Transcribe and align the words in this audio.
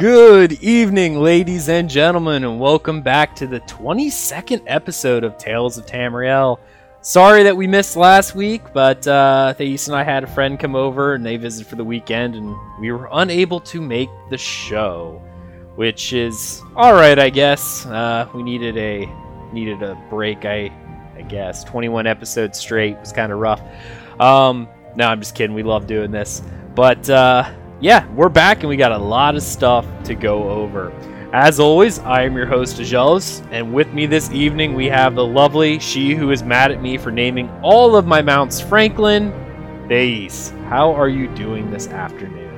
Good 0.00 0.62
evening, 0.62 1.20
ladies 1.20 1.68
and 1.68 1.86
gentlemen, 1.86 2.42
and 2.44 2.58
welcome 2.58 3.02
back 3.02 3.36
to 3.36 3.46
the 3.46 3.60
22nd 3.60 4.62
episode 4.66 5.24
of 5.24 5.36
Tales 5.36 5.76
of 5.76 5.84
Tamriel. 5.84 6.58
Sorry 7.02 7.42
that 7.42 7.54
we 7.54 7.66
missed 7.66 7.96
last 7.96 8.34
week, 8.34 8.62
but 8.72 9.06
uh, 9.06 9.52
Thais 9.58 9.88
and 9.88 9.94
I 9.94 10.02
had 10.02 10.24
a 10.24 10.26
friend 10.26 10.58
come 10.58 10.74
over 10.74 11.12
and 11.12 11.26
they 11.26 11.36
visited 11.36 11.68
for 11.68 11.76
the 11.76 11.84
weekend, 11.84 12.34
and 12.34 12.56
we 12.80 12.90
were 12.92 13.10
unable 13.12 13.60
to 13.60 13.82
make 13.82 14.08
the 14.30 14.38
show, 14.38 15.22
which 15.76 16.14
is 16.14 16.62
all 16.76 16.94
right, 16.94 17.18
I 17.18 17.28
guess. 17.28 17.84
Uh, 17.84 18.26
we 18.32 18.42
needed 18.42 18.78
a 18.78 19.06
needed 19.52 19.82
a 19.82 20.02
break, 20.08 20.46
I 20.46 20.72
I 21.14 21.22
guess. 21.28 21.62
21 21.64 22.06
episodes 22.06 22.58
straight 22.58 22.98
was 23.00 23.12
kind 23.12 23.32
of 23.32 23.38
rough. 23.38 23.60
Um, 24.18 24.66
no, 24.96 25.08
I'm 25.08 25.20
just 25.20 25.34
kidding. 25.34 25.54
We 25.54 25.62
love 25.62 25.86
doing 25.86 26.10
this, 26.10 26.40
but. 26.74 27.10
Uh, 27.10 27.52
yeah, 27.80 28.06
we're 28.08 28.28
back 28.28 28.60
and 28.60 28.68
we 28.68 28.76
got 28.76 28.92
a 28.92 28.98
lot 28.98 29.34
of 29.36 29.42
stuff 29.42 29.86
to 30.04 30.14
go 30.14 30.50
over. 30.50 30.92
As 31.32 31.58
always, 31.58 31.98
I 32.00 32.24
am 32.24 32.36
your 32.36 32.44
host, 32.44 32.76
Agelos, 32.76 33.46
and 33.50 33.72
with 33.72 33.92
me 33.94 34.04
this 34.04 34.30
evening 34.32 34.74
we 34.74 34.86
have 34.86 35.14
the 35.14 35.24
lovely 35.24 35.78
she 35.78 36.14
who 36.14 36.30
is 36.30 36.42
mad 36.42 36.72
at 36.72 36.82
me 36.82 36.98
for 36.98 37.10
naming 37.10 37.48
all 37.62 37.96
of 37.96 38.06
my 38.06 38.20
mounts 38.20 38.60
Franklin, 38.60 39.32
Thais. 39.88 40.52
How 40.68 40.92
are 40.92 41.08
you 41.08 41.28
doing 41.34 41.70
this 41.70 41.88
afternoon? 41.88 42.50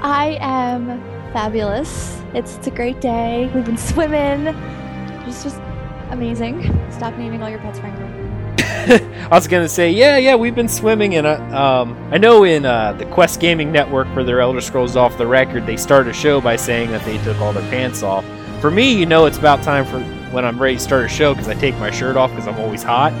I 0.00 0.36
am 0.40 1.00
fabulous. 1.32 2.20
It's, 2.34 2.56
it's 2.56 2.66
a 2.66 2.72
great 2.72 3.00
day. 3.00 3.50
We've 3.54 3.64
been 3.64 3.78
swimming. 3.78 4.48
It's 5.26 5.42
just 5.42 5.60
amazing. 6.10 6.62
Stop 6.90 7.16
naming 7.16 7.42
all 7.42 7.48
your 7.48 7.60
pets 7.60 7.78
Franklin. 7.78 8.23
I 9.24 9.28
was 9.30 9.46
gonna 9.46 9.68
say, 9.68 9.90
yeah, 9.90 10.16
yeah, 10.16 10.34
we've 10.34 10.54
been 10.54 10.68
swimming, 10.68 11.16
and 11.16 11.26
uh, 11.26 11.82
um, 11.82 11.96
I 12.12 12.18
know 12.18 12.44
in 12.44 12.64
uh, 12.64 12.92
the 12.94 13.06
Quest 13.06 13.40
Gaming 13.40 13.70
Network 13.72 14.06
for 14.14 14.24
their 14.24 14.40
Elder 14.40 14.60
Scrolls 14.60 14.96
Off 14.96 15.18
the 15.18 15.26
Record, 15.26 15.66
they 15.66 15.76
start 15.76 16.08
a 16.08 16.12
show 16.12 16.40
by 16.40 16.56
saying 16.56 16.90
that 16.90 17.04
they 17.04 17.18
took 17.24 17.38
all 17.38 17.52
their 17.52 17.68
pants 17.70 18.02
off. 18.02 18.24
For 18.60 18.70
me, 18.70 18.94
you 18.94 19.06
know, 19.06 19.26
it's 19.26 19.38
about 19.38 19.62
time 19.62 19.84
for 19.84 20.00
when 20.32 20.44
I'm 20.44 20.60
ready 20.60 20.76
to 20.76 20.82
start 20.82 21.04
a 21.04 21.08
show 21.08 21.34
because 21.34 21.48
I 21.48 21.54
take 21.54 21.76
my 21.76 21.90
shirt 21.90 22.16
off 22.16 22.30
because 22.30 22.48
I'm 22.48 22.58
always 22.58 22.82
hot. 22.82 23.12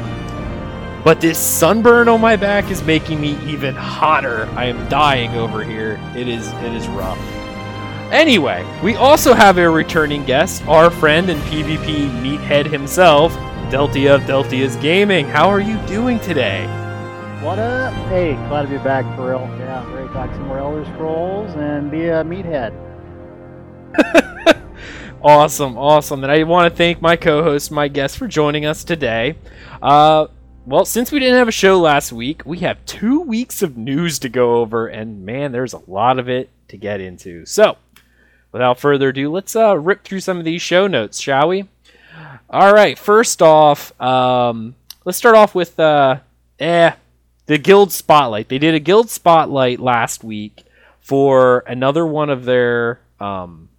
But 1.04 1.20
this 1.20 1.38
sunburn 1.38 2.08
on 2.08 2.20
my 2.20 2.34
back 2.36 2.70
is 2.70 2.82
making 2.82 3.20
me 3.20 3.38
even 3.44 3.74
hotter. 3.74 4.46
I 4.56 4.64
am 4.64 4.88
dying 4.88 5.32
over 5.32 5.62
here. 5.62 6.00
It 6.16 6.28
is, 6.28 6.48
it 6.52 6.72
is 6.72 6.88
rough. 6.88 7.18
Anyway, 8.10 8.64
we 8.82 8.96
also 8.96 9.34
have 9.34 9.58
a 9.58 9.68
returning 9.68 10.24
guest, 10.24 10.64
our 10.66 10.90
friend 10.90 11.28
and 11.28 11.40
PvP 11.42 12.08
meathead 12.22 12.66
himself, 12.66 13.34
Deltia 13.74 14.14
of 14.14 14.20
Deltia's 14.20 14.76
Gaming. 14.76 15.26
How 15.26 15.48
are 15.48 15.58
you 15.58 15.76
doing 15.88 16.20
today? 16.20 16.64
What 17.42 17.58
up? 17.58 17.92
Hey, 18.08 18.34
glad 18.46 18.62
to 18.62 18.68
be 18.68 18.78
back 18.78 19.04
for 19.16 19.30
real. 19.30 19.40
Yeah, 19.58 19.92
ready 19.92 20.06
to 20.06 20.14
talk 20.14 20.30
some 20.30 20.46
more 20.46 20.60
Elder 20.60 20.84
Scrolls 20.94 21.52
and 21.56 21.90
be 21.90 22.06
a 22.06 22.22
meathead. 22.22 22.72
awesome, 25.24 25.76
awesome. 25.76 26.22
And 26.22 26.30
I 26.30 26.44
want 26.44 26.70
to 26.72 26.76
thank 26.76 27.02
my 27.02 27.16
co-host, 27.16 27.72
my 27.72 27.88
guest, 27.88 28.16
for 28.16 28.28
joining 28.28 28.64
us 28.64 28.84
today. 28.84 29.34
Uh, 29.82 30.28
well, 30.66 30.84
since 30.84 31.10
we 31.10 31.18
didn't 31.18 31.38
have 31.38 31.48
a 31.48 31.50
show 31.50 31.80
last 31.80 32.12
week, 32.12 32.42
we 32.46 32.58
have 32.58 32.78
two 32.86 33.22
weeks 33.22 33.60
of 33.60 33.76
news 33.76 34.20
to 34.20 34.28
go 34.28 34.58
over, 34.58 34.86
and 34.86 35.26
man, 35.26 35.50
there's 35.50 35.72
a 35.72 35.82
lot 35.88 36.20
of 36.20 36.28
it 36.28 36.48
to 36.68 36.76
get 36.76 37.00
into. 37.00 37.44
So, 37.44 37.76
without 38.52 38.78
further 38.78 39.08
ado, 39.08 39.32
let's 39.32 39.56
uh, 39.56 39.76
rip 39.76 40.04
through 40.04 40.20
some 40.20 40.38
of 40.38 40.44
these 40.44 40.62
show 40.62 40.86
notes, 40.86 41.18
shall 41.18 41.48
we? 41.48 41.68
All 42.54 42.72
right. 42.72 42.96
First 42.96 43.42
off, 43.42 44.00
um, 44.00 44.76
let's 45.04 45.18
start 45.18 45.34
off 45.34 45.56
with 45.56 45.80
uh, 45.80 46.20
eh, 46.60 46.92
the 47.46 47.58
guild 47.58 47.90
spotlight. 47.90 48.48
They 48.48 48.58
did 48.58 48.76
a 48.76 48.78
guild 48.78 49.10
spotlight 49.10 49.80
last 49.80 50.22
week 50.22 50.62
for 51.00 51.64
another 51.66 52.06
one 52.06 52.30
of 52.30 52.44
their 52.44 53.00
um, 53.18 53.70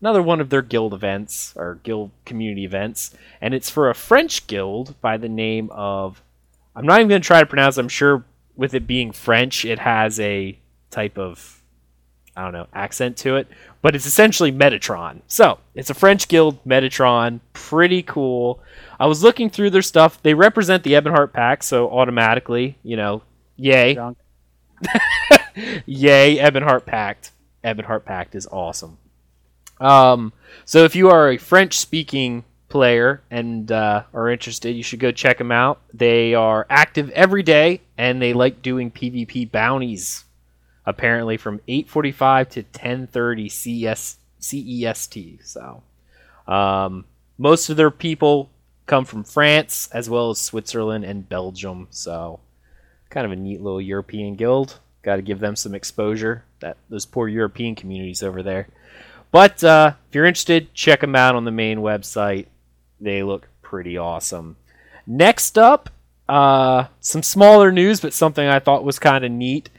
another 0.00 0.22
one 0.22 0.40
of 0.40 0.48
their 0.48 0.62
guild 0.62 0.94
events 0.94 1.52
or 1.54 1.80
guild 1.82 2.12
community 2.24 2.64
events, 2.64 3.14
and 3.42 3.52
it's 3.52 3.68
for 3.68 3.90
a 3.90 3.94
French 3.94 4.46
guild 4.46 4.98
by 5.02 5.18
the 5.18 5.28
name 5.28 5.68
of. 5.70 6.22
I'm 6.74 6.86
not 6.86 7.00
even 7.00 7.10
going 7.10 7.20
to 7.20 7.26
try 7.26 7.40
to 7.40 7.46
pronounce. 7.46 7.76
I'm 7.76 7.90
sure 7.90 8.24
with 8.56 8.72
it 8.72 8.86
being 8.86 9.12
French, 9.12 9.66
it 9.66 9.80
has 9.80 10.18
a 10.18 10.58
type 10.90 11.18
of 11.18 11.62
I 12.34 12.44
don't 12.44 12.54
know 12.54 12.68
accent 12.72 13.18
to 13.18 13.36
it, 13.36 13.48
but 13.84 13.94
it's 13.94 14.06
essentially 14.06 14.50
Metatron. 14.50 15.20
So 15.26 15.58
it's 15.74 15.90
a 15.90 15.94
French 15.94 16.26
guild, 16.28 16.64
Metatron, 16.64 17.40
pretty 17.52 18.02
cool. 18.02 18.62
I 18.98 19.06
was 19.06 19.22
looking 19.22 19.50
through 19.50 19.68
their 19.70 19.82
stuff. 19.82 20.22
They 20.22 20.32
represent 20.32 20.84
the 20.84 20.94
Ebonheart 20.94 21.34
Pact, 21.34 21.64
so 21.64 21.90
automatically, 21.90 22.78
you 22.82 22.96
know, 22.96 23.20
yay, 23.56 23.94
yay, 25.84 26.38
Ebonheart 26.38 26.86
Pact. 26.86 27.32
Ebonheart 27.62 28.06
Pact 28.06 28.34
is 28.34 28.46
awesome. 28.50 28.96
Um, 29.78 30.32
so 30.64 30.84
if 30.84 30.96
you 30.96 31.10
are 31.10 31.28
a 31.28 31.36
French-speaking 31.36 32.44
player 32.70 33.22
and 33.30 33.70
uh, 33.70 34.04
are 34.14 34.30
interested, 34.30 34.70
you 34.70 34.82
should 34.82 35.00
go 35.00 35.12
check 35.12 35.36
them 35.36 35.52
out. 35.52 35.82
They 35.92 36.32
are 36.32 36.66
active 36.70 37.10
every 37.10 37.42
day, 37.42 37.82
and 37.98 38.22
they 38.22 38.32
like 38.32 38.62
doing 38.62 38.90
PvP 38.90 39.52
bounties 39.52 40.23
apparently 40.86 41.36
from 41.36 41.60
8:45 41.68 42.48
to 42.50 42.62
10:30 42.62 43.48
CS 43.48 44.18
CEST. 44.40 45.38
So, 45.42 45.82
um, 46.46 47.04
most 47.38 47.70
of 47.70 47.76
their 47.76 47.90
people 47.90 48.50
come 48.86 49.04
from 49.04 49.24
France 49.24 49.88
as 49.92 50.10
well 50.10 50.30
as 50.30 50.40
Switzerland 50.40 51.04
and 51.04 51.28
Belgium. 51.28 51.88
So, 51.90 52.40
kind 53.10 53.24
of 53.24 53.32
a 53.32 53.36
neat 53.36 53.60
little 53.60 53.80
European 53.80 54.34
guild. 54.34 54.78
Got 55.02 55.16
to 55.16 55.22
give 55.22 55.40
them 55.40 55.56
some 55.56 55.74
exposure. 55.74 56.44
That 56.60 56.76
those 56.88 57.06
poor 57.06 57.28
European 57.28 57.74
communities 57.74 58.22
over 58.22 58.42
there. 58.42 58.68
But 59.30 59.64
uh, 59.64 59.94
if 60.08 60.14
you're 60.14 60.26
interested, 60.26 60.72
check 60.74 61.00
them 61.00 61.16
out 61.16 61.34
on 61.34 61.44
the 61.44 61.50
main 61.50 61.78
website. 61.78 62.46
They 63.00 63.22
look 63.22 63.48
pretty 63.62 63.98
awesome. 63.98 64.56
Next 65.06 65.58
up, 65.58 65.90
uh, 66.28 66.86
some 67.00 67.22
smaller 67.22 67.72
news, 67.72 68.00
but 68.00 68.14
something 68.14 68.46
I 68.46 68.60
thought 68.60 68.84
was 68.84 68.98
kind 68.98 69.24
of 69.24 69.30
neat. 69.30 69.70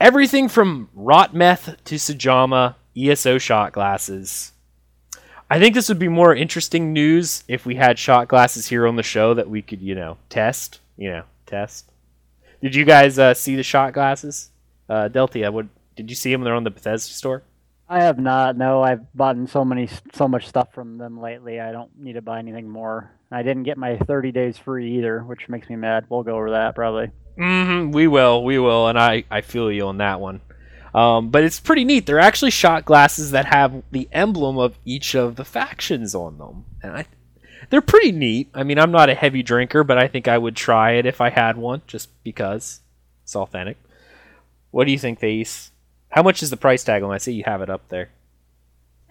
Everything 0.00 0.48
from 0.48 0.88
Rotmeth 0.96 1.76
to 1.84 1.96
Sujamma 1.96 2.76
ESO 2.96 3.36
shot 3.36 3.72
glasses. 3.72 4.52
I 5.50 5.58
think 5.58 5.74
this 5.74 5.90
would 5.90 5.98
be 5.98 6.08
more 6.08 6.34
interesting 6.34 6.94
news 6.94 7.44
if 7.48 7.66
we 7.66 7.74
had 7.74 7.98
shot 7.98 8.26
glasses 8.26 8.66
here 8.66 8.86
on 8.86 8.96
the 8.96 9.02
show 9.02 9.34
that 9.34 9.50
we 9.50 9.60
could, 9.60 9.82
you 9.82 9.94
know, 9.94 10.16
test. 10.30 10.80
You 10.96 11.10
know, 11.10 11.24
test. 11.44 11.92
Did 12.62 12.74
you 12.74 12.86
guys 12.86 13.18
uh, 13.18 13.34
see 13.34 13.56
the 13.56 13.62
shot 13.62 13.92
glasses? 13.92 14.50
Uh, 14.88 15.10
Deltia, 15.12 15.52
what 15.52 15.66
did 15.96 16.08
you 16.08 16.16
see 16.16 16.32
them? 16.32 16.44
They're 16.44 16.54
on 16.54 16.64
the 16.64 16.70
Bethesda 16.70 17.12
store. 17.12 17.42
I 17.86 18.02
have 18.02 18.18
not. 18.18 18.56
No, 18.56 18.82
I've 18.82 19.12
bought 19.14 19.36
so 19.50 19.66
many, 19.66 19.90
so 20.14 20.26
much 20.26 20.48
stuff 20.48 20.72
from 20.72 20.96
them 20.96 21.20
lately. 21.20 21.60
I 21.60 21.72
don't 21.72 21.90
need 21.98 22.14
to 22.14 22.22
buy 22.22 22.38
anything 22.38 22.70
more. 22.70 23.10
I 23.30 23.42
didn't 23.42 23.64
get 23.64 23.76
my 23.76 23.98
30 23.98 24.32
days 24.32 24.56
free 24.56 24.96
either, 24.96 25.20
which 25.20 25.50
makes 25.50 25.68
me 25.68 25.76
mad. 25.76 26.06
We'll 26.08 26.22
go 26.22 26.36
over 26.36 26.52
that 26.52 26.74
probably. 26.74 27.10
Mm-hmm, 27.40 27.92
we 27.92 28.06
will, 28.06 28.44
we 28.44 28.58
will, 28.58 28.88
and 28.88 28.98
I, 28.98 29.24
I 29.30 29.40
feel 29.40 29.72
you 29.72 29.86
on 29.86 29.96
that 29.96 30.20
one. 30.20 30.42
Um, 30.94 31.30
but 31.30 31.42
it's 31.42 31.58
pretty 31.58 31.84
neat. 31.84 32.04
They're 32.04 32.18
actually 32.18 32.50
shot 32.50 32.84
glasses 32.84 33.30
that 33.30 33.46
have 33.46 33.82
the 33.90 34.08
emblem 34.12 34.58
of 34.58 34.76
each 34.84 35.14
of 35.14 35.36
the 35.36 35.44
factions 35.44 36.14
on 36.14 36.36
them, 36.36 36.64
and 36.82 36.92
I, 36.92 37.06
they're 37.70 37.80
pretty 37.80 38.12
neat. 38.12 38.50
I 38.52 38.62
mean, 38.62 38.78
I'm 38.78 38.90
not 38.90 39.08
a 39.08 39.14
heavy 39.14 39.42
drinker, 39.42 39.84
but 39.84 39.96
I 39.96 40.06
think 40.06 40.28
I 40.28 40.36
would 40.36 40.56
try 40.56 40.92
it 40.92 41.06
if 41.06 41.20
I 41.20 41.30
had 41.30 41.56
one, 41.56 41.80
just 41.86 42.10
because 42.24 42.80
it's 43.22 43.34
authentic. 43.34 43.78
What 44.70 44.84
do 44.84 44.92
you 44.92 44.98
think, 44.98 45.20
Thais? 45.20 45.70
How 46.10 46.22
much 46.22 46.42
is 46.42 46.50
the 46.50 46.56
price 46.56 46.84
tag 46.84 47.02
on? 47.02 47.10
I 47.10 47.18
see 47.18 47.32
you 47.32 47.44
have 47.46 47.62
it 47.62 47.70
up 47.70 47.88
there. 47.88 48.10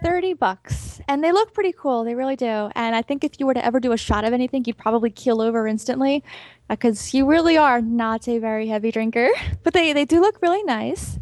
30 0.04 0.34
bucks. 0.34 1.02
And 1.08 1.24
they 1.24 1.32
look 1.32 1.54
pretty 1.54 1.74
cool. 1.74 2.04
They 2.04 2.16
really 2.16 2.36
do. 2.36 2.70
And 2.76 2.96
I 2.96 3.02
think 3.02 3.24
if 3.24 3.40
you 3.40 3.46
were 3.46 3.54
to 3.54 3.66
ever 3.66 3.80
do 3.80 3.92
a 3.92 3.98
shot 3.98 4.26
of 4.26 4.34
anything, 4.34 4.64
you'd 4.66 4.78
probably 4.78 5.10
keel 5.10 5.42
over 5.42 5.68
instantly 5.68 6.24
uh, 6.70 6.76
because 6.76 7.14
you 7.14 7.26
really 7.26 7.58
are 7.58 7.82
not 7.82 8.28
a 8.28 8.38
very 8.40 8.68
heavy 8.68 8.92
drinker. 8.92 9.30
But 9.64 9.74
they, 9.74 9.94
they 9.94 10.06
do 10.06 10.22
look 10.22 10.42
really 10.42 10.64
nice. 10.64 11.20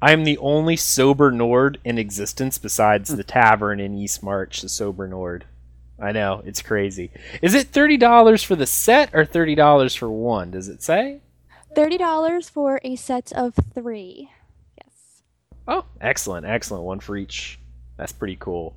I 0.00 0.12
am 0.12 0.24
the 0.24 0.38
only 0.38 0.76
sober 0.76 1.30
Nord 1.30 1.80
in 1.84 1.98
existence 1.98 2.58
besides 2.58 3.10
hmm. 3.10 3.16
the 3.16 3.24
tavern 3.24 3.80
in 3.80 3.94
Eastmarch, 3.94 4.60
the 4.60 4.68
sober 4.68 5.08
Nord. 5.08 5.46
I 5.98 6.12
know 6.12 6.42
it's 6.44 6.60
crazy. 6.60 7.10
Is 7.40 7.54
it 7.54 7.68
thirty 7.68 7.96
dollars 7.96 8.42
for 8.42 8.56
the 8.56 8.66
set 8.66 9.10
or 9.14 9.24
thirty 9.24 9.54
dollars 9.54 9.94
for 9.94 10.10
one? 10.10 10.50
Does 10.50 10.68
it 10.68 10.82
say? 10.82 11.20
Thirty 11.74 11.96
dollars 11.96 12.48
for 12.48 12.80
a 12.84 12.96
set 12.96 13.32
of 13.32 13.54
three. 13.72 14.30
Yes. 14.76 15.22
Oh, 15.68 15.84
excellent, 16.00 16.46
excellent. 16.46 16.84
One 16.84 17.00
for 17.00 17.16
each. 17.16 17.58
That's 17.96 18.12
pretty 18.12 18.36
cool. 18.36 18.74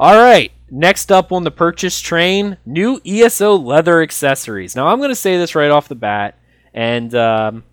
All 0.00 0.14
right, 0.14 0.50
next 0.70 1.12
up 1.12 1.32
on 1.32 1.44
the 1.44 1.50
purchase 1.50 2.00
train, 2.00 2.56
new 2.64 3.00
ESO 3.06 3.56
leather 3.56 4.02
accessories. 4.02 4.74
Now 4.74 4.88
I'm 4.88 4.98
going 4.98 5.10
to 5.10 5.14
say 5.14 5.36
this 5.36 5.54
right 5.54 5.70
off 5.70 5.88
the 5.88 5.94
bat, 5.94 6.38
and 6.72 7.14
um, 7.14 7.64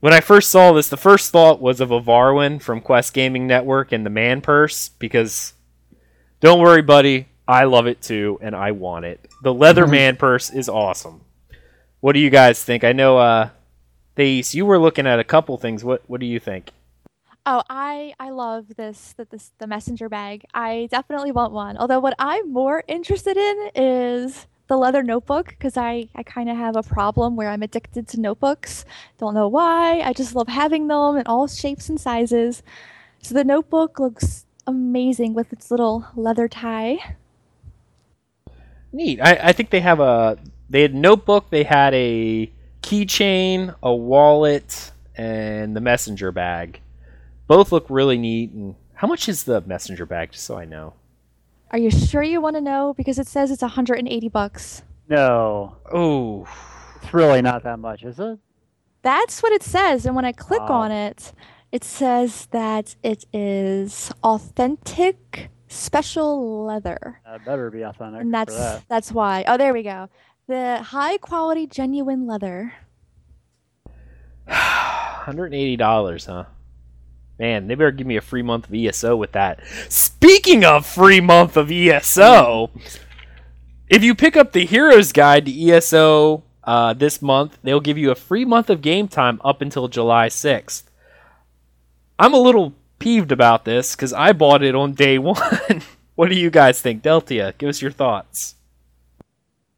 when 0.00 0.12
I 0.12 0.20
first 0.20 0.50
saw 0.50 0.72
this, 0.72 0.88
the 0.88 0.96
first 0.96 1.30
thought 1.30 1.60
was 1.60 1.80
of 1.80 1.90
a 1.90 2.00
Varwin 2.00 2.60
from 2.60 2.80
Quest 2.80 3.14
Gaming 3.14 3.46
Network 3.46 3.92
and 3.92 4.04
the 4.04 4.10
Man 4.10 4.40
Purse 4.40 4.88
because 4.88 5.54
don't 6.40 6.60
worry, 6.60 6.82
buddy, 6.82 7.28
I 7.46 7.64
love 7.64 7.86
it 7.86 8.02
too, 8.02 8.38
and 8.42 8.54
I 8.54 8.72
want 8.72 9.04
it. 9.04 9.28
The 9.42 9.54
leather 9.54 9.86
man 9.86 10.16
purse 10.16 10.50
is 10.50 10.68
awesome. 10.68 11.22
What 12.00 12.12
do 12.14 12.18
you 12.20 12.30
guys 12.30 12.62
think? 12.62 12.82
I 12.82 12.92
know, 12.92 13.18
uh, 13.18 13.50
Thais, 14.16 14.54
you 14.54 14.66
were 14.66 14.78
looking 14.78 15.06
at 15.06 15.20
a 15.20 15.24
couple 15.24 15.56
things. 15.56 15.84
What 15.84 16.02
What 16.08 16.20
do 16.20 16.26
you 16.26 16.40
think? 16.40 16.72
Oh, 17.44 17.62
I 17.68 18.14
I 18.20 18.30
love 18.30 18.76
this 18.76 19.14
that 19.16 19.30
this 19.30 19.52
the 19.58 19.66
messenger 19.66 20.08
bag. 20.08 20.44
I 20.54 20.88
definitely 20.90 21.32
want 21.32 21.52
one. 21.52 21.76
Although 21.76 21.98
what 21.98 22.14
I'm 22.18 22.52
more 22.52 22.84
interested 22.86 23.36
in 23.36 23.70
is 23.74 24.46
the 24.68 24.76
leather 24.76 25.02
notebook 25.02 25.48
because 25.48 25.76
I 25.76 26.08
I 26.14 26.22
kind 26.22 26.48
of 26.48 26.56
have 26.56 26.76
a 26.76 26.84
problem 26.84 27.34
where 27.34 27.48
I'm 27.48 27.62
addicted 27.62 28.06
to 28.08 28.20
notebooks. 28.20 28.84
Don't 29.18 29.34
know 29.34 29.48
why. 29.48 30.00
I 30.02 30.12
just 30.12 30.36
love 30.36 30.46
having 30.48 30.86
them 30.86 31.16
in 31.16 31.26
all 31.26 31.48
shapes 31.48 31.88
and 31.88 32.00
sizes. 32.00 32.62
So 33.22 33.34
the 33.34 33.44
notebook 33.44 33.98
looks 33.98 34.46
amazing 34.66 35.34
with 35.34 35.52
its 35.52 35.70
little 35.70 36.06
leather 36.14 36.46
tie. 36.46 37.16
Neat. 38.92 39.20
I, 39.20 39.48
I 39.48 39.52
think 39.52 39.70
they 39.70 39.80
have 39.80 39.98
a 39.98 40.38
they 40.70 40.82
had 40.82 40.94
notebook. 40.94 41.50
They 41.50 41.64
had 41.64 41.92
a 41.92 42.52
keychain, 42.82 43.74
a 43.82 43.92
wallet, 43.92 44.92
and 45.16 45.74
the 45.74 45.80
messenger 45.80 46.30
bag. 46.30 46.80
Both 47.52 47.70
look 47.70 47.84
really 47.90 48.16
neat. 48.16 48.50
And 48.52 48.76
how 48.94 49.06
much 49.06 49.28
is 49.28 49.44
the 49.44 49.60
messenger 49.60 50.06
bag? 50.06 50.32
Just 50.32 50.44
so 50.44 50.56
I 50.56 50.64
know. 50.64 50.94
Are 51.70 51.76
you 51.76 51.90
sure 51.90 52.22
you 52.22 52.40
want 52.40 52.56
to 52.56 52.62
know? 52.62 52.94
Because 52.96 53.18
it 53.18 53.26
says 53.26 53.50
it's 53.50 53.60
180 53.60 54.28
bucks. 54.30 54.80
No, 55.06 55.76
Oh, 55.92 56.48
it's 56.96 57.12
really 57.12 57.42
not 57.42 57.62
that 57.64 57.78
much, 57.78 58.04
is 58.04 58.18
it? 58.18 58.38
That's 59.02 59.42
what 59.42 59.52
it 59.52 59.62
says. 59.62 60.06
And 60.06 60.16
when 60.16 60.24
I 60.24 60.32
click 60.32 60.62
Wow. 60.62 60.80
on 60.80 60.92
it, 60.92 61.34
it 61.72 61.84
says 61.84 62.46
that 62.52 62.96
it 63.02 63.26
is 63.34 64.10
authentic 64.24 65.50
special 65.68 66.64
leather. 66.64 67.20
That 67.26 67.44
better 67.44 67.70
be 67.70 67.82
authentic. 67.82 68.22
And 68.22 68.30
for 68.30 68.32
that's 68.32 68.56
that. 68.56 68.82
that's 68.88 69.12
why. 69.12 69.44
Oh, 69.46 69.58
there 69.58 69.74
we 69.74 69.82
go. 69.82 70.08
The 70.48 70.78
high 70.82 71.18
quality 71.18 71.66
genuine 71.66 72.26
leather. 72.26 72.72
hundred 74.48 75.52
eighty 75.52 75.76
dollars, 75.76 76.24
huh? 76.24 76.44
Man, 77.42 77.66
they 77.66 77.74
better 77.74 77.90
give 77.90 78.06
me 78.06 78.16
a 78.16 78.20
free 78.20 78.42
month 78.42 78.68
of 78.68 78.74
ESO 78.76 79.16
with 79.16 79.32
that. 79.32 79.58
Speaking 79.88 80.64
of 80.64 80.86
free 80.86 81.20
month 81.20 81.56
of 81.56 81.72
ESO, 81.72 82.70
if 83.88 84.04
you 84.04 84.14
pick 84.14 84.36
up 84.36 84.52
the 84.52 84.64
Heroes 84.64 85.10
Guide 85.10 85.46
to 85.46 85.70
ESO 85.70 86.44
uh, 86.62 86.94
this 86.94 87.20
month, 87.20 87.58
they'll 87.64 87.80
give 87.80 87.98
you 87.98 88.12
a 88.12 88.14
free 88.14 88.44
month 88.44 88.70
of 88.70 88.80
game 88.80 89.08
time 89.08 89.40
up 89.44 89.60
until 89.60 89.88
July 89.88 90.28
6th. 90.28 90.84
I'm 92.16 92.32
a 92.32 92.38
little 92.38 92.74
peeved 93.00 93.32
about 93.32 93.64
this 93.64 93.96
because 93.96 94.12
I 94.12 94.32
bought 94.32 94.62
it 94.62 94.76
on 94.76 94.92
day 94.92 95.18
one. 95.18 95.82
what 96.14 96.28
do 96.28 96.36
you 96.36 96.48
guys 96.48 96.80
think? 96.80 97.02
Deltia, 97.02 97.58
give 97.58 97.68
us 97.68 97.82
your 97.82 97.90
thoughts. 97.90 98.54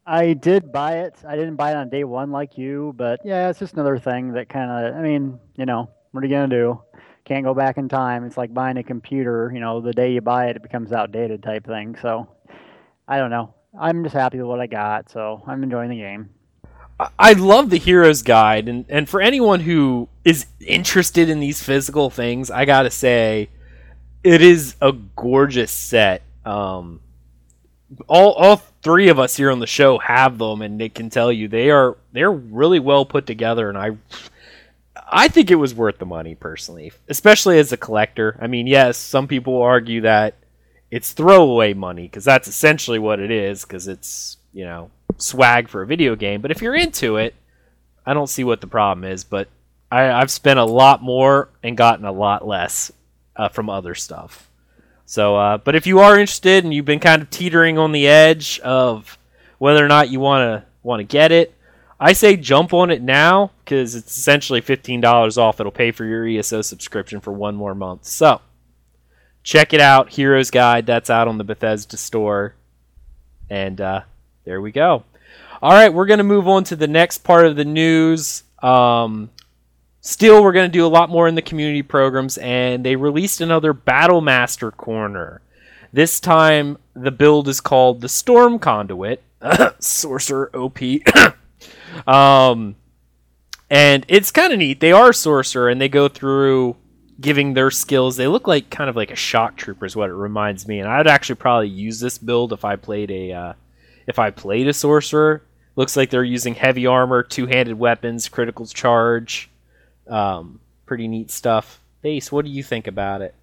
I 0.05 0.35
did 0.35 0.71
buy 0.71 0.99
it. 0.99 1.15
I 1.27 1.35
didn't 1.37 1.57
buy 1.57 1.71
it 1.71 1.77
on 1.77 1.89
day 1.89 2.05
one 2.05 2.31
like 2.31 2.59
you, 2.59 2.93
but 2.95 3.21
yeah, 3.25 3.49
it's 3.49 3.59
just 3.59 3.73
another 3.73 3.99
thing 3.99 4.35
that 4.35 4.51
kind 4.51 4.71
of. 4.71 4.95
I 4.95 5.01
mean, 5.01 5.41
you 5.57 5.65
know, 5.65 5.89
what 6.11 6.23
are 6.23 6.27
you 6.27 6.35
gonna 6.35 6.49
do? 6.49 6.83
Can't 7.25 7.45
go 7.45 7.55
back 7.55 7.79
in 7.79 7.89
time. 7.89 8.25
It's 8.25 8.37
like 8.37 8.53
buying 8.53 8.77
a 8.77 8.83
computer. 8.83 9.51
You 9.53 9.61
know, 9.61 9.81
the 9.81 9.93
day 9.93 10.13
you 10.13 10.21
buy 10.21 10.49
it, 10.49 10.57
it 10.57 10.63
becomes 10.63 10.93
outdated 10.93 11.43
type 11.43 11.67
thing. 11.67 11.97
So, 12.01 12.29
I 13.09 13.19
don't 13.19 13.31
know. 13.31 13.55
I'm 13.79 14.05
just 14.05 14.15
happy 14.15 14.39
with 14.39 14.47
what 14.47 14.61
I 14.61 14.67
got, 14.67 15.11
so 15.11 15.43
I'm 15.47 15.63
enjoying 15.63 15.91
the 15.91 15.97
game. 15.97 16.31
I- 17.19 17.33
love 17.33 17.71
the 17.71 17.79
Heroes 17.79 18.23
Guide, 18.23 18.69
and, 18.69 18.85
and 18.89 19.09
for 19.09 19.21
anyone 19.21 19.61
who 19.61 20.09
is 20.25 20.47
interested 20.61 21.29
in 21.29 21.41
these 21.41 21.61
physical 21.63 22.09
things, 22.09 22.51
I 22.51 22.67
gotta 22.67 22.91
say, 22.91 23.49
it 24.23 24.41
is 24.43 24.77
a 24.81 24.93
gorgeous 24.93 25.73
set. 25.73 26.23
Um, 26.45 27.01
all 28.07 28.33
all 28.33 28.57
three 28.83 29.09
of 29.09 29.19
us 29.19 29.37
here 29.37 29.51
on 29.51 29.59
the 29.59 29.67
show 29.67 29.99
have 29.99 30.39
them, 30.39 30.63
and 30.63 30.79
Nick 30.79 30.95
can 30.95 31.11
tell 31.11 31.33
you 31.33 31.49
they 31.49 31.71
are 31.71 31.97
they're 32.13 32.33
really 32.33 32.81
well 32.81 33.05
put 33.05 33.27
together, 33.27 33.69
and 33.69 33.77
I 33.77 33.97
I 35.17 35.29
think 35.29 35.53
it 35.53 35.55
was 35.55 35.77
worth 35.77 35.99
the 35.99 36.07
money 36.07 36.35
personally, 36.35 36.91
especially 37.09 37.61
as 37.61 37.71
a 37.71 37.77
collector. 37.77 38.37
I 38.41 38.49
mean, 38.49 38.67
yes, 38.67 38.99
some 38.99 39.29
people 39.29 39.63
argue 39.63 40.01
that 40.01 40.35
it's 40.91 41.13
throwaway 41.13 41.73
money 41.73 42.03
because 42.03 42.25
that's 42.25 42.49
essentially 42.49 42.99
what 42.99 43.21
it 43.21 43.31
is 43.31 43.65
because 43.65 43.87
it's 43.87 44.39
you 44.53 44.65
know 44.65 44.91
swag 45.19 45.69
for 45.69 45.83
a 45.83 45.87
video 45.87 46.17
game. 46.17 46.41
But 46.41 46.51
if 46.51 46.61
you're 46.61 46.75
into 46.75 47.17
it, 47.17 47.37
I 48.05 48.13
don't 48.13 48.27
see 48.27 48.43
what 48.43 48.61
the 48.61 48.67
problem 48.67 49.05
is. 49.05 49.23
But 49.23 49.47
I, 49.89 50.11
I've 50.11 50.33
spent 50.33 50.59
a 50.59 50.65
lot 50.65 51.01
more 51.01 51.49
and 51.63 51.77
gotten 51.77 52.05
a 52.05 52.13
lot 52.13 52.45
less 52.45 52.91
uh, 53.37 53.49
from 53.49 53.71
other 53.71 53.95
stuff. 53.95 54.51
So, 55.07 55.37
uh, 55.37 55.59
but 55.59 55.77
if 55.77 55.87
you 55.87 56.01
are 56.01 56.19
interested 56.19 56.65
and 56.65 56.75
you've 56.75 56.87
been 56.87 56.99
kind 56.99 57.23
of 57.23 57.31
teetering 57.31 57.79
on 57.79 57.93
the 57.93 58.09
edge 58.09 58.59
of 58.61 59.17
whether 59.59 59.85
or 59.85 59.89
not 59.89 60.11
you 60.11 60.19
want 60.19 60.41
to 60.43 60.69
want 60.83 60.99
to 60.99 61.05
get 61.05 61.31
it, 61.31 61.55
I 62.01 62.15
say 62.15 62.37
jump 62.37 62.75
on 62.75 62.91
it 62.91 63.01
now 63.01 63.53
because 63.65 63.95
it's 63.95 64.17
essentially 64.17 64.61
fifteen 64.61 65.01
dollars 65.01 65.39
off. 65.39 65.61
It'll 65.61 65.73
pay 65.73 65.91
for 65.91 66.05
your 66.05 66.27
ESO 66.27 66.63
subscription 66.63 67.21
for 67.21 67.33
one 67.33 67.57
more 67.57 67.75
month. 67.75 68.05
So, 68.05 68.41
check 69.43 69.73
it 69.73 69.81
out, 69.81 70.11
Heroes 70.11 70.51
Guide. 70.51 70.87
That's 70.87 71.11
out 71.11 71.29
on 71.29 71.39
the 71.39 71.45
Bethesda 71.45 71.97
store, 71.97 72.55
and 73.49 73.81
uh, 73.81 74.01
there 74.45 74.61
we 74.61 74.73
go. 74.73 75.05
All 75.63 75.73
right, 75.73 75.93
we're 75.93 76.07
gonna 76.07 76.25
move 76.25 76.47
on 76.47 76.65
to 76.65 76.77
the 76.77 76.89
next 76.89 77.19
part 77.19 77.47
of 77.47 77.57
the 77.57 77.65
news. 77.65 78.43
Um, 78.63 79.31
still, 80.01 80.43
we're 80.43 80.53
gonna 80.53 80.69
do 80.69 80.87
a 80.87 80.89
lot 80.89 81.11
more 81.11 81.27
in 81.27 81.35
the 81.35 81.43
community 81.43 81.83
programs, 81.83 82.39
and 82.39 82.85
they 82.85 82.97
released 82.97 83.41
another 83.41 83.73
Battle 83.73 84.21
Master 84.21 84.71
corner. 84.71 85.41
This 85.93 86.19
time, 86.19 86.79
the 86.95 87.13
build 87.13 87.49
is 87.49 87.61
called 87.61 88.01
the 88.01 88.09
Storm 88.09 88.59
Conduit. 88.59 89.23
Sorcerer 89.79 90.51
OP. 90.55 90.79
um, 92.07 92.75
and 93.71 94.05
it's 94.09 94.31
kind 94.31 94.53
of 94.53 94.59
neat. 94.59 94.81
They 94.81 94.93
are 94.93 95.13
sorcerer, 95.13 95.69
and 95.69 95.81
they 95.81 95.89
go 95.89 96.09
through 96.09 96.77
giving 97.21 97.55
their 97.55 97.71
skills. 97.71 98.17
They 98.17 98.27
look 98.27 98.47
like 98.47 98.71
kind 98.71 98.91
of 98.91 98.97
like 98.97 99.11
a 99.11 99.17
shock 99.17 99.57
trooper, 99.57 99.87
is 99.87 99.97
what 99.97 100.11
it 100.11 100.15
reminds 100.15 100.67
me. 100.67 100.81
And 100.81 100.89
I'd 100.89 101.07
actually 101.07 101.37
probably 101.37 101.69
use 101.69 102.01
this 102.01 102.19
build 102.19 102.53
if 102.53 102.65
I 102.65 102.77
played 102.77 103.11
a 103.11 103.33
uh, 103.33 103.53
if 104.07 104.19
I 104.19 104.31
played 104.31 104.69
a 104.69 104.73
sorcerer. 104.73 105.43
Looks 105.77 105.97
like 105.97 106.11
they're 106.11 106.23
using 106.23 106.55
heavy 106.55 106.87
armor, 106.87 107.23
two-handed 107.25 107.79
weapons, 107.79 108.29
critical 108.29 108.67
charge. 108.67 109.51
Um, 110.09 110.61
pretty 110.87 111.09
neat 111.09 111.31
stuff. 111.31 111.81
Base, 112.03 112.31
what 112.31 112.45
do 112.45 112.51
you 112.51 112.63
think 112.63 112.87
about 112.87 113.23
it? 113.23 113.35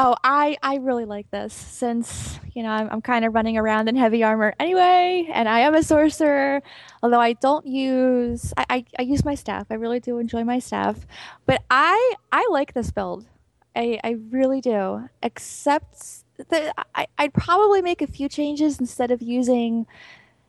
Oh, 0.00 0.14
I 0.22 0.56
I 0.62 0.76
really 0.76 1.06
like 1.06 1.28
this 1.32 1.52
since 1.52 2.38
you 2.54 2.62
know 2.62 2.68
I'm 2.70 2.88
I'm 2.88 3.02
kind 3.02 3.24
of 3.24 3.34
running 3.34 3.58
around 3.58 3.88
in 3.88 3.96
heavy 3.96 4.22
armor 4.22 4.54
anyway, 4.60 5.28
and 5.32 5.48
I 5.48 5.58
am 5.60 5.74
a 5.74 5.82
sorcerer. 5.82 6.62
Although 7.02 7.18
I 7.18 7.32
don't 7.32 7.66
use 7.66 8.54
I, 8.56 8.66
I, 8.70 8.84
I 9.00 9.02
use 9.02 9.24
my 9.24 9.34
staff. 9.34 9.66
I 9.70 9.74
really 9.74 9.98
do 9.98 10.18
enjoy 10.18 10.44
my 10.44 10.60
staff, 10.60 11.04
but 11.46 11.64
I 11.68 12.14
I 12.30 12.46
like 12.52 12.74
this 12.74 12.92
build. 12.92 13.26
I 13.74 13.98
I 14.04 14.18
really 14.30 14.60
do. 14.60 15.08
Except 15.20 16.22
that 16.48 16.74
I 16.94 17.08
I'd 17.18 17.34
probably 17.34 17.82
make 17.82 18.00
a 18.00 18.06
few 18.06 18.28
changes 18.28 18.78
instead 18.78 19.10
of 19.10 19.20
using 19.20 19.84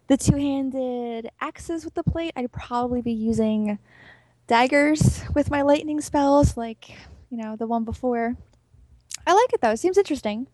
the 0.09 0.17
two-handed 0.17 1.31
axes 1.41 1.85
with 1.85 1.95
the 1.95 2.03
plate. 2.03 2.33
I'd 2.35 2.51
probably 2.51 3.01
be 3.01 3.13
using 3.13 3.79
daggers 4.45 5.23
with 5.33 5.49
my 5.49 5.63
lightning 5.63 6.01
spells, 6.01 6.55
like 6.55 6.91
you 7.31 7.37
know 7.37 7.55
the 7.55 7.65
one 7.65 7.83
before. 7.83 8.37
I 9.25 9.33
like 9.33 9.53
it 9.53 9.61
though. 9.61 9.71
It 9.71 9.77
seems 9.77 9.97
interesting. 9.97 10.47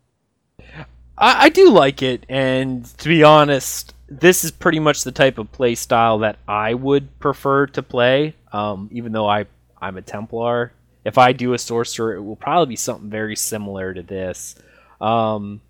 I, 1.17 1.45
I 1.45 1.49
do 1.49 1.69
like 1.69 2.01
it, 2.01 2.25
and 2.29 2.85
to 2.99 3.07
be 3.07 3.23
honest, 3.23 3.93
this 4.07 4.43
is 4.43 4.51
pretty 4.51 4.79
much 4.79 5.03
the 5.03 5.11
type 5.11 5.37
of 5.37 5.51
play 5.51 5.75
style 5.75 6.19
that 6.19 6.37
I 6.47 6.73
would 6.73 7.19
prefer 7.19 7.67
to 7.67 7.83
play. 7.83 8.35
Um, 8.51 8.89
even 8.91 9.11
though 9.11 9.27
I 9.27 9.45
I'm 9.81 9.97
a 9.97 10.01
Templar, 10.01 10.71
if 11.03 11.17
I 11.17 11.33
do 11.33 11.53
a 11.53 11.59
sorcerer, 11.59 12.15
it 12.15 12.21
will 12.21 12.35
probably 12.35 12.73
be 12.73 12.75
something 12.75 13.09
very 13.09 13.35
similar 13.35 13.93
to 13.93 14.01
this. 14.01 14.55
Um, 14.99 15.61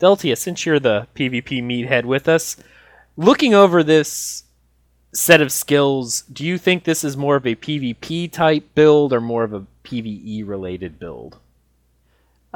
Deltia, 0.00 0.36
since 0.36 0.66
you're 0.66 0.80
the 0.80 1.06
PvP 1.14 1.62
meathead 1.62 2.04
with 2.04 2.28
us, 2.28 2.56
looking 3.16 3.54
over 3.54 3.82
this 3.82 4.44
set 5.12 5.40
of 5.40 5.50
skills, 5.50 6.22
do 6.22 6.44
you 6.44 6.58
think 6.58 6.84
this 6.84 7.02
is 7.02 7.16
more 7.16 7.36
of 7.36 7.46
a 7.46 7.54
PvP 7.54 8.30
type 8.30 8.74
build 8.74 9.12
or 9.12 9.20
more 9.20 9.44
of 9.44 9.54
a 9.54 9.66
PvE 9.84 10.46
related 10.46 10.98
build? 10.98 11.38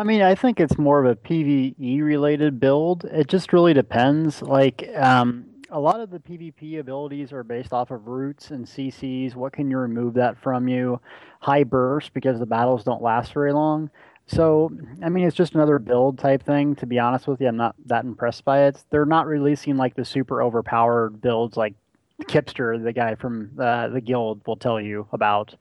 I 0.00 0.02
mean, 0.02 0.22
I 0.22 0.34
think 0.34 0.60
it's 0.60 0.78
more 0.78 1.04
of 1.04 1.04
a 1.04 1.14
PVE 1.14 2.02
related 2.02 2.58
build. 2.58 3.04
It 3.04 3.26
just 3.26 3.52
really 3.52 3.74
depends. 3.74 4.40
Like, 4.40 4.88
um, 4.96 5.44
a 5.68 5.78
lot 5.78 6.00
of 6.00 6.08
the 6.08 6.18
PvP 6.18 6.80
abilities 6.80 7.34
are 7.34 7.44
based 7.44 7.74
off 7.74 7.90
of 7.90 8.06
roots 8.06 8.50
and 8.50 8.64
CCs. 8.64 9.34
What 9.34 9.52
can 9.52 9.70
you 9.70 9.76
remove 9.76 10.14
that 10.14 10.38
from 10.38 10.68
you? 10.68 11.02
High 11.40 11.64
burst 11.64 12.14
because 12.14 12.38
the 12.38 12.46
battles 12.46 12.82
don't 12.82 13.02
last 13.02 13.34
very 13.34 13.52
long. 13.52 13.90
So, 14.26 14.72
I 15.02 15.10
mean, 15.10 15.26
it's 15.26 15.36
just 15.36 15.54
another 15.54 15.78
build 15.78 16.18
type 16.18 16.44
thing. 16.44 16.76
To 16.76 16.86
be 16.86 16.98
honest 16.98 17.26
with 17.26 17.38
you, 17.42 17.48
I'm 17.48 17.58
not 17.58 17.76
that 17.84 18.06
impressed 18.06 18.46
by 18.46 18.68
it. 18.68 18.82
They're 18.88 19.04
not 19.04 19.26
releasing 19.26 19.76
like 19.76 19.96
the 19.96 20.06
super 20.06 20.42
overpowered 20.42 21.20
builds 21.20 21.58
like 21.58 21.74
Kipster, 22.22 22.82
the 22.82 22.94
guy 22.94 23.16
from 23.16 23.50
uh, 23.60 23.88
the 23.88 24.00
guild, 24.00 24.40
will 24.46 24.56
tell 24.56 24.80
you 24.80 25.08
about. 25.12 25.56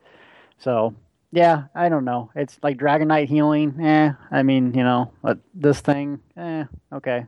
So, 0.59 0.95
yeah, 1.31 1.65
I 1.75 1.89
don't 1.89 2.05
know. 2.05 2.31
It's 2.35 2.57
like 2.63 2.77
Dragon 2.77 3.07
Knight 3.07 3.29
healing. 3.29 3.79
Eh, 3.79 4.13
I 4.31 4.43
mean, 4.43 4.73
you 4.73 4.83
know, 4.83 5.11
this 5.53 5.79
thing. 5.79 6.19
Eh, 6.35 6.65
okay. 6.93 7.25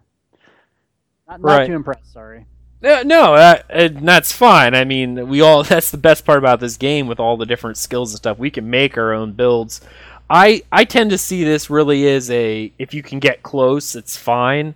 Not, 1.27 1.41
not 1.41 1.43
right. 1.43 1.67
too 1.67 1.75
impressed. 1.75 2.11
Sorry. 2.11 2.45
Uh, 2.83 3.03
no, 3.05 3.35
uh, 3.35 3.61
that's 3.69 4.31
fine. 4.31 4.73
I 4.73 4.85
mean, 4.85 5.27
we 5.27 5.41
all 5.41 5.63
that's 5.63 5.91
the 5.91 5.97
best 5.97 6.25
part 6.25 6.39
about 6.39 6.59
this 6.59 6.77
game 6.77 7.07
with 7.07 7.19
all 7.19 7.37
the 7.37 7.45
different 7.45 7.77
skills 7.77 8.11
and 8.11 8.17
stuff. 8.17 8.39
We 8.39 8.49
can 8.49 8.69
make 8.69 8.97
our 8.97 9.13
own 9.13 9.33
builds. 9.33 9.81
I 10.29 10.63
I 10.71 10.85
tend 10.85 11.11
to 11.11 11.17
see 11.17 11.43
this 11.43 11.69
really 11.69 12.03
is 12.03 12.31
a 12.31 12.73
if 12.79 12.93
you 12.93 13.03
can 13.03 13.19
get 13.19 13.43
close, 13.43 13.95
it's 13.95 14.17
fine. 14.17 14.75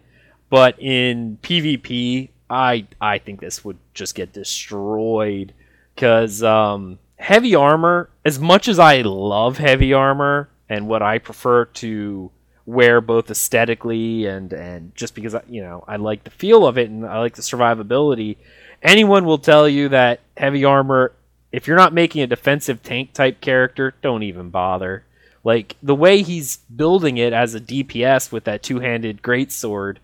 But 0.49 0.79
in 0.79 1.39
PvP, 1.41 2.29
I 2.49 2.85
I 3.01 3.17
think 3.17 3.41
this 3.41 3.65
would 3.65 3.77
just 3.93 4.13
get 4.13 4.33
destroyed 4.33 5.53
cuz 5.97 6.43
um, 6.43 6.99
heavy 7.17 7.55
armor 7.55 8.09
as 8.23 8.39
much 8.39 8.67
as 8.67 8.79
I 8.79 9.01
love 9.01 9.57
heavy 9.57 9.93
armor 9.93 10.49
and 10.69 10.87
what 10.87 11.01
I 11.01 11.19
prefer 11.19 11.65
to 11.65 12.31
wear 12.65 12.99
both 12.99 13.29
aesthetically 13.29 14.25
and 14.25 14.51
and 14.51 14.95
just 14.95 15.13
because 15.13 15.35
I, 15.35 15.43
you 15.47 15.61
know 15.61 15.83
I 15.87 15.97
like 15.97 16.23
the 16.23 16.31
feel 16.31 16.65
of 16.65 16.77
it 16.77 16.89
and 16.89 17.05
I 17.05 17.19
like 17.19 17.35
the 17.35 17.41
survivability. 17.41 18.37
Anyone 18.81 19.25
will 19.25 19.37
tell 19.37 19.69
you 19.69 19.89
that 19.89 20.19
heavy 20.35 20.65
armor, 20.65 21.13
if 21.51 21.67
you're 21.67 21.77
not 21.77 21.93
making 21.93 22.21
a 22.21 22.27
defensive 22.27 22.83
tank 22.83 23.13
type 23.13 23.39
character, 23.41 23.93
don't 24.01 24.23
even 24.23 24.49
bother. 24.49 25.05
Like 25.43 25.75
the 25.81 25.95
way 25.95 26.23
he's 26.23 26.57
building 26.75 27.17
it 27.17 27.31
as 27.31 27.53
a 27.53 27.61
DPS 27.61 28.31
with 28.31 28.45
that 28.45 28.63
two-handed 28.63 29.21
greatsword, 29.21 29.97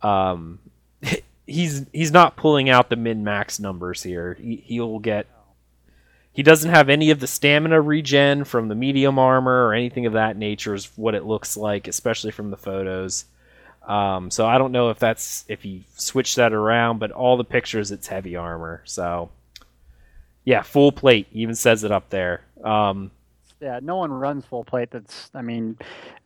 um, 0.00 0.58
he's 1.46 1.86
he's 1.92 2.10
not 2.10 2.36
pulling 2.36 2.70
out 2.70 2.88
the 2.88 2.96
min 2.96 3.22
max 3.22 3.60
numbers 3.60 4.02
here. 4.02 4.34
He, 4.40 4.56
he'll 4.66 4.98
get 4.98 5.26
he 6.38 6.44
doesn't 6.44 6.70
have 6.70 6.88
any 6.88 7.10
of 7.10 7.18
the 7.18 7.26
stamina 7.26 7.80
regen 7.80 8.44
from 8.44 8.68
the 8.68 8.76
medium 8.76 9.18
armor 9.18 9.66
or 9.66 9.74
anything 9.74 10.06
of 10.06 10.12
that 10.12 10.36
nature, 10.36 10.72
is 10.72 10.88
what 10.94 11.16
it 11.16 11.24
looks 11.24 11.56
like, 11.56 11.88
especially 11.88 12.30
from 12.30 12.52
the 12.52 12.56
photos. 12.56 13.24
Um, 13.88 14.30
so 14.30 14.46
I 14.46 14.56
don't 14.56 14.70
know 14.70 14.90
if 14.90 15.00
that's 15.00 15.44
if 15.48 15.64
he 15.64 15.84
switched 15.96 16.36
that 16.36 16.52
around, 16.52 17.00
but 17.00 17.10
all 17.10 17.36
the 17.36 17.42
pictures 17.42 17.90
it's 17.90 18.06
heavy 18.06 18.36
armor. 18.36 18.82
So 18.84 19.30
yeah, 20.44 20.62
full 20.62 20.92
plate 20.92 21.26
even 21.32 21.56
says 21.56 21.82
it 21.82 21.90
up 21.90 22.08
there. 22.08 22.42
Um, 22.62 23.10
yeah, 23.60 23.80
no 23.82 23.96
one 23.96 24.12
runs 24.12 24.44
full 24.44 24.64
plate. 24.64 24.90
That's, 24.90 25.30
I 25.34 25.42
mean, 25.42 25.76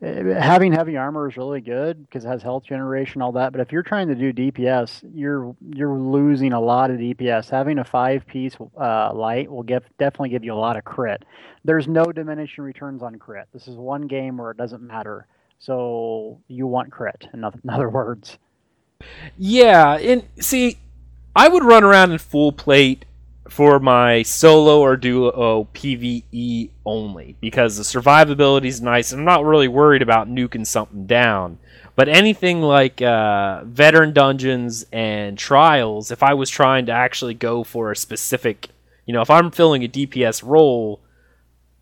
eh, 0.03 0.23
having 0.39 0.73
heavy 0.73 0.97
armor 0.97 1.29
is 1.29 1.37
really 1.37 1.61
good 1.61 2.05
because 2.05 2.25
it 2.25 2.29
has 2.29 2.43
health 2.43 2.65
generation, 2.65 3.23
all 3.23 3.33
that. 3.33 3.53
But 3.53 3.61
if 3.61 3.73
you're 3.73 3.83
trying 3.83 4.09
to 4.09 4.15
do 4.15 4.33
DPS, 4.33 5.03
you're 5.15 5.55
you're 5.75 5.97
losing 5.97 6.53
a 6.53 6.61
lot 6.61 6.91
of 6.91 6.99
DPS. 6.99 7.49
Having 7.49 7.79
a 7.79 7.85
five 7.85 8.27
piece 8.27 8.57
uh, 8.79 9.12
light 9.15 9.51
will 9.51 9.62
give 9.62 9.85
definitely 9.99 10.29
give 10.29 10.45
you 10.45 10.53
a 10.53 10.55
lot 10.55 10.77
of 10.77 10.85
crit. 10.85 11.25
There's 11.65 11.89
no 11.89 12.05
diminishing 12.07 12.65
returns 12.65 13.03
on 13.03 13.17
crit. 13.17 13.49
This 13.53 13.67
is 13.67 13.77
one 13.77 14.07
game 14.07 14.37
where 14.37 14.51
it 14.51 14.57
doesn't 14.59 14.83
matter. 14.83 15.27
So 15.59 16.41
you 16.49 16.67
want 16.67 16.91
crit. 16.93 17.29
In 17.33 17.45
other 17.45 17.89
words. 17.91 18.39
Yeah, 19.37 19.97
and 19.97 20.25
see, 20.39 20.79
I 21.35 21.49
would 21.49 21.65
run 21.65 21.83
around 21.83 22.12
in 22.12 22.19
full 22.19 22.53
plate 22.53 23.05
for 23.53 23.79
my 23.79 24.23
solo 24.23 24.81
or 24.81 24.97
duo 24.97 25.69
PVE 25.75 26.71
only 26.87 27.37
because 27.39 27.77
the 27.77 27.83
survivability 27.83 28.65
is 28.65 28.81
nice. 28.81 29.13
And 29.13 29.21
I'm 29.21 29.27
not 29.27 29.45
really 29.45 29.69
worried 29.69 30.01
about 30.01 30.27
nuking 30.27 30.67
something 30.67 31.07
down. 31.07 31.59
But 31.95 32.09
anything 32.09 32.63
like 32.63 33.03
uh, 33.03 33.65
veteran 33.65 34.15
dungeons 34.15 34.87
and 34.91 35.37
trials, 35.37 36.11
if 36.11 36.23
I 36.23 36.33
was 36.33 36.49
trying 36.49 36.87
to 36.87 36.93
actually 36.93 37.35
go 37.35 37.63
for 37.63 37.91
a 37.91 37.97
specific, 37.97 38.71
you 39.05 39.13
know, 39.13 39.21
if 39.21 39.29
I'm 39.29 39.51
filling 39.51 39.85
a 39.85 39.89
DPS 39.89 40.43
role, 40.43 41.01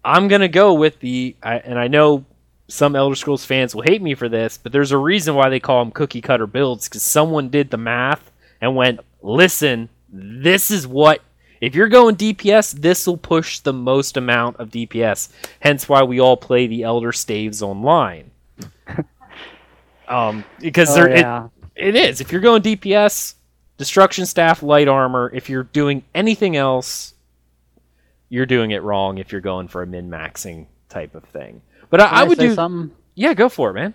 I'm 0.05 0.27
gonna 0.27 0.49
go 0.49 0.75
with 0.75 0.99
the. 0.99 1.37
I, 1.41 1.59
and 1.59 1.79
I 1.79 1.87
know 1.87 2.25
some 2.67 2.97
Elder 2.97 3.15
Scrolls 3.15 3.45
fans 3.45 3.77
will 3.77 3.83
hate 3.83 4.03
me 4.03 4.17
for 4.17 4.29
this, 4.29 4.59
but 4.59 4.73
there's 4.73 4.91
a 4.91 4.99
reason 4.99 5.37
why 5.37 5.49
they 5.49 5.61
call 5.61 5.85
them 5.85 5.93
cookie 5.93 6.21
cutter 6.21 6.49
builds 6.49 6.89
because 6.89 7.05
someone 7.05 7.49
did 7.49 7.71
the 7.71 7.77
math 7.77 8.33
and 8.61 8.75
went, 8.75 8.99
listen, 9.23 9.89
this 10.09 10.73
is 10.73 10.85
what 10.85 11.23
if 11.61 11.75
you're 11.75 11.89
going 11.89 12.17
DPS, 12.17 12.73
this 12.73 13.07
will 13.07 13.17
push 13.17 13.59
the 13.61 13.73
most 13.73 14.17
amount 14.17 14.57
of 14.57 14.71
DPS. 14.71 15.29
Hence 15.61 15.89
why 15.89 16.03
we 16.03 16.21
all 16.21 16.37
play 16.37 16.67
the 16.67 16.83
Elder 16.83 17.13
Staves 17.13 17.63
online. 17.63 18.31
um, 20.09 20.45
because 20.59 20.91
oh, 20.91 20.95
there, 20.95 21.11
yeah. 21.11 21.49
it, 21.77 21.95
it 21.95 21.97
is. 21.97 22.21
If 22.21 22.33
you're 22.33 22.41
going 22.41 22.63
DPS, 22.63 23.35
destruction 23.81 24.27
staff, 24.27 24.63
light 24.63 24.89
armor. 24.89 25.31
If 25.33 25.49
you're 25.49 25.63
doing 25.63 26.03
anything 26.15 26.55
else, 26.55 27.15
you're 28.29 28.47
doing 28.47 28.73
it 28.73 28.83
wrong. 28.83 29.17
If 29.17 29.33
you're 29.33 29.41
going 29.41 29.69
for 29.69 29.83
a 29.83 29.87
min 29.87 30.11
maxing 30.11 30.67
type 30.91 31.15
of 31.15 31.25
thing. 31.25 31.63
But 31.89 32.01
I, 32.01 32.07
I, 32.07 32.25
would 32.25 32.39
do 32.39 32.55
something. 32.55 32.95
Yeah, 33.15 33.33
go 33.33 33.49
for 33.49 33.71
it, 33.71 33.75
man. 33.75 33.95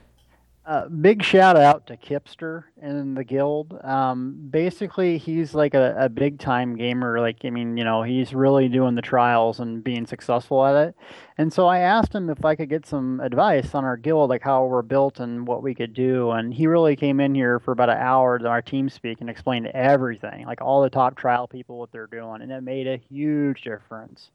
Uh, 0.65 0.87
big 0.87 1.21
shout 1.21 1.55
out 1.55 1.85
to 1.85 1.95
Kipster 1.95 2.63
in 2.81 3.13
the 3.13 3.23
guild. 3.23 3.79
Um, 3.83 4.47
basically, 4.49 5.19
he's 5.19 5.53
like 5.53 5.75
a, 5.75 5.95
a 5.95 6.09
big 6.09 6.39
time 6.39 6.75
gamer. 6.75 7.19
Like, 7.19 7.45
I 7.45 7.51
mean, 7.51 7.77
you 7.77 7.83
know, 7.83 8.01
he's 8.01 8.33
really 8.33 8.67
doing 8.67 8.95
the 8.95 9.03
trials 9.03 9.59
and 9.59 9.83
being 9.83 10.07
successful 10.07 10.65
at 10.65 10.87
it. 10.87 10.95
And 11.37 11.53
so 11.53 11.67
I 11.67 11.79
asked 11.79 12.15
him 12.15 12.31
if 12.31 12.43
I 12.43 12.55
could 12.55 12.69
get 12.69 12.87
some 12.87 13.19
advice 13.19 13.75
on 13.75 13.85
our 13.85 13.95
guild, 13.95 14.31
like 14.31 14.41
how 14.41 14.65
we're 14.65 14.81
built 14.81 15.19
and 15.19 15.45
what 15.45 15.61
we 15.61 15.75
could 15.75 15.93
do. 15.93 16.31
And 16.31 16.51
he 16.51 16.65
really 16.65 16.95
came 16.95 17.19
in 17.19 17.35
here 17.35 17.59
for 17.59 17.71
about 17.71 17.91
an 17.91 17.99
hour 17.99 18.39
to 18.39 18.47
our 18.47 18.63
team 18.63 18.89
speak 18.89 19.21
and 19.21 19.29
explained 19.29 19.67
everything, 19.67 20.47
like 20.47 20.61
all 20.61 20.81
the 20.81 20.89
top 20.89 21.15
trial 21.15 21.47
people, 21.47 21.77
what 21.77 21.91
they're 21.91 22.07
doing. 22.07 22.41
And 22.41 22.51
it 22.51 22.63
made 22.63 22.87
a 22.87 22.97
huge 22.97 23.61
difference. 23.61 24.31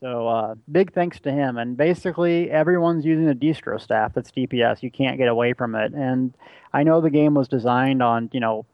So 0.00 0.28
uh, 0.28 0.54
big 0.70 0.92
thanks 0.92 1.18
to 1.20 1.32
him. 1.32 1.56
And 1.56 1.76
basically, 1.76 2.50
everyone's 2.50 3.04
using 3.04 3.28
a 3.28 3.34
destro 3.34 3.80
staff 3.80 4.14
that's 4.14 4.30
DPS. 4.30 4.82
You 4.82 4.90
can't 4.90 5.18
get 5.18 5.28
away 5.28 5.54
from 5.54 5.74
it. 5.74 5.92
And 5.92 6.34
I 6.72 6.84
know 6.84 7.00
the 7.00 7.10
game 7.10 7.34
was 7.34 7.48
designed 7.48 8.02
on, 8.02 8.30
you 8.32 8.40
know, 8.40 8.64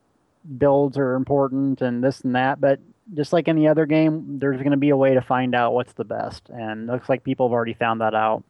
builds 0.59 0.99
are 0.99 1.15
important 1.15 1.81
and 1.81 2.05
this 2.05 2.21
and 2.21 2.35
that, 2.35 2.61
but 2.61 2.81
just 3.15 3.33
like 3.33 3.49
any 3.49 3.67
other 3.67 3.87
game, 3.87 4.39
there's 4.39 4.59
going 4.59 4.73
to 4.73 4.77
be 4.77 4.91
a 4.91 4.97
way 4.97 5.15
to 5.15 5.23
find 5.23 5.55
out 5.55 5.73
what's 5.73 5.93
the 5.95 6.05
best. 6.05 6.49
And 6.51 6.87
looks 6.87 7.09
like 7.09 7.25
people 7.25 7.49
have 7.49 7.53
already 7.53 7.75
found 7.75 8.01
that 8.01 8.15
out. 8.15 8.45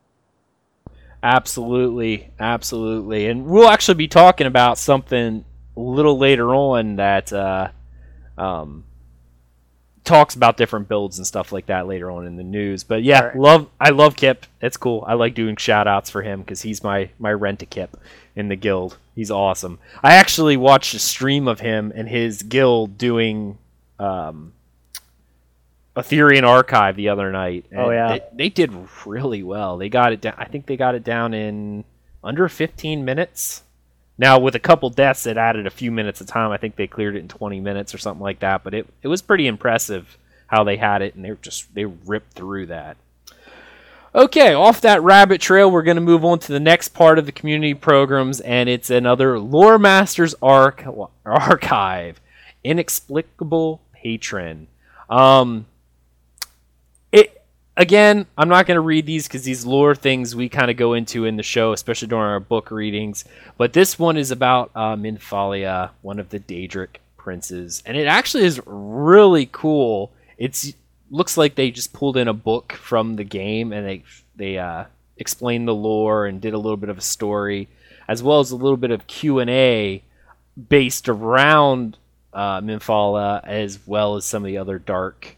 Absolutely, 1.22 2.30
absolutely. 2.38 3.26
And 3.28 3.46
we'll 3.46 3.68
actually 3.68 3.94
be 3.94 4.08
talking 4.08 4.46
about 4.46 4.78
something 4.78 5.44
a 5.76 5.80
little 5.80 6.18
later 6.18 6.54
on 6.54 6.96
that 6.96 7.32
uh, 7.32 7.70
um, 8.36 8.84
talks 10.04 10.34
about 10.34 10.56
different 10.56 10.88
builds 10.88 11.18
and 11.18 11.26
stuff 11.26 11.50
like 11.50 11.66
that 11.66 11.86
later 11.86 12.10
on 12.10 12.26
in 12.26 12.36
the 12.36 12.42
news. 12.42 12.84
But 12.84 13.02
yeah, 13.02 13.20
right. 13.20 13.36
love 13.36 13.68
I 13.80 13.90
love 13.90 14.16
Kip. 14.16 14.46
It's 14.60 14.76
cool. 14.76 15.04
I 15.06 15.14
like 15.14 15.34
doing 15.34 15.56
shout 15.56 15.88
outs 15.88 16.10
for 16.10 16.22
him 16.22 16.40
because 16.40 16.62
he's 16.62 16.82
my 16.82 17.10
my 17.18 17.32
rent 17.32 17.62
a 17.62 17.66
Kip 17.66 17.96
in 18.36 18.48
the 18.48 18.56
guild. 18.56 18.98
He's 19.14 19.30
awesome. 19.30 19.78
I 20.02 20.14
actually 20.14 20.56
watched 20.56 20.94
a 20.94 20.98
stream 20.98 21.48
of 21.48 21.60
him 21.60 21.92
and 21.94 22.08
his 22.08 22.42
guild 22.42 22.98
doing 22.98 23.58
um, 23.98 24.52
Aetherian 25.96 26.42
Archive 26.42 26.96
the 26.96 27.08
other 27.08 27.30
night. 27.30 27.66
oh 27.76 27.90
yeah, 27.90 28.08
they, 28.08 28.20
they, 28.34 28.48
did 28.48 28.72
really 29.06 29.42
well. 29.42 29.78
They 29.78 29.88
got 29.88 30.12
it 30.12 30.20
down. 30.20 30.34
I 30.36 30.46
think 30.46 30.66
they 30.66 30.76
got 30.76 30.94
it 30.94 31.04
down 31.04 31.34
in 31.34 31.84
under 32.22 32.48
15 32.48 33.04
minutes. 33.04 33.62
Now, 34.16 34.38
with 34.38 34.54
a 34.54 34.60
couple 34.60 34.90
deaths, 34.90 35.26
it 35.26 35.36
added 35.36 35.66
a 35.66 35.70
few 35.70 35.90
minutes 35.90 36.20
of 36.20 36.26
time. 36.26 36.52
I 36.52 36.56
think 36.56 36.76
they 36.76 36.86
cleared 36.86 37.16
it 37.16 37.20
in 37.20 37.28
20 37.28 37.60
minutes 37.60 37.94
or 37.94 37.98
something 37.98 38.22
like 38.22 38.40
that. 38.40 38.62
But 38.62 38.74
it, 38.74 38.86
it 39.02 39.08
was 39.08 39.22
pretty 39.22 39.46
impressive 39.46 40.18
how 40.46 40.62
they 40.64 40.76
had 40.76 41.02
it, 41.02 41.14
and 41.14 41.24
they 41.24 41.32
just 41.42 41.74
they 41.74 41.84
ripped 41.84 42.34
through 42.34 42.66
that. 42.66 42.96
Okay, 44.14 44.54
off 44.54 44.80
that 44.82 45.02
rabbit 45.02 45.40
trail, 45.40 45.68
we're 45.68 45.82
going 45.82 45.96
to 45.96 46.00
move 46.00 46.24
on 46.24 46.38
to 46.38 46.52
the 46.52 46.60
next 46.60 46.90
part 46.90 47.18
of 47.18 47.26
the 47.26 47.32
community 47.32 47.74
programs, 47.74 48.40
and 48.40 48.68
it's 48.68 48.88
another 48.88 49.40
Lore 49.40 49.76
Masters 49.76 50.36
arc, 50.40 50.84
archive, 51.26 52.20
inexplicable 52.62 53.80
patron. 53.92 54.68
Um, 55.10 55.66
again, 57.76 58.26
I'm 58.36 58.48
not 58.48 58.66
going 58.66 58.76
to 58.76 58.80
read 58.80 59.06
these 59.06 59.26
because 59.26 59.44
these 59.44 59.66
lore 59.66 59.94
things 59.94 60.34
we 60.34 60.48
kind 60.48 60.70
of 60.70 60.76
go 60.76 60.94
into 60.94 61.24
in 61.24 61.36
the 61.36 61.42
show, 61.42 61.72
especially 61.72 62.08
during 62.08 62.24
our 62.24 62.40
book 62.40 62.70
readings. 62.70 63.24
But 63.56 63.72
this 63.72 63.98
one 63.98 64.16
is 64.16 64.30
about 64.30 64.70
uh, 64.74 64.96
Mephala, 64.96 65.90
one 66.02 66.18
of 66.18 66.30
the 66.30 66.40
Daedric 66.40 66.96
princes, 67.16 67.82
and 67.86 67.96
it 67.96 68.06
actually 68.06 68.44
is 68.44 68.60
really 68.66 69.48
cool. 69.50 70.12
It's 70.38 70.72
looks 71.10 71.36
like 71.36 71.54
they 71.54 71.70
just 71.70 71.92
pulled 71.92 72.16
in 72.16 72.28
a 72.28 72.34
book 72.34 72.72
from 72.72 73.14
the 73.14 73.24
game 73.24 73.72
and 73.72 73.86
they 73.86 74.02
they 74.36 74.58
uh, 74.58 74.84
explained 75.16 75.68
the 75.68 75.74
lore 75.74 76.26
and 76.26 76.40
did 76.40 76.54
a 76.54 76.58
little 76.58 76.76
bit 76.76 76.88
of 76.88 76.98
a 76.98 77.02
story, 77.02 77.68
as 78.08 78.22
well 78.22 78.40
as 78.40 78.50
a 78.50 78.56
little 78.56 78.76
bit 78.76 78.90
of 78.90 79.06
Q 79.06 79.38
and 79.38 79.50
A 79.50 80.02
based 80.68 81.08
around 81.08 81.96
uh, 82.32 82.60
Mephala, 82.60 83.44
as 83.44 83.78
well 83.86 84.16
as 84.16 84.24
some 84.24 84.42
of 84.42 84.46
the 84.46 84.58
other 84.58 84.78
dark, 84.78 85.36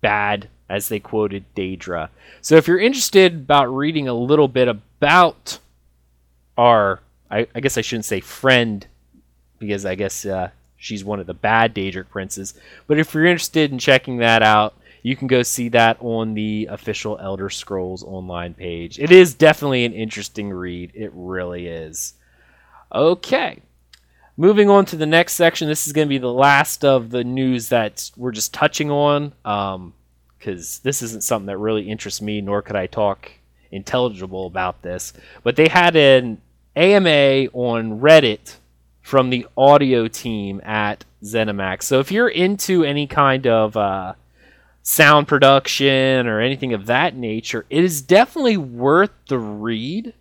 bad, 0.00 0.48
as 0.68 0.88
they 0.88 1.00
quoted 1.00 1.44
Daedra. 1.54 2.08
So 2.40 2.56
if 2.56 2.66
you're 2.66 2.80
interested 2.80 3.34
about 3.34 3.66
reading 3.66 4.08
a 4.08 4.14
little 4.14 4.48
bit 4.48 4.68
about 4.68 5.58
our, 6.56 7.00
I, 7.30 7.46
I 7.54 7.60
guess 7.60 7.76
I 7.76 7.82
shouldn't 7.82 8.06
say 8.06 8.20
friend, 8.20 8.86
because 9.58 9.84
I 9.84 9.94
guess 9.94 10.24
uh, 10.24 10.50
she's 10.76 11.04
one 11.04 11.20
of 11.20 11.26
the 11.26 11.34
bad 11.34 11.74
Daedric 11.74 12.08
princes. 12.08 12.54
But 12.86 12.98
if 12.98 13.14
you're 13.14 13.26
interested 13.26 13.72
in 13.72 13.78
checking 13.78 14.18
that 14.18 14.42
out, 14.42 14.74
you 15.02 15.16
can 15.16 15.26
go 15.26 15.42
see 15.42 15.68
that 15.68 15.98
on 16.00 16.32
the 16.32 16.66
official 16.70 17.18
Elder 17.20 17.50
Scrolls 17.50 18.02
online 18.02 18.54
page. 18.54 18.98
It 18.98 19.10
is 19.10 19.34
definitely 19.34 19.84
an 19.84 19.92
interesting 19.92 20.50
read. 20.50 20.92
It 20.94 21.10
really 21.14 21.66
is. 21.66 22.14
Okay. 22.90 23.60
Moving 24.36 24.70
on 24.70 24.84
to 24.86 24.96
the 24.96 25.06
next 25.06 25.34
section, 25.34 25.68
this 25.68 25.86
is 25.86 25.92
going 25.92 26.08
to 26.08 26.10
be 26.10 26.18
the 26.18 26.32
last 26.32 26.84
of 26.84 27.10
the 27.10 27.22
news 27.22 27.68
that 27.68 28.10
we're 28.16 28.32
just 28.32 28.54
touching 28.54 28.90
on, 28.90 29.32
because 30.44 30.80
this 30.80 31.00
isn't 31.00 31.24
something 31.24 31.46
that 31.46 31.56
really 31.56 31.88
interests 31.88 32.20
me, 32.20 32.42
nor 32.42 32.60
could 32.60 32.76
I 32.76 32.86
talk 32.86 33.30
intelligible 33.70 34.46
about 34.46 34.82
this. 34.82 35.14
But 35.42 35.56
they 35.56 35.68
had 35.68 35.96
an 35.96 36.42
AMA 36.76 37.48
on 37.54 38.00
Reddit 38.00 38.56
from 39.00 39.30
the 39.30 39.46
audio 39.56 40.06
team 40.06 40.60
at 40.62 41.06
ZeniMax. 41.22 41.84
So 41.84 41.98
if 41.98 42.12
you're 42.12 42.28
into 42.28 42.84
any 42.84 43.06
kind 43.06 43.46
of 43.46 43.74
uh, 43.74 44.14
sound 44.82 45.28
production 45.28 46.26
or 46.26 46.40
anything 46.40 46.74
of 46.74 46.86
that 46.86 47.16
nature, 47.16 47.64
it 47.70 47.82
is 47.82 48.02
definitely 48.02 48.58
worth 48.58 49.12
the 49.28 49.38
read 49.38 50.12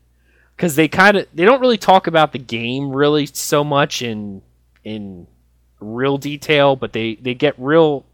because 0.55 0.77
they 0.77 0.87
kind 0.87 1.17
of 1.17 1.27
they 1.33 1.43
don't 1.43 1.59
really 1.59 1.77
talk 1.77 2.07
about 2.07 2.31
the 2.31 2.39
game 2.39 2.91
really 2.91 3.25
so 3.25 3.61
much 3.63 4.01
in 4.01 4.41
in 4.85 5.27
real 5.81 6.17
detail, 6.17 6.77
but 6.77 6.93
they 6.93 7.15
they 7.15 7.33
get 7.33 7.55
real 7.57 8.05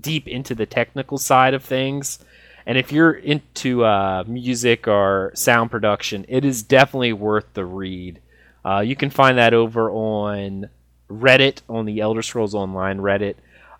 deep 0.00 0.28
into 0.28 0.54
the 0.54 0.66
technical 0.66 1.18
side 1.18 1.54
of 1.54 1.64
things. 1.64 2.18
And 2.66 2.76
if 2.76 2.90
you're 2.90 3.12
into 3.12 3.84
uh, 3.84 4.24
music 4.26 4.88
or 4.88 5.30
sound 5.34 5.70
production, 5.70 6.24
it 6.28 6.44
is 6.44 6.62
definitely 6.62 7.12
worth 7.12 7.46
the 7.54 7.64
read. 7.64 8.20
Uh, 8.64 8.80
you 8.80 8.96
can 8.96 9.10
find 9.10 9.38
that 9.38 9.54
over 9.54 9.90
on 9.90 10.68
Reddit 11.08 11.60
on 11.68 11.86
the 11.86 12.00
Elder 12.00 12.22
Scrolls 12.22 12.54
Online 12.54 12.98
Reddit. 12.98 13.36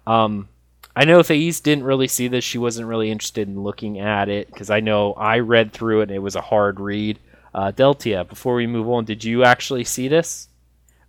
Um, 0.06 0.48
I 0.94 1.04
know 1.04 1.22
Thais 1.22 1.60
didn't 1.60 1.84
really 1.84 2.06
see 2.06 2.28
this; 2.28 2.44
she 2.44 2.58
wasn't 2.58 2.86
really 2.86 3.10
interested 3.10 3.48
in 3.48 3.62
looking 3.62 3.98
at 3.98 4.28
it 4.28 4.46
because 4.46 4.70
I 4.70 4.80
know 4.80 5.12
I 5.14 5.40
read 5.40 5.72
through 5.72 6.00
it 6.00 6.04
and 6.04 6.12
it 6.12 6.20
was 6.20 6.36
a 6.36 6.40
hard 6.40 6.78
read. 6.78 7.18
Uh, 7.52 7.72
Deltia, 7.72 8.26
before 8.28 8.54
we 8.54 8.66
move 8.66 8.88
on, 8.88 9.04
did 9.04 9.24
you 9.24 9.42
actually 9.42 9.84
see 9.84 10.08
this? 10.08 10.48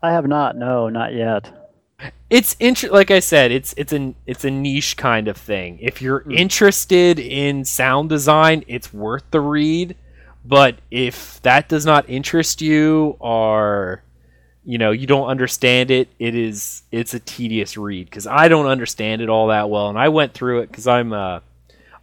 I 0.02 0.12
have 0.12 0.28
not. 0.28 0.56
No, 0.56 0.90
not 0.90 1.14
yet. 1.14 1.52
It's 2.30 2.56
inter- 2.60 2.90
like 2.90 3.10
I 3.10 3.20
said, 3.20 3.52
it's 3.52 3.74
it's 3.78 3.94
an 3.94 4.16
it's 4.26 4.44
a 4.44 4.52
niche 4.52 4.98
kind 4.98 5.28
of 5.28 5.38
thing. 5.38 5.80
If 5.82 6.02
you're 6.02 6.22
mm. 6.22 6.36
interested 6.36 7.20
in 7.20 7.64
sound 7.64 8.10
design, 8.10 8.66
it's 8.68 8.94
worth 8.94 9.24
the 9.32 9.40
read. 9.40 9.96
But 10.44 10.76
if 10.92 11.42
that 11.42 11.68
does 11.70 11.86
not 11.86 12.10
interest 12.10 12.62
you, 12.62 13.16
or 13.20 14.04
you 14.66 14.78
know 14.78 14.92
you 14.92 15.08
don't 15.08 15.28
understand 15.28 15.90
it, 15.90 16.10
it 16.20 16.36
is 16.36 16.84
it's 16.92 17.14
a 17.14 17.20
tedious 17.20 17.78
read 17.78 18.06
because 18.06 18.28
I 18.28 18.50
don't 18.50 18.68
understand 18.68 19.22
it 19.22 19.30
all 19.30 19.48
that 19.48 19.70
well, 19.70 19.88
and 19.90 19.98
I 19.98 20.10
went 20.10 20.34
through 20.34 20.62
it 20.62 20.68
because 20.68 20.88
I'm 20.88 21.14
a 21.14 21.42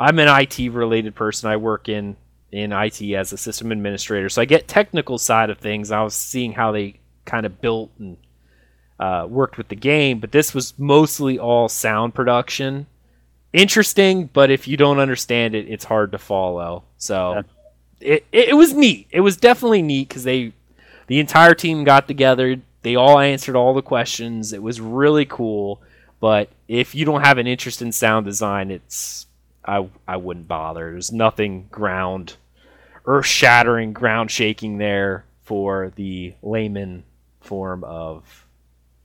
I'm 0.01 0.19
an 0.19 0.29
IT 0.29 0.73
related 0.73 1.15
person. 1.15 1.51
I 1.51 1.59
work 1.59 1.89
in 1.89 2.17
in 2.51 2.73
IT 2.73 3.03
as 3.03 3.33
a 3.33 3.37
system 3.37 3.73
administrator. 3.73 4.29
So 4.31 4.41
I 4.41 4.47
get 4.47 4.69
technical 4.69 5.19
side 5.19 5.51
of 5.51 5.59
things. 5.59 5.91
I 5.91 6.03
was 6.03 6.15
seeing 6.15 6.53
how 6.53 6.73
they 6.73 7.01
kind 7.25 7.45
of 7.45 7.61
built 7.61 7.91
and 7.99 8.17
uh, 8.99 9.27
worked 9.29 9.59
with 9.59 9.69
the 9.69 9.77
game, 9.77 10.19
but 10.19 10.33
this 10.33 10.55
was 10.55 10.79
mostly 10.79 11.39
all 11.39 11.69
sound 11.69 12.15
production. 12.15 12.87
Interesting, 13.53 14.31
but 14.33 14.51
if 14.51 14.67
you 14.67 14.77
don't 14.77 14.99
understand 14.99 15.55
it, 15.55 15.69
it's 15.69 15.85
hard 15.85 16.13
to 16.13 16.19
follow. 16.19 16.85
So 16.97 17.35
yeah. 17.35 17.43
it, 18.01 18.27
it, 18.33 18.49
it 18.51 18.55
was 18.55 18.75
neat. 18.75 19.07
It 19.11 19.21
was 19.21 19.37
definitely 19.37 19.83
neat 19.83 20.09
because 20.09 20.25
they 20.25 20.53
the 21.07 21.21
entire 21.21 21.55
team 21.55 21.85
got 21.85 22.09
together. 22.09 22.61
They 22.83 22.97
all 22.97 23.19
answered 23.19 23.57
all 23.57 23.75
the 23.75 23.83
questions. 23.83 24.53
It 24.53 24.63
was 24.63 24.81
really 24.81 25.25
cool. 25.25 25.81
But 26.21 26.49
if 26.69 26.95
you 26.95 27.05
don't 27.05 27.23
have 27.23 27.39
an 27.39 27.47
interest 27.47 27.83
in 27.83 27.93
sound 27.93 28.27
design, 28.27 28.71
it's 28.71 29.27
I 29.65 29.89
I 30.07 30.17
wouldn't 30.17 30.49
bother. 30.49 30.91
There's 30.93 31.13
nothing 31.13 31.69
ground 31.71 32.37
earth 33.07 33.27
shattering, 33.27 33.93
ground 33.93 34.31
shaking 34.31 34.79
there 34.79 35.25
for 35.43 35.93
the 35.97 36.35
layman 36.43 37.05
form 37.41 37.85
of 37.85 38.44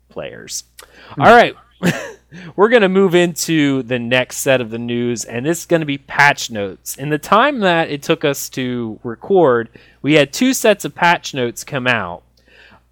players. 0.10 0.64
Mm-hmm. 0.80 1.22
All 1.22 1.36
right. 1.36 1.56
We're 2.56 2.70
going 2.70 2.84
to 2.84 2.90
move 2.90 3.16
into 3.16 3.82
the 3.84 3.98
next 3.98 4.38
set 4.38 4.62
of 4.62 4.70
the 4.70 4.78
news, 4.78 5.26
and 5.26 5.46
this 5.46 5.62
is 5.62 5.66
going 5.66 5.80
to 5.80 5.86
be 5.86 5.98
patch 5.98 6.52
notes. 6.52 6.96
In 6.96 7.10
the 7.10 7.18
time 7.18 7.62
that 7.62 7.90
it 7.90 8.04
took 8.04 8.24
us 8.24 8.50
to 8.50 9.00
record, 9.04 9.70
we 10.02 10.14
had 10.14 10.32
two 10.32 10.54
sets 10.54 10.86
of 10.86 10.94
patch 10.94 11.34
notes 11.34 11.64
come 11.64 11.88
out. 11.88 12.22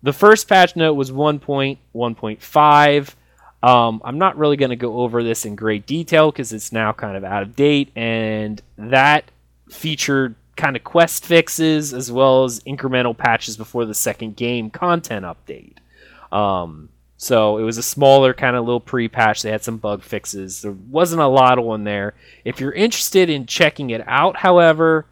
The 0.02 0.14
first 0.14 0.48
patch 0.48 0.76
note 0.76 0.94
was 0.94 1.12
1.1.5. 1.12 3.16
Um, 3.62 4.02
I'm 4.04 4.18
not 4.18 4.38
really 4.38 4.58
going 4.58 4.70
to 4.70 4.76
go 4.76 5.02
over 5.02 5.24
this 5.24 5.46
in 5.46 5.56
great 5.56 5.86
detail 5.86 6.32
because 6.32 6.54
it's 6.54 6.72
now 6.72 6.94
kind 6.94 7.18
of 7.18 7.24
out 7.24 7.44
of 7.44 7.56
date, 7.56 7.92
and 7.96 8.62
that 8.78 9.26
featured 9.70 10.36
kind 10.56 10.76
of 10.76 10.84
quest 10.84 11.26
fixes 11.26 11.94
as 11.94 12.12
well 12.12 12.44
as 12.44 12.60
incremental 12.62 13.16
patches 13.16 13.58
before 13.58 13.86
the 13.86 13.94
second 13.94 14.36
game 14.36 14.70
content 14.70 15.26
update. 15.26 15.74
Um, 16.32 16.90
so 17.18 17.58
it 17.58 17.64
was 17.64 17.80
a 17.80 17.84
smaller 17.84 18.34
kind 18.34 18.56
of 18.56 18.64
little 18.64 18.80
pre-patch. 18.80 19.42
They 19.42 19.52
had 19.52 19.64
some 19.64 19.78
bug 19.78 20.04
fixes. 20.04 20.62
There 20.62 20.72
wasn't 20.72 21.22
a 21.22 21.28
lot 21.28 21.58
on 21.58 21.84
there. 21.84 22.14
If 22.46 22.60
you're 22.60 22.72
interested 22.72 23.30
in 23.30 23.48
checking 23.48 23.90
it 23.90 24.08
out, 24.08 24.38
however, 24.38 25.08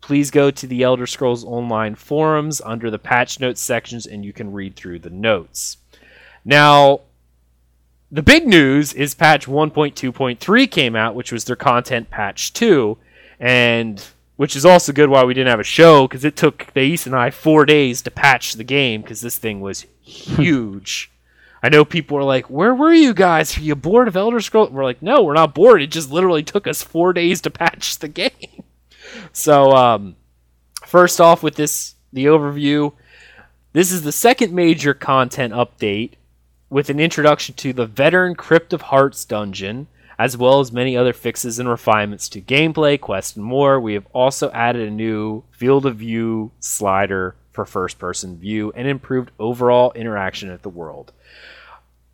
please 0.00 0.30
go 0.30 0.52
to 0.52 0.66
the 0.66 0.82
Elder 0.84 1.06
Scrolls 1.06 1.44
Online 1.44 1.96
forums 1.96 2.60
under 2.60 2.90
the 2.90 2.98
patch 2.98 3.40
notes 3.40 3.60
sections 3.60 4.06
and 4.06 4.24
you 4.24 4.32
can 4.32 4.52
read 4.52 4.76
through 4.76 5.00
the 5.00 5.10
notes. 5.10 5.78
Now, 6.44 7.00
the 8.10 8.22
big 8.22 8.46
news 8.46 8.92
is 8.92 9.14
patch 9.14 9.46
1.2.3 9.46 10.70
came 10.70 10.94
out, 10.94 11.14
which 11.14 11.32
was 11.32 11.44
their 11.44 11.56
content 11.56 12.10
patch 12.10 12.52
2, 12.52 12.98
and 13.40 14.04
which 14.36 14.54
is 14.54 14.66
also 14.66 14.92
good 14.92 15.08
why 15.08 15.24
we 15.24 15.34
didn't 15.34 15.50
have 15.50 15.60
a 15.60 15.64
show 15.64 16.06
because 16.06 16.24
it 16.24 16.36
took 16.36 16.66
Thais 16.74 17.06
and 17.06 17.16
I 17.16 17.30
four 17.30 17.64
days 17.64 18.02
to 18.02 18.10
patch 18.10 18.54
the 18.54 18.64
game 18.64 19.02
because 19.02 19.22
this 19.22 19.38
thing 19.38 19.60
was 19.60 19.86
huge. 20.02 21.11
I 21.62 21.68
know 21.68 21.84
people 21.84 22.18
are 22.18 22.24
like, 22.24 22.50
"Where 22.50 22.74
were 22.74 22.92
you 22.92 23.14
guys? 23.14 23.56
Are 23.56 23.60
you 23.60 23.74
bored 23.74 24.08
of 24.08 24.16
Elder 24.16 24.40
Scrolls?" 24.40 24.70
We're 24.70 24.84
like, 24.84 25.02
"No, 25.02 25.22
we're 25.22 25.34
not 25.34 25.54
bored. 25.54 25.82
It 25.82 25.90
just 25.90 26.10
literally 26.10 26.42
took 26.42 26.66
us 26.66 26.82
four 26.82 27.12
days 27.12 27.40
to 27.42 27.50
patch 27.50 27.98
the 27.98 28.08
game." 28.08 28.64
so, 29.32 29.72
um, 29.72 30.16
first 30.84 31.20
off, 31.20 31.42
with 31.42 31.54
this 31.56 31.94
the 32.12 32.26
overview, 32.26 32.92
this 33.72 33.92
is 33.92 34.02
the 34.02 34.12
second 34.12 34.52
major 34.52 34.94
content 34.94 35.52
update 35.52 36.12
with 36.68 36.90
an 36.90 36.98
introduction 36.98 37.54
to 37.56 37.72
the 37.72 37.86
veteran 37.86 38.34
Crypt 38.34 38.72
of 38.72 38.82
Hearts 38.82 39.24
dungeon 39.24 39.86
as 40.18 40.36
well 40.36 40.60
as 40.60 40.70
many 40.70 40.96
other 40.96 41.12
fixes 41.12 41.58
and 41.58 41.68
refinements 41.68 42.28
to 42.28 42.40
gameplay, 42.40 43.00
quests, 43.00 43.36
and 43.36 43.44
more. 43.44 43.80
We 43.80 43.94
have 43.94 44.06
also 44.12 44.50
added 44.52 44.86
a 44.86 44.90
new 44.92 45.42
field 45.50 45.84
of 45.84 45.96
view 45.96 46.52
slider 46.60 47.34
for 47.50 47.64
first 47.66 47.98
person 47.98 48.38
view 48.38 48.72
and 48.76 48.86
improved 48.86 49.32
overall 49.40 49.92
interaction 49.96 50.48
at 50.48 50.62
the 50.62 50.68
world. 50.68 51.12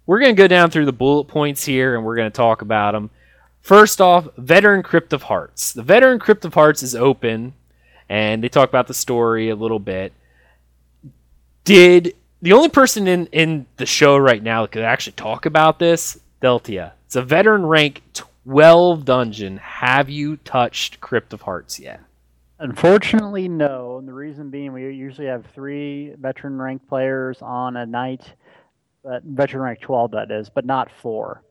We're 0.08 0.20
going 0.20 0.34
to 0.34 0.42
go 0.42 0.48
down 0.48 0.70
through 0.70 0.86
the 0.86 0.92
bullet 0.92 1.24
points 1.24 1.66
here 1.66 1.94
and 1.94 2.02
we're 2.02 2.16
going 2.16 2.30
to 2.32 2.36
talk 2.36 2.62
about 2.62 2.92
them. 2.92 3.10
First 3.60 4.00
off, 4.00 4.26
Veteran 4.38 4.82
Crypt 4.82 5.12
of 5.12 5.24
Hearts. 5.24 5.74
The 5.74 5.82
Veteran 5.82 6.18
Crypt 6.18 6.46
of 6.46 6.54
Hearts 6.54 6.82
is 6.82 6.94
open 6.94 7.52
and 8.08 8.42
they 8.42 8.48
talk 8.48 8.70
about 8.70 8.86
the 8.86 8.94
story 8.94 9.50
a 9.50 9.54
little 9.54 9.78
bit. 9.78 10.14
Did 11.64 12.14
the 12.40 12.54
only 12.54 12.70
person 12.70 13.06
in, 13.06 13.26
in 13.32 13.66
the 13.76 13.84
show 13.84 14.16
right 14.16 14.42
now 14.42 14.62
that 14.62 14.72
could 14.72 14.82
actually 14.82 15.12
talk 15.12 15.44
about 15.44 15.78
this, 15.78 16.18
Deltia, 16.40 16.92
it's 17.04 17.16
a 17.16 17.22
veteran 17.22 17.66
rank 17.66 18.00
12 18.14 19.04
dungeon. 19.04 19.58
Have 19.58 20.08
you 20.08 20.38
touched 20.38 21.02
Crypt 21.02 21.34
of 21.34 21.42
Hearts 21.42 21.78
yet? 21.78 22.00
Unfortunately, 22.60 23.46
no. 23.46 23.98
And 23.98 24.08
the 24.08 24.14
reason 24.14 24.48
being, 24.48 24.72
we 24.72 24.84
usually 24.84 25.26
have 25.26 25.44
three 25.54 26.14
veteran 26.18 26.58
rank 26.58 26.88
players 26.88 27.42
on 27.42 27.76
a 27.76 27.84
night, 27.84 28.32
but 29.08 29.22
veteran 29.24 29.62
rank 29.62 29.80
12 29.80 30.10
that 30.10 30.30
is, 30.30 30.50
but 30.50 30.66
not 30.66 30.90
four. 31.00 31.42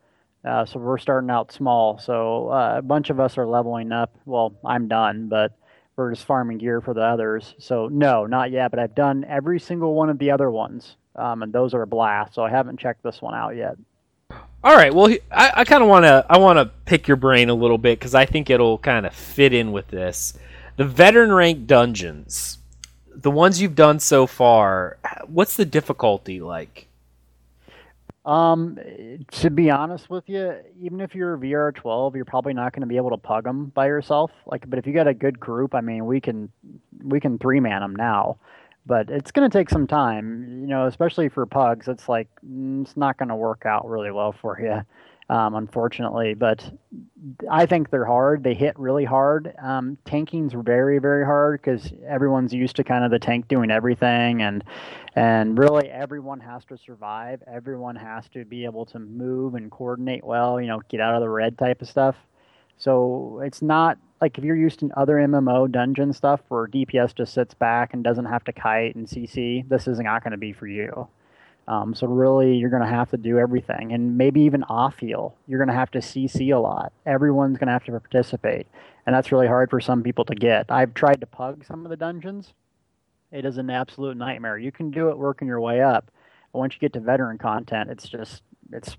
Uh, 0.46 0.63
so 0.63 0.80
we're 0.80 1.00
starting 1.00 1.32
out 1.32 1.52
small. 1.52 1.98
So 1.98 2.50
uh, 2.50 2.76
a 2.78 2.82
bunch 2.84 3.10
of 3.10 3.20
us 3.20 3.36
are 3.38 3.48
leveling 3.48 3.91
up. 3.91 4.15
Well, 4.26 4.54
I'm 4.63 4.88
done, 4.88 5.28
but 5.28 5.58
we're 5.96 6.13
just 6.13 6.26
farming 6.28 6.60
gear 6.60 6.82
for 6.82 6.93
the 6.93 7.02
others. 7.02 7.56
So 7.58 7.88
no, 7.88 8.28
not 8.28 8.52
yet. 8.52 8.70
But 8.70 8.80
I've 8.80 8.93
done 8.93 9.26
every 9.28 9.60
single 9.60 9.96
one 9.96 10.10
of 10.10 10.20
the 10.20 10.30
other 10.30 10.52
ones, 10.52 10.96
um, 11.15 11.41
and 11.41 11.52
those 11.52 11.74
are 11.74 11.82
a 11.82 11.88
blast. 11.88 12.36
So 12.36 12.43
I 12.43 12.52
haven't 12.52 12.80
checked 12.80 13.02
this 13.02 13.24
one 13.24 13.34
out 13.34 13.56
yet. 13.56 13.76
All 14.63 14.76
right. 14.76 14.93
Well, 14.93 15.10
I, 15.32 15.52
I 15.56 15.65
kind 15.65 15.82
of 15.82 15.89
want 15.89 16.06
to 16.06 16.26
I 16.30 16.38
want 16.38 16.58
to 16.60 16.65
pick 16.86 17.08
your 17.08 17.17
brain 17.17 17.50
a 17.50 17.56
little 17.56 17.80
bit 17.80 18.00
because 18.00 18.13
I 18.13 18.28
think 18.28 18.52
it'll 18.52 18.78
kind 18.78 19.08
of 19.08 19.15
fit 19.15 19.52
in 19.52 19.72
with 19.72 19.88
this. 19.88 20.34
the 20.76 20.86
veteran 20.86 21.34
rank 21.34 21.65
dungeons, 21.65 22.60
the 23.15 23.32
ones 23.32 23.60
you've 23.60 23.76
done 23.76 24.00
so 24.00 24.28
far, 24.28 24.98
what's 25.26 25.58
the 25.58 25.65
difficulty 25.65 26.39
like? 26.39 26.87
Um, 28.28 28.78
to 29.32 29.50
be 29.50 29.72
honest 29.72 30.10
with 30.10 30.28
you, 30.28 30.58
even 30.82 31.00
if 31.00 31.16
you're 31.16 31.38
VR 31.38 31.74
12, 31.74 32.18
you're 32.18 32.26
probably 32.26 32.54
not 32.54 32.74
going 32.74 32.82
to 32.82 32.88
be 32.88 32.98
able 32.98 33.12
to 33.12 33.18
pug 33.18 33.46
them 33.46 33.68
by 33.68 33.88
yourself. 33.88 34.32
Like, 34.46 34.70
but 34.70 34.78
if 34.78 34.86
you 34.86 34.92
got 34.92 35.08
a 35.08 35.13
good 35.13 35.40
group, 35.40 35.74
I 35.74 35.80
mean, 35.80 36.06
we 36.06 36.20
can 36.20 36.52
we 37.04 37.22
can 37.22 37.40
three 37.40 37.62
man 37.62 37.80
them 37.80 37.96
now, 37.96 38.38
but 38.86 39.10
it's 39.10 39.32
going 39.32 39.50
to 39.50 39.58
take 39.58 39.70
some 39.70 39.88
time. 39.88 40.60
You 40.60 40.68
know, 40.68 40.88
especially 40.88 41.30
for 41.30 41.46
pugs, 41.46 41.88
it's 41.88 42.10
like 42.10 42.28
mm, 42.46 42.82
it's 42.82 42.98
not 42.98 43.18
going 43.18 43.30
to 43.30 43.36
work 43.36 43.66
out 43.66 43.88
really 43.88 44.12
well 44.12 44.34
for 44.34 44.60
you 44.60 44.82
um, 45.30 45.56
unfortunately. 45.56 46.34
But 46.34 46.70
I 47.50 47.66
think 47.66 47.90
they're 47.90 48.06
hard. 48.06 48.44
They 48.44 48.54
hit 48.54 48.78
really 48.80 49.06
hard. 49.06 49.54
Um, 49.62 49.98
tanking's 50.06 50.54
very, 50.54 51.00
very 51.00 51.26
hard 51.26 51.62
because 51.62 51.92
everyone's 52.08 52.54
used 52.54 52.76
to 52.78 52.84
kind 52.84 53.04
of 53.04 53.12
the 53.12 53.20
tank 53.20 53.48
doing 53.48 53.72
everything, 53.72 54.42
and 54.42 54.63
and 55.16 55.58
really 55.58 55.90
everyone 55.90 56.40
has 56.40 56.63
to 56.66 56.78
survive. 56.78 57.42
Everyone 57.48 57.96
has 57.96 58.28
to 58.30 58.46
be 58.46 58.66
able 58.66 58.86
to 58.88 59.00
move 59.00 59.56
and 59.56 59.72
coordinate 59.72 60.24
well. 60.24 60.62
You 60.62 60.68
know, 60.68 60.82
get 60.90 61.02
out 61.02 61.16
of 61.16 61.22
the 61.22 61.30
red 61.30 61.58
type 61.58 61.82
of 61.82 61.90
stuff. 61.90 62.16
So 62.78 63.42
it's 63.44 63.62
not 63.62 63.98
like 64.22 64.38
if 64.38 64.44
you're 64.44 64.56
used 64.56 64.80
to 64.80 64.90
other 64.96 65.16
MMO 65.16 65.72
dungeon 65.72 66.13
stuff 66.13 66.42
where 66.50 66.68
DPS 66.68 67.16
just 67.16 67.34
sits 67.34 67.54
back 67.54 67.94
and 67.94 68.04
doesn't 68.04 68.26
have 68.26 68.44
to 68.46 68.54
kite 68.54 68.96
and 68.96 69.08
CC. 69.08 69.68
This 69.68 69.88
is 69.88 70.00
not 70.00 70.24
going 70.24 70.32
to 70.32 70.38
be 70.38 70.54
for 70.54 70.68
you. 70.68 71.08
Um, 71.68 71.94
so 71.94 72.08
really, 72.08 72.56
you're 72.56 72.70
going 72.70 72.82
to 72.82 72.88
have 72.88 73.10
to 73.12 73.18
do 73.18 73.38
everything, 73.38 73.92
and 73.92 74.18
maybe 74.18 74.42
even 74.42 74.64
off 74.64 75.00
heal. 75.00 75.36
You're 75.48 75.60
going 75.60 75.68
to 75.68 75.74
have 75.74 75.92
to 75.92 76.00
CC 76.00 76.56
a 76.56 76.60
lot. 76.60 76.94
Everyone's 77.06 77.58
going 77.58 77.68
to 77.68 77.74
have 77.74 77.84
to 77.86 77.92
participate, 77.92 78.68
and 79.06 79.14
that's 79.14 79.32
really 79.32 79.48
hard 79.48 79.70
for 79.70 79.82
some 79.82 80.02
people 80.02 80.24
to 80.26 80.36
get. 80.36 80.68
I've 80.70 80.94
tried 80.94 81.20
to 81.20 81.26
pug 81.26 81.66
some 81.66 81.86
of 81.86 81.90
the 81.90 81.98
dungeons. 81.98 82.54
It 83.32 83.44
is 83.44 83.58
an 83.58 83.70
absolute 83.70 84.16
nightmare. 84.16 84.58
You 84.58 84.72
can 84.72 84.92
do 84.92 85.10
it 85.10 85.18
working 85.18 85.48
your 85.48 85.60
way 85.60 85.82
up, 85.82 86.10
but 86.54 86.60
once 86.60 86.74
you 86.74 86.80
get 86.80 86.94
to 86.94 87.02
veteran 87.02 87.38
content, 87.38 87.90
it's 87.90 88.08
just 88.08 88.44
it's 88.72 88.96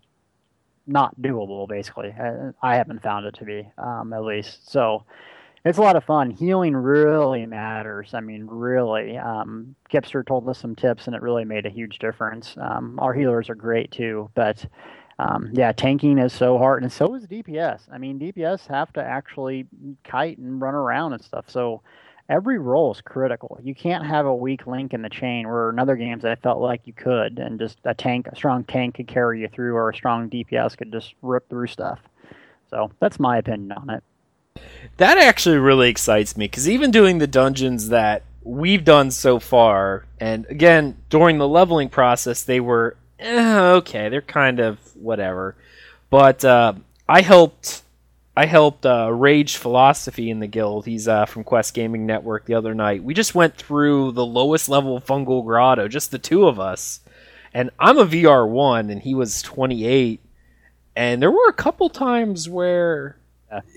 not 0.87 1.19
doable. 1.21 1.67
Basically, 1.67 2.15
I, 2.63 2.77
haven't 2.77 3.03
found 3.03 3.25
it 3.25 3.35
to 3.37 3.45
be, 3.45 3.67
um, 3.79 4.13
at 4.13 4.25
least. 4.25 4.71
So 4.71 5.05
it's 5.65 5.79
a 5.79 5.83
lot 5.83 5.97
of 5.97 6.05
fun. 6.05 6.31
Healing 6.31 6.77
really 6.77 7.47
matters. 7.47 8.15
I 8.15 8.21
mean, 8.21 8.47
really. 8.47 9.17
Um, 9.17 9.75
Kipster 9.93 10.27
told 10.27 10.49
us 10.49 10.59
some 10.59 10.75
tips, 10.75 11.07
and 11.07 11.17
it 11.17 11.23
really 11.23 11.45
made 11.45 11.67
a 11.67 11.71
huge 11.71 11.99
difference. 11.99 12.57
Um, 12.61 12.99
our 13.01 13.13
healers 13.13 13.51
are 13.51 13.55
great 13.55 13.91
too, 13.91 14.31
but 14.35 14.65
um, 15.19 15.51
yeah, 15.53 15.73
tanking 15.73 16.19
is 16.19 16.33
so 16.33 16.59
hard, 16.59 16.83
and 16.83 16.93
so 16.93 17.15
is 17.15 17.27
DPS. 17.27 17.83
I 17.93 17.99
mean, 17.99 18.19
DPS 18.19 18.69
have 18.69 18.93
to 18.93 19.03
actually 19.03 19.67
kite 20.05 20.39
and 20.39 20.61
run 20.61 20.75
around 20.75 21.13
and 21.13 21.23
stuff. 21.23 21.51
So 21.51 21.83
every 22.29 22.59
role 22.59 22.93
is 22.93 23.01
critical. 23.01 23.59
You 23.63 23.75
can't 23.75 24.07
have 24.07 24.27
a 24.27 24.35
weak 24.35 24.67
link 24.67 24.95
in 24.95 25.03
the 25.03 25.09
chain. 25.09 25.49
Where 25.49 25.71
in 25.71 25.81
other 25.81 25.97
games, 25.97 26.25
I 26.25 26.37
felt 26.37 26.61
like 26.61 26.83
you 26.87 26.93
could, 26.93 27.39
and 27.41 27.59
just 27.59 27.79
a 27.85 27.95
tank, 27.95 28.29
a 28.29 28.37
strong 28.37 28.63
tank 28.65 28.95
could 28.95 29.09
carry 29.09 29.41
you 29.41 29.49
through, 29.49 29.75
or 29.75 29.91
a 29.91 29.95
strong 29.95 30.31
DPS 30.31 30.77
could 30.77 30.93
just 30.93 31.15
rip 31.21 31.49
through 31.49 31.67
stuff. 31.67 31.99
So 32.71 32.93
that's 33.01 33.19
my 33.19 33.39
opinion 33.39 33.73
on 33.73 33.91
it. 33.91 34.05
That 34.99 35.19
actually 35.19 35.59
really 35.59 35.91
excites 35.91 36.37
me 36.37 36.47
because 36.47 36.69
even 36.69 36.91
doing 36.91 37.19
the 37.19 37.27
dungeons 37.27 37.89
that 37.89 38.25
we've 38.43 38.85
done 38.85 39.11
so 39.11 39.39
far, 39.39 40.07
and 40.19 40.47
again, 40.47 40.97
during 41.09 41.39
the 41.39 41.49
leveling 41.49 41.89
process, 41.89 42.43
they 42.43 42.61
were 42.61 42.97
eh, 43.19 43.71
okay, 43.77 44.09
they're 44.09 44.23
kind 44.23 44.61
of 44.61 44.79
whatever. 44.97 45.57
But 46.11 46.45
uh, 46.45 46.75
I 47.09 47.23
helped. 47.23 47.83
I 48.37 48.47
helped 48.47 48.87
uh, 48.87 49.13
Rage 49.13 49.57
Philosophy 49.57 50.31
in 50.31 50.39
the 50.39 50.47
guild. 50.47 50.87
He's 50.87 51.09
uh, 51.09 51.27
from 51.27 51.43
Quest 51.43 51.75
Gaming 51.75 52.07
Network 52.07 52.47
the 52.47 52.55
other 52.55 52.73
night. 52.73 53.03
We 53.03 53.13
just 53.13 53.35
went 53.35 53.57
through 53.57 54.13
the 54.13 54.25
lowest 54.25 54.69
level 54.69 55.01
Fungal 55.01 55.45
Grotto, 55.45 55.89
just 55.89 56.13
the 56.13 56.21
two 56.21 56.47
of 56.47 56.61
us. 56.61 57.01
And 57.53 57.71
I'm 57.81 57.99
a 57.99 58.07
VR 58.07 58.49
one, 58.49 58.91
and 58.91 59.03
he 59.03 59.13
was 59.13 59.43
28. 59.43 60.21
And 60.95 61.21
there 61.21 61.33
were 61.33 61.49
a 61.49 61.53
couple 61.53 61.89
times 61.89 62.49
where 62.49 63.18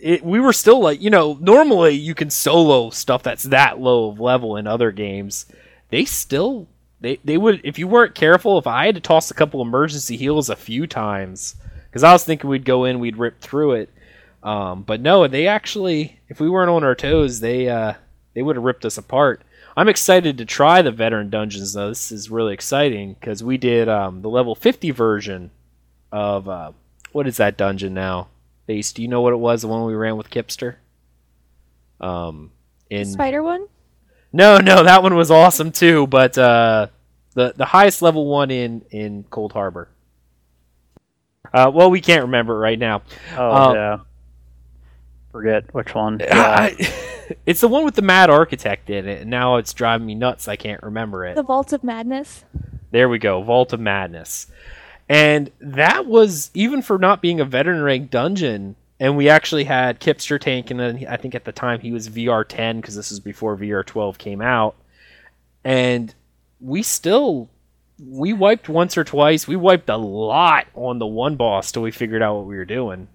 it, 0.01 0.23
we 0.23 0.39
were 0.39 0.53
still 0.53 0.79
like, 0.79 1.01
you 1.01 1.09
know, 1.09 1.37
normally 1.39 1.95
you 1.95 2.13
can 2.15 2.29
solo 2.29 2.89
stuff 2.89 3.23
that's 3.23 3.43
that 3.43 3.79
low 3.79 4.09
of 4.09 4.19
level 4.19 4.57
in 4.57 4.67
other 4.67 4.91
games. 4.91 5.45
They 5.89 6.05
still 6.05 6.67
they 6.99 7.19
they 7.23 7.37
would 7.37 7.61
if 7.63 7.79
you 7.79 7.87
weren't 7.87 8.15
careful. 8.15 8.57
If 8.57 8.67
I 8.67 8.85
had 8.85 8.95
to 8.95 9.01
toss 9.01 9.31
a 9.31 9.35
couple 9.35 9.61
emergency 9.61 10.17
heals 10.17 10.49
a 10.49 10.55
few 10.55 10.87
times, 10.87 11.55
because 11.89 12.03
I 12.03 12.13
was 12.13 12.23
thinking 12.23 12.49
we'd 12.49 12.65
go 12.65 12.85
in, 12.85 12.99
we'd 12.99 13.17
rip 13.17 13.41
through 13.41 13.73
it. 13.73 13.89
Um, 14.43 14.83
but 14.83 15.01
no, 15.01 15.27
they 15.27 15.47
actually, 15.47 16.19
if 16.29 16.39
we 16.39 16.49
weren't 16.49 16.69
on 16.69 16.83
our 16.83 16.95
toes, 16.95 17.39
they 17.39 17.69
uh, 17.69 17.93
they 18.33 18.41
would 18.41 18.55
have 18.55 18.65
ripped 18.65 18.85
us 18.85 18.97
apart. 18.97 19.41
I'm 19.75 19.87
excited 19.87 20.37
to 20.37 20.45
try 20.45 20.81
the 20.81 20.91
veteran 20.91 21.29
dungeons 21.29 21.73
though. 21.73 21.89
This 21.89 22.11
is 22.11 22.29
really 22.29 22.53
exciting 22.53 23.13
because 23.13 23.43
we 23.43 23.57
did 23.57 23.87
um, 23.87 24.21
the 24.21 24.29
level 24.29 24.53
50 24.53 24.91
version 24.91 25.51
of 26.11 26.49
uh, 26.49 26.71
what 27.11 27.27
is 27.27 27.37
that 27.37 27.57
dungeon 27.57 27.93
now? 27.93 28.27
Base, 28.71 28.93
do 28.93 29.01
you 29.01 29.09
know 29.09 29.19
what 29.19 29.33
it 29.33 29.37
was? 29.37 29.63
The 29.63 29.67
one 29.67 29.85
we 29.85 29.95
ran 29.95 30.15
with 30.15 30.29
Kipster. 30.29 30.75
Um, 31.99 32.51
in 32.89 33.05
Spider 33.05 33.43
one. 33.43 33.67
No, 34.31 34.59
no, 34.59 34.85
that 34.85 35.03
one 35.03 35.13
was 35.13 35.29
awesome 35.29 35.73
too. 35.73 36.07
But 36.07 36.37
uh, 36.37 36.87
the 37.33 37.53
the 37.53 37.65
highest 37.65 38.01
level 38.01 38.27
one 38.27 38.49
in 38.49 38.85
in 38.89 39.25
Coldharbour. 39.25 39.87
Uh, 41.53 41.69
well, 41.73 41.91
we 41.91 41.99
can't 41.99 42.21
remember 42.21 42.55
it 42.55 42.59
right 42.59 42.79
now. 42.79 43.01
Oh 43.35 43.51
um, 43.51 43.75
yeah. 43.75 43.97
Forget 45.33 45.73
which 45.73 45.93
one. 45.93 46.19
Yeah. 46.25 46.69
it's 47.45 47.59
the 47.59 47.67
one 47.67 47.83
with 47.83 47.95
the 47.95 48.01
Mad 48.01 48.29
Architect 48.29 48.89
in 48.89 49.05
it, 49.05 49.19
and 49.23 49.29
now 49.29 49.57
it's 49.57 49.73
driving 49.73 50.07
me 50.07 50.15
nuts. 50.15 50.47
I 50.47 50.55
can't 50.55 50.81
remember 50.81 51.25
it. 51.25 51.35
The 51.35 51.43
Vault 51.43 51.73
of 51.73 51.83
Madness. 51.83 52.45
There 52.91 53.09
we 53.09 53.19
go, 53.19 53.41
Vault 53.43 53.73
of 53.73 53.81
Madness. 53.81 54.47
And 55.11 55.51
that 55.59 56.05
was 56.05 56.51
even 56.53 56.81
for 56.81 56.97
not 56.97 57.21
being 57.21 57.41
a 57.41 57.45
veteran 57.45 57.81
rank 57.81 58.11
dungeon. 58.11 58.77
And 58.97 59.17
we 59.17 59.27
actually 59.27 59.65
had 59.65 59.99
Kipster 59.99 60.39
tank, 60.39 60.71
and 60.71 60.79
then 60.79 61.05
I 61.09 61.17
think 61.17 61.35
at 61.35 61.43
the 61.43 61.51
time 61.51 61.81
he 61.81 61.91
was 61.91 62.07
VR 62.07 62.47
10 62.47 62.79
because 62.79 62.95
this 62.95 63.09
was 63.09 63.19
before 63.19 63.57
VR 63.57 63.85
12 63.85 64.17
came 64.17 64.41
out. 64.41 64.77
And 65.65 66.15
we 66.61 66.81
still 66.81 67.49
we 67.99 68.31
wiped 68.31 68.69
once 68.69 68.97
or 68.97 69.03
twice. 69.03 69.49
We 69.49 69.57
wiped 69.57 69.89
a 69.89 69.97
lot 69.97 70.67
on 70.75 70.99
the 70.99 71.05
one 71.05 71.35
boss 71.35 71.73
till 71.73 71.81
we 71.81 71.91
figured 71.91 72.21
out 72.21 72.37
what 72.37 72.45
we 72.45 72.55
were 72.55 72.63
doing 72.63 73.09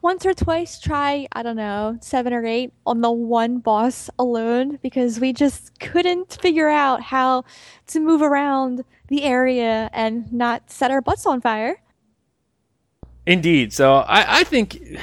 once 0.00 0.24
or 0.24 0.32
twice 0.32 0.80
try, 0.80 1.26
I 1.32 1.42
don't 1.42 1.56
know, 1.56 1.98
seven 2.00 2.32
or 2.32 2.44
eight 2.46 2.72
on 2.86 3.00
the 3.00 3.10
one 3.10 3.58
boss 3.58 4.08
alone 4.18 4.78
because 4.82 5.18
we 5.18 5.32
just 5.32 5.78
couldn't 5.80 6.38
figure 6.40 6.68
out 6.68 7.02
how 7.02 7.44
to 7.88 8.00
move 8.00 8.22
around 8.22 8.84
the 9.08 9.24
area 9.24 9.90
and 9.92 10.32
not 10.32 10.70
set 10.70 10.90
our 10.90 11.00
butts 11.00 11.26
on 11.26 11.40
fire. 11.40 11.80
Indeed. 13.26 13.72
So 13.72 13.96
I, 13.96 14.40
I 14.40 14.44
think 14.44 14.98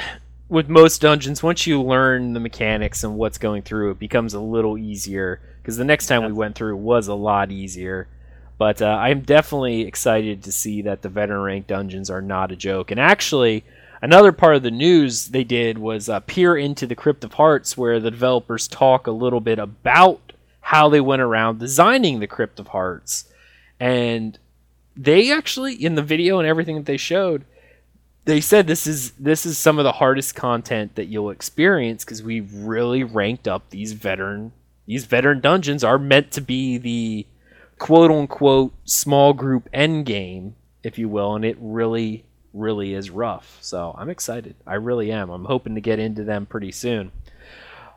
with 0.49 0.69
most 0.69 1.01
dungeons, 1.01 1.43
once 1.43 1.67
you 1.67 1.81
learn 1.81 2.33
the 2.33 2.39
mechanics 2.39 3.03
and 3.03 3.17
what's 3.17 3.37
going 3.37 3.63
through, 3.63 3.91
it 3.91 3.99
becomes 3.99 4.33
a 4.33 4.39
little 4.39 4.77
easier. 4.77 5.41
Because 5.61 5.77
the 5.77 5.83
next 5.83 6.07
time 6.07 6.25
we 6.25 6.31
went 6.31 6.55
through 6.55 6.77
was 6.77 7.07
a 7.07 7.15
lot 7.15 7.51
easier. 7.51 8.07
But 8.57 8.81
uh, 8.81 8.85
I'm 8.85 9.21
definitely 9.21 9.81
excited 9.81 10.43
to 10.43 10.51
see 10.51 10.83
that 10.83 11.01
the 11.01 11.09
veteran 11.09 11.41
rank 11.41 11.67
dungeons 11.67 12.09
are 12.09 12.21
not 12.21 12.51
a 12.51 12.55
joke. 12.55 12.91
And 12.91 12.99
actually, 12.99 13.63
Another 14.05 14.31
part 14.31 14.55
of 14.55 14.61
the 14.61 14.69
news 14.69 15.29
they 15.29 15.43
did 15.43 15.79
was 15.79 16.09
uh, 16.09 16.19
peer 16.19 16.55
into 16.55 16.85
the 16.85 16.93
Crypt 16.93 17.23
of 17.23 17.33
Hearts, 17.33 17.75
where 17.75 17.99
the 17.99 18.11
developers 18.11 18.67
talk 18.67 19.07
a 19.07 19.11
little 19.11 19.39
bit 19.39 19.57
about 19.57 20.33
how 20.61 20.89
they 20.89 21.01
went 21.01 21.23
around 21.23 21.57
designing 21.57 22.19
the 22.19 22.27
Crypt 22.27 22.59
of 22.59 22.67
Hearts. 22.67 23.25
And 23.79 24.38
they 24.95 25.31
actually, 25.31 25.73
in 25.73 25.95
the 25.95 26.03
video 26.03 26.39
and 26.39 26.47
everything 26.47 26.75
that 26.75 26.85
they 26.85 26.97
showed, 26.97 27.45
they 28.25 28.41
said 28.41 28.65
this 28.67 28.88
is 28.88 29.11
this 29.11 29.45
is 29.45 29.57
some 29.57 29.77
of 29.77 29.83
the 29.83 29.91
hardest 29.93 30.35
content 30.35 30.95
that 30.95 31.05
you'll 31.05 31.29
experience 31.29 32.03
because 32.03 32.23
we've 32.23 32.51
really 32.53 33.03
ranked 33.03 33.47
up 33.47 33.69
these 33.69 33.93
veteran 33.93 34.51
these 34.88 35.05
veteran 35.05 35.41
dungeons 35.41 35.83
are 35.83 35.97
meant 35.97 36.31
to 36.31 36.41
be 36.41 36.77
the 36.77 37.25
quote 37.79 38.11
unquote 38.11 38.73
small 38.83 39.33
group 39.33 39.69
end 39.73 40.05
game, 40.05 40.55
if 40.83 40.97
you 40.97 41.07
will, 41.09 41.35
and 41.35 41.45
it 41.45 41.57
really 41.59 42.25
really 42.53 42.93
is 42.93 43.09
rough. 43.09 43.57
So 43.61 43.93
I'm 43.97 44.09
excited. 44.09 44.55
I 44.65 44.75
really 44.75 45.11
am. 45.11 45.29
I'm 45.29 45.45
hoping 45.45 45.75
to 45.75 45.81
get 45.81 45.99
into 45.99 46.23
them 46.23 46.45
pretty 46.45 46.71
soon. 46.71 47.11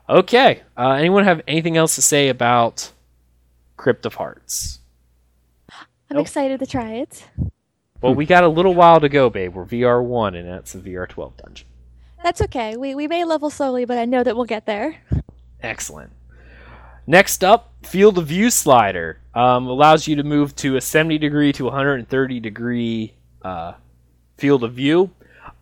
Okay. 0.07 0.63
Uh, 0.77 0.91
anyone 0.91 1.23
have 1.23 1.41
anything 1.47 1.77
else 1.77 1.95
to 1.95 2.01
say 2.01 2.29
about 2.29 2.91
Crypt 3.77 4.05
of 4.05 4.15
Hearts? 4.15 4.79
I'm 6.09 6.17
nope. 6.17 6.25
excited 6.25 6.59
to 6.59 6.65
try 6.65 6.93
it. 6.93 7.25
Well, 8.01 8.15
we 8.15 8.25
got 8.25 8.43
a 8.43 8.47
little 8.47 8.73
while 8.73 8.99
to 8.99 9.09
go, 9.09 9.29
babe. 9.29 9.53
We're 9.53 9.65
VR 9.65 10.03
one, 10.03 10.35
and 10.35 10.47
that's 10.47 10.73
the 10.73 10.79
VR 10.79 11.07
twelve 11.07 11.35
dungeon. 11.37 11.67
That's 12.23 12.41
okay. 12.41 12.77
We 12.77 12.95
we 12.95 13.07
may 13.07 13.23
level 13.25 13.49
slowly, 13.49 13.85
but 13.85 13.97
I 13.97 14.05
know 14.05 14.23
that 14.23 14.35
we'll 14.35 14.45
get 14.45 14.65
there. 14.65 15.01
Excellent. 15.61 16.11
Next 17.05 17.43
up, 17.43 17.73
field 17.83 18.17
of 18.17 18.27
view 18.27 18.49
slider 18.49 19.19
um, 19.33 19.67
allows 19.67 20.07
you 20.07 20.15
to 20.15 20.23
move 20.23 20.55
to 20.57 20.75
a 20.75 20.81
70 20.81 21.17
degree 21.17 21.51
to 21.53 21.63
130 21.65 22.39
degree 22.39 23.13
uh, 23.41 23.73
field 24.37 24.63
of 24.63 24.73
view. 24.73 25.09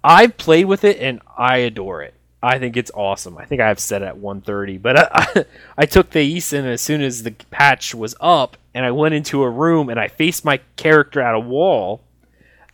I've 0.04 0.38
played 0.38 0.66
with 0.66 0.84
it 0.84 1.00
and 1.00 1.22
I 1.38 1.60
adore 1.60 2.02
it. 2.04 2.14
I 2.44 2.60
think 2.60 2.76
it's 2.78 2.92
awesome. 2.94 3.38
I 3.38 3.46
think 3.46 3.62
I've 3.62 3.80
set 3.80 4.02
it 4.02 4.06
at 4.06 4.18
130, 4.18 4.78
but 4.78 4.98
I, 4.98 5.08
I, 5.14 5.46
I 5.78 5.86
took 5.86 6.10
the 6.10 6.38
Eason 6.38 6.66
as 6.66 6.82
soon 6.82 7.02
as 7.02 7.24
the 7.24 7.32
patch 7.32 7.96
was 7.96 8.14
up, 8.20 8.58
and 8.78 8.86
I 8.86 8.92
went 8.92 9.16
into 9.16 9.42
a 9.42 9.50
room 9.50 9.90
and 9.90 10.00
I 10.00 10.08
faced 10.08 10.46
my 10.46 10.60
character 10.76 11.20
at 11.20 11.34
a 11.34 11.40
wall 11.40 12.04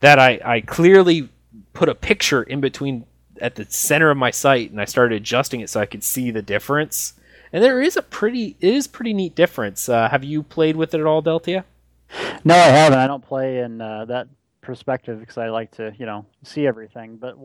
that 0.02 0.20
I, 0.20 0.38
I 0.44 0.60
clearly 0.60 1.30
put 1.72 1.88
a 1.88 1.96
picture 1.96 2.44
in 2.44 2.60
between 2.60 3.06
at 3.40 3.56
the 3.56 3.66
center 3.70 4.12
of 4.12 4.18
my 4.18 4.30
sight, 4.30 4.70
and 4.70 4.82
I 4.82 4.86
started 4.86 5.16
adjusting 5.16 5.62
it 5.62 5.70
so 5.70 5.80
I 5.80 5.86
could 5.86 6.04
see 6.04 6.30
the 6.30 6.42
difference. 6.42 7.14
And 7.54 7.64
there 7.64 7.82
is 7.82 7.96
a 7.96 8.02
pretty, 8.02 8.58
it 8.60 8.74
is 8.74 8.86
pretty 8.86 9.14
neat 9.14 9.34
difference. 9.34 9.88
Uh, 9.88 10.10
have 10.10 10.26
you 10.26 10.44
played 10.44 10.76
with 10.76 10.94
it 10.94 11.00
at 11.00 11.06
all, 11.06 11.24
Deltia? 11.24 11.64
No, 12.44 12.54
I 12.54 12.68
haven't. 12.68 13.00
I 13.00 13.08
don't 13.08 13.26
play 13.26 13.60
in 13.60 13.80
uh, 13.80 14.04
that 14.06 14.28
perspective 14.60 15.22
because 15.22 15.38
I 15.38 15.48
like 15.48 15.72
to, 15.78 15.94
you 15.98 16.06
know, 16.06 16.26
see 16.44 16.68
everything. 16.68 17.16
But 17.16 17.38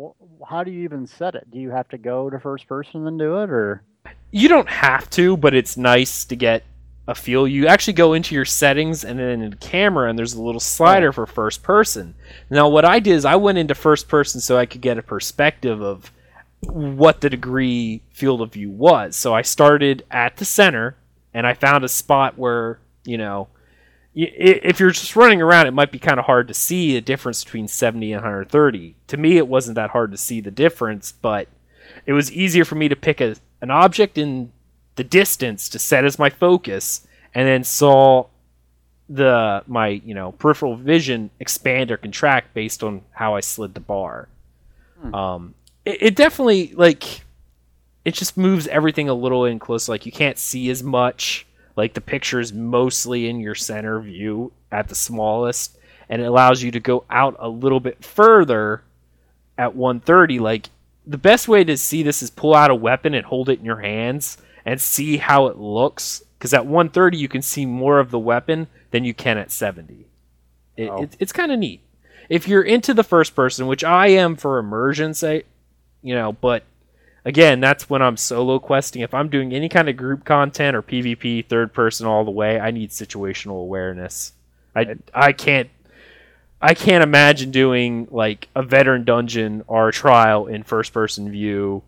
how 0.44 0.64
do 0.64 0.72
you 0.72 0.82
even 0.82 1.06
set 1.06 1.36
it? 1.36 1.48
Do 1.52 1.60
you 1.60 1.70
have 1.70 1.88
to 1.90 1.98
go 1.98 2.28
to 2.28 2.40
first 2.40 2.66
person 2.66 3.06
and 3.06 3.20
do 3.20 3.40
it, 3.40 3.50
or? 3.50 3.84
You 4.32 4.48
don't 4.48 4.68
have 4.68 5.08
to, 5.10 5.36
but 5.36 5.54
it's 5.54 5.76
nice 5.76 6.24
to 6.24 6.34
get 6.34 6.64
a 7.08 7.14
feel. 7.14 7.48
You 7.48 7.66
actually 7.66 7.94
go 7.94 8.12
into 8.12 8.34
your 8.34 8.44
settings 8.44 9.02
and 9.02 9.18
then 9.18 9.40
in 9.40 9.54
camera, 9.54 10.08
and 10.08 10.18
there's 10.18 10.34
a 10.34 10.42
little 10.42 10.60
slider 10.60 11.08
oh. 11.08 11.12
for 11.12 11.26
first 11.26 11.62
person. 11.62 12.14
Now, 12.50 12.68
what 12.68 12.84
I 12.84 13.00
did 13.00 13.14
is 13.14 13.24
I 13.24 13.36
went 13.36 13.58
into 13.58 13.74
first 13.74 14.08
person 14.08 14.40
so 14.40 14.58
I 14.58 14.66
could 14.66 14.82
get 14.82 14.98
a 14.98 15.02
perspective 15.02 15.80
of 15.80 16.12
what 16.60 17.22
the 17.22 17.30
degree 17.30 18.02
field 18.10 18.42
of 18.42 18.52
view 18.52 18.70
was. 18.70 19.16
So 19.16 19.34
I 19.34 19.42
started 19.42 20.04
at 20.10 20.36
the 20.36 20.44
center, 20.44 20.96
and 21.32 21.46
I 21.46 21.54
found 21.54 21.82
a 21.82 21.88
spot 21.88 22.36
where 22.36 22.78
you 23.04 23.16
know 23.16 23.48
if 24.14 24.80
you're 24.80 24.90
just 24.90 25.16
running 25.16 25.40
around, 25.40 25.68
it 25.68 25.74
might 25.74 25.92
be 25.92 25.98
kind 25.98 26.18
of 26.18 26.26
hard 26.26 26.48
to 26.48 26.54
see 26.54 26.96
a 26.96 27.00
difference 27.00 27.44
between 27.44 27.68
70 27.68 28.12
and 28.12 28.22
130. 28.22 28.96
To 29.06 29.16
me, 29.16 29.36
it 29.36 29.46
wasn't 29.46 29.76
that 29.76 29.90
hard 29.90 30.10
to 30.10 30.16
see 30.16 30.40
the 30.40 30.50
difference, 30.50 31.12
but 31.12 31.48
it 32.04 32.12
was 32.12 32.32
easier 32.32 32.64
for 32.64 32.74
me 32.74 32.88
to 32.88 32.96
pick 32.96 33.20
a, 33.20 33.36
an 33.60 33.70
object 33.70 34.18
in 34.18 34.50
the 34.98 35.04
distance 35.04 35.68
to 35.70 35.78
set 35.78 36.04
as 36.04 36.18
my 36.18 36.28
focus, 36.28 37.06
and 37.32 37.46
then 37.46 37.62
saw 37.64 38.26
the 39.08 39.62
my 39.66 39.88
you 39.88 40.12
know 40.12 40.32
peripheral 40.32 40.76
vision 40.76 41.30
expand 41.40 41.90
or 41.90 41.96
contract 41.96 42.52
based 42.52 42.82
on 42.82 43.00
how 43.12 43.36
I 43.36 43.40
slid 43.40 43.74
the 43.74 43.80
bar. 43.80 44.28
Hmm. 45.00 45.14
Um, 45.14 45.54
it, 45.84 46.02
it 46.02 46.16
definitely 46.16 46.74
like 46.74 47.22
it 48.04 48.14
just 48.14 48.36
moves 48.36 48.66
everything 48.66 49.08
a 49.08 49.14
little 49.14 49.44
in 49.44 49.60
close. 49.60 49.88
Like 49.88 50.04
you 50.04 50.12
can't 50.12 50.36
see 50.36 50.68
as 50.68 50.82
much 50.82 51.46
like 51.76 51.94
the 51.94 52.00
picture 52.00 52.40
is 52.40 52.52
mostly 52.52 53.28
in 53.28 53.38
your 53.38 53.54
center 53.54 54.00
view 54.00 54.52
at 54.72 54.88
the 54.88 54.96
smallest, 54.96 55.78
and 56.08 56.20
it 56.20 56.24
allows 56.24 56.60
you 56.60 56.72
to 56.72 56.80
go 56.80 57.04
out 57.08 57.36
a 57.38 57.48
little 57.48 57.80
bit 57.80 58.04
further 58.04 58.82
at 59.56 59.76
130. 59.76 60.40
Like 60.40 60.70
the 61.06 61.18
best 61.18 61.46
way 61.46 61.62
to 61.62 61.76
see 61.76 62.02
this 62.02 62.20
is 62.20 62.30
pull 62.30 62.56
out 62.56 62.72
a 62.72 62.74
weapon 62.74 63.14
and 63.14 63.24
hold 63.24 63.48
it 63.48 63.60
in 63.60 63.64
your 63.64 63.80
hands 63.80 64.38
and 64.68 64.82
see 64.82 65.16
how 65.16 65.46
it 65.46 65.56
looks. 65.56 66.22
Because 66.38 66.52
at 66.52 66.66
130 66.66 67.16
you 67.16 67.26
can 67.26 67.40
see 67.40 67.64
more 67.64 67.98
of 67.98 68.10
the 68.10 68.18
weapon 68.18 68.66
than 68.90 69.02
you 69.02 69.14
can 69.14 69.38
at 69.38 69.50
70. 69.50 70.06
It, 70.76 70.88
oh. 70.90 71.02
it, 71.04 71.16
it's 71.18 71.32
kind 71.32 71.50
of 71.50 71.58
neat. 71.58 71.80
If 72.28 72.46
you're 72.46 72.62
into 72.62 72.92
the 72.92 73.02
first 73.02 73.34
person, 73.34 73.66
which 73.66 73.82
I 73.82 74.08
am 74.08 74.36
for 74.36 74.58
immersion, 74.58 75.14
say, 75.14 75.44
you 76.02 76.14
know, 76.14 76.32
but 76.32 76.64
again, 77.24 77.60
that's 77.60 77.88
when 77.88 78.02
I'm 78.02 78.18
solo 78.18 78.58
questing. 78.58 79.00
If 79.00 79.14
I'm 79.14 79.30
doing 79.30 79.54
any 79.54 79.70
kind 79.70 79.88
of 79.88 79.96
group 79.96 80.26
content 80.26 80.76
or 80.76 80.82
PvP, 80.82 81.46
third 81.46 81.72
person 81.72 82.06
all 82.06 82.26
the 82.26 82.30
way, 82.30 82.60
I 82.60 82.70
need 82.70 82.90
situational 82.90 83.62
awareness. 83.62 84.34
I 84.76 84.96
I 85.14 85.32
can't 85.32 85.70
I 86.60 86.74
can't 86.74 87.02
imagine 87.02 87.50
doing 87.50 88.06
like 88.10 88.48
a 88.54 88.62
veteran 88.62 89.04
dungeon 89.04 89.64
or 89.66 89.88
a 89.88 89.92
trial 89.92 90.46
in 90.46 90.62
first 90.62 90.92
person 90.92 91.30
view. 91.30 91.82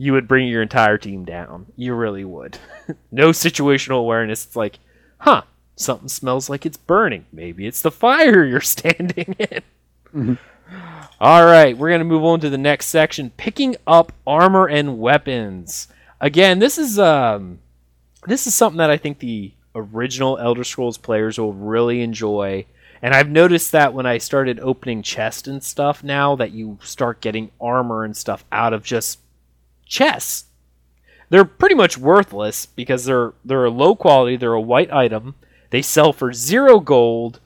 You 0.00 0.14
would 0.14 0.26
bring 0.26 0.48
your 0.48 0.62
entire 0.62 0.96
team 0.96 1.26
down. 1.26 1.66
You 1.76 1.92
really 1.92 2.24
would. 2.24 2.56
no 3.12 3.32
situational 3.32 3.98
awareness. 3.98 4.46
It's 4.46 4.56
like, 4.56 4.78
huh, 5.18 5.42
something 5.76 6.08
smells 6.08 6.48
like 6.48 6.64
it's 6.64 6.78
burning. 6.78 7.26
Maybe 7.30 7.66
it's 7.66 7.82
the 7.82 7.90
fire 7.90 8.42
you're 8.42 8.60
standing 8.62 9.36
in. 9.38 9.62
Mm-hmm. 10.14 10.34
All 11.20 11.44
right, 11.44 11.76
we're 11.76 11.90
going 11.90 11.98
to 11.98 12.06
move 12.06 12.24
on 12.24 12.40
to 12.40 12.48
the 12.48 12.56
next 12.56 12.86
section, 12.86 13.28
picking 13.36 13.76
up 13.86 14.10
armor 14.26 14.66
and 14.66 14.98
weapons. 14.98 15.88
Again, 16.18 16.60
this 16.60 16.78
is 16.78 16.98
um 16.98 17.58
this 18.26 18.46
is 18.46 18.54
something 18.54 18.78
that 18.78 18.88
I 18.88 18.96
think 18.96 19.18
the 19.18 19.52
original 19.74 20.38
Elder 20.38 20.64
Scrolls 20.64 20.96
players 20.96 21.38
will 21.38 21.52
really 21.52 22.00
enjoy. 22.00 22.64
And 23.02 23.14
I've 23.14 23.28
noticed 23.28 23.72
that 23.72 23.92
when 23.92 24.06
I 24.06 24.16
started 24.16 24.60
opening 24.60 25.02
chests 25.02 25.46
and 25.46 25.62
stuff 25.62 26.02
now 26.02 26.36
that 26.36 26.52
you 26.52 26.78
start 26.82 27.20
getting 27.20 27.50
armor 27.60 28.02
and 28.02 28.16
stuff 28.16 28.46
out 28.50 28.72
of 28.72 28.82
just 28.82 29.18
chests. 29.90 30.46
They're 31.28 31.44
pretty 31.44 31.74
much 31.74 31.98
worthless 31.98 32.64
because 32.64 33.04
they're 33.04 33.34
they're 33.44 33.66
a 33.66 33.70
low 33.70 33.94
quality, 33.94 34.36
they're 34.36 34.54
a 34.54 34.60
white 34.60 34.90
item. 34.90 35.34
They 35.68 35.82
sell 35.82 36.14
for 36.14 36.32
0 36.32 36.80
gold. 36.80 37.40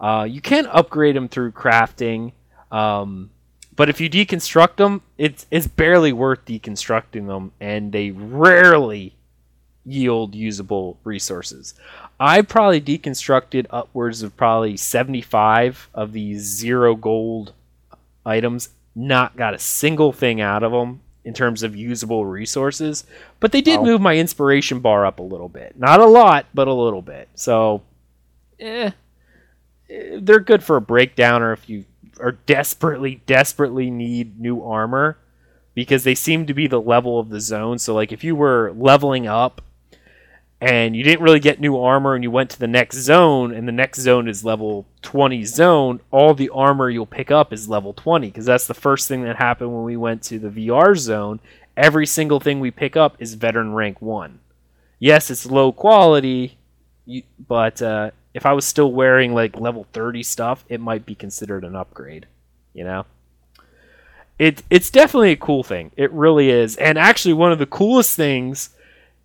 Uh, 0.00 0.26
you 0.28 0.40
can't 0.40 0.66
upgrade 0.72 1.14
them 1.14 1.28
through 1.28 1.52
crafting 1.52 2.32
um, 2.70 3.30
but 3.74 3.88
if 3.88 4.00
you 4.00 4.08
deconstruct 4.08 4.76
them, 4.76 5.02
it's 5.18 5.46
it's 5.50 5.66
barely 5.66 6.12
worth 6.12 6.44
deconstructing 6.44 7.26
them, 7.26 7.52
and 7.60 7.92
they 7.92 8.10
rarely 8.10 9.16
yield 9.84 10.34
usable 10.34 10.98
resources. 11.02 11.74
I 12.18 12.42
probably 12.42 12.80
deconstructed 12.80 13.66
upwards 13.70 14.22
of 14.22 14.36
probably 14.36 14.76
75 14.76 15.88
of 15.94 16.12
these 16.12 16.42
zero 16.42 16.94
gold 16.94 17.54
items, 18.26 18.68
not 18.94 19.36
got 19.36 19.54
a 19.54 19.58
single 19.58 20.12
thing 20.12 20.40
out 20.40 20.62
of 20.62 20.72
them 20.72 21.00
in 21.30 21.34
terms 21.34 21.62
of 21.62 21.76
usable 21.76 22.26
resources, 22.26 23.04
but 23.38 23.52
they 23.52 23.60
did 23.60 23.78
oh. 23.78 23.84
move 23.84 24.00
my 24.00 24.16
inspiration 24.16 24.80
bar 24.80 25.06
up 25.06 25.20
a 25.20 25.22
little 25.22 25.48
bit. 25.48 25.78
Not 25.78 26.00
a 26.00 26.06
lot, 26.06 26.46
but 26.52 26.66
a 26.66 26.72
little 26.72 27.02
bit. 27.02 27.28
So, 27.36 27.82
eh, 28.58 28.90
eh 29.88 30.18
they're 30.20 30.40
good 30.40 30.64
for 30.64 30.74
a 30.74 30.80
breakdown 30.80 31.40
or 31.40 31.52
if 31.52 31.70
you 31.70 31.84
are 32.18 32.32
desperately, 32.32 33.22
desperately 33.26 33.92
need 33.92 34.40
new 34.40 34.60
armor 34.64 35.18
because 35.72 36.02
they 36.02 36.16
seem 36.16 36.46
to 36.46 36.52
be 36.52 36.66
the 36.66 36.80
level 36.80 37.20
of 37.20 37.28
the 37.28 37.40
zone. 37.40 37.78
So, 37.78 37.94
like, 37.94 38.10
if 38.10 38.24
you 38.24 38.34
were 38.34 38.72
leveling 38.74 39.28
up 39.28 39.62
and 40.60 40.94
you 40.94 41.02
didn't 41.02 41.24
really 41.24 41.40
get 41.40 41.58
new 41.58 41.78
armor 41.78 42.14
and 42.14 42.22
you 42.22 42.30
went 42.30 42.50
to 42.50 42.58
the 42.58 42.66
next 42.66 42.98
zone 42.98 43.52
and 43.52 43.66
the 43.66 43.72
next 43.72 44.00
zone 44.00 44.28
is 44.28 44.44
level 44.44 44.86
20 45.02 45.44
zone, 45.44 46.00
all 46.10 46.34
the 46.34 46.50
armor 46.50 46.90
you'll 46.90 47.06
pick 47.06 47.30
up 47.30 47.52
is 47.52 47.68
level 47.68 47.94
20 47.94 48.26
because 48.26 48.44
that's 48.44 48.66
the 48.66 48.74
first 48.74 49.08
thing 49.08 49.22
that 49.22 49.36
happened 49.36 49.72
when 49.72 49.84
we 49.84 49.96
went 49.96 50.22
to 50.24 50.38
the 50.38 50.50
VR 50.50 50.96
zone. 50.96 51.40
Every 51.76 52.06
single 52.06 52.40
thing 52.40 52.60
we 52.60 52.70
pick 52.70 52.94
up 52.94 53.16
is 53.18 53.34
veteran 53.34 53.72
rank 53.72 54.02
1. 54.02 54.38
Yes, 54.98 55.30
it's 55.30 55.46
low 55.46 55.72
quality, 55.72 56.58
but 57.48 57.80
uh, 57.80 58.10
if 58.34 58.44
I 58.44 58.52
was 58.52 58.66
still 58.66 58.92
wearing 58.92 59.32
like 59.32 59.58
level 59.58 59.86
30 59.94 60.22
stuff, 60.22 60.66
it 60.68 60.80
might 60.80 61.06
be 61.06 61.14
considered 61.14 61.64
an 61.64 61.74
upgrade, 61.74 62.26
you 62.74 62.84
know? 62.84 63.06
It 64.38 64.62
it's 64.70 64.90
definitely 64.90 65.32
a 65.32 65.36
cool 65.36 65.62
thing. 65.62 65.90
It 65.96 66.10
really 66.12 66.48
is. 66.50 66.76
And 66.76 66.98
actually 66.98 67.34
one 67.34 67.52
of 67.52 67.58
the 67.58 67.66
coolest 67.66 68.16
things 68.16 68.70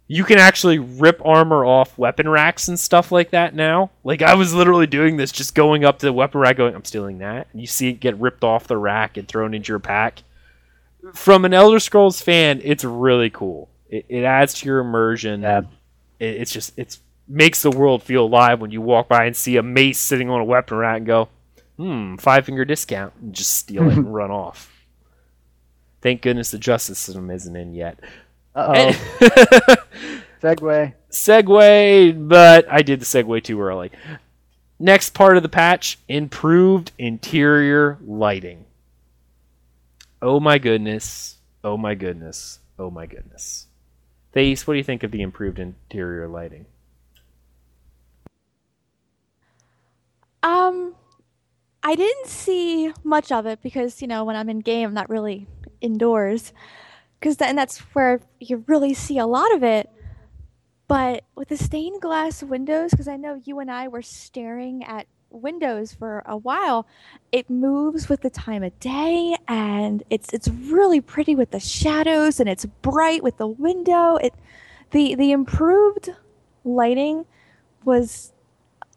you 0.08 0.24
can 0.24 0.38
actually 0.38 0.78
rip 0.78 1.20
armor 1.26 1.66
off 1.66 1.98
weapon 1.98 2.30
racks 2.30 2.68
and 2.68 2.80
stuff 2.80 3.12
like 3.12 3.32
that 3.32 3.56
now. 3.56 3.90
Like 4.04 4.22
I 4.22 4.36
was 4.36 4.54
literally 4.54 4.88
doing 4.88 5.18
this 5.18 5.32
just 5.32 5.56
going 5.56 5.84
up 5.84 6.00
to 6.00 6.06
the 6.06 6.14
weapon 6.14 6.42
rack 6.42 6.58
going 6.58 6.76
I'm 6.76 6.86
stealing 6.86 7.20
that. 7.20 7.48
And 7.52 7.62
you 7.62 7.68
see 7.68 7.90
it 7.90 8.00
get 8.00 8.20
ripped 8.20 8.44
off 8.44 8.68
the 8.68 8.78
rack 8.78 9.18
and 9.18 9.28
thrown 9.28 9.54
into 9.54 9.72
your 9.72 9.80
pack. 9.80 10.22
From 11.14 11.46
an 11.46 11.54
Elder 11.54 11.80
Scrolls 11.80 12.22
fan, 12.22 12.62
it's 12.64 12.84
really 12.84 13.30
cool. 13.30 13.70
It, 13.90 14.06
it 14.10 14.24
adds 14.24 14.54
to 14.56 14.66
your 14.66 14.80
immersion. 14.80 15.42
Yeah. 15.42 15.62
It, 16.20 16.36
it's 16.36 16.52
just 16.52 16.74
it's 16.78 17.00
makes 17.28 17.64
the 17.64 17.72
world 17.72 18.04
feel 18.04 18.26
alive 18.26 18.62
when 18.62 18.72
you 18.72 18.82
walk 18.82 19.08
by 19.08 19.26
and 19.26 19.36
see 19.36 19.58
a 19.58 19.64
mace 19.64 20.00
sitting 20.00 20.30
on 20.30 20.42
a 20.42 20.46
weapon 20.46 20.78
rack 20.78 20.98
and 20.98 21.08
go, 21.08 21.30
hmm, 21.78 22.16
five 22.18 22.46
finger 22.46 22.66
discount, 22.66 23.14
and 23.22 23.34
just 23.34 23.56
steal 23.56 23.90
it 23.90 23.94
and 23.98 24.14
run 24.14 24.30
off. 24.32 24.72
Thank 26.02 26.22
goodness 26.22 26.52
the 26.52 26.60
justice 26.60 27.00
system 27.00 27.32
isn't 27.32 27.56
in 27.56 27.74
yet. 27.74 28.00
Uh 28.56 28.92
oh. 29.20 29.76
Segue. 30.42 30.94
Segue, 31.12 32.28
but 32.28 32.66
I 32.72 32.82
did 32.82 33.02
the 33.02 33.06
segue 33.06 33.44
too 33.44 33.62
early. 33.62 33.92
Next 34.80 35.14
part 35.14 35.38
of 35.38 35.44
the 35.44 35.50
patch 35.50 36.00
improved 36.08 36.92
interior 36.98 37.98
lighting. 38.06 38.66
Oh 40.22 40.40
my 40.40 40.58
goodness. 40.58 41.38
Oh 41.64 41.78
my 41.78 41.96
goodness. 41.96 42.60
Oh 42.78 42.90
my 42.90 43.06
goodness. 43.06 43.68
Thace, 44.34 44.68
what 44.68 44.74
do 44.74 44.78
you 44.78 44.84
think 44.84 45.04
of 45.04 45.12
the 45.12 45.22
improved 45.22 45.60
interior 45.60 46.28
lighting? 46.28 46.66
Um, 50.44 50.94
I 51.82 51.96
didn't 51.96 52.28
see 52.28 52.92
much 53.04 53.32
of 53.32 53.46
it 53.46 53.62
because 53.64 54.02
you 54.02 54.08
know 54.08 54.26
when 54.26 54.36
I'm 54.36 54.50
in 54.50 54.60
game, 54.60 54.90
I'm 54.90 54.94
not 54.94 55.10
really 55.10 55.48
indoors, 55.82 56.54
because 57.26 57.38
then 57.38 57.56
that's 57.56 57.80
where 57.96 58.20
you 58.40 58.64
really 58.68 58.94
see 58.94 59.18
a 59.18 59.26
lot 59.26 59.52
of 59.52 59.64
it. 59.64 59.90
But 60.88 61.24
with 61.34 61.48
the 61.48 61.58
stained 61.58 62.00
glass 62.00 62.44
windows, 62.44 62.92
because 62.92 63.08
I 63.08 63.16
know 63.16 63.42
you 63.44 63.60
and 63.60 63.72
I 63.72 63.88
were 63.88 64.04
staring 64.04 64.84
at 64.84 65.08
windows 65.32 65.92
for 65.92 66.22
a 66.28 66.38
while, 66.38 66.86
it 67.32 67.50
moves 67.50 68.10
with 68.10 68.22
the 68.22 68.30
time 68.30 68.62
of 68.62 68.80
day 68.80 69.36
and 69.48 70.04
it's 70.12 70.32
it's 70.34 70.48
really 70.48 71.02
pretty 71.02 71.34
with 71.34 71.50
the 71.50 71.60
shadows 71.60 72.40
and 72.40 72.48
it's 72.48 72.66
bright 72.84 73.24
with 73.24 73.38
the 73.38 73.48
window. 73.48 74.18
It 74.18 74.36
the 74.92 75.16
the 75.16 75.32
improved 75.32 76.14
lighting 76.64 77.26
was 77.84 78.34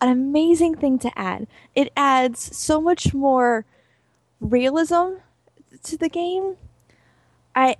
an 0.03 0.11
amazing 0.11 0.75
thing 0.75 0.99
to 0.99 1.19
add. 1.19 1.47
It 1.75 1.91
adds 1.97 2.55
so 2.55 2.79
much 2.79 3.14
more 3.14 3.64
realism 4.38 5.14
to 5.85 5.97
the 5.97 6.11
game. 6.11 6.59
I 7.57 7.77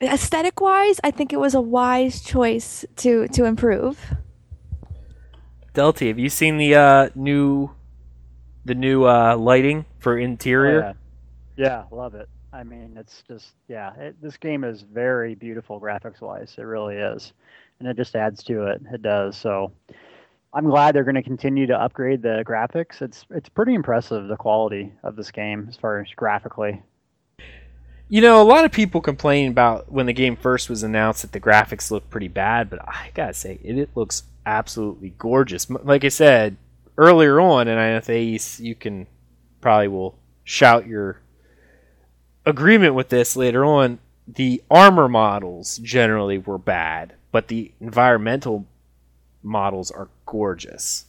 aesthetic 0.00 0.60
wise, 0.60 1.00
I 1.02 1.10
think 1.10 1.32
it 1.32 1.40
was 1.40 1.54
a 1.54 1.60
wise 1.60 2.22
choice 2.22 2.84
to 2.96 3.28
to 3.28 3.44
improve. 3.44 4.14
Delty, 5.74 6.08
have 6.08 6.18
you 6.18 6.30
seen 6.30 6.56
the 6.56 6.74
uh, 6.74 7.08
new 7.14 7.70
the 8.64 8.74
new 8.74 9.04
uh, 9.04 9.36
lighting 9.36 9.84
for 9.98 10.18
interior? 10.18 10.82
Oh, 10.82 10.94
yeah. 11.56 11.66
yeah, 11.66 11.84
love 11.90 12.14
it. 12.14 12.28
I 12.52 12.64
mean, 12.64 12.96
it's 12.98 13.22
just 13.28 13.54
yeah. 13.68 13.94
It, 13.94 14.22
this 14.22 14.36
game 14.36 14.64
is 14.64 14.82
very 14.82 15.34
beautiful 15.34 15.80
graphics 15.80 16.20
wise. 16.20 16.54
It 16.56 16.62
really 16.62 16.96
is, 16.96 17.32
and 17.78 17.88
it 17.88 17.96
just 17.96 18.16
adds 18.16 18.42
to 18.44 18.66
it. 18.66 18.80
It 18.92 19.02
does. 19.02 19.36
So 19.36 19.72
I'm 20.54 20.64
glad 20.64 20.94
they're 20.94 21.04
going 21.04 21.16
to 21.16 21.22
continue 21.22 21.66
to 21.66 21.78
upgrade 21.78 22.22
the 22.22 22.42
graphics. 22.46 23.02
It's 23.02 23.26
it's 23.30 23.50
pretty 23.50 23.74
impressive 23.74 24.28
the 24.28 24.36
quality 24.36 24.92
of 25.02 25.16
this 25.16 25.30
game 25.30 25.66
as 25.68 25.76
far 25.76 26.00
as 26.00 26.08
graphically. 26.16 26.82
You 28.08 28.20
know, 28.20 28.40
a 28.40 28.44
lot 28.44 28.64
of 28.64 28.70
people 28.70 29.00
complain 29.00 29.50
about 29.50 29.90
when 29.90 30.06
the 30.06 30.12
game 30.12 30.36
first 30.36 30.70
was 30.70 30.84
announced 30.84 31.22
that 31.22 31.32
the 31.32 31.40
graphics 31.40 31.90
looked 31.90 32.08
pretty 32.08 32.28
bad, 32.28 32.70
but 32.70 32.80
I 32.88 33.10
gotta 33.14 33.34
say, 33.34 33.58
it, 33.64 33.78
it 33.78 33.90
looks 33.96 34.22
absolutely 34.44 35.10
gorgeous. 35.18 35.68
Like 35.68 36.04
I 36.04 36.08
said 36.08 36.56
earlier 36.96 37.40
on, 37.40 37.66
and 37.66 37.80
I 37.80 37.90
know 37.90 38.00
Thais, 38.00 38.60
you 38.60 38.76
can 38.76 39.08
probably 39.60 39.88
will 39.88 40.16
shout 40.44 40.86
your 40.86 41.20
agreement 42.44 42.94
with 42.94 43.08
this 43.08 43.34
later 43.36 43.64
on. 43.64 43.98
The 44.28 44.62
armor 44.70 45.08
models 45.08 45.78
generally 45.78 46.38
were 46.38 46.58
bad, 46.58 47.14
but 47.32 47.48
the 47.48 47.72
environmental 47.80 48.66
models 49.42 49.90
are 49.90 50.08
gorgeous. 50.26 51.06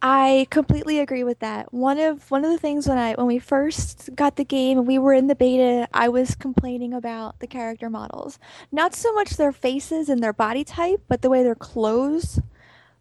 I 0.00 0.46
completely 0.50 1.00
agree 1.00 1.24
with 1.24 1.40
that. 1.40 1.72
One 1.72 1.98
of 1.98 2.30
one 2.30 2.44
of 2.44 2.50
the 2.52 2.58
things 2.58 2.86
when 2.86 2.98
I 2.98 3.14
when 3.14 3.26
we 3.26 3.38
first 3.40 4.10
got 4.14 4.36
the 4.36 4.44
game 4.44 4.78
and 4.78 4.86
we 4.86 4.98
were 4.98 5.12
in 5.12 5.26
the 5.26 5.34
beta, 5.34 5.88
I 5.92 6.08
was 6.08 6.34
complaining 6.36 6.94
about 6.94 7.40
the 7.40 7.48
character 7.48 7.90
models. 7.90 8.38
Not 8.70 8.94
so 8.94 9.12
much 9.12 9.30
their 9.30 9.52
faces 9.52 10.08
and 10.08 10.22
their 10.22 10.32
body 10.32 10.62
type, 10.62 11.02
but 11.08 11.22
the 11.22 11.30
way 11.30 11.42
their 11.42 11.56
clothes 11.56 12.40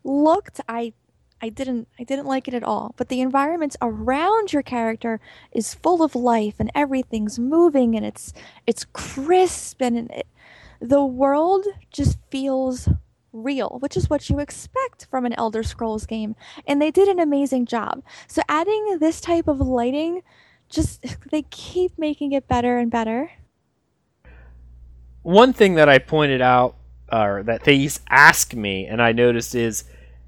looked. 0.04 0.62
I 0.68 0.94
I 1.42 1.50
didn't 1.50 1.88
I 2.00 2.04
didn't 2.04 2.26
like 2.26 2.48
it 2.48 2.56
at 2.56 2.64
all. 2.64 2.96
But 2.98 3.10
the 3.10 3.22
environment 3.22 3.76
around 3.82 4.54
your 4.54 4.64
character 4.64 5.20
is 5.52 5.76
full 5.76 6.02
of 6.04 6.16
life 6.16 6.56
and 6.60 6.72
everything's 6.74 7.38
moving 7.38 7.96
and 7.96 8.06
it's 8.06 8.34
it's 8.66 8.86
crisp 8.94 9.82
and 9.82 10.10
it, 10.12 10.28
the 10.82 11.06
world 11.06 11.66
just 11.92 12.18
feels 12.32 12.90
real, 13.44 13.78
which 13.80 13.98
is 13.98 14.10
what 14.10 14.30
you 14.30 14.40
expect 14.40 15.06
from 15.06 15.26
an 15.26 15.34
Elder 15.34 15.64
Scrolls 15.64 16.06
game. 16.06 16.36
And 16.68 16.82
they 16.82 16.92
did 16.92 17.08
an 17.08 17.20
amazing 17.20 17.66
job. 17.66 18.04
So 18.28 18.42
adding 18.50 18.98
this 19.00 19.22
type 19.22 19.48
of 19.48 19.60
lighting, 19.60 20.22
just 20.70 21.06
they 21.32 21.44
keep 21.44 21.98
making 21.98 22.32
it 22.32 22.48
better 22.48 22.78
and 22.78 22.92
better. 22.92 23.32
One 25.22 25.54
thing 25.54 25.76
that 25.76 25.90
I 25.90 26.00
pointed 26.00 26.42
out, 26.42 26.76
or 27.12 27.44
that 27.44 27.64
they 27.64 27.90
asked 28.10 28.56
me, 28.56 28.86
and 28.86 29.02
I 29.02 29.12
noticed 29.12 29.56
is 29.56 29.84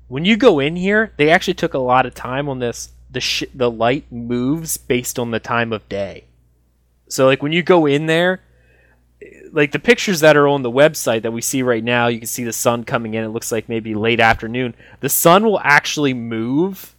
when 0.08 0.26
you 0.26 0.38
go 0.38 0.60
in 0.60 0.76
here, 0.76 1.14
they 1.18 1.30
actually 1.30 1.54
took 1.54 1.74
a 1.74 1.80
lot 1.80 2.06
of 2.06 2.14
time 2.14 2.50
on 2.50 2.60
this. 2.60 2.90
The 3.12 3.22
sh- 3.22 3.44
the 3.54 3.72
light 3.72 4.12
moves 4.12 4.78
based 4.78 5.18
on 5.18 5.32
the 5.32 5.40
time 5.40 5.74
of 5.74 5.88
day. 5.90 6.26
So 7.08 7.26
like 7.26 7.42
when 7.42 7.52
you 7.52 7.64
go 7.64 7.86
in 7.86 8.06
there, 8.06 8.42
like 9.52 9.72
the 9.72 9.80
pictures 9.80 10.22
that 10.22 10.38
are 10.38 10.48
on 10.48 10.62
the 10.62 10.72
website 10.72 11.24
that 11.24 11.32
we 11.32 11.42
see 11.42 11.62
right 11.62 11.84
now, 11.84 12.08
you 12.08 12.20
can 12.20 12.28
see 12.28 12.44
the 12.44 12.54
sun 12.54 12.84
coming 12.84 13.14
in. 13.14 13.24
It 13.24 13.30
looks 13.30 13.52
like 13.52 13.68
maybe 13.68 13.96
late 13.96 14.20
afternoon. 14.20 14.76
The 15.02 15.10
sun 15.10 15.44
will 15.44 15.60
actually 15.60 16.14
move, 16.14 16.96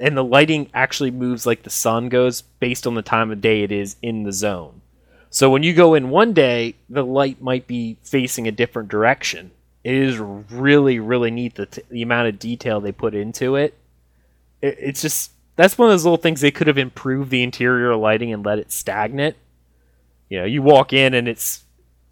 and 0.00 0.16
the 0.16 0.24
lighting 0.24 0.70
actually 0.72 1.10
moves 1.10 1.46
like 1.46 1.62
the 1.62 1.70
sun 1.70 2.08
goes 2.08 2.42
based 2.42 2.86
on 2.86 2.94
the 2.94 3.02
time 3.02 3.30
of 3.30 3.40
day 3.40 3.62
it 3.62 3.72
is 3.72 3.96
in 4.02 4.22
the 4.22 4.32
zone. 4.32 4.80
So 5.28 5.50
when 5.50 5.62
you 5.62 5.74
go 5.74 5.94
in 5.94 6.10
one 6.10 6.32
day, 6.32 6.74
the 6.88 7.04
light 7.04 7.40
might 7.40 7.66
be 7.66 7.98
facing 8.02 8.48
a 8.48 8.52
different 8.52 8.88
direction. 8.88 9.52
It 9.84 9.94
is 9.94 10.18
really, 10.18 10.98
really 10.98 11.30
neat 11.30 11.54
the, 11.54 11.66
t- 11.66 11.82
the 11.88 12.02
amount 12.02 12.28
of 12.28 12.38
detail 12.38 12.80
they 12.80 12.92
put 12.92 13.14
into 13.14 13.56
it. 13.56 13.74
it. 14.60 14.76
It's 14.80 15.02
just 15.02 15.32
that's 15.56 15.76
one 15.76 15.88
of 15.88 15.92
those 15.92 16.04
little 16.04 16.16
things 16.16 16.40
they 16.40 16.50
could 16.50 16.66
have 16.66 16.78
improved 16.78 17.30
the 17.30 17.42
interior 17.42 17.94
lighting 17.94 18.32
and 18.32 18.44
let 18.44 18.58
it 18.58 18.72
stagnant 18.72 19.36
you 20.30 20.38
know, 20.38 20.46
you 20.46 20.62
walk 20.62 20.94
in 20.94 21.12
and 21.12 21.28
it's, 21.28 21.64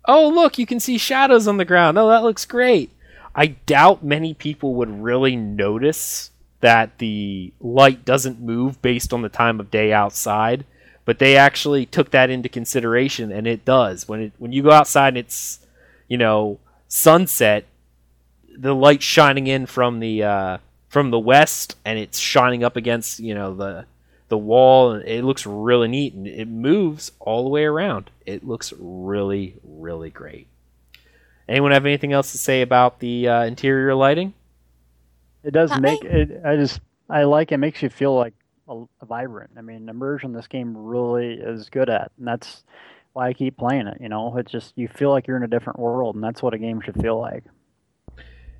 oh, 0.05 0.29
look, 0.29 0.59
you 0.59 0.67
can 0.67 0.81
see 0.81 0.99
shadows 0.99 1.49
on 1.49 1.57
the 1.57 1.65
ground. 1.65 1.97
Oh, 1.97 2.09
that 2.09 2.25
looks 2.25 2.45
great. 2.45 2.93
I 3.35 3.47
doubt 3.47 4.05
many 4.05 4.35
people 4.35 4.75
would 4.75 5.03
really 5.03 5.37
notice 5.37 6.33
that 6.61 6.99
the 6.99 7.53
light 7.61 8.05
doesn't 8.05 8.41
move 8.41 8.83
based 8.83 9.13
on 9.13 9.23
the 9.23 9.29
time 9.29 9.61
of 9.61 9.71
day 9.71 9.93
outside, 9.93 10.65
but 11.05 11.21
they 11.21 11.37
actually 11.37 11.87
took 11.87 12.11
that 12.11 12.29
into 12.29 12.49
consideration 12.49 13.31
and 13.31 13.47
it 13.47 13.65
does. 13.65 14.09
When 14.09 14.21
it 14.21 14.33
when 14.39 14.53
you 14.53 14.65
go 14.65 14.73
outside 14.73 15.09
and 15.09 15.19
it's, 15.19 15.61
you 16.09 16.19
know, 16.19 16.59
sunset, 16.89 17.65
the 18.57 18.75
light 18.75 19.03
shining 19.03 19.47
in 19.47 19.67
from 19.67 20.01
the 20.01 20.25
uh, 20.25 20.59
from 20.89 21.11
the 21.11 21.19
west 21.21 21.77
and 21.85 21.97
it's 21.97 22.19
shining 22.19 22.65
up 22.65 22.75
against, 22.75 23.21
you 23.21 23.37
know, 23.37 23.55
the 23.55 23.87
the 24.29 24.39
wall. 24.39 24.95
It 24.95 25.23
looks 25.23 25.47
really 25.47 25.89
neat 25.89 26.15
and 26.15 26.27
it 26.27 26.49
moves 26.49 27.13
all 27.19 27.45
the 27.45 27.51
way 27.51 27.65
around. 27.65 28.11
It 28.27 28.45
looks 28.45 28.73
really, 28.79 29.57
really 29.63 30.11
great. 30.11 30.49
Anyone 31.49 31.73
have 31.73 31.87
anything 31.87 32.13
else 32.13 32.33
to 32.33 32.39
say 32.39 32.63
about 32.63 33.01
the 33.01 33.29
uh, 33.29 33.45
interior 33.45 33.95
lighting? 33.95 34.35
It 35.43 35.53
does 35.53 35.71
Hi. 35.71 35.79
make 35.79 36.05
it. 36.05 36.43
I 36.45 36.57
just 36.57 36.81
I 37.09 37.25
like 37.25 37.53
it. 37.53 37.57
Makes 37.57 37.83
you 37.83 37.89
feel 37.89 38.15
like 38.15 38.35
a, 38.69 38.85
a 39.01 39.07
vibrant. 39.07 39.53
I 39.57 39.63
mean, 39.63 39.89
immersion 39.89 40.33
this 40.33 40.47
game 40.47 40.77
really 40.77 41.35
is 41.35 41.71
good 41.71 41.89
at, 41.89 42.13
and 42.19 42.27
that's 42.27 42.65
why 43.15 43.29
I 43.29 43.33
keep 43.33 43.57
playing 43.57 43.87
it. 43.87 43.99
You 44.01 44.11
know, 44.11 44.37
it's 44.37 44.53
just 44.53 44.75
you 44.77 44.89
feel 44.89 45.11
like 45.11 45.27
you're 45.27 45.39
in 45.39 45.43
a 45.43 45.49
different 45.49 45.79
world, 45.79 46.17
and 46.17 46.23
that's 46.23 46.43
what 46.43 46.55
a 46.55 46.59
game 46.59 46.81
should 46.81 47.01
feel 47.01 47.19
like. 47.19 47.45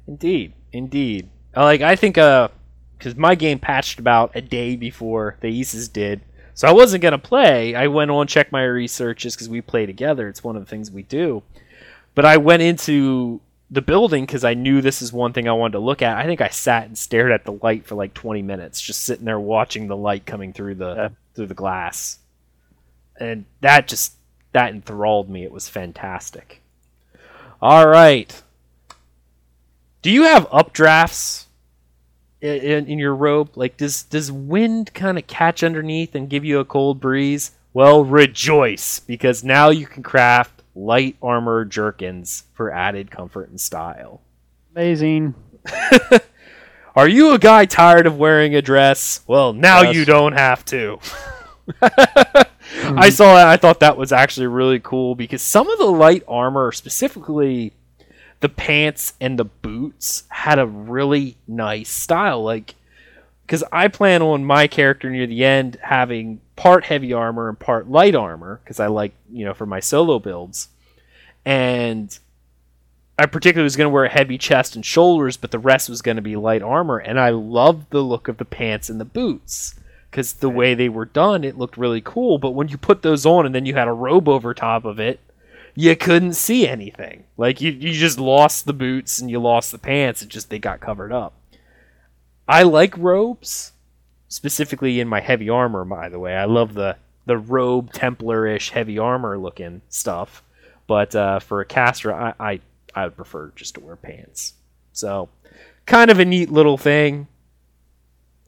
Indeed, 0.07 0.55
indeed. 0.73 1.29
Like 1.55 1.83
I 1.83 1.97
think 1.97 2.17
uh, 2.17 2.49
because 2.99 3.17
my 3.17 3.35
game 3.35 3.59
patched 3.59 3.99
about 3.99 4.33
a 4.35 4.41
day 4.41 4.77
before 4.77 5.37
the 5.41 5.61
Aces 5.61 5.89
did. 5.89 6.21
So 6.55 6.67
I 6.67 6.73
wasn't 6.73 7.03
gonna 7.03 7.19
play. 7.19 7.75
I 7.75 7.87
went 7.87 8.11
on 8.11 8.27
check 8.27 8.51
my 8.51 8.65
researches 8.65 9.35
because 9.35 9.49
we 9.49 9.61
play 9.61 9.87
together. 9.87 10.29
It's 10.29 10.43
one 10.43 10.57
of 10.57 10.65
the 10.65 10.69
things 10.69 10.91
we 10.91 11.05
do. 11.05 11.43
But 12.15 12.25
I 12.25 12.37
went 12.37 12.63
into 12.63 13.41
the 13.71 13.83
building 13.83 14.25
because 14.25 14.45
I 14.45 14.55
knew 14.55 14.81
this 14.81 15.03
is 15.03 15.13
one 15.13 15.33
thing 15.33 15.49
I 15.49 15.53
wanted 15.53 15.73
to 15.73 15.79
look 15.79 16.03
at. 16.03 16.17
I 16.17 16.25
think 16.25 16.41
I 16.41 16.49
sat 16.49 16.87
and 16.87 16.97
stared 16.97 17.31
at 17.31 17.45
the 17.45 17.53
light 17.53 17.87
for 17.87 17.95
like 17.95 18.15
20 18.15 18.43
minutes, 18.43 18.81
just 18.81 19.05
sitting 19.05 19.25
there 19.25 19.39
watching 19.39 19.87
the 19.87 19.97
light 19.97 20.27
coming 20.27 20.53
through 20.53 20.77
the 20.77 20.95
yeah. 20.95 21.09
through 21.35 21.47
the 21.47 21.55
glass, 21.55 22.19
and 23.21 23.45
that 23.61 23.87
just 23.87 24.15
that 24.53 24.71
enthralled 24.73 25.29
me. 25.29 25.45
It 25.45 25.53
was 25.53 25.69
fantastic. 25.69 26.63
All 27.61 27.87
right. 27.87 28.43
Do 30.01 30.11
you 30.11 30.23
have 30.23 30.49
updrafts 30.51 31.47
in, 32.41 32.87
in 32.87 32.99
your 32.99 33.15
robe? 33.15 33.57
Like, 33.57 33.77
does 33.77 34.03
does 34.05 34.31
wind 34.31 34.95
kind 34.95 35.19
of 35.19 35.27
catch 35.27 35.63
underneath 35.63 36.15
and 36.15 36.31
give 36.31 36.45
you 36.45 36.59
a 36.61 36.65
cold 36.65 37.01
breeze? 37.01 37.53
Well, 37.73 38.05
rejoice 38.05 39.01
because 39.01 39.45
now 39.45 39.71
you 39.71 39.87
can 39.87 40.03
craft 40.03 40.63
light 40.75 41.17
armor 41.23 41.65
jerkins 41.65 42.45
for 42.55 42.73
added 42.73 43.11
comfort 43.11 43.51
and 43.51 43.61
style. 43.61 44.21
Amazing. 44.75 45.35
Are 46.97 47.09
you 47.09 47.33
a 47.33 47.39
guy 47.39 47.65
tired 47.65 48.07
of 48.07 48.19
wearing 48.19 48.55
a 48.55 48.63
dress? 48.63 49.21
Well, 49.27 49.53
now 49.53 49.83
yes. 49.83 49.95
you 49.95 50.05
don't 50.05 50.33
have 50.33 50.65
to. 50.67 50.99
mm-hmm. 51.69 52.99
I 52.99 53.11
saw 53.11 53.35
that. 53.35 53.47
I 53.47 53.57
thought 53.57 53.81
that 53.81 53.97
was 53.97 54.13
actually 54.13 54.47
really 54.49 54.81
cool 54.81 55.15
because 55.15 55.43
some 55.43 55.71
of 55.71 55.79
the 55.79 55.87
light 55.87 56.25
armor, 56.27 56.73
specifically 56.73 57.73
the 58.41 58.49
pants 58.49 59.15
and 59.21 59.39
the 59.39 59.45
boots 59.45 60.25
had 60.29 60.59
a 60.59 60.67
really 60.67 61.37
nice 61.47 61.91
style. 61.91 62.43
Like, 62.43 62.75
because 63.47 63.65
I 63.73 63.89
plan 63.89 64.23
on 64.23 64.45
my 64.45 64.67
character 64.67 65.11
near 65.11 65.27
the 65.27 65.45
end 65.45 65.79
having 65.83 66.41
part 66.55 66.85
heavy 66.85 67.13
armor 67.13 67.49
and 67.49 67.59
part 67.59 67.91
light 67.91 68.15
armor 68.15 68.61
because 68.63 68.79
I 68.79 68.89
like, 68.89 69.13
you 69.33 69.45
know, 69.45 69.55
for 69.55 69.67
my 69.67 69.81
solo 69.81 70.19
builds. 70.19 70.69
And 71.45 72.17
I 73.19 73.27
particularly 73.27 73.65
was 73.65 73.77
going 73.77 73.87
to 73.87 73.93
wear 73.95 74.05
a 74.05 74.11
heavy 74.11 74.39
chest 74.39 74.77
and 74.77 74.85
shoulders, 74.85 75.37
but 75.37 75.51
the 75.51 75.59
rest 75.59 75.89
was 75.89 76.03
going 76.03 76.17
to 76.17 76.23
be 76.23 76.37
light 76.37 76.63
armor. 76.63 76.99
And 76.99 77.19
I 77.19 77.31
loved 77.31 77.91
the 77.91 78.03
look 78.03 78.29
of 78.29 78.37
the 78.37 78.45
pants 78.45 78.89
and 78.89 79.01
the 79.01 79.05
boots 79.05 79.75
because 80.11 80.35
the 80.35 80.51
way 80.51 80.75
they 80.75 80.89
were 80.89 81.05
done, 81.05 81.43
it 81.43 81.59
looked 81.59 81.77
really 81.77 82.01
cool. 82.01 82.39
But 82.39 82.51
when 82.51 82.69
you 82.69 82.79
put 82.79 83.03
those 83.03 83.27
on 83.27 83.47
and 83.47 83.55
then 83.55 83.67
you 83.67 83.75
had 83.75 83.89
a 83.89 83.93
robe 83.93 84.29
over 84.29 84.55
top 84.55 84.85
of 84.85 85.01
it, 85.01 85.21
you 85.79 85.95
couldn't 85.95 86.33
see 86.33 86.67
anything. 86.67 87.23
Like 87.37 87.61
you, 87.61 87.71
you 87.71 87.93
just 87.93 88.19
lost 88.19 88.67
the 88.67 88.73
boots 88.73 89.21
and 89.21 89.31
you 89.31 89.39
lost 89.39 89.71
the 89.71 89.79
pants. 89.79 90.23
It 90.23 90.29
just 90.29 90.51
they 90.51 90.59
got 90.59 90.81
covered 90.81 91.13
up. 91.13 91.35
I 92.49 92.65
like 92.65 92.99
robes, 92.99 93.71
specifically 94.27 94.99
in 94.99 95.07
my 95.07 95.21
heavy 95.21 95.49
armor. 95.49 95.85
By 95.85 96.09
the 96.09 96.19
way, 96.19 96.35
I 96.35 96.47
love 96.47 96.75
the 96.75 96.97
the 97.27 97.39
robe 97.39 97.93
Templar-ish 97.93 98.71
heavy 98.71 98.99
armor 98.99 99.39
looking 99.39 99.83
stuff. 99.89 100.43
But 100.89 101.15
uh, 101.15 101.39
for 101.39 101.61
a 101.61 101.65
caster, 101.65 102.13
I, 102.13 102.35
I 102.41 102.61
I 102.93 103.05
would 103.05 103.15
prefer 103.15 103.53
just 103.55 103.75
to 103.75 103.81
wear 103.81 103.95
pants. 103.95 104.55
So, 104.93 105.29
kind 105.87 106.11
of 106.11 106.19
a 106.19 106.25
neat 106.25 106.51
little 106.51 106.77
thing. 106.77 107.29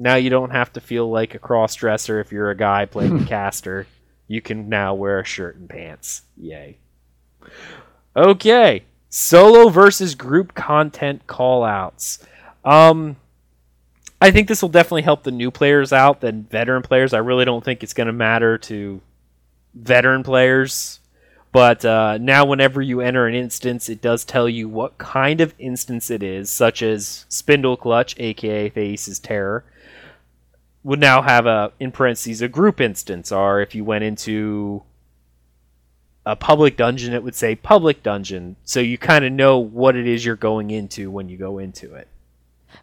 Now 0.00 0.16
you 0.16 0.30
don't 0.30 0.50
have 0.50 0.72
to 0.72 0.80
feel 0.80 1.08
like 1.08 1.36
a 1.36 1.38
cross 1.38 1.76
dresser 1.76 2.18
if 2.18 2.32
you're 2.32 2.50
a 2.50 2.56
guy 2.56 2.86
playing 2.86 3.22
a 3.22 3.26
caster. 3.36 3.86
You 4.26 4.42
can 4.42 4.68
now 4.68 4.94
wear 4.94 5.20
a 5.20 5.24
shirt 5.24 5.54
and 5.54 5.68
pants. 5.68 6.22
Yay. 6.36 6.78
Okay. 8.16 8.84
Solo 9.08 9.68
versus 9.68 10.14
group 10.14 10.54
content 10.54 11.26
callouts. 11.26 12.18
Um 12.64 13.16
I 14.20 14.30
think 14.30 14.48
this 14.48 14.60
will 14.60 14.68
definitely 14.68 15.02
help 15.02 15.22
the 15.22 15.30
new 15.30 15.50
players 15.50 15.92
out 15.92 16.20
than 16.20 16.44
veteran 16.44 16.82
players. 16.82 17.14
I 17.14 17.18
really 17.18 17.46
don't 17.46 17.64
think 17.64 17.82
it's 17.82 17.94
going 17.94 18.06
to 18.06 18.12
matter 18.12 18.58
to 18.58 19.00
veteran 19.74 20.22
players. 20.22 21.00
But 21.52 21.84
uh, 21.84 22.18
now, 22.18 22.44
whenever 22.44 22.80
you 22.80 23.00
enter 23.00 23.26
an 23.26 23.34
instance, 23.34 23.88
it 23.88 24.00
does 24.00 24.24
tell 24.24 24.48
you 24.48 24.68
what 24.68 24.98
kind 24.98 25.40
of 25.40 25.54
instance 25.58 26.10
it 26.10 26.22
is, 26.22 26.48
such 26.48 26.80
as 26.80 27.26
Spindleclutch, 27.28 28.14
aka 28.20 28.68
Thace's 28.68 29.18
Terror, 29.18 29.64
would 30.84 31.00
now 31.00 31.22
have 31.22 31.46
a 31.46 31.72
in 31.80 31.90
parentheses 31.90 32.40
a 32.40 32.48
group 32.48 32.80
instance, 32.80 33.32
or 33.32 33.60
if 33.60 33.74
you 33.74 33.84
went 33.84 34.04
into 34.04 34.82
a 36.26 36.36
public 36.36 36.76
dungeon, 36.76 37.14
it 37.14 37.22
would 37.22 37.34
say 37.34 37.54
public 37.54 38.02
dungeon, 38.02 38.56
so 38.64 38.80
you 38.80 38.98
kind 38.98 39.24
of 39.24 39.32
know 39.32 39.58
what 39.58 39.96
it 39.96 40.06
is 40.06 40.24
you're 40.24 40.36
going 40.36 40.70
into 40.70 41.10
when 41.10 41.28
you 41.28 41.36
go 41.36 41.58
into 41.58 41.94
it. 41.94 42.08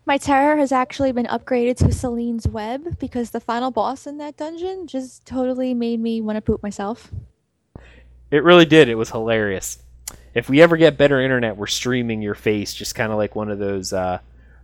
My 0.05 0.17
terror 0.17 0.57
has 0.57 0.71
actually 0.71 1.11
been 1.11 1.27
upgraded 1.27 1.77
to 1.77 1.91
Selene's 1.91 2.47
Web 2.47 2.99
because 2.99 3.29
the 3.29 3.39
final 3.39 3.71
boss 3.71 4.07
in 4.07 4.17
that 4.17 4.37
dungeon 4.37 4.87
just 4.87 5.25
totally 5.25 5.73
made 5.73 5.99
me 5.99 6.19
want 6.19 6.35
to 6.37 6.41
poop 6.41 6.61
myself. 6.63 7.11
It 8.31 8.43
really 8.43 8.65
did. 8.65 8.89
It 8.89 8.95
was 8.95 9.11
hilarious. 9.11 9.79
If 10.33 10.49
we 10.49 10.61
ever 10.61 10.77
get 10.77 10.97
better 10.97 11.21
internet, 11.21 11.55
we're 11.57 11.67
streaming 11.67 12.21
your 12.21 12.35
face, 12.35 12.73
just 12.73 12.95
kind 12.95 13.11
of 13.11 13.17
like 13.17 13.35
one 13.35 13.49
of 13.49 13.59
those 13.59 13.93
uh, 13.93 14.19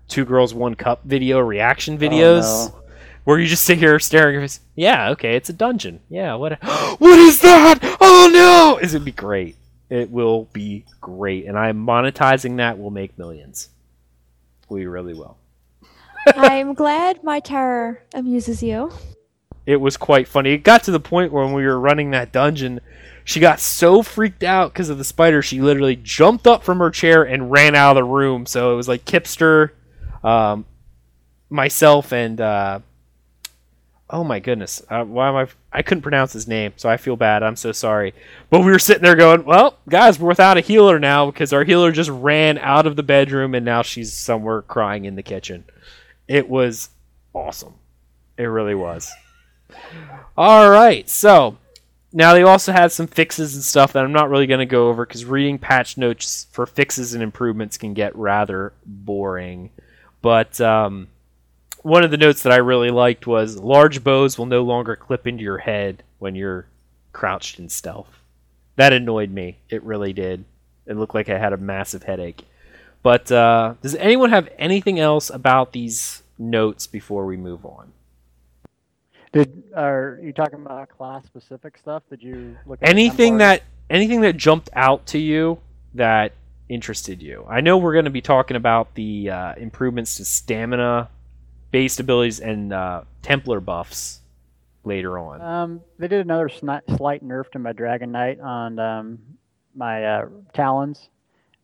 two 0.08 0.26
girls 0.26 0.54
one 0.54 0.76
cup 0.76 1.02
video 1.06 1.40
reaction 1.40 1.98
videos, 1.98 2.44
Oh, 2.46 2.74
no. 2.76 2.83
Where 3.24 3.40
you 3.40 3.48
just 3.48 3.64
sit 3.64 3.78
here 3.78 4.00
staring 4.00 4.38
at 4.38 4.44
us. 4.44 4.60
Yeah, 4.76 5.10
okay, 5.12 5.36
it's 5.36 5.50
a 5.50 5.54
dungeon. 5.54 6.02
Yeah, 6.10 6.36
what? 6.36 6.62
what 7.00 7.20
is 7.20 7.42
that? 7.42 7.80
Oh 8.02 8.30
no! 8.32 8.80
Is 8.82 8.94
it 8.94 9.06
be 9.06 9.12
great? 9.12 9.56
It 9.90 10.10
will 10.10 10.46
be 10.54 10.86
great, 11.02 11.46
and 11.46 11.58
I'm 11.58 11.86
monetizing 11.86 12.58
that. 12.58 12.78
We'll 12.78 12.90
make 12.90 13.18
millions. 13.18 13.70
We 14.70 14.86
really 14.86 15.14
will. 15.14 15.38
I'm 16.36 16.74
glad 16.74 17.24
my 17.24 17.40
terror 17.40 18.02
amuses 18.14 18.64
you. 18.64 18.92
it 19.66 19.78
was 19.78 19.98
quite 19.98 20.28
funny. 20.28 20.54
It 20.54 20.64
got 20.64 20.84
to 20.84 20.92
the 20.92 21.00
point 21.00 21.32
where 21.32 21.46
when 21.46 21.54
we 21.54 21.66
were 21.66 21.80
running 21.80 22.12
that 22.12 22.32
dungeon, 22.32 22.80
she 23.24 23.40
got 23.40 23.60
so 23.60 24.02
freaked 24.02 24.44
out 24.44 24.74
because 24.74 24.90
of 24.90 24.98
the 24.98 25.04
spider, 25.04 25.42
she 25.42 25.62
literally 25.62 25.96
jumped 25.96 26.48
up 26.48 26.64
from 26.64 26.80
her 26.80 26.90
chair 26.90 27.24
and 27.24 27.52
ran 27.52 27.76
out 27.76 27.92
of 27.92 28.04
the 28.04 28.04
room. 28.04 28.46
So 28.46 28.74
it 28.74 28.76
was 28.76 28.88
like 28.88 29.06
Kipster, 29.06 29.72
um, 30.24 30.66
myself, 31.50 32.12
and 32.12 32.40
uh, 32.42 32.80
oh 34.14 34.24
my 34.24 34.40
goodness, 34.40 34.82
uh, 34.90 35.04
why 35.04 35.28
am 35.28 35.36
I? 35.36 35.48
I 35.74 35.82
couldn't 35.82 36.04
pronounce 36.04 36.32
his 36.32 36.48
name, 36.48 36.74
so 36.78 36.88
I 36.88 36.98
feel 36.98 37.16
bad. 37.16 37.42
I'm 37.42 37.56
so 37.56 37.72
sorry. 37.72 38.14
But 38.52 38.60
we 38.60 38.72
were 38.72 38.80
sitting 38.80 39.02
there 39.02 39.16
going, 39.16 39.44
"Well, 39.44 39.80
guys, 39.90 40.20
we're 40.20 40.30
without 40.30 40.58
a 40.58 40.62
healer 40.62 41.00
now 41.00 41.26
because 41.26 41.52
our 41.52 41.64
healer 41.64 41.92
just 41.92 42.12
ran 42.12 42.60
out 42.60 42.86
of 42.86 42.96
the 42.96 43.04
bedroom 43.04 43.56
and 43.56 43.66
now 43.66 43.82
she's 43.82 44.14
somewhere 44.14 44.62
crying 44.62 45.06
in 45.06 45.16
the 45.16 45.24
kitchen." 45.24 45.66
It 46.28 46.48
was 46.48 46.90
awesome. 47.34 47.74
It 48.38 48.44
really 48.44 48.76
was. 48.76 49.12
All 50.38 50.70
right, 50.70 51.10
so 51.10 51.58
now 52.14 52.34
they 52.34 52.44
also 52.44 52.72
had 52.72 52.92
some 52.92 53.08
fixes 53.08 53.56
and 53.56 53.64
stuff 53.64 53.94
that 53.94 54.04
I'm 54.04 54.14
not 54.14 54.30
really 54.30 54.48
going 54.48 54.60
to 54.60 54.66
go 54.68 54.90
over 54.90 55.06
because 55.06 55.26
reading 55.26 55.58
patch 55.58 55.98
notes 55.98 56.46
for 56.52 56.68
fixes 56.68 57.16
and 57.16 57.24
improvements 57.24 57.78
can 57.78 57.96
get 57.96 58.16
rather 58.16 58.74
boring. 58.86 59.72
But 60.22 60.62
um, 60.62 61.08
one 61.84 62.04
of 62.04 62.12
the 62.12 62.18
notes 62.18 62.44
that 62.44 62.54
I 62.54 62.58
really 62.58 62.90
liked 62.90 63.28
was 63.28 63.58
large 63.58 64.04
bows 64.04 64.38
will 64.38 64.46
no 64.46 64.64
longer 64.64 64.96
clip 64.96 65.28
into 65.28 65.44
your 65.44 65.60
head 65.60 66.04
when 66.20 66.36
you're 66.36 66.66
crouched 67.12 67.60
in 67.60 67.70
stealth. 67.70 68.20
That 68.78 68.94
annoyed 68.94 69.30
me. 69.30 69.60
It 69.70 69.84
really 69.84 70.14
did. 70.14 70.46
It 70.88 70.98
looked 70.98 71.14
like 71.14 71.30
I 71.30 71.38
had 71.38 71.54
a 71.54 71.58
massive 71.58 72.04
headache. 72.04 72.46
But 73.04 73.32
uh, 73.32 73.76
does 73.82 73.96
anyone 73.96 74.32
have 74.32 74.50
anything 74.58 75.00
else 75.00 75.30
about 75.30 75.74
these 75.74 76.24
notes 76.40 76.88
before 76.88 77.26
we 77.26 77.38
move 77.38 77.66
on? 77.66 77.92
Did 79.32 79.64
are 79.76 80.20
you 80.22 80.32
talking 80.32 80.62
about 80.62 80.90
class 80.90 81.26
specific 81.26 81.78
stuff? 81.78 82.04
Did 82.10 82.24
you 82.24 82.58
look 82.66 82.80
at 82.82 82.90
anything 82.90 83.38
that 83.40 83.64
anything 83.90 84.22
that 84.22 84.38
jumped 84.38 84.70
out 84.74 85.06
to 85.08 85.20
you 85.20 85.60
that 85.94 86.34
interested 86.70 87.22
you 87.22 87.46
i 87.50 87.62
know 87.62 87.78
we're 87.78 87.94
going 87.94 88.06
to 88.06 88.12
be 88.12 88.22
talking 88.22 88.58
about 88.58 88.94
the 88.96 89.30
uh, 89.30 89.54
improvements 89.56 90.18
to 90.18 90.26
stamina 90.26 91.10
based 91.74 92.00
abilities 92.00 92.40
and 92.40 92.72
uh, 92.72 93.02
templar 93.24 93.60
buffs 93.60 94.22
later 94.84 95.18
on 95.18 95.42
Um, 95.42 95.82
they 95.98 96.08
did 96.08 96.22
another 96.22 96.48
sni- 96.48 96.98
slight 96.98 97.26
nerf 97.26 97.50
to 97.52 97.60
my 97.60 97.74
Dragon 97.74 98.12
Knight 98.12 98.40
on 98.40 98.78
um, 98.78 99.20
my 99.76 100.06
uh, 100.06 100.26
talons. 100.54 101.10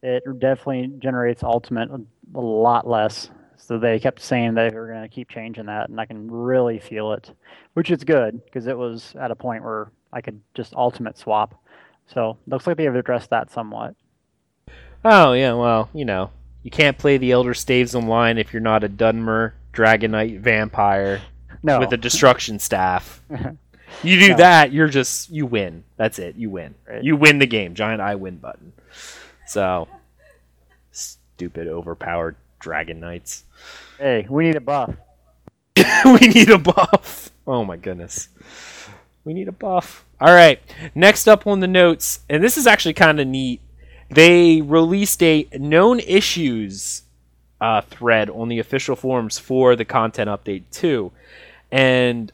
It 0.01 0.23
definitely 0.39 0.97
generates 0.97 1.43
ultimate 1.43 1.91
a, 1.91 2.01
a 2.35 2.41
lot 2.41 2.87
less. 2.87 3.29
So 3.57 3.77
they 3.77 3.99
kept 3.99 4.19
saying 4.21 4.55
they 4.55 4.69
were 4.69 4.87
going 4.87 5.03
to 5.03 5.09
keep 5.09 5.29
changing 5.29 5.67
that, 5.67 5.89
and 5.89 5.99
I 6.01 6.05
can 6.05 6.31
really 6.31 6.79
feel 6.79 7.11
it, 7.13 7.31
which 7.73 7.91
is 7.91 8.03
good 8.03 8.43
because 8.45 8.65
it 8.65 8.77
was 8.77 9.13
at 9.19 9.29
a 9.31 9.35
point 9.35 9.63
where 9.63 9.91
I 10.11 10.21
could 10.21 10.41
just 10.55 10.73
ultimate 10.73 11.17
swap. 11.19 11.53
So 12.07 12.37
looks 12.47 12.65
like 12.65 12.77
they've 12.77 12.95
addressed 12.95 13.29
that 13.29 13.51
somewhat. 13.51 13.93
oh 15.05 15.33
yeah 15.33 15.53
well 15.53 15.89
you 15.93 16.03
know 16.03 16.31
you 16.63 16.71
can't 16.71 16.97
play 16.97 17.17
the 17.17 17.31
elder 17.31 17.53
staves 17.53 17.93
online 17.95 18.37
if 18.37 18.51
you're 18.51 18.61
not 18.61 18.83
a 18.83 18.89
dunmer 18.89 19.53
dragon 19.71 20.11
knight 20.11 20.39
vampire 20.39 21.21
No, 21.63 21.79
with 21.79 21.93
a 21.93 21.97
destruction 21.97 22.59
staff 22.59 23.21
you 24.03 24.19
do 24.19 24.29
No. 24.29 24.37
that 24.37 24.71
you're 24.71 24.87
just 24.89 25.29
you 25.29 25.45
win 25.45 25.83
that's 25.97 26.19
it 26.19 26.35
you 26.35 26.49
win 26.49 26.75
Right. 26.87 27.03
you 27.03 27.15
win 27.15 27.39
the 27.39 27.47
game 27.47 27.73
giant 27.75 28.01
i 28.01 28.15
win 28.15 28.37
button 28.37 28.73
so 29.47 29.87
stupid 30.91 31.67
overpowered 31.67 32.35
dragon 32.59 32.99
knights 32.99 33.43
hey, 33.99 34.25
we 34.29 34.45
need 34.45 34.55
a 34.55 34.61
buff. 34.61 34.95
we 36.05 36.19
need 36.19 36.49
a 36.49 36.57
buff. 36.57 37.31
Oh 37.45 37.65
my 37.65 37.75
goodness. 37.77 38.29
We 39.25 39.33
need 39.33 39.47
a 39.49 39.51
buff. 39.53 40.05
All 40.21 40.33
right. 40.33 40.61
Next 40.95 41.27
up 41.27 41.45
on 41.47 41.59
the 41.59 41.67
notes, 41.67 42.21
and 42.29 42.41
this 42.43 42.57
is 42.57 42.65
actually 42.65 42.93
kind 42.93 43.19
of 43.19 43.27
neat. 43.27 43.59
They 44.09 44.61
released 44.61 45.21
a 45.21 45.47
known 45.53 45.99
issues 45.99 47.03
uh, 47.61 47.81
thread 47.81 48.29
on 48.29 48.49
the 48.49 48.59
official 48.59 48.95
forums 48.95 49.37
for 49.37 49.75
the 49.75 49.85
content 49.85 50.29
update 50.29 50.63
too. 50.71 51.11
And 51.71 52.31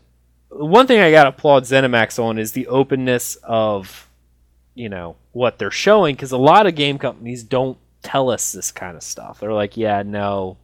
one 0.49 0.87
thing 0.87 0.99
I 0.99 1.11
got 1.11 1.23
to 1.23 1.29
applaud 1.29 1.63
ZeniMax 1.63 2.23
on 2.23 2.37
is 2.37 2.53
the 2.53 2.67
openness 2.67 3.35
of, 3.43 4.07
you 4.73 4.89
know, 4.89 5.15
what 5.33 5.57
they're 5.57 5.71
showing 5.71 6.15
because 6.15 6.31
a 6.31 6.37
lot 6.37 6.67
of 6.67 6.75
game 6.75 6.97
companies 6.97 7.43
don't 7.43 7.77
tell 8.03 8.29
us 8.29 8.51
this 8.51 8.71
kind 8.71 8.95
of 8.95 9.03
stuff. 9.03 9.39
They're 9.39 9.51
like, 9.51 9.75
yeah, 9.75 10.03
no, 10.03 10.57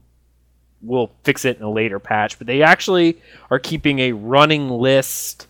we'll 0.82 1.12
fix 1.24 1.44
it 1.44 1.58
in 1.58 1.64
a 1.64 1.72
later 1.72 2.00
patch, 2.00 2.38
but 2.38 2.48
they 2.48 2.62
actually 2.62 3.20
are 3.50 3.60
keeping 3.60 4.00
a 4.00 4.14
running 4.14 4.70
list 4.70 5.48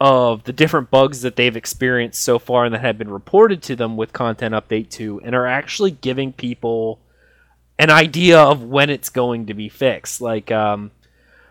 of 0.00 0.44
the 0.44 0.52
different 0.52 0.90
bugs 0.90 1.22
that 1.22 1.36
they've 1.36 1.56
experienced 1.56 2.22
so 2.22 2.38
far 2.38 2.64
and 2.64 2.74
that 2.74 2.80
have 2.80 2.98
been 2.98 3.10
reported 3.10 3.62
to 3.62 3.76
them 3.76 3.96
with 3.96 4.12
content 4.12 4.54
update 4.54 4.90
2 4.90 5.20
and 5.24 5.34
are 5.34 5.46
actually 5.46 5.92
giving 5.92 6.32
people 6.32 6.98
an 7.78 7.90
idea 7.90 8.38
of 8.38 8.62
when 8.62 8.90
it's 8.90 9.08
going 9.08 9.46
to 9.46 9.54
be 9.54 9.68
fixed. 9.68 10.20
Like 10.20 10.50
um, 10.50 10.90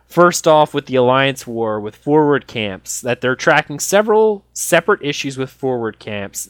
first 0.06 0.48
off 0.48 0.74
with 0.74 0.86
the 0.86 0.96
alliance 0.96 1.46
war 1.46 1.80
with 1.80 1.96
forward 1.96 2.48
camps 2.48 3.02
that 3.02 3.22
they're 3.22 3.36
tracking 3.36 3.80
several 3.80 4.44
separate 4.54 5.02
issues 5.02 5.38
with 5.38 5.50
forward 5.50 6.00
camps 6.00 6.50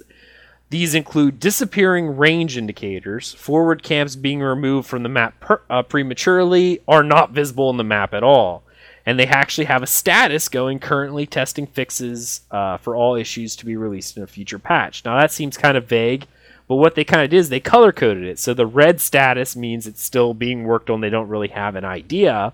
these 0.74 0.96
include 0.96 1.40
disappearing 1.40 2.18
range 2.18 2.58
indicators, 2.58 3.32
forward 3.36 3.84
camps 3.84 4.16
being 4.16 4.40
removed 4.40 4.88
from 4.88 5.04
the 5.04 5.10
map 5.10 5.40
per, 5.40 5.62
uh, 5.70 5.84
prematurely, 5.84 6.80
are 6.88 7.04
not 7.04 7.30
visible 7.30 7.70
in 7.70 7.78
the 7.78 7.84
map 7.84 8.12
at 8.12 8.24
all. 8.24 8.64
And 9.06 9.20
they 9.20 9.28
actually 9.28 9.66
have 9.66 9.84
a 9.84 9.88
status 9.88 10.50
going 10.50 10.80
currently 10.80 11.28
testing 11.28 11.68
fixes 11.68 12.42
uh, 12.50 12.78
for 12.78 12.96
all 12.96 13.14
issues 13.14 13.56
to 13.58 13.68
be 13.68 13.78
released 13.78 14.18
in 14.18 14.24
a 14.24 14.28
future 14.28 14.58
patch. 14.58 15.06
Now, 15.06 15.20
that 15.20 15.32
seems 15.32 15.58
kind 15.58 15.78
of 15.78 15.86
vague, 15.86 16.26
but 16.68 16.76
what 16.76 16.96
they 16.96 17.04
kind 17.04 17.24
of 17.24 17.30
did 17.30 17.38
is 17.38 17.50
they 17.50 17.60
color 17.60 17.92
coded 17.92 18.24
it. 18.24 18.40
So 18.40 18.54
the 18.54 18.66
red 18.66 19.02
status 19.02 19.56
means 19.56 19.86
it's 19.86 20.02
still 20.02 20.34
being 20.34 20.64
worked 20.64 20.90
on, 20.90 21.02
they 21.02 21.10
don't 21.10 21.28
really 21.28 21.50
have 21.50 21.76
an 21.76 21.86
idea. 21.86 22.54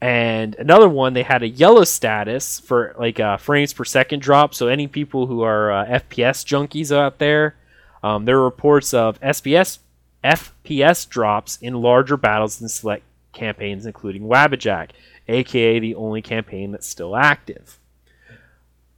And 0.00 0.54
another 0.56 0.88
one, 0.88 1.14
they 1.14 1.22
had 1.22 1.42
a 1.42 1.48
yellow 1.48 1.84
status 1.84 2.60
for 2.60 2.94
like 2.98 3.18
uh, 3.18 3.38
frames 3.38 3.72
per 3.72 3.84
second 3.84 4.20
drop. 4.20 4.54
So 4.54 4.68
any 4.68 4.86
people 4.86 5.26
who 5.26 5.42
are 5.42 5.72
uh, 5.72 5.86
FPS 5.86 6.44
junkies 6.44 6.94
out 6.94 7.18
there, 7.18 7.54
um, 8.02 8.26
there 8.26 8.36
are 8.36 8.44
reports 8.44 8.92
of 8.92 9.18
SPS 9.20 9.78
FPS 10.22 11.08
drops 11.08 11.58
in 11.60 11.74
larger 11.74 12.16
battles 12.16 12.58
than 12.58 12.68
select 12.68 13.04
campaigns, 13.32 13.86
including 13.86 14.22
Wabbajack. 14.22 14.90
aka 15.28 15.78
the 15.78 15.94
only 15.94 16.22
campaign 16.22 16.72
that's 16.72 16.88
still 16.88 17.16
active. 17.16 17.78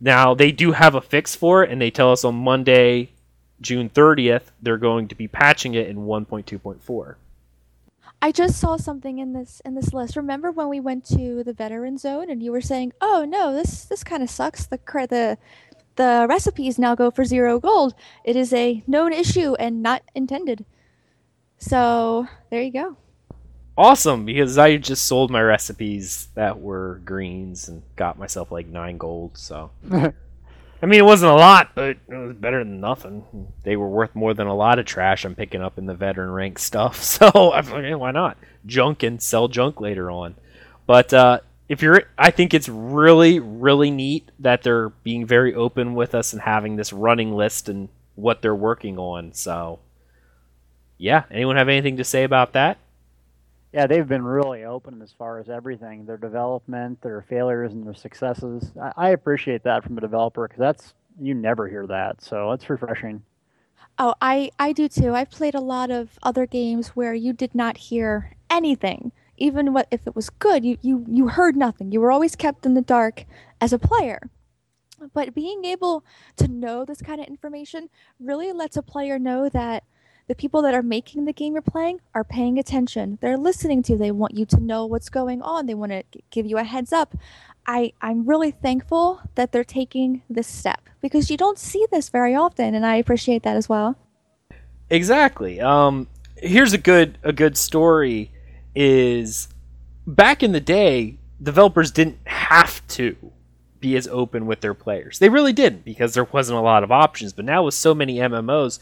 Now, 0.00 0.34
they 0.34 0.52
do 0.52 0.72
have 0.72 0.94
a 0.94 1.00
fix 1.00 1.34
for 1.34 1.62
it, 1.62 1.70
and 1.70 1.80
they 1.80 1.90
tell 1.90 2.12
us 2.12 2.24
on 2.24 2.34
Monday, 2.34 3.10
June 3.60 3.88
30th, 3.88 4.50
they're 4.60 4.76
going 4.76 5.08
to 5.08 5.14
be 5.14 5.28
patching 5.28 5.74
it 5.74 5.88
in 5.88 5.98
1.2.4. 5.98 7.16
I 8.22 8.32
just 8.32 8.58
saw 8.58 8.76
something 8.76 9.18
in 9.18 9.34
this 9.34 9.60
in 9.64 9.74
this 9.74 9.92
list. 9.92 10.16
Remember 10.16 10.50
when 10.50 10.68
we 10.68 10.80
went 10.80 11.04
to 11.06 11.44
the 11.44 11.52
veteran 11.52 11.98
zone 11.98 12.30
and 12.30 12.42
you 12.42 12.50
were 12.50 12.62
saying, 12.62 12.92
"Oh 13.00 13.26
no, 13.28 13.52
this 13.52 13.84
this 13.84 14.02
kind 14.02 14.22
of 14.22 14.30
sucks. 14.30 14.66
The 14.66 14.78
the 15.08 15.38
the 15.96 16.26
recipes 16.28 16.78
now 16.78 16.94
go 16.94 17.10
for 17.10 17.24
zero 17.24 17.60
gold. 17.60 17.94
It 18.24 18.34
is 18.34 18.52
a 18.52 18.82
known 18.86 19.12
issue 19.12 19.54
and 19.56 19.82
not 19.82 20.02
intended." 20.14 20.64
So 21.58 22.26
there 22.50 22.62
you 22.62 22.72
go. 22.72 22.96
Awesome, 23.78 24.24
because 24.24 24.56
I 24.56 24.78
just 24.78 25.04
sold 25.04 25.30
my 25.30 25.42
recipes 25.42 26.28
that 26.34 26.60
were 26.60 27.02
greens 27.04 27.68
and 27.68 27.82
got 27.94 28.18
myself 28.18 28.50
like 28.50 28.66
nine 28.66 28.96
gold. 28.96 29.36
So 29.36 29.70
I 30.86 30.88
mean, 30.88 31.00
it 31.00 31.04
wasn't 31.04 31.32
a 31.32 31.34
lot, 31.34 31.70
but 31.74 31.96
it 32.08 32.14
was 32.14 32.36
better 32.36 32.62
than 32.62 32.78
nothing. 32.78 33.24
They 33.64 33.74
were 33.74 33.88
worth 33.88 34.14
more 34.14 34.34
than 34.34 34.46
a 34.46 34.54
lot 34.54 34.78
of 34.78 34.86
trash 34.86 35.24
I'm 35.24 35.34
picking 35.34 35.60
up 35.60 35.78
in 35.78 35.86
the 35.86 35.96
veteran 35.96 36.30
rank 36.30 36.60
stuff. 36.60 37.02
So 37.02 37.52
I'm 37.52 37.68
like, 37.70 37.98
why 37.98 38.12
not 38.12 38.38
junk 38.66 39.02
and 39.02 39.20
sell 39.20 39.48
junk 39.48 39.80
later 39.80 40.12
on? 40.12 40.36
But 40.86 41.12
uh, 41.12 41.40
if 41.68 41.82
you're, 41.82 42.04
I 42.16 42.30
think 42.30 42.54
it's 42.54 42.68
really, 42.68 43.40
really 43.40 43.90
neat 43.90 44.30
that 44.38 44.62
they're 44.62 44.90
being 44.90 45.26
very 45.26 45.56
open 45.56 45.96
with 45.96 46.14
us 46.14 46.32
and 46.32 46.42
having 46.42 46.76
this 46.76 46.92
running 46.92 47.34
list 47.34 47.68
and 47.68 47.88
what 48.14 48.40
they're 48.40 48.54
working 48.54 48.96
on. 48.96 49.32
So, 49.32 49.80
yeah, 50.98 51.24
anyone 51.32 51.56
have 51.56 51.68
anything 51.68 51.96
to 51.96 52.04
say 52.04 52.22
about 52.22 52.52
that? 52.52 52.78
Yeah, 53.76 53.86
they've 53.86 54.08
been 54.08 54.24
really 54.24 54.64
open 54.64 55.02
as 55.02 55.12
far 55.12 55.38
as 55.38 55.50
everything 55.50 56.06
their 56.06 56.16
development, 56.16 56.98
their 57.02 57.20
failures, 57.28 57.74
and 57.74 57.86
their 57.86 57.92
successes. 57.92 58.72
I, 58.80 58.92
I 58.96 59.10
appreciate 59.10 59.64
that 59.64 59.84
from 59.84 59.98
a 59.98 60.00
developer 60.00 60.48
because 60.48 60.58
that's 60.58 60.94
you 61.20 61.34
never 61.34 61.68
hear 61.68 61.86
that, 61.86 62.22
so 62.22 62.52
it's 62.52 62.70
refreshing. 62.70 63.22
Oh, 63.98 64.14
I 64.18 64.50
I 64.58 64.72
do 64.72 64.88
too. 64.88 65.12
I've 65.14 65.30
played 65.30 65.54
a 65.54 65.60
lot 65.60 65.90
of 65.90 66.18
other 66.22 66.46
games 66.46 66.96
where 66.96 67.12
you 67.12 67.34
did 67.34 67.54
not 67.54 67.76
hear 67.76 68.32
anything, 68.48 69.12
even 69.36 69.74
what 69.74 69.88
if 69.90 70.06
it 70.06 70.16
was 70.16 70.30
good. 70.30 70.64
You 70.64 70.78
you 70.80 71.04
you 71.06 71.28
heard 71.28 71.54
nothing. 71.54 71.92
You 71.92 72.00
were 72.00 72.10
always 72.10 72.34
kept 72.34 72.64
in 72.64 72.72
the 72.72 72.80
dark 72.80 73.26
as 73.60 73.74
a 73.74 73.78
player. 73.78 74.30
But 75.12 75.34
being 75.34 75.66
able 75.66 76.02
to 76.36 76.48
know 76.48 76.86
this 76.86 77.02
kind 77.02 77.20
of 77.20 77.26
information 77.26 77.90
really 78.18 78.52
lets 78.52 78.78
a 78.78 78.82
player 78.82 79.18
know 79.18 79.50
that 79.50 79.84
the 80.28 80.34
people 80.34 80.62
that 80.62 80.74
are 80.74 80.82
making 80.82 81.24
the 81.24 81.32
game 81.32 81.52
you're 81.52 81.62
playing 81.62 82.00
are 82.14 82.24
paying 82.24 82.58
attention. 82.58 83.18
They're 83.20 83.36
listening 83.36 83.82
to 83.84 83.92
you. 83.92 83.98
They 83.98 84.10
want 84.10 84.36
you 84.36 84.44
to 84.46 84.60
know 84.60 84.84
what's 84.86 85.08
going 85.08 85.40
on. 85.42 85.66
They 85.66 85.74
want 85.74 85.92
to 85.92 86.02
give 86.30 86.46
you 86.46 86.58
a 86.58 86.64
heads 86.64 86.92
up. 86.92 87.16
I, 87.66 87.92
I'm 88.00 88.26
really 88.26 88.50
thankful 88.50 89.20
that 89.34 89.52
they're 89.52 89.64
taking 89.64 90.22
this 90.28 90.46
step 90.46 90.88
because 91.00 91.30
you 91.30 91.36
don't 91.36 91.58
see 91.58 91.86
this 91.90 92.08
very 92.08 92.34
often, 92.34 92.74
and 92.74 92.86
I 92.86 92.96
appreciate 92.96 93.42
that 93.42 93.56
as 93.56 93.68
well. 93.68 93.96
Exactly. 94.90 95.60
Um, 95.60 96.08
here's 96.36 96.72
a 96.72 96.78
good 96.78 97.18
a 97.22 97.32
good 97.32 97.56
story. 97.56 98.30
Is 98.74 99.48
back 100.06 100.42
in 100.42 100.52
the 100.52 100.60
day, 100.60 101.18
developers 101.42 101.90
didn't 101.90 102.18
have 102.24 102.86
to 102.88 103.16
be 103.80 103.96
as 103.96 104.06
open 104.08 104.46
with 104.46 104.60
their 104.60 104.74
players. 104.74 105.18
They 105.18 105.28
really 105.28 105.52
didn't 105.52 105.84
because 105.84 106.14
there 106.14 106.24
wasn't 106.24 106.58
a 106.58 106.62
lot 106.62 106.82
of 106.82 106.92
options. 106.92 107.32
But 107.32 107.44
now 107.44 107.64
with 107.64 107.74
so 107.74 107.94
many 107.94 108.16
MMOs, 108.16 108.78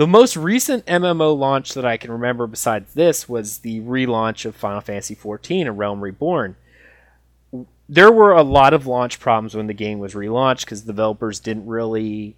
the 0.00 0.06
most 0.06 0.34
recent 0.34 0.86
MMO 0.86 1.36
launch 1.36 1.74
that 1.74 1.84
I 1.84 1.98
can 1.98 2.10
remember 2.10 2.46
besides 2.46 2.94
this 2.94 3.28
was 3.28 3.58
the 3.58 3.80
relaunch 3.80 4.46
of 4.46 4.56
Final 4.56 4.80
Fantasy 4.80 5.14
XIV: 5.14 5.66
A 5.66 5.72
Realm 5.72 6.00
Reborn. 6.00 6.56
There 7.86 8.10
were 8.10 8.32
a 8.32 8.42
lot 8.42 8.72
of 8.72 8.86
launch 8.86 9.20
problems 9.20 9.54
when 9.54 9.66
the 9.66 9.74
game 9.74 9.98
was 9.98 10.14
relaunched 10.14 10.60
because 10.60 10.80
developers 10.80 11.38
didn't 11.38 11.66
really 11.66 12.34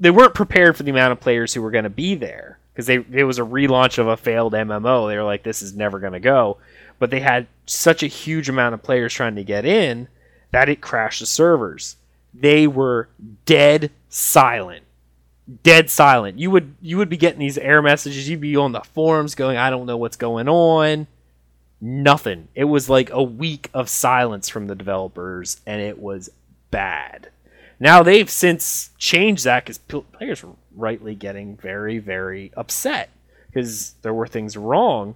they 0.00 0.10
weren't 0.10 0.34
prepared 0.34 0.76
for 0.76 0.82
the 0.82 0.90
amount 0.90 1.12
of 1.12 1.20
players 1.20 1.54
who 1.54 1.62
were 1.62 1.70
going 1.70 1.84
to 1.84 1.90
be 1.90 2.16
there 2.16 2.58
because 2.72 2.86
they 2.86 3.04
it 3.12 3.22
was 3.22 3.38
a 3.38 3.42
relaunch 3.42 3.98
of 3.98 4.08
a 4.08 4.16
failed 4.16 4.52
MMO. 4.52 5.08
They 5.08 5.16
were 5.16 5.22
like, 5.22 5.44
this 5.44 5.62
is 5.62 5.76
never 5.76 6.00
going 6.00 6.14
to 6.14 6.18
go, 6.18 6.56
but 6.98 7.10
they 7.10 7.20
had 7.20 7.46
such 7.66 8.02
a 8.02 8.08
huge 8.08 8.48
amount 8.48 8.74
of 8.74 8.82
players 8.82 9.14
trying 9.14 9.36
to 9.36 9.44
get 9.44 9.64
in 9.64 10.08
that 10.50 10.68
it 10.68 10.80
crashed 10.80 11.20
the 11.20 11.26
servers. 11.26 11.94
They 12.34 12.66
were 12.66 13.10
dead 13.44 13.92
silent 14.08 14.82
dead 15.62 15.90
silent. 15.90 16.38
You 16.38 16.50
would 16.50 16.74
you 16.80 16.98
would 16.98 17.08
be 17.08 17.16
getting 17.16 17.40
these 17.40 17.58
error 17.58 17.82
messages. 17.82 18.28
You'd 18.28 18.40
be 18.40 18.56
on 18.56 18.72
the 18.72 18.80
forums 18.80 19.34
going, 19.34 19.56
I 19.56 19.70
don't 19.70 19.86
know 19.86 19.96
what's 19.96 20.16
going 20.16 20.48
on. 20.48 21.06
Nothing. 21.80 22.48
It 22.54 22.64
was 22.64 22.90
like 22.90 23.10
a 23.10 23.22
week 23.22 23.70
of 23.72 23.88
silence 23.88 24.48
from 24.48 24.66
the 24.66 24.74
developers, 24.74 25.60
and 25.66 25.80
it 25.80 25.98
was 25.98 26.30
bad. 26.70 27.30
Now 27.80 28.02
they've 28.02 28.28
since 28.28 28.90
changed 28.98 29.44
that 29.44 29.64
because 29.64 29.78
players 29.78 30.42
were 30.42 30.54
rightly 30.74 31.14
getting 31.14 31.56
very 31.56 31.98
very 31.98 32.52
upset 32.56 33.10
because 33.46 33.94
there 34.02 34.14
were 34.14 34.26
things 34.26 34.56
wrong. 34.56 35.14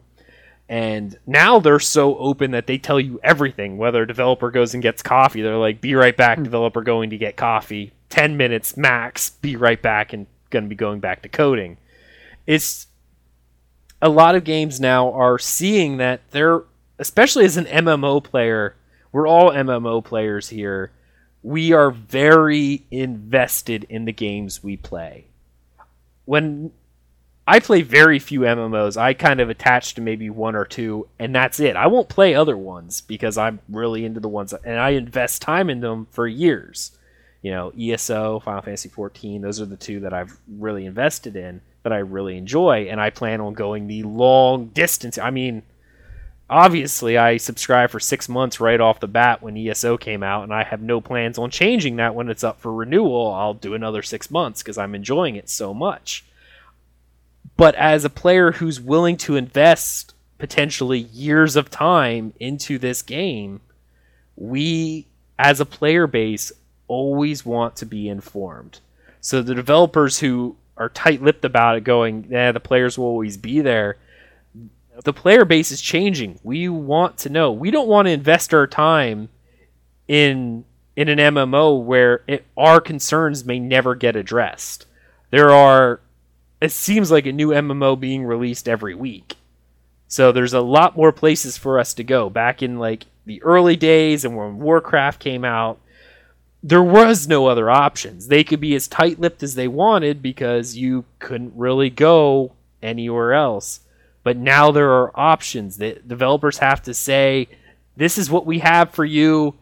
And 0.72 1.18
now 1.26 1.58
they're 1.58 1.78
so 1.78 2.16
open 2.16 2.52
that 2.52 2.66
they 2.66 2.78
tell 2.78 2.98
you 2.98 3.20
everything. 3.22 3.76
Whether 3.76 4.04
a 4.04 4.06
developer 4.06 4.50
goes 4.50 4.72
and 4.72 4.82
gets 4.82 5.02
coffee, 5.02 5.42
they're 5.42 5.58
like, 5.58 5.82
"Be 5.82 5.94
right 5.94 6.16
back, 6.16 6.38
hmm. 6.38 6.44
developer 6.44 6.80
going 6.80 7.10
to 7.10 7.18
get 7.18 7.36
coffee." 7.36 7.92
10 8.08 8.38
minutes 8.38 8.74
max, 8.74 9.28
be 9.28 9.54
right 9.54 9.82
back 9.82 10.14
and 10.14 10.26
going 10.48 10.64
to 10.64 10.70
be 10.70 10.74
going 10.74 10.98
back 10.98 11.20
to 11.22 11.28
coding. 11.28 11.76
It's 12.46 12.86
a 14.00 14.08
lot 14.08 14.34
of 14.34 14.44
games 14.44 14.80
now 14.80 15.12
are 15.12 15.38
seeing 15.38 15.98
that 15.98 16.22
they're, 16.30 16.62
especially 16.98 17.44
as 17.44 17.58
an 17.58 17.66
MMO 17.66 18.24
player, 18.24 18.74
we're 19.12 19.28
all 19.28 19.50
MMO 19.50 20.02
players 20.02 20.48
here. 20.48 20.90
We 21.42 21.74
are 21.74 21.90
very 21.90 22.86
invested 22.90 23.84
in 23.90 24.06
the 24.06 24.12
games 24.12 24.64
we 24.64 24.78
play. 24.78 25.26
When 26.24 26.72
I 27.52 27.60
play 27.60 27.82
very 27.82 28.18
few 28.18 28.40
MMOs, 28.40 28.96
I 28.96 29.12
kind 29.12 29.40
of 29.40 29.50
attach 29.50 29.94
to 29.94 30.00
maybe 30.00 30.30
one 30.30 30.56
or 30.56 30.64
two, 30.64 31.08
and 31.18 31.34
that's 31.34 31.60
it. 31.60 31.76
I 31.76 31.86
won't 31.86 32.08
play 32.08 32.34
other 32.34 32.56
ones 32.56 33.02
because 33.02 33.36
I'm 33.36 33.60
really 33.68 34.04
into 34.04 34.20
the 34.20 34.28
ones, 34.28 34.52
and 34.52 34.80
I 34.80 34.90
invest 34.90 35.42
time 35.42 35.68
in 35.68 35.80
them 35.80 36.06
for 36.10 36.26
years 36.26 36.92
you 37.42 37.50
know, 37.50 37.72
ESO, 37.78 38.40
Final 38.40 38.62
Fantasy 38.62 38.88
14. 38.88 39.42
Those 39.42 39.60
are 39.60 39.66
the 39.66 39.76
two 39.76 40.00
that 40.00 40.14
I've 40.14 40.38
really 40.48 40.86
invested 40.86 41.36
in 41.36 41.60
that 41.82 41.92
I 41.92 41.98
really 41.98 42.38
enjoy, 42.38 42.86
and 42.88 43.00
I 43.00 43.10
plan 43.10 43.40
on 43.40 43.54
going 43.54 43.88
the 43.88 44.04
long 44.04 44.68
distance. 44.68 45.18
I 45.18 45.30
mean, 45.30 45.64
obviously, 46.48 47.18
I 47.18 47.36
subscribed 47.38 47.90
for 47.90 47.98
six 47.98 48.28
months 48.28 48.60
right 48.60 48.80
off 48.80 49.00
the 49.00 49.08
bat 49.08 49.42
when 49.42 49.56
ESO 49.56 49.98
came 49.98 50.22
out, 50.22 50.44
and 50.44 50.54
I 50.54 50.62
have 50.62 50.80
no 50.80 51.00
plans 51.00 51.36
on 51.36 51.50
changing 51.50 51.96
that 51.96 52.14
when 52.14 52.28
it's 52.28 52.44
up 52.44 52.60
for 52.60 52.72
renewal. 52.72 53.32
I'll 53.32 53.54
do 53.54 53.74
another 53.74 54.02
six 54.02 54.30
months 54.30 54.62
because 54.62 54.78
I'm 54.78 54.94
enjoying 54.94 55.34
it 55.34 55.50
so 55.50 55.74
much. 55.74 56.24
But 57.62 57.76
as 57.76 58.04
a 58.04 58.10
player 58.10 58.50
who's 58.50 58.80
willing 58.80 59.16
to 59.18 59.36
invest 59.36 60.14
potentially 60.36 60.98
years 60.98 61.54
of 61.54 61.70
time 61.70 62.32
into 62.40 62.76
this 62.76 63.02
game, 63.02 63.60
we 64.34 65.06
as 65.38 65.60
a 65.60 65.64
player 65.64 66.08
base 66.08 66.50
always 66.88 67.46
want 67.46 67.76
to 67.76 67.86
be 67.86 68.08
informed. 68.08 68.80
So 69.20 69.42
the 69.42 69.54
developers 69.54 70.18
who 70.18 70.56
are 70.76 70.88
tight-lipped 70.88 71.44
about 71.44 71.76
it, 71.76 71.84
going, 71.84 72.26
"Yeah, 72.28 72.50
the 72.50 72.58
players 72.58 72.98
will 72.98 73.06
always 73.06 73.36
be 73.36 73.60
there." 73.60 73.96
The 75.04 75.12
player 75.12 75.44
base 75.44 75.70
is 75.70 75.80
changing. 75.80 76.40
We 76.42 76.68
want 76.68 77.16
to 77.18 77.28
know. 77.28 77.52
We 77.52 77.70
don't 77.70 77.86
want 77.86 78.06
to 78.06 78.12
invest 78.12 78.52
our 78.52 78.66
time 78.66 79.28
in 80.08 80.64
in 80.96 81.08
an 81.08 81.20
MMO 81.20 81.80
where 81.80 82.22
it, 82.26 82.44
our 82.56 82.80
concerns 82.80 83.44
may 83.44 83.60
never 83.60 83.94
get 83.94 84.16
addressed. 84.16 84.86
There 85.30 85.52
are 85.52 86.00
it 86.64 86.72
seems 86.72 87.10
like 87.10 87.26
a 87.26 87.32
new 87.32 87.48
MMO 87.48 87.98
being 87.98 88.24
released 88.24 88.68
every 88.68 88.94
week. 88.94 89.36
So 90.08 90.30
there's 90.30 90.52
a 90.52 90.60
lot 90.60 90.96
more 90.96 91.12
places 91.12 91.56
for 91.56 91.78
us 91.78 91.94
to 91.94 92.04
go. 92.04 92.28
Back 92.28 92.62
in 92.62 92.78
like 92.78 93.06
the 93.24 93.42
early 93.42 93.76
days 93.76 94.24
and 94.24 94.36
when 94.36 94.58
Warcraft 94.58 95.20
came 95.20 95.44
out, 95.44 95.80
there 96.62 96.82
was 96.82 97.26
no 97.26 97.46
other 97.46 97.70
options. 97.70 98.28
They 98.28 98.44
could 98.44 98.60
be 98.60 98.74
as 98.74 98.86
tight-lipped 98.86 99.42
as 99.42 99.54
they 99.54 99.66
wanted 99.66 100.22
because 100.22 100.76
you 100.76 101.04
couldn't 101.18 101.54
really 101.56 101.90
go 101.90 102.52
anywhere 102.82 103.32
else. 103.32 103.80
But 104.22 104.36
now 104.36 104.70
there 104.70 104.92
are 104.92 105.18
options 105.18 105.78
that 105.78 106.06
developers 106.06 106.58
have 106.58 106.82
to 106.82 106.94
say, 106.94 107.48
this 107.96 108.18
is 108.18 108.30
what 108.30 108.46
we 108.46 108.60
have 108.60 108.90
for 108.90 109.04
you. 109.04 109.54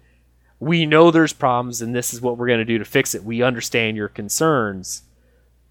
We 0.58 0.84
know 0.84 1.10
there's 1.10 1.32
problems 1.32 1.80
and 1.80 1.94
this 1.94 2.12
is 2.12 2.20
what 2.20 2.36
we're 2.36 2.48
going 2.48 2.58
to 2.58 2.64
do 2.66 2.78
to 2.78 2.84
fix 2.84 3.14
it. 3.14 3.24
We 3.24 3.42
understand 3.42 3.96
your 3.96 4.08
concerns. 4.08 5.02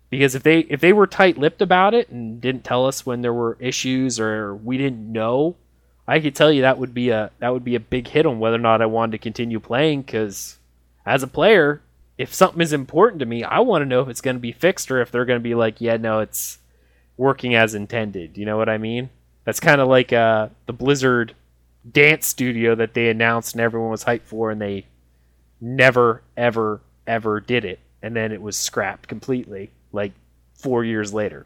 Because 0.10 0.34
if 0.36 0.44
they 0.44 0.60
if 0.60 0.82
they 0.82 0.94
were 0.94 1.08
tight-lipped 1.08 1.62
about 1.62 1.94
it 1.94 2.10
and 2.10 2.42
didn't 2.42 2.64
tell 2.64 2.86
us 2.86 3.06
when 3.06 3.22
there 3.22 3.34
were 3.34 3.58
issues 3.60 4.20
or 4.20 4.56
we 4.56 4.78
didn't 4.78 5.12
know, 5.12 5.56
I 6.08 6.20
could 6.20 6.36
tell 6.36 6.52
you 6.52 6.62
that 6.62 6.80
would 6.80 6.94
be 6.94 7.10
a 7.10 7.32
that 7.40 7.54
would 7.54 7.64
be 7.64 7.76
a 7.76 7.80
big 7.80 8.08
hit 8.08 8.26
on 8.26 8.40
whether 8.40 8.56
or 8.56 8.60
not 8.60 8.82
I 8.82 8.88
wanted 8.88 9.12
to 9.14 9.18
continue 9.20 9.60
playing 9.60 10.04
cuz 10.04 10.58
as 11.06 11.24
a 11.24 11.28
player, 11.28 11.82
if 12.18 12.34
something 12.34 12.62
is 12.62 12.74
important 12.74 13.20
to 13.20 13.26
me, 13.26 13.44
I 13.44 13.60
want 13.60 13.82
to 13.82 13.86
know 13.86 14.02
if 14.02 14.10
it's 14.10 14.22
going 14.22 14.36
to 14.36 14.42
be 14.42 14.52
fixed 14.52 14.92
or 14.92 15.02
if 15.02 15.12
they're 15.12 15.26
going 15.26 15.40
to 15.40 15.44
be 15.44 15.56
like, 15.56 15.80
yeah, 15.80 15.98
no, 15.98 16.20
it's 16.20 16.60
working 17.18 17.56
as 17.56 17.74
intended. 17.74 18.38
You 18.38 18.46
know 18.46 18.58
what 18.58 18.70
I 18.70 18.78
mean? 18.78 19.10
That's 19.46 19.60
kind 19.60 19.82
of 19.82 19.88
like 19.88 20.14
uh, 20.14 20.50
the 20.66 20.74
Blizzard 20.74 21.34
dance 21.90 22.28
studio 22.28 22.76
that 22.76 22.94
they 22.94 23.10
announced 23.10 23.54
and 23.56 23.62
everyone 23.62 23.90
was 23.90 24.04
hyped 24.04 24.26
for, 24.26 24.52
and 24.52 24.62
they 24.62 24.86
never, 25.62 26.22
ever, 26.36 26.82
ever 27.08 27.40
did 27.40 27.66
it. 27.66 27.80
And 28.02 28.16
then 28.16 28.32
it 28.32 28.42
was 28.42 28.58
scrapped 28.58 29.08
completely, 29.08 29.72
like 29.92 30.14
four 30.54 30.84
years 30.84 31.14
later. 31.14 31.46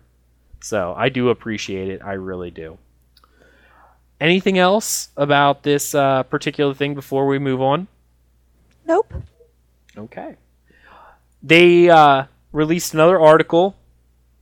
So 0.62 0.94
I 0.96 1.10
do 1.10 1.30
appreciate 1.30 1.89
it. 1.89 2.02
I 2.04 2.14
really 2.14 2.52
do. 2.52 2.78
Anything 4.20 4.58
else 4.58 5.10
about 5.18 5.64
this 5.64 5.94
uh, 5.94 6.24
particular 6.24 6.74
thing 6.74 6.96
before 6.96 7.28
we 7.28 7.39
move 7.39 7.62
on? 7.62 7.88
Nope. 8.86 9.14
Okay. 9.98 10.36
They 11.41 11.89
uh, 11.89 12.26
released 12.54 12.94
another 12.94 13.20
article 13.20 13.76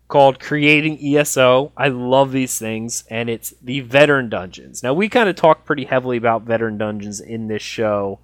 called 0.07 0.39
Creating 0.39 0.99
ESO. 1.03 1.71
I 1.75 1.87
love 1.87 2.31
these 2.31 2.59
things, 2.59 3.05
and 3.09 3.29
it's 3.29 3.53
the 3.61 3.79
veteran 3.79 4.29
dungeons. 4.29 4.83
Now, 4.83 4.93
we 4.93 5.09
kind 5.09 5.29
of 5.29 5.35
talked 5.35 5.65
pretty 5.65 5.85
heavily 5.85 6.17
about 6.17 6.43
veteran 6.43 6.77
dungeons 6.77 7.19
in 7.19 7.47
this 7.47 7.63
show. 7.63 8.19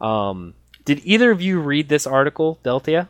Um, 0.00 0.54
did 0.84 1.00
either 1.04 1.30
of 1.30 1.40
you 1.40 1.60
read 1.60 1.88
this 1.88 2.06
article, 2.06 2.58
Deltia? 2.64 3.08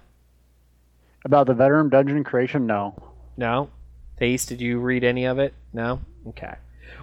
About 1.29 1.47
the 1.47 1.53
veteran 1.53 1.91
dungeon 1.91 2.24
creation? 2.24 2.66
No. 2.66 2.95
No? 3.37 3.68
Thace, 4.18 4.47
did 4.47 4.62
you 4.62 4.81
read 4.81 5.05
any 5.05 5.26
of 5.26 5.39
it? 5.39 5.53
No? 5.74 6.01
Okay. 6.26 6.55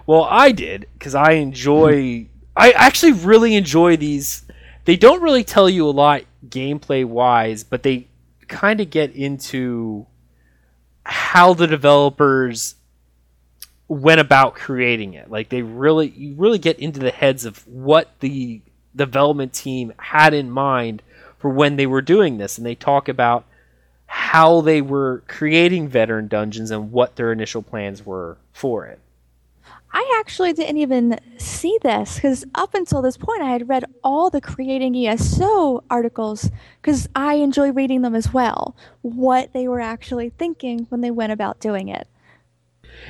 Well, 0.04 0.24
I 0.28 0.50
did, 0.50 0.88
because 0.94 1.14
I 1.14 1.32
enjoy. 1.34 2.22
Hmm. 2.22 2.24
I 2.56 2.72
actually 2.72 3.12
really 3.12 3.54
enjoy 3.54 3.96
these. 3.96 4.42
They 4.84 4.96
don't 4.96 5.22
really 5.22 5.44
tell 5.44 5.70
you 5.70 5.88
a 5.88 5.90
lot 5.90 6.22
gameplay 6.48 7.04
wise, 7.04 7.62
but 7.62 7.84
they 7.84 8.08
kind 8.48 8.80
of 8.80 8.90
get 8.90 9.14
into 9.14 10.06
how 11.04 11.54
the 11.54 11.68
developers 11.68 12.74
went 13.86 14.20
about 14.20 14.56
creating 14.56 15.14
it. 15.14 15.30
Like 15.30 15.50
they 15.50 15.62
really 15.62 16.08
you 16.08 16.34
really 16.34 16.58
get 16.58 16.80
into 16.80 16.98
the 16.98 17.12
heads 17.12 17.44
of 17.44 17.64
what 17.68 18.10
the 18.18 18.60
development 18.96 19.52
team 19.52 19.92
had 19.98 20.34
in 20.34 20.50
mind 20.50 21.02
for 21.38 21.48
when 21.48 21.76
they 21.76 21.86
were 21.86 22.02
doing 22.02 22.38
this 22.38 22.58
and 22.58 22.66
they 22.66 22.74
talk 22.74 23.08
about 23.08 23.44
how 24.06 24.60
they 24.60 24.80
were 24.80 25.22
creating 25.28 25.88
veteran 25.88 26.28
dungeons 26.28 26.70
and 26.70 26.92
what 26.92 27.16
their 27.16 27.32
initial 27.32 27.62
plans 27.62 28.04
were 28.04 28.38
for 28.52 28.86
it. 28.86 29.00
I 29.92 30.18
actually 30.20 30.52
didn't 30.52 30.76
even 30.76 31.18
see 31.38 31.78
this 31.82 32.16
because 32.16 32.44
up 32.54 32.74
until 32.74 33.00
this 33.00 33.16
point, 33.16 33.40
I 33.40 33.50
had 33.50 33.68
read 33.68 33.84
all 34.04 34.28
the 34.28 34.42
Creating 34.42 34.94
ESO 34.94 35.84
articles 35.88 36.50
because 36.82 37.08
I 37.14 37.34
enjoy 37.34 37.72
reading 37.72 38.02
them 38.02 38.14
as 38.14 38.30
well. 38.30 38.76
What 39.00 39.54
they 39.54 39.66
were 39.68 39.80
actually 39.80 40.30
thinking 40.30 40.86
when 40.90 41.00
they 41.00 41.10
went 41.10 41.32
about 41.32 41.60
doing 41.60 41.88
it. 41.88 42.08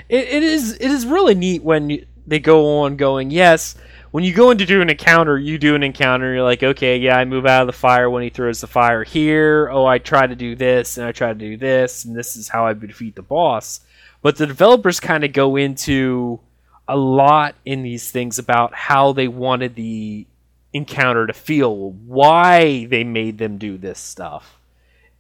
It, 0.09 0.29
it 0.29 0.43
is 0.45 0.75
it 0.75 0.91
is 0.91 1.07
really 1.07 1.35
neat 1.35 1.65
when 1.65 1.91
you, 1.91 2.07
they 2.25 2.39
go 2.39 2.81
on 2.81 2.97
going 2.97 3.31
yes. 3.31 3.75
When 4.17 4.25
you 4.25 4.33
go 4.33 4.51
in 4.51 4.57
to 4.57 4.65
do 4.65 4.81
an 4.81 4.89
encounter, 4.89 5.37
you 5.37 5.59
do 5.59 5.75
an 5.75 5.83
encounter. 5.83 6.33
You're 6.33 6.43
like, 6.43 6.63
okay, 6.63 6.97
yeah, 6.97 7.19
I 7.19 7.27
move 7.27 7.45
out 7.45 7.61
of 7.61 7.67
the 7.67 7.75
fire 7.75 8.09
when 8.09 8.23
he 8.23 8.31
throws 8.31 8.63
the 8.63 8.67
fire 8.67 9.05
here. 9.05 9.69
Oh, 9.71 9.85
I 9.85 9.99
try 9.99 10.27
to 10.27 10.35
do 10.35 10.57
this 10.57 10.97
and 10.97 11.07
I 11.07 11.13
try 11.13 11.29
to 11.29 11.39
do 11.39 11.59
this, 11.59 12.07
and 12.07 12.17
this 12.17 12.35
is 12.35 12.49
how 12.49 12.67
I 12.67 12.73
defeat 12.73 13.15
the 13.15 13.21
boss. 13.21 13.81
But 14.23 14.37
the 14.39 14.47
developers 14.47 15.01
kind 15.01 15.23
of 15.23 15.35
go 15.35 15.57
into 15.57 16.41
a 16.89 16.97
lot 16.97 17.57
in 17.67 17.83
these 17.83 18.11
things 18.11 18.39
about 18.39 18.75
how 18.75 19.13
they 19.13 19.29
wanted 19.29 19.75
the 19.75 20.25
encounter 20.73 21.27
to 21.27 21.35
feel, 21.35 21.91
why 21.91 22.87
they 22.87 23.05
made 23.05 23.37
them 23.37 23.59
do 23.59 23.77
this 23.77 23.99
stuff. 23.99 24.59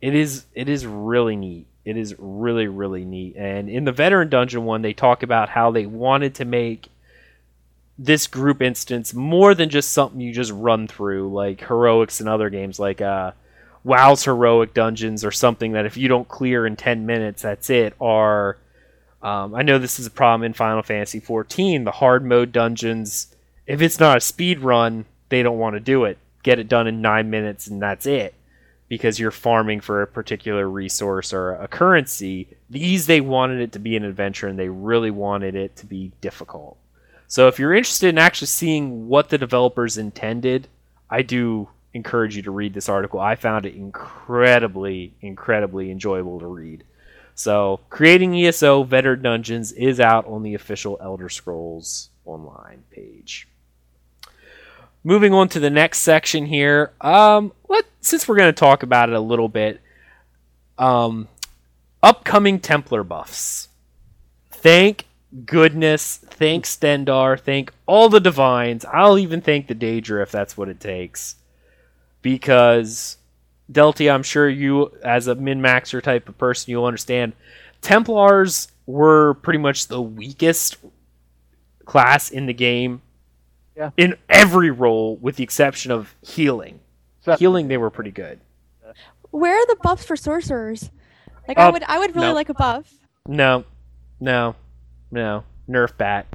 It 0.00 0.14
is 0.14 0.46
it 0.54 0.70
is 0.70 0.86
really 0.86 1.36
neat. 1.36 1.66
It 1.84 1.98
is 1.98 2.14
really 2.18 2.66
really 2.66 3.04
neat. 3.04 3.36
And 3.36 3.68
in 3.68 3.84
the 3.84 3.92
veteran 3.92 4.30
dungeon 4.30 4.64
one, 4.64 4.80
they 4.80 4.94
talk 4.94 5.22
about 5.22 5.50
how 5.50 5.70
they 5.70 5.84
wanted 5.84 6.36
to 6.36 6.46
make 6.46 6.88
this 7.98 8.26
group 8.26 8.60
instance 8.60 9.14
more 9.14 9.54
than 9.54 9.70
just 9.70 9.92
something 9.92 10.20
you 10.20 10.32
just 10.32 10.52
run 10.52 10.86
through 10.86 11.32
like 11.32 11.60
heroics 11.66 12.20
and 12.20 12.28
other 12.28 12.50
games 12.50 12.78
like 12.78 13.00
uh 13.00 13.32
WoW's 13.84 14.24
heroic 14.24 14.74
dungeons 14.74 15.24
or 15.24 15.30
something 15.30 15.72
that 15.72 15.86
if 15.86 15.96
you 15.96 16.08
don't 16.08 16.28
clear 16.28 16.66
in 16.66 16.76
10 16.76 17.06
minutes 17.06 17.42
that's 17.42 17.70
it 17.70 17.94
or 17.98 18.58
um, 19.22 19.56
I 19.56 19.62
know 19.62 19.78
this 19.78 19.98
is 19.98 20.06
a 20.06 20.10
problem 20.10 20.44
in 20.44 20.52
Final 20.52 20.84
Fantasy 20.84 21.20
XIV. 21.20 21.84
The 21.84 21.90
hard 21.90 22.24
mode 22.24 22.52
dungeons, 22.52 23.34
if 23.66 23.82
it's 23.82 23.98
not 23.98 24.18
a 24.18 24.20
speed 24.20 24.60
run, 24.60 25.04
they 25.30 25.42
don't 25.42 25.58
want 25.58 25.74
to 25.74 25.80
do 25.80 26.04
it. 26.04 26.18
Get 26.44 26.60
it 26.60 26.68
done 26.68 26.86
in 26.86 27.02
nine 27.02 27.28
minutes 27.28 27.66
and 27.66 27.82
that's 27.82 28.06
it, 28.06 28.34
because 28.88 29.18
you're 29.18 29.32
farming 29.32 29.80
for 29.80 30.00
a 30.00 30.06
particular 30.06 30.68
resource 30.68 31.32
or 31.32 31.54
a 31.54 31.66
currency. 31.66 32.46
These 32.70 33.06
they 33.06 33.20
wanted 33.20 33.60
it 33.60 33.72
to 33.72 33.80
be 33.80 33.96
an 33.96 34.04
adventure, 34.04 34.46
and 34.46 34.56
they 34.56 34.68
really 34.68 35.10
wanted 35.10 35.56
it 35.56 35.74
to 35.76 35.86
be 35.86 36.12
difficult. 36.20 36.76
So 37.28 37.48
if 37.48 37.58
you're 37.58 37.74
interested 37.74 38.08
in 38.08 38.18
actually 38.18 38.46
seeing 38.48 39.08
what 39.08 39.28
the 39.28 39.38
developers 39.38 39.98
intended, 39.98 40.68
I 41.10 41.22
do 41.22 41.68
encourage 41.96 42.36
you 42.36 42.42
to 42.42 42.50
read 42.50 42.74
this 42.74 42.88
article. 42.88 43.18
I 43.18 43.34
found 43.34 43.66
it 43.66 43.74
incredibly, 43.74 45.14
incredibly 45.20 45.90
enjoyable 45.90 46.38
to 46.40 46.46
read. 46.46 46.84
So, 47.34 47.80
creating 47.90 48.34
ESO 48.34 48.84
Veteran 48.84 49.22
Dungeons 49.22 49.72
is 49.72 50.00
out 50.00 50.26
on 50.26 50.42
the 50.42 50.54
official 50.54 50.96
Elder 51.02 51.28
Scrolls 51.28 52.08
Online 52.24 52.82
page. 52.90 53.46
Moving 55.04 55.34
on 55.34 55.48
to 55.50 55.60
the 55.60 55.68
next 55.68 55.98
section 55.98 56.46
here. 56.46 56.92
Um, 57.00 57.52
let 57.68 57.84
since 58.00 58.26
we're 58.26 58.36
going 58.36 58.52
to 58.52 58.58
talk 58.58 58.82
about 58.82 59.10
it 59.10 59.14
a 59.14 59.20
little 59.20 59.48
bit. 59.48 59.80
Um, 60.78 61.28
upcoming 62.02 62.58
Templar 62.58 63.04
buffs. 63.04 63.68
Thank 64.50 65.04
goodness. 65.44 66.16
Thank 66.16 66.64
Stendarr. 66.64 67.38
Thank 67.38 67.72
all 67.86 68.08
the 68.08 68.20
divines. 68.20 68.84
I'll 68.86 69.18
even 69.18 69.40
thank 69.40 69.66
the 69.66 69.74
Daedra 69.74 70.22
if 70.22 70.30
that's 70.32 70.56
what 70.56 70.68
it 70.68 70.80
takes. 70.80 71.36
Because 72.22 73.18
Delty, 73.70 74.12
I'm 74.12 74.22
sure 74.22 74.48
you, 74.48 74.92
as 75.04 75.26
a 75.28 75.34
min 75.34 75.60
maxer 75.60 76.02
type 76.02 76.28
of 76.28 76.38
person, 76.38 76.70
you'll 76.70 76.86
understand. 76.86 77.32
Templars 77.82 78.68
were 78.86 79.34
pretty 79.34 79.58
much 79.58 79.88
the 79.88 80.00
weakest 80.00 80.76
class 81.84 82.30
in 82.30 82.46
the 82.46 82.54
game. 82.54 83.02
Yeah. 83.76 83.90
In 83.96 84.16
every 84.30 84.70
role, 84.70 85.16
with 85.16 85.36
the 85.36 85.44
exception 85.44 85.92
of 85.92 86.14
healing. 86.22 86.80
So, 87.20 87.36
Healing, 87.36 87.68
they 87.68 87.76
were 87.76 87.90
pretty 87.90 88.10
good. 88.12 88.40
Where 89.32 89.54
are 89.54 89.66
the 89.66 89.76
buffs 89.82 90.04
for 90.04 90.16
sorcerers? 90.16 90.90
Like 91.46 91.58
I 91.58 91.66
Uh, 91.66 91.72
would, 91.72 91.82
I 91.82 91.98
would 91.98 92.14
really 92.14 92.28
no. 92.28 92.34
like 92.34 92.48
a 92.48 92.54
buff. 92.54 92.90
No, 93.28 93.64
no, 94.20 94.54
no. 95.10 95.44
Nerf 95.68 95.96
bat. 95.96 96.26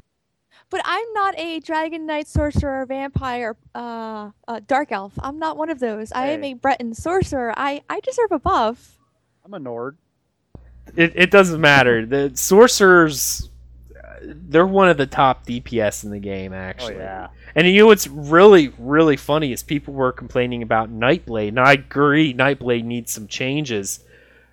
But 0.72 0.80
I'm 0.86 1.12
not 1.12 1.38
a 1.38 1.60
dragon 1.60 2.06
knight 2.06 2.26
sorcerer, 2.26 2.86
vampire, 2.86 3.56
uh, 3.74 4.30
uh, 4.48 4.60
dark 4.66 4.90
elf. 4.90 5.12
I'm 5.20 5.38
not 5.38 5.58
one 5.58 5.68
of 5.68 5.80
those. 5.80 6.12
I 6.12 6.28
am 6.28 6.42
a 6.44 6.54
Breton 6.54 6.94
sorcerer. 6.94 7.52
I, 7.56 7.82
I 7.90 8.00
deserve 8.00 8.32
a 8.32 8.38
buff. 8.38 8.98
I'm 9.44 9.52
a 9.52 9.58
Nord. 9.58 9.98
It, 10.96 11.12
it 11.14 11.30
doesn't 11.30 11.60
matter. 11.60 12.06
The 12.06 12.32
sorcerers, 12.34 13.50
uh, 13.94 14.16
they're 14.22 14.66
one 14.66 14.88
of 14.88 14.96
the 14.96 15.06
top 15.06 15.46
DPS 15.46 16.04
in 16.04 16.10
the 16.10 16.18
game, 16.18 16.54
actually. 16.54 16.94
Oh 16.94 17.00
actually. 17.00 17.04
yeah. 17.04 17.28
And 17.54 17.66
you 17.66 17.80
know 17.80 17.86
what's 17.88 18.06
really, 18.08 18.72
really 18.78 19.18
funny 19.18 19.52
is 19.52 19.62
people 19.62 19.92
were 19.92 20.10
complaining 20.10 20.62
about 20.62 20.90
Nightblade. 20.90 21.48
And 21.48 21.60
I 21.60 21.74
agree, 21.74 22.32
Nightblade 22.32 22.84
needs 22.84 23.12
some 23.12 23.26
changes. 23.26 24.00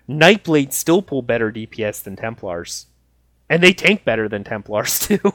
Nightblade 0.06 0.74
still 0.74 1.00
pull 1.00 1.22
better 1.22 1.50
DPS 1.50 2.02
than 2.02 2.16
Templars. 2.16 2.86
And 3.50 3.62
they 3.62 3.72
tank 3.72 4.04
better 4.04 4.28
than 4.28 4.44
Templars, 4.44 4.98
too. 5.06 5.34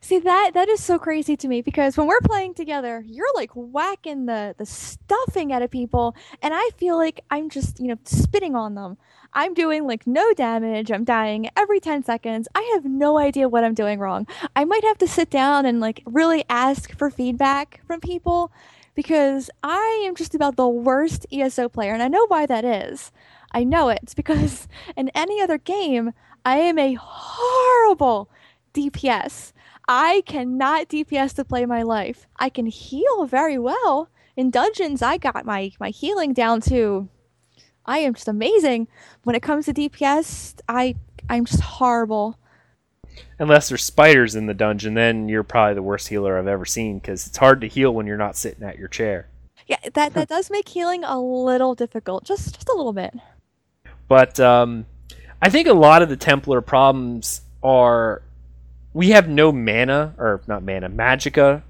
See 0.00 0.20
that 0.20 0.52
that 0.54 0.68
is 0.68 0.80
so 0.80 1.00
crazy 1.00 1.36
to 1.36 1.48
me 1.48 1.62
because 1.62 1.96
when 1.96 2.06
we're 2.06 2.20
playing 2.20 2.54
together, 2.54 3.02
you're 3.04 3.34
like 3.34 3.50
whacking 3.54 4.26
the 4.26 4.54
the 4.56 4.64
stuffing 4.64 5.52
out 5.52 5.62
of 5.62 5.70
people, 5.70 6.14
and 6.40 6.54
I 6.54 6.70
feel 6.76 6.96
like 6.96 7.24
I'm 7.28 7.50
just 7.50 7.80
you 7.80 7.88
know 7.88 7.98
spitting 8.04 8.54
on 8.54 8.76
them. 8.76 8.98
I'm 9.32 9.52
doing 9.52 9.88
like 9.88 10.06
no 10.06 10.32
damage. 10.32 10.92
I'm 10.92 11.02
dying 11.02 11.50
every 11.56 11.80
ten 11.80 12.04
seconds. 12.04 12.46
I 12.54 12.70
have 12.74 12.84
no 12.84 13.18
idea 13.18 13.48
what 13.48 13.64
I'm 13.64 13.74
doing 13.74 13.98
wrong. 13.98 14.28
I 14.54 14.64
might 14.64 14.84
have 14.84 14.98
to 14.98 15.08
sit 15.08 15.28
down 15.28 15.66
and 15.66 15.80
like 15.80 16.02
really 16.06 16.44
ask 16.48 16.96
for 16.96 17.10
feedback 17.10 17.80
from 17.84 17.98
people 17.98 18.52
because 18.94 19.50
I 19.64 20.04
am 20.06 20.14
just 20.14 20.36
about 20.36 20.54
the 20.54 20.68
worst 20.68 21.26
ESO 21.32 21.68
player, 21.68 21.92
and 21.94 22.02
I 22.02 22.08
know 22.08 22.26
why 22.28 22.46
that 22.46 22.64
is. 22.64 23.10
I 23.52 23.64
know 23.64 23.88
it. 23.88 23.98
It's 24.04 24.14
because 24.14 24.68
in 24.96 25.10
any 25.14 25.42
other 25.42 25.58
game, 25.58 26.12
I 26.44 26.56
am 26.58 26.78
a 26.78 26.94
horrible 26.94 28.30
DPS. 28.74 29.52
I 29.88 30.22
cannot 30.26 30.88
DPS 30.88 31.34
to 31.34 31.44
play 31.44 31.66
my 31.66 31.82
life. 31.82 32.26
I 32.36 32.48
can 32.48 32.66
heal 32.66 33.26
very 33.26 33.58
well. 33.58 34.08
In 34.36 34.50
dungeons, 34.50 35.02
I 35.02 35.16
got 35.16 35.44
my, 35.44 35.72
my 35.80 35.90
healing 35.90 36.32
down 36.32 36.60
to 36.62 37.08
I 37.90 37.98
am 37.98 38.14
just 38.14 38.28
amazing. 38.28 38.88
When 39.24 39.34
it 39.34 39.42
comes 39.42 39.66
to 39.66 39.74
DPS, 39.74 40.60
I 40.68 40.94
I'm 41.28 41.44
just 41.44 41.60
horrible. 41.60 42.38
Unless 43.38 43.68
there's 43.68 43.82
spiders 43.82 44.36
in 44.36 44.46
the 44.46 44.54
dungeon, 44.54 44.94
then 44.94 45.28
you're 45.28 45.42
probably 45.42 45.74
the 45.74 45.82
worst 45.82 46.08
healer 46.08 46.38
I've 46.38 46.46
ever 46.46 46.64
seen 46.64 46.98
because 46.98 47.26
it's 47.26 47.36
hard 47.36 47.60
to 47.62 47.68
heal 47.68 47.92
when 47.92 48.06
you're 48.06 48.16
not 48.16 48.36
sitting 48.36 48.62
at 48.62 48.78
your 48.78 48.88
chair. 48.88 49.28
Yeah, 49.66 49.78
that 49.94 50.14
that 50.14 50.28
does 50.36 50.50
make 50.50 50.68
healing 50.68 51.04
a 51.04 51.20
little 51.20 51.74
difficult. 51.74 52.24
Just 52.24 52.54
just 52.54 52.68
a 52.68 52.74
little 52.76 52.92
bit. 52.92 53.14
But 54.06 54.38
um, 54.38 54.86
I 55.42 55.48
think 55.48 55.68
a 55.68 55.72
lot 55.72 56.02
of 56.02 56.08
the 56.08 56.16
Templar 56.16 56.60
problems 56.60 57.40
are 57.62 58.22
we 58.92 59.10
have 59.10 59.28
no 59.28 59.52
mana, 59.52 60.14
or 60.18 60.42
not 60.46 60.62
mana, 60.62 60.90
magicka 60.90 61.62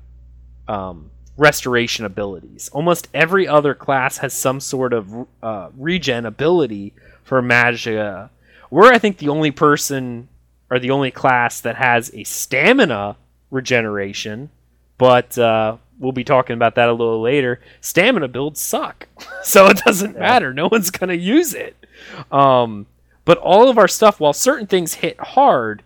um, 0.67 1.11
restoration 1.37 2.05
abilities. 2.05 2.69
Almost 2.73 3.09
every 3.15 3.47
other 3.47 3.75
class 3.75 4.19
has 4.19 4.33
some 4.33 4.61
sort 4.61 4.93
of 4.93 5.27
uh, 5.43 5.71
regen 5.77 6.27
ability 6.27 6.93
for 7.23 7.43
magicka. 7.43 8.31
We're, 8.71 8.93
I 8.93 8.99
think, 8.99 9.19
the 9.19 9.29
only 9.29 9.51
person 9.51 10.29
or 10.71 10.79
the 10.79 10.91
only 10.91 11.11
class 11.11 11.61
that 11.61 11.77
has 11.77 12.13
a 12.15 12.25
stamina 12.25 13.17
regeneration, 13.51 14.51
but 14.99 15.37
uh, 15.37 15.77
we'll 15.99 16.13
be 16.13 16.25
talking 16.25 16.55
about 16.55 16.77
that 16.77 16.89
a 16.89 16.93
little 16.93 17.21
later. 17.21 17.61
Stamina 17.81 18.29
builds 18.29 18.61
suck, 18.61 19.09
so 19.43 19.67
it 19.67 19.79
doesn't 19.79 20.19
matter. 20.19 20.55
No 20.55 20.69
one's 20.71 20.91
going 20.91 21.09
to 21.09 21.17
use 21.17 21.55
it. 21.55 21.77
Um, 22.33 22.87
but 23.25 23.39
all 23.39 23.69
of 23.69 23.79
our 23.79 23.89
stuff, 23.89 24.21
while 24.21 24.33
certain 24.33 24.67
things 24.67 24.95
hit 24.95 25.19
hard, 25.21 25.83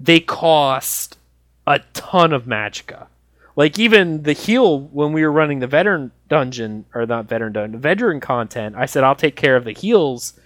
they 0.00 0.20
cost 0.20 1.18
a 1.66 1.80
ton 1.92 2.32
of 2.32 2.44
magicka. 2.44 3.08
Like 3.56 3.78
even 3.78 4.22
the 4.22 4.32
heal 4.34 4.80
when 4.80 5.12
we 5.12 5.24
were 5.24 5.32
running 5.32 5.58
the 5.58 5.66
veteran 5.66 6.12
dungeon 6.28 6.84
or 6.94 7.04
not 7.06 7.26
veteran 7.26 7.52
dungeon, 7.52 7.80
veteran 7.80 8.20
content, 8.20 8.76
I 8.76 8.86
said 8.86 9.02
I'll 9.02 9.16
take 9.16 9.34
care 9.34 9.56
of 9.56 9.64
the 9.64 9.72
heals 9.72 10.38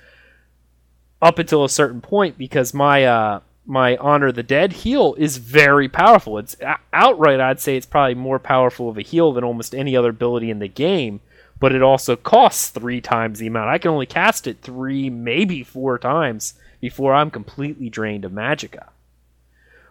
up 1.21 1.39
until 1.39 1.63
a 1.63 1.69
certain 1.69 2.01
point 2.01 2.39
because 2.39 2.73
my 2.73 3.05
uh 3.05 3.41
my 3.67 3.97
honor 3.99 4.33
the 4.33 4.43
dead 4.43 4.73
heal 4.73 5.15
is 5.19 5.37
very 5.37 5.89
powerful. 5.89 6.39
It's 6.39 6.57
outright 6.93 7.39
I'd 7.39 7.61
say 7.61 7.77
it's 7.77 7.87
probably 7.87 8.15
more 8.15 8.39
powerful 8.39 8.89
of 8.89 8.97
a 8.97 9.03
heal 9.03 9.33
than 9.33 9.45
almost 9.45 9.75
any 9.75 9.95
other 9.95 10.11
ability 10.11 10.51
in 10.51 10.59
the 10.59 10.69
game, 10.69 11.21
but 11.63 11.73
it 11.73 11.81
also 11.81 12.17
costs 12.17 12.71
3 12.71 13.01
times 13.01 13.39
the 13.39 13.47
amount. 13.47 13.71
I 13.71 13.79
can 13.79 13.93
only 13.93 14.05
cast 14.05 14.49
it 14.49 14.59
3 14.63 15.11
maybe 15.11 15.63
4 15.63 15.97
times 15.99 16.55
before 16.81 17.15
I'm 17.15 17.31
completely 17.31 17.89
drained 17.89 18.25
of 18.25 18.33
magicka. 18.33 18.89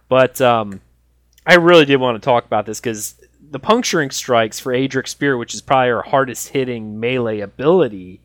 But 0.09 0.41
um 0.41 0.81
I 1.45 1.55
really 1.55 1.85
did 1.85 1.95
want 1.95 2.21
to 2.21 2.25
talk 2.25 2.45
about 2.45 2.65
this 2.65 2.81
because 2.81 3.15
the 3.49 3.57
puncturing 3.57 4.11
strikes 4.11 4.59
for 4.59 4.73
Aedric 4.73 5.07
Spear, 5.07 5.37
which 5.37 5.53
is 5.53 5.61
probably 5.61 5.91
our 5.91 6.03
hardest 6.03 6.49
hitting 6.49 6.99
melee 6.99 7.39
ability, 7.39 8.19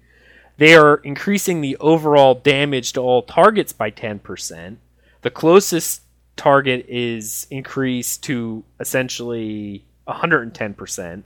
they 0.57 0.75
are 0.75 0.97
increasing 0.97 1.61
the 1.61 1.77
overall 1.79 2.35
damage 2.35 2.93
to 2.95 3.01
all 3.01 3.23
targets 3.23 3.73
by 3.73 3.91
10%. 3.91 4.77
The 5.23 5.31
closest 5.31 6.03
target 6.37 6.85
is 6.89 7.47
increased 7.51 8.25
to 8.25 8.65
essentially 8.81 9.85
110%. 10.09 11.23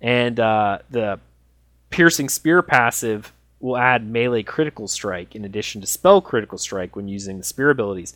And 0.00 0.40
uh, 0.40 0.78
the 0.90 1.18
piercing 1.90 2.28
spear 2.28 2.62
passive 2.62 3.32
will 3.60 3.76
add 3.76 4.08
melee 4.08 4.42
critical 4.42 4.86
strike 4.86 5.34
in 5.34 5.44
addition 5.44 5.80
to 5.80 5.86
spell 5.86 6.20
critical 6.20 6.58
strike 6.58 6.94
when 6.94 7.08
using 7.08 7.38
the 7.38 7.44
spear 7.44 7.70
abilities 7.70 8.14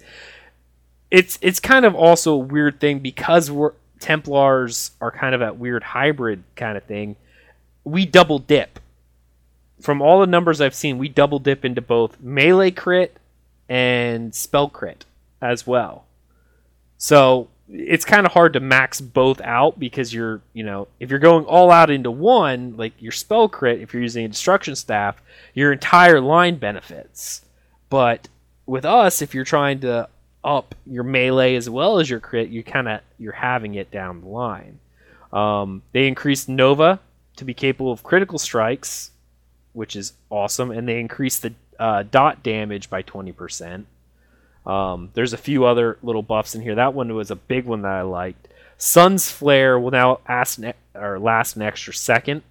it's 1.11 1.39
it's 1.43 1.61
kind 1.61 1.85
of 1.85 1.95
also 1.95 2.33
a 2.33 2.39
weird 2.39 2.81
thing 2.81 3.01
because 3.01 3.51
we're 3.51 3.73
Templars 4.03 4.91
are 5.01 5.13
kind 5.13 5.33
of 5.33 5.39
that 5.41 5.59
weird 5.59 5.85
hybrid 5.85 6.43
kind 6.57 6.77
of 6.77 6.83
thing. 6.85 7.15
We 7.85 8.05
double 8.05 8.41
dip. 8.41 8.81
From 9.81 10.03
all 10.03 10.21
the 10.21 10.27
numbers 10.27 10.61
I've 10.61 10.75
seen, 10.75 10.99
we 10.99 11.09
double 11.09 11.39
dip 11.39 11.65
into 11.65 11.81
both 11.81 12.21
melee 12.21 12.73
crit 12.73 13.17
and 13.69 14.35
spell 14.35 14.69
crit 14.69 15.05
as 15.41 15.69
well. 15.69 16.05
So 16.99 17.49
it's 17.73 18.05
kind 18.05 18.27
of 18.27 18.33
hard 18.33 18.53
to 18.53 18.61
max 18.61 19.01
both 19.01 19.41
out 19.41 19.79
because 19.79 20.13
you're, 20.13 20.43
you 20.53 20.63
know, 20.63 20.89
if 21.01 21.11
you're 21.11 21.19
going 21.19 21.45
all 21.47 21.71
out 21.71 21.91
into 21.91 22.11
one, 22.11 22.77
like 22.77 22.93
your 23.01 23.13
spell 23.13 23.49
crit, 23.49 23.81
if 23.81 23.95
you're 23.95 24.03
using 24.03 24.25
a 24.25 24.29
destruction 24.29 24.77
staff, 24.77 25.21
your 25.55 25.73
entire 25.73 26.21
line 26.21 26.57
benefits. 26.57 27.43
But 27.89 28.29
with 28.67 28.85
us, 28.85 29.23
if 29.23 29.35
you're 29.35 29.45
trying 29.45 29.81
to 29.81 30.09
up 30.45 30.75
your 30.87 31.05
melee 31.05 31.55
as 31.55 31.71
well 31.71 31.99
as 31.99 32.11
your 32.11 32.21
crit, 32.21 32.49
you 32.49 32.63
kind 32.63 32.89
of 32.89 33.01
you're 33.19 33.33
having 33.33 33.75
it 33.75 33.91
down 33.91 34.21
the 34.21 34.29
line. 34.29 34.79
Um, 35.33 35.83
they 35.93 36.09
increased 36.09 36.49
Nova 36.49 37.01
to 37.37 37.45
be 37.45 37.55
capable 37.55 37.93
of 37.93 38.03
critical 38.03 38.39
strikes, 38.39 39.13
which 39.73 39.97
is 39.97 40.13
awesome, 40.31 40.71
and 40.71 40.87
they 40.87 41.01
increased 41.01 41.43
the 41.43 41.55
uh, 41.79 42.03
dot 42.03 42.43
damage 42.43 42.91
by 42.91 43.03
twenty 43.03 43.33
percent. 43.33 43.87
Um, 44.67 45.11
there's 45.15 45.33
a 45.33 45.39
few 45.39 45.65
other 45.65 45.99
little 46.03 46.23
buffs 46.23 46.55
in 46.55 46.63
here. 46.63 46.75
That 46.77 46.95
one 46.95 47.13
was 47.15 47.31
a 47.31 47.37
big 47.37 47.65
one 47.65 47.83
that 47.83 47.93
I 47.93 48.03
liked. 48.03 48.49
Sun's 48.79 49.31
Flare 49.31 49.79
will 49.79 49.91
now 49.91 50.21
ne- 50.59 50.75
last 50.95 51.57
an 51.57 51.63
extra 51.63 51.95
second, 51.95 52.43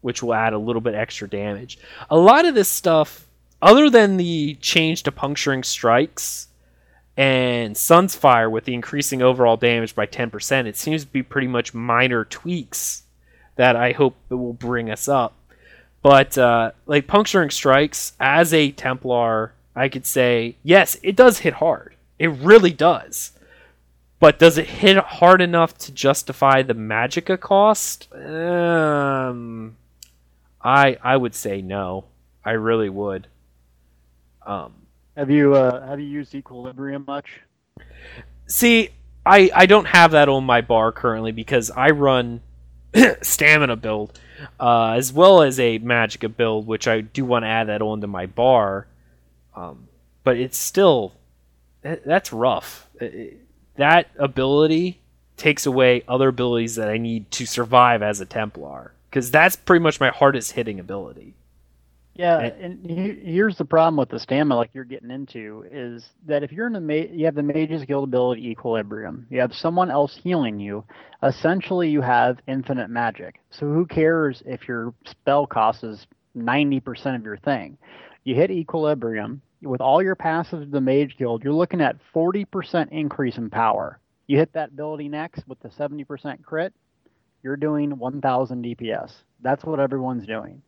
which 0.00 0.22
will 0.22 0.34
add 0.34 0.52
a 0.52 0.58
little 0.58 0.82
bit 0.82 0.94
extra 0.94 1.28
damage. 1.28 1.78
A 2.10 2.16
lot 2.16 2.44
of 2.44 2.54
this 2.54 2.68
stuff, 2.68 3.26
other 3.62 3.90
than 3.90 4.16
the 4.16 4.54
change 4.60 5.02
to 5.04 5.12
puncturing 5.12 5.62
strikes, 5.62 6.48
and 7.16 7.76
Sun's 7.76 8.14
Fire 8.14 8.50
with 8.50 8.64
the 8.64 8.74
increasing 8.74 9.22
overall 9.22 9.56
damage 9.56 9.94
by 9.94 10.06
10%. 10.06 10.66
It 10.66 10.76
seems 10.76 11.04
to 11.04 11.10
be 11.10 11.22
pretty 11.22 11.46
much 11.46 11.72
minor 11.72 12.24
tweaks 12.24 13.04
that 13.56 13.76
I 13.76 13.92
hope 13.92 14.16
will 14.28 14.52
bring 14.52 14.90
us 14.90 15.08
up. 15.08 15.34
But 16.02 16.36
uh, 16.36 16.72
like 16.86 17.06
puncturing 17.06 17.50
strikes 17.50 18.12
as 18.20 18.52
a 18.52 18.72
Templar, 18.72 19.53
I 19.76 19.88
could 19.88 20.06
say 20.06 20.56
yes, 20.62 20.96
it 21.02 21.16
does 21.16 21.40
hit 21.40 21.54
hard. 21.54 21.94
It 22.18 22.28
really 22.28 22.72
does. 22.72 23.32
But 24.20 24.38
does 24.38 24.56
it 24.56 24.66
hit 24.66 24.96
hard 24.96 25.42
enough 25.42 25.76
to 25.78 25.92
justify 25.92 26.62
the 26.62 26.74
magicka 26.74 27.38
cost? 27.38 28.12
Um, 28.14 29.76
I 30.62 30.96
I 31.02 31.16
would 31.16 31.34
say 31.34 31.60
no. 31.60 32.04
I 32.44 32.52
really 32.52 32.88
would. 32.88 33.26
Um, 34.46 34.72
have 35.16 35.30
you 35.30 35.54
uh, 35.54 35.86
have 35.86 36.00
you 36.00 36.06
used 36.06 36.34
Equilibrium 36.34 37.04
much? 37.06 37.40
See, 38.46 38.90
I 39.26 39.50
I 39.54 39.66
don't 39.66 39.86
have 39.86 40.12
that 40.12 40.28
on 40.28 40.44
my 40.44 40.60
bar 40.60 40.92
currently 40.92 41.32
because 41.32 41.70
I 41.70 41.90
run 41.90 42.40
stamina 43.22 43.76
build 43.76 44.18
uh, 44.60 44.92
as 44.92 45.12
well 45.12 45.42
as 45.42 45.58
a 45.60 45.78
magicka 45.78 46.34
build, 46.34 46.66
which 46.66 46.86
I 46.88 47.00
do 47.00 47.24
want 47.24 47.44
to 47.44 47.48
add 47.48 47.68
that 47.68 47.82
onto 47.82 48.06
my 48.06 48.26
bar. 48.26 48.86
Um, 49.54 49.88
but 50.24 50.36
it's 50.36 50.58
still 50.58 51.14
that's 51.82 52.32
rough. 52.32 52.88
that 53.76 54.08
ability 54.18 55.00
takes 55.36 55.66
away 55.66 56.02
other 56.08 56.28
abilities 56.28 56.76
that 56.76 56.88
I 56.88 56.96
need 56.98 57.30
to 57.32 57.46
survive 57.46 58.02
as 58.02 58.20
a 58.20 58.24
Templar 58.24 58.92
because 59.10 59.30
that's 59.30 59.56
pretty 59.56 59.82
much 59.82 60.00
my 60.00 60.08
hardest 60.08 60.52
hitting 60.52 60.80
ability. 60.80 61.34
Yeah, 62.14 62.38
and 62.38 62.88
here's 62.88 63.58
the 63.58 63.64
problem 63.64 63.96
with 63.96 64.08
the 64.08 64.20
stamina, 64.20 64.54
like 64.54 64.70
you're 64.72 64.84
getting 64.84 65.10
into, 65.10 65.66
is 65.68 66.10
that 66.26 66.44
if 66.44 66.52
you're 66.52 66.68
in 66.68 66.72
the 66.72 66.80
ma- 66.80 67.12
you 67.12 67.24
have 67.24 67.34
the 67.34 67.42
Mage's 67.42 67.84
Guild 67.84 68.04
ability 68.04 68.48
Equilibrium, 68.50 69.26
you 69.30 69.40
have 69.40 69.52
someone 69.52 69.90
else 69.90 70.16
healing 70.22 70.60
you. 70.60 70.84
Essentially, 71.24 71.88
you 71.88 72.00
have 72.00 72.38
infinite 72.46 72.88
magic. 72.88 73.40
So 73.50 73.66
who 73.66 73.84
cares 73.84 74.44
if 74.46 74.68
your 74.68 74.94
spell 75.06 75.44
cost 75.44 75.82
is 75.82 76.06
90% 76.38 77.16
of 77.16 77.24
your 77.24 77.36
thing? 77.38 77.76
You 78.22 78.36
hit 78.36 78.52
Equilibrium 78.52 79.42
with 79.64 79.80
all 79.80 80.02
your 80.02 80.16
passives 80.16 80.62
of 80.62 80.70
the 80.70 80.80
Mage 80.80 81.16
Guild. 81.16 81.44
You're 81.44 81.52
looking 81.52 81.80
at 81.80 81.96
40% 82.14 82.90
increase 82.90 83.36
in 83.36 83.50
power. 83.50 83.98
You 84.26 84.38
hit 84.38 84.52
that 84.54 84.70
ability 84.70 85.08
next 85.08 85.46
with 85.46 85.60
the 85.60 85.68
70% 85.68 86.42
crit. 86.42 86.72
You're 87.42 87.56
doing 87.56 87.98
1,000 87.98 88.64
DPS. 88.64 89.12
That's 89.42 89.64
what 89.64 89.80
everyone's 89.80 90.26
doing. 90.26 90.62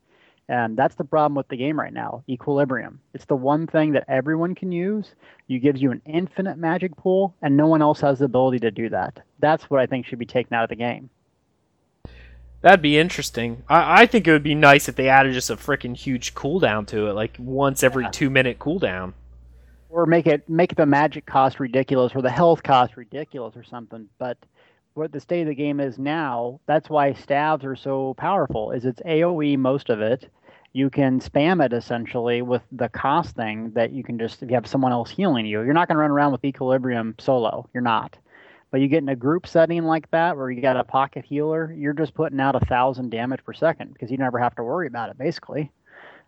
And 0.48 0.76
that's 0.76 0.94
the 0.94 1.04
problem 1.04 1.34
with 1.34 1.48
the 1.48 1.56
game 1.56 1.78
right 1.78 1.92
now 1.92 2.22
equilibrium. 2.28 3.00
It's 3.14 3.24
the 3.24 3.34
one 3.34 3.66
thing 3.66 3.92
that 3.92 4.04
everyone 4.08 4.54
can 4.54 4.70
use. 4.70 5.14
You 5.48 5.58
gives 5.58 5.82
you 5.82 5.90
an 5.90 6.02
infinite 6.06 6.56
magic 6.56 6.96
pool, 6.96 7.34
and 7.42 7.56
no 7.56 7.66
one 7.66 7.82
else 7.82 8.00
has 8.02 8.20
the 8.20 8.26
ability 8.26 8.60
to 8.60 8.70
do 8.70 8.88
that. 8.90 9.20
That's 9.40 9.64
what 9.64 9.80
I 9.80 9.86
think 9.86 10.06
should 10.06 10.20
be 10.20 10.26
taken 10.26 10.54
out 10.54 10.64
of 10.64 10.68
the 10.68 10.76
game. 10.76 11.10
That'd 12.66 12.82
be 12.82 12.98
interesting. 12.98 13.62
I, 13.68 14.02
I 14.02 14.06
think 14.06 14.26
it 14.26 14.32
would 14.32 14.42
be 14.42 14.56
nice 14.56 14.88
if 14.88 14.96
they 14.96 15.08
added 15.08 15.32
just 15.32 15.50
a 15.50 15.56
freaking 15.56 15.96
huge 15.96 16.34
cooldown 16.34 16.84
to 16.88 17.06
it, 17.06 17.12
like 17.12 17.36
once 17.38 17.84
every 17.84 18.02
yeah. 18.02 18.10
two 18.10 18.28
minute 18.28 18.58
cooldown. 18.58 19.12
Or 19.88 20.04
make 20.04 20.26
it 20.26 20.48
make 20.48 20.74
the 20.74 20.84
magic 20.84 21.26
cost 21.26 21.60
ridiculous 21.60 22.12
or 22.12 22.22
the 22.22 22.28
health 22.28 22.64
cost 22.64 22.96
ridiculous 22.96 23.54
or 23.56 23.62
something. 23.62 24.08
But 24.18 24.36
what 24.94 25.12
the 25.12 25.20
state 25.20 25.42
of 25.42 25.46
the 25.46 25.54
game 25.54 25.78
is 25.78 25.96
now, 25.96 26.58
that's 26.66 26.90
why 26.90 27.12
staves 27.12 27.64
are 27.64 27.76
so 27.76 28.14
powerful. 28.14 28.72
Is 28.72 28.84
it's 28.84 29.00
AOE 29.02 29.58
most 29.58 29.88
of 29.88 30.00
it. 30.00 30.28
You 30.72 30.90
can 30.90 31.20
spam 31.20 31.64
it 31.64 31.72
essentially 31.72 32.42
with 32.42 32.62
the 32.72 32.88
cost 32.88 33.36
thing 33.36 33.70
that 33.76 33.92
you 33.92 34.02
can 34.02 34.18
just 34.18 34.42
if 34.42 34.48
you 34.50 34.56
have 34.56 34.66
someone 34.66 34.90
else 34.90 35.08
healing 35.08 35.46
you. 35.46 35.62
You're 35.62 35.72
not 35.72 35.86
going 35.86 35.98
to 35.98 36.00
run 36.00 36.10
around 36.10 36.32
with 36.32 36.44
equilibrium 36.44 37.14
solo. 37.20 37.68
You're 37.72 37.84
not. 37.84 38.18
But 38.70 38.80
you 38.80 38.88
get 38.88 39.02
in 39.02 39.08
a 39.08 39.16
group 39.16 39.46
setting 39.46 39.84
like 39.84 40.10
that 40.10 40.36
where 40.36 40.50
you 40.50 40.60
got 40.60 40.76
a 40.76 40.84
pocket 40.84 41.24
healer, 41.24 41.72
you're 41.72 41.92
just 41.92 42.14
putting 42.14 42.40
out 42.40 42.56
a 42.60 42.66
thousand 42.66 43.10
damage 43.10 43.44
per 43.44 43.52
second 43.52 43.92
because 43.92 44.10
you 44.10 44.16
never 44.16 44.38
have 44.38 44.56
to 44.56 44.62
worry 44.62 44.86
about 44.86 45.10
it 45.10 45.18
basically. 45.18 45.70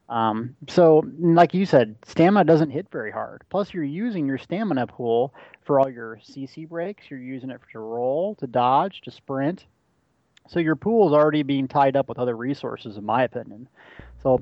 Um, 0.08 0.56
so, 0.68 1.04
like 1.18 1.52
you 1.52 1.66
said, 1.66 1.96
stamina 2.06 2.44
doesn't 2.44 2.70
hit 2.70 2.86
very 2.90 3.10
hard. 3.10 3.44
Plus, 3.50 3.74
you're 3.74 3.84
using 3.84 4.26
your 4.26 4.38
stamina 4.38 4.86
pool 4.86 5.34
for 5.64 5.78
all 5.78 5.90
your 5.90 6.18
CC 6.26 6.66
breaks. 6.66 7.10
You're 7.10 7.20
using 7.20 7.50
it 7.50 7.60
for 7.60 7.70
to 7.72 7.78
roll, 7.80 8.34
to 8.36 8.46
dodge, 8.46 9.02
to 9.02 9.10
sprint. 9.10 9.66
So 10.48 10.60
your 10.60 10.76
pool 10.76 11.08
is 11.08 11.12
already 11.12 11.42
being 11.42 11.68
tied 11.68 11.94
up 11.94 12.08
with 12.08 12.18
other 12.18 12.36
resources, 12.36 12.96
in 12.96 13.04
my 13.04 13.24
opinion. 13.24 13.68
So 14.22 14.40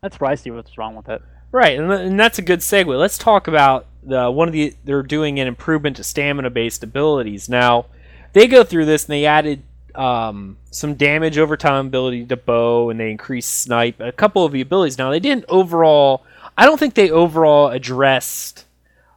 that's 0.00 0.18
where 0.18 0.30
I 0.30 0.34
see 0.34 0.50
what's 0.50 0.76
wrong 0.76 0.96
with 0.96 1.08
it. 1.08 1.22
Right, 1.52 1.78
and, 1.78 1.92
and 1.92 2.18
that's 2.18 2.38
a 2.38 2.42
good 2.42 2.60
segue. 2.60 2.98
Let's 2.98 3.18
talk 3.18 3.46
about 3.46 3.86
the 4.02 4.30
one 4.30 4.48
of 4.48 4.52
the 4.52 4.74
they're 4.84 5.02
doing 5.02 5.38
an 5.38 5.46
improvement 5.46 5.96
to 5.96 6.04
stamina-based 6.04 6.82
abilities. 6.82 7.48
Now, 7.48 7.86
they 8.32 8.46
go 8.46 8.64
through 8.64 8.86
this 8.86 9.04
and 9.04 9.12
they 9.12 9.26
added 9.26 9.62
um, 9.94 10.56
some 10.70 10.94
damage 10.94 11.36
over 11.36 11.56
time 11.56 11.86
ability 11.86 12.24
to 12.26 12.36
bow, 12.36 12.88
and 12.88 12.98
they 12.98 13.10
increased 13.10 13.52
snipe. 13.60 14.00
A 14.00 14.12
couple 14.12 14.44
of 14.44 14.52
the 14.52 14.62
abilities. 14.62 14.96
Now 14.96 15.10
they 15.10 15.20
didn't 15.20 15.44
overall. 15.48 16.24
I 16.56 16.64
don't 16.64 16.78
think 16.78 16.94
they 16.94 17.10
overall 17.10 17.68
addressed, 17.68 18.64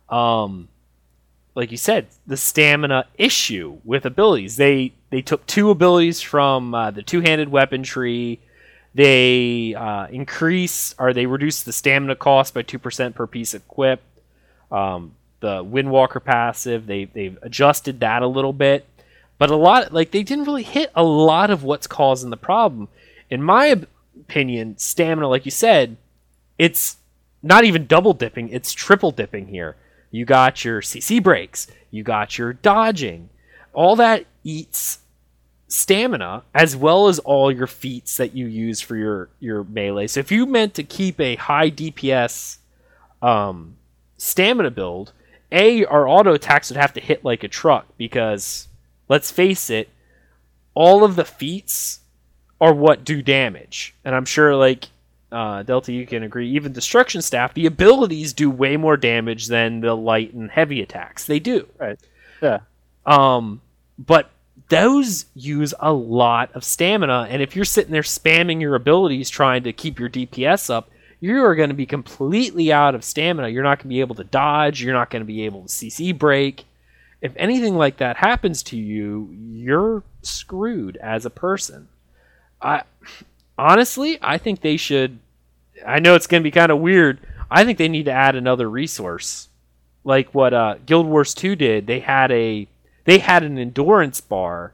um, 0.10 0.68
like 1.54 1.72
you 1.72 1.78
said, 1.78 2.08
the 2.28 2.38
stamina 2.38 3.08
issue 3.18 3.80
with 3.86 4.06
abilities. 4.06 4.58
They 4.58 4.94
they 5.10 5.22
took 5.22 5.46
two 5.46 5.70
abilities 5.70 6.20
from 6.22 6.74
uh, 6.76 6.92
the 6.92 7.02
two 7.02 7.22
handed 7.22 7.50
weapon 7.50 7.84
tree. 7.84 8.42
They 8.96 9.76
uh, 9.76 10.08
increase 10.08 10.96
or 10.98 11.12
they 11.12 11.26
reduce 11.26 11.64
the 11.64 11.74
stamina 11.74 12.16
cost 12.16 12.54
by 12.54 12.62
two 12.62 12.80
percent 12.80 13.14
per 13.14 13.28
piece 13.28 13.54
equipped. 13.54 14.04
Um, 14.72 15.14
the 15.42 15.66
Windwalker 15.66 16.24
passive, 16.24 16.88
they 16.88 17.06
they've 17.06 17.38
adjusted 17.42 18.00
that 18.00 18.22
a 18.22 18.28
little 18.28 18.54
bit, 18.54 18.88
but 19.38 19.52
a 19.52 19.56
lot 19.58 19.94
like 19.94 20.12
they 20.12 20.24
didn't 20.24 20.46
really 20.46 20.64
hit 20.64 20.92
a 20.96 21.04
lot 21.04 21.52
of 21.52 21.64
what's 21.64 21.88
causing 21.88 22.30
the 22.30 22.38
problem. 22.38 22.88
In 23.30 23.44
my 23.44 23.76
opinion, 24.18 24.78
stamina, 24.78 25.28
like 25.28 25.44
you 25.44 25.52
said, 25.52 25.98
it's 26.58 26.96
not 27.44 27.66
even 27.66 27.88
double 27.88 28.14
dipping; 28.14 28.48
it's 28.48 28.72
triple 28.72 29.12
dipping 29.12 29.48
here. 29.48 29.76
You 30.10 30.24
got 30.24 30.64
your 30.64 30.80
CC 30.80 31.22
breaks, 31.22 31.68
you 31.92 32.02
got 32.02 32.38
your 32.38 32.54
dodging, 32.54 33.30
all 33.74 33.98
that 33.98 34.26
eats 34.46 35.00
stamina 35.68 36.44
as 36.54 36.76
well 36.76 37.08
as 37.08 37.20
all 37.20 37.52
your 37.52 37.68
feats 37.68 38.18
that 38.18 38.36
you 38.36 38.46
use 38.46 38.82
for 38.82 38.96
your 38.96 39.30
your 39.40 39.64
melee. 39.64 40.08
So 40.08 40.20
if 40.20 40.32
you 40.32 40.46
meant 40.46 40.74
to 40.76 40.84
keep 40.84 41.20
a 41.20 41.36
high 41.36 41.72
DPS 41.72 42.58
um, 43.22 43.76
stamina 44.18 44.72
build, 44.72 45.12
a 45.52 45.86
our 45.86 46.08
auto 46.08 46.34
attacks 46.34 46.70
would 46.70 46.78
have 46.78 46.94
to 46.94 47.02
hit 47.02 47.26
like 47.26 47.44
a 47.44 47.48
truck 47.48 47.86
because 47.98 48.68
let's 49.08 49.32
face 49.32 49.70
it, 49.70 49.90
all 50.74 51.04
of 51.04 51.16
the 51.16 51.26
feats 51.26 52.00
are 52.62 52.74
what 52.74 53.04
do 53.04 53.22
damage, 53.22 53.96
and 54.04 54.16
I'm 54.16 54.26
sure 54.26 54.56
like 54.56 54.88
uh, 55.32 55.64
Delta, 55.64 55.92
you 55.92 56.06
can 56.06 56.24
agree. 56.24 56.50
Even 56.52 56.72
destruction 56.72 57.22
staff, 57.22 57.54
the 57.54 57.66
abilities 57.66 58.32
do 58.32 58.50
way 58.50 58.78
more 58.78 58.96
damage 58.96 59.48
than 59.48 59.82
the 59.82 59.96
light 59.96 60.34
and 60.34 60.50
heavy 60.50 60.82
attacks. 60.82 61.26
They 61.26 61.40
do. 61.40 61.68
Right. 61.78 62.00
Yeah. 62.42 62.60
Um, 63.06 63.62
but 63.98 64.30
those 64.70 65.26
use 65.36 65.74
a 65.80 65.94
lot 65.94 66.52
of 66.56 66.64
stamina, 66.64 67.28
and 67.30 67.42
if 67.42 67.56
you're 67.56 67.66
sitting 67.66 67.92
there 67.92 68.02
spamming 68.02 68.62
your 68.62 68.76
abilities 68.76 69.30
trying 69.30 69.64
to 69.64 69.74
keep 69.74 70.00
your 70.00 70.10
DPS 70.10 70.70
up, 70.70 70.90
you 71.20 71.44
are 71.44 71.56
going 71.56 71.70
to 71.70 71.76
be 71.76 71.86
completely 71.86 72.72
out 72.72 72.96
of 72.96 73.04
stamina. 73.04 73.50
You're 73.50 73.64
not 73.64 73.78
going 73.78 73.86
to 73.86 73.96
be 73.96 74.00
able 74.00 74.16
to 74.16 74.24
dodge. 74.24 74.82
You're 74.82 74.94
not 74.94 75.10
going 75.10 75.22
to 75.22 75.28
be 75.28 75.44
able 75.46 75.64
to 75.64 75.68
CC 75.68 76.18
break. 76.18 76.66
If 77.22 77.34
anything 77.38 77.76
like 77.76 77.98
that 77.98 78.18
happens 78.18 78.62
to 78.64 78.78
you, 78.78 79.30
you're 79.32 80.04
screwed 80.22 80.98
as 80.98 81.26
a 81.26 81.30
person. 81.30 81.88
I 82.62 82.84
honestly, 83.58 84.18
I 84.22 84.38
think 84.38 84.62
they 84.62 84.78
should. 84.78 85.20
I 85.86 86.00
know 86.00 86.16
it's 86.16 86.28
going 86.28 86.42
to 86.42 86.48
be 86.48 86.52
kind 86.52 86.72
of 86.72 86.80
weird. 86.80 87.20
I 87.50 87.64
think 87.64 87.78
they 87.78 87.88
need 87.88 88.06
to 88.06 88.12
add 88.12 88.36
another 88.36 88.70
resource, 88.70 89.50
like 90.04 90.34
what 90.34 90.54
uh, 90.54 90.76
Guild 90.86 91.08
Wars 91.08 91.34
Two 91.34 91.56
did. 91.56 91.88
They 91.88 92.00
had 92.00 92.32
a 92.32 92.68
they 93.06 93.20
had 93.20 93.44
an 93.44 93.58
endurance 93.58 94.20
bar 94.22 94.74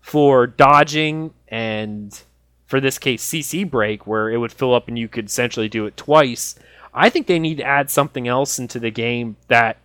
for 0.00 0.46
dodging 0.46 1.32
and 1.48 2.22
for 2.66 2.80
this 2.80 2.98
case 2.98 3.24
CC 3.26 3.68
break 3.68 4.06
where 4.06 4.28
it 4.30 4.36
would 4.36 4.52
fill 4.52 4.74
up 4.74 4.88
and 4.88 4.98
you 4.98 5.08
could 5.08 5.26
essentially 5.26 5.68
do 5.68 5.86
it 5.86 5.96
twice. 5.96 6.54
I 6.92 7.08
think 7.08 7.26
they 7.26 7.38
need 7.38 7.56
to 7.58 7.64
add 7.64 7.90
something 7.90 8.28
else 8.28 8.58
into 8.58 8.78
the 8.78 8.90
game 8.90 9.36
that 9.48 9.78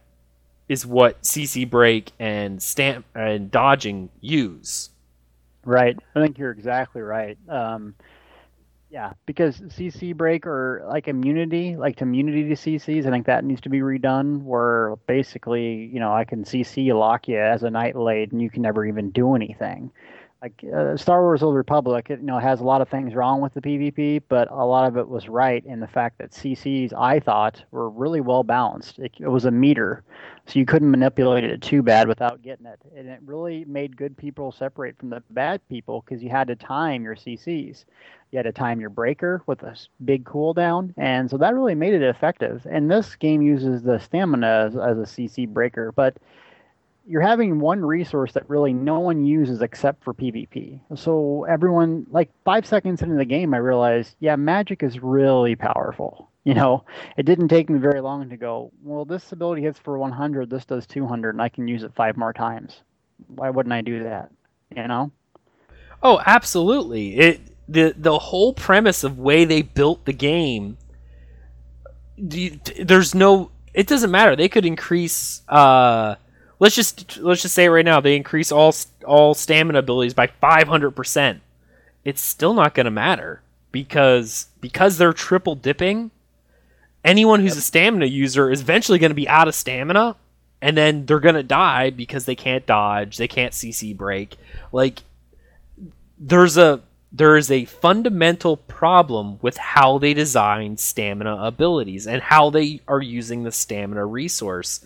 is 0.68 0.86
what 0.86 1.22
CC 1.24 1.70
break 1.70 2.12
and 2.20 2.62
stamp 2.62 3.06
and 3.16 3.52
dodging 3.52 4.10
use. 4.20 4.90
Right. 5.66 5.98
I 6.16 6.22
think 6.22 6.38
you're 6.38 6.52
exactly 6.52 7.02
right. 7.02 7.38
Um, 7.48 7.96
yeah, 8.94 9.14
because 9.26 9.60
CC 9.60 10.16
break 10.16 10.46
or 10.46 10.84
like 10.88 11.08
immunity, 11.08 11.76
like 11.76 11.96
to 11.96 12.04
immunity 12.04 12.44
to 12.44 12.54
CCs, 12.54 13.08
I 13.08 13.10
think 13.10 13.26
that 13.26 13.44
needs 13.44 13.62
to 13.62 13.70
be 13.70 13.80
redone. 13.80 14.44
Where 14.44 14.98
basically, 15.08 15.90
you 15.92 16.00
know, 16.00 16.14
I 16.14 16.26
can 16.26 16.44
CC 16.44 16.94
lock 16.94 17.28
you 17.28 17.40
as 17.40 17.64
a 17.64 17.70
Nightblade, 17.70 18.34
and 18.34 18.40
you 18.40 18.52
can 18.52 18.62
never 18.62 18.86
even 18.86 19.10
do 19.10 19.34
anything. 19.34 19.92
Like 20.44 20.62
uh, 20.76 20.98
Star 20.98 21.22
Wars: 21.22 21.42
Old 21.42 21.56
Republic, 21.56 22.10
it, 22.10 22.20
you 22.20 22.26
know, 22.26 22.38
has 22.38 22.60
a 22.60 22.66
lot 22.66 22.82
of 22.82 22.90
things 22.90 23.16
wrong 23.16 23.40
with 23.40 23.54
the 23.54 23.62
PvP, 23.62 24.24
but 24.28 24.52
a 24.52 24.66
lot 24.66 24.86
of 24.90 24.98
it 24.98 25.08
was 25.08 25.30
right 25.30 25.66
in 25.66 25.80
the 25.80 25.88
fact 25.88 26.18
that 26.18 26.32
CCs, 26.32 26.92
I 26.92 27.22
thought, 27.22 27.64
were 27.72 27.90
really 27.90 28.20
well 28.20 28.44
balanced. 28.44 29.00
It, 29.00 29.14
it 29.22 29.30
was 29.30 29.46
a 29.46 29.52
meter, 29.52 30.04
so 30.46 30.60
you 30.60 30.66
couldn't 30.66 30.92
manipulate 30.92 31.46
it 31.46 31.62
too 31.62 31.82
bad 31.82 32.10
without 32.10 32.42
getting 32.42 32.66
it, 32.66 32.82
and 32.94 33.08
it 33.08 33.22
really 33.24 33.64
made 33.64 33.96
good 33.96 34.18
people 34.18 34.52
separate 34.52 34.98
from 34.98 35.12
the 35.12 35.24
bad 35.30 35.66
people 35.70 36.04
because 36.06 36.22
you 36.22 36.30
had 36.30 36.48
to 36.50 36.58
time 36.58 37.04
your 37.04 37.16
CCs 37.16 37.86
you 38.34 38.38
had 38.38 38.44
to 38.44 38.52
time 38.52 38.82
your 38.82 38.90
breaker 38.90 39.44
with 39.46 39.62
a 39.62 39.78
big 40.04 40.26
cooldown, 40.26 40.92
and 40.98 41.30
so 41.30 41.38
that 41.38 41.54
really 41.54 41.76
made 41.76 41.94
it 41.94 42.02
effective. 42.02 42.66
And 42.68 42.90
this 42.90 43.16
game 43.16 43.44
uses 43.44 43.84
the 43.84 44.00
stamina 44.00 44.48
as, 44.48 44.76
as 44.76 44.98
a 44.98 45.04
CC 45.04 45.48
breaker, 45.48 45.92
but 45.92 46.18
you're 47.06 47.22
having 47.22 47.60
one 47.60 47.84
resource 47.84 48.34
that 48.34 48.50
really 48.50 48.74
no 48.74 49.00
one 49.00 49.26
uses 49.26 49.62
except 49.62 50.04
for 50.04 50.14
PvP. 50.14 50.80
So 50.96 51.46
everyone, 51.50 52.06
like 52.10 52.30
five 52.46 52.66
seconds 52.66 53.02
into 53.02 53.16
the 53.16 53.26
game, 53.26 53.54
I 53.54 53.58
realized, 53.58 54.16
yeah, 54.20 54.36
magic 54.36 54.84
is 54.84 55.02
really 55.02 55.56
powerful. 55.56 56.30
You 56.46 56.56
know, 56.56 56.84
it 57.16 57.26
didn't 57.26 57.48
take 57.48 57.70
me 57.70 57.80
very 57.80 58.02
long 58.02 58.30
to 58.30 58.36
go, 58.36 58.74
well, 58.84 59.06
this 59.06 59.32
ability 59.32 59.62
hits 59.62 59.80
for 59.80 59.98
100, 59.98 60.50
this 60.50 60.66
does 60.66 60.86
200, 60.86 61.30
and 61.30 61.42
I 61.42 61.48
can 61.48 61.70
use 61.70 61.84
it 61.84 61.96
five 61.96 62.18
more 62.18 62.34
times. 62.34 62.82
Why 63.28 63.50
wouldn't 63.50 63.72
I 63.72 63.80
do 63.80 64.04
that? 64.04 64.30
You 64.76 64.86
know? 64.90 65.14
Oh, 66.02 66.22
absolutely. 66.26 67.18
It 67.18 67.40
the 67.68 67.94
the 67.98 68.20
whole 68.20 68.54
premise 68.54 69.04
of 69.04 69.18
way 69.18 69.46
they 69.46 69.62
built 69.62 70.06
the 70.06 70.14
game 70.14 70.78
there's 72.18 73.16
no 73.16 73.52
it 73.74 73.88
doesn't 73.88 74.12
matter 74.12 74.36
they 74.36 74.50
could 74.50 74.66
increase 74.66 75.42
uh 75.48 76.16
let's 76.64 76.76
just 76.76 77.18
let's 77.18 77.42
just 77.42 77.54
say 77.54 77.68
right 77.68 77.86
now 77.86 78.00
they 78.00 78.16
increase 78.16 78.52
all 78.52 78.74
all 79.06 79.34
stamina 79.34 79.80
abilities 79.80 80.14
by 80.14 80.28
500% 80.28 81.40
it's 82.06 82.22
still 82.22 82.54
not 82.54 82.74
going 82.74 82.86
to 82.86 82.92
matter 82.92 83.42
because 83.72 84.48
because 84.62 84.98
they're 84.98 85.14
triple 85.14 85.56
dipping 85.56 86.12
anyone 87.04 87.42
who's 87.42 87.58
a 87.58 87.62
stamina 87.62 88.06
user 88.06 88.50
is 88.50 88.62
eventually 88.62 89.00
going 89.00 89.12
to 89.12 89.16
be 89.16 89.28
out 89.28 89.48
of 89.48 89.56
stamina 89.56 90.16
and 90.64 90.78
then 90.78 91.06
they're 91.06 91.20
going 91.20 91.36
to 91.36 91.44
die 91.44 91.90
because 91.90 92.24
they 92.24 92.36
can't 92.36 92.66
dodge 92.66 93.18
they 93.18 93.28
can't 93.28 93.54
cc 93.54 93.96
break. 93.96 94.38
Like 94.72 95.04
there's 96.18 96.58
a 96.58 96.82
there 97.12 97.36
is 97.36 97.52
a 97.52 97.66
fundamental 97.66 98.58
problem 98.58 99.38
with 99.42 99.58
how 99.58 99.98
they 99.98 100.14
design 100.14 100.78
stamina 100.78 101.36
abilities 101.44 102.08
and 102.08 102.22
how 102.22 102.50
they 102.50 102.80
are 102.88 103.02
using 103.02 103.44
the 103.44 103.52
stamina 103.52 104.06
resource. 104.06 104.84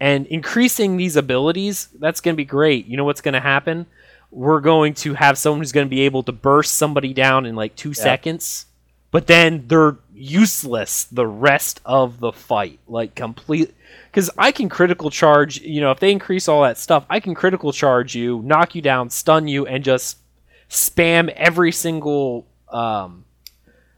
And 0.00 0.26
increasing 0.26 0.96
these 0.96 1.16
abilities, 1.16 1.88
that's 1.98 2.20
going 2.20 2.34
to 2.34 2.36
be 2.36 2.44
great. 2.44 2.86
You 2.86 2.96
know 2.96 3.04
what's 3.04 3.20
going 3.20 3.34
to 3.34 3.40
happen? 3.40 3.86
We're 4.30 4.60
going 4.60 4.94
to 4.94 5.14
have 5.14 5.38
someone 5.38 5.60
who's 5.60 5.72
going 5.72 5.86
to 5.86 5.90
be 5.90 6.02
able 6.02 6.22
to 6.24 6.32
burst 6.32 6.74
somebody 6.74 7.12
down 7.12 7.46
in 7.46 7.56
like 7.56 7.74
two 7.74 7.90
yeah. 7.90 7.94
seconds, 7.94 8.66
but 9.10 9.26
then 9.26 9.64
they're 9.66 9.96
useless 10.14 11.04
the 11.04 11.26
rest 11.26 11.80
of 11.84 12.20
the 12.20 12.32
fight. 12.32 12.78
Like, 12.86 13.14
complete. 13.14 13.74
Because 14.10 14.30
I 14.36 14.52
can 14.52 14.68
critical 14.68 15.10
charge, 15.10 15.60
you 15.60 15.80
know, 15.80 15.90
if 15.90 16.00
they 16.00 16.12
increase 16.12 16.46
all 16.48 16.62
that 16.62 16.78
stuff, 16.78 17.06
I 17.08 17.20
can 17.20 17.34
critical 17.34 17.72
charge 17.72 18.14
you, 18.14 18.42
knock 18.44 18.74
you 18.74 18.82
down, 18.82 19.10
stun 19.10 19.48
you, 19.48 19.66
and 19.66 19.82
just 19.82 20.18
spam 20.68 21.28
every 21.30 21.72
single 21.72 22.46
um, 22.70 23.24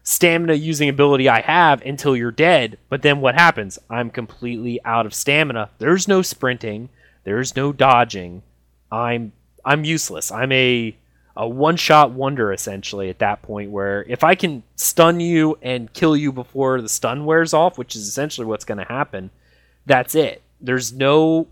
stamina 0.03 0.53
using 0.53 0.89
ability 0.89 1.29
I 1.29 1.41
have 1.41 1.81
until 1.85 2.15
you're 2.15 2.31
dead. 2.31 2.77
But 2.89 3.01
then 3.01 3.21
what 3.21 3.35
happens? 3.35 3.77
I'm 3.89 4.09
completely 4.09 4.83
out 4.83 5.05
of 5.05 5.13
stamina. 5.13 5.69
There's 5.77 6.07
no 6.07 6.21
sprinting. 6.21 6.89
There's 7.23 7.55
no 7.55 7.71
dodging. 7.71 8.43
I'm 8.91 9.33
I'm 9.63 9.83
useless. 9.83 10.31
I'm 10.31 10.51
a 10.51 10.95
a 11.35 11.47
one 11.47 11.77
shot 11.77 12.11
wonder 12.11 12.51
essentially 12.51 13.09
at 13.09 13.19
that 13.19 13.41
point 13.41 13.71
where 13.71 14.03
if 14.03 14.23
I 14.23 14.35
can 14.35 14.63
stun 14.75 15.19
you 15.19 15.57
and 15.61 15.91
kill 15.93 16.17
you 16.17 16.31
before 16.31 16.81
the 16.81 16.89
stun 16.89 17.25
wears 17.25 17.53
off, 17.53 17.77
which 17.77 17.95
is 17.95 18.07
essentially 18.07 18.45
what's 18.45 18.65
going 18.65 18.79
to 18.79 18.83
happen, 18.83 19.29
that's 19.85 20.13
it. 20.13 20.41
There's 20.59 20.91
no 20.91 21.47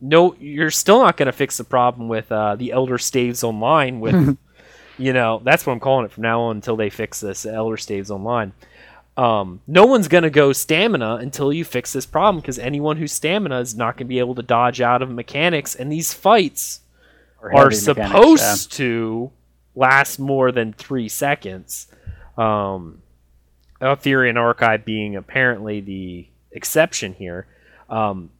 no 0.00 0.34
you're 0.38 0.70
still 0.70 1.02
not 1.02 1.16
going 1.16 1.26
to 1.26 1.32
fix 1.32 1.56
the 1.56 1.64
problem 1.64 2.08
with 2.08 2.30
uh, 2.32 2.56
the 2.56 2.72
elder 2.72 2.98
staves 2.98 3.44
online 3.44 4.00
with 4.00 4.36
You 4.98 5.12
know, 5.12 5.40
that's 5.44 5.66
what 5.66 5.72
I'm 5.72 5.80
calling 5.80 6.04
it 6.04 6.12
from 6.12 6.22
now 6.22 6.42
on 6.42 6.56
until 6.56 6.76
they 6.76 6.90
fix 6.90 7.20
this 7.20 7.46
Elder 7.46 7.76
Staves 7.76 8.10
Online. 8.10 8.52
Um, 9.16 9.60
no 9.66 9.86
one's 9.86 10.08
going 10.08 10.24
to 10.24 10.30
go 10.30 10.52
stamina 10.52 11.16
until 11.16 11.52
you 11.52 11.64
fix 11.64 11.92
this 11.92 12.06
problem 12.06 12.40
because 12.40 12.58
anyone 12.58 12.96
who's 12.96 13.12
stamina 13.12 13.60
is 13.60 13.74
not 13.74 13.96
going 13.96 14.06
to 14.06 14.08
be 14.08 14.18
able 14.18 14.34
to 14.34 14.42
dodge 14.42 14.80
out 14.80 15.02
of 15.02 15.10
mechanics. 15.10 15.74
And 15.74 15.90
these 15.90 16.12
fights 16.12 16.80
are 17.40 17.70
supposed 17.70 18.72
yeah. 18.72 18.76
to 18.78 19.30
last 19.74 20.18
more 20.18 20.50
than 20.50 20.72
three 20.72 21.08
seconds. 21.08 21.86
Um, 22.36 23.02
Eltharian 23.80 24.36
Archive 24.36 24.84
being 24.84 25.14
apparently 25.14 25.80
the 25.80 26.26
exception 26.52 27.14
here. 27.14 27.46
Um, 27.88 28.30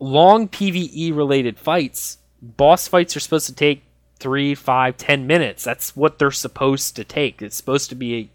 long 0.00 0.48
PVE 0.48 1.14
related 1.14 1.58
fights, 1.58 2.18
boss 2.40 2.88
fights 2.88 3.16
are 3.16 3.20
supposed 3.20 3.46
to 3.46 3.54
take 3.54 3.82
three, 4.18 4.54
five, 4.54 4.96
ten 4.96 5.26
minutes. 5.26 5.64
That's 5.64 5.94
what 5.96 6.18
they're 6.18 6.30
supposed 6.30 6.96
to 6.96 7.04
take. 7.04 7.42
It's 7.42 7.56
supposed 7.56 7.88
to 7.90 7.94
be 7.94 8.14
a, 8.16 8.30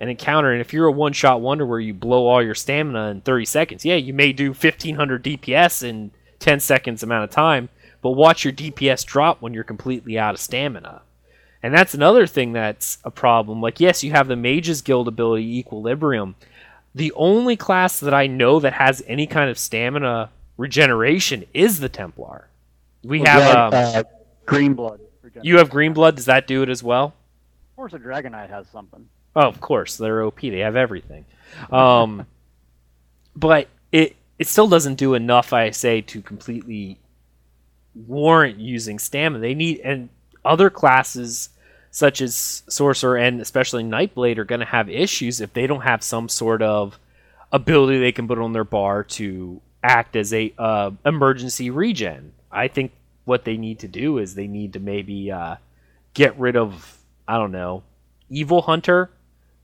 an 0.00 0.08
encounter. 0.08 0.52
And 0.52 0.60
if 0.60 0.72
you're 0.72 0.86
a 0.86 0.92
one 0.92 1.12
shot 1.12 1.40
wonder 1.40 1.66
where 1.66 1.80
you 1.80 1.94
blow 1.94 2.26
all 2.26 2.42
your 2.42 2.54
stamina 2.54 3.10
in 3.10 3.20
30 3.20 3.44
seconds, 3.44 3.84
yeah, 3.84 3.96
you 3.96 4.12
may 4.12 4.32
do 4.32 4.48
1500 4.48 5.24
DPS 5.24 5.82
in 5.82 6.10
10 6.38 6.60
seconds 6.60 7.02
amount 7.02 7.24
of 7.24 7.30
time, 7.30 7.68
but 8.02 8.10
watch 8.10 8.44
your 8.44 8.52
DPS 8.52 9.04
drop 9.04 9.40
when 9.40 9.54
you're 9.54 9.64
completely 9.64 10.18
out 10.18 10.34
of 10.34 10.40
stamina. 10.40 11.02
And 11.62 11.72
that's 11.72 11.94
another 11.94 12.26
thing 12.26 12.52
that's 12.52 12.98
a 13.04 13.10
problem. 13.10 13.62
Like, 13.62 13.80
yes, 13.80 14.04
you 14.04 14.12
have 14.12 14.28
the 14.28 14.36
Mages 14.36 14.82
Guild 14.82 15.08
ability 15.08 15.58
Equilibrium. 15.58 16.34
The 16.94 17.10
only 17.12 17.56
class 17.56 17.98
that 18.00 18.12
I 18.12 18.26
know 18.26 18.60
that 18.60 18.74
has 18.74 19.02
any 19.06 19.26
kind 19.26 19.48
of 19.48 19.58
stamina 19.58 20.30
regeneration 20.58 21.46
is 21.54 21.80
the 21.80 21.88
Templar. 21.88 22.48
We 23.02 23.20
Well, 23.20 23.32
have 23.32 23.72
yeah, 23.72 23.88
um, 23.88 23.96
uh, 23.96 24.02
green 24.44 24.74
blood. 24.74 25.00
You 25.42 25.58
have 25.58 25.70
Green 25.70 25.92
Blood. 25.92 26.16
Does 26.16 26.26
that 26.26 26.46
do 26.46 26.62
it 26.62 26.68
as 26.68 26.82
well? 26.82 27.06
Of 27.72 27.76
course, 27.76 27.92
a 27.92 27.98
Dragon 27.98 28.32
Knight 28.32 28.50
has 28.50 28.66
something. 28.68 29.08
Oh, 29.36 29.48
of 29.48 29.60
course, 29.60 29.96
they're 29.96 30.22
OP. 30.22 30.40
They 30.40 30.60
have 30.60 30.76
everything. 30.76 31.24
Um, 31.70 32.26
but 33.36 33.68
it 33.90 34.16
it 34.38 34.48
still 34.48 34.68
doesn't 34.68 34.96
do 34.96 35.14
enough, 35.14 35.52
I 35.52 35.70
say, 35.70 36.00
to 36.02 36.22
completely 36.22 36.98
warrant 37.94 38.58
using 38.58 38.98
stamina. 38.98 39.40
They 39.40 39.54
need 39.54 39.80
and 39.80 40.08
other 40.44 40.70
classes 40.70 41.50
such 41.90 42.20
as 42.20 42.64
Sorcerer 42.68 43.16
and 43.16 43.40
especially 43.40 43.84
Nightblade 43.84 44.38
are 44.38 44.44
going 44.44 44.60
to 44.60 44.66
have 44.66 44.88
issues 44.88 45.40
if 45.40 45.52
they 45.52 45.68
don't 45.68 45.82
have 45.82 46.02
some 46.02 46.28
sort 46.28 46.60
of 46.60 46.98
ability 47.52 48.00
they 48.00 48.10
can 48.10 48.26
put 48.26 48.38
on 48.38 48.52
their 48.52 48.64
bar 48.64 49.04
to 49.04 49.60
act 49.82 50.16
as 50.16 50.32
a 50.32 50.52
uh, 50.58 50.90
emergency 51.06 51.70
regen. 51.70 52.32
I 52.50 52.66
think 52.66 52.90
what 53.24 53.44
they 53.44 53.56
need 53.56 53.78
to 53.80 53.88
do 53.88 54.18
is 54.18 54.34
they 54.34 54.46
need 54.46 54.72
to 54.74 54.80
maybe 54.80 55.30
uh, 55.30 55.56
get 56.14 56.38
rid 56.38 56.56
of 56.56 56.98
I 57.26 57.38
don't 57.38 57.52
know 57.52 57.82
Evil 58.30 58.62
Hunter 58.62 59.10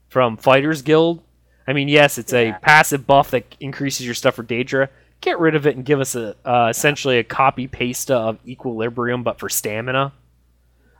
from 0.08 0.36
Fighters 0.36 0.82
Guild. 0.82 1.22
I 1.66 1.72
mean, 1.72 1.88
yes, 1.88 2.18
it's 2.18 2.32
Yeah. 2.32 2.56
a 2.56 2.60
passive 2.60 3.06
buff 3.06 3.30
that 3.30 3.56
increases 3.60 4.04
your 4.06 4.14
stuff 4.14 4.34
for 4.36 4.42
Daedra. 4.42 4.88
Get 5.20 5.38
rid 5.38 5.54
of 5.54 5.66
it 5.66 5.76
and 5.76 5.84
give 5.84 6.00
us 6.00 6.14
a 6.14 6.34
uh, 6.44 6.68
essentially 6.70 7.18
a 7.18 7.24
copy 7.24 7.66
paste 7.68 8.10
of 8.10 8.38
Equilibrium, 8.46 9.22
but 9.22 9.38
for 9.38 9.48
stamina. 9.48 10.12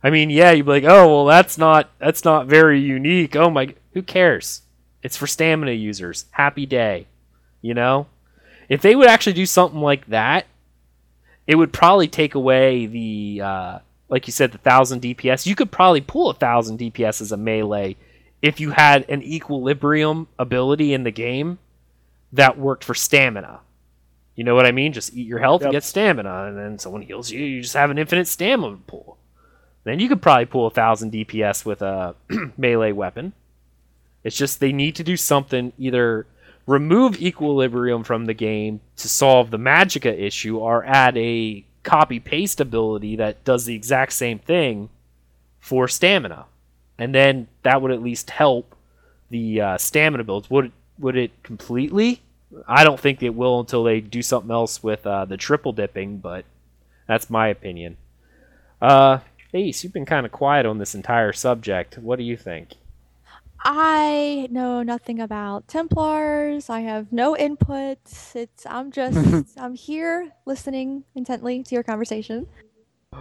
I 0.02 0.10
mean, 0.10 0.30
yeah, 0.30 0.50
you'd 0.52 0.66
be 0.66 0.72
like, 0.72 0.84
oh 0.84 1.08
well, 1.08 1.24
that's 1.26 1.58
not 1.58 1.90
that's 1.98 2.24
not 2.24 2.46
very 2.46 2.80
unique. 2.80 3.34
Oh 3.36 3.50
my, 3.50 3.74
who 3.92 4.02
cares? 4.02 4.62
It's 5.02 5.16
for 5.16 5.26
stamina 5.26 5.72
users. 5.72 6.26
Happy 6.32 6.66
day, 6.66 7.06
you 7.62 7.72
know. 7.74 8.06
If 8.68 8.82
they 8.82 8.94
would 8.94 9.08
actually 9.08 9.32
do 9.32 9.46
something 9.46 9.80
like 9.80 10.06
that, 10.08 10.46
it 11.50 11.56
would 11.56 11.72
probably 11.72 12.06
take 12.06 12.36
away 12.36 12.86
the 12.86 13.40
uh, 13.42 13.78
like 14.08 14.26
you 14.26 14.32
said, 14.32 14.52
the 14.52 14.58
thousand 14.58 15.02
DPS. 15.02 15.46
You 15.46 15.56
could 15.56 15.72
probably 15.72 16.00
pull 16.00 16.30
a 16.30 16.34
thousand 16.34 16.78
DPS 16.78 17.20
as 17.20 17.32
a 17.32 17.36
melee 17.36 17.96
if 18.40 18.60
you 18.60 18.70
had 18.70 19.04
an 19.08 19.22
equilibrium 19.22 20.28
ability 20.38 20.94
in 20.94 21.04
the 21.04 21.10
game 21.10 21.58
that 22.32 22.56
worked 22.56 22.84
for 22.84 22.94
stamina. 22.94 23.60
You 24.36 24.44
know 24.44 24.54
what 24.54 24.64
I 24.64 24.70
mean? 24.70 24.92
Just 24.92 25.12
eat 25.12 25.26
your 25.26 25.40
health 25.40 25.62
and 25.62 25.72
get 25.72 25.84
stamina, 25.84 26.46
and 26.46 26.56
then 26.56 26.78
someone 26.78 27.02
heals 27.02 27.30
you. 27.30 27.40
You 27.40 27.62
just 27.62 27.74
have 27.74 27.90
an 27.90 27.98
infinite 27.98 28.28
stamina 28.28 28.78
pool. 28.86 29.18
Then 29.82 29.98
you 29.98 30.08
could 30.08 30.22
probably 30.22 30.46
pull 30.46 30.66
a 30.66 30.70
thousand 30.70 31.12
DPS 31.12 31.64
with 31.64 31.82
a 31.82 32.14
melee 32.56 32.92
weapon. 32.92 33.32
It's 34.22 34.36
just 34.36 34.60
they 34.60 34.72
need 34.72 34.96
to 34.96 35.04
do 35.04 35.16
something 35.16 35.72
either 35.78 36.26
remove 36.70 37.20
equilibrium 37.20 38.04
from 38.04 38.26
the 38.26 38.34
game 38.34 38.80
to 38.94 39.08
solve 39.08 39.50
the 39.50 39.58
magicka 39.58 40.16
issue 40.16 40.56
or 40.56 40.84
add 40.84 41.16
a 41.18 41.64
copy 41.82 42.20
paste 42.20 42.60
ability 42.60 43.16
that 43.16 43.42
does 43.42 43.64
the 43.64 43.74
exact 43.74 44.12
same 44.12 44.38
thing 44.38 44.88
for 45.58 45.88
stamina. 45.88 46.44
And 46.96 47.12
then 47.12 47.48
that 47.64 47.82
would 47.82 47.90
at 47.90 48.00
least 48.00 48.30
help 48.30 48.76
the 49.30 49.60
uh, 49.60 49.78
stamina 49.78 50.22
builds. 50.22 50.48
Would 50.48 50.66
it, 50.66 50.72
would 51.00 51.16
it 51.16 51.42
completely? 51.42 52.22
I 52.68 52.84
don't 52.84 53.00
think 53.00 53.20
it 53.20 53.34
will 53.34 53.58
until 53.58 53.82
they 53.82 54.00
do 54.00 54.22
something 54.22 54.52
else 54.52 54.80
with 54.80 55.04
uh, 55.04 55.24
the 55.24 55.36
triple 55.36 55.72
dipping 55.72 56.18
but 56.18 56.44
that's 57.08 57.28
my 57.28 57.48
opinion. 57.48 57.96
Uh 58.80 59.18
ace 59.52 59.82
you've 59.82 59.92
been 59.92 60.06
kind 60.06 60.24
of 60.24 60.30
quiet 60.30 60.66
on 60.66 60.78
this 60.78 60.94
entire 60.94 61.32
subject. 61.32 61.98
What 61.98 62.16
do 62.16 62.24
you 62.24 62.36
think 62.36 62.74
I 63.62 64.48
know 64.50 64.82
nothing 64.82 65.20
about 65.20 65.68
Templars. 65.68 66.70
I 66.70 66.80
have 66.80 67.12
no 67.12 67.36
input. 67.36 67.98
It's 68.34 68.66
I'm 68.66 68.90
just 68.92 69.58
I'm 69.58 69.74
here 69.74 70.32
listening 70.46 71.04
intently 71.14 71.62
to 71.62 71.74
your 71.74 71.84
conversation. 71.84 72.46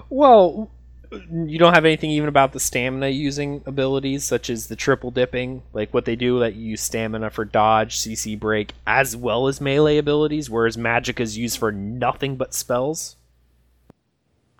Well, 0.09 0.71
you 1.11 1.57
don't 1.57 1.73
have 1.73 1.85
anything 1.85 2.11
even 2.11 2.29
about 2.29 2.53
the 2.53 2.59
stamina 2.59 3.09
using 3.09 3.63
abilities, 3.65 4.23
such 4.23 4.49
as 4.49 4.67
the 4.67 4.75
triple 4.75 5.11
dipping, 5.11 5.63
like 5.73 5.93
what 5.93 6.05
they 6.05 6.15
do 6.15 6.39
that 6.39 6.55
you 6.55 6.71
use 6.71 6.81
stamina 6.81 7.31
for 7.31 7.45
dodge, 7.45 7.97
CC 7.97 8.39
break, 8.39 8.73
as 8.85 9.15
well 9.15 9.47
as 9.47 9.59
melee 9.59 9.97
abilities, 9.97 10.49
whereas 10.49 10.77
magic 10.77 11.19
is 11.19 11.37
used 11.37 11.57
for 11.57 11.71
nothing 11.71 12.35
but 12.35 12.53
spells. 12.53 13.15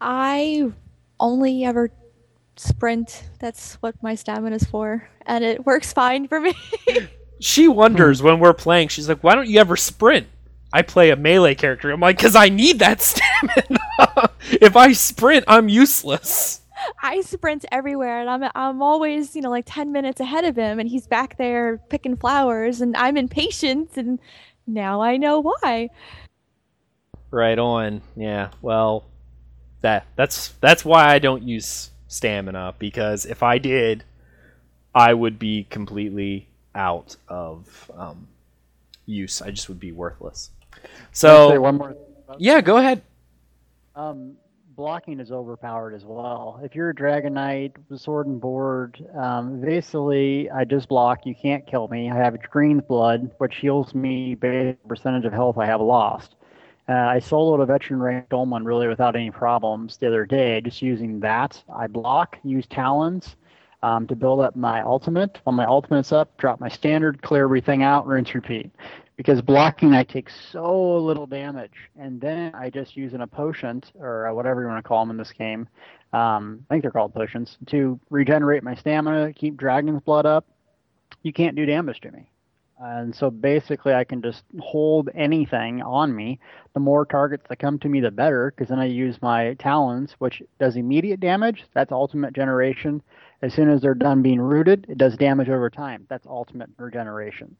I 0.02 0.72
only 1.20 1.64
ever 1.64 1.92
sprint. 2.60 3.24
That's 3.40 3.76
what 3.76 4.02
my 4.04 4.16
stamina 4.16 4.56
is 4.58 4.64
for, 4.66 5.08
and 5.26 5.44
it 5.44 5.66
works 5.66 5.94
fine 5.94 6.28
for 6.28 6.40
me. 6.40 6.54
She 7.42 7.70
wonders 7.70 8.22
when 8.22 8.42
we're 8.42 8.54
playing, 8.54 8.90
she's 8.90 9.08
like, 9.08 9.24
why 9.24 9.34
don't 9.34 9.48
you 9.48 9.62
ever 9.62 9.78
sprint? 9.78 10.28
I 10.74 10.82
play 10.82 11.10
a 11.10 11.16
melee 11.16 11.56
character. 11.56 11.90
I'm 11.90 12.02
like, 12.02 12.18
because 12.18 12.36
I 12.36 12.50
need 12.50 12.80
that 12.80 13.02
stamina. 13.02 13.80
if 14.62 14.76
I 14.76 14.92
sprint, 14.92 15.46
I'm 15.48 15.70
useless. 15.70 16.60
I 17.02 17.22
sprint 17.22 17.66
everywhere, 17.72 18.20
and 18.20 18.30
I'm 18.30 18.52
I'm 18.56 18.82
always 18.82 19.36
you 19.36 19.42
know 19.42 19.50
like 19.50 19.66
ten 19.66 19.92
minutes 19.92 20.20
ahead 20.20 20.44
of 20.44 20.58
him, 20.58 20.80
and 20.80 20.90
he's 20.90 21.08
back 21.08 21.38
there 21.38 21.78
picking 21.90 22.18
flowers, 22.18 22.82
and 22.82 22.96
I'm 22.98 23.18
impatient, 23.18 23.96
and 23.96 24.20
now 24.68 25.02
I 25.02 25.18
know 25.18 25.40
why. 25.40 25.90
Right 27.32 27.58
on. 27.58 28.02
Yeah. 28.16 28.50
Well, 28.62 29.06
that 29.82 30.08
that's 30.16 30.50
that's 30.62 30.84
why 30.84 31.14
I 31.14 31.20
don't 31.20 31.44
use 31.44 31.92
stamina 32.10 32.76
because 32.78 33.26
if 33.26 33.42
I 33.42 33.58
did, 33.58 34.04
I 34.94 35.14
would 35.14 35.40
be 35.40 35.66
completely 35.70 36.50
out 36.76 37.16
of 37.30 37.90
um, 37.96 38.28
use. 39.06 39.42
I 39.42 39.52
just 39.52 39.70
would 39.70 39.80
be 39.80 39.94
worthless. 39.94 40.50
So 41.14 41.60
one 41.62 41.78
more. 41.78 41.96
yeah, 42.38 42.60
go 42.60 42.78
ahead. 42.78 43.02
Um, 43.96 44.36
blocking 44.76 45.20
is 45.20 45.32
overpowered 45.32 45.94
as 45.94 46.04
well. 46.04 46.60
If 46.64 46.74
you're 46.74 46.90
a 46.90 46.96
Dragon 46.96 47.34
Knight 47.34 47.76
with 47.90 48.02
sword 48.02 48.28
and 48.28 48.42
board, 48.42 49.04
um, 49.16 49.62
basically 49.62 50.50
I 50.50 50.66
just 50.66 50.90
block. 50.90 51.26
You 51.26 51.36
can't 51.36 51.66
kill 51.68 51.88
me. 51.90 52.10
I 52.10 52.16
have 52.16 52.42
green 52.50 52.80
blood, 52.80 53.30
which 53.38 53.58
heals 53.58 53.94
me 53.94 54.36
based 54.36 54.80
on 54.84 54.90
percentage 54.90 55.26
of 55.26 55.34
health 55.34 55.58
I 55.58 55.66
have 55.66 55.82
lost. 55.82 56.36
Uh, 56.90 56.94
I 56.94 57.20
soloed 57.20 57.62
a 57.62 57.68
veteran 57.68 58.02
rank 58.02 58.30
Dolmen 58.30 58.66
really 58.66 58.88
without 58.88 59.16
any 59.16 59.30
problems 59.30 59.98
the 59.98 60.08
other 60.08 60.26
day, 60.26 60.60
just 60.60 60.82
using 60.82 61.20
that. 61.20 61.62
I 61.72 61.86
block, 61.86 62.40
use 62.44 62.66
talons 62.66 63.36
um, 63.84 64.08
to 64.08 64.16
build 64.16 64.40
up 64.40 64.56
my 64.56 64.82
ultimate. 64.82 65.40
When 65.44 65.56
my 65.56 65.66
ultimate's 65.66 66.12
up, 66.12 66.36
drop 66.38 66.60
my 66.60 66.68
standard, 66.68 67.22
clear 67.22 67.44
everything 67.44 67.84
out, 67.84 68.08
rinse, 68.08 68.34
repeat 68.34 68.72
because 69.20 69.42
blocking 69.42 69.94
I 69.94 70.06
take 70.06 70.30
so 70.30 70.98
little 70.98 71.28
damage, 71.28 71.74
and 72.00 72.22
then 72.22 72.56
I 72.56 72.70
just 72.70 72.96
use 72.96 73.14
an 73.14 73.28
potion 73.28 73.84
or 74.00 74.28
uh, 74.28 74.34
whatever 74.34 74.62
you 74.62 74.68
want 74.68 74.82
to 74.82 74.88
call 74.88 75.06
them 75.06 75.12
in 75.12 75.18
this 75.18 75.34
game. 75.34 75.68
Um, 76.14 76.66
I 76.70 76.74
think 76.74 76.84
they're 76.84 76.92
called 76.92 77.14
potions 77.14 77.58
to 77.68 78.00
regenerate 78.10 78.64
my 78.64 78.76
stamina, 78.76 79.34
keep 79.34 79.58
dragon's 79.58 80.02
blood 80.02 80.26
up. 80.26 80.48
You 81.22 81.34
can't 81.34 81.58
do 81.58 81.66
damage 81.66 82.00
to 82.00 82.12
me, 82.12 82.32
and 82.80 83.14
so 83.16 83.30
basically 83.30 83.94
I 83.94 84.04
can 84.04 84.22
just 84.22 84.44
hold 84.60 85.10
anything 85.14 85.82
on 85.82 86.16
me. 86.16 86.40
The 86.74 86.80
more 86.80 87.06
targets 87.06 87.46
that 87.50 87.60
come 87.60 87.80
to 87.80 87.90
me, 87.90 88.00
the 88.00 88.12
better, 88.12 88.52
because 88.52 88.70
then 88.70 88.80
I 88.80 88.86
use 88.86 89.22
my 89.22 89.56
talons, 89.56 90.16
which 90.20 90.42
does 90.60 90.76
immediate 90.76 91.20
damage. 91.20 91.66
That's 91.74 91.92
ultimate 91.92 92.34
generation. 92.34 93.02
As 93.42 93.54
soon 93.54 93.70
as 93.70 93.82
they're 93.82 93.94
done 93.96 94.22
being 94.22 94.42
rooted, 94.42 94.86
it 94.90 94.98
does 94.98 95.18
damage 95.18 95.50
over 95.50 95.70
time. 95.70 96.06
That's 96.10 96.26
ultimate 96.28 96.70
regeneration 96.78 97.56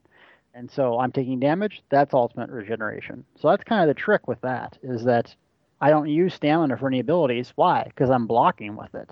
and 0.54 0.70
so 0.70 1.00
I'm 1.00 1.12
taking 1.12 1.40
damage. 1.40 1.82
That's 1.90 2.14
ultimate 2.14 2.50
regeneration. 2.50 3.24
So 3.40 3.50
that's 3.50 3.64
kind 3.64 3.82
of 3.82 3.88
the 3.88 4.00
trick 4.00 4.28
with 4.28 4.42
that 4.42 4.78
is 4.84 5.04
that 5.06 5.34
I 5.82 5.90
don't 5.90 6.10
use 6.10 6.34
stamina 6.34 6.78
for 6.78 6.88
any 6.88 7.00
abilities. 7.00 7.54
Why? 7.56 7.84
Because 7.86 8.10
I'm 8.10 8.28
blocking 8.28 8.76
with 8.76 8.94
it. 8.96 9.10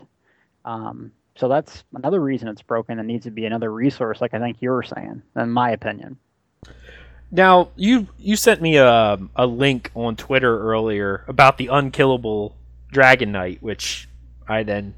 Um, 0.65 1.11
so 1.37 1.47
that's 1.47 1.83
another 1.95 2.19
reason 2.19 2.47
it's 2.47 2.61
broken 2.61 2.99
and 2.99 3.07
needs 3.07 3.25
to 3.25 3.31
be 3.31 3.45
another 3.45 3.71
resource, 3.71 4.19
like 4.21 4.33
I 4.33 4.39
think 4.39 4.57
you 4.61 4.69
were 4.71 4.83
saying, 4.83 5.21
in 5.35 5.49
my 5.51 5.71
opinion. 5.71 6.17
Now 7.31 7.69
you 7.75 8.07
you 8.17 8.35
sent 8.35 8.61
me 8.61 8.77
a 8.77 9.17
a 9.35 9.45
link 9.45 9.91
on 9.95 10.15
Twitter 10.15 10.59
earlier 10.71 11.25
about 11.27 11.57
the 11.57 11.67
unkillable 11.67 12.55
Dragon 12.91 13.31
Knight, 13.33 13.61
which 13.61 14.07
I 14.47 14.63
then 14.63 14.93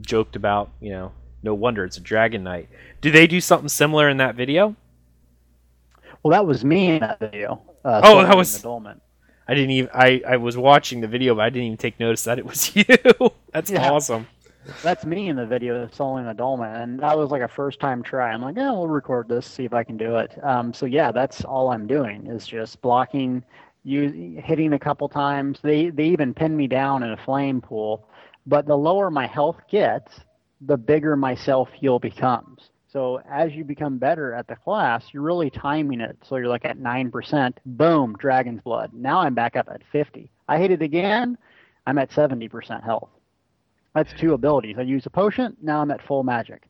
joked 0.00 0.36
about. 0.36 0.70
You 0.80 0.90
know, 0.92 1.12
no 1.42 1.54
wonder 1.54 1.84
it's 1.84 1.98
a 1.98 2.00
Dragon 2.00 2.42
Knight. 2.42 2.68
Do 3.02 3.10
they 3.10 3.26
do 3.26 3.40
something 3.40 3.68
similar 3.68 4.08
in 4.08 4.16
that 4.18 4.34
video? 4.36 4.74
Well, 6.22 6.32
that 6.32 6.46
was 6.46 6.64
me 6.64 6.92
in 6.92 7.00
that 7.00 7.20
video. 7.20 7.60
Uh, 7.84 8.00
Oh, 8.02 8.22
that 8.22 8.36
was- 8.36 8.56
the 8.60 8.66
Dolmen. 8.68 9.00
I 9.48 9.54
didn't 9.54 9.70
even. 9.70 9.90
I, 9.94 10.22
I 10.26 10.36
was 10.38 10.56
watching 10.56 11.00
the 11.02 11.06
video, 11.06 11.36
but 11.36 11.42
I 11.42 11.50
didn't 11.50 11.66
even 11.66 11.76
take 11.76 12.00
notice 12.00 12.24
that 12.24 12.38
it 12.40 12.44
was 12.46 12.74
you. 12.76 12.84
That's 13.52 13.70
Yeah. 13.70 13.90
awesome. 13.92 14.26
That's 14.82 15.04
me 15.04 15.28
in 15.28 15.36
the 15.36 15.46
video 15.46 15.86
soloing 15.86 16.26
the 16.26 16.34
dolmen, 16.34 16.74
and 16.74 17.00
that 17.00 17.16
was 17.16 17.30
like 17.30 17.42
a 17.42 17.48
first 17.48 17.80
time 17.80 18.02
try. 18.02 18.30
I'm 18.32 18.42
like, 18.42 18.56
yeah, 18.56 18.70
we'll 18.70 18.88
record 18.88 19.28
this, 19.28 19.46
see 19.46 19.64
if 19.64 19.72
I 19.72 19.84
can 19.84 19.96
do 19.96 20.16
it. 20.16 20.38
Um, 20.44 20.72
so 20.72 20.86
yeah, 20.86 21.12
that's 21.12 21.44
all 21.44 21.70
I'm 21.70 21.86
doing 21.86 22.26
is 22.26 22.46
just 22.46 22.80
blocking, 22.80 23.44
you 23.84 24.40
hitting 24.42 24.72
a 24.72 24.78
couple 24.78 25.08
times. 25.08 25.58
They 25.62 25.90
they 25.90 26.04
even 26.04 26.34
pin 26.34 26.56
me 26.56 26.66
down 26.66 27.02
in 27.02 27.10
a 27.10 27.16
flame 27.16 27.60
pool, 27.60 28.08
but 28.46 28.66
the 28.66 28.76
lower 28.76 29.10
my 29.10 29.26
health 29.26 29.60
gets, 29.70 30.20
the 30.60 30.76
bigger 30.76 31.16
my 31.16 31.34
self 31.34 31.70
heal 31.72 31.98
becomes. 31.98 32.70
So 32.88 33.20
as 33.30 33.52
you 33.52 33.64
become 33.64 33.98
better 33.98 34.32
at 34.32 34.48
the 34.48 34.56
class, 34.56 35.04
you're 35.12 35.22
really 35.22 35.50
timing 35.50 36.00
it. 36.00 36.16
So 36.22 36.36
you're 36.36 36.48
like 36.48 36.64
at 36.64 36.78
nine 36.78 37.10
percent, 37.10 37.60
boom, 37.66 38.16
dragon's 38.18 38.62
blood. 38.62 38.92
Now 38.92 39.20
I'm 39.20 39.34
back 39.34 39.54
up 39.56 39.68
at 39.70 39.82
50. 39.92 40.30
I 40.48 40.58
hit 40.58 40.70
it 40.70 40.82
again, 40.82 41.36
I'm 41.86 41.98
at 41.98 42.10
70% 42.10 42.82
health. 42.84 43.10
That's 43.96 44.12
two 44.12 44.34
abilities. 44.34 44.76
I 44.78 44.82
use 44.82 45.06
a 45.06 45.10
potion. 45.10 45.56
Now 45.62 45.80
I'm 45.80 45.90
at 45.90 46.06
full 46.06 46.22
magic. 46.22 46.68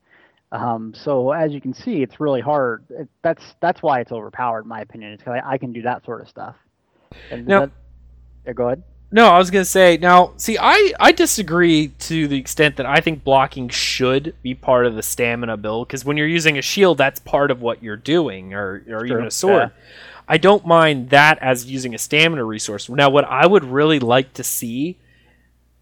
Um, 0.53 0.93
so 0.95 1.33
as 1.33 1.51
you 1.51 1.59
can 1.59 1.73
see, 1.73 2.01
it's 2.01 2.21
really 2.21 2.39
hard. 2.39 2.85
It, 2.89 3.09
that's 3.21 3.43
that's 3.59 3.83
why 3.83 3.99
it's 3.99 4.13
overpowered, 4.13 4.61
in 4.61 4.69
my 4.69 4.79
opinion. 4.79 5.11
It's 5.11 5.21
because 5.21 5.41
I, 5.43 5.55
I, 5.55 5.57
can 5.57 5.73
do 5.73 5.81
that 5.81 6.05
sort 6.05 6.21
of 6.21 6.29
stuff. 6.29 6.55
And 7.29 7.45
now, 7.45 7.59
that, 7.59 7.71
yeah, 8.45 8.53
go 8.53 8.67
ahead. 8.67 8.83
No, 9.11 9.27
I 9.27 9.37
was 9.37 9.51
gonna 9.51 9.65
say 9.65 9.97
now. 9.97 10.35
See, 10.37 10.57
I 10.57 10.93
I 11.01 11.11
disagree 11.11 11.89
to 11.99 12.29
the 12.29 12.37
extent 12.37 12.77
that 12.77 12.85
I 12.85 13.01
think 13.01 13.25
blocking 13.25 13.67
should 13.67 14.33
be 14.41 14.53
part 14.53 14.85
of 14.85 14.95
the 14.95 15.03
stamina 15.03 15.57
build 15.57 15.89
because 15.89 16.05
when 16.05 16.15
you're 16.15 16.27
using 16.27 16.57
a 16.57 16.61
shield, 16.61 16.97
that's 16.97 17.19
part 17.19 17.51
of 17.51 17.61
what 17.61 17.83
you're 17.83 17.97
doing, 17.97 18.53
or 18.53 18.85
or 18.89 19.05
even 19.05 19.25
a 19.25 19.31
sword. 19.31 19.71
Yeah. 19.75 19.83
I 20.29 20.37
don't 20.37 20.65
mind 20.65 21.09
that 21.09 21.39
as 21.39 21.65
using 21.65 21.93
a 21.93 21.97
stamina 21.97 22.45
resource. 22.45 22.87
Now, 22.87 23.09
what 23.09 23.25
I 23.25 23.45
would 23.45 23.65
really 23.65 23.99
like 23.99 24.33
to 24.35 24.45
see 24.45 24.97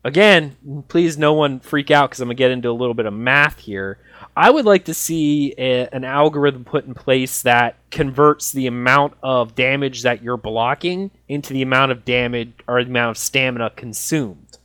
again, 0.06 0.56
please 0.88 1.18
no 1.18 1.34
one 1.34 1.60
freak 1.60 1.91
out 1.91 2.10
because 2.10 2.22
I'm 2.22 2.28
going 2.28 2.38
to 2.38 2.39
get 2.39 2.51
into 2.51 2.70
a 2.70 2.72
little 2.72 2.93
bit 2.93 3.08
of 3.08 3.14
math 3.14 3.60
here. 3.60 3.97
I 4.38 4.49
would 4.49 4.66
like 4.66 4.86
to 4.86 4.93
see 4.93 5.53
a, 5.58 5.89
an 5.91 6.06
algorithm 6.06 6.64
put 6.64 6.86
in 6.86 6.93
place 6.93 7.41
that 7.41 7.78
converts 7.89 8.51
the 8.51 8.68
amount 8.68 9.16
of 9.24 9.56
damage 9.56 10.03
that 10.03 10.22
you're 10.22 10.38
blocking 10.38 11.12
into 11.28 11.53
the 11.53 11.64
amount 11.64 11.91
of 11.91 12.06
damage 12.06 12.53
or 12.68 12.84
the 12.84 12.89
amount 12.89 13.12
of 13.12 13.18
stamina 13.18 13.72
consumed. 13.72 14.58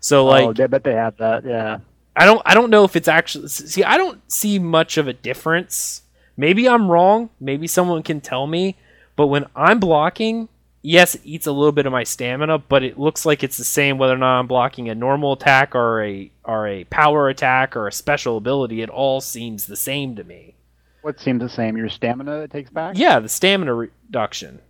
So 0.00 0.22
oh, 0.22 0.26
like, 0.26 0.60
oh, 0.60 0.64
I 0.64 0.66
bet 0.66 0.84
they 0.84 0.94
have 0.94 1.16
that. 1.16 1.44
Yeah. 1.44 1.78
I 2.14 2.24
don't. 2.24 2.42
I 2.44 2.54
don't 2.54 2.70
know 2.70 2.84
if 2.84 2.96
it's 2.96 3.06
actually. 3.06 3.48
See, 3.48 3.84
I 3.84 3.96
don't 3.96 4.20
see 4.30 4.58
much 4.58 4.96
of 4.98 5.06
a 5.06 5.12
difference. 5.12 6.02
Maybe 6.36 6.68
I'm 6.68 6.90
wrong. 6.90 7.30
Maybe 7.40 7.68
someone 7.68 8.02
can 8.02 8.20
tell 8.20 8.46
me. 8.46 8.76
But 9.14 9.28
when 9.28 9.46
I'm 9.54 9.78
blocking, 9.78 10.48
yes, 10.82 11.14
it 11.14 11.22
eats 11.24 11.46
a 11.46 11.52
little 11.52 11.72
bit 11.72 11.86
of 11.86 11.92
my 11.92 12.04
stamina, 12.04 12.58
but 12.58 12.82
it 12.82 12.98
looks 12.98 13.26
like 13.26 13.42
it's 13.42 13.56
the 13.56 13.64
same 13.64 13.98
whether 13.98 14.14
or 14.14 14.18
not 14.18 14.40
I'm 14.40 14.46
blocking 14.46 14.88
a 14.88 14.94
normal 14.94 15.32
attack 15.32 15.74
or 15.74 16.02
a 16.02 16.30
or 16.44 16.66
a 16.66 16.84
power 16.84 17.28
attack 17.28 17.76
or 17.76 17.86
a 17.86 17.92
special 17.92 18.36
ability. 18.36 18.82
It 18.82 18.90
all 18.90 19.20
seems 19.20 19.66
the 19.66 19.76
same 19.76 20.16
to 20.16 20.24
me. 20.24 20.54
What 21.02 21.20
seems 21.20 21.40
the 21.40 21.48
same? 21.48 21.76
Your 21.76 21.88
stamina 21.88 22.40
it 22.40 22.50
takes 22.50 22.70
back? 22.70 22.96
Yeah, 22.98 23.20
the 23.20 23.28
stamina 23.28 23.74
reduction. 23.74 24.60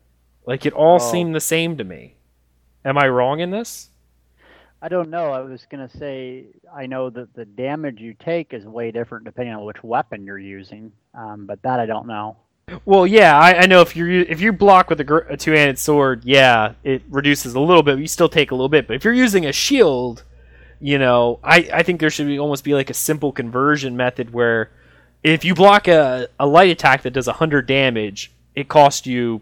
Like 0.47 0.67
it 0.67 0.73
all 0.73 0.97
oh. 1.01 1.13
seemed 1.13 1.35
the 1.35 1.41
same 1.41 1.77
to 1.79 1.85
me. 1.85 2.15
Am 2.85 2.97
I 2.97 3.09
wrong 3.09 3.41
in 3.41 3.51
this? 3.51 3.91
I 4.81 4.89
don't 4.89 5.11
know. 5.11 5.33
I 5.33 5.41
was 5.41 5.67
gonna 5.71 5.91
say 5.91 6.47
I 6.73 6.87
know 6.87 7.11
that 7.11 7.35
the 7.35 7.45
damage 7.45 8.01
you 8.01 8.15
take 8.15 8.55
is 8.55 8.65
way 8.65 8.91
different 8.93 9.25
depending 9.25 9.55
on 9.55 9.65
which 9.65 9.83
weapon 9.83 10.25
you're 10.25 10.39
using, 10.39 10.93
um, 11.15 11.47
but 11.47 11.63
that 11.63 11.81
I 11.81 11.87
don't 11.87 12.07
know. 12.07 12.37
Well, 12.85 13.07
yeah, 13.07 13.39
I, 13.39 13.63
I, 13.63 13.67
know 13.67 13.81
if 13.81 13.97
you 13.97 14.27
if 14.29 14.41
you 14.41 14.53
block 14.53 14.91
with 14.91 15.01
a, 15.01 15.25
a 15.29 15.37
two-handed 15.37 15.79
sword, 15.79 16.25
yeah, 16.25 16.75
it 16.85 17.03
reduces 17.09 17.55
a 17.55 17.61
little 17.61 17.83
bit. 17.83 17.99
You 17.99 18.07
still 18.07 18.29
take 18.29 18.51
a 18.51 18.55
little 18.55 18.69
bit. 18.69 18.87
But 18.87 18.97
if 18.97 19.05
you're 19.05 19.15
using 19.15 19.47
a 19.47 19.53
shield, 19.53 20.25
you 20.81 20.99
know, 20.99 21.41
I, 21.43 21.69
I 21.73 21.83
think 21.83 22.01
there 22.01 22.11
should 22.11 22.27
be 22.27 22.39
almost 22.39 22.65
be 22.65 22.75
like 22.75 22.91
a 22.91 22.95
simple 22.95 23.33
conversion 23.33 23.97
method 23.97 24.33
where 24.33 24.71
if 25.23 25.45
you 25.45 25.55
block 25.55 25.89
a, 25.89 26.29
a 26.39 26.47
light 26.47 26.71
attack 26.71 27.03
that 27.03 27.13
does 27.13 27.27
100 27.27 27.67
damage, 27.67 28.33
it 28.55 28.69
costs 28.69 29.07
you 29.07 29.41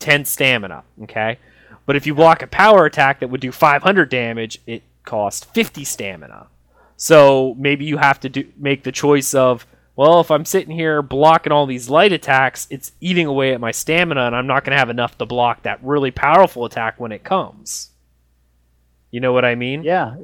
10 0.00 0.24
stamina, 0.24 0.84
okay? 1.02 1.38
But 1.86 1.96
if 1.96 2.06
you 2.06 2.14
block 2.14 2.42
a 2.42 2.46
power 2.46 2.84
attack 2.84 3.20
that 3.20 3.28
would 3.28 3.40
do 3.40 3.52
500 3.52 4.08
damage, 4.08 4.60
it 4.66 4.82
costs 5.04 5.44
50 5.44 5.84
stamina. 5.84 6.48
So 6.96 7.54
maybe 7.56 7.84
you 7.84 7.96
have 7.98 8.20
to 8.20 8.28
do 8.28 8.46
make 8.56 8.82
the 8.82 8.92
choice 8.92 9.32
of 9.32 9.66
well, 9.98 10.20
if 10.20 10.30
I'm 10.30 10.44
sitting 10.44 10.72
here 10.72 11.02
blocking 11.02 11.50
all 11.50 11.66
these 11.66 11.90
light 11.90 12.12
attacks, 12.12 12.68
it's 12.70 12.92
eating 13.00 13.26
away 13.26 13.52
at 13.52 13.60
my 13.60 13.72
stamina, 13.72 14.28
and 14.28 14.36
I'm 14.36 14.46
not 14.46 14.62
going 14.62 14.70
to 14.70 14.78
have 14.78 14.90
enough 14.90 15.18
to 15.18 15.26
block 15.26 15.64
that 15.64 15.82
really 15.82 16.12
powerful 16.12 16.64
attack 16.64 17.00
when 17.00 17.10
it 17.10 17.24
comes. 17.24 17.90
You 19.10 19.18
know 19.18 19.32
what 19.32 19.44
I 19.44 19.56
mean? 19.56 19.82
Yeah. 19.82 20.14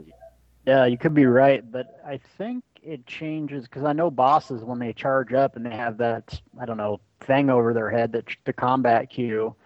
Yeah, 0.64 0.84
you 0.84 0.96
could 0.96 1.12
be 1.12 1.26
right, 1.26 1.68
but 1.72 2.00
I 2.06 2.20
think 2.38 2.62
it 2.84 3.04
changes 3.08 3.64
because 3.64 3.82
I 3.82 3.92
know 3.92 4.12
bosses 4.12 4.62
when 4.62 4.78
they 4.78 4.92
charge 4.92 5.32
up 5.32 5.56
and 5.56 5.66
they 5.66 5.74
have 5.74 5.98
that 5.98 6.40
I 6.60 6.66
don't 6.66 6.76
know 6.76 7.00
thing 7.22 7.50
over 7.50 7.74
their 7.74 7.90
head 7.90 8.12
that 8.12 8.26
the 8.44 8.52
combat 8.52 9.10
cue 9.10 9.56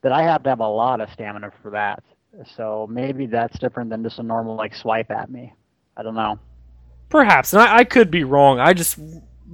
that 0.00 0.12
I 0.12 0.22
have 0.22 0.44
to 0.44 0.48
have 0.48 0.60
a 0.60 0.66
lot 0.66 1.02
of 1.02 1.12
stamina 1.12 1.52
for 1.60 1.72
that. 1.72 2.02
So 2.56 2.88
maybe 2.90 3.26
that's 3.26 3.58
different 3.58 3.90
than 3.90 4.02
just 4.02 4.18
a 4.18 4.22
normal 4.22 4.56
like 4.56 4.74
swipe 4.74 5.10
at 5.10 5.30
me. 5.30 5.52
I 5.94 6.02
don't 6.02 6.14
know. 6.14 6.38
Perhaps, 7.10 7.52
and 7.52 7.60
I, 7.60 7.78
I 7.78 7.84
could 7.84 8.10
be 8.10 8.24
wrong. 8.24 8.60
I 8.60 8.72
just 8.72 8.98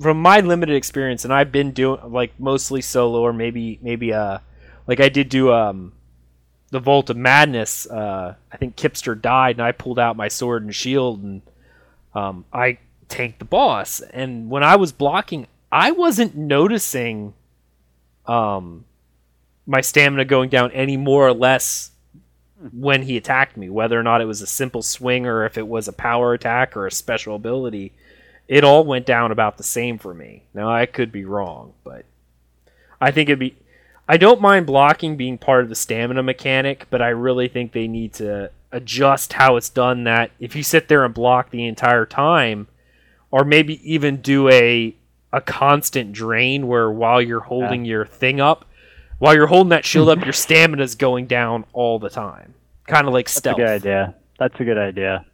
from 0.01 0.20
my 0.20 0.40
limited 0.40 0.76
experience, 0.76 1.24
and 1.24 1.32
I've 1.32 1.53
been 1.53 1.72
doing 1.72 2.01
like 2.12 2.38
mostly 2.38 2.80
solo 2.80 3.20
or 3.20 3.32
maybe 3.32 3.78
maybe 3.82 4.12
uh 4.12 4.38
like 4.86 5.01
I 5.01 5.09
did 5.09 5.28
do 5.28 5.53
um 5.53 5.92
the 6.70 6.80
Vault 6.80 7.09
of 7.09 7.16
Madness. 7.16 7.86
Uh, 7.86 8.34
I 8.51 8.57
think 8.57 8.74
Kipster 8.74 9.20
died, 9.20 9.57
and 9.57 9.62
I 9.62 9.70
pulled 9.70 9.99
out 9.99 10.16
my 10.16 10.26
sword 10.26 10.64
and 10.64 10.74
shield, 10.74 11.22
and 11.22 11.42
um, 12.16 12.45
I 12.53 12.78
tanked 13.09 13.38
the 13.38 13.45
boss. 13.45 14.01
And 14.01 14.51
when 14.51 14.64
I 14.64 14.74
was 14.74 14.90
blocking, 14.90 15.47
I 15.70 15.92
wasn't 15.92 16.36
noticing 16.36 17.34
um 18.26 18.84
my 19.66 19.80
stamina 19.80 20.24
going 20.24 20.49
down 20.49 20.72
any 20.72 20.97
more 20.97 21.26
or 21.26 21.32
less 21.32 21.90
when 22.72 23.03
he 23.03 23.16
attacked 23.16 23.57
me, 23.57 23.68
whether 23.68 23.99
or 23.99 24.03
not 24.03 24.20
it 24.20 24.26
was 24.26 24.42
a 24.42 24.47
simple 24.47 24.82
swing 24.82 25.26
or 25.26 25.45
if 25.45 25.57
it 25.57 25.68
was 25.68 25.86
a 25.86 25.92
power 25.92 26.32
attack 26.32 26.76
or 26.76 26.86
a 26.86 26.90
special 26.90 27.36
ability 27.36 27.92
it 28.49 28.64
all 28.64 28.84
went 28.84 29.07
down 29.07 29.32
about 29.32 29.57
the 29.57 29.62
same 29.62 29.99
for 29.99 30.12
me. 30.14 30.42
Now 30.53 30.70
I 30.70 30.86
could 30.86 31.11
be 31.11 31.24
wrong, 31.24 31.72
but 31.82 32.05
I 33.01 33.11
think 33.11 33.28
it'd 33.28 33.38
be. 33.38 33.57
I 34.07 34.18
don't 34.18 34.40
mind 34.40 34.66
blocking 34.66 35.16
being 35.16 35.38
part 35.38 35.62
of 35.62 35.70
the 35.70 35.74
stamina 35.74 36.22
mechanic, 36.22 36.86
but 36.90 37.01
I 37.01 37.09
really 37.09 37.49
think 37.49 37.72
they 37.72 37.88
need 37.88 38.12
to 38.14 38.51
adjust 38.70 39.32
how 39.32 39.57
it's 39.57 39.70
done. 39.70 40.05
That 40.05 40.30
if 40.38 40.55
you 40.55 40.62
sit 40.62 40.88
there 40.88 41.05
and 41.05 41.14
block 41.14 41.51
the 41.51 41.66
entire 41.66 42.05
time, 42.05 42.68
or 43.30 43.45
maybe 43.45 43.80
even 43.90 44.20
do 44.20 44.49
a 44.51 44.95
a 45.32 45.40
constant 45.40 46.12
drain 46.12 46.66
where 46.66 46.90
while 46.90 47.20
you're 47.20 47.40
holding 47.40 47.84
yeah. 47.84 47.90
your 47.90 48.07
thing 48.07 48.40
up, 48.40 48.66
while 49.19 49.35
you're 49.35 49.47
holding 49.47 49.70
that 49.70 49.85
shield 49.85 50.09
up, 50.09 50.23
your 50.24 50.32
stamina's 50.35 50.94
going 50.94 51.27
down 51.27 51.64
all 51.73 51.98
the 51.98 52.10
time, 52.10 52.55
kind 52.86 53.06
of 53.06 53.14
like 53.14 53.28
stealth. 53.28 53.56
That's 53.56 53.85
a 53.85 53.89
good 53.89 53.90
idea. 53.90 54.14
That's 54.39 54.60
a 54.60 54.64
good 54.64 54.78
idea. 54.78 55.24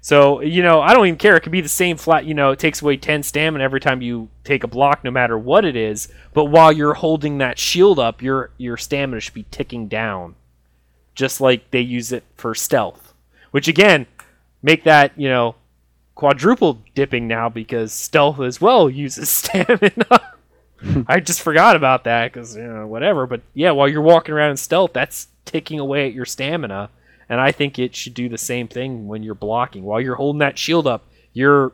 So, 0.00 0.40
you 0.40 0.62
know, 0.62 0.80
I 0.80 0.94
don't 0.94 1.06
even 1.06 1.18
care. 1.18 1.36
It 1.36 1.40
could 1.40 1.52
be 1.52 1.60
the 1.60 1.68
same 1.68 1.96
flat, 1.96 2.24
you 2.24 2.34
know, 2.34 2.50
it 2.50 2.58
takes 2.58 2.80
away 2.80 2.96
10 2.96 3.22
stamina 3.22 3.62
every 3.62 3.80
time 3.80 4.00
you 4.00 4.28
take 4.44 4.64
a 4.64 4.68
block, 4.68 5.02
no 5.02 5.10
matter 5.10 5.36
what 5.36 5.64
it 5.64 5.76
is. 5.76 6.08
But 6.32 6.46
while 6.46 6.72
you're 6.72 6.94
holding 6.94 7.38
that 7.38 7.58
shield 7.58 7.98
up, 7.98 8.22
your, 8.22 8.50
your 8.58 8.76
stamina 8.76 9.20
should 9.20 9.34
be 9.34 9.46
ticking 9.50 9.88
down. 9.88 10.36
Just 11.14 11.40
like 11.40 11.70
they 11.72 11.80
use 11.80 12.12
it 12.12 12.24
for 12.36 12.54
stealth. 12.54 13.12
Which, 13.50 13.66
again, 13.66 14.06
make 14.62 14.84
that, 14.84 15.12
you 15.16 15.28
know, 15.28 15.56
quadruple 16.14 16.82
dipping 16.94 17.26
now 17.26 17.48
because 17.48 17.92
stealth 17.92 18.40
as 18.40 18.60
well 18.60 18.88
uses 19.04 19.28
stamina. 19.28 20.34
I 21.08 21.18
just 21.18 21.42
forgot 21.42 21.74
about 21.74 22.04
that 22.04 22.32
because, 22.32 22.56
you 22.56 22.62
know, 22.62 22.86
whatever. 22.86 23.26
But 23.26 23.42
yeah, 23.52 23.72
while 23.72 23.88
you're 23.88 24.00
walking 24.00 24.34
around 24.34 24.52
in 24.52 24.56
stealth, 24.56 24.92
that's 24.92 25.26
ticking 25.44 25.80
away 25.80 26.06
at 26.06 26.12
your 26.12 26.24
stamina 26.24 26.90
and 27.28 27.40
I 27.40 27.52
think 27.52 27.78
it 27.78 27.94
should 27.94 28.14
do 28.14 28.28
the 28.28 28.38
same 28.38 28.68
thing 28.68 29.06
when 29.06 29.22
you're 29.22 29.34
blocking. 29.34 29.84
While 29.84 30.00
you're 30.00 30.16
holding 30.16 30.38
that 30.38 30.58
shield 30.58 30.86
up, 30.86 31.06
your 31.32 31.72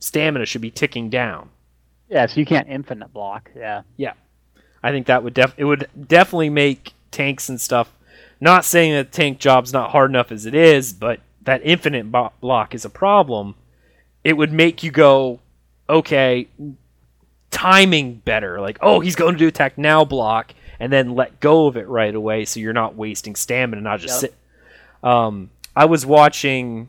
stamina 0.00 0.46
should 0.46 0.60
be 0.60 0.70
ticking 0.70 1.08
down. 1.10 1.50
Yeah, 2.08 2.26
so 2.26 2.40
you 2.40 2.46
can't 2.46 2.68
infinite 2.68 3.12
block. 3.12 3.50
Yeah. 3.54 3.82
Yeah. 3.96 4.14
I 4.82 4.90
think 4.90 5.06
that 5.06 5.22
would 5.22 5.34
def 5.34 5.54
it 5.56 5.64
would 5.64 5.88
definitely 6.06 6.50
make 6.50 6.92
tanks 7.10 7.48
and 7.48 7.60
stuff. 7.60 7.92
Not 8.40 8.64
saying 8.64 8.92
that 8.92 9.12
tank 9.12 9.38
job's 9.38 9.72
not 9.72 9.90
hard 9.90 10.10
enough 10.10 10.30
as 10.30 10.46
it 10.46 10.54
is, 10.54 10.92
but 10.92 11.20
that 11.42 11.60
infinite 11.64 12.10
bo- 12.10 12.32
block 12.40 12.74
is 12.74 12.84
a 12.84 12.90
problem. 12.90 13.56
It 14.22 14.34
would 14.34 14.52
make 14.52 14.82
you 14.82 14.90
go, 14.90 15.40
okay, 15.88 16.48
timing 17.50 18.14
better. 18.14 18.60
Like, 18.60 18.78
oh, 18.80 19.00
he's 19.00 19.16
going 19.16 19.34
to 19.34 19.38
do 19.38 19.48
attack 19.48 19.76
now 19.76 20.04
block, 20.04 20.54
and 20.78 20.92
then 20.92 21.14
let 21.14 21.40
go 21.40 21.66
of 21.66 21.76
it 21.76 21.88
right 21.88 22.14
away, 22.14 22.44
so 22.44 22.60
you're 22.60 22.72
not 22.72 22.94
wasting 22.94 23.34
stamina, 23.34 23.78
and 23.78 23.84
not 23.84 24.00
just 24.00 24.22
yep. 24.22 24.30
sit 24.30 24.38
um, 25.02 25.50
I 25.74 25.84
was 25.84 26.04
watching 26.04 26.88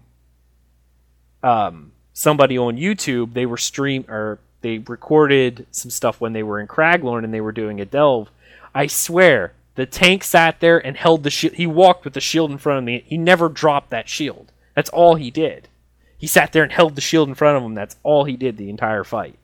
um, 1.44 1.92
somebody 2.14 2.58
on 2.58 2.78
YouTube. 2.78 3.34
They 3.34 3.46
were 3.46 3.58
stream 3.58 4.06
or 4.08 4.40
they 4.62 4.80
recorded 4.80 5.66
some 5.72 5.92
stuff 5.92 6.20
when 6.20 6.34
they 6.34 6.44
were 6.44 6.60
in 6.60 6.68
Craglorn 6.68 7.24
and 7.24 7.34
they 7.34 7.42
were 7.42 7.52
doing 7.52 7.80
a 7.80 7.86
delve. 7.86 8.30
I 8.74 8.88
swear, 8.88 9.54
the 9.76 9.86
tank 9.86 10.24
sat 10.24 10.60
there 10.60 10.86
and 10.86 10.98
held 10.98 11.24
the 11.24 11.30
shield. 11.30 11.54
He 11.54 11.66
walked 11.66 12.04
with 12.04 12.14
the 12.14 12.22
shield 12.22 12.52
in 12.52 12.58
front 12.58 12.80
of 12.80 12.84
me. 12.84 13.04
He 13.06 13.18
never 13.18 13.48
dropped 13.48 13.90
that 13.92 14.10
shield. 14.10 14.52
That's 14.76 14.90
all 14.90 15.16
he 15.16 15.32
did. 15.32 15.70
He 16.18 16.28
sat 16.28 16.52
there 16.52 16.64
and 16.64 16.72
held 16.72 16.96
the 16.96 17.02
shield 17.02 17.30
in 17.30 17.36
front 17.36 17.58
of 17.58 17.64
him. 17.64 17.76
That's 17.76 17.96
all 18.04 18.26
he 18.26 18.36
did 18.36 18.58
the 18.58 18.70
entire 18.70 19.06
fight. 19.06 19.38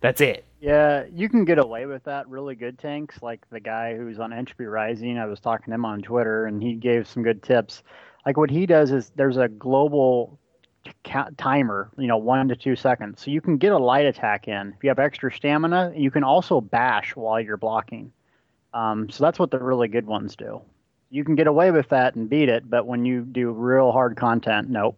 That's 0.00 0.20
it. 0.20 0.44
Yeah, 0.64 1.04
you 1.12 1.28
can 1.28 1.44
get 1.44 1.58
away 1.58 1.84
with 1.84 2.04
that 2.04 2.26
really 2.26 2.54
good 2.54 2.78
tanks, 2.78 3.20
like 3.20 3.46
the 3.50 3.60
guy 3.60 3.94
who's 3.94 4.18
on 4.18 4.32
Entropy 4.32 4.64
Rising. 4.64 5.18
I 5.18 5.26
was 5.26 5.38
talking 5.38 5.66
to 5.66 5.74
him 5.74 5.84
on 5.84 6.00
Twitter, 6.00 6.46
and 6.46 6.62
he 6.62 6.72
gave 6.72 7.06
some 7.06 7.22
good 7.22 7.42
tips. 7.42 7.82
Like 8.24 8.38
what 8.38 8.48
he 8.48 8.64
does 8.64 8.90
is 8.90 9.12
there's 9.14 9.36
a 9.36 9.46
global 9.46 10.38
timer, 11.36 11.90
you 11.98 12.06
know, 12.06 12.16
one 12.16 12.48
to 12.48 12.56
two 12.56 12.76
seconds. 12.76 13.20
So 13.20 13.30
you 13.30 13.42
can 13.42 13.58
get 13.58 13.72
a 13.72 13.78
light 13.78 14.06
attack 14.06 14.48
in. 14.48 14.72
If 14.74 14.82
you 14.82 14.88
have 14.88 14.98
extra 14.98 15.30
stamina, 15.30 15.92
you 15.94 16.10
can 16.10 16.24
also 16.24 16.62
bash 16.62 17.14
while 17.14 17.38
you're 17.42 17.58
blocking. 17.58 18.10
Um, 18.72 19.10
so 19.10 19.22
that's 19.22 19.38
what 19.38 19.50
the 19.50 19.58
really 19.58 19.88
good 19.88 20.06
ones 20.06 20.34
do. 20.34 20.62
You 21.10 21.24
can 21.24 21.34
get 21.34 21.46
away 21.46 21.72
with 21.72 21.90
that 21.90 22.14
and 22.14 22.30
beat 22.30 22.48
it, 22.48 22.70
but 22.70 22.86
when 22.86 23.04
you 23.04 23.20
do 23.20 23.50
real 23.50 23.92
hard 23.92 24.16
content, 24.16 24.70
nope. 24.70 24.96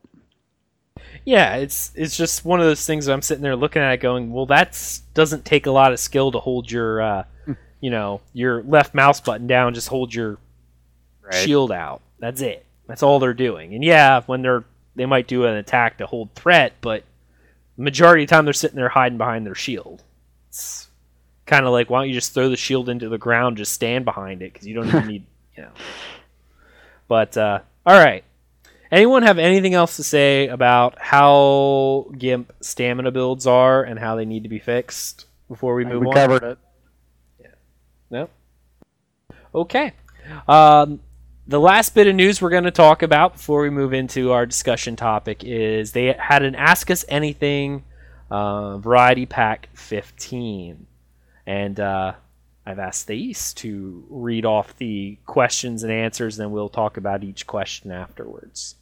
Yeah, 1.25 1.57
it's 1.57 1.93
it's 1.95 2.17
just 2.17 2.45
one 2.45 2.61
of 2.61 2.67
those 2.67 2.87
things 2.87 3.09
I'm 3.09 3.23
sitting 3.23 3.43
there 3.43 3.57
looking 3.57 3.83
at 3.83 3.93
it 3.95 4.01
going, 4.01 4.33
well, 4.33 4.47
that 4.47 4.81
doesn't 5.15 5.45
take 5.45 5.67
a 5.67 5.71
lot 5.71 5.93
of 5.93 5.99
skill 5.99 6.31
to 6.33 6.39
hold 6.39 6.71
your, 6.71 7.03
uh, 7.03 7.25
you 7.81 7.91
know, 7.91 8.21
your 8.33 8.63
left 8.63 8.95
mouse 8.95 9.21
button 9.21 9.47
down. 9.47 9.75
Just 9.75 9.89
hold 9.89 10.15
your 10.15 10.39
Right. 11.23 11.35
shield 11.35 11.73
out. 11.73 12.03
That's 12.21 12.41
it. 12.41 12.65
That's 12.87 13.03
all 13.03 13.19
they're 13.19 13.35
doing. 13.35 13.75
And 13.75 13.83
yeah, 13.83 14.23
when 14.27 14.43
they're 14.43 14.65
they 14.95 15.07
might 15.07 15.27
do 15.27 15.45
an 15.45 15.57
attack 15.57 15.99
to 15.99 16.07
hold 16.07 16.33
threat, 16.35 16.75
but 16.81 17.03
majority 17.77 18.23
of 18.23 18.29
the 18.29 18.35
time 18.35 18.45
they're 18.45 18.55
sitting 18.55 18.77
there 18.77 18.89
hiding 18.89 19.19
behind 19.19 19.45
their 19.45 19.55
shield. 19.57 20.05
It's 20.49 20.89
kind 21.47 21.67
of 21.67 21.73
like 21.73 21.91
why 21.91 21.99
don't 22.01 22.09
you 22.09 22.15
just 22.15 22.33
throw 22.33 22.49
the 22.49 22.57
shield 22.57 22.89
into 22.89 23.09
the 23.09 23.19
ground, 23.19 23.57
just 23.57 23.73
stand 23.73 24.05
behind 24.05 24.41
it 24.43 24.53
because 24.53 24.67
you 24.69 24.75
don't 24.75 24.87
even 24.87 25.07
need, 25.09 25.27
you 25.57 25.65
know. 25.65 25.73
But 27.09 27.37
uh, 27.37 27.59
all 27.85 27.99
right. 27.99 28.23
Anyone 28.91 29.23
have 29.25 29.39
anything 29.39 29.75
else 29.75 29.97
to 29.97 30.05
say 30.05 30.49
about 30.49 30.99
how 30.99 32.11
Gimp 32.17 32.53
stamina 32.61 33.11
builds 33.11 33.47
are 33.47 33.83
and 33.83 33.99
how 33.99 34.17
they 34.17 34.25
need 34.25 34.45
to 34.45 34.49
be 34.49 34.59
fixed 34.59 35.27
before 35.49 35.75
we 35.75 35.85
move 35.85 36.03
we 36.03 36.07
on? 36.09 36.15
covered 36.15 36.43
it. 36.43 36.59
Yeah. 37.41 37.47
No. 38.11 38.29
Okay. 39.55 39.93
Um, 40.49 41.01
the 41.47 41.61
last 41.61 41.95
bit 41.95 42.07
of 42.07 42.15
news 42.15 42.43
we're 42.43 42.51
going 42.51 42.65
to 42.65 42.71
talk 42.71 43.03
about 43.03 43.35
before 43.35 43.63
we 43.63 43.71
move 43.71 43.93
into 43.93 44.33
our 44.33 44.47
discussion 44.47 44.97
topic 44.97 45.45
is 45.45 45.93
they 45.93 46.13
had 46.19 46.43
an 46.43 46.55
Ask 46.55 46.91
Us 46.91 47.05
Anything 47.09 47.85
uh, 48.31 48.79
Variety 48.79 49.27
Pack 49.27 49.69
15. 49.75 50.87
And 51.47 51.79
uh, 51.79 52.15
I've 52.67 52.81
asked 52.81 53.07
Thace 53.07 53.55
to 53.55 54.05
read 54.11 54.45
off 54.45 54.77
the 54.77 55.19
questions 55.25 55.85
and 55.85 55.93
answers, 55.93 56.37
and 56.39 56.47
then 56.47 56.53
we'll 56.53 56.69
talk 56.69 56.97
about 56.97 57.23
each 57.23 57.47
question 57.47 57.93
afterwards. 57.93 58.75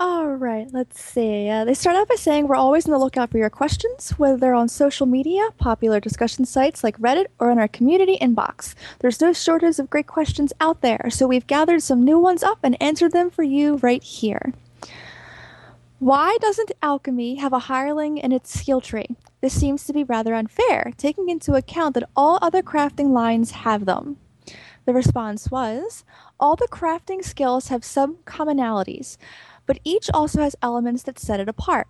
All 0.00 0.28
right, 0.28 0.68
let's 0.72 1.02
see. 1.02 1.48
Uh, 1.48 1.64
they 1.64 1.74
start 1.74 1.96
out 1.96 2.08
by 2.08 2.14
saying 2.14 2.46
we're 2.46 2.54
always 2.54 2.86
on 2.86 2.92
the 2.92 2.98
lookout 2.98 3.30
for 3.30 3.38
your 3.38 3.50
questions, 3.50 4.10
whether 4.12 4.36
they're 4.36 4.54
on 4.54 4.68
social 4.68 5.06
media, 5.06 5.48
popular 5.58 5.98
discussion 5.98 6.44
sites 6.44 6.84
like 6.84 6.96
Reddit, 7.00 7.26
or 7.40 7.50
in 7.50 7.58
our 7.58 7.66
community 7.66 8.16
inbox. 8.18 8.74
There's 9.00 9.20
no 9.20 9.32
shortage 9.32 9.80
of 9.80 9.90
great 9.90 10.06
questions 10.06 10.52
out 10.60 10.82
there, 10.82 11.10
so 11.10 11.26
we've 11.26 11.48
gathered 11.48 11.82
some 11.82 12.04
new 12.04 12.18
ones 12.18 12.44
up 12.44 12.60
and 12.62 12.80
answered 12.80 13.10
them 13.10 13.28
for 13.28 13.42
you 13.42 13.76
right 13.78 14.02
here. 14.02 14.54
Why 15.98 16.38
doesn't 16.40 16.70
alchemy 16.80 17.36
have 17.36 17.52
a 17.52 17.58
hireling 17.58 18.18
in 18.18 18.30
its 18.30 18.56
skill 18.56 18.80
tree? 18.80 19.16
This 19.40 19.58
seems 19.58 19.84
to 19.84 19.92
be 19.92 20.04
rather 20.04 20.32
unfair, 20.32 20.92
taking 20.96 21.28
into 21.28 21.54
account 21.54 21.94
that 21.94 22.08
all 22.14 22.38
other 22.40 22.62
crafting 22.62 23.08
lines 23.08 23.50
have 23.50 23.84
them. 23.84 24.16
The 24.84 24.94
response 24.94 25.50
was 25.50 26.04
All 26.38 26.54
the 26.54 26.68
crafting 26.68 27.24
skills 27.24 27.66
have 27.66 27.84
some 27.84 28.18
commonalities, 28.26 29.16
but 29.66 29.80
each 29.82 30.08
also 30.14 30.40
has 30.40 30.54
elements 30.62 31.02
that 31.02 31.18
set 31.18 31.40
it 31.40 31.48
apart. 31.48 31.88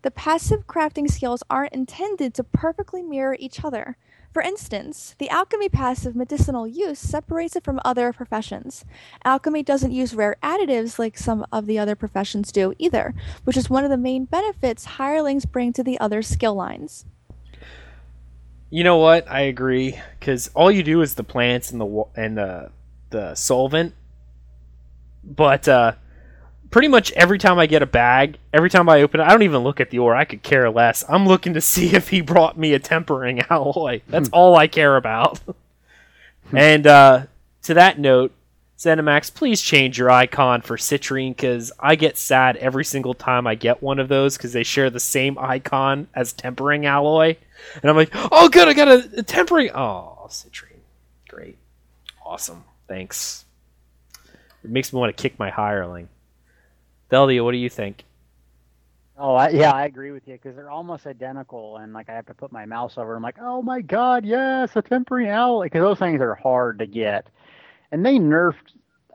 The 0.00 0.10
passive 0.10 0.66
crafting 0.66 1.10
skills 1.10 1.42
aren't 1.50 1.74
intended 1.74 2.32
to 2.34 2.44
perfectly 2.44 3.02
mirror 3.02 3.36
each 3.38 3.62
other. 3.62 3.98
For 4.32 4.42
instance, 4.42 5.16
the 5.18 5.28
alchemy 5.28 5.68
passive 5.68 6.14
medicinal 6.14 6.66
use 6.66 7.00
separates 7.00 7.56
it 7.56 7.64
from 7.64 7.80
other 7.84 8.12
professions. 8.12 8.84
Alchemy 9.24 9.64
doesn't 9.64 9.90
use 9.90 10.14
rare 10.14 10.36
additives 10.42 10.98
like 11.00 11.18
some 11.18 11.44
of 11.50 11.66
the 11.66 11.78
other 11.78 11.96
professions 11.96 12.52
do 12.52 12.72
either, 12.78 13.12
which 13.42 13.56
is 13.56 13.68
one 13.68 13.82
of 13.82 13.90
the 13.90 13.96
main 13.96 14.26
benefits 14.26 14.84
hirelings 14.84 15.46
bring 15.46 15.72
to 15.72 15.82
the 15.82 15.98
other 15.98 16.22
skill 16.22 16.54
lines. 16.54 17.06
You 18.70 18.84
know 18.84 18.98
what? 18.98 19.28
I 19.28 19.40
agree 19.40 19.98
because 20.20 20.48
all 20.54 20.70
you 20.70 20.84
do 20.84 21.02
is 21.02 21.14
the 21.14 21.24
plants 21.24 21.72
and 21.72 21.80
the 21.80 22.04
and 22.14 22.38
the 22.38 22.70
the 23.10 23.34
solvent. 23.34 23.94
But 25.24 25.66
uh, 25.66 25.94
pretty 26.70 26.88
much 26.88 27.12
every 27.12 27.38
time 27.38 27.58
I 27.58 27.66
get 27.66 27.82
a 27.82 27.86
bag, 27.86 28.38
every 28.52 28.70
time 28.70 28.88
I 28.88 29.02
open 29.02 29.20
it, 29.20 29.24
I 29.24 29.30
don't 29.30 29.42
even 29.42 29.62
look 29.62 29.80
at 29.80 29.90
the 29.90 29.98
ore. 29.98 30.14
I 30.14 30.24
could 30.24 30.42
care 30.42 30.70
less. 30.70 31.04
I'm 31.08 31.26
looking 31.26 31.54
to 31.54 31.60
see 31.60 31.94
if 31.94 32.08
he 32.08 32.20
brought 32.20 32.58
me 32.58 32.72
a 32.74 32.78
tempering 32.78 33.40
alloy. 33.50 34.00
That's 34.08 34.28
all 34.30 34.56
I 34.56 34.66
care 34.66 34.96
about. 34.96 35.40
and 36.52 36.86
uh, 36.86 37.26
to 37.62 37.74
that 37.74 37.98
note, 37.98 38.32
ZeniMax, 38.78 39.34
please 39.34 39.60
change 39.60 39.98
your 39.98 40.10
icon 40.10 40.62
for 40.62 40.78
citrine 40.78 41.36
because 41.36 41.70
I 41.78 41.96
get 41.96 42.16
sad 42.16 42.56
every 42.56 42.84
single 42.84 43.12
time 43.12 43.46
I 43.46 43.54
get 43.54 43.82
one 43.82 43.98
of 43.98 44.08
those 44.08 44.38
because 44.38 44.54
they 44.54 44.62
share 44.62 44.88
the 44.88 44.98
same 44.98 45.38
icon 45.38 46.08
as 46.14 46.32
tempering 46.32 46.86
alloy. 46.86 47.36
And 47.82 47.90
I'm 47.90 47.96
like, 47.96 48.10
oh, 48.14 48.48
good, 48.48 48.68
I 48.68 48.72
got 48.72 48.88
a, 48.88 49.18
a 49.18 49.22
tempering. 49.22 49.70
Oh, 49.74 50.26
citrine. 50.30 50.78
Great. 51.28 51.58
Awesome. 52.24 52.64
Thanks. 52.88 53.44
It 54.64 54.70
makes 54.70 54.94
me 54.94 54.98
want 54.98 55.14
to 55.14 55.22
kick 55.22 55.38
my 55.38 55.50
hireling. 55.50 56.08
Deltia, 57.10 57.44
what 57.44 57.52
do 57.52 57.58
you 57.58 57.68
think? 57.68 58.04
Oh, 59.18 59.34
I, 59.34 59.50
yeah, 59.50 59.72
I 59.72 59.84
agree 59.84 60.12
with 60.12 60.26
you 60.26 60.34
because 60.34 60.56
they're 60.56 60.70
almost 60.70 61.06
identical, 61.06 61.76
and 61.76 61.92
like 61.92 62.08
I 62.08 62.14
have 62.14 62.24
to 62.26 62.34
put 62.34 62.52
my 62.52 62.64
mouse 62.64 62.96
over. 62.96 63.14
I'm 63.14 63.22
like, 63.22 63.36
oh 63.38 63.60
my 63.60 63.82
god, 63.82 64.24
yes, 64.24 64.70
a 64.76 64.82
tempering 64.82 65.28
alloy, 65.28 65.66
because 65.66 65.82
those 65.82 65.98
things 65.98 66.22
are 66.22 66.34
hard 66.34 66.78
to 66.78 66.86
get, 66.86 67.26
and 67.92 68.04
they 68.06 68.16
nerfed 68.16 68.54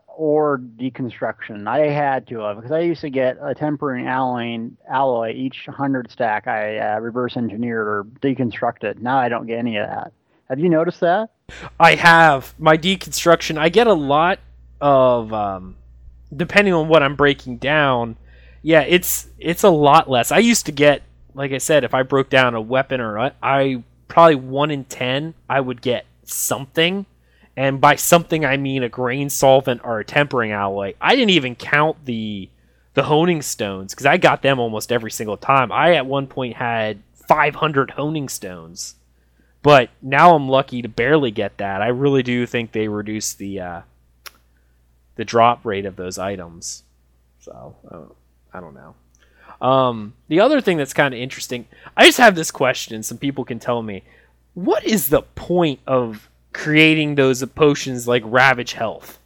or 0.06 0.58
deconstruction. 0.58 1.66
I 1.66 1.88
had 1.88 2.26
to 2.28 2.38
have 2.40 2.56
because 2.56 2.70
I 2.72 2.80
used 2.80 3.00
to 3.00 3.10
get 3.10 3.36
a 3.42 3.54
tempering 3.54 4.06
alloy 4.06 4.70
alloy 4.88 5.32
each 5.34 5.66
hundred 5.66 6.10
stack. 6.10 6.46
I 6.46 6.78
uh, 6.78 7.00
reverse 7.00 7.36
engineered 7.36 7.88
or 7.88 8.04
deconstructed. 8.20 9.00
Now 9.00 9.18
I 9.18 9.28
don't 9.28 9.46
get 9.46 9.58
any 9.58 9.76
of 9.76 9.88
that. 9.88 10.12
Have 10.48 10.60
you 10.60 10.68
noticed 10.68 11.00
that? 11.00 11.30
I 11.80 11.96
have 11.96 12.54
my 12.58 12.76
deconstruction. 12.76 13.58
I 13.58 13.68
get 13.68 13.88
a 13.88 13.92
lot 13.92 14.38
of 14.80 15.32
um, 15.32 15.76
depending 16.34 16.74
on 16.74 16.88
what 16.88 17.02
I'm 17.02 17.16
breaking 17.16 17.58
down. 17.58 18.16
Yeah, 18.62 18.80
it's 18.80 19.28
it's 19.38 19.62
a 19.62 19.70
lot 19.70 20.10
less. 20.10 20.32
I 20.32 20.38
used 20.38 20.66
to 20.66 20.72
get, 20.72 21.02
like 21.34 21.52
I 21.52 21.58
said, 21.58 21.84
if 21.84 21.94
I 21.94 22.02
broke 22.02 22.30
down 22.30 22.54
a 22.54 22.60
weapon 22.60 23.00
or 23.00 23.18
I, 23.18 23.32
I 23.42 23.82
probably 24.08 24.34
one 24.36 24.70
in 24.70 24.84
ten, 24.84 25.34
I 25.48 25.60
would 25.60 25.82
get 25.82 26.06
something, 26.24 27.06
and 27.56 27.80
by 27.80 27.96
something 27.96 28.44
I 28.44 28.56
mean 28.56 28.82
a 28.82 28.88
grain 28.88 29.30
solvent 29.30 29.82
or 29.84 30.00
a 30.00 30.04
tempering 30.04 30.52
alloy. 30.52 30.94
I 31.00 31.14
didn't 31.14 31.30
even 31.30 31.54
count 31.54 32.04
the 32.04 32.48
the 32.94 33.04
honing 33.04 33.42
stones 33.42 33.92
because 33.92 34.06
I 34.06 34.16
got 34.16 34.42
them 34.42 34.58
almost 34.58 34.90
every 34.90 35.10
single 35.10 35.36
time. 35.36 35.70
I 35.70 35.94
at 35.94 36.06
one 36.06 36.26
point 36.26 36.56
had 36.56 37.02
500 37.28 37.90
honing 37.90 38.28
stones, 38.28 38.94
but 39.62 39.90
now 40.00 40.34
I'm 40.34 40.48
lucky 40.48 40.80
to 40.80 40.88
barely 40.88 41.30
get 41.30 41.58
that. 41.58 41.82
I 41.82 41.88
really 41.88 42.22
do 42.22 42.46
think 42.46 42.72
they 42.72 42.88
reduce 42.88 43.34
the 43.34 43.60
uh, 43.60 43.80
the 45.16 45.24
drop 45.24 45.64
rate 45.64 45.86
of 45.86 45.96
those 45.96 46.18
items. 46.18 46.84
So 47.40 47.76
I 47.90 47.94
don't, 47.94 48.14
I 48.54 48.60
don't 48.60 48.74
know. 48.74 48.94
Um, 49.66 50.14
the 50.28 50.40
other 50.40 50.60
thing 50.60 50.76
that's 50.76 50.92
kind 50.92 51.14
of 51.14 51.20
interesting, 51.20 51.66
I 51.96 52.04
just 52.06 52.18
have 52.18 52.34
this 52.34 52.50
question. 52.50 53.02
Some 53.02 53.18
people 53.18 53.44
can 53.44 53.58
tell 53.58 53.82
me, 53.82 54.02
what 54.54 54.84
is 54.84 55.08
the 55.08 55.22
point 55.22 55.80
of 55.86 56.28
creating 56.52 57.14
those 57.14 57.44
potions 57.44 58.06
like 58.06 58.22
Ravage 58.24 58.72
Health? 58.74 59.18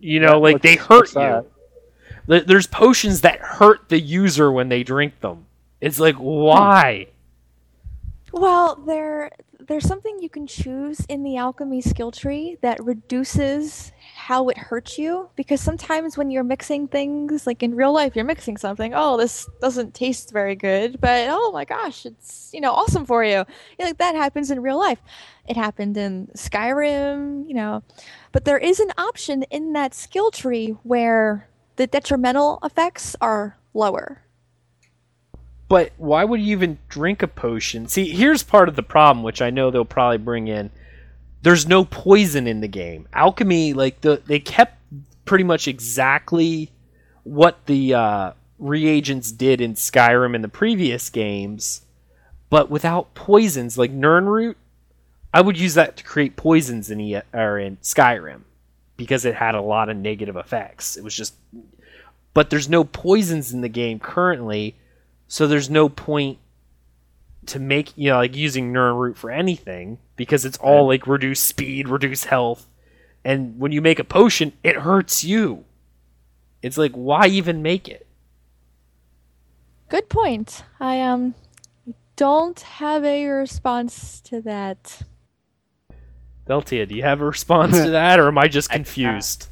You 0.00 0.20
know, 0.20 0.34
Yeah, 0.34 0.52
like 0.52 0.62
they 0.62 0.76
hurt 0.76 1.00
what's 1.00 1.14
that? 1.14 1.44
you. 1.44 2.40
There's 2.40 2.66
potions 2.66 3.22
that 3.22 3.38
hurt 3.40 3.88
the 3.88 3.98
user 3.98 4.52
when 4.52 4.68
they 4.68 4.82
drink 4.82 5.20
them. 5.20 5.46
It's 5.80 5.98
like 5.98 6.16
why? 6.16 7.08
Well, 8.32 8.76
there 8.76 9.30
there's 9.60 9.86
something 9.86 10.18
you 10.20 10.28
can 10.28 10.46
choose 10.46 11.00
in 11.08 11.22
the 11.22 11.36
alchemy 11.36 11.80
skill 11.80 12.10
tree 12.10 12.58
that 12.62 12.82
reduces 12.82 13.92
how 14.28 14.50
it 14.50 14.58
hurts 14.58 14.98
you 14.98 15.26
because 15.36 15.58
sometimes 15.58 16.18
when 16.18 16.30
you're 16.30 16.44
mixing 16.44 16.86
things 16.86 17.46
like 17.46 17.62
in 17.62 17.74
real 17.74 17.94
life 17.94 18.14
you're 18.14 18.26
mixing 18.26 18.58
something 18.58 18.92
oh 18.94 19.16
this 19.16 19.48
doesn't 19.62 19.94
taste 19.94 20.34
very 20.34 20.54
good 20.54 21.00
but 21.00 21.28
oh 21.30 21.50
my 21.50 21.64
gosh 21.64 22.04
it's 22.04 22.50
you 22.52 22.60
know 22.60 22.72
awesome 22.72 23.06
for 23.06 23.24
you 23.24 23.42
Yeah, 23.78 23.86
like 23.86 23.96
that 23.96 24.14
happens 24.14 24.50
in 24.50 24.60
real 24.60 24.78
life 24.78 25.00
it 25.48 25.56
happened 25.56 25.96
in 25.96 26.28
Skyrim 26.36 27.48
you 27.48 27.54
know 27.54 27.82
but 28.30 28.44
there 28.44 28.58
is 28.58 28.80
an 28.80 28.90
option 28.98 29.44
in 29.44 29.72
that 29.72 29.94
skill 29.94 30.30
tree 30.30 30.76
where 30.82 31.48
the 31.76 31.86
detrimental 31.86 32.58
effects 32.62 33.16
are 33.22 33.56
lower 33.72 34.24
But 35.68 35.92
why 35.96 36.24
would 36.24 36.42
you 36.42 36.52
even 36.52 36.78
drink 36.88 37.22
a 37.22 37.28
potion? 37.28 37.88
See, 37.88 38.10
here's 38.10 38.42
part 38.42 38.68
of 38.68 38.76
the 38.76 38.82
problem, 38.82 39.22
which 39.22 39.42
I 39.42 39.50
know 39.50 39.70
they'll 39.70 39.84
probably 39.84 40.16
bring 40.16 40.48
in. 40.48 40.70
There's 41.42 41.66
no 41.66 41.84
poison 41.84 42.46
in 42.46 42.60
the 42.60 42.68
game. 42.68 43.08
Alchemy, 43.12 43.72
like 43.72 44.00
the 44.00 44.22
they 44.26 44.40
kept 44.40 44.76
pretty 45.24 45.44
much 45.44 45.68
exactly 45.68 46.70
what 47.22 47.66
the 47.66 47.94
uh, 47.94 48.32
reagents 48.58 49.30
did 49.30 49.60
in 49.60 49.74
Skyrim 49.74 50.34
in 50.34 50.42
the 50.42 50.48
previous 50.48 51.10
games, 51.10 51.82
but 52.50 52.70
without 52.70 53.14
poisons 53.14 53.78
like 53.78 53.92
Nirnroot. 53.92 54.56
I 55.32 55.42
would 55.42 55.58
use 55.58 55.74
that 55.74 55.98
to 55.98 56.04
create 56.04 56.36
poisons 56.36 56.90
in 56.90 57.00
e- 57.00 57.20
or 57.34 57.58
in 57.58 57.76
Skyrim 57.78 58.42
because 58.96 59.26
it 59.26 59.34
had 59.34 59.54
a 59.54 59.60
lot 59.60 59.90
of 59.90 59.96
negative 59.96 60.36
effects. 60.36 60.96
It 60.96 61.04
was 61.04 61.14
just, 61.14 61.34
but 62.32 62.48
there's 62.48 62.68
no 62.68 62.82
poisons 62.82 63.52
in 63.52 63.60
the 63.60 63.68
game 63.68 63.98
currently, 63.98 64.74
so 65.28 65.46
there's 65.46 65.68
no 65.68 65.90
point 65.90 66.38
to 67.48 67.58
make 67.58 67.92
you 67.96 68.10
know 68.10 68.16
like 68.16 68.36
using 68.36 68.72
Nirnroot 68.72 69.16
for 69.16 69.30
anything 69.30 69.98
because 70.16 70.44
it's 70.44 70.58
all 70.58 70.86
like 70.86 71.06
reduce 71.06 71.40
speed, 71.40 71.88
reduce 71.88 72.24
health, 72.24 72.68
and 73.24 73.58
when 73.58 73.72
you 73.72 73.80
make 73.80 73.98
a 73.98 74.04
potion, 74.04 74.52
it 74.62 74.76
hurts 74.76 75.24
you. 75.24 75.64
It's 76.62 76.78
like 76.78 76.92
why 76.92 77.26
even 77.26 77.62
make 77.62 77.88
it? 77.88 78.06
Good 79.88 80.08
point. 80.08 80.64
I 80.80 81.00
um 81.00 81.34
don't 82.16 82.60
have 82.60 83.04
a 83.04 83.26
response 83.26 84.20
to 84.22 84.40
that. 84.42 85.02
Deltia, 86.48 86.88
do 86.88 86.94
you 86.94 87.02
have 87.02 87.20
a 87.20 87.26
response 87.26 87.78
to 87.80 87.90
that, 87.90 88.18
or 88.18 88.28
am 88.28 88.38
I 88.38 88.48
just 88.48 88.70
confused? 88.70 89.48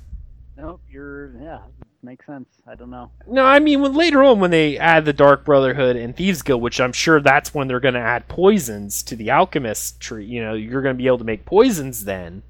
Nope, 0.56 0.80
you're 0.90 1.34
yeah, 1.40 1.60
makes 2.02 2.26
sense. 2.26 2.48
I 2.66 2.74
don't 2.74 2.90
know. 2.90 3.10
No, 3.26 3.44
I 3.44 3.58
mean 3.58 3.80
when 3.80 3.94
later 3.94 4.22
on 4.22 4.40
when 4.40 4.50
they 4.50 4.78
add 4.78 5.04
the 5.04 5.12
Dark 5.12 5.44
Brotherhood 5.44 5.96
and 5.96 6.16
Thieves 6.16 6.42
Guild, 6.42 6.62
which 6.62 6.80
I'm 6.80 6.92
sure 6.92 7.20
that's 7.20 7.54
when 7.54 7.68
they're 7.68 7.80
going 7.80 7.94
to 7.94 8.00
add 8.00 8.28
poisons 8.28 9.02
to 9.04 9.16
the 9.16 9.30
alchemist 9.30 10.00
tree. 10.00 10.26
You 10.26 10.42
know, 10.42 10.54
you're 10.54 10.82
going 10.82 10.94
to 10.94 11.02
be 11.02 11.06
able 11.06 11.18
to 11.18 11.24
make 11.24 11.44
poisons 11.44 12.04
then. 12.04 12.42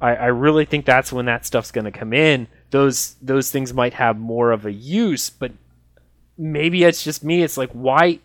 I, 0.00 0.14
I 0.14 0.26
really 0.26 0.64
think 0.64 0.86
that's 0.86 1.12
when 1.12 1.26
that 1.26 1.44
stuff's 1.44 1.70
going 1.70 1.84
to 1.84 1.90
come 1.90 2.12
in. 2.12 2.48
Those 2.70 3.16
those 3.20 3.50
things 3.50 3.74
might 3.74 3.94
have 3.94 4.18
more 4.18 4.50
of 4.52 4.66
a 4.66 4.72
use, 4.72 5.30
but 5.30 5.52
maybe 6.38 6.84
it's 6.84 7.04
just 7.04 7.22
me. 7.22 7.42
It's 7.42 7.58
like 7.58 7.70
why 7.72 8.20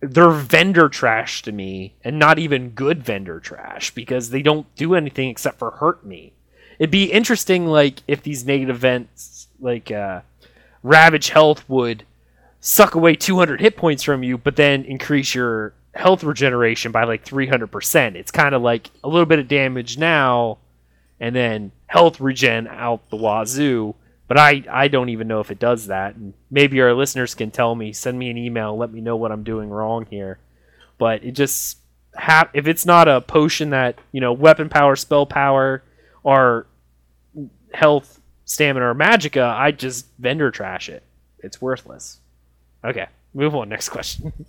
they're 0.00 0.30
vendor 0.30 0.88
trash 0.88 1.42
to 1.42 1.52
me, 1.52 1.94
and 2.02 2.18
not 2.18 2.38
even 2.38 2.70
good 2.70 3.02
vendor 3.02 3.40
trash 3.40 3.94
because 3.94 4.30
they 4.30 4.42
don't 4.42 4.72
do 4.74 4.94
anything 4.94 5.28
except 5.28 5.58
for 5.58 5.70
hurt 5.72 6.04
me. 6.04 6.32
It'd 6.78 6.90
be 6.90 7.12
interesting, 7.12 7.66
like 7.66 8.02
if 8.08 8.22
these 8.22 8.44
negative 8.44 8.76
events, 8.76 9.41
like 9.62 9.90
uh, 9.90 10.20
Ravage 10.82 11.30
Health, 11.30 11.68
would 11.68 12.04
suck 12.60 12.94
away 12.94 13.14
200 13.14 13.60
hit 13.60 13.76
points 13.76 14.02
from 14.02 14.22
you, 14.22 14.38
but 14.38 14.56
then 14.56 14.84
increase 14.84 15.34
your 15.34 15.74
health 15.94 16.24
regeneration 16.24 16.92
by 16.92 17.04
like 17.04 17.24
300%. 17.24 18.14
It's 18.14 18.30
kind 18.30 18.54
of 18.54 18.62
like 18.62 18.90
a 19.04 19.08
little 19.08 19.26
bit 19.26 19.38
of 19.38 19.48
damage 19.48 19.98
now, 19.98 20.58
and 21.20 21.34
then 21.34 21.72
health 21.86 22.20
regen 22.20 22.66
out 22.66 23.08
the 23.10 23.16
wazoo. 23.16 23.94
But 24.28 24.38
I, 24.38 24.64
I 24.70 24.88
don't 24.88 25.10
even 25.10 25.28
know 25.28 25.40
if 25.40 25.50
it 25.50 25.58
does 25.58 25.88
that. 25.88 26.14
And 26.14 26.32
maybe 26.50 26.80
our 26.80 26.94
listeners 26.94 27.34
can 27.34 27.50
tell 27.50 27.74
me, 27.74 27.92
send 27.92 28.18
me 28.18 28.30
an 28.30 28.38
email, 28.38 28.76
let 28.76 28.92
me 28.92 29.00
know 29.02 29.16
what 29.16 29.30
I'm 29.30 29.44
doing 29.44 29.68
wrong 29.68 30.06
here. 30.08 30.38
But 30.96 31.22
it 31.22 31.32
just 31.32 31.78
ha- 32.14 32.50
if 32.54 32.66
it's 32.66 32.86
not 32.86 33.08
a 33.08 33.20
potion 33.20 33.70
that 33.70 33.98
you 34.12 34.20
know 34.20 34.32
weapon 34.32 34.68
power, 34.68 34.96
spell 34.96 35.26
power, 35.26 35.82
or 36.22 36.66
health, 37.74 38.20
stamina, 38.44 38.86
or 38.86 38.94
magicka, 38.94 39.54
I 39.54 39.72
just 39.72 40.06
vendor 40.18 40.50
trash 40.50 40.88
it. 40.88 41.02
It's 41.40 41.60
worthless. 41.60 42.20
Okay, 42.84 43.06
move 43.34 43.54
on. 43.54 43.68
Next 43.68 43.88
question. 43.88 44.32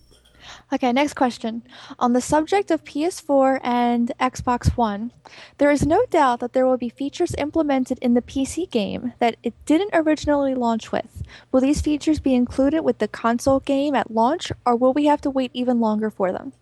Okay, 0.71 0.91
next 0.91 1.13
question. 1.13 1.63
On 1.99 2.13
the 2.13 2.21
subject 2.21 2.71
of 2.71 2.83
PS4 2.83 3.59
and 3.63 4.11
Xbox 4.19 4.75
One, 4.75 5.11
there 5.57 5.71
is 5.71 5.85
no 5.85 6.05
doubt 6.09 6.39
that 6.39 6.53
there 6.53 6.65
will 6.65 6.77
be 6.77 6.89
features 6.89 7.35
implemented 7.37 7.99
in 8.01 8.13
the 8.13 8.21
PC 8.21 8.69
game 8.69 9.13
that 9.19 9.35
it 9.43 9.53
didn't 9.65 9.91
originally 9.93 10.55
launch 10.55 10.91
with. 10.91 11.23
Will 11.51 11.61
these 11.61 11.81
features 11.81 12.19
be 12.19 12.33
included 12.33 12.81
with 12.81 12.97
the 12.97 13.07
console 13.07 13.59
game 13.59 13.95
at 13.95 14.11
launch, 14.11 14.51
or 14.65 14.75
will 14.75 14.93
we 14.93 15.05
have 15.05 15.21
to 15.21 15.29
wait 15.29 15.51
even 15.53 15.79
longer 15.79 16.09
for 16.09 16.31
them? 16.31 16.53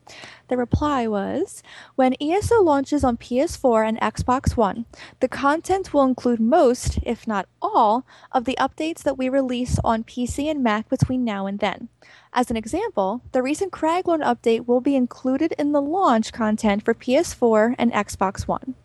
The 0.52 0.58
reply 0.58 1.08
was 1.08 1.64
When 1.96 2.14
ESO 2.22 2.62
launches 2.62 3.06
on 3.06 3.16
PS4 3.16 3.88
and 3.88 3.98
Xbox 4.02 4.58
One, 4.58 4.86
the 5.22 5.30
content 5.30 5.94
will 5.94 6.04
include 6.04 6.42
most, 6.42 7.00
if 7.04 7.26
not 7.26 7.48
all, 7.62 8.06
of 8.34 8.44
the 8.44 8.58
updates 8.60 9.02
that 9.04 9.18
we 9.18 9.30
release 9.30 9.80
on 9.86 10.04
PC 10.04 10.52
and 10.52 10.62
Mac 10.62 10.90
between 10.90 11.24
now 11.24 11.46
and 11.46 11.60
then. 11.60 11.88
As 12.34 12.52
an 12.52 12.58
example, 12.58 13.22
the 13.32 13.42
recent 13.42 13.72
Craglorn 13.72 14.22
update 14.26 14.68
will 14.68 14.82
be 14.82 14.98
included 14.98 15.54
in 15.58 15.72
the 15.72 15.82
launch 15.82 16.34
content 16.34 16.84
for 16.84 16.94
PS4 16.94 17.76
and 17.78 17.94
Xbox 17.94 18.46
One. 18.46 18.76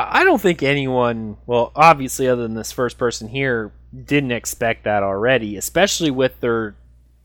I 0.00 0.24
don't 0.24 0.40
think 0.40 0.64
anyone, 0.64 1.36
well, 1.46 1.70
obviously, 1.76 2.26
other 2.26 2.42
than 2.42 2.54
this 2.54 2.72
first 2.72 2.98
person 2.98 3.28
here, 3.28 3.70
didn't 3.94 4.32
expect 4.32 4.82
that 4.82 5.04
already, 5.04 5.56
especially 5.56 6.10
with 6.10 6.40
their 6.40 6.74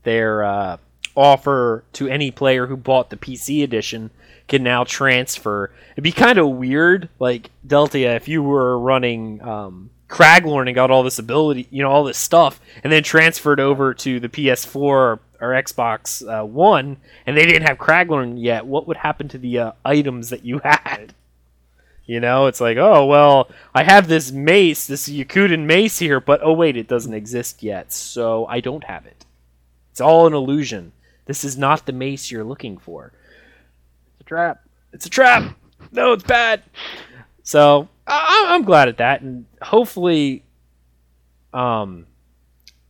their 0.04 0.44
uh, 0.44 0.76
offer 1.14 1.84
to 1.94 2.08
any 2.08 2.30
player 2.30 2.66
who 2.66 2.76
bought 2.76 3.10
the 3.10 3.16
PC 3.16 3.62
edition 3.62 4.10
can 4.48 4.62
now 4.62 4.84
transfer. 4.84 5.72
It'd 5.92 6.04
be 6.04 6.12
kind 6.12 6.38
of 6.38 6.48
weird, 6.48 7.08
like 7.18 7.50
Deltia, 7.66 8.16
if 8.16 8.28
you 8.28 8.42
were 8.42 8.78
running 8.78 9.42
um, 9.42 9.90
Craglorn 10.08 10.66
and 10.66 10.74
got 10.74 10.90
all 10.90 11.02
this 11.02 11.18
ability, 11.18 11.68
you 11.70 11.82
know, 11.82 11.90
all 11.90 12.04
this 12.04 12.18
stuff, 12.18 12.60
and 12.84 12.92
then 12.92 13.02
transferred 13.02 13.60
over 13.60 13.94
to 13.94 14.20
the 14.20 14.28
PS4 14.28 14.76
or, 14.76 15.20
or 15.40 15.48
Xbox 15.50 16.22
uh, 16.28 16.44
One, 16.44 16.98
and 17.26 17.36
they 17.36 17.46
didn't 17.46 17.66
have 17.66 17.78
Craglorn 17.78 18.34
yet. 18.36 18.66
What 18.66 18.86
would 18.86 18.98
happen 18.98 19.28
to 19.28 19.38
the 19.38 19.58
uh, 19.58 19.72
items 19.84 20.30
that 20.30 20.44
you 20.44 20.58
had? 20.64 21.14
You 22.04 22.20
know, 22.20 22.46
it's 22.46 22.60
like, 22.60 22.76
oh 22.76 23.06
well, 23.06 23.48
I 23.74 23.84
have 23.84 24.08
this 24.08 24.32
mace, 24.32 24.86
this 24.86 25.08
Yokudan 25.08 25.64
mace 25.66 25.98
here, 25.98 26.20
but 26.20 26.40
oh 26.42 26.52
wait, 26.52 26.76
it 26.76 26.88
doesn't 26.88 27.14
exist 27.14 27.62
yet, 27.62 27.92
so 27.92 28.44
I 28.46 28.60
don't 28.60 28.84
have 28.84 29.06
it. 29.06 29.24
It's 29.92 30.00
all 30.00 30.26
an 30.26 30.34
illusion. 30.34 30.92
This 31.26 31.44
is 31.44 31.56
not 31.56 31.86
the 31.86 31.92
mace 31.92 32.30
you're 32.30 32.44
looking 32.44 32.78
for. 32.78 33.12
It's 34.12 34.20
a 34.20 34.24
trap. 34.24 34.64
It's 34.92 35.06
a 35.06 35.10
trap. 35.10 35.56
No, 35.90 36.12
it's 36.12 36.24
bad. 36.24 36.62
So 37.42 37.88
I, 38.06 38.46
I'm 38.48 38.64
glad 38.64 38.88
at 38.88 38.98
that, 38.98 39.22
and 39.22 39.46
hopefully, 39.60 40.44
um, 41.52 42.06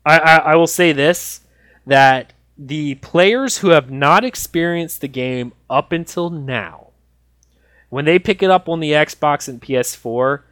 I, 0.04 0.18
I 0.18 0.36
I 0.36 0.56
will 0.56 0.66
say 0.66 0.92
this 0.92 1.40
that 1.86 2.32
the 2.56 2.94
players 2.96 3.58
who 3.58 3.70
have 3.70 3.90
not 3.90 4.24
experienced 4.24 5.00
the 5.00 5.08
game 5.08 5.52
up 5.68 5.92
until 5.92 6.30
now, 6.30 6.88
when 7.88 8.04
they 8.04 8.18
pick 8.18 8.42
it 8.42 8.50
up 8.50 8.68
on 8.68 8.80
the 8.80 8.92
Xbox 8.92 9.48
and 9.48 9.60
PS4, 9.60 10.42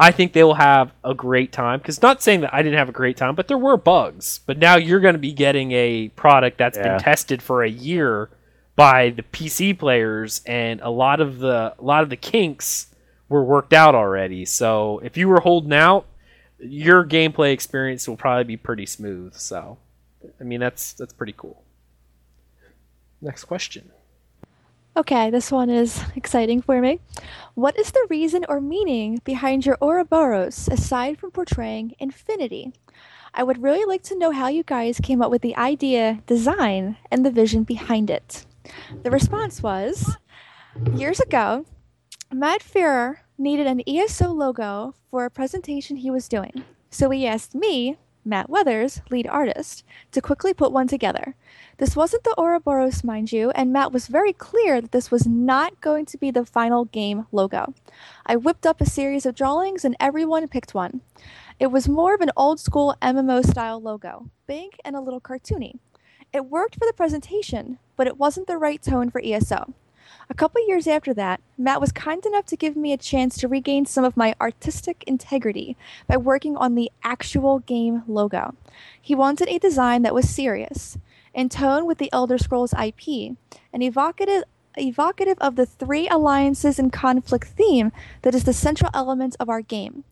I 0.00 0.12
think 0.12 0.32
they 0.32 0.42
will 0.42 0.54
have 0.54 0.92
a 1.04 1.12
great 1.14 1.52
time. 1.52 1.78
Because 1.78 2.00
not 2.00 2.22
saying 2.22 2.40
that 2.40 2.54
I 2.54 2.62
didn't 2.62 2.78
have 2.78 2.88
a 2.88 2.92
great 2.92 3.18
time, 3.18 3.34
but 3.34 3.48
there 3.48 3.58
were 3.58 3.76
bugs. 3.76 4.40
But 4.46 4.56
now 4.58 4.76
you're 4.76 5.00
going 5.00 5.14
to 5.14 5.18
be 5.20 5.32
getting 5.32 5.72
a 5.72 6.08
product 6.16 6.56
that's 6.56 6.78
Yeah. 6.78 6.84
been 6.96 6.98
tested 7.00 7.42
for 7.42 7.62
a 7.62 7.68
year 7.68 8.30
by 8.76 9.10
the 9.10 9.22
PC 9.22 9.78
players, 9.78 10.40
and 10.46 10.80
a 10.80 10.88
lot 10.88 11.20
of 11.20 11.38
the 11.38 11.74
a 11.78 11.82
lot 11.84 12.02
of 12.02 12.08
the 12.08 12.16
kinks 12.16 12.86
were 13.28 13.44
worked 13.44 13.74
out 13.74 13.94
already. 13.94 14.46
So 14.46 15.00
if 15.04 15.18
you 15.18 15.28
were 15.28 15.40
holding 15.40 15.74
out, 15.74 16.06
your 16.58 17.04
gameplay 17.04 17.52
experience 17.52 18.08
will 18.08 18.16
probably 18.16 18.44
be 18.44 18.56
pretty 18.56 18.86
smooth. 18.86 19.34
So, 19.34 19.76
I 20.40 20.44
mean 20.44 20.60
that's 20.60 20.94
that's 20.94 21.12
pretty 21.12 21.34
cool. 21.36 21.62
Next 23.20 23.44
question. 23.44 23.90
Okay, 24.96 25.30
this 25.30 25.52
one 25.52 25.70
is 25.70 26.02
exciting 26.16 26.60
for 26.60 26.80
me. 26.80 26.98
What 27.54 27.78
is 27.78 27.92
the 27.92 28.06
reason 28.10 28.44
or 28.48 28.60
meaning 28.60 29.20
behind 29.24 29.64
your 29.64 29.78
Ouroboros 29.80 30.68
aside 30.68 31.16
from 31.16 31.30
portraying 31.30 31.94
infinity? 32.00 32.72
I 33.32 33.44
would 33.44 33.62
really 33.62 33.84
like 33.84 34.02
to 34.04 34.18
know 34.18 34.32
how 34.32 34.48
you 34.48 34.64
guys 34.64 34.98
came 35.00 35.22
up 35.22 35.30
with 35.30 35.42
the 35.42 35.56
idea, 35.56 36.20
design, 36.26 36.96
and 37.08 37.24
the 37.24 37.30
vision 37.30 37.62
behind 37.62 38.10
it. 38.10 38.44
The 39.04 39.12
response 39.12 39.62
was 39.62 40.16
years 40.96 41.20
ago, 41.20 41.64
Matt 42.32 42.60
Firor 42.60 43.18
needed 43.38 43.68
an 43.68 43.82
ESO 43.86 44.32
logo 44.32 44.94
for 45.08 45.24
a 45.24 45.30
presentation 45.30 45.96
he 45.96 46.10
was 46.10 46.28
doing. 46.28 46.64
So 46.90 47.10
he 47.10 47.28
asked 47.28 47.54
me, 47.54 47.96
Matt 48.24 48.50
Weathers, 48.50 49.00
lead 49.10 49.26
artist, 49.26 49.84
to 50.12 50.20
quickly 50.20 50.52
put 50.52 50.72
one 50.72 50.86
together. 50.86 51.34
This 51.78 51.96
wasn't 51.96 52.24
the 52.24 52.34
Ouroboros, 52.36 53.02
mind 53.02 53.32
you, 53.32 53.50
and 53.50 53.72
Matt 53.72 53.92
was 53.92 54.06
very 54.06 54.32
clear 54.32 54.80
that 54.80 54.92
this 54.92 55.10
was 55.10 55.26
not 55.26 55.80
going 55.80 56.04
to 56.06 56.18
be 56.18 56.30
the 56.30 56.44
final 56.44 56.84
game 56.84 57.26
logo. 57.32 57.74
I 58.26 58.36
whipped 58.36 58.66
up 58.66 58.80
a 58.80 58.86
series 58.86 59.24
of 59.24 59.34
drawings 59.34 59.84
and 59.84 59.96
everyone 59.98 60.46
picked 60.48 60.74
one. 60.74 61.00
It 61.58 61.68
was 61.68 61.88
more 61.88 62.14
of 62.14 62.20
an 62.20 62.32
old 62.36 62.60
school 62.60 62.96
MMO 63.00 63.44
style 63.44 63.80
logo, 63.80 64.30
big 64.46 64.72
and 64.84 64.94
a 64.94 65.00
little 65.00 65.20
cartoony. 65.20 65.78
It 66.32 66.46
worked 66.46 66.74
for 66.74 66.86
the 66.86 66.92
presentation, 66.92 67.78
but 67.96 68.06
it 68.06 68.18
wasn't 68.18 68.46
the 68.46 68.58
right 68.58 68.82
tone 68.82 69.10
for 69.10 69.20
ESO. 69.24 69.74
A 70.30 70.34
couple 70.34 70.64
years 70.68 70.86
after 70.86 71.12
that, 71.14 71.40
Matt 71.58 71.80
was 71.80 71.90
kind 71.90 72.24
enough 72.24 72.46
to 72.46 72.56
give 72.56 72.76
me 72.76 72.92
a 72.92 72.96
chance 72.96 73.36
to 73.38 73.48
regain 73.48 73.84
some 73.84 74.04
of 74.04 74.16
my 74.16 74.32
artistic 74.40 75.02
integrity 75.08 75.76
by 76.06 76.18
working 76.18 76.56
on 76.56 76.76
the 76.76 76.92
actual 77.02 77.58
game 77.58 78.04
logo. 78.06 78.54
He 79.02 79.12
wanted 79.12 79.48
a 79.48 79.58
design 79.58 80.02
that 80.02 80.14
was 80.14 80.30
serious, 80.30 80.96
in 81.34 81.48
tone 81.48 81.84
with 81.84 81.98
the 81.98 82.12
Elder 82.12 82.38
Scrolls 82.38 82.72
IP, 82.72 83.36
and 83.72 83.82
evocative 83.82 84.44
evocative 84.76 85.36
of 85.40 85.56
the 85.56 85.66
three 85.66 86.06
alliances 86.06 86.78
and 86.78 86.92
conflict 86.92 87.48
theme 87.48 87.90
that 88.22 88.32
is 88.32 88.44
the 88.44 88.52
central 88.52 88.92
element 88.94 89.34
of 89.40 89.48
our 89.48 89.60
game. 89.60 90.04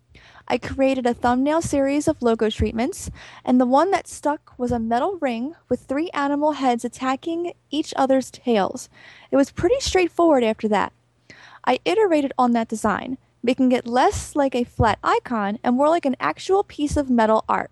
I 0.50 0.56
created 0.56 1.04
a 1.04 1.12
thumbnail 1.12 1.60
series 1.60 2.08
of 2.08 2.22
logo 2.22 2.48
treatments, 2.48 3.10
and 3.44 3.60
the 3.60 3.66
one 3.66 3.90
that 3.90 4.08
stuck 4.08 4.58
was 4.58 4.72
a 4.72 4.78
metal 4.78 5.18
ring 5.20 5.54
with 5.68 5.80
three 5.80 6.08
animal 6.14 6.52
heads 6.52 6.86
attacking 6.86 7.52
each 7.70 7.92
other's 7.96 8.30
tails. 8.30 8.88
It 9.30 9.36
was 9.36 9.50
pretty 9.50 9.78
straightforward 9.80 10.42
after 10.42 10.66
that. 10.68 10.94
I 11.66 11.80
iterated 11.84 12.32
on 12.38 12.52
that 12.52 12.68
design, 12.68 13.18
making 13.42 13.72
it 13.72 13.86
less 13.86 14.34
like 14.34 14.54
a 14.54 14.64
flat 14.64 14.98
icon 15.04 15.58
and 15.62 15.76
more 15.76 15.90
like 15.90 16.06
an 16.06 16.16
actual 16.18 16.64
piece 16.64 16.96
of 16.96 17.10
metal 17.10 17.44
art. 17.46 17.70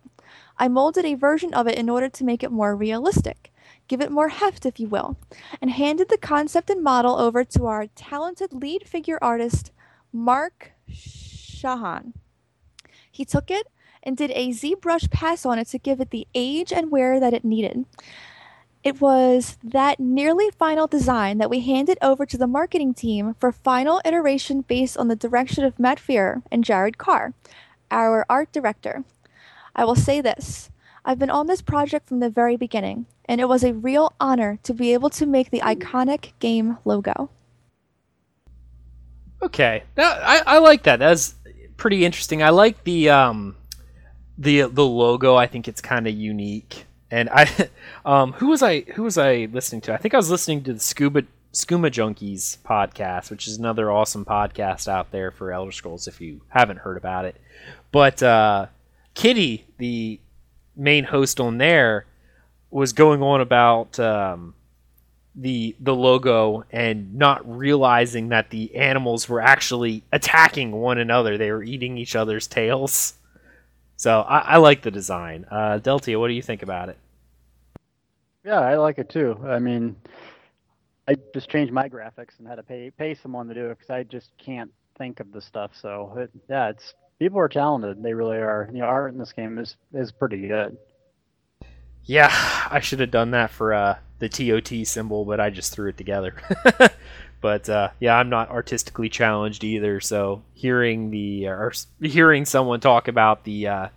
I 0.59 0.69
molded 0.69 1.07
a 1.07 1.15
version 1.15 1.55
of 1.55 1.67
it 1.67 1.79
in 1.79 1.89
order 1.89 2.11
to 2.11 2.25
make 2.25 2.43
it 2.43 2.53
more 2.53 2.77
realistic, 2.77 3.55
give 3.89 4.03
it 4.03 4.13
more 4.13 4.29
heft, 4.29 4.67
if 4.67 4.79
you 4.79 4.87
will, 4.87 5.17
and 5.63 5.71
handed 5.71 6.11
the 6.11 6.19
concept 6.19 6.69
and 6.69 6.85
model 6.85 7.17
over 7.17 7.43
to 7.43 7.65
our 7.65 7.87
talented 7.87 8.53
lead 8.53 8.87
figure 8.87 9.19
artist, 9.23 9.73
Mark 10.13 10.73
Shahan. 10.91 12.13
He 13.17 13.25
took 13.25 13.51
it 13.51 13.67
and 14.03 14.15
did 14.15 14.31
a 14.33 14.51
ZBrush 14.51 15.11
pass 15.11 15.47
on 15.47 15.59
it 15.59 15.69
to 15.69 15.79
give 15.79 16.03
it 16.03 16.11
the 16.11 16.29
age 16.35 16.71
and 16.71 16.91
wear 16.91 17.19
that 17.19 17.33
it 17.33 17.47
needed. 17.47 17.87
It 18.85 19.01
was 19.01 19.57
that 19.65 19.99
nearly 19.99 20.51
final 20.51 20.87
design 20.87 21.39
that 21.39 21.49
we 21.49 21.61
handed 21.61 21.97
over 22.03 22.27
to 22.27 22.37
the 22.37 22.47
marketing 22.47 22.93
team 22.93 23.35
for 23.41 23.51
final 23.53 24.03
iteration 24.05 24.61
based 24.61 24.99
on 24.99 25.09
the 25.09 25.17
direction 25.17 25.65
of 25.65 25.79
Matt 25.79 25.99
Firor 25.99 26.43
and 26.53 26.63
Jared 26.63 26.99
Carr, 26.99 27.33
our 27.91 28.27
art 28.29 28.53
director. 28.53 29.03
I 29.75 29.87
will 29.87 29.97
say 29.97 30.21
this 30.21 30.71
I've 31.03 31.19
been 31.19 31.31
on 31.31 31.47
this 31.47 31.63
project 31.63 32.07
from 32.07 32.21
the 32.21 32.29
very 32.29 32.59
beginning, 32.59 33.07
and 33.25 33.41
it 33.41 33.49
was 33.49 33.65
a 33.65 33.73
real 33.73 34.13
honor 34.21 34.59
to 34.63 34.75
be 34.75 34.93
able 34.93 35.09
to 35.11 35.25
make 35.25 35.51
the 35.51 35.61
iconic 35.61 36.33
game 36.39 36.77
logo. 36.85 37.31
Okay, 39.41 39.85
I, 39.97 40.43
I 40.47 40.59
like 40.59 40.83
that. 40.83 40.99
That's 40.99 41.35
pretty 41.77 42.05
interesting. 42.05 42.43
I 42.43 42.51
like 42.51 42.85
the 42.85 43.11
um, 43.11 43.57
the 44.39 44.63
the 44.63 44.85
logo. 44.85 45.37
I 45.37 45.47
think 45.47 45.69
it's 45.69 45.81
kind 45.81 46.07
of 46.07 46.15
unique. 46.15 46.87
And 47.11 47.29
I, 47.31 47.69
um, 48.05 48.33
who 48.35 48.49
was 48.49 48.63
I 48.63 48.81
who 48.81 49.05
was 49.05 49.19
I 49.19 49.49
listening 49.53 49.81
to? 49.83 49.95
I 49.95 49.97
think 49.97 50.15
I 50.15 50.17
was 50.17 50.31
listening 50.31 50.63
to 50.65 50.75
the 50.75 50.81
Scuba 50.81 51.23
Skooma 51.53 51.91
Junkies 51.91 52.59
podcast, 52.59 53.31
which 53.31 53.47
is 53.47 53.57
another 53.57 53.91
awesome 53.91 54.25
podcast 54.25 54.89
out 54.89 55.11
there 55.11 55.31
for 55.31 55.53
Elder 55.53 55.73
Scrolls. 55.73 56.07
If 56.07 56.21
you 56.21 56.43
haven't 56.49 56.79
heard 56.79 56.97
about 56.97 57.25
it, 57.25 57.41
but 57.93 58.23
uh, 58.23 58.67
Kitty, 59.15 59.67
the 59.79 60.21
main 60.77 61.05
host 61.05 61.41
on 61.41 61.59
there, 61.59 62.05
was 62.71 62.93
going 62.93 63.23
on 63.23 63.41
about 63.41 63.99
um, 63.99 64.55
the 65.37 65.77
the 65.81 65.95
logo 65.95 66.65
and 66.71 67.15
not 67.15 67.47
realizing 67.47 68.31
that 68.31 68.51
the 68.51 68.75
animals 68.75 69.29
were 69.29 69.41
actually 69.41 70.03
attacking 70.11 70.73
one 70.73 70.99
another. 70.99 71.37
They 71.37 71.53
were 71.53 71.63
eating 71.63 71.99
each 71.99 72.17
other's 72.17 72.47
tails. 72.47 73.15
So 73.97 74.21
I, 74.23 74.39
I 74.39 74.57
like 74.57 74.83
the 74.83 74.91
design. 74.91 75.47
Uh, 75.51 75.79
Deltia, 75.83 76.19
what 76.19 76.29
do 76.29 76.35
you 76.35 76.43
think 76.43 76.63
about 76.63 76.89
it? 76.89 76.99
Yeah, 78.45 78.61
I 78.61 78.77
like 78.77 78.99
it 78.99 79.09
too. 79.09 79.39
I 79.47 79.59
mean, 79.59 79.97
I 81.09 81.17
just 81.35 81.51
changed 81.51 81.73
my 81.73 81.89
graphics 81.89 82.39
and 82.39 82.47
had 82.47 82.57
to 82.57 82.63
pay 82.63 82.91
pay 82.91 83.15
someone 83.15 83.49
to 83.49 83.55
do 83.55 83.67
it 83.67 83.79
because 83.79 83.91
I 83.91 84.03
just 84.05 84.31
can't 84.39 84.73
think 84.97 85.21
of 85.21 85.33
the 85.33 85.41
stuff. 85.41 85.73
So 85.75 86.15
it, 86.17 86.31
yeah, 86.49 86.71
it's 86.71 86.95
people 87.19 87.39
are 87.39 87.49
talented. 87.49 88.03
They 88.03 88.15
really 88.15 88.37
are. 88.37 88.71
You 88.73 88.81
know, 88.81 88.87
art 88.87 89.13
in 89.13 89.19
this 89.19 89.33
game 89.33 89.59
is 89.59 89.77
is 89.93 90.13
pretty 90.13 90.49
good. 90.49 90.77
Yeah, 92.05 92.31
I 92.71 92.81
should 92.81 93.01
have 93.01 93.11
done 93.11 93.33
that 93.33 93.51
for 93.51 93.75
uh, 93.75 93.99
the 94.19 94.29
TOT 94.29 94.87
symbol, 94.87 95.25
but 95.25 95.41
I 95.41 95.51
just 95.51 95.73
threw 95.73 95.91
it 95.91 95.97
together. 95.97 96.35
but 97.41 97.69
uh, 97.69 97.91
yeah, 98.01 98.17
I'm 98.17 98.29
not 98.29 98.51
artistically 98.51 99.09
challenged 99.09 99.65
either. 99.65 100.01
So 100.01 100.43
hearing 100.55 101.11
the 101.11 101.49
or 101.49 101.73
hearing 102.01 102.45
someone 102.45 102.81
talk 102.81 103.09
about 103.09 103.45
the 103.45 103.69
uh, 103.69 103.89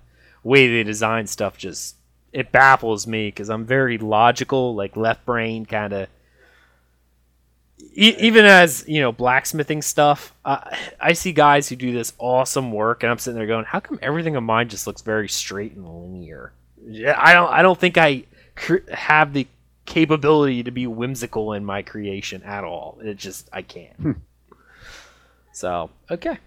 way 0.44 0.68
they 0.68 0.84
design 0.84 1.28
stuff 1.28 1.58
just 1.58 1.96
it 2.32 2.52
baffles 2.52 3.08
me 3.08 3.28
because 3.28 3.50
I'm 3.50 3.66
very 3.66 3.98
logical, 3.98 4.76
like 4.76 4.96
left 4.96 5.26
brain 5.26 5.66
kind 5.66 5.94
of. 5.94 6.10
Even 7.94 8.46
as 8.46 8.86
you 8.88 9.02
know, 9.02 9.12
blacksmithing 9.12 9.82
stuff, 9.82 10.34
uh, 10.46 10.70
I 11.00 11.14
see 11.14 11.32
guys 11.32 11.70
who 11.70 11.76
do 11.76 11.92
this 11.92 12.14
awesome 12.18 12.72
work, 12.72 13.04
and 13.04 13.12
I'm 13.12 13.18
sitting 13.18 13.38
there 13.38 13.48
going, 13.48 13.66
"How 13.66 13.80
come 13.80 14.00
everything 14.02 14.36
of 14.36 14.44
mine 14.44 14.70
just 14.70 14.86
looks 14.86 15.02
very 15.02 15.30
straight 15.30 15.74
and 15.76 15.88
linear?" 15.88 16.52
I 17.18 17.34
don't, 17.34 17.52
I 17.52 17.62
don't 17.62 17.80
think 17.80 17.98
I 17.98 18.24
have 18.92 19.34
the 19.34 19.48
capability 19.90 20.62
to 20.64 20.72
be 20.72 20.88
whimsical 20.88 21.52
in 21.54 21.66
my 21.66 21.82
creation 21.82 22.44
at 22.44 22.64
all. 22.64 23.00
It 23.04 23.18
just 23.18 23.50
I 23.52 23.64
can't. 23.64 23.96
Hmm. 23.96 24.12
so 25.52 25.90
okay. 26.10 26.38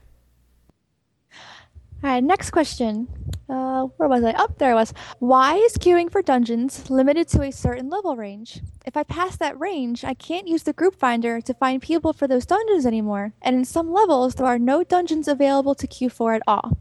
All 2.05 2.11
right, 2.11 2.25
next 2.25 2.51
question. 2.51 3.07
Uh, 3.49 3.85
where 3.97 4.09
was 4.09 4.25
I? 4.25 4.31
Up 4.31 4.51
oh, 4.51 4.55
there 4.59 4.73
I 4.73 4.75
was. 4.75 4.93
Why 5.19 5.57
is 5.57 5.75
queuing 5.75 6.11
for 6.11 6.23
dungeons 6.23 6.91
limited 6.91 7.29
to 7.29 7.43
a 7.43 7.53
certain 7.53 7.91
level 7.91 8.17
range? 8.17 8.61
If 8.87 8.97
I 8.97 9.05
pass 9.05 9.37
that 9.37 9.59
range, 9.61 10.03
I 10.05 10.15
can't 10.15 10.49
use 10.49 10.65
the 10.65 10.73
group 10.73 10.97
finder 10.97 11.41
to 11.41 11.55
find 11.55 11.81
people 11.81 12.13
for 12.13 12.27
those 12.27 12.47
dungeons 12.47 12.87
anymore, 12.87 13.35
and 13.41 13.55
in 13.55 13.65
some 13.65 13.93
levels, 13.93 14.35
there 14.35 14.47
are 14.47 14.59
no 14.59 14.83
dungeons 14.83 15.29
available 15.29 15.77
to 15.77 15.87
queue 15.87 16.11
for 16.11 16.35
at 16.35 16.43
all. 16.47 16.79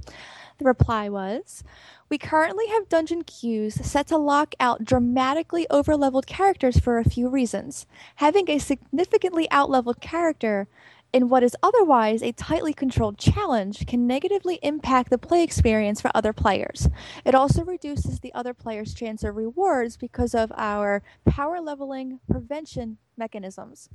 The 0.58 0.66
reply 0.66 1.10
was 1.10 1.64
we 2.12 2.18
currently 2.18 2.68
have 2.68 2.90
dungeon 2.90 3.24
queues 3.24 3.74
set 3.76 4.06
to 4.08 4.18
lock 4.18 4.54
out 4.60 4.84
dramatically 4.84 5.66
overleveled 5.72 6.26
characters 6.26 6.78
for 6.78 7.00
a 7.00 7.10
few 7.10 7.30
reasons. 7.30 7.88
Having 8.18 8.50
a 8.50 8.60
significantly 8.60 9.48
outleveled 9.50 10.02
character 10.02 10.68
in 11.14 11.30
what 11.30 11.42
is 11.42 11.56
otherwise 11.64 12.22
a 12.22 12.34
tightly 12.34 12.74
controlled 12.74 13.18
challenge 13.18 13.88
can 13.88 14.08
negatively 14.08 14.60
impact 14.62 15.10
the 15.10 15.18
play 15.18 15.42
experience 15.42 16.02
for 16.02 16.12
other 16.14 16.34
players. 16.34 16.90
It 17.24 17.34
also 17.34 17.64
reduces 17.64 18.20
the 18.20 18.34
other 18.34 18.54
player's 18.54 18.94
chance 18.94 19.24
of 19.24 19.38
rewards 19.38 19.96
because 19.96 20.36
of 20.36 20.52
our 20.58 21.02
power 21.26 21.62
leveling 21.62 22.20
prevention 22.30 22.98
mechanisms. 23.16 23.88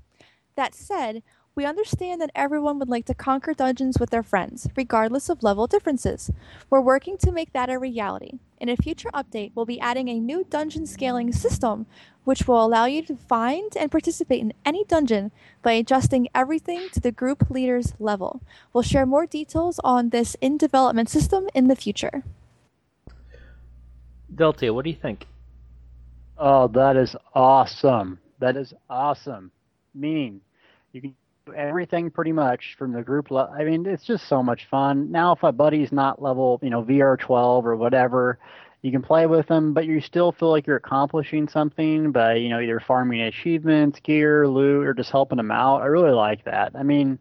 That 0.55 0.75
said, 0.75 1.23
we 1.57 1.65
understand 1.65 2.20
that 2.20 2.31
everyone 2.35 2.78
would 2.78 2.91
like 2.91 3.07
to 3.07 3.15
conquer 3.15 3.55
dungeons 3.55 3.99
with 3.99 4.11
their 4.11 4.23
friends, 4.23 4.69
regardless 4.77 5.31
of 5.31 5.43
level 5.43 5.66
differences. 5.66 6.31
We're 6.69 6.83
working 6.83 7.16
to 7.19 7.33
make 7.33 7.55
that 7.55 7.70
a 7.70 7.78
reality. 7.78 8.41
In 8.61 8.69
a 8.69 8.77
future 8.77 9.09
update, 9.15 9.53
we'll 9.55 9.65
be 9.65 9.81
adding 9.81 10.11
a 10.11 10.20
new 10.20 10.45
dungeon 10.45 10.85
scaling 10.85 11.33
system, 11.33 11.87
which 12.24 12.47
will 12.47 12.62
allow 12.62 12.85
you 12.85 13.03
to 13.07 13.16
find 13.16 13.74
and 13.74 13.91
participate 13.91 14.43
in 14.43 14.53
any 14.66 14.85
dungeon 14.85 15.33
by 15.62 15.73
adjusting 15.73 16.28
everything 16.35 16.89
to 16.93 17.01
the 17.01 17.11
group 17.11 17.49
leader's 17.49 17.95
level. 17.99 18.43
We'll 18.74 18.83
share 18.83 19.07
more 19.07 19.24
details 19.24 19.81
on 19.83 20.11
this 20.11 20.37
in 20.43 20.59
development 20.59 21.09
system 21.09 21.49
in 21.55 21.69
the 21.69 21.77
future. 21.77 22.23
Deltia, 24.35 24.74
what 24.74 24.85
do 24.85 24.91
you 24.91 24.97
think? 24.97 25.24
Oh, 26.37 26.69
that 26.69 26.97
is 26.97 27.16
awesome. 27.35 28.19
That 28.41 28.59
is 28.59 28.74
awesome. 28.91 29.51
Meaning, 29.95 30.43
you 30.93 31.01
can 31.01 31.15
everything 31.55 32.10
pretty 32.10 32.32
much 32.32 32.77
from 32.78 32.93
the 32.93 33.02
group. 33.02 33.31
Le- 33.31 33.51
I 33.51 33.64
mean, 33.64 33.86
it's 33.86 34.05
just 34.05 34.28
so 34.28 34.43
much 34.43 34.66
fun. 34.70 35.10
Now, 35.10 35.32
if 35.32 35.43
a 35.43 35.52
buddy's 35.52 35.93
not 35.93 36.20
level, 36.20 36.59
you 36.62 36.70
know, 36.70 36.82
VR 36.82 37.18
12 37.18 37.66
or 37.66 37.77
whatever, 37.77 38.39
you 38.82 38.93
can 38.93 39.02
play 39.02 39.27
with 39.27 39.47
them, 39.48 39.73
but 39.73 39.86
you 39.86 40.01
still 40.01 40.32
feel 40.32 40.51
like 40.51 40.66
you're 40.66 40.77
accomplishing 40.77 41.48
something 41.48 42.12
by, 42.12 42.35
you 42.35 42.48
know, 42.48 42.60
either 42.60 42.81
farming 42.81 43.23
achievements, 43.23 44.01
gear, 44.01 44.47
loot, 44.47 44.86
or 44.86 44.94
just 44.94 45.10
helping 45.10 45.36
them 45.36 45.51
out. 45.51 45.82
I 45.82 45.86
really 45.86 46.12
like 46.12 46.44
that. 46.44 46.73
I 46.74 46.82
mean, 46.82 47.18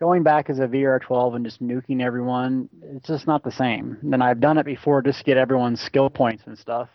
going 0.00 0.22
back 0.22 0.50
as 0.50 0.58
a 0.58 0.66
VR 0.66 1.00
12 1.00 1.34
and 1.34 1.44
just 1.44 1.62
nuking 1.62 2.02
everyone, 2.02 2.68
it's 2.82 3.08
just 3.08 3.26
not 3.26 3.42
the 3.42 3.52
same. 3.52 3.98
And 4.02 4.22
I've 4.22 4.40
done 4.40 4.58
it 4.58 4.66
before 4.66 5.02
just 5.02 5.20
to 5.20 5.24
get 5.24 5.36
everyone's 5.36 5.80
skill 5.80 6.10
points 6.10 6.42
and 6.46 6.58
stuff. 6.58 6.88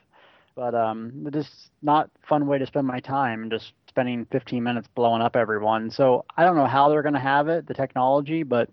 But 0.56 0.76
um, 0.76 1.24
it's 1.26 1.36
just 1.36 1.72
not 1.82 2.12
fun 2.30 2.46
way 2.46 2.60
to 2.60 2.68
spend 2.68 2.86
my 2.86 3.00
time. 3.00 3.50
Just 3.50 3.74
spending 3.94 4.26
15 4.32 4.64
minutes 4.64 4.88
blowing 4.96 5.22
up 5.22 5.36
everyone. 5.36 5.92
So 5.92 6.26
I 6.36 6.44
don't 6.44 6.56
know 6.56 6.66
how 6.66 6.90
they're 6.90 7.04
going 7.04 7.14
to 7.14 7.20
have 7.20 7.48
it, 7.48 7.68
the 7.68 7.76
technology, 7.76 8.42
but 8.42 8.70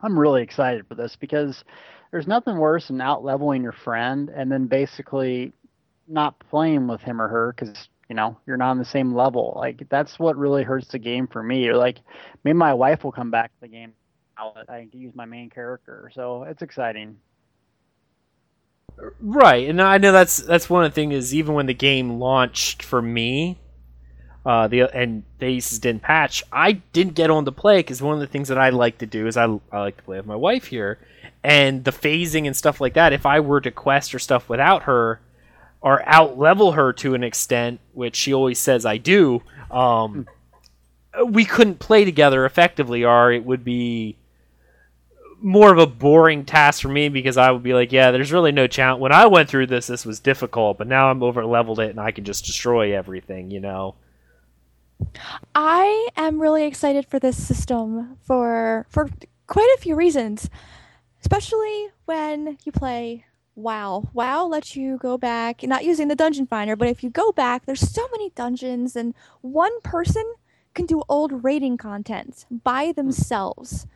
I'm 0.00 0.16
really 0.16 0.42
excited 0.42 0.86
for 0.86 0.94
this 0.94 1.16
because 1.16 1.64
there's 2.12 2.28
nothing 2.28 2.56
worse 2.58 2.86
than 2.86 3.00
out 3.00 3.24
leveling 3.24 3.64
your 3.64 3.72
friend 3.72 4.30
and 4.30 4.50
then 4.50 4.66
basically 4.66 5.52
not 6.06 6.38
playing 6.38 6.86
with 6.86 7.00
him 7.00 7.20
or 7.20 7.26
her 7.26 7.52
because 7.52 7.88
you 8.08 8.14
know 8.14 8.36
you're 8.46 8.56
not 8.56 8.70
on 8.70 8.78
the 8.78 8.84
same 8.84 9.12
level. 9.12 9.54
Like 9.56 9.88
that's 9.88 10.20
what 10.20 10.36
really 10.36 10.62
hurts 10.62 10.86
the 10.88 11.00
game 11.00 11.26
for 11.26 11.42
me. 11.42 11.66
Or 11.66 11.76
like 11.76 11.98
maybe 12.44 12.56
my 12.56 12.74
wife 12.74 13.02
will 13.02 13.12
come 13.12 13.32
back 13.32 13.50
to 13.54 13.60
the 13.62 13.68
game. 13.68 13.94
I 14.36 14.86
can 14.90 15.00
use 15.00 15.14
my 15.16 15.24
main 15.24 15.50
character, 15.50 16.10
so 16.14 16.44
it's 16.44 16.62
exciting. 16.62 17.16
Right, 19.20 19.68
and 19.68 19.82
I 19.82 19.98
know 19.98 20.12
that's 20.12 20.36
that's 20.36 20.70
one 20.70 20.84
of 20.84 20.92
the 20.92 20.94
things 20.94 21.14
is 21.14 21.34
even 21.34 21.54
when 21.54 21.66
the 21.66 21.74
game 21.74 22.20
launched 22.20 22.82
for 22.82 23.02
me, 23.02 23.58
uh, 24.46 24.68
the 24.68 24.82
and 24.82 25.22
the 25.38 25.46
Aces 25.46 25.78
didn't 25.78 26.02
patch. 26.02 26.42
I 26.52 26.72
didn't 26.72 27.14
get 27.14 27.30
on 27.30 27.44
to 27.46 27.52
play 27.52 27.78
because 27.78 28.02
one 28.02 28.14
of 28.14 28.20
the 28.20 28.26
things 28.26 28.48
that 28.48 28.58
I 28.58 28.70
like 28.70 28.98
to 28.98 29.06
do 29.06 29.26
is 29.26 29.36
I, 29.36 29.44
I 29.72 29.80
like 29.80 29.96
to 29.96 30.02
play 30.02 30.18
with 30.18 30.26
my 30.26 30.36
wife 30.36 30.66
here, 30.66 30.98
and 31.42 31.84
the 31.84 31.90
phasing 31.90 32.46
and 32.46 32.56
stuff 32.56 32.80
like 32.80 32.94
that. 32.94 33.12
If 33.12 33.26
I 33.26 33.40
were 33.40 33.60
to 33.60 33.70
quest 33.70 34.14
or 34.14 34.18
stuff 34.18 34.48
without 34.48 34.84
her, 34.84 35.20
or 35.80 36.02
out 36.06 36.38
level 36.38 36.72
her 36.72 36.92
to 36.94 37.14
an 37.14 37.24
extent, 37.24 37.80
which 37.92 38.16
she 38.16 38.34
always 38.34 38.58
says 38.58 38.84
I 38.84 38.98
do, 38.98 39.42
um, 39.70 40.26
we 41.26 41.44
couldn't 41.44 41.78
play 41.78 42.04
together 42.04 42.44
effectively, 42.44 43.04
or 43.04 43.32
it 43.32 43.44
would 43.44 43.64
be 43.64 44.16
more 45.40 45.70
of 45.70 45.78
a 45.78 45.86
boring 45.86 46.44
task 46.44 46.80
for 46.80 46.88
me 46.88 47.10
because 47.10 47.36
I 47.36 47.50
would 47.50 47.62
be 47.62 47.74
like, 47.74 47.92
yeah, 47.92 48.10
there's 48.10 48.32
really 48.32 48.52
no 48.52 48.66
challenge. 48.66 49.00
When 49.00 49.12
I 49.12 49.26
went 49.26 49.48
through 49.48 49.66
this, 49.66 49.86
this 49.86 50.06
was 50.06 50.20
difficult, 50.20 50.78
but 50.78 50.86
now 50.86 51.10
I'm 51.10 51.22
over 51.22 51.44
leveled 51.44 51.80
it 51.80 51.90
and 51.90 52.00
I 52.00 52.12
can 52.12 52.24
just 52.24 52.46
destroy 52.46 52.96
everything, 52.96 53.50
you 53.50 53.60
know. 53.60 53.94
I 55.54 56.08
am 56.16 56.40
really 56.40 56.64
excited 56.64 57.06
for 57.06 57.18
this 57.18 57.42
system 57.42 58.16
for 58.22 58.86
for 58.88 59.08
quite 59.46 59.74
a 59.76 59.80
few 59.80 59.94
reasons, 59.94 60.50
especially 61.20 61.88
when 62.04 62.58
you 62.64 62.72
play 62.72 63.24
WoW. 63.54 64.08
WoW 64.12 64.46
lets 64.46 64.74
you 64.74 64.98
go 64.98 65.16
back, 65.16 65.62
not 65.62 65.84
using 65.84 66.08
the 66.08 66.16
dungeon 66.16 66.46
finder, 66.46 66.76
but 66.76 66.88
if 66.88 67.04
you 67.04 67.10
go 67.10 67.32
back, 67.32 67.66
there's 67.66 67.88
so 67.88 68.06
many 68.12 68.30
dungeons, 68.30 68.96
and 68.96 69.14
one 69.42 69.80
person 69.82 70.24
can 70.74 70.86
do 70.86 71.02
old 71.08 71.44
raiding 71.44 71.76
content 71.76 72.46
by 72.50 72.86
hmm. 72.86 72.92
themselves, 72.92 73.86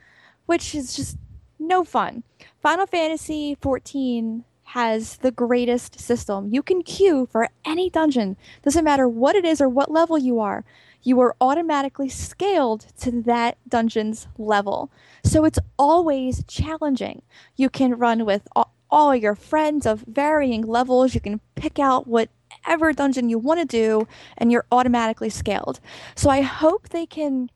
which 0.46 0.74
is 0.74 0.96
just 0.96 1.16
no 1.58 1.84
fun. 1.84 2.22
Final 2.62 2.86
Fantasy 2.86 3.56
14 3.60 4.44
has 4.72 5.16
the 5.16 5.30
greatest 5.30 5.98
system. 5.98 6.52
You 6.52 6.62
can 6.62 6.82
queue 6.82 7.26
for 7.30 7.48
any 7.64 7.90
dungeon, 7.90 8.36
doesn't 8.62 8.84
matter 8.84 9.08
what 9.08 9.34
it 9.34 9.44
is 9.44 9.60
or 9.60 9.68
what 9.68 9.90
level 9.90 10.18
you 10.18 10.40
are. 10.40 10.64
You 11.02 11.20
are 11.20 11.36
automatically 11.40 12.08
scaled 12.08 12.86
to 13.00 13.10
that 13.22 13.58
dungeon's 13.68 14.26
level. 14.36 14.90
So 15.24 15.44
it's 15.44 15.58
always 15.78 16.44
challenging. 16.44 17.22
You 17.56 17.70
can 17.70 17.94
run 17.94 18.24
with 18.24 18.48
all, 18.90 19.14
your 19.14 19.34
friends 19.34 19.86
of 19.86 20.04
varying 20.06 20.62
levels. 20.62 21.14
You 21.14 21.20
can 21.20 21.40
pick 21.54 21.78
out 21.78 22.06
whatever 22.06 22.92
dungeon 22.92 23.28
you 23.28 23.38
want 23.38 23.60
to 23.60 23.66
do, 23.66 24.08
and 24.36 24.50
you're 24.50 24.66
automatically 24.72 25.28
scaled. 25.28 25.80
So 26.14 26.30
I 26.30 26.40
hope 26.40 26.88
they 26.88 27.04
can 27.04 27.50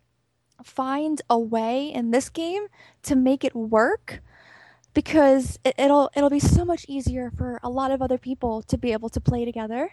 find 0.62 1.22
a 1.28 1.38
way 1.38 1.86
in 1.92 2.10
this 2.10 2.28
game 2.28 2.66
to 3.04 3.16
make 3.16 3.44
it 3.44 3.54
work 3.54 4.22
because 4.94 5.58
it, 5.64 5.74
will 5.78 6.10
it'll 6.14 6.30
be 6.30 6.38
so 6.38 6.64
much 6.64 6.84
easier 6.88 7.30
for 7.36 7.58
a 7.62 7.70
lot 7.70 7.90
of 7.90 8.02
other 8.02 8.18
people 8.18 8.62
to 8.62 8.76
be 8.76 8.92
able 8.92 9.08
to 9.08 9.20
play 9.20 9.44
together. 9.44 9.90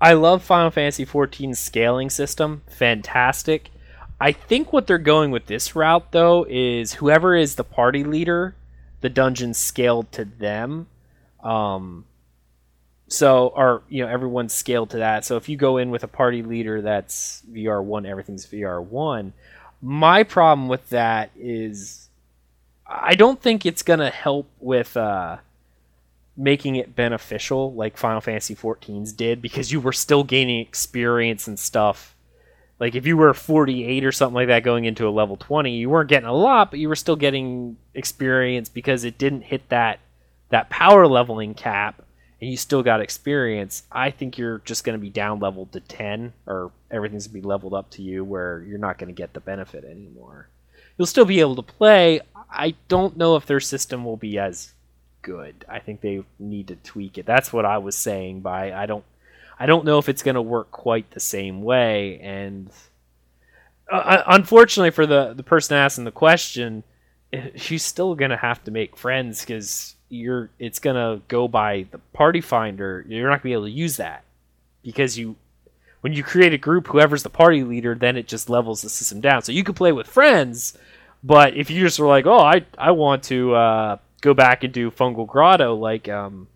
I 0.00 0.14
love 0.14 0.42
Final 0.42 0.70
Fantasy 0.70 1.04
XIV 1.04 1.56
scaling 1.56 2.10
system. 2.10 2.62
Fantastic. 2.68 3.70
I 4.20 4.32
think 4.32 4.72
what 4.72 4.86
they're 4.86 4.98
going 4.98 5.30
with 5.30 5.46
this 5.46 5.74
route 5.76 6.12
though 6.12 6.46
is 6.48 6.94
whoever 6.94 7.36
is 7.36 7.54
the 7.54 7.64
party 7.64 8.04
leader, 8.04 8.54
the 9.00 9.08
dungeon 9.08 9.54
scaled 9.54 10.10
to 10.12 10.24
them. 10.24 10.86
Um, 11.42 12.04
so, 13.08 13.48
or 13.48 13.82
you 13.88 14.04
know, 14.04 14.10
everyone's 14.10 14.52
scaled 14.52 14.90
to 14.90 14.98
that. 14.98 15.24
So 15.24 15.36
if 15.36 15.48
you 15.48 15.56
go 15.56 15.78
in 15.78 15.90
with 15.90 16.04
a 16.04 16.08
party 16.08 16.42
leader 16.42 16.80
that's 16.80 17.42
VR 17.50 17.82
one, 17.82 18.06
everything's 18.06 18.46
VR 18.46 18.82
one. 18.82 19.32
My 19.82 20.22
problem 20.22 20.68
with 20.68 20.88
that 20.90 21.30
is, 21.36 22.08
I 22.86 23.14
don't 23.14 23.40
think 23.40 23.66
it's 23.66 23.82
gonna 23.82 24.10
help 24.10 24.50
with 24.60 24.96
uh, 24.96 25.38
making 26.40 26.76
it 26.76 26.96
beneficial 26.96 27.74
like 27.74 27.98
Final 27.98 28.22
Fantasy 28.22 28.54
14's 28.54 29.12
did 29.12 29.42
because 29.42 29.70
you 29.70 29.78
were 29.78 29.92
still 29.92 30.24
gaining 30.24 30.60
experience 30.60 31.46
and 31.46 31.58
stuff. 31.58 32.16
Like 32.78 32.94
if 32.94 33.06
you 33.06 33.18
were 33.18 33.34
48 33.34 34.06
or 34.06 34.10
something 34.10 34.34
like 34.34 34.48
that 34.48 34.62
going 34.62 34.86
into 34.86 35.06
a 35.06 35.10
level 35.10 35.36
20, 35.36 35.76
you 35.76 35.90
weren't 35.90 36.08
getting 36.08 36.28
a 36.28 36.34
lot, 36.34 36.70
but 36.70 36.80
you 36.80 36.88
were 36.88 36.96
still 36.96 37.14
getting 37.14 37.76
experience 37.92 38.70
because 38.70 39.04
it 39.04 39.18
didn't 39.18 39.42
hit 39.42 39.68
that 39.68 40.00
that 40.48 40.70
power 40.70 41.06
leveling 41.06 41.52
cap 41.52 42.02
and 42.40 42.50
you 42.50 42.56
still 42.56 42.82
got 42.82 43.02
experience, 43.02 43.82
I 43.92 44.10
think 44.10 44.38
you're 44.38 44.62
just 44.64 44.82
going 44.82 44.98
to 44.98 45.00
be 45.00 45.10
down 45.10 45.40
leveled 45.40 45.72
to 45.72 45.80
10 45.80 46.32
or 46.46 46.72
everything's 46.90 47.26
going 47.26 47.42
to 47.42 47.42
be 47.42 47.48
leveled 47.48 47.74
up 47.74 47.90
to 47.90 48.02
you 48.02 48.24
where 48.24 48.64
you're 48.66 48.78
not 48.78 48.96
going 48.96 49.14
to 49.14 49.14
get 49.14 49.34
the 49.34 49.40
benefit 49.40 49.84
anymore. 49.84 50.48
You'll 50.96 51.06
still 51.06 51.26
be 51.26 51.40
able 51.40 51.56
to 51.56 51.62
play. 51.62 52.22
I 52.50 52.76
don't 52.88 53.18
know 53.18 53.36
if 53.36 53.44
their 53.44 53.60
system 53.60 54.06
will 54.06 54.16
be 54.16 54.38
as 54.38 54.72
good. 55.22 55.64
I 55.68 55.78
think 55.78 56.00
they 56.00 56.24
need 56.38 56.68
to 56.68 56.76
tweak 56.76 57.18
it. 57.18 57.26
That's 57.26 57.52
what 57.52 57.64
I 57.64 57.78
was 57.78 57.96
saying 57.96 58.40
by 58.40 58.72
I 58.72 58.86
don't 58.86 59.04
I 59.58 59.66
don't 59.66 59.84
know 59.84 59.98
if 59.98 60.08
it's 60.08 60.22
going 60.22 60.36
to 60.36 60.42
work 60.42 60.70
quite 60.70 61.10
the 61.10 61.20
same 61.20 61.62
way 61.62 62.18
and 62.20 62.70
uh, 63.90 63.96
uh, 63.96 64.22
unfortunately 64.28 64.90
for 64.90 65.06
the 65.06 65.34
the 65.34 65.42
person 65.42 65.76
asking 65.76 66.04
the 66.04 66.12
question, 66.12 66.84
eh, 67.32 67.50
she's 67.56 67.84
still 67.84 68.14
going 68.14 68.30
to 68.30 68.36
have 68.36 68.62
to 68.64 68.70
make 68.70 68.96
friends 68.96 69.44
cuz 69.44 69.96
you're 70.10 70.50
it's 70.58 70.80
gonna 70.80 71.22
go 71.28 71.48
by 71.48 71.86
the 71.90 71.98
party 72.12 72.40
finder. 72.40 73.04
You're 73.08 73.30
not 73.30 73.38
gonna 73.38 73.50
be 73.50 73.52
able 73.54 73.64
to 73.64 73.70
use 73.70 73.96
that 73.96 74.24
because 74.82 75.16
you 75.16 75.36
when 76.00 76.12
you 76.12 76.22
create 76.22 76.52
a 76.52 76.58
group, 76.58 76.88
whoever's 76.88 77.22
the 77.22 77.30
party 77.30 77.62
leader, 77.62 77.94
then 77.94 78.16
it 78.16 78.26
just 78.26 78.50
levels 78.50 78.82
the 78.82 78.88
system 78.88 79.20
down. 79.20 79.42
So 79.42 79.52
you 79.52 79.64
can 79.64 79.74
play 79.74 79.92
with 79.92 80.06
friends, 80.06 80.76
but 81.22 81.56
if 81.56 81.70
you 81.70 81.80
just 81.80 81.98
were 81.98 82.08
like, 82.08 82.26
oh, 82.26 82.40
I 82.40 82.66
I 82.76 82.90
want 82.90 83.22
to 83.24 83.54
uh, 83.54 83.96
go 84.20 84.34
back 84.34 84.64
and 84.64 84.72
do 84.72 84.90
Fungal 84.90 85.26
Grotto 85.26 85.74
like 85.74 86.08
um 86.08 86.48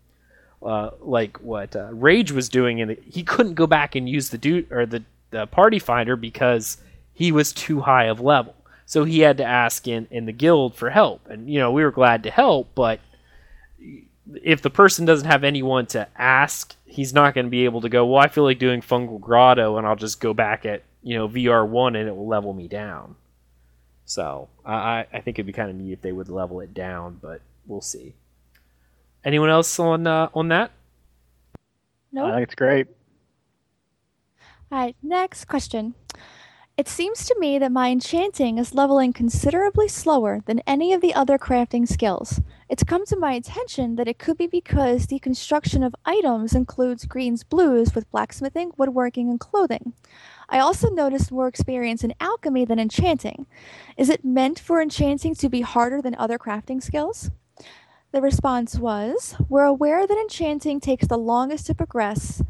uh, 0.65 0.91
like 1.01 1.37
what 1.41 1.75
uh, 1.75 1.89
Rage 1.91 2.31
was 2.31 2.49
doing, 2.49 2.81
and 2.81 2.97
he 3.05 3.23
couldn't 3.23 3.53
go 3.53 3.67
back 3.67 3.95
and 3.95 4.09
use 4.09 4.29
the 4.29 4.37
dude 4.37 4.71
or 4.71 4.85
the, 4.85 5.03
the 5.29 5.45
party 5.45 5.77
finder 5.77 6.15
because 6.15 6.77
he 7.13 7.31
was 7.31 7.53
too 7.53 7.81
high 7.81 8.05
of 8.05 8.19
level. 8.19 8.55
So 8.87 9.03
he 9.03 9.19
had 9.19 9.37
to 9.37 9.43
ask 9.45 9.87
in 9.87 10.07
in 10.09 10.25
the 10.25 10.31
guild 10.31 10.75
for 10.75 10.89
help, 10.89 11.27
and 11.27 11.49
you 11.49 11.59
know 11.59 11.71
we 11.71 11.83
were 11.83 11.91
glad 11.91 12.23
to 12.23 12.31
help, 12.31 12.69
but 12.75 12.99
if 14.41 14.61
the 14.61 14.69
person 14.69 15.05
doesn't 15.05 15.27
have 15.27 15.43
anyone 15.43 15.85
to 15.87 16.07
ask, 16.17 16.75
he's 16.85 17.13
not 17.13 17.35
going 17.35 17.45
to 17.45 17.51
be 17.51 17.65
able 17.65 17.81
to 17.81 17.89
go. 17.89 18.05
Well, 18.05 18.21
I 18.21 18.27
feel 18.27 18.43
like 18.43 18.57
doing 18.57 18.81
Fungal 18.81 19.19
Grotto, 19.19 19.77
and 19.77 19.85
I'll 19.85 19.95
just 19.95 20.19
go 20.19 20.33
back 20.33 20.65
at 20.65 20.83
you 21.03 21.15
know 21.15 21.27
VR 21.27 21.67
one, 21.67 21.95
and 21.95 22.07
it 22.07 22.15
will 22.15 22.27
level 22.27 22.53
me 22.53 22.67
down. 22.67 23.15
So 24.05 24.49
I 24.65 25.05
I 25.11 25.19
think 25.21 25.37
it'd 25.37 25.45
be 25.47 25.53
kind 25.53 25.69
of 25.69 25.75
neat 25.75 25.93
if 25.93 26.01
they 26.01 26.11
would 26.11 26.29
level 26.29 26.59
it 26.61 26.73
down, 26.73 27.19
but 27.21 27.41
we'll 27.65 27.81
see. 27.81 28.15
Anyone 29.23 29.49
else 29.49 29.79
on 29.79 30.07
uh, 30.07 30.29
on 30.33 30.49
that? 30.49 30.71
No. 32.11 32.27
I 32.27 32.31
think 32.31 32.43
it's 32.43 32.55
great. 32.55 32.87
All 34.71 34.79
right, 34.79 34.95
next 35.03 35.45
question. 35.45 35.95
It 36.77 36.89
seems 36.89 37.25
to 37.25 37.35
me 37.39 37.57
that 37.59 37.71
my 37.71 37.89
enchanting 37.89 38.57
is 38.57 38.73
leveling 38.73 39.13
considerably 39.13 39.87
slower 39.87 40.41
than 40.45 40.59
any 40.67 40.91
of 40.91 40.99
the 40.99 41.13
other 41.13 41.37
crafting 41.37 41.87
skills. 41.87 42.41
It's 42.67 42.83
come 42.83 43.05
to 43.05 43.17
my 43.17 43.31
attention 43.31 43.95
that 43.95 44.09
it 44.09 44.19
could 44.19 44.37
be 44.37 44.47
because 44.47 45.07
the 45.07 45.19
construction 45.19 45.83
of 45.83 45.95
items 46.03 46.53
includes 46.53 47.05
greens 47.05 47.45
blues 47.45 47.95
with 47.95 48.11
blacksmithing, 48.11 48.71
woodworking, 48.75 49.29
and 49.29 49.39
clothing. 49.39 49.93
I 50.49 50.59
also 50.59 50.89
noticed 50.89 51.31
more 51.31 51.47
experience 51.47 52.03
in 52.03 52.13
alchemy 52.19 52.65
than 52.65 52.79
enchanting. 52.79 53.45
Is 53.95 54.09
it 54.09 54.25
meant 54.25 54.59
for 54.59 54.81
enchanting 54.81 55.33
to 55.35 55.47
be 55.47 55.61
harder 55.61 56.01
than 56.01 56.15
other 56.15 56.37
crafting 56.37 56.83
skills? 56.83 57.31
The 58.15 58.21
response 58.21 58.79
was 58.79 59.35
We're 59.49 59.65
aware 59.65 60.07
that 60.07 60.17
enchanting 60.17 60.79
takes 60.79 61.05
the 61.05 61.17
longest 61.17 61.65
to 61.65 61.75
progress 61.75 62.41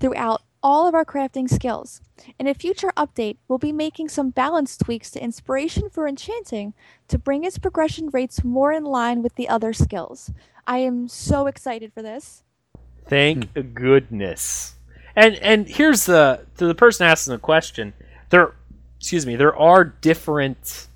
throughout 0.00 0.42
all 0.64 0.88
of 0.88 0.96
our 0.96 1.04
crafting 1.04 1.48
skills. 1.48 2.00
In 2.40 2.48
a 2.48 2.54
future 2.54 2.90
update, 2.96 3.36
we'll 3.46 3.60
be 3.60 3.70
making 3.70 4.08
some 4.08 4.30
balance 4.30 4.76
tweaks 4.76 5.12
to 5.12 5.22
Inspiration 5.22 5.88
for 5.90 6.08
Enchanting 6.08 6.74
to 7.06 7.18
bring 7.18 7.44
its 7.44 7.56
progression 7.56 8.08
rates 8.12 8.42
more 8.42 8.72
in 8.72 8.82
line 8.82 9.22
with 9.22 9.36
the 9.36 9.48
other 9.48 9.72
skills. 9.72 10.32
I 10.66 10.78
am 10.78 11.06
so 11.06 11.46
excited 11.46 11.92
for 11.92 12.02
this. 12.02 12.42
Thank 13.06 13.48
hmm. 13.52 13.60
goodness. 13.74 14.74
And 15.14 15.36
and 15.36 15.68
here's 15.68 16.04
the 16.04 16.46
to 16.56 16.66
the 16.66 16.74
person 16.74 17.06
asking 17.06 17.34
the 17.34 17.38
question. 17.38 17.92
There, 18.30 18.56
excuse 18.98 19.24
me. 19.24 19.36
There 19.36 19.54
are 19.54 19.84
different 19.84 20.88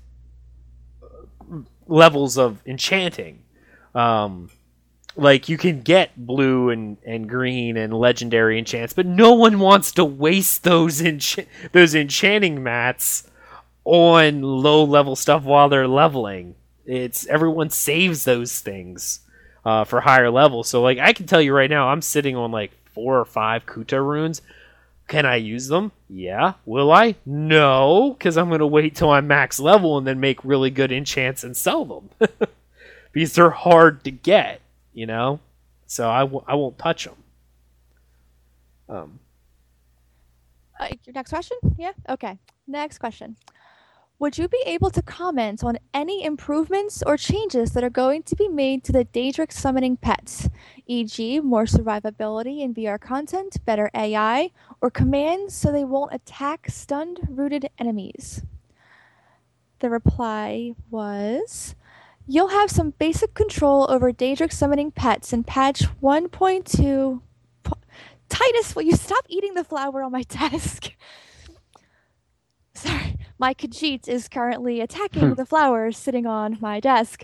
levels 1.87 2.37
of 2.37 2.61
enchanting. 2.65 3.43
Um, 3.97 4.51
like 5.15 5.49
you 5.49 5.57
can 5.57 5.81
get 5.81 6.15
blue 6.15 6.69
and, 6.69 6.97
and 7.03 7.27
green 7.27 7.75
and 7.77 7.91
legendary 7.91 8.59
enchants, 8.59 8.93
but 8.93 9.07
no 9.07 9.33
one 9.33 9.59
wants 9.59 9.91
to 9.93 10.05
waste 10.05 10.63
those 10.63 11.01
ench- 11.01 11.47
those 11.71 11.95
enchanting 11.95 12.61
mats 12.61 13.27
on 13.83 14.41
low 14.43 14.83
level 14.83 15.15
stuff 15.15 15.43
while 15.43 15.69
they're 15.69 15.87
leveling. 15.87 16.53
It's 16.85 17.25
everyone 17.25 17.71
saves 17.71 18.23
those 18.23 18.59
things 18.59 19.21
uh, 19.65 19.83
for 19.83 20.01
higher 20.01 20.29
levels. 20.29 20.69
So 20.69 20.83
like 20.83 20.99
I 20.99 21.13
can 21.13 21.25
tell 21.25 21.41
you 21.41 21.53
right 21.53 21.69
now, 21.69 21.87
I'm 21.87 22.03
sitting 22.03 22.35
on 22.35 22.51
like 22.51 22.71
four 22.93 23.19
or 23.19 23.25
five 23.25 23.65
Kuta 23.65 23.99
runes. 23.99 24.43
Can 25.07 25.25
I 25.25 25.37
use 25.37 25.67
them? 25.67 25.91
Yeah. 26.09 26.53
Will 26.65 26.91
I? 26.91 27.15
No, 27.25 28.13
because 28.15 28.37
I'm 28.37 28.51
gonna 28.51 28.67
wait 28.67 28.95
till 28.95 29.09
I'm 29.09 29.25
max 29.25 29.59
level 29.59 29.97
and 29.97 30.05
then 30.05 30.19
make 30.19 30.45
really 30.45 30.69
good 30.69 30.91
enchants 30.91 31.43
and 31.43 31.57
sell 31.57 31.85
them 31.85 32.29
because 33.11 33.33
they're 33.35 33.49
hard 33.49 34.03
to 34.05 34.11
get 34.11 34.61
you 34.93 35.05
know. 35.05 35.39
So 35.85 36.09
I 36.09 36.21
w- 36.21 36.43
I 36.47 36.55
won't 36.55 36.77
touch 36.77 37.05
them. 37.05 37.23
Um. 38.89 39.19
Uh, 40.79 40.89
your 41.05 41.13
next 41.13 41.29
question? 41.29 41.57
Yeah. 41.77 41.93
Okay. 42.09 42.37
Next 42.67 42.99
question. 42.99 43.35
Would 44.19 44.37
you 44.39 44.47
be 44.47 44.61
able 44.65 44.89
to 44.91 45.01
comment 45.03 45.63
on 45.63 45.77
any 45.93 46.23
improvements 46.25 47.03
or 47.05 47.17
changes 47.17 47.73
that 47.73 47.83
are 47.83 47.89
going 47.91 48.23
to 48.23 48.35
be 48.35 48.47
made 48.47 48.83
to 48.85 48.91
the 48.91 49.05
Daedric 49.05 49.51
summoning 49.51 49.95
pets, 49.95 50.49
e.g., 50.87 51.39
more 51.41 51.65
survivability 51.65 52.61
in 52.61 52.73
VR 52.73 52.99
content, 52.99 53.63
better 53.65 53.91
AI, 53.93 54.49
or 54.81 54.89
commands 54.89 55.53
so 55.53 55.71
they 55.71 55.83
won't 55.85 56.15
attack 56.15 56.67
stunned, 56.69 57.19
rooted 57.29 57.69
enemies? 57.77 58.41
The 59.79 59.91
reply 59.91 60.73
was 60.89 61.75
You'll 62.29 62.49
have 62.49 62.69
some 62.69 62.91
basic 62.91 63.33
control 63.33 63.89
over 63.89 64.11
Daedric 64.11 64.51
summoning 64.51 64.91
pets 64.91 65.31
in 65.31 65.45
patch 65.45 65.83
1.2. 66.01 67.21
Po- 67.63 67.77
Titus, 68.27 68.75
will 68.75 68.83
you 68.83 68.97
stop 68.97 69.25
eating 69.29 69.53
the 69.53 69.63
flower 69.63 70.03
on 70.03 70.11
my 70.11 70.23
desk? 70.27 70.91
Sorry, 72.73 73.17
my 73.39 73.53
Khajiit 73.53 74.09
is 74.09 74.27
currently 74.27 74.81
attacking 74.81 75.35
the 75.35 75.45
flowers 75.45 75.97
sitting 75.97 76.25
on 76.25 76.57
my 76.59 76.81
desk. 76.81 77.23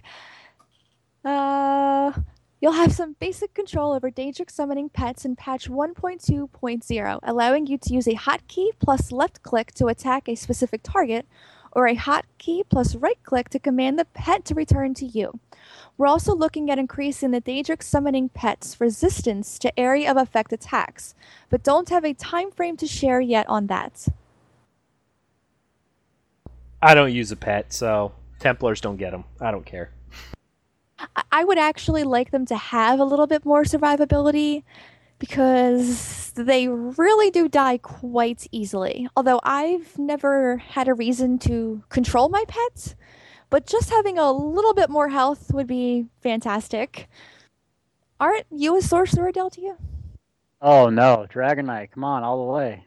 Uh, 1.26 2.14
you'll 2.62 2.72
have 2.72 2.94
some 2.94 3.18
basic 3.20 3.54
control 3.54 3.92
over 3.92 4.10
Daedric 4.10 4.50
summoning 4.50 4.88
pets 4.88 5.26
in 5.26 5.36
patch 5.36 5.70
1.2.0, 5.70 7.20
allowing 7.24 7.68
you 7.68 7.78
to 7.78 7.94
use 7.94 8.08
a 8.08 8.16
hotkey 8.16 8.70
plus 8.80 9.12
left 9.12 9.44
click 9.44 9.74
to 9.74 9.88
attack 9.88 10.30
a 10.30 10.36
specific 10.36 10.82
target, 10.82 11.28
or 11.76 11.88
a 11.88 11.96
hotkey 11.96 12.64
plus 12.70 12.96
right 12.96 13.22
click 13.24 13.50
to 13.50 13.60
command 13.60 14.00
the 14.00 14.06
pet 14.06 14.46
to 14.46 14.56
return 14.56 14.94
to 14.96 15.06
you. 15.06 15.40
We're 15.98 16.08
also 16.08 16.36
looking 16.36 16.72
at 16.72 16.80
increasing 16.80 17.32
the 17.32 17.42
Daedric 17.42 17.84
summoning 17.84 18.30
pet's 18.30 18.80
resistance 18.82 19.60
to 19.60 19.80
area 19.80 20.10
of 20.10 20.18
effect 20.18 20.52
attacks, 20.54 21.14
but 21.50 21.64
don't 21.64 21.90
have 21.90 22.04
a 22.04 22.14
time 22.14 22.52
frame 22.52 22.78
to 22.78 22.88
share 22.88 23.22
yet 23.22 23.48
on 23.48 23.68
that. 23.68 24.08
I 26.82 26.94
don't 26.96 27.14
use 27.14 27.32
a 27.32 27.36
pet, 27.36 27.72
so 27.72 28.14
Templars 28.40 28.82
don't 28.82 28.98
get 28.98 29.12
them. 29.12 29.24
I 29.40 29.52
don't 29.52 29.66
care. 29.66 29.92
I- 31.00 31.24
I 31.32 31.44
would 31.44 31.58
actually 31.58 32.04
like 32.04 32.32
them 32.32 32.46
to 32.48 32.56
have 32.56 33.00
a 33.00 33.06
little 33.06 33.28
bit 33.28 33.46
more 33.46 33.64
survivability 33.64 34.64
because 35.20 36.32
they 36.36 36.68
really 36.68 37.32
do 37.32 37.48
die 37.48 37.78
quite 37.78 38.48
easily. 38.52 39.08
Although 39.16 39.40
I've 39.44 39.98
never 39.98 40.58
had 40.58 40.88
a 40.88 40.94
reason 40.94 41.40
to 41.40 41.84
control 41.90 42.30
my 42.30 42.44
pets, 42.48 42.96
but 43.50 43.66
just 43.66 43.90
having 43.90 44.18
a 44.18 44.32
little 44.32 44.74
bit 44.74 44.90
more 44.90 45.10
health 45.10 45.54
would 45.54 45.68
be 45.68 46.08
fantastic. 46.22 47.10
Aren't 48.20 48.46
you 48.52 48.78
a 48.78 48.82
sorcerer, 48.82 49.32
Deltia? 49.32 49.78
Oh 50.62 50.90
no, 50.90 51.26
Dragon 51.30 51.66
Knight, 51.66 51.92
come 51.92 52.04
on, 52.04 52.24
all 52.24 52.46
the 52.46 52.52
way. 52.52 52.86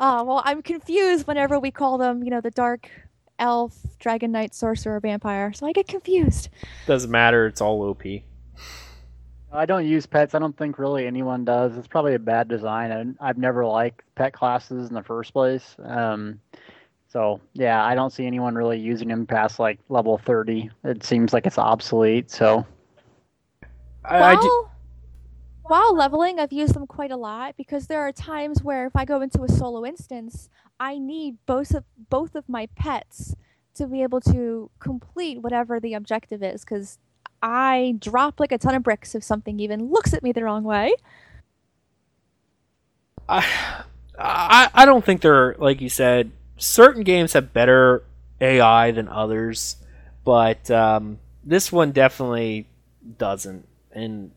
Ah, 0.00 0.22
well, 0.22 0.42
I'm 0.44 0.62
confused 0.62 1.26
whenever 1.26 1.58
we 1.58 1.70
call 1.70 1.98
them, 1.98 2.22
you 2.24 2.30
know, 2.30 2.40
the 2.40 2.50
dark 2.50 2.90
elf, 3.38 3.76
dragon 3.98 4.32
knight, 4.32 4.54
sorcerer, 4.54 5.00
vampire. 5.00 5.52
So 5.52 5.66
I 5.66 5.72
get 5.72 5.88
confused. 5.88 6.48
Doesn't 6.86 7.10
matter. 7.10 7.46
It's 7.46 7.60
all 7.60 7.82
OP. 7.82 8.02
I 9.54 9.66
don't 9.66 9.86
use 9.86 10.04
pets. 10.04 10.34
I 10.34 10.40
don't 10.40 10.56
think 10.56 10.78
really 10.78 11.06
anyone 11.06 11.44
does. 11.44 11.76
It's 11.76 11.86
probably 11.86 12.14
a 12.14 12.18
bad 12.18 12.48
design, 12.48 12.90
and 12.90 13.16
I've 13.20 13.38
never 13.38 13.64
liked 13.64 14.02
pet 14.16 14.32
classes 14.32 14.88
in 14.88 14.94
the 14.94 15.02
first 15.02 15.32
place. 15.32 15.76
Um, 15.84 16.40
so 17.06 17.40
yeah, 17.52 17.84
I 17.84 17.94
don't 17.94 18.10
see 18.10 18.26
anyone 18.26 18.56
really 18.56 18.80
using 18.80 19.08
them 19.08 19.26
past 19.26 19.60
like 19.60 19.78
level 19.88 20.18
thirty. 20.18 20.70
It 20.82 21.04
seems 21.04 21.32
like 21.32 21.46
it's 21.46 21.58
obsolete. 21.58 22.30
So 22.32 22.66
I, 24.04 24.16
I 24.16 24.34
while, 24.34 24.42
do, 24.42 24.68
while 25.62 25.94
leveling, 25.94 26.40
I've 26.40 26.52
used 26.52 26.74
them 26.74 26.88
quite 26.88 27.12
a 27.12 27.16
lot 27.16 27.56
because 27.56 27.86
there 27.86 28.00
are 28.00 28.10
times 28.10 28.64
where 28.64 28.86
if 28.86 28.96
I 28.96 29.04
go 29.04 29.20
into 29.20 29.44
a 29.44 29.48
solo 29.48 29.86
instance, 29.86 30.50
I 30.80 30.98
need 30.98 31.36
both 31.46 31.72
of 31.72 31.84
both 32.10 32.34
of 32.34 32.48
my 32.48 32.66
pets 32.74 33.36
to 33.74 33.86
be 33.86 34.02
able 34.02 34.20
to 34.20 34.70
complete 34.80 35.40
whatever 35.40 35.78
the 35.78 35.94
objective 35.94 36.42
is 36.42 36.64
because 36.64 36.98
I 37.46 37.96
drop 37.98 38.40
like 38.40 38.52
a 38.52 38.58
ton 38.58 38.74
of 38.74 38.82
bricks 38.82 39.14
if 39.14 39.22
something 39.22 39.60
even 39.60 39.90
looks 39.90 40.14
at 40.14 40.22
me 40.22 40.32
the 40.32 40.42
wrong 40.42 40.64
way. 40.64 40.94
I, 43.28 43.84
I 44.18 44.70
I 44.72 44.86
don't 44.86 45.04
think 45.04 45.20
they're 45.20 45.54
like 45.58 45.82
you 45.82 45.90
said. 45.90 46.32
Certain 46.56 47.02
games 47.02 47.34
have 47.34 47.52
better 47.52 48.02
AI 48.40 48.92
than 48.92 49.08
others, 49.08 49.76
but 50.24 50.70
um, 50.70 51.18
this 51.44 51.70
one 51.70 51.92
definitely 51.92 52.66
doesn't. 53.18 53.68
And 53.92 54.30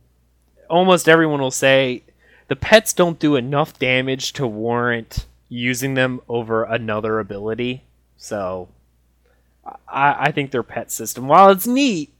almost 0.69 1.07
everyone 1.07 1.39
will 1.39 1.49
say 1.49 2.03
the 2.49 2.57
pets 2.57 2.91
don't 2.91 3.19
do 3.19 3.37
enough 3.37 3.79
damage 3.79 4.33
to 4.33 4.45
warrant 4.45 5.27
using 5.47 5.93
them 5.93 6.19
over 6.27 6.65
another 6.65 7.19
ability. 7.19 7.85
So 8.17 8.67
I, 9.87 10.25
I 10.27 10.31
think 10.33 10.51
their 10.51 10.63
pet 10.63 10.91
system, 10.91 11.29
while 11.29 11.49
it's 11.51 11.67
neat, 11.67 12.11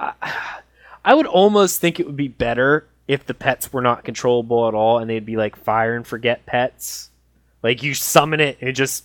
I, 0.00 0.12
I 1.04 1.14
would 1.14 1.26
almost 1.26 1.80
think 1.80 1.98
it 1.98 2.06
would 2.06 2.16
be 2.16 2.28
better 2.28 2.86
if 3.08 3.24
the 3.26 3.34
pets 3.34 3.72
were 3.72 3.80
not 3.80 4.04
controllable 4.04 4.68
at 4.68 4.74
all 4.74 4.98
and 4.98 5.08
they'd 5.08 5.24
be 5.26 5.36
like 5.36 5.56
fire 5.56 5.94
and 5.96 6.06
forget 6.06 6.44
pets. 6.46 7.10
Like 7.62 7.82
you 7.82 7.94
summon 7.94 8.40
it 8.40 8.58
and 8.60 8.68
it 8.68 8.74
just 8.74 9.04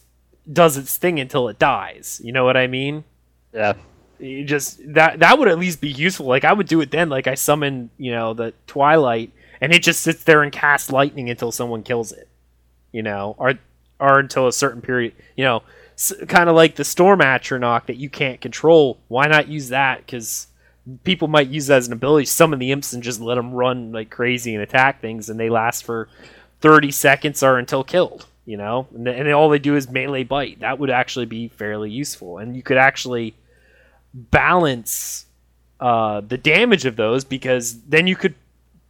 does 0.52 0.78
its 0.78 0.98
thing 0.98 1.20
until 1.20 1.48
it 1.50 1.58
dies. 1.58 2.22
You 2.24 2.32
know 2.34 2.44
what 2.46 2.58
I 2.58 2.68
mean? 2.68 3.04
yeah, 3.54 3.74
You 4.20 4.44
just 4.44 4.80
that 4.94 5.20
that 5.20 5.40
would 5.40 5.48
at 5.48 5.58
least 5.58 5.80
be 5.82 5.90
useful. 5.90 6.26
Like 6.26 6.44
I 6.44 6.54
would 6.54 6.68
do 6.68 6.82
it 6.82 6.92
then. 6.92 7.10
Like 7.10 7.28
I 7.28 7.36
summon, 7.36 7.90
you 7.98 8.12
know, 8.12 8.34
the 8.34 8.54
Twilight 8.68 9.32
and 9.62 9.74
it 9.74 9.82
just 9.82 10.02
sits 10.02 10.24
there 10.24 10.44
and 10.44 10.52
casts 10.52 10.92
lightning 10.92 11.30
until 11.30 11.52
someone 11.52 11.82
kills 11.84 12.12
it. 12.12 12.28
You 12.92 13.04
know, 13.04 13.36
or 13.40 13.54
or 14.00 14.20
until 14.20 14.48
a 14.48 14.54
certain 14.54 14.82
period. 14.82 15.14
You 15.38 15.46
know, 15.46 15.64
s- 15.94 16.14
kind 16.28 16.50
of 16.50 16.56
like 16.56 16.76
the 16.76 16.84
Storm 16.84 17.22
Atronach 17.22 17.86
that 17.88 17.96
you 17.96 18.10
can't 18.10 18.42
control. 18.42 19.00
Why 19.08 19.28
not 19.28 19.48
use 19.48 19.70
that? 19.70 20.00
Because 20.06 20.48
people 21.04 21.28
might 21.28 21.48
use 21.48 21.68
that 21.68 21.78
as 21.78 21.88
an 21.88 21.94
ability. 21.94 22.26
Summon 22.26 22.60
the 22.60 22.72
imps 22.72 22.94
and 22.94 23.04
just 23.04 23.20
let 23.20 23.36
them 23.36 23.54
run 23.54 23.92
like 23.92 24.10
crazy 24.10 24.54
and 24.54 24.64
attack 24.64 25.02
things, 25.02 25.30
and 25.30 25.40
they 25.40 25.50
last 25.50 25.84
for 25.84 26.10
thirty 26.62 26.92
seconds 26.92 27.44
or 27.44 27.58
until 27.58 27.84
killed. 27.84 28.26
You 28.46 28.58
know, 28.58 28.88
and, 28.94 29.08
and 29.08 29.32
all 29.32 29.50
they 29.50 29.58
do 29.58 29.76
is 29.76 29.90
melee 29.90 30.24
bite. 30.24 30.60
That 30.60 30.78
would 30.78 30.92
actually 30.92 31.26
be 31.26 31.48
fairly 31.48 31.90
useful, 31.90 32.38
and 32.38 32.56
you 32.56 32.62
could 32.62 32.78
actually 32.78 33.34
balance 34.14 35.26
uh, 35.80 36.22
the 36.22 36.38
damage 36.38 36.86
of 36.86 36.96
those 36.96 37.26
because 37.26 37.82
then 37.82 38.08
you 38.08 38.16
could 38.16 38.36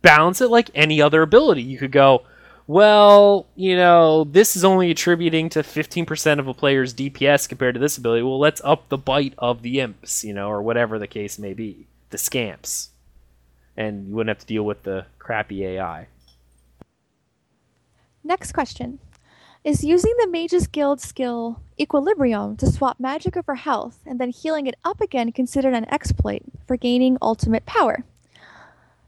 balance 0.02 0.42
it 0.42 0.52
like 0.52 0.70
any 0.76 1.02
other 1.02 1.22
ability. 1.22 1.64
You 1.64 1.78
could 1.78 1.92
go, 1.92 2.24
well, 2.68 3.46
you 3.56 3.76
know, 3.76 4.24
this 4.24 4.56
is 4.56 4.66
only 4.66 4.90
attributing 4.90 5.50
to 5.50 5.60
15% 5.60 6.40
of 6.40 6.48
a 6.48 6.54
player's 6.54 6.94
DPS 6.94 7.48
compared 7.48 7.76
to 7.76 7.80
this 7.80 7.98
ability. 7.98 8.24
Well, 8.24 8.40
let's 8.40 8.62
up 8.64 8.90
the 8.90 8.98
bite 8.98 9.36
of 9.38 9.62
the 9.62 9.80
imps, 9.80 10.24
you 10.24 10.34
know, 10.34 10.50
or 10.50 10.62
whatever 10.62 10.98
the 10.98 11.08
case 11.08 11.38
may 11.38 11.54
be, 11.54 11.88
the 12.10 12.18
scamps. 12.18 12.90
And 13.78 14.08
you 14.08 14.16
wouldn't 14.16 14.36
have 14.36 14.40
to 14.40 14.46
deal 14.46 14.64
with 14.64 14.84
the 14.84 15.06
crappy 15.20 15.64
AI. 15.66 16.08
Next 18.24 18.54
question. 18.54 19.00
Is 19.64 19.84
using 19.84 20.14
the 20.20 20.28
Mage's 20.28 20.68
Guild 20.68 21.02
skill 21.02 21.60
Equilibrium 21.80 22.56
to 22.58 22.68
swap 22.68 23.00
magic 23.00 23.36
over 23.36 23.56
health 23.56 24.00
and 24.06 24.20
then 24.20 24.30
healing 24.30 24.68
it 24.68 24.76
up 24.84 25.02
again 25.02 25.32
considered 25.32 25.74
an 25.74 25.92
exploit 25.92 26.44
for 26.66 26.78
gaining 26.78 27.18
ultimate 27.22 27.66
power? 27.66 28.06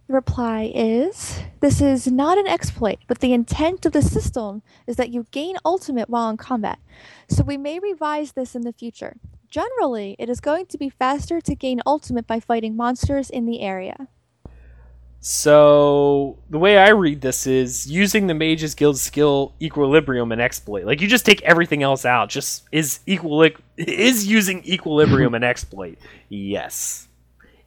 The 0.08 0.14
reply 0.14 0.72
is 0.74 1.42
this 1.60 1.82
is 1.82 2.08
not 2.08 2.38
an 2.38 2.48
exploit, 2.48 3.00
but 3.08 3.20
the 3.20 3.34
intent 3.34 3.86
of 3.86 3.92
the 3.92 4.02
system 4.02 4.62
is 4.88 4.96
that 4.96 5.10
you 5.10 5.26
gain 5.32 5.58
ultimate 5.66 6.10
while 6.10 6.30
in 6.30 6.38
combat. 6.38 6.80
So 7.28 7.44
we 7.44 7.58
may 7.58 7.80
revise 7.80 8.32
this 8.32 8.56
in 8.56 8.62
the 8.62 8.72
future. 8.72 9.18
Generally, 9.50 10.16
it 10.18 10.30
is 10.30 10.40
going 10.40 10.68
to 10.68 10.78
be 10.78 10.90
faster 10.90 11.42
to 11.42 11.56
gain 11.56 11.82
ultimate 11.86 12.26
by 12.26 12.40
fighting 12.40 12.78
monsters 12.78 13.30
in 13.30 13.46
the 13.46 13.60
area. 13.60 14.08
So 15.20 16.38
the 16.50 16.60
way 16.60 16.78
I 16.78 16.90
read 16.90 17.20
this 17.20 17.46
is 17.46 17.90
using 17.92 18.28
the 18.28 18.34
Mage's 18.34 18.76
Guild 18.76 18.98
skill 18.98 19.56
Equilibrium 19.62 20.32
and 20.32 20.40
exploit. 20.40 20.86
Like 20.86 21.02
you 21.02 21.08
just 21.10 21.26
take 21.26 21.42
everything 21.42 21.84
else 21.84 22.06
out. 22.06 22.30
Just 22.30 22.64
is 22.72 23.00
equili- 23.08 23.58
is 23.76 24.26
using 24.26 24.64
Equilibrium 24.66 25.36
and 25.36 25.44
exploit. 25.44 25.98
Yes, 26.30 27.10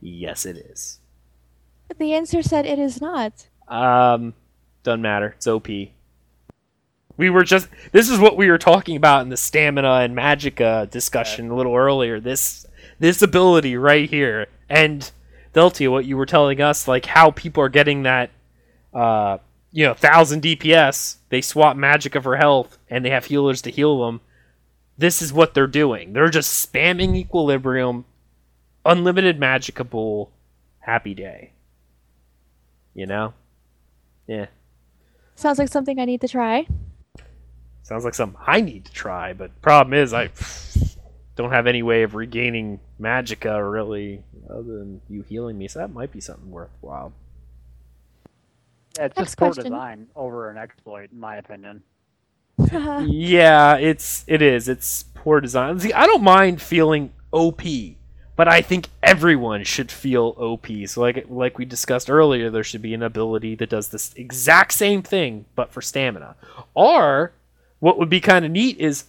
yes, 0.01 0.47
it 0.47 0.57
is. 0.57 1.00
But 1.91 1.99
the 1.99 2.15
answer 2.15 2.41
said 2.41 2.67
it 2.67 2.79
is 2.79 3.01
not. 3.01 3.49
Um, 3.67 4.35
doesn't 4.85 5.03
matter. 5.03 5.35
It's 5.37 5.49
OP. 5.49 5.67
We 7.17 7.31
were 7.31 7.43
just. 7.43 7.67
This 7.91 8.09
is 8.09 8.21
what 8.21 8.37
we 8.37 8.49
were 8.49 8.59
talking 8.59 8.95
about 8.95 9.23
in 9.23 9.29
the 9.29 9.37
stamina 9.37 9.95
and 9.95 10.17
magicka 10.17 10.89
discussion 10.89 11.51
a 11.51 11.57
little 11.57 11.75
earlier. 11.75 12.21
This 12.21 12.65
this 13.01 13.23
ability 13.23 13.77
right 13.77 14.09
here, 14.09 14.47
and 14.69 15.11
Deltia, 15.53 15.91
what 15.91 16.05
you 16.05 16.17
were 16.17 16.27
telling 16.27 16.61
us, 16.61 16.87
like 16.87 17.07
how 17.07 17.33
people 17.33 17.61
are 17.65 17.69
getting 17.69 18.05
that, 18.05 18.31
uh, 18.95 19.39
you 19.73 19.85
know, 19.85 19.95
thousand 19.95 20.43
DPS. 20.43 21.17
They 21.29 21.41
swap 21.41 21.77
magicka 21.77 22.23
for 22.23 22.37
health, 22.37 22.79
and 22.89 23.05
they 23.05 23.11
have 23.11 23.25
healers 23.25 23.63
to 23.63 23.71
heal 23.73 24.07
them. 24.07 24.21
This 24.97 25.21
is 25.21 25.33
what 25.33 25.55
they're 25.55 25.67
doing. 25.67 26.13
They're 26.13 26.31
just 26.31 26.73
spamming 26.73 27.17
equilibrium, 27.17 28.05
unlimited 28.85 29.41
magicka 29.41 29.91
pool, 29.91 30.31
happy 30.79 31.15
day. 31.15 31.51
You 32.95 33.07
know. 33.07 33.35
Yeah. 34.27 34.47
Sounds 35.35 35.59
like 35.59 35.69
something 35.69 35.99
I 35.99 36.05
need 36.05 36.21
to 36.21 36.29
try. 36.29 36.67
Sounds 37.83 38.05
like 38.05 38.15
something 38.15 38.41
I 38.47 38.61
need 38.61 38.85
to 38.85 38.93
try, 38.93 39.33
but 39.33 39.61
problem 39.63 39.95
is 39.95 40.13
I 40.13 40.31
don't 41.35 41.51
have 41.51 41.67
any 41.67 41.83
way 41.83 42.03
of 42.03 42.15
regaining 42.15 42.79
magicka 43.01 43.73
really 43.73 44.23
other 44.49 44.79
than 44.79 45.01
you 45.09 45.23
healing 45.23 45.59
me, 45.59 45.67
so 45.69 45.79
that 45.79 45.93
might 45.93 46.13
be 46.13 46.21
something 46.21 46.51
worthwhile. 46.51 47.13
yeah, 48.99 49.07
it's 49.07 49.17
Next 49.17 49.31
just 49.31 49.39
poor 49.39 49.53
design 49.53 50.09
over 50.15 50.51
an 50.51 50.59
exploit, 50.59 51.11
in 51.11 51.19
my 51.19 51.37
opinion. 51.37 51.83
yeah, 52.73 53.77
it's 53.77 54.25
it 54.27 54.43
is. 54.43 54.69
It's 54.69 55.05
poor 55.15 55.41
design. 55.41 55.81
See, 55.81 55.93
I 55.93 56.07
don't 56.07 56.23
mind 56.23 56.61
feeling 56.61 57.13
OP, 57.33 57.63
but 58.41 58.49
I 58.49 58.63
think 58.63 58.89
everyone 59.03 59.65
should 59.65 59.93
feel 59.93 60.35
OP. 60.39 60.69
So 60.87 61.03
like 61.03 61.27
like 61.29 61.59
we 61.59 61.67
discussed 61.67 62.09
earlier, 62.09 62.49
there 62.49 62.65
should 62.65 62.81
be 62.81 62.95
an 62.95 63.03
ability 63.03 63.55
that 63.57 63.69
does 63.69 63.89
this 63.89 64.15
exact 64.17 64.73
same 64.73 65.03
thing 65.03 65.45
but 65.55 65.71
for 65.71 65.83
stamina. 65.83 66.37
Or 66.73 67.33
what 67.81 67.99
would 67.99 68.09
be 68.09 68.19
kind 68.19 68.47
of 68.47 68.51
neat 68.51 68.79
is 68.79 69.05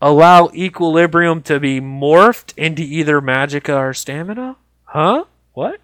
allow 0.00 0.50
equilibrium 0.52 1.42
to 1.42 1.60
be 1.60 1.80
morphed 1.80 2.58
into 2.58 2.82
either 2.82 3.20
magicka 3.20 3.78
or 3.78 3.94
stamina. 3.94 4.56
Huh? 4.82 5.26
What? 5.52 5.78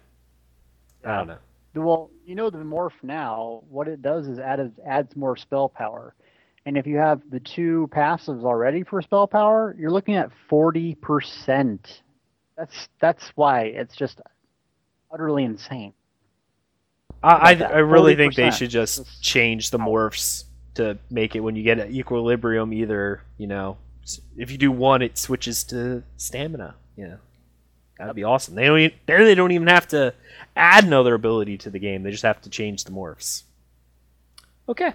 I 1.05 1.19
don't 1.19 1.27
know. 1.27 1.37
Well, 1.75 2.09
you 2.25 2.35
know 2.35 2.49
the 2.49 2.57
morph 2.57 3.01
now. 3.01 3.63
What 3.69 3.87
it 3.87 4.01
does 4.01 4.27
is 4.27 4.39
add 4.39 4.73
adds 4.85 5.15
more 5.15 5.37
spell 5.37 5.69
power, 5.69 6.15
and 6.65 6.77
if 6.77 6.85
you 6.85 6.97
have 6.97 7.21
the 7.31 7.39
two 7.39 7.89
passives 7.93 8.43
already 8.43 8.83
for 8.83 9.01
spell 9.01 9.25
power, 9.25 9.73
you're 9.79 9.89
looking 9.89 10.17
at 10.17 10.31
forty 10.49 10.95
percent. 10.95 12.01
That's 12.59 12.89
that's 12.99 13.23
why 13.35 13.61
it's 13.67 13.95
just 13.95 14.19
utterly 15.13 15.45
insane. 15.45 15.93
I 17.23 17.53
I. 17.53 17.63
I 17.63 17.77
really 17.77 18.15
think 18.17 18.35
they 18.35 18.51
should 18.51 18.69
just 18.69 18.97
Just 18.97 19.23
change 19.23 19.69
the 19.71 19.77
morphs 19.77 20.43
to 20.73 20.97
make 21.09 21.37
it 21.37 21.39
when 21.39 21.55
you 21.55 21.63
get 21.63 21.79
an 21.79 21.95
equilibrium. 21.95 22.73
Either 22.73 23.23
you 23.37 23.47
know, 23.47 23.77
if 24.35 24.51
you 24.51 24.57
do 24.57 24.73
one, 24.73 25.01
it 25.01 25.17
switches 25.17 25.63
to 25.65 26.03
stamina. 26.17 26.75
Yeah, 26.97 27.15
that'd 27.97 28.13
be 28.13 28.25
awesome. 28.25 28.55
They 28.55 28.65
don't. 28.65 28.79
e- 28.79 28.95
There, 29.05 29.23
they 29.23 29.35
don't 29.35 29.51
even 29.53 29.67
have 29.67 29.87
to 29.89 30.13
add 30.57 30.83
another 30.83 31.13
ability 31.13 31.59
to 31.59 31.69
the 31.69 31.79
game. 31.79 32.03
They 32.03 32.11
just 32.11 32.23
have 32.23 32.41
to 32.41 32.49
change 32.49 32.83
the 32.83 32.91
morphs. 32.91 33.43
Okay. 34.67 34.91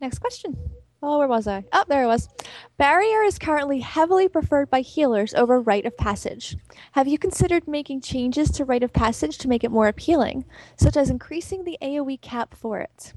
Next 0.00 0.18
question. 0.20 0.56
Oh, 1.02 1.18
where 1.18 1.28
was 1.28 1.48
I? 1.48 1.64
Oh, 1.72 1.84
there 1.88 2.04
it 2.04 2.08
was. 2.08 2.28
Barrier 2.76 3.22
is 3.22 3.38
currently 3.38 3.80
heavily 3.80 4.28
preferred 4.28 4.68
by 4.68 4.82
healers 4.82 5.32
over 5.32 5.58
Rite 5.58 5.86
of 5.86 5.96
Passage. 5.96 6.58
Have 6.92 7.08
you 7.08 7.16
considered 7.16 7.66
making 7.66 8.02
changes 8.02 8.50
to 8.50 8.66
Rite 8.66 8.82
of 8.82 8.92
Passage 8.92 9.38
to 9.38 9.48
make 9.48 9.64
it 9.64 9.70
more 9.70 9.88
appealing, 9.88 10.44
such 10.76 10.98
as 10.98 11.08
increasing 11.08 11.64
the 11.64 11.78
AoE 11.80 12.20
cap 12.20 12.54
for 12.54 12.80
it? 12.80 13.14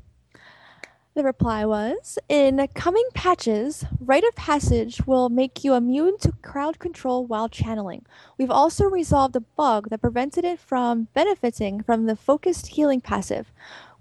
The 1.14 1.26
reply 1.26 1.65
was 1.65 2.18
In 2.30 2.65
coming 2.73 3.07
patches, 3.14 3.85
Rite 3.99 4.23
of 4.23 4.34
Passage 4.35 5.05
will 5.05 5.27
make 5.27 5.65
you 5.65 5.73
immune 5.73 6.18
to 6.19 6.31
crowd 6.41 6.80
control 6.80 7.26
while 7.26 7.49
channeling. 7.49 8.05
We've 8.38 8.49
also 8.49 8.85
resolved 8.85 9.35
a 9.35 9.41
bug 9.41 9.89
that 9.89 10.01
prevented 10.01 10.45
it 10.45 10.60
from 10.60 11.10
benefiting 11.14 11.84
from 11.84 12.05
the 12.05 12.15
focused 12.15 12.68
healing 12.68 13.01
passive. 13.01 13.51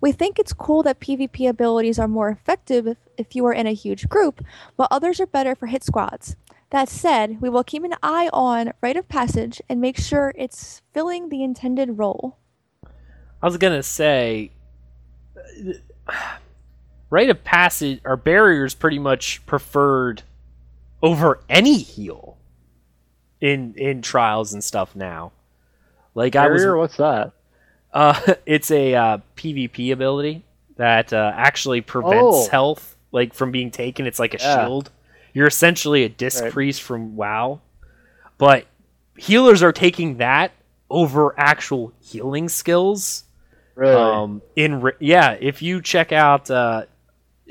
We 0.02 0.10
think 0.10 0.38
it's 0.38 0.52
cool 0.52 0.82
that 0.82 0.98
PvP 1.00 1.48
abilities 1.48 1.98
are 1.98 2.08
more 2.08 2.28
effective 2.28 2.88
if, 2.88 2.98
if 3.16 3.36
you 3.36 3.46
are 3.46 3.52
in 3.52 3.68
a 3.68 3.72
huge 3.72 4.08
group, 4.08 4.44
while 4.74 4.88
others 4.90 5.20
are 5.20 5.26
better 5.26 5.54
for 5.54 5.66
hit 5.66 5.84
squads. 5.84 6.34
That 6.70 6.88
said, 6.88 7.40
we 7.40 7.48
will 7.48 7.62
keep 7.62 7.84
an 7.84 7.94
eye 8.02 8.28
on 8.32 8.72
Rite 8.82 8.96
of 8.96 9.08
Passage 9.08 9.62
and 9.68 9.80
make 9.80 9.96
sure 9.96 10.34
it's 10.36 10.82
filling 10.92 11.28
the 11.28 11.44
intended 11.44 11.98
role. 11.98 12.36
I 13.40 13.46
was 13.46 13.56
gonna 13.56 13.82
say, 13.84 14.50
rite 17.10 17.30
of 17.30 17.44
passage 17.44 18.00
or 18.04 18.16
barriers 18.16 18.74
pretty 18.74 18.98
much 18.98 19.44
preferred 19.46 20.24
over 21.00 21.40
any 21.48 21.78
heal 21.78 22.38
in 23.40 23.74
in 23.76 24.02
trials 24.02 24.52
and 24.52 24.64
stuff 24.64 24.96
now. 24.96 25.30
Like 26.14 26.34
I 26.34 26.48
was 26.48 26.62
Barrier, 26.62 26.76
what's 26.76 26.96
that? 26.96 27.32
Uh, 27.92 28.18
it's 28.46 28.70
a 28.70 28.94
uh, 28.94 29.18
PvP 29.36 29.92
ability 29.92 30.44
that 30.76 31.12
uh, 31.12 31.32
actually 31.34 31.80
prevents 31.80 32.16
Oh. 32.22 32.48
health 32.50 32.96
like 33.12 33.34
from 33.34 33.50
being 33.50 33.70
taken. 33.70 34.06
It's 34.06 34.18
like 34.18 34.34
a 34.34 34.38
Yeah. 34.40 34.64
shield. 34.64 34.90
You're 35.34 35.46
essentially 35.46 36.04
a 36.04 36.08
disc 36.08 36.42
Right. 36.42 36.52
priest 36.52 36.82
from 36.82 37.16
WoW, 37.16 37.60
but 38.38 38.66
healers 39.16 39.62
are 39.62 39.72
taking 39.72 40.18
that 40.18 40.52
over 40.90 41.34
actual 41.38 41.92
healing 42.00 42.48
skills. 42.48 43.24
Really? 43.74 43.94
Um, 43.94 44.42
in 44.56 44.80
re- 44.82 44.92
yeah, 45.00 45.36
if 45.40 45.62
you 45.62 45.80
check 45.80 46.12
out, 46.12 46.50
uh, 46.50 46.84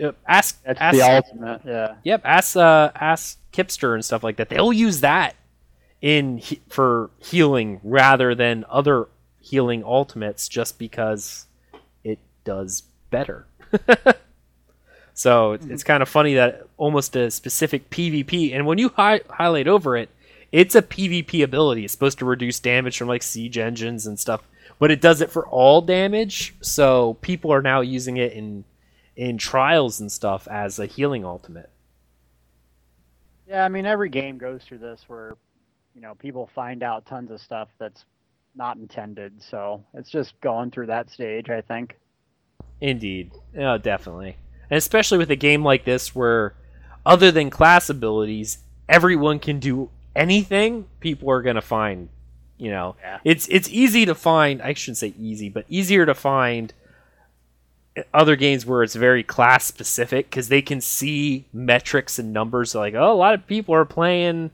uh, 0.04 0.12
ask 0.28 0.62
That's 0.64 0.80
ask 0.80 0.98
the 0.98 1.04
ultimate. 1.04 1.62
Yeah. 1.66 1.96
Yep, 2.04 2.22
ask 2.24 2.56
uh, 2.56 2.92
ask 2.96 3.40
Kipster 3.52 3.94
and 3.96 4.06
stuff 4.06 4.24
like 4.24 4.38
that. 4.38 4.50
They'll 4.50 4.74
use 4.74 5.02
that 5.02 5.36
in 6.02 6.38
he- 6.38 6.62
for 6.70 7.10
healing 7.20 7.80
rather 7.84 8.36
than 8.36 8.66
other 8.70 9.08
healing 9.42 9.84
ultimates, 9.84 10.48
just 10.48 10.80
because 10.80 11.48
it 12.04 12.20
does 12.44 12.84
better. 13.10 13.46
so 15.14 15.54
it's, 15.54 15.66
it's 15.66 15.84
mm-hmm. 15.84 15.88
kind 15.88 16.04
of 16.04 16.10
funny 16.10 16.36
that 16.36 16.68
almost 16.78 17.16
a 17.16 17.30
specific 17.30 17.90
PvP, 17.90 18.54
and 18.54 18.66
when 18.66 18.78
you 18.78 18.90
hi- 18.90 19.22
highlight 19.30 19.68
over 19.68 19.98
it, 19.98 20.10
it's 20.52 20.76
a 20.76 20.82
PvP 20.82 21.44
ability. 21.44 21.86
It's 21.86 21.94
supposed 21.94 22.20
to 22.20 22.26
reduce 22.26 22.60
damage 22.60 22.98
from 22.98 23.08
like 23.08 23.24
siege 23.24 23.58
engines 23.58 24.06
and 24.06 24.20
stuff, 24.20 24.42
but 24.80 24.92
it 24.92 25.02
does 25.02 25.22
it 25.22 25.32
for 25.32 25.48
all 25.48 25.82
damage. 25.82 26.56
So 26.62 27.16
people 27.22 27.54
are 27.54 27.62
now 27.62 27.82
using 27.82 28.18
it 28.18 28.34
in 28.34 28.66
in 29.16 29.38
trials 29.38 30.00
and 30.00 30.12
stuff 30.12 30.48
as 30.50 30.80
a 30.80 30.86
healing 30.86 31.26
ultimate. 31.26 31.70
Yeah, 33.48 33.66
I 33.66 33.70
mean 33.70 33.86
every 33.86 34.10
game 34.10 34.38
goes 34.38 34.64
through 34.64 34.80
this 34.80 35.04
where, 35.08 35.38
you 35.94 36.02
know, 36.02 36.16
people 36.16 36.50
find 36.56 36.84
out 36.84 37.06
tons 37.06 37.32
of 37.32 37.42
stuff 37.42 37.70
that's 37.78 38.06
not 38.56 38.78
intended. 38.78 39.42
So 39.42 39.84
it's 39.94 40.10
just 40.10 40.40
going 40.42 40.72
through 40.72 40.88
that 40.88 41.10
stage, 41.10 41.50
I 41.50 41.62
think. 41.62 41.98
Indeed. 42.80 43.32
Yeah, 43.56 43.78
definitely. 43.78 44.38
And 44.70 44.78
especially 44.78 45.18
with 45.18 45.32
a 45.32 45.36
game 45.36 45.64
like 45.64 45.86
this 45.86 46.16
where 46.16 46.56
other 47.06 47.32
than 47.32 47.50
class 47.50 47.90
abilities, 47.90 48.60
everyone 48.88 49.40
can 49.40 49.60
do 49.60 49.90
anything, 50.16 50.86
people 51.00 51.30
are 51.30 51.42
going 51.42 51.56
to 51.56 51.62
find, 51.62 52.10
you 52.58 52.72
know. 52.72 52.96
Yeah. 53.02 53.20
It's 53.24 53.48
it's 53.50 53.70
easy 53.70 54.06
to 54.06 54.16
find, 54.16 54.62
I 54.62 54.74
shouldn't 54.74 54.98
say 54.98 55.14
easy, 55.20 55.50
but 55.50 55.66
easier 55.70 56.06
to 56.06 56.14
find 56.14 56.74
other 58.14 58.36
games 58.36 58.66
where 58.66 58.84
it's 58.84 58.96
very 58.96 59.22
class 59.22 59.66
specific 59.66 60.32
cuz 60.32 60.48
they 60.48 60.62
can 60.62 60.80
see 60.80 61.46
metrics 61.52 62.18
and 62.18 62.32
numbers 62.32 62.74
like, 62.74 62.94
"Oh, 62.94 63.12
a 63.12 63.14
lot 63.14 63.34
of 63.34 63.46
people 63.48 63.76
are 63.76 63.84
playing 63.84 64.52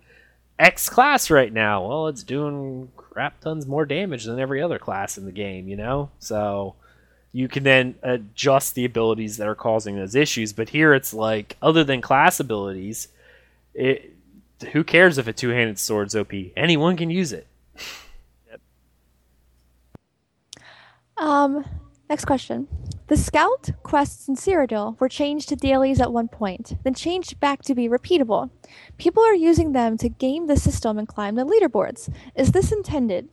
X 0.60 0.90
class 0.90 1.30
right 1.30 1.52
now. 1.52 1.88
Well, 1.88 2.08
it's 2.08 2.24
doing 2.24 2.92
crap 2.98 3.40
tons 3.42 3.66
more 3.66 3.86
damage 3.86 4.26
than 4.26 4.40
every 4.40 4.62
other 4.62 4.80
class 4.80 5.18
in 5.18 5.26
the 5.26 5.32
game, 5.32 5.68
you 5.68 5.76
know? 5.76 6.10
So 6.20 6.76
you 7.32 7.48
can 7.48 7.64
then 7.64 7.96
adjust 8.02 8.76
the 8.76 8.86
abilities 8.86 9.38
that 9.38 9.48
are 9.48 9.56
causing 9.56 9.96
those 9.96 10.16
issues. 10.16 10.54
But 10.54 10.70
here 10.70 10.94
it's 10.94 11.14
like, 11.14 11.58
other 11.62 11.84
than 11.84 12.02
class 12.02 12.40
abilities, 12.40 13.10
it, 13.74 14.14
who 14.72 14.84
cares 14.84 15.18
if 15.18 15.28
a 15.28 15.34
two 15.34 15.50
handed 15.50 15.78
sword's 15.80 16.16
OP? 16.16 16.34
Anyone 16.56 16.98
can 16.98 17.10
use 17.10 17.34
it. 17.34 17.48
Um, 21.18 21.66
next 22.10 22.26
question. 22.26 22.68
The 23.08 23.18
scout 23.18 23.70
quests 23.84 24.28
in 24.28 24.36
Cyrodiil 24.36 25.00
were 25.00 25.08
changed 25.08 25.50
to 25.50 25.56
dailies 25.56 26.02
at 26.02 26.12
one 26.12 26.28
point, 26.28 26.74
then 26.84 26.94
changed 26.94 27.40
back 27.40 27.62
to 27.64 27.76
be 27.76 27.88
repeatable. 27.88 28.50
People 28.98 29.24
are 29.24 29.34
using 29.34 29.72
them 29.72 29.98
to 29.98 30.10
game 30.10 30.48
the 30.48 30.58
system 30.58 30.98
and 30.98 31.08
climb 31.08 31.36
the 31.36 31.46
leaderboards. 31.46 32.14
Is 32.36 32.52
this 32.52 32.72
intended? 32.72 33.30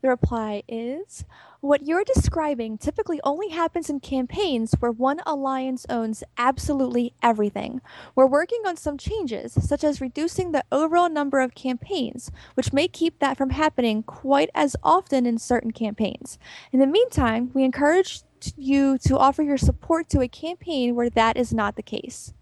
The 0.00 0.08
reply 0.08 0.62
is 0.66 1.24
What 1.62 1.86
you're 1.86 2.02
describing 2.02 2.76
typically 2.76 3.20
only 3.22 3.50
happens 3.50 3.88
in 3.88 4.00
campaigns 4.00 4.74
where 4.80 4.90
one 4.90 5.20
alliance 5.24 5.86
owns 5.88 6.24
absolutely 6.36 7.14
everything. 7.22 7.80
We're 8.16 8.26
working 8.26 8.62
on 8.66 8.76
some 8.76 8.98
changes, 8.98 9.52
such 9.52 9.84
as 9.84 10.00
reducing 10.00 10.50
the 10.50 10.64
overall 10.72 11.08
number 11.08 11.38
of 11.40 11.54
campaigns, 11.54 12.32
which 12.54 12.72
may 12.72 12.88
keep 12.88 13.20
that 13.20 13.36
from 13.36 13.50
happening 13.50 14.02
quite 14.02 14.50
as 14.56 14.74
often 14.82 15.24
in 15.24 15.38
certain 15.38 15.70
campaigns. 15.70 16.36
In 16.72 16.80
the 16.80 16.86
meantime, 16.86 17.52
we 17.54 17.62
encourage 17.62 18.22
you 18.56 18.98
to 19.06 19.16
offer 19.16 19.44
your 19.44 19.56
support 19.56 20.08
to 20.08 20.20
a 20.20 20.26
campaign 20.26 20.96
where 20.96 21.10
that 21.10 21.36
is 21.36 21.54
not 21.54 21.76
the 21.76 21.82
case. 21.84 22.34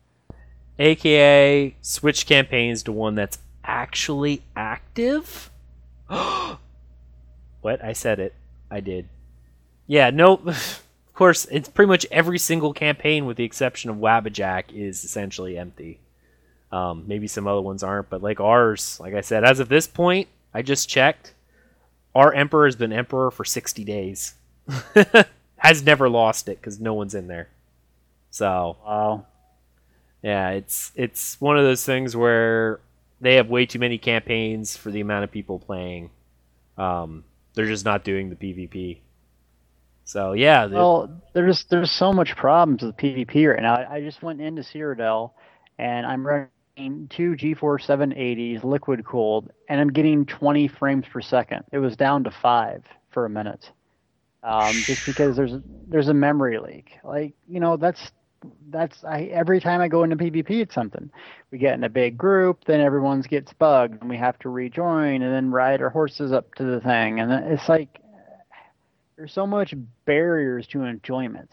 AKA 0.78 1.76
switch 1.82 2.24
campaigns 2.24 2.82
to 2.84 2.92
one 2.92 3.16
that's 3.16 3.38
actually 3.64 4.44
active. 4.56 5.51
what? 6.09 7.84
I 7.84 7.92
said 7.92 8.18
it. 8.18 8.34
I 8.70 8.80
did. 8.80 9.09
Yeah, 9.86 10.10
no. 10.10 10.42
Of 11.10 11.22
course, 11.22 11.44
it's 11.51 11.68
pretty 11.68 11.88
much 11.90 12.06
every 12.10 12.38
single 12.38 12.72
campaign, 12.72 13.26
with 13.26 13.36
the 13.36 13.44
exception 13.44 13.90
of 13.90 13.97
Wabbajack, 13.97 14.72
is 14.72 15.05
essentially 15.05 15.59
empty. 15.59 16.01
Um, 16.72 17.05
maybe 17.06 17.26
some 17.26 17.47
other 17.47 17.60
ones 17.60 17.82
aren't, 17.82 18.09
but 18.09 18.22
like 18.22 18.40
ours, 18.40 18.98
like 19.01 19.12
I 19.12 19.20
said, 19.20 19.44
as 19.44 19.60
of 19.60 19.68
this 19.68 19.86
point, 19.86 20.28
I 20.55 20.62
just 20.62 20.88
checked. 20.88 21.34
Our 22.14 22.32
emperor 22.32 22.64
has 22.64 22.74
been 22.74 22.90
emperor 22.90 23.30
for 23.30 23.44
sixty 23.44 23.84
days. 23.84 24.32
has 25.59 25.82
never 25.82 26.09
lost 26.09 26.48
it 26.48 26.59
because 26.59 26.80
no 26.80 26.94
one's 26.94 27.14
in 27.14 27.26
there. 27.26 27.48
So 28.30 28.78
Wow. 28.82 29.26
yeah, 30.22 30.51
it's 30.51 30.90
it's 30.94 31.38
one 31.38 31.59
of 31.59 31.64
those 31.64 31.84
things 31.84 32.16
where 32.16 32.80
they 33.20 33.34
have 33.34 33.51
way 33.51 33.66
too 33.66 33.78
many 33.78 33.98
campaigns 33.98 34.74
for 34.74 34.90
the 34.90 35.02
amount 35.02 35.24
of 35.24 35.30
people 35.30 35.59
playing. 35.59 36.09
Um, 36.78 37.24
they're 37.55 37.66
just 37.66 37.85
not 37.85 38.05
doing 38.05 38.31
the 38.31 38.36
PvP. 38.36 39.01
So 40.05 40.32
yeah, 40.32 40.66
Well, 40.66 41.22
there's 41.35 41.64
there's 41.64 41.90
so 41.90 42.12
much 42.12 42.35
problems 42.36 42.82
with 42.82 42.97
PvP 42.97 43.52
right 43.52 43.62
now. 43.62 43.86
I, 43.89 44.01
just 44.01 44.22
went 44.22 44.40
into 44.40 44.62
Cyrodiil, 44.62 45.31
and 45.78 46.05
I'm 46.05 46.27
running 46.27 47.06
two 47.09 47.36
GeForce 47.36 47.86
780s 47.86 48.64
liquid 48.64 49.05
cooled, 49.05 49.52
and 49.68 49.81
I'm 49.81 49.93
getting 49.93 50.27
20 50.27 50.66
frames 50.66 51.05
per 51.12 51.20
second. 51.20 51.64
It 51.70 51.78
was 51.78 51.94
down 51.97 52.24
to 52.24 52.31
five 52.31 52.82
for 53.10 53.24
a 53.24 53.31
minute, 53.31 53.70
um, 54.43 54.72
just 54.72 55.06
because 55.06 55.36
there's 55.36 55.52
there's 55.86 56.09
a 56.09 56.14
memory 56.14 56.59
leak. 56.59 56.98
Like 57.05 57.35
you 57.48 57.60
know, 57.60 57.77
that's 57.77 58.10
that's 58.70 59.04
I 59.04 59.24
every 59.24 59.60
time 59.60 59.80
I 59.80 59.88
go 59.88 60.02
into 60.02 60.16
PvP, 60.16 60.50
it's 60.62 60.74
something. 60.74 61.10
We 61.50 61.58
get 61.58 61.74
in 61.74 61.84
a 61.84 61.88
big 61.88 62.16
group, 62.16 62.64
then 62.66 62.80
everyone's 62.80 63.26
gets 63.26 63.52
bugged, 63.52 64.00
and 64.00 64.10
we 64.10 64.16
have 64.16 64.38
to 64.40 64.48
rejoin, 64.48 65.22
and 65.22 65.32
then 65.34 65.50
ride 65.50 65.82
our 65.82 65.90
horses 65.90 66.32
up 66.32 66.54
to 66.54 66.64
the 66.64 66.80
thing, 66.80 67.20
and 67.20 67.32
it's 67.32 67.68
like 67.68 68.00
there's 69.16 69.32
so 69.32 69.46
much 69.46 69.74
barriers 70.06 70.66
to 70.68 70.82
enjoyment. 70.84 71.50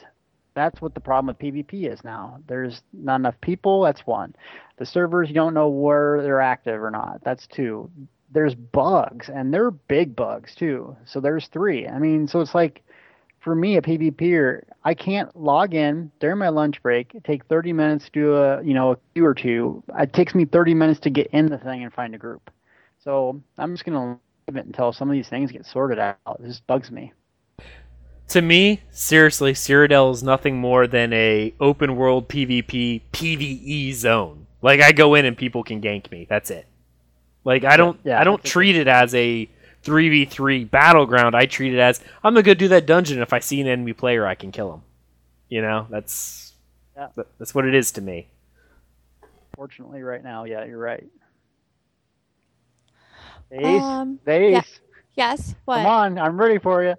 That's 0.53 0.81
what 0.81 0.93
the 0.93 1.01
problem 1.01 1.27
with 1.27 1.39
PvP 1.39 1.91
is 1.91 2.03
now. 2.03 2.39
There's 2.47 2.81
not 2.93 3.17
enough 3.17 3.39
people. 3.41 3.81
That's 3.81 4.07
one. 4.07 4.33
The 4.77 4.85
servers 4.85 5.27
you 5.27 5.35
don't 5.35 5.53
know 5.53 5.67
where 5.67 6.21
they're 6.23 6.41
active 6.41 6.81
or 6.81 6.89
not. 6.89 7.19
That's 7.23 7.45
two. 7.47 7.91
There's 8.31 8.55
bugs, 8.55 9.29
and 9.29 9.53
they're 9.53 9.71
big 9.71 10.15
bugs 10.15 10.55
too. 10.55 10.95
So 11.05 11.19
there's 11.19 11.47
three. 11.47 11.87
I 11.87 11.99
mean, 11.99 12.27
so 12.27 12.39
it's 12.39 12.55
like 12.55 12.83
for 13.39 13.55
me, 13.55 13.77
a 13.77 13.81
PvPer, 13.81 14.63
I 14.83 14.93
can't 14.93 15.35
log 15.35 15.73
in 15.73 16.11
during 16.19 16.37
my 16.37 16.49
lunch 16.49 16.81
break, 16.81 17.15
take 17.23 17.45
30 17.45 17.73
minutes 17.73 18.05
to 18.05 18.11
do 18.11 18.35
a, 18.35 18.63
you 18.63 18.73
know, 18.73 18.91
a 18.91 18.97
queue 19.13 19.25
or 19.25 19.33
two. 19.33 19.83
It 19.97 20.13
takes 20.13 20.35
me 20.35 20.45
30 20.45 20.73
minutes 20.73 20.99
to 21.01 21.09
get 21.09 21.27
in 21.27 21.47
the 21.47 21.57
thing 21.57 21.83
and 21.83 21.93
find 21.93 22.15
a 22.15 22.17
group. 22.17 22.51
So 23.03 23.41
I'm 23.57 23.73
just 23.73 23.85
going 23.85 23.97
to 23.97 24.19
leave 24.47 24.57
it 24.57 24.65
until 24.65 24.91
some 24.91 25.09
of 25.09 25.13
these 25.13 25.29
things 25.29 25.51
get 25.51 25.65
sorted 25.65 25.99
out. 25.99 26.17
It 26.39 26.47
just 26.47 26.65
bugs 26.67 26.91
me. 26.91 27.13
To 28.29 28.41
me, 28.41 28.81
seriously, 28.91 29.53
Cyrodiil 29.53 30.13
is 30.13 30.21
nothing 30.21 30.57
more 30.57 30.85
than 30.85 31.13
a 31.13 31.53
open 31.59 31.95
world 31.95 32.27
PvP 32.27 33.01
PvE 33.13 33.93
zone. 33.93 34.47
Like 34.61 34.81
I 34.81 34.91
go 34.91 35.15
in 35.15 35.25
and 35.25 35.37
people 35.37 35.63
can 35.63 35.81
gank 35.81 36.11
me. 36.11 36.27
That's 36.29 36.51
it. 36.51 36.67
Like 37.45 37.63
I 37.63 37.77
don't 37.77 37.97
Yeah, 38.03 38.19
I 38.19 38.25
don't 38.25 38.43
treat 38.43 38.75
it 38.75 38.89
as 38.89 39.15
a 39.15 39.49
3v3 39.83 40.69
battleground. 40.69 41.35
I 41.35 41.45
treat 41.45 41.73
it 41.73 41.79
as 41.79 41.99
I'm 42.23 42.33
gonna 42.33 42.43
go 42.43 42.53
do 42.53 42.67
that 42.69 42.85
dungeon. 42.85 43.21
If 43.21 43.33
I 43.33 43.39
see 43.39 43.61
an 43.61 43.67
enemy 43.67 43.93
player, 43.93 44.25
I 44.27 44.35
can 44.35 44.51
kill 44.51 44.73
him. 44.73 44.81
You 45.49 45.61
know, 45.61 45.87
that's 45.89 46.53
Yeah. 46.95 47.07
that- 47.15 47.27
that's 47.37 47.53
what 47.55 47.65
it 47.65 47.73
is 47.75 47.91
to 47.93 48.01
me. 48.01 48.27
Fortunately, 49.55 50.03
right 50.03 50.23
now, 50.23 50.43
yeah, 50.43 50.65
you're 50.65 50.77
right. 50.77 51.07
Ace, 53.51 53.81
Um, 53.81 54.19
Ace, 54.27 54.51
yeah. 54.53 54.61
Yes. 55.15 55.55
What? 55.65 55.77
come 55.77 55.85
on, 55.85 56.19
I'm 56.19 56.37
ready 56.39 56.57
for 56.59 56.83
you. 56.83 56.95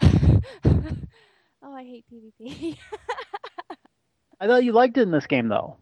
oh, 1.62 1.74
I 1.74 1.82
hate 1.84 2.04
PvP. 2.12 2.76
I 4.40 4.46
thought 4.46 4.62
you 4.64 4.72
liked 4.72 4.98
it 4.98 5.02
in 5.02 5.10
this 5.10 5.26
game, 5.26 5.48
though. 5.48 5.76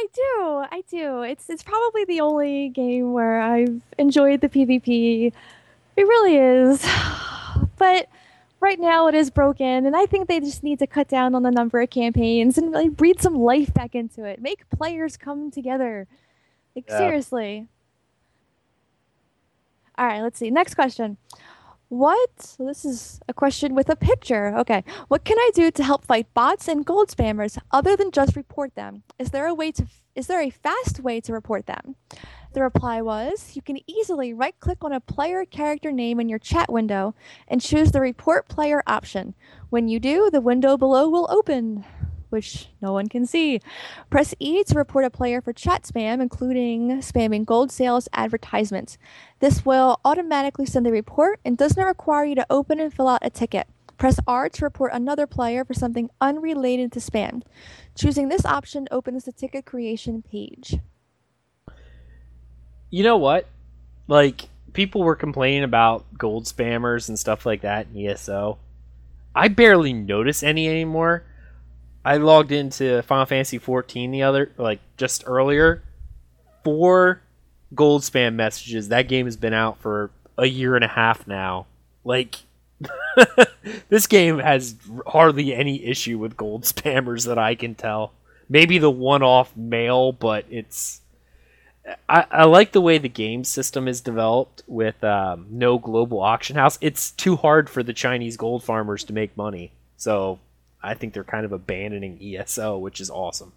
I 0.00 0.06
do, 0.14 0.64
I 0.70 0.82
do. 0.88 1.22
It's 1.22 1.50
it's 1.50 1.62
probably 1.62 2.06
the 2.06 2.22
only 2.22 2.70
game 2.70 3.12
where 3.12 3.38
I've 3.38 3.82
enjoyed 3.98 4.40
the 4.40 4.48
PvP. 4.48 5.30
It 5.96 6.02
really 6.02 6.36
is. 6.36 6.86
But 7.76 8.08
right 8.60 8.78
now 8.78 9.08
it 9.08 9.14
is 9.14 9.30
broken, 9.30 9.86
and 9.86 9.96
I 9.96 10.04
think 10.04 10.28
they 10.28 10.38
just 10.38 10.62
need 10.62 10.78
to 10.80 10.86
cut 10.86 11.08
down 11.08 11.34
on 11.34 11.42
the 11.42 11.50
number 11.50 11.80
of 11.80 11.88
campaigns 11.88 12.58
and 12.58 12.70
really 12.70 12.90
breathe 12.90 13.20
some 13.20 13.34
life 13.34 13.72
back 13.72 13.94
into 13.94 14.22
it. 14.24 14.40
Make 14.40 14.68
players 14.68 15.16
come 15.16 15.50
together. 15.50 16.06
Like 16.76 16.84
Yeah. 16.88 16.98
seriously. 16.98 17.68
All 19.96 20.06
right, 20.06 20.20
let's 20.20 20.38
see. 20.38 20.50
Next 20.50 20.74
question. 20.74 21.16
What? 21.90 22.40
So 22.40 22.64
this 22.64 22.84
is 22.84 23.20
a 23.28 23.34
question 23.34 23.74
with 23.74 23.88
a 23.88 23.96
picture. 23.96 24.56
Okay. 24.56 24.84
What 25.08 25.24
can 25.24 25.36
I 25.38 25.50
do 25.52 25.72
to 25.72 25.82
help 25.82 26.06
fight 26.06 26.32
bots 26.34 26.68
and 26.68 26.86
gold 26.86 27.08
spammers 27.08 27.58
other 27.72 27.96
than 27.96 28.12
just 28.12 28.36
report 28.36 28.76
them? 28.76 29.02
Is 29.18 29.32
there 29.32 29.48
a 29.48 29.54
way 29.54 29.72
to 29.72 29.86
is 30.14 30.28
there 30.28 30.40
a 30.40 30.50
fast 30.50 31.00
way 31.00 31.20
to 31.20 31.32
report 31.32 31.66
them? 31.66 31.96
The 32.52 32.62
reply 32.62 33.00
was, 33.00 33.52
you 33.54 33.62
can 33.62 33.78
easily 33.88 34.32
right-click 34.32 34.82
on 34.82 34.92
a 34.92 35.00
player 35.00 35.44
character 35.44 35.92
name 35.92 36.18
in 36.18 36.28
your 36.28 36.40
chat 36.40 36.70
window 36.70 37.14
and 37.46 37.60
choose 37.60 37.92
the 37.92 38.00
report 38.00 38.48
player 38.48 38.82
option. 38.88 39.34
When 39.68 39.86
you 39.86 40.00
do, 40.00 40.30
the 40.30 40.40
window 40.40 40.76
below 40.76 41.08
will 41.08 41.28
open, 41.30 41.84
which 42.30 42.68
no 42.80 42.92
one 42.92 43.08
can 43.08 43.26
see. 43.26 43.60
Press 44.08 44.34
E 44.38 44.64
to 44.64 44.74
report 44.74 45.04
a 45.04 45.10
player 45.10 45.40
for 45.40 45.52
chat 45.52 45.82
spam, 45.82 46.20
including 46.20 46.98
spamming 47.00 47.44
gold 47.44 47.70
sales 47.70 48.08
advertisements. 48.12 48.98
This 49.40 49.64
will 49.64 50.00
automatically 50.04 50.66
send 50.66 50.86
the 50.86 50.92
report 50.92 51.40
and 51.44 51.58
does 51.58 51.76
not 51.76 51.86
require 51.86 52.24
you 52.24 52.34
to 52.36 52.46
open 52.50 52.80
and 52.80 52.92
fill 52.92 53.08
out 53.08 53.20
a 53.22 53.30
ticket. 53.30 53.66
Press 53.98 54.18
R 54.26 54.48
to 54.48 54.64
report 54.64 54.92
another 54.94 55.26
player 55.26 55.62
for 55.64 55.74
something 55.74 56.08
unrelated 56.22 56.90
to 56.92 57.00
spam. 57.00 57.42
Choosing 57.94 58.30
this 58.30 58.46
option 58.46 58.88
opens 58.90 59.24
the 59.24 59.32
ticket 59.32 59.66
creation 59.66 60.22
page. 60.22 60.78
You 62.88 63.04
know 63.04 63.18
what? 63.18 63.46
Like 64.08 64.48
people 64.72 65.02
were 65.02 65.16
complaining 65.16 65.64
about 65.64 66.06
gold 66.16 66.44
spammers 66.44 67.08
and 67.08 67.18
stuff 67.18 67.44
like 67.44 67.60
that 67.60 67.88
in 67.92 68.06
ESO. 68.06 68.58
I 69.34 69.48
barely 69.48 69.92
notice 69.92 70.42
any 70.42 70.68
anymore. 70.68 71.24
I 72.04 72.16
logged 72.16 72.52
into 72.52 73.02
Final 73.02 73.26
Fantasy 73.26 73.58
14 73.58 74.10
the 74.10 74.22
other 74.22 74.52
like 74.56 74.80
just 74.96 75.24
earlier. 75.26 75.82
Four 76.64 77.22
gold 77.74 78.02
spam 78.02 78.34
messages. 78.34 78.88
That 78.88 79.08
game 79.08 79.26
has 79.26 79.36
been 79.36 79.54
out 79.54 79.80
for 79.80 80.10
a 80.38 80.46
year 80.46 80.74
and 80.74 80.84
a 80.84 80.88
half 80.88 81.26
now. 81.26 81.66
Like 82.04 82.36
this 83.88 84.06
game 84.06 84.38
has 84.38 84.76
hardly 85.06 85.54
any 85.54 85.84
issue 85.84 86.18
with 86.18 86.36
gold 86.36 86.62
spammers 86.64 87.26
that 87.26 87.38
I 87.38 87.54
can 87.54 87.74
tell. 87.74 88.12
Maybe 88.48 88.78
the 88.78 88.90
one-off 88.90 89.56
mail, 89.56 90.12
but 90.12 90.44
it's 90.50 91.02
I, 92.08 92.26
I 92.30 92.44
like 92.44 92.72
the 92.72 92.80
way 92.80 92.98
the 92.98 93.08
game 93.08 93.44
system 93.44 93.88
is 93.88 94.00
developed 94.00 94.62
with 94.66 95.02
um, 95.04 95.46
no 95.50 95.78
global 95.78 96.20
auction 96.20 96.56
house. 96.56 96.78
It's 96.80 97.10
too 97.12 97.36
hard 97.36 97.70
for 97.70 97.82
the 97.82 97.92
Chinese 97.92 98.36
gold 98.36 98.64
farmers 98.64 99.04
to 99.04 99.12
make 99.12 99.36
money, 99.36 99.72
so 99.96 100.38
I 100.82 100.94
think 100.94 101.12
they're 101.14 101.24
kind 101.24 101.44
of 101.44 101.52
abandoning 101.52 102.18
ESO, 102.22 102.78
which 102.78 103.00
is 103.00 103.10
awesome. 103.10 103.52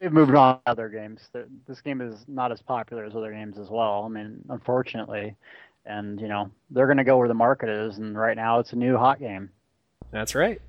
They've 0.00 0.12
moved 0.12 0.34
on 0.34 0.56
to 0.56 0.60
other 0.66 0.88
games. 0.88 1.28
This 1.66 1.80
game 1.80 2.00
is 2.00 2.24
not 2.28 2.52
as 2.52 2.62
popular 2.62 3.04
as 3.04 3.16
other 3.16 3.32
games 3.32 3.58
as 3.58 3.68
well. 3.68 4.04
I 4.04 4.08
mean, 4.08 4.44
unfortunately, 4.48 5.36
and 5.86 6.20
you 6.20 6.28
know 6.28 6.50
they're 6.70 6.86
going 6.86 6.98
to 6.98 7.04
go 7.04 7.16
where 7.18 7.28
the 7.28 7.34
market 7.34 7.68
is, 7.68 7.98
and 7.98 8.16
right 8.16 8.36
now 8.36 8.60
it's 8.60 8.72
a 8.72 8.76
new 8.76 8.96
hot 8.96 9.18
game. 9.18 9.50
That's 10.10 10.34
right. 10.34 10.60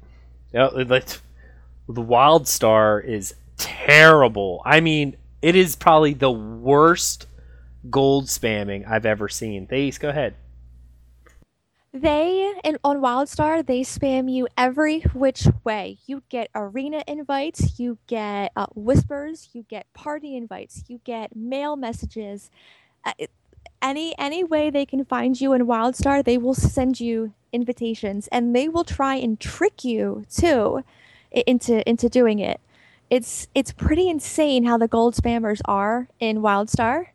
Yeah, 0.54 0.70
the 0.74 1.14
WildStar 1.90 3.04
is 3.04 3.36
terrible. 3.58 4.62
I 4.66 4.80
mean, 4.80 5.16
it 5.42 5.56
is 5.56 5.76
probably 5.76 6.14
the 6.14 6.32
worst 6.32 7.28
gold 7.90 8.26
spamming 8.26 8.88
I've 8.88 9.06
ever 9.06 9.30
seen. 9.30 9.68
Thace, 9.68 9.98
go 9.98 10.10
ahead. 10.10 10.36
They 11.92 12.54
and 12.64 12.78
on 12.84 12.98
WildStar 12.98 13.66
they 13.66 13.82
spam 13.82 14.32
you 14.32 14.48
every 14.56 15.02
which 15.14 15.48
way. 15.64 15.98
You 16.06 16.22
get 16.30 16.50
arena 16.54 17.04
invites, 17.08 17.80
you 17.80 17.98
get 18.06 18.52
uh, 18.56 18.68
whispers, 18.76 19.50
you 19.54 19.66
get 19.68 19.92
party 19.94 20.36
invites, 20.36 20.84
you 20.88 21.02
get 21.04 21.36
mail 21.36 21.76
messages. 21.76 22.52
Uh, 23.04 23.14
any 23.82 24.14
any 24.20 24.44
way 24.44 24.70
they 24.70 24.86
can 24.86 25.04
find 25.04 25.40
you 25.42 25.54
in 25.54 25.66
WildStar, 25.66 26.24
they 26.24 26.38
will 26.38 26.54
send 26.54 27.00
you 27.00 27.34
invitations, 27.52 28.28
and 28.32 28.56
they 28.56 28.70
will 28.70 28.84
try 28.84 29.16
and 29.16 29.40
trick 29.40 29.84
you 29.84 30.26
too 30.32 30.84
into 31.32 31.88
into 31.90 32.08
doing 32.08 32.38
it. 32.38 32.60
It's 33.10 33.48
it's 33.56 33.72
pretty 33.72 34.10
insane 34.10 34.64
how 34.66 34.78
the 34.78 34.88
gold 34.88 35.16
spammers 35.16 35.60
are 35.66 36.08
in 36.20 36.38
WildStar. 36.42 37.08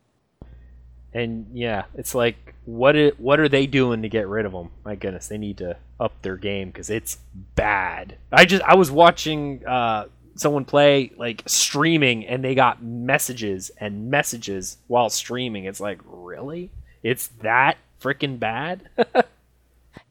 And 1.13 1.47
yeah, 1.53 1.85
it's 1.95 2.13
like 2.13 2.44
what 2.65 2.97
i 2.97 3.09
what 3.19 3.41
are 3.41 3.49
they 3.49 3.67
doing 3.67 4.03
to 4.03 4.09
get 4.09 4.29
rid 4.29 4.47
of 4.47 4.53
them? 4.53 4.71
My 4.85 4.95
goodness, 4.95 5.29
they 5.29 5.39
need 5.39 5.59
to 5.59 5.77
up 6.01 6.21
their 6.23 6.37
game 6.37 6.69
because 6.69 6.91
it's 6.91 7.19
bad. 7.55 8.17
I 8.33 8.45
just 8.45 8.63
I 8.63 8.75
was 8.75 8.91
watching 8.91 9.67
uh, 9.67 10.07
someone 10.37 10.65
play 10.65 11.13
like 11.17 11.43
streaming, 11.47 12.27
and 12.27 12.45
they 12.45 12.55
got 12.55 12.83
messages 12.83 13.71
and 13.79 14.11
messages 14.11 14.79
while 14.87 15.11
streaming. 15.11 15.65
It's 15.65 15.81
like 15.81 16.01
really, 16.05 16.71
it's 17.03 17.29
that 17.43 17.79
freaking 18.01 18.39
bad. 18.39 18.89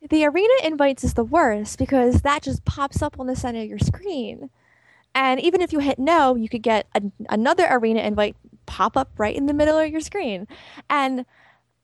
The 0.10 0.26
arena 0.26 0.54
invites 0.64 1.04
is 1.06 1.14
the 1.14 1.24
worst 1.24 1.78
because 1.78 2.22
that 2.22 2.44
just 2.44 2.66
pops 2.66 3.02
up 3.02 3.20
on 3.20 3.28
the 3.28 3.38
center 3.38 3.62
of 3.62 3.70
your 3.70 3.80
screen. 3.80 4.50
And 5.16 5.40
even 5.40 5.62
if 5.62 5.72
you 5.72 5.80
hit 5.80 5.98
no, 5.98 6.36
you 6.36 6.50
could 6.50 6.62
get 6.62 6.88
an 6.94 7.14
another 7.30 7.68
arena 7.70 8.02
invite 8.02 8.36
pop 8.66 8.98
up 8.98 9.12
right 9.18 9.36
in 9.36 9.46
the 9.46 9.54
middle 9.54 9.78
of 9.78 9.90
your 9.90 10.02
screen. 10.02 10.48
And 10.90 11.26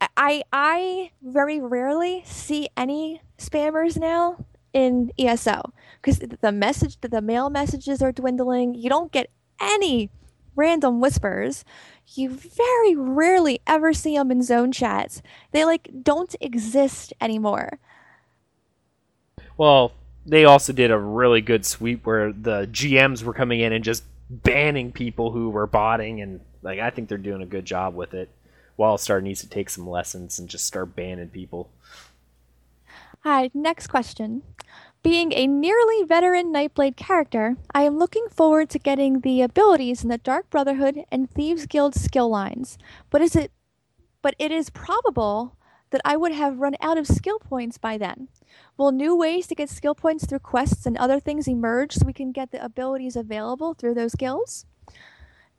I 0.01 0.43
I 0.53 1.11
very 1.21 1.59
rarely 1.59 2.23
see 2.26 2.69
any 2.77 3.21
spammers 3.38 3.97
now 3.97 4.45
in 4.73 5.11
ESO 5.19 5.73
because 6.01 6.19
the 6.19 6.51
message 6.51 6.97
the 7.01 7.21
mail 7.21 7.49
messages 7.49 8.01
are 8.01 8.11
dwindling. 8.11 8.76
You 8.76 8.89
don't 8.89 9.11
get 9.11 9.30
any 9.59 10.09
random 10.55 10.99
whispers. 11.01 11.65
You 12.07 12.30
very 12.30 12.95
rarely 12.95 13.61
ever 13.67 13.93
see 13.93 14.15
them 14.17 14.31
in 14.31 14.41
zone 14.43 14.71
chats. 14.71 15.21
They 15.51 15.65
like 15.65 15.89
don't 16.03 16.35
exist 16.41 17.13
anymore. 17.21 17.80
well, 19.57 19.91
they 20.26 20.45
also 20.45 20.73
did 20.73 20.91
a 20.91 20.97
really 20.99 21.41
good 21.41 21.65
sweep 21.65 22.05
where 22.05 22.31
the 22.31 22.67
GMs 22.71 23.23
were 23.23 23.34
coming 23.34 23.59
in 23.61 23.73
and 23.73 23.84
just 23.84 24.03
banning 24.30 24.91
people 24.91 25.31
who 25.31 25.49
were 25.49 25.67
botting, 25.67 26.21
and 26.21 26.39
like 26.61 26.80
I 26.80 26.89
think 26.91 27.09
they're 27.09 27.17
doing 27.17 27.41
a 27.41 27.47
good 27.47 27.65
job 27.65 27.95
with 27.95 28.13
it. 28.13 28.30
Wildstar 28.80 29.22
needs 29.22 29.41
to 29.41 29.49
take 29.49 29.69
some 29.69 29.88
lessons 29.88 30.39
and 30.39 30.47
just 30.47 30.65
start 30.65 30.95
banning 30.95 31.30
people. 31.30 31.69
Hi, 33.23 33.51
next 33.53 33.88
question. 33.88 34.43
Being 35.03 35.34
a 35.34 35.47
nearly 35.47 36.03
veteran 36.03 36.53
Nightblade 36.53 36.95
character, 36.95 37.57
I 37.73 37.84
am 37.84 37.97
looking 37.97 38.27
forward 38.30 38.69
to 38.69 38.80
getting 38.80 39.19
the 39.19 39.41
abilities 39.41 40.03
in 40.03 40.10
the 40.10 40.18
Dark 40.18 40.49
Brotherhood 40.49 41.03
and 41.11 41.30
Thieves 41.30 41.65
Guild 41.65 41.95
skill 41.95 42.30
lines. 42.30 42.77
But 43.10 43.22
is 43.22 43.35
it 43.35 43.51
but 44.22 44.35
it 44.38 44.51
is 44.51 44.69
probable 44.69 45.56
that 45.91 46.01
I 46.03 46.18
would 46.18 46.34
have 46.34 46.60
run 46.60 46.76
out 46.81 46.97
of 46.97 47.07
skill 47.07 47.39
points 47.39 47.77
by 47.77 47.97
then. 47.97 48.27
Will 48.77 48.91
new 48.91 49.15
ways 49.15 49.47
to 49.47 49.56
get 49.56 49.69
skill 49.69 49.95
points 49.95 50.26
through 50.26 50.39
quests 50.39 50.85
and 50.85 50.97
other 50.97 51.19
things 51.19 51.47
emerge 51.47 51.93
so 51.93 52.06
we 52.06 52.14
can 52.14 52.31
get 52.31 52.51
the 52.51 52.64
abilities 52.64 53.15
available 53.15 53.73
through 53.73 53.93
those 53.95 54.15
guilds? 54.15 54.65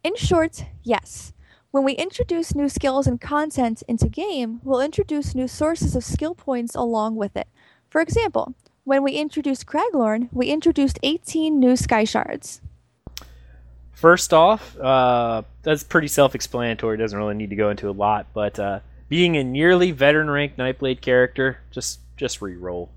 In 0.05 0.17
short, 0.17 0.65
yes. 0.83 1.33
When 1.73 1.85
we 1.85 1.93
introduce 1.93 2.57
new 2.57 2.69
skills 2.69 3.07
and 3.07 3.21
content 3.21 3.85
into 3.87 4.09
game, 4.09 4.61
we'll 4.65 4.81
introduce 4.81 5.37
new 5.37 5.47
sources 5.47 5.95
of 5.95 6.03
skill 6.03 6.35
points 6.35 6.75
along 6.75 7.15
with 7.15 7.37
it. 7.37 7.47
For 7.89 8.01
example, 8.01 8.55
when 8.83 9.05
we 9.05 9.13
introduced 9.13 9.67
Craglorn, 9.67 10.31
we 10.33 10.49
introduced 10.49 10.99
18 11.05 11.61
new 11.61 11.77
Sky 11.77 12.03
Shards. 12.03 12.61
First 13.93 14.33
off, 14.33 14.77
uh, 14.81 15.43
that's 15.63 15.85
pretty 15.85 16.09
self-explanatory. 16.09 16.97
Doesn't 16.97 17.17
really 17.17 17.37
need 17.37 17.51
to 17.51 17.57
go 17.57 17.71
into 17.71 17.89
a 17.89 17.93
lot, 17.93 18.27
but 18.35 18.59
uh, 18.59 18.81
being 19.09 19.37
a 19.37 19.45
nearly 19.45 19.93
veteran 19.93 20.29
ranked 20.29 20.57
Nightblade 20.57 21.01
character, 21.01 21.61
just 21.71 22.01
just 22.17 22.43
re-roll, 22.43 22.91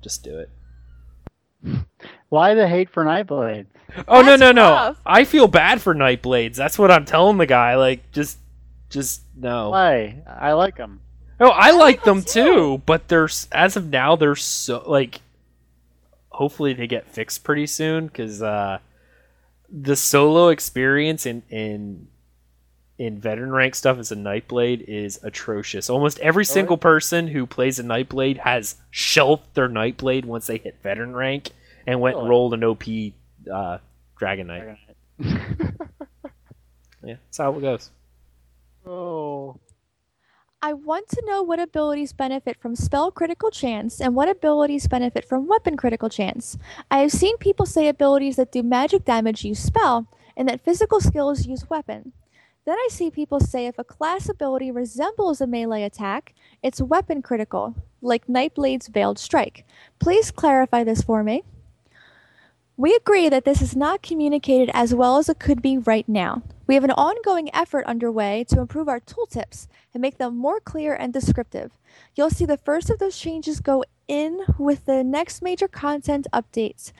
just 0.00 0.22
do 0.22 0.38
it. 0.38 0.50
Why 2.32 2.54
the 2.54 2.66
hate 2.66 2.88
for 2.88 3.04
Nightblade? 3.04 3.66
Oh 4.08 4.22
no 4.22 4.38
That's 4.38 4.40
no 4.40 4.52
no! 4.52 4.70
rough. 4.70 4.96
I 5.04 5.24
feel 5.24 5.48
bad 5.48 5.82
for 5.82 5.94
Nightblades. 5.94 6.56
That's 6.56 6.78
what 6.78 6.90
I'm 6.90 7.04
telling 7.04 7.36
the 7.36 7.44
guy. 7.44 7.76
Like 7.76 8.10
just 8.10 8.38
just 8.88 9.20
no. 9.36 9.68
Why? 9.68 10.22
I 10.26 10.52
like 10.52 10.78
them. 10.78 11.02
Oh, 11.38 11.50
I, 11.50 11.72
like 11.72 11.78
like 11.78 12.04
them 12.04 12.20
them 12.20 12.24
too, 12.24 12.82
but 12.86 13.08
they're 13.08 13.28
as 13.52 13.76
of 13.76 13.90
now 13.90 14.16
they're 14.16 14.34
so 14.34 14.82
like. 14.86 15.20
Hopefully 16.30 16.72
they 16.72 16.86
get 16.86 17.06
fixed 17.06 17.44
pretty 17.44 17.66
soon 17.66 18.06
because 18.06 18.40
uh, 18.40 18.78
the 19.68 19.94
solo 19.94 20.48
experience 20.48 21.26
in 21.26 21.42
in 21.50 22.08
in 22.96 23.20
veteran 23.20 23.52
rank 23.52 23.74
stuff 23.74 23.98
as 23.98 24.10
a 24.10 24.16
Nightblade 24.16 24.84
is 24.88 25.20
atrocious. 25.22 25.90
Almost 25.90 26.18
every 26.20 26.46
single 26.46 26.78
person 26.78 27.28
who 27.28 27.46
plays 27.46 27.78
a 27.78 27.82
Nightblade 27.82 28.38
has 28.38 28.76
shelved 28.90 29.52
their 29.52 29.68
Nightblade 29.68 30.24
once 30.24 30.46
they 30.46 30.56
hit 30.56 30.78
veteran 30.82 31.14
rank 31.14 31.50
and 31.86 32.00
went 32.00 32.16
and 32.16 32.28
rolled 32.28 32.54
an 32.54 32.64
OP 32.64 32.82
uh, 33.52 33.78
Dragon 34.18 34.46
Knight. 34.46 34.78
Yeah, 37.04 37.16
that's 37.24 37.38
how 37.38 37.52
it 37.54 37.60
goes. 37.60 37.90
oh. 38.86 39.58
I 40.64 40.74
want 40.74 41.08
to 41.08 41.22
know 41.26 41.42
what 41.42 41.58
abilities 41.58 42.12
benefit 42.12 42.56
from 42.60 42.76
spell 42.76 43.10
critical 43.10 43.50
chance 43.50 44.00
and 44.00 44.14
what 44.14 44.28
abilities 44.28 44.86
benefit 44.86 45.24
from 45.24 45.48
weapon 45.48 45.76
critical 45.76 46.08
chance. 46.08 46.56
I 46.88 46.98
have 46.98 47.10
seen 47.10 47.36
people 47.38 47.66
say 47.66 47.88
abilities 47.88 48.36
that 48.36 48.52
do 48.52 48.62
magic 48.62 49.04
damage 49.04 49.44
use 49.44 49.58
spell 49.58 50.06
and 50.36 50.48
that 50.48 50.64
physical 50.64 51.00
skills 51.00 51.46
use 51.46 51.68
weapon. 51.68 52.12
Then 52.64 52.76
I 52.78 52.88
see 52.92 53.10
people 53.10 53.40
say 53.40 53.66
if 53.66 53.76
a 53.76 53.82
class 53.82 54.28
ability 54.28 54.70
resembles 54.70 55.40
a 55.40 55.48
melee 55.48 55.82
attack, 55.82 56.32
it's 56.62 56.80
weapon 56.80 57.20
critical, 57.22 57.74
like 58.00 58.28
Nightblade's 58.28 58.86
Veiled 58.86 59.18
Strike. 59.18 59.66
Please 59.98 60.30
clarify 60.30 60.84
this 60.84 61.02
for 61.02 61.24
me. 61.24 61.42
We 62.82 62.96
agree 62.96 63.28
that 63.28 63.44
this 63.44 63.62
is 63.62 63.76
not 63.76 64.02
communicated 64.02 64.68
as 64.74 64.92
well 64.92 65.16
as 65.16 65.28
it 65.28 65.38
could 65.38 65.62
be 65.62 65.78
right 65.78 66.08
now. 66.08 66.42
We 66.66 66.74
have 66.74 66.82
an 66.82 66.90
ongoing 66.90 67.48
effort 67.54 67.86
underway 67.86 68.42
to 68.48 68.58
improve 68.58 68.88
our 68.88 68.98
tooltips 68.98 69.68
and 69.94 70.00
make 70.00 70.18
them 70.18 70.36
more 70.36 70.58
clear 70.58 70.92
and 70.92 71.12
descriptive. 71.12 71.70
You'll 72.16 72.30
see 72.30 72.44
the 72.44 72.56
first 72.56 72.90
of 72.90 72.98
those 72.98 73.16
changes 73.16 73.60
go 73.60 73.84
in 74.08 74.40
with 74.58 74.86
the 74.86 75.04
next 75.04 75.42
major 75.42 75.68
content 75.68 76.26
updates, 76.32 76.90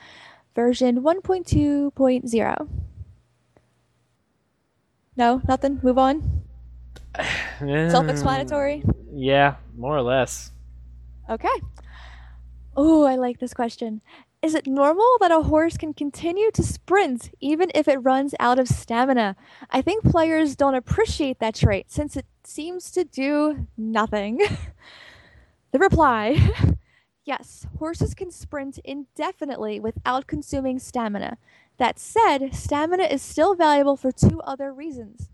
version 0.55 1.01
1.2.0. 1.01 2.69
No, 5.17 5.41
nothing. 5.45 5.81
Move 5.83 5.97
on. 5.97 6.43
Self 7.59 8.07
explanatory. 8.07 8.85
Yeah, 9.13 9.55
more 9.75 9.97
or 9.97 10.01
less. 10.01 10.51
Okay. 11.29 11.59
Oh, 12.77 13.03
I 13.03 13.15
like 13.15 13.39
this 13.39 13.53
question. 13.53 14.01
Is 14.43 14.55
it 14.55 14.67
normal 14.67 15.17
that 15.21 15.31
a 15.31 15.43
horse 15.43 15.77
can 15.77 15.93
continue 15.93 16.51
to 16.51 16.63
sprint 16.63 17.31
even 17.39 17.71
if 17.73 17.87
it 17.87 17.95
runs 18.03 18.35
out 18.41 18.59
of 18.59 18.67
stamina? 18.67 19.37
I 19.69 19.81
think 19.81 20.03
players 20.03 20.57
don't 20.57 20.75
appreciate 20.75 21.39
that 21.39 21.55
trait 21.55 21.89
since 21.89 22.17
it 22.17 22.25
seems 22.43 22.91
to 22.91 23.05
do 23.05 23.67
nothing. 23.77 24.41
the 25.71 25.79
reply 25.79 26.51
Yes, 27.25 27.65
horses 27.79 28.13
can 28.13 28.31
sprint 28.31 28.79
indefinitely 28.83 29.79
without 29.79 30.27
consuming 30.27 30.77
stamina. 30.77 31.37
That 31.77 31.97
said, 31.97 32.53
stamina 32.53 33.03
is 33.03 33.21
still 33.21 33.55
valuable 33.55 33.95
for 33.95 34.11
two 34.11 34.41
other 34.41 34.73
reasons. 34.73 35.29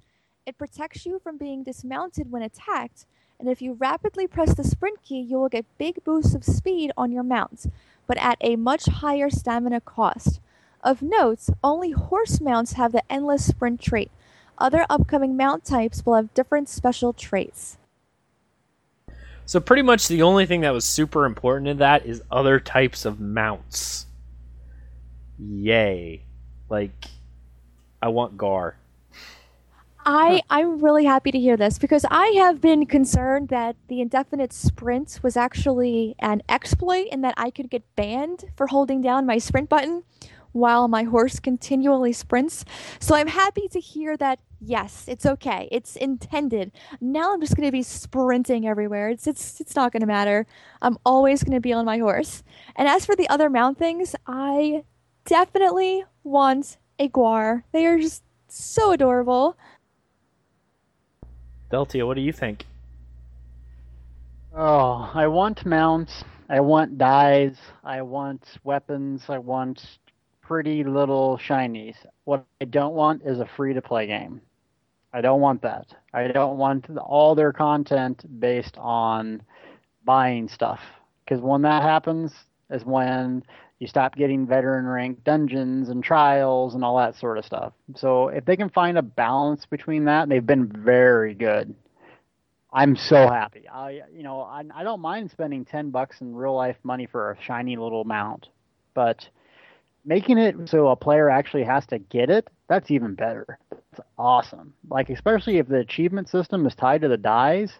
It 0.45 0.59
protects 0.59 1.07
you 1.07 1.17
from 1.17 1.39
being 1.39 1.63
dismounted 1.63 2.31
when 2.31 2.43
attacked, 2.43 3.07
and 3.39 3.49
if 3.49 3.61
you 3.61 3.73
rapidly 3.73 4.27
press 4.27 4.53
the 4.53 4.63
sprint 4.63 5.01
key, 5.01 5.21
you 5.21 5.37
will 5.37 5.49
get 5.49 5.65
big 5.77 6.03
boosts 6.03 6.35
of 6.35 6.43
speed 6.43 6.91
on 6.97 7.11
your 7.11 7.23
mount, 7.23 7.67
but 8.05 8.17
at 8.17 8.37
a 8.41 8.57
much 8.57 8.85
higher 8.85 9.29
stamina 9.29 9.81
cost. 9.81 10.41
Of 10.83 11.01
note, 11.01 11.47
only 11.63 11.91
horse 11.91 12.41
mounts 12.41 12.73
have 12.73 12.91
the 12.91 13.03
endless 13.11 13.45
sprint 13.45 13.81
trait. 13.81 14.11
Other 14.57 14.85
upcoming 14.89 15.37
mount 15.37 15.63
types 15.63 16.05
will 16.05 16.15
have 16.15 16.33
different 16.33 16.67
special 16.67 17.13
traits. 17.13 17.77
So 19.45 19.59
pretty 19.59 19.81
much 19.81 20.07
the 20.07 20.21
only 20.21 20.45
thing 20.45 20.61
that 20.61 20.73
was 20.73 20.85
super 20.85 21.25
important 21.25 21.69
in 21.69 21.77
that 21.77 22.05
is 22.05 22.21
other 22.29 22.59
types 22.59 23.05
of 23.05 23.19
mounts. 23.19 24.05
Yay. 25.39 26.23
Like 26.69 27.07
I 28.01 28.09
want 28.09 28.37
Guar. 28.37 28.73
I 30.05 30.41
I'm 30.49 30.79
really 30.79 31.05
happy 31.05 31.31
to 31.31 31.39
hear 31.39 31.57
this 31.57 31.77
because 31.77 32.05
I 32.09 32.27
have 32.37 32.61
been 32.61 32.85
concerned 32.85 33.49
that 33.49 33.75
the 33.87 34.01
indefinite 34.01 34.53
sprint 34.53 35.19
was 35.21 35.35
actually 35.35 36.15
an 36.19 36.41
exploit 36.49 37.07
and 37.11 37.23
that 37.23 37.33
I 37.37 37.49
could 37.49 37.69
get 37.69 37.83
banned 37.95 38.45
for 38.55 38.67
holding 38.67 39.01
down 39.01 39.25
my 39.25 39.37
sprint 39.37 39.69
button 39.69 40.03
while 40.51 40.87
my 40.87 41.03
horse 41.03 41.39
continually 41.39 42.13
sprints. 42.13 42.65
So 42.99 43.15
I'm 43.15 43.27
happy 43.27 43.67
to 43.67 43.79
hear 43.79 44.17
that 44.17 44.39
yes, 44.61 45.05
it's 45.07 45.25
okay. 45.25 45.67
It's 45.71 45.95
intended. 45.95 46.71
Now 46.99 47.33
I'm 47.33 47.41
just 47.41 47.55
going 47.55 47.67
to 47.67 47.71
be 47.71 47.83
sprinting 47.83 48.67
everywhere. 48.67 49.09
It's 49.09 49.27
it's 49.27 49.59
it's 49.61 49.75
not 49.75 49.91
going 49.91 50.01
to 50.01 50.07
matter. 50.07 50.47
I'm 50.81 50.97
always 51.05 51.43
going 51.43 51.55
to 51.55 51.61
be 51.61 51.73
on 51.73 51.85
my 51.85 51.97
horse. 51.97 52.43
And 52.75 52.87
as 52.87 53.05
for 53.05 53.15
the 53.15 53.29
other 53.29 53.49
mount 53.49 53.77
things, 53.77 54.15
I 54.25 54.83
definitely 55.25 56.05
want 56.23 56.77
a 56.97 57.09
guar. 57.09 57.63
They 57.71 57.85
are 57.85 57.99
just 57.99 58.23
so 58.47 58.91
adorable. 58.91 59.57
Deltia, 61.71 62.05
what 62.05 62.15
do 62.15 62.21
you 62.21 62.33
think? 62.33 62.65
Oh, 64.55 65.09
I 65.13 65.27
want 65.27 65.65
mounts. 65.65 66.23
I 66.49 66.59
want 66.61 66.97
dyes. 66.97 67.55
I 67.83 68.01
want 68.01 68.43
weapons. 68.63 69.23
I 69.29 69.37
want 69.37 69.99
pretty 70.41 70.83
little 70.83 71.37
shinies. 71.37 71.95
What 72.23 72.43
I 72.59 72.65
don't 72.65 72.95
want 72.95 73.21
is 73.23 73.39
a 73.39 73.45
free 73.55 73.73
to 73.75 73.81
play 73.81 74.07
game. 74.07 74.41
I 75.13 75.21
don't 75.21 75.41
want 75.41 75.61
that. 75.61 75.87
I 76.13 76.27
don't 76.27 76.57
want 76.57 76.89
all 76.97 77.35
their 77.35 77.53
content 77.53 78.25
based 78.39 78.77
on 78.77 79.43
buying 80.05 80.47
stuff. 80.47 80.79
Because 81.23 81.41
when 81.41 81.61
that 81.63 81.83
happens, 81.83 82.33
is 82.71 82.85
when 82.85 83.43
you 83.79 83.87
stop 83.87 84.15
getting 84.15 84.45
veteran 84.45 84.85
rank 84.85 85.23
dungeons 85.23 85.89
and 85.89 86.03
trials 86.03 86.75
and 86.75 86.83
all 86.83 86.97
that 86.97 87.15
sort 87.15 87.37
of 87.37 87.45
stuff. 87.45 87.73
So 87.95 88.27
if 88.27 88.45
they 88.45 88.57
can 88.57 88.69
find 88.69 88.97
a 88.97 89.01
balance 89.01 89.65
between 89.65 90.05
that, 90.05 90.27
they've 90.27 90.45
been 90.45 90.67
very 90.67 91.33
good. 91.33 91.73
I'm 92.71 92.95
so 92.95 93.27
happy. 93.27 93.67
I, 93.67 94.01
you 94.13 94.21
know, 94.21 94.41
I, 94.41 94.63
I 94.75 94.83
don't 94.83 94.99
mind 94.99 95.31
spending 95.31 95.65
ten 95.65 95.89
bucks 95.89 96.21
in 96.21 96.35
real 96.35 96.55
life 96.55 96.75
money 96.83 97.07
for 97.07 97.31
a 97.31 97.41
shiny 97.41 97.77
little 97.77 98.03
mount, 98.03 98.47
but 98.93 99.27
making 100.05 100.37
it 100.37 100.55
so 100.69 100.89
a 100.89 100.95
player 100.95 101.29
actually 101.29 101.63
has 101.63 101.85
to 101.87 101.97
get 101.97 102.29
it, 102.29 102.47
that's 102.67 102.91
even 102.91 103.15
better. 103.15 103.57
It's 103.91 104.01
awesome. 104.19 104.73
Like 104.87 105.09
especially 105.09 105.57
if 105.57 105.67
the 105.67 105.77
achievement 105.77 106.29
system 106.29 106.67
is 106.67 106.75
tied 106.75 107.01
to 107.01 107.07
the 107.07 107.17
dyes, 107.17 107.71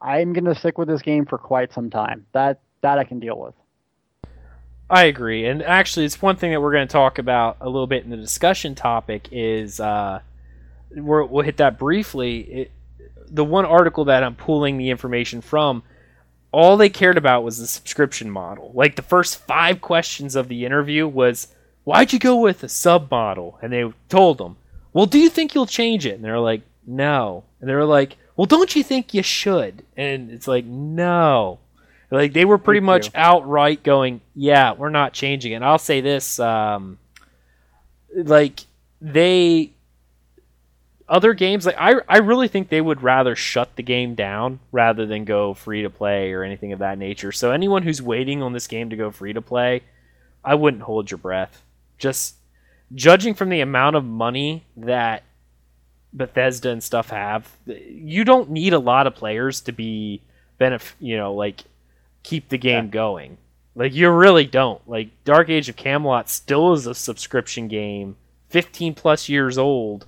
I'm 0.00 0.32
gonna 0.32 0.54
stick 0.54 0.78
with 0.78 0.88
this 0.88 1.02
game 1.02 1.26
for 1.26 1.38
quite 1.38 1.72
some 1.72 1.90
time. 1.90 2.26
That 2.32 2.60
that 2.80 2.98
I 2.98 3.04
can 3.04 3.20
deal 3.20 3.38
with. 3.38 3.54
I 4.90 5.04
agree, 5.04 5.44
and 5.46 5.62
actually, 5.62 6.06
it's 6.06 6.22
one 6.22 6.36
thing 6.36 6.52
that 6.52 6.62
we're 6.62 6.72
going 6.72 6.88
to 6.88 6.92
talk 6.92 7.18
about 7.18 7.58
a 7.60 7.66
little 7.66 7.86
bit 7.86 8.04
in 8.04 8.10
the 8.10 8.16
discussion 8.16 8.74
topic. 8.74 9.28
Is 9.30 9.80
uh, 9.80 10.20
we're, 10.94 11.24
we'll 11.24 11.44
hit 11.44 11.58
that 11.58 11.78
briefly. 11.78 12.38
It, 12.40 12.70
the 13.30 13.44
one 13.44 13.66
article 13.66 14.06
that 14.06 14.22
I'm 14.22 14.34
pulling 14.34 14.78
the 14.78 14.88
information 14.88 15.42
from, 15.42 15.82
all 16.52 16.78
they 16.78 16.88
cared 16.88 17.18
about 17.18 17.44
was 17.44 17.58
the 17.58 17.66
subscription 17.66 18.30
model. 18.30 18.70
Like 18.74 18.96
the 18.96 19.02
first 19.02 19.38
five 19.40 19.82
questions 19.82 20.34
of 20.34 20.48
the 20.48 20.64
interview 20.64 21.06
was, 21.06 21.48
why'd 21.84 22.12
you 22.12 22.18
go 22.18 22.36
with 22.36 22.62
a 22.62 22.68
sub 22.68 23.10
model? 23.10 23.58
And 23.60 23.72
they 23.72 23.92
told 24.08 24.38
them, 24.38 24.56
well, 24.94 25.04
do 25.04 25.18
you 25.18 25.28
think 25.28 25.54
you'll 25.54 25.66
change 25.66 26.06
it? 26.06 26.14
And 26.14 26.24
they're 26.24 26.40
like, 26.40 26.62
no. 26.86 27.44
And 27.60 27.68
they 27.68 27.74
were 27.74 27.84
like, 27.84 28.16
well, 28.36 28.46
don't 28.46 28.74
you 28.74 28.82
think 28.82 29.12
you 29.12 29.22
should? 29.22 29.84
And 29.96 30.30
it's 30.30 30.48
like, 30.48 30.64
no. 30.64 31.58
Like 32.10 32.32
they 32.32 32.44
were 32.44 32.58
pretty 32.58 32.80
much 32.80 33.10
outright 33.14 33.82
going, 33.82 34.20
yeah, 34.34 34.72
we're 34.72 34.88
not 34.88 35.12
changing 35.12 35.52
it. 35.52 35.56
And 35.56 35.64
I'll 35.64 35.78
say 35.78 36.00
this, 36.00 36.38
um, 36.38 36.98
like 38.14 38.60
they 39.00 39.72
other 41.08 41.32
games 41.32 41.64
like 41.64 41.76
I 41.78 41.94
I 42.08 42.18
really 42.18 42.48
think 42.48 42.68
they 42.68 42.80
would 42.80 43.02
rather 43.02 43.34
shut 43.34 43.76
the 43.76 43.82
game 43.82 44.14
down 44.14 44.60
rather 44.72 45.06
than 45.06 45.24
go 45.24 45.54
free 45.54 45.82
to 45.82 45.90
play 45.90 46.32
or 46.32 46.42
anything 46.42 46.72
of 46.72 46.80
that 46.80 46.98
nature. 46.98 47.32
So 47.32 47.50
anyone 47.50 47.82
who's 47.82 48.02
waiting 48.02 48.42
on 48.42 48.52
this 48.52 48.66
game 48.66 48.90
to 48.90 48.96
go 48.96 49.10
free 49.10 49.32
to 49.32 49.42
play, 49.42 49.82
I 50.44 50.54
wouldn't 50.54 50.82
hold 50.82 51.10
your 51.10 51.18
breath. 51.18 51.62
Just 51.98 52.36
judging 52.94 53.34
from 53.34 53.48
the 53.48 53.60
amount 53.60 53.96
of 53.96 54.04
money 54.04 54.64
that 54.76 55.24
Bethesda 56.12 56.70
and 56.70 56.82
stuff 56.82 57.10
have, 57.10 57.50
you 57.66 58.24
don't 58.24 58.50
need 58.50 58.72
a 58.72 58.78
lot 58.78 59.06
of 59.06 59.14
players 59.14 59.60
to 59.62 59.72
be 59.72 60.22
benef- 60.60 60.94
you 61.00 61.16
know, 61.16 61.34
like 61.34 61.64
keep 62.28 62.48
the 62.48 62.58
game 62.58 62.86
yeah. 62.86 62.90
going. 62.90 63.38
Like 63.74 63.94
you 63.94 64.10
really 64.10 64.46
don't. 64.46 64.86
Like 64.88 65.08
Dark 65.24 65.48
Age 65.48 65.68
of 65.68 65.76
Camelot 65.76 66.28
still 66.28 66.72
is 66.72 66.86
a 66.86 66.94
subscription 66.94 67.68
game, 67.68 68.16
15 68.48 68.94
plus 68.94 69.28
years 69.28 69.56
old 69.56 70.06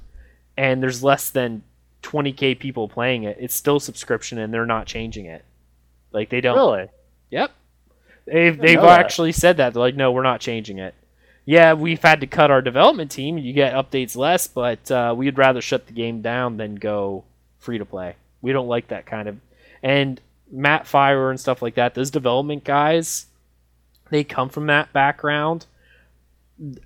and 0.56 0.82
there's 0.82 1.02
less 1.02 1.30
than 1.30 1.62
20k 2.02 2.58
people 2.58 2.86
playing 2.88 3.22
it, 3.22 3.36
it's 3.40 3.54
still 3.54 3.80
subscription 3.80 4.38
and 4.38 4.52
they're 4.52 4.66
not 4.66 4.86
changing 4.86 5.24
it. 5.26 5.44
Like 6.12 6.28
they 6.28 6.40
don't. 6.42 6.56
Really? 6.56 6.88
Yep. 7.30 7.50
They've 8.26 8.58
they've 8.58 8.78
actually 8.78 9.30
that. 9.30 9.40
said 9.40 9.56
that. 9.56 9.72
They're 9.72 9.80
like, 9.80 9.96
no, 9.96 10.12
we're 10.12 10.22
not 10.22 10.40
changing 10.40 10.78
it. 10.78 10.94
Yeah, 11.46 11.72
we've 11.72 12.02
had 12.02 12.20
to 12.20 12.26
cut 12.26 12.50
our 12.50 12.60
development 12.60 13.10
team. 13.10 13.38
You 13.38 13.52
get 13.52 13.72
updates 13.72 14.16
less, 14.16 14.46
but 14.46 14.90
uh, 14.90 15.14
we'd 15.16 15.38
rather 15.38 15.62
shut 15.62 15.86
the 15.86 15.92
game 15.92 16.20
down 16.20 16.58
than 16.58 16.74
go 16.74 17.24
free 17.58 17.78
to 17.78 17.84
play. 17.84 18.16
We 18.42 18.52
don't 18.52 18.68
like 18.68 18.88
that 18.88 19.06
kind 19.06 19.28
of. 19.28 19.38
And 19.82 20.20
Matt 20.50 20.84
Firor 20.84 21.30
and 21.30 21.40
stuff 21.40 21.62
like 21.62 21.74
that. 21.76 21.94
Those 21.94 22.10
development 22.10 22.64
guys, 22.64 23.26
they 24.10 24.24
come 24.24 24.48
from 24.48 24.66
that 24.66 24.92
background. 24.92 25.66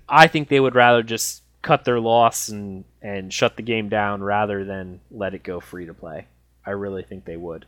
I 0.07 0.27
think 0.27 0.47
they 0.47 0.59
would 0.59 0.75
rather 0.75 1.03
just 1.03 1.41
cut 1.61 1.83
their 1.83 1.99
loss 1.99 2.49
and 2.49 2.85
and 3.01 3.33
shut 3.33 3.55
the 3.55 3.63
game 3.63 3.89
down 3.89 4.21
rather 4.21 4.63
than 4.63 4.99
let 5.09 5.33
it 5.33 5.43
go 5.43 5.59
free 5.59 5.85
to 5.87 5.93
play. 5.93 6.27
I 6.65 6.71
really 6.71 7.03
think 7.03 7.25
they 7.25 7.37
would. 7.37 7.65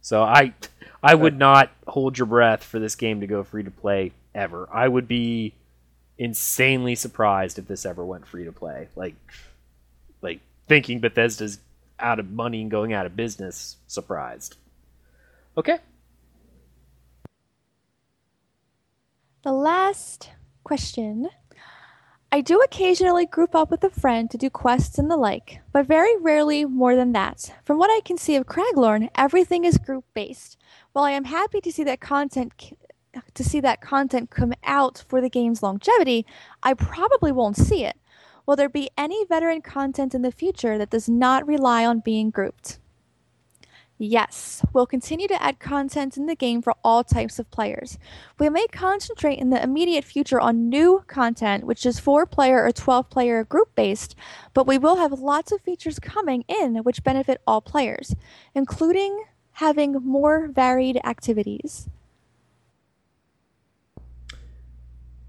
So 0.00 0.22
I 0.22 0.54
I 1.02 1.14
would 1.14 1.36
not 1.36 1.70
hold 1.86 2.18
your 2.18 2.26
breath 2.26 2.62
for 2.62 2.78
this 2.78 2.94
game 2.94 3.20
to 3.20 3.26
go 3.26 3.42
free 3.42 3.64
to 3.64 3.70
play 3.70 4.12
ever. 4.34 4.68
I 4.72 4.86
would 4.86 5.08
be 5.08 5.54
insanely 6.18 6.94
surprised 6.94 7.58
if 7.58 7.66
this 7.66 7.84
ever 7.84 8.04
went 8.04 8.26
free 8.26 8.44
to 8.44 8.52
play. 8.52 8.88
Like 8.94 9.16
like 10.22 10.40
thinking 10.68 11.00
Bethesda's 11.00 11.58
out 11.98 12.20
of 12.20 12.30
money 12.30 12.62
and 12.62 12.70
going 12.70 12.92
out 12.92 13.06
of 13.06 13.16
business, 13.16 13.76
surprised. 13.86 14.56
Okay. 15.58 15.78
The 19.42 19.52
last 19.52 20.30
question 20.64 21.28
I 22.32 22.40
do 22.40 22.60
occasionally 22.60 23.24
group 23.24 23.54
up 23.54 23.70
with 23.70 23.84
a 23.84 23.88
friend 23.88 24.30
to 24.30 24.36
do 24.36 24.50
quests 24.50 24.98
and 24.98 25.10
the 25.10 25.16
like, 25.16 25.60
but 25.72 25.86
very 25.86 26.16
rarely 26.18 26.64
more 26.64 26.96
than 26.96 27.12
that. 27.12 27.54
From 27.64 27.78
what 27.78 27.88
I 27.88 28.00
can 28.04 28.18
see 28.18 28.36
of 28.36 28.46
Craglorn, 28.46 29.08
everything 29.14 29.64
is 29.64 29.78
group 29.78 30.04
based. 30.12 30.58
While 30.92 31.04
I 31.04 31.12
am 31.12 31.24
happy 31.24 31.60
to 31.60 31.72
see 31.72 31.84
that 31.84 32.00
content 32.00 32.52
to 33.32 33.44
see 33.44 33.60
that 33.60 33.80
content 33.80 34.28
come 34.28 34.52
out 34.64 35.02
for 35.08 35.22
the 35.22 35.30
game's 35.30 35.62
longevity, 35.62 36.26
I 36.62 36.74
probably 36.74 37.32
won't 37.32 37.56
see 37.56 37.84
it. 37.84 37.96
Will 38.44 38.56
there 38.56 38.68
be 38.68 38.90
any 38.98 39.24
veteran 39.24 39.62
content 39.62 40.14
in 40.14 40.20
the 40.20 40.30
future 40.30 40.76
that 40.76 40.90
does 40.90 41.08
not 41.08 41.46
rely 41.46 41.86
on 41.86 42.00
being 42.00 42.28
grouped? 42.28 42.78
Yes, 43.98 44.62
we'll 44.74 44.86
continue 44.86 45.26
to 45.26 45.42
add 45.42 45.58
content 45.58 46.18
in 46.18 46.26
the 46.26 46.34
game 46.34 46.60
for 46.60 46.74
all 46.84 47.02
types 47.02 47.38
of 47.38 47.50
players. 47.50 47.98
We 48.38 48.50
may 48.50 48.66
concentrate 48.66 49.38
in 49.38 49.48
the 49.48 49.62
immediate 49.62 50.04
future 50.04 50.38
on 50.38 50.68
new 50.68 51.02
content, 51.06 51.64
which 51.64 51.86
is 51.86 51.98
4 51.98 52.26
player 52.26 52.62
or 52.62 52.72
12 52.72 53.08
player 53.08 53.42
group 53.44 53.74
based, 53.74 54.14
but 54.52 54.66
we 54.66 54.76
will 54.76 54.96
have 54.96 55.12
lots 55.12 55.50
of 55.50 55.62
features 55.62 55.98
coming 55.98 56.44
in 56.46 56.76
which 56.78 57.04
benefit 57.04 57.40
all 57.46 57.62
players, 57.62 58.14
including 58.54 59.24
having 59.52 59.92
more 59.92 60.48
varied 60.48 61.00
activities. 61.02 61.88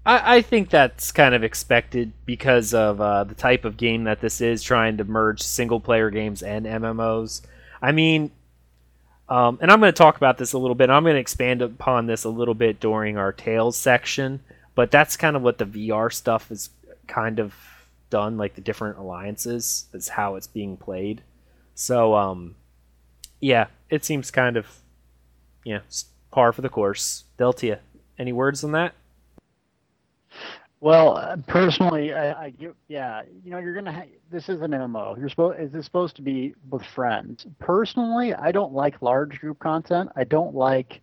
I, 0.04 0.36
I 0.36 0.42
think 0.42 0.68
that's 0.68 1.10
kind 1.10 1.34
of 1.34 1.42
expected 1.42 2.12
because 2.26 2.74
of 2.74 3.00
uh, 3.00 3.24
the 3.24 3.34
type 3.34 3.64
of 3.64 3.78
game 3.78 4.04
that 4.04 4.20
this 4.20 4.42
is, 4.42 4.62
trying 4.62 4.98
to 4.98 5.04
merge 5.04 5.40
single 5.40 5.80
player 5.80 6.10
games 6.10 6.42
and 6.42 6.66
MMOs. 6.66 7.40
I 7.80 7.92
mean, 7.92 8.30
um, 9.28 9.58
and 9.60 9.70
I'm 9.70 9.80
going 9.80 9.92
to 9.92 9.96
talk 9.96 10.16
about 10.16 10.38
this 10.38 10.52
a 10.52 10.58
little 10.58 10.74
bit. 10.74 10.90
I'm 10.90 11.02
going 11.02 11.14
to 11.14 11.20
expand 11.20 11.62
upon 11.62 12.06
this 12.06 12.24
a 12.24 12.30
little 12.30 12.54
bit 12.54 12.80
during 12.80 13.16
our 13.16 13.32
Tales 13.32 13.76
section, 13.76 14.40
but 14.74 14.90
that's 14.90 15.16
kind 15.16 15.36
of 15.36 15.42
what 15.42 15.58
the 15.58 15.66
VR 15.66 16.12
stuff 16.12 16.50
is 16.50 16.70
kind 17.06 17.38
of 17.38 17.54
done, 18.10 18.38
like 18.38 18.54
the 18.54 18.60
different 18.60 18.98
alliances. 18.98 19.86
That's 19.92 20.08
how 20.08 20.36
it's 20.36 20.46
being 20.46 20.76
played. 20.76 21.22
So, 21.74 22.14
um, 22.14 22.56
yeah, 23.40 23.66
it 23.90 24.04
seems 24.04 24.30
kind 24.30 24.56
of, 24.56 24.66
yeah, 25.64 25.80
par 26.30 26.52
for 26.52 26.62
the 26.62 26.68
course. 26.68 27.24
Deltia, 27.38 27.78
any 28.18 28.32
words 28.32 28.64
on 28.64 28.72
that? 28.72 28.94
Well, 30.80 31.16
uh, 31.16 31.36
personally, 31.48 32.12
I, 32.12 32.30
I 32.30 32.54
yeah, 32.86 33.22
you 33.44 33.50
know, 33.50 33.58
you're 33.58 33.74
gonna. 33.74 33.92
Ha- 33.92 34.12
this 34.30 34.48
is 34.48 34.60
an 34.60 34.70
MMO. 34.70 35.18
You're 35.18 35.28
supposed. 35.28 35.58
Is 35.58 35.72
this 35.72 35.84
supposed 35.84 36.14
to 36.16 36.22
be 36.22 36.54
with 36.70 36.82
friends? 36.94 37.46
Personally, 37.58 38.32
I 38.32 38.52
don't 38.52 38.72
like 38.72 39.02
large 39.02 39.40
group 39.40 39.58
content. 39.58 40.10
I 40.14 40.22
don't 40.22 40.54
like 40.54 41.00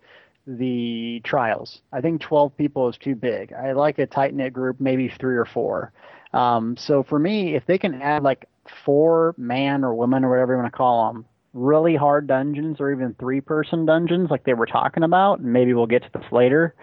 the 0.47 1.21
trials. 1.25 1.81
I 1.91 1.99
think 2.01 2.21
12 2.21 2.55
people 2.55 2.87
is 2.87 2.97
too 2.97 3.15
big. 3.15 3.51
I 3.51 3.73
like 3.73 3.99
a 3.99 4.05
tight 4.05 4.33
knit 4.33 4.53
group, 4.53 4.79
maybe 4.79 5.09
three 5.09 5.35
or 5.35 5.45
four. 5.45 5.91
Um, 6.33 6.77
so 6.77 7.03
for 7.03 7.19
me, 7.19 7.55
if 7.55 7.65
they 7.65 7.77
can 7.77 8.01
add 8.01 8.23
like 8.23 8.47
four 8.85 9.33
man 9.37 9.83
or 9.83 9.93
women 9.95 10.23
or 10.23 10.29
whatever 10.29 10.53
you 10.53 10.59
want 10.59 10.71
to 10.71 10.77
call 10.77 11.11
them, 11.11 11.25
really 11.53 11.95
hard 11.95 12.27
dungeons 12.27 12.77
or 12.79 12.91
even 12.91 13.15
three 13.15 13.41
person 13.41 13.85
dungeons 13.85 14.29
like 14.29 14.43
they 14.43 14.53
were 14.53 14.65
talking 14.67 15.03
about, 15.03 15.39
and 15.39 15.51
maybe 15.51 15.73
we'll 15.73 15.85
get 15.87 16.03
to 16.03 16.09
this 16.13 16.31
later. 16.31 16.75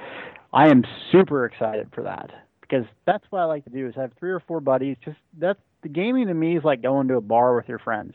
I 0.53 0.69
am 0.69 0.85
super 1.11 1.47
excited 1.47 1.89
for 1.95 2.03
that 2.03 2.31
because 2.73 2.87
that's 3.05 3.25
what 3.31 3.41
I 3.41 3.45
like 3.45 3.65
to 3.65 3.71
do 3.71 3.87
is 3.87 3.95
have 3.97 4.13
three 4.19 4.31
or 4.31 4.41
four 4.41 4.61
buddies. 4.61 4.97
Just 5.05 5.19
that's 5.39 5.59
the 5.83 5.89
gaming 5.89 6.29
to 6.29 6.35
me 6.35 6.57
is 6.57 6.65
like 6.65 6.81
going 6.81 7.09
to 7.09 7.17
a 7.17 7.21
bar 7.21 7.55
with 7.55 7.69
your 7.69 7.79
friends. 7.79 8.15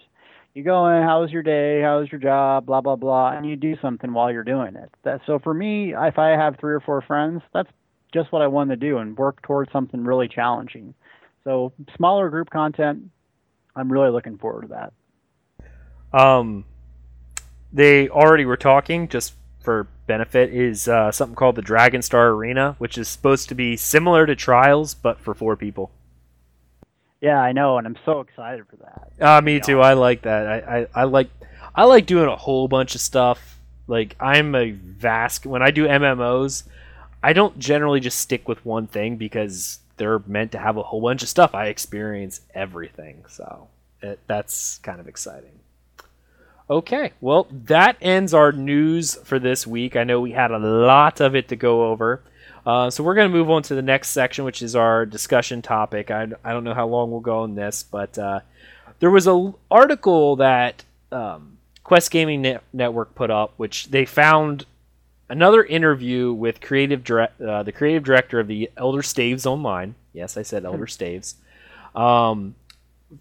You 0.55 0.63
go 0.63 0.87
in, 0.87 1.03
how's 1.03 1.29
your 1.29 1.43
day, 1.43 1.81
how's 1.81 2.11
your 2.11 2.19
job, 2.19 2.65
blah 2.65 2.81
blah 2.81 2.95
blah, 2.95 3.33
and 3.33 3.45
you 3.45 3.55
do 3.55 3.75
something 3.81 4.11
while 4.13 4.31
you're 4.31 4.43
doing 4.43 4.75
it. 4.75 4.89
That 5.03 5.21
so 5.27 5.37
for 5.37 5.53
me, 5.53 5.93
if 5.95 6.17
I 6.17 6.29
have 6.29 6.57
three 6.59 6.73
or 6.73 6.79
four 6.79 7.01
friends, 7.03 7.43
that's 7.53 7.69
just 8.11 8.31
what 8.31 8.41
I 8.41 8.47
want 8.47 8.71
to 8.71 8.75
do 8.75 8.97
and 8.97 9.15
work 9.15 9.43
towards 9.43 9.71
something 9.71 10.03
really 10.03 10.27
challenging. 10.27 10.95
So 11.43 11.71
smaller 11.95 12.29
group 12.29 12.49
content, 12.49 13.11
I'm 13.75 13.91
really 13.91 14.09
looking 14.09 14.39
forward 14.39 14.63
to 14.63 14.89
that. 16.13 16.19
Um, 16.19 16.65
they 17.71 18.09
already 18.09 18.45
were 18.45 18.57
talking 18.57 19.07
just 19.07 19.35
for 19.67 19.85
benefit 20.05 20.53
is 20.53 20.87
uh, 20.87 21.11
something 21.11 21.35
called 21.35 21.57
the 21.57 21.61
Dragonstar 21.61 22.29
Arena, 22.29 22.77
which 22.77 22.97
is 22.97 23.09
supposed 23.09 23.49
to 23.49 23.55
be 23.55 23.75
similar 23.75 24.25
to 24.25 24.33
Trials 24.33 24.93
but 24.93 25.19
for 25.19 25.33
four 25.33 25.57
people. 25.57 25.91
Yeah, 27.19 27.41
I 27.41 27.51
know, 27.51 27.77
and 27.77 27.85
I'm 27.85 27.97
so 28.05 28.21
excited 28.21 28.65
for 28.69 28.77
that. 28.77 29.11
Uh, 29.19 29.41
me 29.41 29.59
too. 29.59 29.81
I 29.81 29.91
like 29.91 30.21
that. 30.21 30.47
I, 30.47 30.77
I, 30.77 30.87
I 30.95 31.03
like 31.03 31.29
I 31.75 31.83
like 31.83 32.05
doing 32.05 32.29
a 32.29 32.35
whole 32.37 32.69
bunch 32.69 32.95
of 32.95 33.01
stuff. 33.01 33.59
Like 33.87 34.15
I'm 34.21 34.55
a 34.55 34.71
vast 34.71 35.45
when 35.45 35.61
I 35.61 35.71
do 35.71 35.85
MMOs, 35.85 36.63
I 37.21 37.33
don't 37.33 37.59
generally 37.59 37.99
just 37.99 38.19
stick 38.19 38.47
with 38.47 38.65
one 38.65 38.87
thing 38.87 39.17
because 39.17 39.79
they're 39.97 40.19
meant 40.19 40.53
to 40.53 40.59
have 40.59 40.77
a 40.77 40.83
whole 40.83 41.01
bunch 41.01 41.23
of 41.23 41.27
stuff. 41.27 41.53
I 41.53 41.67
experience 41.67 42.39
everything, 42.55 43.25
so 43.27 43.67
it, 44.01 44.21
that's 44.27 44.77
kind 44.77 45.01
of 45.01 45.09
exciting. 45.09 45.59
Okay, 46.69 47.13
well, 47.21 47.47
that 47.65 47.95
ends 48.01 48.33
our 48.33 48.51
news 48.51 49.15
for 49.23 49.39
this 49.39 49.65
week. 49.65 49.95
I 49.95 50.03
know 50.03 50.19
we 50.19 50.31
had 50.31 50.51
a 50.51 50.59
lot 50.59 51.21
of 51.21 51.33
it 51.33 51.47
to 51.49 51.55
go 51.55 51.87
over. 51.87 52.21
Uh, 52.65 52.89
so 52.89 53.01
we're 53.03 53.15
going 53.15 53.31
to 53.31 53.37
move 53.37 53.49
on 53.49 53.63
to 53.63 53.75
the 53.75 53.81
next 53.81 54.09
section, 54.09 54.43
which 54.43 54.61
is 54.61 54.75
our 54.75 55.05
discussion 55.05 55.61
topic. 55.61 56.11
I, 56.11 56.27
I 56.43 56.51
don't 56.51 56.65
know 56.65 56.73
how 56.73 56.85
long 56.85 57.09
we'll 57.09 57.21
go 57.21 57.39
on 57.43 57.55
this, 57.55 57.83
but 57.83 58.17
uh, 58.17 58.41
there 58.99 59.09
was 59.09 59.27
an 59.27 59.53
article 59.71 60.35
that 60.35 60.83
um, 61.13 61.57
Quest 61.85 62.11
Gaming 62.11 62.41
Net- 62.41 62.63
Network 62.73 63.15
put 63.15 63.31
up, 63.31 63.53
which 63.55 63.85
they 63.87 64.03
found 64.03 64.65
another 65.29 65.63
interview 65.63 66.33
with 66.33 66.59
creative 66.59 67.05
dire- 67.05 67.31
uh, 67.41 67.63
the 67.63 67.71
creative 67.71 68.03
director 68.03 68.41
of 68.41 68.47
the 68.47 68.69
Elder 68.75 69.01
Staves 69.01 69.45
Online. 69.45 69.95
Yes, 70.11 70.35
I 70.35 70.41
said 70.41 70.65
Elder 70.65 70.87
Staves. 70.87 71.35
Um, 71.95 72.55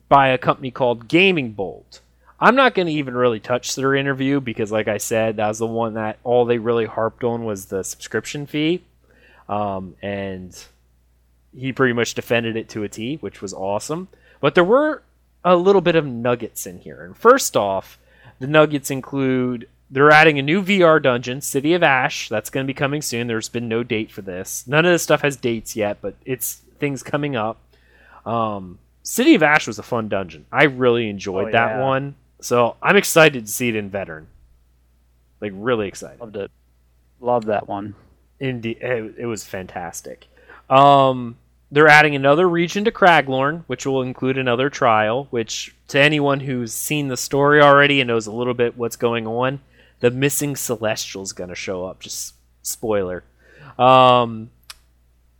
by 0.08 0.28
a 0.28 0.38
company 0.38 0.72
called 0.72 1.06
GamingBolt. 1.06 2.00
I'm 2.38 2.54
not 2.54 2.74
going 2.74 2.86
to 2.86 2.92
even 2.92 3.14
really 3.16 3.40
touch 3.40 3.74
their 3.74 3.94
interview 3.94 4.40
because, 4.40 4.70
like 4.70 4.88
I 4.88 4.98
said, 4.98 5.36
that 5.36 5.48
was 5.48 5.58
the 5.58 5.66
one 5.66 5.94
that 5.94 6.18
all 6.22 6.44
they 6.44 6.58
really 6.58 6.84
harped 6.84 7.24
on 7.24 7.44
was 7.44 7.66
the 7.66 7.82
subscription 7.82 8.46
fee. 8.46 8.82
Um, 9.48 9.94
and 10.02 10.56
he 11.56 11.72
pretty 11.72 11.94
much 11.94 12.14
defended 12.14 12.56
it 12.56 12.68
to 12.70 12.82
a 12.82 12.88
T, 12.88 13.16
which 13.16 13.40
was 13.40 13.54
awesome. 13.54 14.08
But 14.40 14.54
there 14.54 14.64
were 14.64 15.02
a 15.44 15.56
little 15.56 15.80
bit 15.80 15.96
of 15.96 16.04
nuggets 16.04 16.66
in 16.66 16.78
here. 16.80 17.02
And 17.02 17.16
first 17.16 17.56
off, 17.56 17.98
the 18.38 18.46
nuggets 18.46 18.90
include 18.90 19.68
they're 19.90 20.10
adding 20.10 20.38
a 20.38 20.42
new 20.42 20.62
VR 20.62 21.00
dungeon, 21.00 21.40
City 21.40 21.72
of 21.72 21.82
Ash. 21.82 22.28
That's 22.28 22.50
going 22.50 22.66
to 22.66 22.70
be 22.70 22.74
coming 22.74 23.00
soon. 23.00 23.28
There's 23.28 23.48
been 23.48 23.68
no 23.68 23.82
date 23.82 24.10
for 24.10 24.20
this. 24.20 24.66
None 24.66 24.84
of 24.84 24.92
this 24.92 25.02
stuff 25.04 25.22
has 25.22 25.36
dates 25.36 25.76
yet, 25.76 25.98
but 26.02 26.16
it's 26.26 26.56
things 26.80 27.02
coming 27.02 27.36
up. 27.36 27.58
Um, 28.26 28.78
City 29.04 29.36
of 29.36 29.42
Ash 29.44 29.66
was 29.68 29.78
a 29.78 29.84
fun 29.84 30.08
dungeon. 30.08 30.44
I 30.50 30.64
really 30.64 31.08
enjoyed 31.08 31.48
Oh, 31.48 31.52
that 31.52 31.76
yeah. 31.76 31.82
one. 31.82 32.16
So 32.46 32.76
I'm 32.80 32.96
excited 32.96 33.44
to 33.44 33.52
see 33.52 33.70
it 33.70 33.74
in 33.74 33.90
Veteran. 33.90 34.28
Like 35.40 35.50
really 35.52 35.88
excited. 35.88 36.20
Loved 36.20 36.36
it. 36.36 36.50
Love 37.20 37.46
that 37.46 37.66
one. 37.66 37.96
Indeed, 38.38 38.78
it, 38.80 39.14
it 39.18 39.26
was 39.26 39.42
fantastic. 39.42 40.28
Um, 40.70 41.38
they're 41.72 41.88
adding 41.88 42.14
another 42.14 42.48
region 42.48 42.84
to 42.84 42.92
Craglorn, 42.92 43.64
which 43.66 43.84
will 43.84 44.00
include 44.00 44.38
another 44.38 44.70
trial. 44.70 45.26
Which, 45.30 45.74
to 45.88 45.98
anyone 45.98 46.38
who's 46.38 46.72
seen 46.72 47.08
the 47.08 47.16
story 47.16 47.60
already 47.60 48.00
and 48.00 48.06
knows 48.06 48.28
a 48.28 48.32
little 48.32 48.54
bit 48.54 48.76
what's 48.76 48.94
going 48.94 49.26
on, 49.26 49.60
the 49.98 50.12
missing 50.12 50.54
Celestial's 50.54 51.32
going 51.32 51.50
to 51.50 51.56
show 51.56 51.84
up. 51.84 51.98
Just 51.98 52.34
spoiler. 52.62 53.24
Um, 53.76 54.50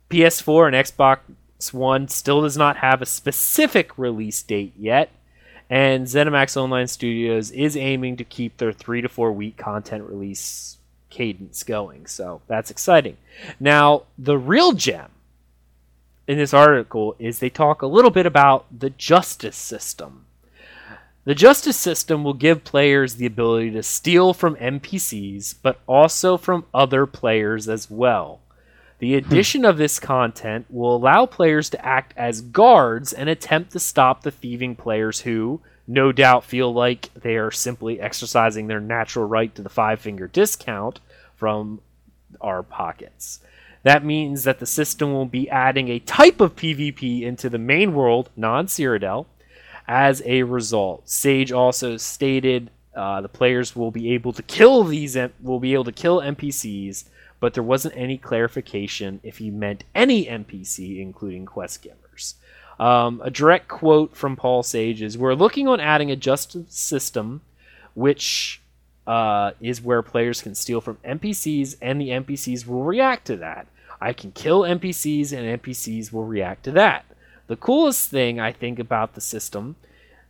PS4 0.09 0.67
and 0.67 0.75
Xbox 0.75 1.73
One 1.73 2.09
still 2.09 2.41
does 2.41 2.57
not 2.57 2.77
have 2.77 3.01
a 3.01 3.05
specific 3.05 3.97
release 3.97 4.43
date 4.43 4.73
yet, 4.77 5.09
and 5.69 6.05
ZeniMax 6.07 6.55
Online 6.55 6.87
Studios 6.87 7.51
is 7.51 7.75
aiming 7.75 8.17
to 8.17 8.23
keep 8.23 8.57
their 8.57 8.71
three 8.71 9.01
to 9.01 9.09
four 9.09 9.31
week 9.31 9.57
content 9.57 10.03
release 10.03 10.77
cadence 11.09 11.63
going. 11.63 12.05
So 12.07 12.41
that's 12.47 12.71
exciting. 12.71 13.17
Now, 13.59 14.03
the 14.17 14.37
real 14.37 14.73
gem 14.73 15.09
in 16.27 16.37
this 16.37 16.53
article 16.53 17.15
is 17.19 17.39
they 17.39 17.49
talk 17.49 17.81
a 17.81 17.87
little 17.87 18.11
bit 18.11 18.25
about 18.25 18.65
the 18.77 18.89
justice 18.91 19.57
system. 19.57 20.25
The 21.25 21.35
justice 21.35 21.77
system 21.77 22.23
will 22.23 22.33
give 22.33 22.63
players 22.63 23.15
the 23.15 23.25
ability 23.25 23.71
to 23.71 23.83
steal 23.83 24.33
from 24.33 24.55
NPCs, 24.55 25.55
but 25.61 25.79
also 25.85 26.37
from 26.37 26.65
other 26.73 27.05
players 27.05 27.67
as 27.67 27.91
well. 27.91 28.39
The 28.99 29.15
addition 29.15 29.63
of 29.63 29.77
this 29.77 29.99
content 29.99 30.65
will 30.69 30.95
allow 30.95 31.27
players 31.27 31.69
to 31.69 31.85
act 31.85 32.13
as 32.17 32.41
guards 32.41 33.13
and 33.13 33.29
attempt 33.29 33.71
to 33.73 33.79
stop 33.79 34.23
the 34.23 34.31
thieving 34.31 34.75
players 34.75 35.21
who, 35.21 35.61
no 35.87 36.11
doubt, 36.11 36.43
feel 36.43 36.73
like 36.73 37.13
they 37.13 37.35
are 37.35 37.51
simply 37.51 38.01
exercising 38.01 38.67
their 38.67 38.79
natural 38.79 39.25
right 39.25 39.53
to 39.53 39.61
the 39.61 39.69
five 39.69 39.99
finger 39.99 40.27
discount 40.27 40.99
from 41.35 41.79
our 42.41 42.63
pockets. 42.63 43.39
That 43.83 44.03
means 44.03 44.43
that 44.43 44.59
the 44.59 44.65
system 44.65 45.13
will 45.13 45.27
be 45.27 45.49
adding 45.49 45.89
a 45.89 45.99
type 45.99 46.41
of 46.41 46.55
PvP 46.55 47.21
into 47.21 47.49
the 47.49 47.59
main 47.59 47.93
world, 47.93 48.31
non 48.35 48.65
Cyrodiil. 48.65 49.27
As 49.87 50.21
a 50.25 50.43
result, 50.43 51.07
Sage 51.07 51.51
also 51.51 51.97
stated 51.97 52.71
uh, 52.95 53.21
the 53.21 53.29
players 53.29 53.75
will 53.75 53.91
be 53.91 54.11
able 54.13 54.33
to 54.33 54.43
kill 54.43 54.83
these 54.83 55.15
will 55.39 55.59
be 55.59 55.73
able 55.73 55.83
to 55.85 55.91
kill 55.91 56.19
NPCs, 56.19 57.05
but 57.39 57.53
there 57.53 57.63
wasn't 57.63 57.95
any 57.97 58.17
clarification 58.17 59.19
if 59.23 59.37
he 59.37 59.51
meant 59.51 59.83
any 59.93 60.25
NPC, 60.25 60.99
including 60.99 61.45
quest 61.45 61.81
givers. 61.81 62.35
Um, 62.79 63.21
a 63.23 63.31
direct 63.31 63.67
quote 63.67 64.15
from 64.15 64.35
Paul 64.35 64.63
Sage 64.63 65.01
is 65.01 65.17
We're 65.17 65.33
looking 65.33 65.67
on 65.67 65.79
adding 65.79 66.11
a 66.11 66.15
justice 66.15 66.65
system 66.69 67.41
which 67.95 68.61
uh, 69.07 69.51
is 69.59 69.81
where 69.81 70.03
players 70.03 70.41
can 70.41 70.53
steal 70.53 70.81
from 70.81 70.97
NPCs 70.97 71.77
and 71.81 71.99
the 71.99 72.09
NPCs 72.09 72.67
will 72.67 72.83
react 72.83 73.25
to 73.27 73.37
that. 73.37 73.67
I 73.99 74.13
can 74.13 74.31
kill 74.31 74.61
NPCs 74.61 75.31
and 75.31 75.61
NPCs 75.61 76.13
will 76.13 76.25
react 76.25 76.63
to 76.65 76.71
that. 76.73 77.05
The 77.47 77.55
coolest 77.55 78.09
thing 78.09 78.39
I 78.39 78.51
think 78.51 78.77
about 78.77 79.15
the 79.15 79.21
system 79.21 79.77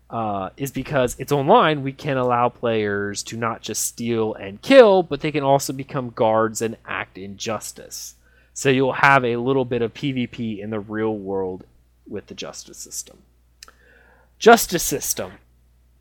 uh, 0.09 0.49
is 0.57 0.71
because 0.71 1.15
it's 1.19 1.31
online, 1.31 1.83
we 1.83 1.91
can 1.91 2.17
allow 2.17 2.49
players 2.49 3.23
to 3.23 3.37
not 3.37 3.61
just 3.61 3.83
steal 3.83 4.33
and 4.35 4.61
kill, 4.61 5.03
but 5.03 5.21
they 5.21 5.31
can 5.31 5.43
also 5.43 5.73
become 5.73 6.09
guards 6.09 6.61
and 6.61 6.77
act 6.85 7.17
in 7.17 7.37
justice. 7.37 8.15
So 8.53 8.69
you'll 8.69 8.93
have 8.93 9.23
a 9.23 9.37
little 9.37 9.65
bit 9.65 9.81
of 9.81 9.93
PvP 9.93 10.59
in 10.59 10.69
the 10.69 10.79
real 10.79 11.15
world 11.15 11.65
with 12.07 12.27
the 12.27 12.33
justice 12.33 12.77
system. 12.77 13.19
Justice 14.39 14.83
system. 14.83 15.33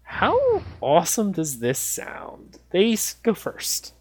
How 0.05 0.63
awesome 0.81 1.33
does 1.33 1.59
this 1.59 1.79
sound? 1.79 2.59
They 2.71 2.97
go 3.23 3.35
first. 3.35 3.93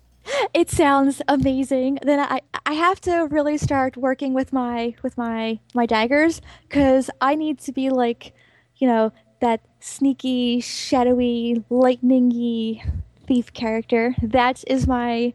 It 0.53 0.69
sounds 0.69 1.21
amazing. 1.27 1.99
Then 2.01 2.19
I 2.19 2.41
I 2.65 2.73
have 2.73 2.99
to 3.01 3.27
really 3.27 3.57
start 3.57 3.97
working 3.97 4.33
with 4.33 4.53
my 4.53 4.95
with 5.01 5.17
my 5.17 5.59
my 5.73 5.85
daggers 5.85 6.41
cuz 6.69 7.09
I 7.21 7.35
need 7.35 7.59
to 7.59 7.71
be 7.71 7.89
like, 7.89 8.33
you 8.77 8.87
know, 8.87 9.11
that 9.41 9.61
sneaky, 9.85 10.59
shadowy, 10.59 11.63
lightningy 11.69 12.81
thief 13.27 13.53
character. 13.53 14.15
That 14.21 14.63
is 14.67 14.87
my 14.87 15.33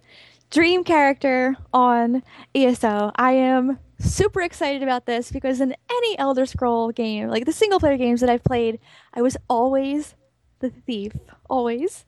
dream 0.50 0.82
character 0.82 1.56
on 1.72 2.22
ESO. 2.54 3.12
I 3.14 3.32
am 3.32 3.78
super 4.00 4.40
excited 4.42 4.82
about 4.82 5.06
this 5.06 5.30
because 5.30 5.60
in 5.60 5.74
any 5.90 6.18
Elder 6.18 6.46
Scroll 6.46 6.90
game, 6.90 7.28
like 7.28 7.46
the 7.46 7.52
single 7.52 7.78
player 7.78 7.96
games 7.96 8.20
that 8.20 8.28
I've 8.28 8.44
played, 8.44 8.80
I 9.14 9.22
was 9.22 9.36
always 9.48 10.14
the 10.58 10.70
thief. 10.70 11.12
Always. 11.48 12.04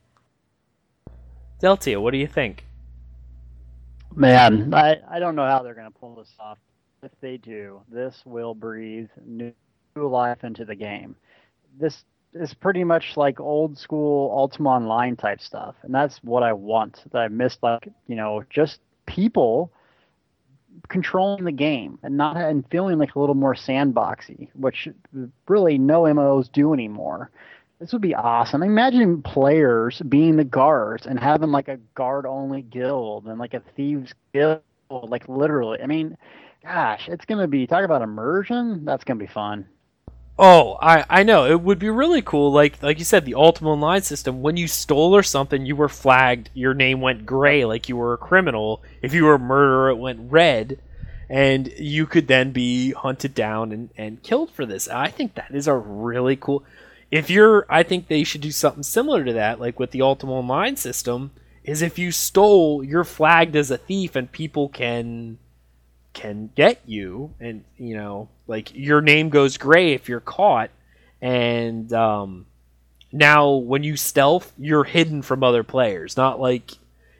Deltia, 1.62 2.02
what 2.02 2.10
do 2.10 2.18
you 2.18 2.26
think? 2.26 2.66
Man, 4.14 4.74
I, 4.74 4.96
I 5.08 5.20
don't 5.20 5.36
know 5.36 5.46
how 5.46 5.62
they're 5.62 5.74
going 5.74 5.90
to 5.90 5.98
pull 5.98 6.16
this 6.16 6.34
off. 6.40 6.58
If 7.04 7.12
they 7.20 7.36
do, 7.36 7.80
this 7.88 8.22
will 8.24 8.54
breathe 8.54 9.08
new 9.24 9.52
life 9.96 10.44
into 10.44 10.64
the 10.64 10.74
game. 10.74 11.16
This 11.80 12.04
is 12.34 12.54
pretty 12.54 12.84
much 12.84 13.16
like 13.16 13.40
old 13.40 13.78
school 13.78 14.30
Ultima 14.30 14.70
Online 14.70 15.16
type 15.16 15.40
stuff, 15.40 15.74
and 15.82 15.94
that's 15.94 16.18
what 16.22 16.42
I 16.42 16.52
want. 16.52 17.02
That 17.12 17.18
I 17.18 17.28
missed, 17.28 17.62
like 17.62 17.88
you 18.06 18.16
know, 18.16 18.44
just 18.50 18.80
people 19.06 19.72
controlling 20.88 21.44
the 21.44 21.52
game 21.52 21.98
and 22.02 22.16
not 22.16 22.36
and 22.36 22.64
feeling 22.70 22.98
like 22.98 23.14
a 23.14 23.18
little 23.20 23.34
more 23.34 23.54
sandboxy, 23.54 24.48
which 24.54 24.88
really 25.48 25.78
no 25.78 26.02
MMOs 26.02 26.50
do 26.50 26.72
anymore. 26.72 27.30
This 27.78 27.92
would 27.92 28.02
be 28.02 28.14
awesome. 28.14 28.62
Imagine 28.62 29.22
players 29.22 30.00
being 30.08 30.36
the 30.36 30.44
guards 30.44 31.06
and 31.06 31.18
having 31.18 31.50
like 31.50 31.68
a 31.68 31.78
guard 31.94 32.26
only 32.26 32.62
guild 32.62 33.26
and 33.26 33.38
like 33.38 33.54
a 33.54 33.62
thieves 33.76 34.14
guild, 34.32 34.60
like 34.90 35.28
literally. 35.28 35.80
I 35.82 35.86
mean, 35.86 36.16
gosh, 36.62 37.08
it's 37.08 37.24
gonna 37.24 37.48
be 37.48 37.66
talk 37.66 37.84
about 37.84 38.02
immersion. 38.02 38.84
That's 38.84 39.04
gonna 39.04 39.18
be 39.20 39.26
fun. 39.26 39.66
Oh, 40.44 40.76
I, 40.82 41.04
I 41.08 41.22
know. 41.22 41.46
It 41.46 41.60
would 41.60 41.78
be 41.78 41.88
really 41.88 42.20
cool. 42.20 42.50
Like 42.50 42.82
like 42.82 42.98
you 42.98 43.04
said, 43.04 43.24
the 43.24 43.36
Ultima 43.36 43.70
Online 43.70 44.02
system, 44.02 44.42
when 44.42 44.56
you 44.56 44.66
stole 44.66 45.14
or 45.14 45.22
something, 45.22 45.64
you 45.64 45.76
were 45.76 45.88
flagged, 45.88 46.50
your 46.52 46.74
name 46.74 47.00
went 47.00 47.24
gray 47.24 47.64
like 47.64 47.88
you 47.88 47.96
were 47.96 48.12
a 48.12 48.18
criminal. 48.18 48.82
If 49.02 49.14
you 49.14 49.24
were 49.24 49.34
a 49.34 49.38
murderer, 49.38 49.90
it 49.90 49.98
went 49.98 50.32
red. 50.32 50.80
And 51.30 51.72
you 51.78 52.06
could 52.06 52.26
then 52.26 52.50
be 52.50 52.90
hunted 52.90 53.34
down 53.34 53.70
and, 53.70 53.90
and 53.96 54.22
killed 54.24 54.50
for 54.50 54.66
this. 54.66 54.88
I 54.88 55.08
think 55.10 55.36
that 55.36 55.54
is 55.54 55.68
a 55.68 55.76
really 55.76 56.34
cool 56.34 56.64
if 57.12 57.30
you're 57.30 57.64
I 57.68 57.84
think 57.84 58.08
they 58.08 58.24
should 58.24 58.40
do 58.40 58.50
something 58.50 58.82
similar 58.82 59.24
to 59.24 59.34
that, 59.34 59.60
like 59.60 59.78
with 59.78 59.92
the 59.92 60.02
Ultima 60.02 60.32
Online 60.32 60.76
system, 60.76 61.30
is 61.62 61.82
if 61.82 62.00
you 62.00 62.10
stole, 62.10 62.82
you're 62.82 63.04
flagged 63.04 63.54
as 63.54 63.70
a 63.70 63.78
thief 63.78 64.16
and 64.16 64.32
people 64.32 64.68
can 64.68 65.38
can 66.12 66.50
get 66.54 66.80
you 66.86 67.32
and 67.40 67.64
you 67.78 67.96
know 67.96 68.28
like 68.46 68.74
your 68.74 69.00
name 69.00 69.28
goes 69.28 69.56
gray 69.56 69.92
if 69.92 70.08
you're 70.08 70.20
caught. 70.20 70.70
And 71.20 71.92
um 71.92 72.46
now 73.12 73.52
when 73.52 73.82
you 73.82 73.96
stealth 73.96 74.52
you're 74.58 74.84
hidden 74.84 75.22
from 75.22 75.42
other 75.42 75.62
players. 75.62 76.16
Not 76.16 76.40
like 76.40 76.72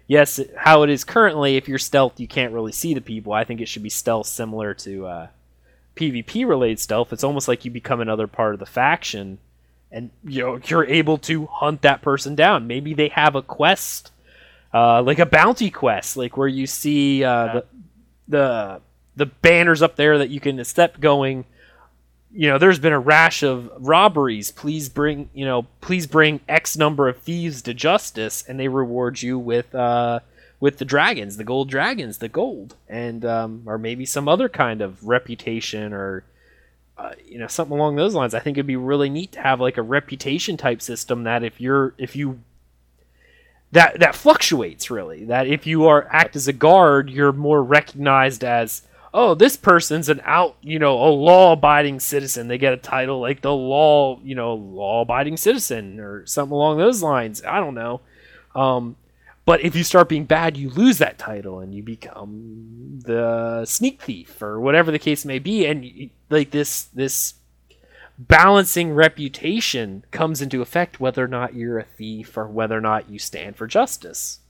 yes 0.07 0.41
how 0.57 0.83
it 0.83 0.91
is 0.91 1.05
currently 1.05 1.57
if 1.57 1.69
you're 1.69 1.79
stealth 1.79 2.21
you 2.21 2.29
can't 2.29 2.53
really 2.53 2.73
see 2.73 2.95
the 2.95 3.01
people. 3.01 3.33
I 3.33 3.45
think 3.45 3.61
it 3.61 3.69
should 3.69 3.83
be 3.83 3.91
stealth 3.91 4.27
similar 4.27 4.75
to 4.75 5.07
uh 5.07 5.27
pvp 5.97 6.47
related 6.47 6.81
stealth. 6.81 7.13
It's 7.13 7.25
almost 7.25 7.49
like 7.49 7.65
you 7.65 7.71
become 7.71 8.01
another 8.01 8.27
part 8.27 8.55
of 8.55 8.61
the 8.61 8.67
faction 8.67 9.39
and 9.91 10.11
you 10.25 10.43
know 10.43 10.61
you're 10.65 10.87
able 10.87 11.19
to 11.19 11.47
hunt 11.47 11.83
that 11.83 12.03
person 12.03 12.35
down. 12.35 12.67
Maybe 12.67 12.95
they 12.95 13.09
have 13.09 13.35
a 13.35 13.43
quest 13.43 14.11
uh, 14.75 15.03
like 15.03 15.19
a 15.19 15.27
bounty 15.27 15.71
quest 15.71 16.17
like 16.17 16.37
where 16.37 16.49
you 16.49 16.67
see 16.67 17.23
uh, 17.23 17.53
the 17.55 17.65
the 18.33 18.81
the 19.15 19.27
banners 19.27 19.83
up 19.83 19.97
there 19.97 20.19
that 20.19 20.31
you 20.31 20.41
can 20.41 20.65
step 20.65 20.99
going. 21.01 21.45
You 22.35 22.49
know 22.49 22.59
there's 22.59 22.79
been 22.79 22.93
a 22.93 22.99
rash 22.99 23.43
of 23.43 23.71
robberies. 23.79 24.51
Please 24.51 24.89
bring 24.89 25.31
you 25.33 25.45
know 25.45 25.67
please 25.81 26.07
bring 26.07 26.41
x 26.49 26.77
number 26.77 27.09
of 27.09 27.19
thieves 27.19 27.63
to 27.63 27.75
justice 27.75 28.43
and 28.49 28.59
they 28.59 28.69
reward 28.69 29.23
you 29.23 29.39
with 29.39 29.75
uh 29.75 30.21
with 30.59 30.79
the 30.79 30.85
dragons 30.85 31.37
the 31.37 31.45
gold 31.45 31.69
dragons 31.69 32.19
the 32.19 32.29
gold 32.29 32.77
and 32.89 33.25
um 33.25 33.63
or 33.67 33.77
maybe 33.77 34.07
some 34.07 34.29
other 34.29 34.49
kind 34.49 34.81
of 34.81 35.05
reputation 35.05 35.93
or 35.93 36.25
uh, 36.97 37.13
you 37.27 37.39
know 37.39 37.47
something 37.47 37.77
along 37.77 37.97
those 37.97 38.15
lines. 38.15 38.35
I 38.35 38.41
think 38.41 38.57
it'd 38.57 38.67
be 38.67 38.77
really 38.77 39.11
neat 39.11 39.33
to 39.33 39.41
have 39.41 39.61
like 39.61 39.77
a 39.77 39.83
reputation 39.83 40.57
type 40.57 40.81
system 40.81 41.25
that 41.25 41.43
if 41.43 41.61
you're 41.61 41.95
if 41.99 42.15
you 42.15 42.41
that 43.73 43.99
that 44.01 44.15
fluctuates 44.15 44.91
really 44.91 45.25
that 45.25 45.47
if 45.47 45.67
you 45.67 45.87
are 45.87 46.07
act 46.11 46.37
as 46.37 46.47
a 46.47 46.53
guard 46.53 47.11
you're 47.11 47.33
more 47.33 47.63
recognized 47.63 48.45
as 48.45 48.83
oh, 49.15 49.35
this 49.35 49.57
person's 49.57 50.09
an 50.09 50.21
out, 50.25 50.57
you 50.63 50.79
know, 50.79 50.95
a 50.95 51.11
law-abiding 51.11 52.01
citizen. 52.01 52.49
They 52.49 52.59
get 52.59 52.73
a 52.73 52.79
title 52.79 53.21
like 53.21 53.43
the 53.43 53.53
law, 53.53 54.19
you 54.23 54.35
know, 54.35 54.55
law-abiding 54.55 55.37
citizen 55.37 56.01
or 56.01 56.25
something 56.27 56.53
along 56.53 56.79
those 56.79 57.03
lines. 57.03 57.43
I 57.45 57.61
don't 57.61 57.75
know. 57.75 58.01
Um, 58.55 58.97
but 59.45 59.61
if 59.63 59.75
you 59.75 59.85
start 59.85 60.09
being 60.09 60.25
bad, 60.25 60.57
you 60.57 60.71
lose 60.71 60.99
that 60.99 61.19
title 61.19 61.59
and 61.59 61.75
you 61.75 61.83
become 61.83 63.01
the 63.05 63.65
sneak 63.65 64.01
thief 64.01 64.41
or 64.41 64.61
whatever 64.61 64.91
the 64.91 64.99
case 64.99 65.25
may 65.25 65.39
be. 65.39 65.67
And 65.67 66.11
like 66.31 66.51
this, 66.53 66.85
this 66.85 67.35
balancing 68.19 68.93
reputation 68.93 70.05
comes 70.11 70.43
into 70.43 70.63
effect 70.63 71.01
whether 71.01 71.25
or 71.25 71.29
not 71.29 71.55
you're 71.55 71.79
a 71.79 71.85
thief 71.85 72.37
or 72.37 72.47
whether 72.47 72.77
or 72.77 72.81
not 72.81 73.09
you 73.11 73.19
stand 73.19 73.57
for 73.57 73.67
justice 73.67 74.41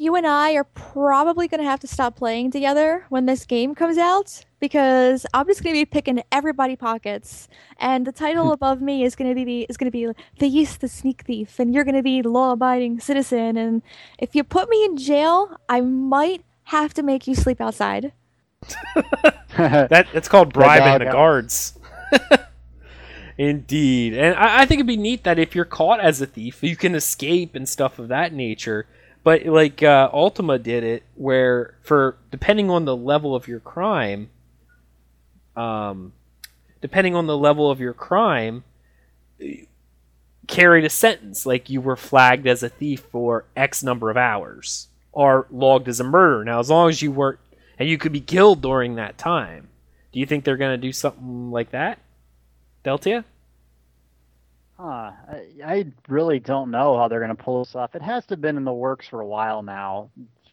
you 0.00 0.14
and 0.14 0.26
I 0.26 0.52
are 0.52 0.64
probably 0.64 1.48
going 1.48 1.60
to 1.60 1.68
have 1.68 1.80
to 1.80 1.88
stop 1.88 2.14
playing 2.14 2.52
together 2.52 3.04
when 3.08 3.26
this 3.26 3.44
game 3.44 3.74
comes 3.74 3.98
out 3.98 4.44
because 4.60 5.26
I'm 5.34 5.46
just 5.46 5.62
going 5.62 5.74
to 5.74 5.80
be 5.80 5.84
picking 5.84 6.22
everybody 6.30 6.76
pockets, 6.76 7.48
and 7.78 8.06
the 8.06 8.12
title 8.12 8.46
hmm. 8.46 8.52
above 8.52 8.80
me 8.80 9.04
is 9.04 9.16
going 9.16 9.34
to 9.34 9.44
be 9.44 9.66
is 9.68 9.76
going 9.76 9.90
to 9.90 9.90
be 9.90 10.08
Thace 10.38 10.76
the 10.76 10.88
Sneak 10.88 11.22
Thief, 11.22 11.58
and 11.58 11.74
you're 11.74 11.84
going 11.84 11.96
to 11.96 12.02
be 12.02 12.22
law-abiding 12.22 13.00
citizen. 13.00 13.56
And 13.56 13.82
if 14.18 14.34
you 14.36 14.44
put 14.44 14.68
me 14.68 14.84
in 14.84 14.96
jail, 14.96 15.60
I 15.68 15.80
might 15.80 16.44
have 16.64 16.94
to 16.94 17.02
make 17.02 17.26
you 17.26 17.34
sleep 17.34 17.60
outside. 17.60 18.12
that 19.56 20.06
that's 20.12 20.28
called 20.28 20.52
bribing 20.52 21.06
the 21.06 21.12
guards. 21.12 21.77
Indeed, 23.38 24.14
and 24.14 24.34
I, 24.34 24.62
I 24.62 24.66
think 24.66 24.80
it'd 24.80 24.86
be 24.86 24.96
neat 24.96 25.24
that 25.24 25.38
if 25.38 25.54
you're 25.54 25.64
caught 25.64 26.00
as 26.00 26.20
a 26.20 26.26
thief, 26.26 26.62
you 26.62 26.76
can 26.76 26.94
escape 26.94 27.54
and 27.54 27.68
stuff 27.68 27.98
of 27.98 28.08
that 28.08 28.32
nature 28.32 28.86
but 29.28 29.44
like 29.44 29.82
uh, 29.82 30.08
Ultima 30.10 30.58
did 30.58 30.84
it, 30.84 31.02
where 31.14 31.74
for 31.82 32.16
depending 32.30 32.70
on 32.70 32.86
the 32.86 32.96
level 32.96 33.34
of 33.34 33.46
your 33.46 33.60
crime, 33.60 34.30
um, 35.54 36.14
depending 36.80 37.14
on 37.14 37.26
the 37.26 37.36
level 37.36 37.70
of 37.70 37.78
your 37.78 37.92
crime, 37.92 38.64
carried 40.46 40.86
a 40.86 40.88
sentence 40.88 41.44
like 41.44 41.68
you 41.68 41.80
were 41.80 41.94
flagged 41.94 42.46
as 42.46 42.62
a 42.62 42.70
thief 42.70 43.00
for 43.12 43.44
X 43.54 43.82
number 43.82 44.08
of 44.08 44.16
hours 44.16 44.88
or 45.12 45.46
logged 45.50 45.88
as 45.88 46.00
a 46.00 46.04
murderer. 46.04 46.42
Now, 46.42 46.60
as 46.60 46.70
long 46.70 46.88
as 46.88 47.02
you 47.02 47.12
weren't, 47.12 47.38
and 47.78 47.86
you 47.86 47.98
could 47.98 48.12
be 48.12 48.22
killed 48.22 48.62
during 48.62 48.94
that 48.94 49.18
time. 49.18 49.68
Do 50.12 50.20
you 50.20 50.26
think 50.26 50.44
they're 50.44 50.56
going 50.56 50.78
to 50.78 50.86
do 50.86 50.92
something 50.92 51.50
like 51.50 51.70
that, 51.70 51.98
Deltia? 52.84 53.24
Huh. 54.78 55.12
I, 55.28 55.44
I 55.64 55.86
really 56.08 56.38
don't 56.38 56.70
know 56.70 56.96
how 56.96 57.08
they're 57.08 57.18
going 57.20 57.36
to 57.36 57.42
pull 57.42 57.64
this 57.64 57.74
off. 57.74 57.94
It 57.94 58.02
has 58.02 58.24
to 58.26 58.34
have 58.34 58.40
been 58.40 58.56
in 58.56 58.64
the 58.64 58.72
works 58.72 59.08
for 59.08 59.20
a 59.20 59.26
while 59.26 59.62
now, 59.62 60.10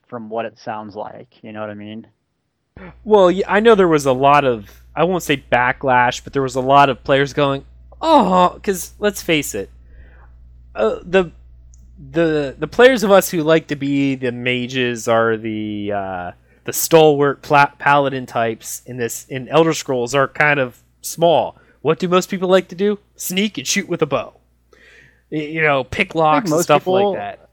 from 0.07 0.29
what 0.29 0.45
it 0.45 0.57
sounds 0.57 0.95
like. 0.95 1.43
You 1.43 1.51
know 1.51 1.61
what 1.61 1.69
I 1.69 1.75
mean? 1.75 2.07
Well, 3.03 3.31
yeah, 3.31 3.45
I 3.47 3.61
know 3.61 3.75
there 3.75 3.87
was 3.87 4.05
a 4.05 4.11
lot 4.11 4.43
of, 4.43 4.83
I 4.95 5.05
won't 5.05 5.23
say 5.23 5.37
backlash, 5.37 6.23
but 6.23 6.33
there 6.33 6.41
was 6.41 6.55
a 6.55 6.61
lot 6.61 6.89
of 6.89 7.03
players 7.03 7.33
going, 7.33 7.65
oh, 8.01 8.55
because 8.55 8.93
let's 8.99 9.21
face 9.21 9.55
it, 9.55 9.69
uh, 10.75 10.99
the 11.03 11.31
the 12.11 12.55
the 12.59 12.67
players 12.67 13.03
of 13.03 13.11
us 13.11 13.29
who 13.29 13.41
like 13.41 13.67
to 13.67 13.77
be 13.77 14.15
the 14.15 14.33
mages 14.33 15.07
are 15.07 15.37
the 15.37 15.91
uh, 15.93 16.31
the 16.65 16.73
stalwart 16.73 17.41
paladin 17.41 18.25
types 18.25 18.81
in 18.85 18.97
this 18.97 19.25
in 19.27 19.47
Elder 19.47 19.73
Scrolls 19.73 20.13
are 20.13 20.27
kind 20.27 20.59
of 20.59 20.83
small. 21.01 21.57
What 21.81 21.99
do 21.99 22.07
most 22.07 22.29
people 22.29 22.49
like 22.49 22.67
to 22.69 22.75
do? 22.75 22.99
Sneak 23.15 23.57
and 23.57 23.67
shoot 23.67 23.87
with 23.87 24.01
a 24.01 24.07
bow. 24.07 24.33
You 25.29 25.61
know, 25.61 25.83
pick 25.83 26.15
locks 26.15 26.51
and 26.51 26.61
stuff 26.61 26.81
people, 26.81 27.11
like 27.11 27.19
that. 27.19 27.49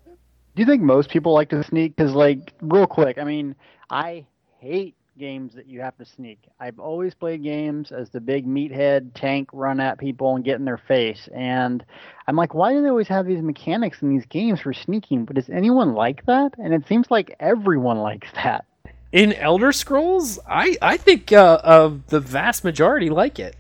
Do 0.55 0.61
you 0.63 0.67
think 0.67 0.83
most 0.83 1.11
people 1.11 1.33
like 1.33 1.51
to 1.51 1.63
sneak? 1.65 1.97
Because, 1.97 2.15
like, 2.15 2.53
real 2.61 2.87
quick, 2.87 3.19
I 3.19 3.25
mean, 3.25 3.55
I 3.91 4.27
hate 4.59 4.95
games 5.19 5.55
that 5.55 5.67
you 5.67 5.81
have 5.81 5.97
to 5.99 6.05
sneak. 6.05 6.39
I've 6.59 6.79
always 6.79 7.15
played 7.15 7.43
games 7.43 7.93
as 7.93 8.11
the 8.11 8.21
big 8.21 8.47
meathead 8.47 9.13
tank 9.15 9.49
run 9.53 9.81
at 9.81 9.99
people 9.99 10.35
and 10.35 10.45
get 10.45 10.59
in 10.59 10.65
their 10.65 10.79
face. 10.79 11.29
And 11.35 11.85
I'm 12.27 12.37
like, 12.37 12.55
why 12.55 12.73
do 12.73 12.83
they 12.83 12.89
always 12.89 13.09
have 13.09 13.27
these 13.27 13.43
mechanics 13.43 14.01
in 14.03 14.11
these 14.11 14.27
games 14.27 14.61
for 14.61 14.73
sneaking? 14.73 15.27
But 15.27 15.37
does 15.37 15.51
anyone 15.51 15.95
like 15.95 16.25
that? 16.27 16.55
And 16.59 16.73
it 16.73 16.87
seems 16.87 17.11
like 17.11 17.37
everyone 17.41 17.99
likes 17.99 18.29
that. 18.35 18.65
In 19.13 19.35
Elder 19.35 19.73
Scrolls, 19.73 20.39
I, 20.49 20.77
I 20.81 20.97
think 20.97 21.33
uh, 21.33 21.61
uh, 21.63 21.93
the 22.09 22.19
vast 22.19 22.65
majority 22.65 23.11
like 23.11 23.39
it. 23.39 23.57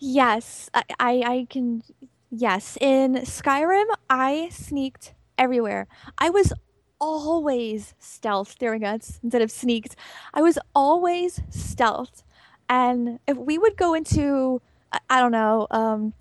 Yes, 0.00 0.68
I, 0.74 0.82
I, 0.98 1.22
I 1.24 1.46
can. 1.48 1.82
Yes, 2.30 2.76
in 2.80 3.14
Skyrim, 3.14 3.86
I 4.08 4.48
sneaked 4.50 5.14
everywhere. 5.38 5.86
I 6.18 6.30
was 6.30 6.52
always 7.00 7.94
stealth 7.98 8.58
during 8.58 8.84
us 8.84 9.20
instead 9.22 9.42
of 9.42 9.50
sneaked. 9.50 9.96
I 10.34 10.42
was 10.42 10.58
always 10.74 11.40
stealth. 11.50 12.22
And 12.68 13.18
if 13.26 13.36
we 13.36 13.58
would 13.58 13.76
go 13.76 13.94
into, 13.94 14.60
I 15.08 15.20
don't 15.20 15.32
know, 15.32 15.66
um, 15.70 16.14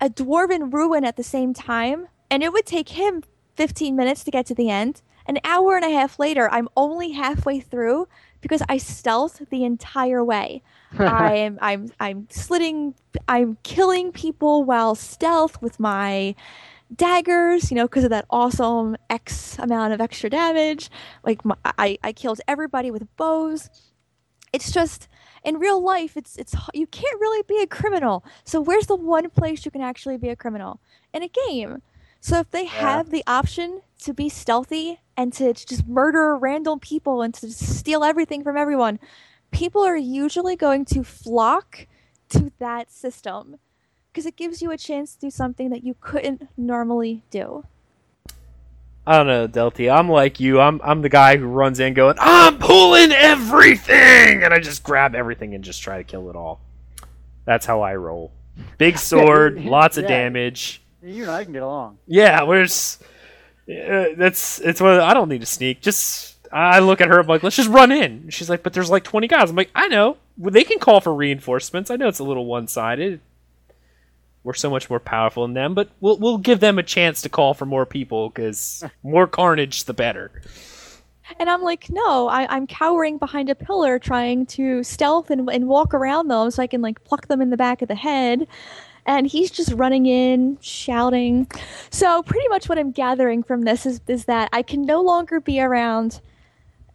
a 0.00 0.08
dwarven 0.08 0.72
ruin 0.72 1.04
at 1.04 1.16
the 1.16 1.22
same 1.22 1.54
time, 1.54 2.08
and 2.30 2.42
it 2.42 2.52
would 2.52 2.66
take 2.66 2.90
him 2.90 3.22
15 3.54 3.94
minutes 3.94 4.24
to 4.24 4.30
get 4.30 4.46
to 4.46 4.54
the 4.54 4.68
end. 4.70 5.02
An 5.28 5.38
hour 5.44 5.76
and 5.76 5.84
a 5.84 5.90
half 5.90 6.18
later, 6.18 6.48
I'm 6.50 6.68
only 6.76 7.12
halfway 7.12 7.60
through 7.60 8.08
because 8.40 8.62
I 8.68 8.76
stealth 8.78 9.42
the 9.50 9.64
entire 9.64 10.24
way. 10.24 10.62
I'm 10.98 11.58
I'm 11.60 11.90
I'm 11.98 12.28
slitting 12.30 12.94
I'm 13.26 13.58
killing 13.62 14.12
people 14.12 14.64
while 14.64 14.94
stealth 14.94 15.60
with 15.60 15.80
my 15.80 16.34
daggers, 16.94 17.70
you 17.70 17.76
know, 17.76 17.86
because 17.86 18.04
of 18.04 18.10
that 18.10 18.26
awesome 18.30 18.96
X 19.10 19.58
amount 19.58 19.92
of 19.92 20.00
extra 20.00 20.30
damage. 20.30 20.90
Like 21.24 21.44
my, 21.44 21.56
I 21.64 21.98
I 22.02 22.12
killed 22.12 22.40
everybody 22.46 22.90
with 22.90 23.04
bows. 23.16 23.68
It's 24.52 24.70
just 24.70 25.08
in 25.44 25.58
real 25.58 25.82
life 25.82 26.16
it's 26.16 26.36
it's 26.36 26.54
you 26.72 26.86
can't 26.86 27.20
really 27.20 27.42
be 27.48 27.60
a 27.60 27.66
criminal. 27.66 28.24
So 28.44 28.60
where's 28.60 28.86
the 28.86 28.96
one 28.96 29.28
place 29.30 29.64
you 29.64 29.70
can 29.70 29.82
actually 29.82 30.18
be 30.18 30.28
a 30.28 30.36
criminal? 30.36 30.80
In 31.12 31.22
a 31.22 31.28
game. 31.28 31.82
So 32.20 32.38
if 32.38 32.50
they 32.50 32.64
yeah. 32.64 32.70
have 32.70 33.10
the 33.10 33.24
option 33.26 33.82
to 34.00 34.12
be 34.12 34.28
stealthy 34.28 35.00
and 35.16 35.32
to 35.34 35.52
just 35.52 35.86
murder 35.86 36.36
random 36.36 36.80
people 36.80 37.22
and 37.22 37.32
to 37.34 37.50
steal 37.50 38.04
everything 38.04 38.42
from 38.42 38.56
everyone, 38.56 38.98
people 39.50 39.82
are 39.82 39.96
usually 39.96 40.56
going 40.56 40.84
to 40.86 41.04
flock 41.04 41.86
to 42.28 42.52
that 42.58 42.90
system 42.90 43.56
because 44.12 44.26
it 44.26 44.36
gives 44.36 44.62
you 44.62 44.70
a 44.70 44.78
chance 44.78 45.14
to 45.14 45.20
do 45.20 45.30
something 45.30 45.70
that 45.70 45.84
you 45.84 45.94
couldn't 46.00 46.48
normally 46.56 47.22
do. 47.30 47.64
I 49.06 49.18
don't 49.18 49.26
know, 49.28 49.46
Delty. 49.46 49.92
I'm 49.92 50.08
like 50.08 50.40
you. 50.40 50.58
I'm 50.58 50.80
I'm 50.82 51.00
the 51.00 51.08
guy 51.08 51.36
who 51.36 51.46
runs 51.46 51.78
in 51.78 51.94
going, 51.94 52.16
I'm 52.18 52.58
pulling 52.58 53.12
everything, 53.12 54.42
and 54.42 54.52
I 54.52 54.58
just 54.58 54.82
grab 54.82 55.14
everything 55.14 55.54
and 55.54 55.62
just 55.62 55.80
try 55.80 55.98
to 55.98 56.04
kill 56.04 56.28
it 56.28 56.34
all. 56.34 56.60
That's 57.44 57.66
how 57.66 57.82
I 57.82 57.94
roll. 57.94 58.32
Big 58.78 58.98
sword, 59.10 59.64
lots 59.64 59.96
of 59.96 60.04
yeah. 60.04 60.08
damage. 60.08 60.82
You 61.06 61.22
and 61.22 61.30
I 61.30 61.44
can 61.44 61.52
get 61.52 61.62
along. 61.62 61.98
Yeah, 62.06 62.42
we're 62.42 62.64
just, 62.64 63.02
uh, 63.02 64.06
that's 64.16 64.60
it's 64.60 64.80
what 64.80 65.00
I 65.00 65.14
don't 65.14 65.28
need 65.28 65.40
to 65.40 65.46
sneak. 65.46 65.80
Just 65.80 66.36
I 66.52 66.80
look 66.80 67.00
at 67.00 67.08
her. 67.08 67.20
I'm 67.20 67.26
like, 67.26 67.42
let's 67.42 67.56
just 67.56 67.68
run 67.68 67.92
in. 67.92 68.30
She's 68.30 68.50
like, 68.50 68.62
but 68.62 68.72
there's 68.72 68.90
like 68.90 69.04
20 69.04 69.28
guys. 69.28 69.50
I'm 69.50 69.56
like, 69.56 69.70
I 69.74 69.88
know. 69.88 70.16
Well, 70.36 70.50
they 70.50 70.64
can 70.64 70.78
call 70.78 71.00
for 71.00 71.14
reinforcements. 71.14 71.90
I 71.90 71.96
know 71.96 72.08
it's 72.08 72.18
a 72.18 72.24
little 72.24 72.46
one 72.46 72.66
sided. 72.66 73.20
We're 74.42 74.54
so 74.54 74.70
much 74.70 74.88
more 74.88 75.00
powerful 75.00 75.44
than 75.44 75.54
them, 75.54 75.74
but 75.74 75.90
we'll 76.00 76.18
we'll 76.18 76.38
give 76.38 76.60
them 76.60 76.78
a 76.78 76.82
chance 76.82 77.22
to 77.22 77.28
call 77.28 77.54
for 77.54 77.66
more 77.66 77.86
people 77.86 78.28
because 78.30 78.84
more 79.02 79.26
carnage, 79.26 79.84
the 79.84 79.94
better. 79.94 80.30
And 81.40 81.50
I'm 81.50 81.62
like, 81.62 81.90
no, 81.90 82.28
I, 82.28 82.56
am 82.56 82.68
cowering 82.68 83.18
behind 83.18 83.50
a 83.50 83.56
pillar, 83.56 83.98
trying 83.98 84.46
to 84.46 84.84
stealth 84.84 85.30
and, 85.30 85.50
and 85.50 85.66
walk 85.66 85.92
around 85.92 86.28
them 86.28 86.50
so 86.52 86.62
I 86.62 86.68
can 86.68 86.80
like 86.80 87.02
pluck 87.02 87.26
them 87.26 87.42
in 87.42 87.50
the 87.50 87.56
back 87.56 87.82
of 87.82 87.88
the 87.88 87.96
head. 87.96 88.46
And 89.06 89.26
he's 89.26 89.50
just 89.50 89.72
running 89.72 90.06
in, 90.06 90.58
shouting. 90.60 91.46
So 91.90 92.22
pretty 92.22 92.48
much 92.48 92.68
what 92.68 92.78
I'm 92.78 92.90
gathering 92.90 93.42
from 93.42 93.62
this 93.62 93.86
is 93.86 94.00
is 94.08 94.24
that 94.24 94.48
I 94.52 94.62
can 94.62 94.82
no 94.82 95.00
longer 95.00 95.40
be 95.40 95.60
around 95.60 96.20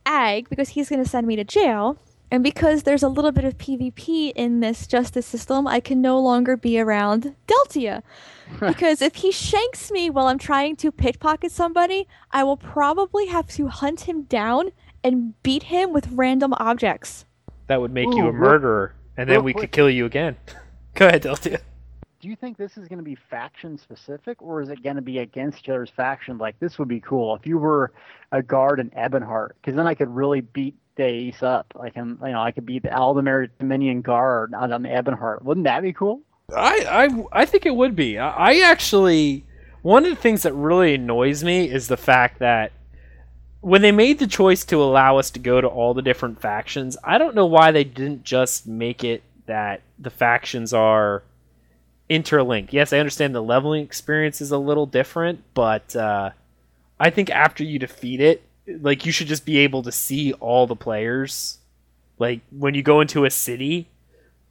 Ag 0.06 0.50
because 0.50 0.70
he's 0.70 0.90
going 0.90 1.04
to 1.04 1.10
send 1.10 1.26
me 1.26 1.36
to 1.38 1.44
jail. 1.44 1.98
And 2.34 2.44
because 2.44 2.84
there's 2.84 3.04
a 3.04 3.10
little 3.10 3.34
bit 3.34 3.44
of 3.44 3.58
PvP 3.58 4.32
in 4.36 4.62
this 4.62 4.88
justice 4.88 5.26
system, 5.26 5.68
I 5.68 5.82
can 5.82 6.02
no 6.02 6.18
longer 6.18 6.56
be 6.56 6.80
around 6.80 7.36
Deltia. 7.46 8.04
because 8.60 9.02
if 9.02 9.16
he 9.16 9.32
shanks 9.32 9.92
me 9.92 10.10
while 10.10 10.28
I'm 10.28 10.38
trying 10.38 10.78
to 10.78 10.92
pickpocket 10.94 11.52
somebody, 11.52 12.08
I 12.32 12.46
will 12.46 12.56
probably 12.58 13.28
have 13.28 13.48
to 13.50 13.68
hunt 13.68 14.02
him 14.02 14.24
down 14.24 14.72
and 15.04 15.42
beat 15.44 15.64
him 15.64 15.92
with 15.92 16.08
random 16.12 16.54
objects. 16.54 17.26
That 17.68 17.82
would 17.82 17.92
make 17.92 18.08
Ooh, 18.08 18.18
you 18.18 18.28
a 18.28 18.34
murderer, 18.34 18.96
and 19.18 19.30
then 19.30 19.44
we 19.44 19.54
could 19.54 19.72
kill 19.72 19.90
you 19.90 20.06
again. 20.06 20.38
Go 20.96 21.08
ahead, 21.08 21.24
Deltia 21.24 21.60
do 22.22 22.28
you 22.28 22.36
think 22.36 22.58
this 22.58 22.78
is 22.78 22.88
going 22.88 23.00
to 23.00 23.04
be 23.04 23.16
faction 23.16 23.78
specific, 23.78 24.42
or 24.42 24.62
is 24.62 24.70
it 24.70 24.84
going 24.84 24.96
to 24.96 25.02
be 25.02 25.18
against 25.18 25.60
each 25.60 25.70
other's 25.70 25.90
faction? 25.90 26.38
Like 26.38 26.60
this 26.60 26.78
would 26.78 26.88
be 26.88 27.00
cool 27.00 27.36
if 27.36 27.48
you 27.48 27.58
were 27.58 27.92
a 28.32 28.44
guard 28.44 28.80
in 28.80 28.92
Ebonheart, 28.92 29.50
because 29.56 29.76
then 29.76 29.88
I 29.88 29.96
could 29.96 30.10
really 30.10 30.42
beat 30.42 30.76
Thace 30.98 31.42
up. 31.42 31.74
I 31.80 31.90
can, 31.90 32.20
you 32.22 32.32
know, 32.34 32.42
I 32.42 32.52
could 32.52 32.66
beat 32.66 32.84
the 32.84 32.90
Aldmeri 32.90 33.50
Dominion 33.60 34.02
guard 34.02 34.54
on 34.54 34.70
Ebonheart. 34.70 35.42
Wouldn't 35.42 35.64
that 35.64 35.82
be 35.82 35.94
cool? 35.94 36.22
I, 36.56 37.08
I, 37.34 37.42
I 37.42 37.46
think 37.46 37.66
it 37.66 37.76
would 37.76 37.96
be. 37.96 38.20
I, 38.20 38.30
I 38.30 38.60
actually 38.60 39.46
one 39.82 40.06
of 40.06 40.12
the 40.12 40.22
things 40.22 40.44
that 40.44 40.54
really 40.54 40.94
annoys 40.94 41.44
me 41.44 41.70
is 41.70 41.88
the 41.88 41.98
fact 41.98 42.40
that 42.40 42.72
when 43.62 43.82
they 43.82 43.92
made 43.92 44.20
the 44.20 44.28
choice 44.28 44.64
to 44.66 44.82
allow 44.82 45.18
us 45.18 45.32
to 45.32 45.40
go 45.40 45.62
to 45.62 45.68
all 45.68 45.94
the 45.94 46.02
different 46.02 46.42
factions, 46.42 46.98
I 47.04 47.18
don't 47.18 47.36
know 47.36 47.46
why 47.46 47.72
they 47.72 47.84
didn't 47.84 48.24
just 48.24 48.68
make 48.68 49.04
it 49.04 49.24
that 49.46 49.82
the 49.98 50.10
factions 50.10 50.74
are 50.74 51.24
interlinked. 52.12 52.74
Yes, 52.74 52.92
I 52.92 53.00
understand 53.00 53.34
the 53.34 53.42
leveling 53.42 53.84
experience 53.84 54.42
is 54.42 54.52
a 54.52 54.58
little 54.58 54.86
different, 54.86 55.44
but 55.54 55.96
uh, 55.96 56.32
I 57.00 57.10
think 57.10 57.30
after 57.30 57.64
you 57.64 57.80
defeat 57.80 58.20
it, 58.20 58.44
like 58.68 59.06
you 59.06 59.14
should 59.14 59.28
just 59.28 59.46
be 59.46 59.60
able 59.60 59.82
to 59.84 59.94
see 59.94 60.34
all 60.34 60.68
the 60.68 60.76
players. 60.76 61.60
Like 62.20 62.42
when 62.52 62.76
you 62.76 62.84
go 62.84 63.00
into 63.00 63.24
a 63.24 63.30
city, 63.30 63.88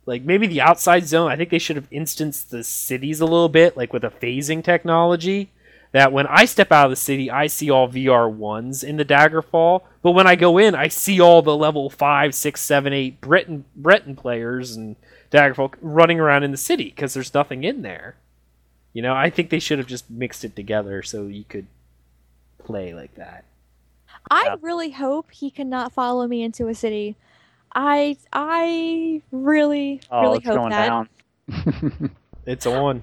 like 0.07 0.23
maybe 0.23 0.47
the 0.47 0.62
outside 0.62 1.07
zone, 1.07 1.31
I 1.31 1.37
think 1.37 1.51
they 1.51 1.59
should 1.59 1.77
have 1.77 1.87
instanced 1.91 2.51
the 2.51 2.65
cities 2.65 3.20
a 3.20 3.27
little 3.27 3.51
bit, 3.51 3.77
like 3.77 3.93
with 3.93 4.05
a 4.05 4.11
phasing 4.11 4.65
technology. 4.65 5.51
That 5.93 6.12
when 6.12 6.27
I 6.28 6.47
step 6.47 6.73
out 6.73 6.87
of 6.87 6.91
the 6.91 6.97
city, 6.97 7.31
I 7.31 7.49
see 7.49 7.69
all 7.69 7.89
VR 7.89 8.32
ones 8.32 8.82
in 8.82 8.97
the 8.97 9.05
Daggerfall, 9.05 9.82
but 10.03 10.12
when 10.12 10.27
I 10.27 10.37
go 10.37 10.57
in, 10.57 10.74
I 10.74 10.89
see 10.89 11.20
all 11.20 11.43
the 11.43 11.57
level 11.57 11.91
five, 11.91 12.35
six, 12.35 12.61
seven, 12.61 12.93
eight 12.93 13.20
Breton 13.20 13.65
Breton 13.77 14.16
players 14.16 14.77
and 14.77 14.97
Daggerfall 15.31 15.74
running 15.81 16.19
around 16.20 16.43
in 16.43 16.51
the 16.51 16.57
city 16.57 16.85
because 16.85 17.15
there's 17.15 17.32
nothing 17.35 17.65
in 17.65 17.82
there. 17.82 18.16
You 18.93 19.02
know, 19.02 19.15
I 19.15 19.31
think 19.31 19.51
they 19.51 19.61
should 19.61 19.78
have 19.78 19.86
just 19.86 20.11
mixed 20.11 20.44
it 20.44 20.57
together 20.57 21.02
so 21.02 21.27
you 21.27 21.44
could 21.44 21.66
play 22.65 22.93
like 22.94 23.15
that. 23.15 23.44
I 24.31 24.44
Yeah. 24.47 24.57
really 24.61 24.90
hope 24.90 25.31
he 25.31 25.51
cannot 25.51 25.93
follow 25.93 26.27
me 26.27 26.43
into 26.43 26.66
a 26.69 26.74
city. 26.74 27.16
I 27.74 28.16
I 28.32 29.23
really 29.31 30.01
Oh, 30.11 30.23
really 30.23 30.39
it's 30.39 30.47
hope 30.47 30.57
going 30.57 30.70
that. 30.70 30.86
down. 30.89 31.09
It's 32.47 32.66
on. 32.66 33.02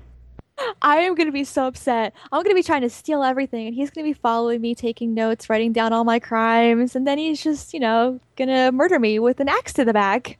I 0.82 0.98
am 1.02 1.14
gonna 1.16 1.32
be 1.32 1.44
so 1.44 1.68
upset. 1.68 2.14
I'm 2.32 2.42
gonna 2.44 2.56
be 2.56 2.64
trying 2.64 2.82
to 2.82 2.90
steal 2.90 3.24
everything, 3.24 3.68
and 3.68 3.76
he's 3.76 3.92
gonna 3.92 4.04
be 4.08 4.14
following 4.14 4.60
me, 4.60 4.74
taking 4.76 5.14
notes, 5.14 5.50
writing 5.50 5.72
down 5.72 5.94
all 5.94 6.04
my 6.04 6.20
crimes, 6.20 6.96
and 6.96 7.06
then 7.08 7.18
he's 7.20 7.42
just, 7.42 7.74
you 7.74 7.80
know, 7.80 8.20
gonna 8.36 8.72
murder 8.72 9.00
me 9.00 9.20
with 9.20 9.40
an 9.40 9.48
axe 9.48 9.72
to 9.74 9.86
the 9.86 9.94
back. 9.94 10.38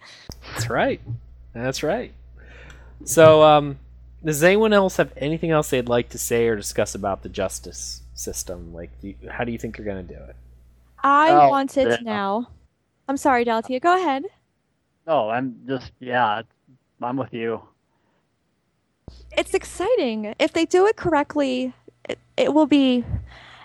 That's 0.54 0.70
right. 0.70 1.00
That's 1.64 1.84
right. 1.84 2.14
So, 3.06 3.44
um, 3.44 3.80
does 4.24 4.44
anyone 4.44 4.74
else 4.74 4.98
have 4.98 5.14
anything 5.18 5.52
else 5.52 5.70
they'd 5.70 5.90
like 5.90 6.10
to 6.10 6.18
say 6.18 6.48
or 6.48 6.56
discuss 6.56 6.96
about 6.96 7.24
the 7.24 7.30
justice 7.30 8.02
system? 8.14 8.74
Like, 8.74 8.90
do 9.02 9.10
you, 9.10 9.16
how 9.30 9.44
do 9.44 9.52
you 9.52 9.58
think 9.58 9.78
you're 9.78 9.86
going 9.86 10.06
to 10.06 10.14
do 10.14 10.20
it? 10.20 10.36
I 11.04 11.30
Oh, 11.32 11.50
want 11.50 11.78
it 11.78 11.88
yeah. 11.88 11.98
now. 12.02 12.50
I'm 13.08 13.18
sorry, 13.18 13.46
Deltia. 13.46 13.82
Go 13.82 13.96
ahead. 13.96 14.26
No, 15.06 15.30
I'm 15.30 15.56
just 15.68 15.92
yeah, 16.00 16.42
I'm 17.02 17.16
with 17.18 17.34
you. 17.34 17.62
It's 19.32 19.54
exciting. 19.54 20.34
If 20.40 20.52
they 20.52 20.66
do 20.66 20.86
it 20.88 20.98
correctly, 20.98 21.74
it, 22.10 22.20
it 22.36 22.54
will 22.54 22.66
be 22.66 23.06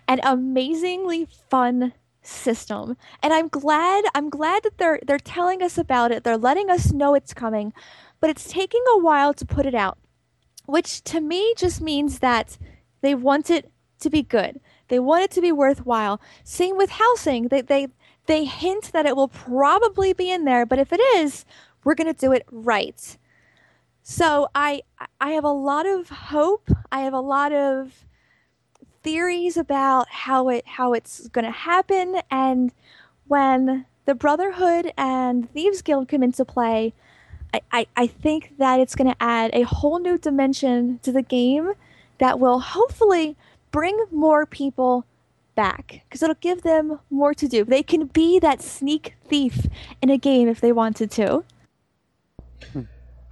an 0.06 0.20
amazingly 0.23 1.27
fun 1.51 1.94
system. 2.22 2.96
And 3.22 3.32
I'm 3.32 3.48
glad 3.48 4.04
I'm 4.14 4.30
glad 4.30 4.62
that 4.62 4.78
they're 4.78 5.00
they're 5.06 5.18
telling 5.18 5.62
us 5.62 5.76
about 5.78 6.12
it. 6.12 6.24
They're 6.24 6.36
letting 6.36 6.70
us 6.70 6.92
know 6.92 7.14
it's 7.14 7.34
coming, 7.34 7.72
but 8.20 8.30
it's 8.30 8.48
taking 8.48 8.82
a 8.94 8.98
while 8.98 9.34
to 9.34 9.44
put 9.44 9.66
it 9.66 9.74
out. 9.74 9.98
Which 10.66 11.02
to 11.04 11.20
me 11.20 11.54
just 11.56 11.80
means 11.80 12.20
that 12.20 12.56
they 13.00 13.14
want 13.14 13.50
it 13.50 13.70
to 14.00 14.10
be 14.10 14.22
good. 14.22 14.60
They 14.88 14.98
want 14.98 15.24
it 15.24 15.30
to 15.32 15.40
be 15.40 15.52
worthwhile. 15.52 16.20
Same 16.44 16.76
with 16.76 16.90
housing. 16.90 17.48
They 17.48 17.60
they 17.62 17.88
they 18.26 18.44
hint 18.44 18.92
that 18.92 19.06
it 19.06 19.16
will 19.16 19.28
probably 19.28 20.12
be 20.12 20.30
in 20.30 20.44
there, 20.44 20.64
but 20.64 20.78
if 20.78 20.92
it 20.92 21.00
is, 21.16 21.44
we're 21.82 21.94
going 21.94 22.12
to 22.12 22.18
do 22.18 22.32
it 22.32 22.44
right. 22.50 23.18
So 24.02 24.48
I 24.54 24.82
I 25.20 25.30
have 25.30 25.44
a 25.44 25.48
lot 25.48 25.86
of 25.86 26.08
hope. 26.08 26.70
I 26.90 27.00
have 27.00 27.14
a 27.14 27.20
lot 27.20 27.52
of 27.52 28.04
theories 29.02 29.56
about 29.56 30.08
how 30.08 30.48
it 30.48 30.66
how 30.66 30.92
it's 30.92 31.28
going 31.28 31.44
to 31.44 31.50
happen 31.50 32.16
and 32.30 32.72
when 33.26 33.86
the 34.04 34.14
Brotherhood 34.14 34.92
and 34.96 35.50
Thieves 35.52 35.80
Guild 35.82 36.08
come 36.08 36.22
into 36.22 36.44
play, 36.44 36.92
I, 37.54 37.60
I, 37.70 37.86
I 37.96 38.06
think 38.06 38.58
that 38.58 38.80
it's 38.80 38.94
going 38.94 39.10
to 39.10 39.22
add 39.22 39.50
a 39.54 39.62
whole 39.62 39.98
new 40.00 40.18
dimension 40.18 40.98
to 41.02 41.12
the 41.12 41.22
game 41.22 41.72
that 42.18 42.40
will 42.40 42.60
hopefully 42.60 43.36
bring 43.70 43.98
more 44.10 44.44
people 44.44 45.06
back 45.54 46.02
because 46.04 46.22
it'll 46.22 46.34
give 46.36 46.62
them 46.62 46.98
more 47.10 47.34
to 47.34 47.46
do. 47.46 47.64
They 47.64 47.82
can 47.82 48.06
be 48.06 48.38
that 48.40 48.60
sneak 48.60 49.14
thief 49.28 49.66
in 50.00 50.10
a 50.10 50.18
game 50.18 50.48
if 50.48 50.60
they 50.60 50.72
wanted 50.72 51.10
to. 51.12 51.44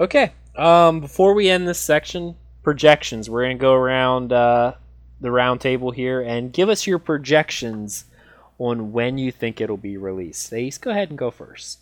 Okay. 0.01 0.32
Um, 0.56 1.01
before 1.01 1.34
we 1.34 1.51
end 1.51 1.68
this 1.68 1.78
section, 1.78 2.36
projections. 2.62 3.28
We're 3.28 3.44
going 3.44 3.59
to 3.59 3.60
go 3.60 3.74
around 3.74 4.32
uh, 4.32 4.74
the 5.20 5.30
round 5.30 5.60
table 5.60 5.90
here 5.90 6.20
and 6.20 6.52
give 6.52 6.68
us 6.68 6.86
your 6.86 6.98
projections 6.98 8.05
on 8.59 8.92
when 8.92 9.18
you 9.18 9.32
think 9.32 9.60
it'll 9.60 9.76
be 9.76 9.97
released. 9.97 10.51
Thace, 10.51 10.78
go 10.78 10.90
ahead 10.90 11.09
and 11.10 11.18
go 11.18 11.30
first. 11.30 11.80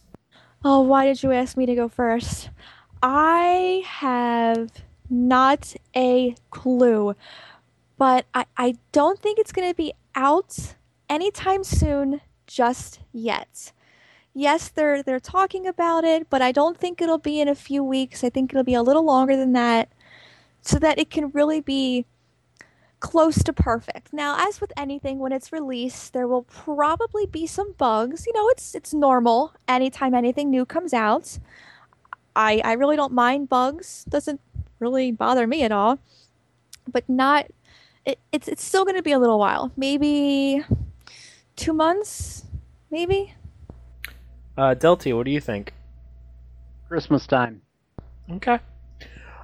Oh, 0.65 0.81
why 0.81 1.07
did 1.07 1.23
you 1.23 1.33
ask 1.33 1.57
me 1.57 1.67
to 1.67 1.75
go 1.75 1.89
first? 1.89 2.51
I 3.03 3.83
have 3.87 4.71
not 5.09 5.75
a 5.95 6.35
clue, 6.51 7.15
but 7.97 8.27
I, 8.35 8.47
I 8.57 8.77
don't 8.93 9.21
think 9.21 9.39
it's 9.39 9.53
going 9.53 9.69
to 9.69 9.75
be 9.75 9.93
out 10.15 10.75
anytime 11.09 11.65
soon 11.65 12.21
just 12.47 13.01
yet. 13.13 13.73
Yes, 14.35 14.69
they're 14.69 15.03
they're 15.03 15.21
talking 15.21 15.67
about 15.67 16.05
it, 16.05 16.29
but 16.31 16.43
I 16.43 16.53
don't 16.53 16.79
think 16.79 17.01
it'll 17.01 17.19
be 17.19 17.41
in 17.41 17.49
a 17.49 17.55
few 17.55 17.83
weeks. 17.83 18.23
I 18.23 18.31
think 18.31 18.53
it'll 18.53 18.63
be 18.63 18.75
a 18.75 18.83
little 18.83 19.05
longer 19.05 19.37
than 19.37 19.53
that 19.55 19.89
so 20.63 20.79
that 20.79 20.99
it 20.99 21.11
can 21.11 21.31
really 21.31 21.61
be 21.61 22.05
close 23.01 23.43
to 23.45 23.53
perfect. 23.53 24.13
Now, 24.13 24.37
as 24.49 24.61
with 24.61 24.73
anything 24.77 25.19
when 25.19 25.33
it's 25.33 25.53
released, 25.53 26.13
there 26.13 26.27
will 26.27 26.43
probably 26.43 27.27
be 27.27 27.47
some 27.47 27.73
bugs. 27.73 28.27
You 28.27 28.33
know, 28.33 28.49
it's 28.49 28.75
it's 28.75 28.93
normal 28.93 29.53
anytime 29.67 30.15
anything 30.15 30.51
new 30.51 30.65
comes 30.65 30.93
out. 30.93 31.39
I 32.35 32.61
I 32.65 32.73
really 32.73 32.97
don't 32.97 33.13
mind 33.13 33.49
bugs. 33.49 34.05
Doesn't 34.09 34.41
really 34.79 35.13
bother 35.13 35.47
me 35.47 35.63
at 35.63 35.73
all. 35.73 35.99
But 36.91 37.09
not 37.09 37.47
it, 38.05 38.19
it's 38.33 38.49
it's 38.49 38.65
still 38.65 38.85
going 38.85 38.97
to 38.97 39.03
be 39.03 39.13
a 39.13 39.19
little 39.19 39.39
while. 39.39 39.73
Maybe 39.77 40.65
2 41.57 41.73
months, 41.73 42.45
maybe. 42.91 43.35
Uh, 44.57 44.75
Deltia, 44.75 45.17
what 45.17 45.25
do 45.25 45.31
you 45.31 45.41
think? 45.41 45.73
Christmas 46.89 47.27
time. 47.27 47.63
Okay. 48.31 48.59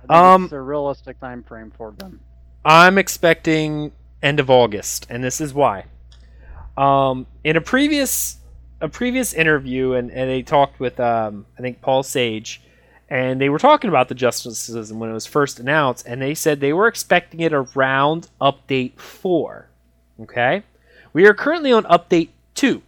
Um, 0.09 0.45
it's 0.45 0.53
a 0.53 0.61
realistic 0.61 1.21
time 1.21 1.43
frame 1.43 1.71
for 1.77 1.93
them. 1.93 2.21
I'm 2.65 2.99
expecting 2.99 3.93
end 4.23 4.41
of 4.41 4.51
August, 4.51 5.07
and 5.11 5.23
this 5.23 5.41
is 5.41 5.53
why. 5.53 5.85
Um, 6.77 7.27
in 7.45 7.57
a 7.57 7.61
previous 7.61 8.39
a 8.81 8.89
previous 8.89 9.33
interview, 9.33 9.93
and, 9.93 10.11
and 10.11 10.29
they 10.29 10.43
talked 10.43 10.81
with 10.81 10.99
um, 11.01 11.47
I 11.59 11.63
think 11.63 11.81
Paul 11.81 12.03
Sage, 12.03 12.63
and 13.09 13.41
they 13.41 13.49
were 13.49 13.59
talking 13.59 13.89
about 13.89 14.09
the 14.09 14.15
justice 14.15 14.69
when 14.91 15.11
it 15.11 15.13
was 15.13 15.27
first 15.27 15.61
announced, 15.61 16.07
and 16.07 16.21
they 16.21 16.35
said 16.35 16.61
they 16.61 16.73
were 16.73 16.89
expecting 16.89 17.41
it 17.41 17.53
around 17.53 18.29
update 18.41 18.99
four. 18.99 19.69
Okay, 20.21 20.63
we 21.13 21.27
are 21.27 21.35
currently 21.35 21.73
on 21.73 21.85
update 21.85 22.31
two. 22.55 22.83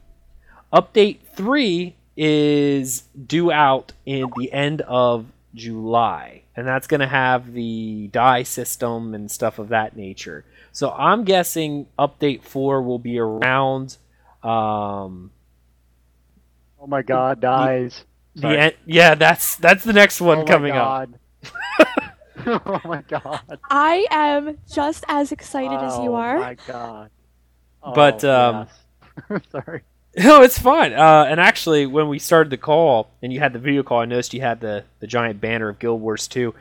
Update 0.72 1.18
three 1.34 1.94
is 2.16 3.02
due 3.26 3.52
out 3.52 3.92
in 4.06 4.30
the 4.38 4.52
end 4.52 4.80
of 4.82 5.26
July, 5.56 6.42
and 6.54 6.66
that's 6.66 6.86
going 6.86 7.00
to 7.00 7.06
have 7.08 7.52
the 7.52 8.08
dye 8.12 8.44
system 8.44 9.14
and 9.14 9.30
stuff 9.30 9.58
of 9.58 9.70
that 9.70 9.96
nature. 9.96 10.44
So 10.72 10.90
I'm 10.92 11.24
guessing 11.24 11.86
update 11.98 12.42
four 12.42 12.82
will 12.82 12.98
be 13.00 13.18
around 13.18 13.96
um, 14.44 15.32
Oh 16.80 16.86
my 16.86 17.02
God, 17.02 17.40
dyes. 17.40 18.04
the 18.34 18.42
Sorry. 18.42 18.58
end. 18.58 18.74
Yeah, 18.84 19.14
that's 19.16 19.56
that's 19.56 19.82
the 19.82 19.92
next 19.94 20.20
one 20.20 20.38
oh 20.38 20.42
my 20.42 20.46
coming 20.46 20.72
up. 20.76 21.08
Oh 22.48 22.80
my 22.84 23.02
God. 23.08 23.58
I 23.68 24.06
am 24.10 24.58
just 24.72 25.04
as 25.08 25.32
excited 25.32 25.80
as 25.80 25.98
you 25.98 26.14
are. 26.14 26.36
Oh 26.36 26.40
my 26.40 26.56
God. 26.66 27.10
But, 27.94 28.22
Oh, 28.24 28.50
um, 28.50 28.68
yes. 29.30 29.42
Sorry. 29.50 29.82
No, 30.16 30.40
it's 30.43 30.59
fine. 30.59 30.94
Uh, 30.94 31.26
and 31.28 31.38
actually, 31.38 31.84
when 31.86 32.09
we 32.09 32.18
started 32.18 32.48
the 32.51 32.56
call 32.56 33.10
and 33.22 33.32
you 33.32 33.40
had 33.40 33.52
the 33.52 33.59
video 33.59 33.82
call, 33.82 34.01
I 34.01 34.06
noticed 34.06 34.32
you 34.32 34.40
had 34.40 34.60
the, 34.60 34.84
the 35.01 35.06
giant 35.06 35.40
banner 35.40 35.68
of 35.68 35.78
Guild 35.78 36.01
Wars 36.01 36.26
2. 36.28 36.55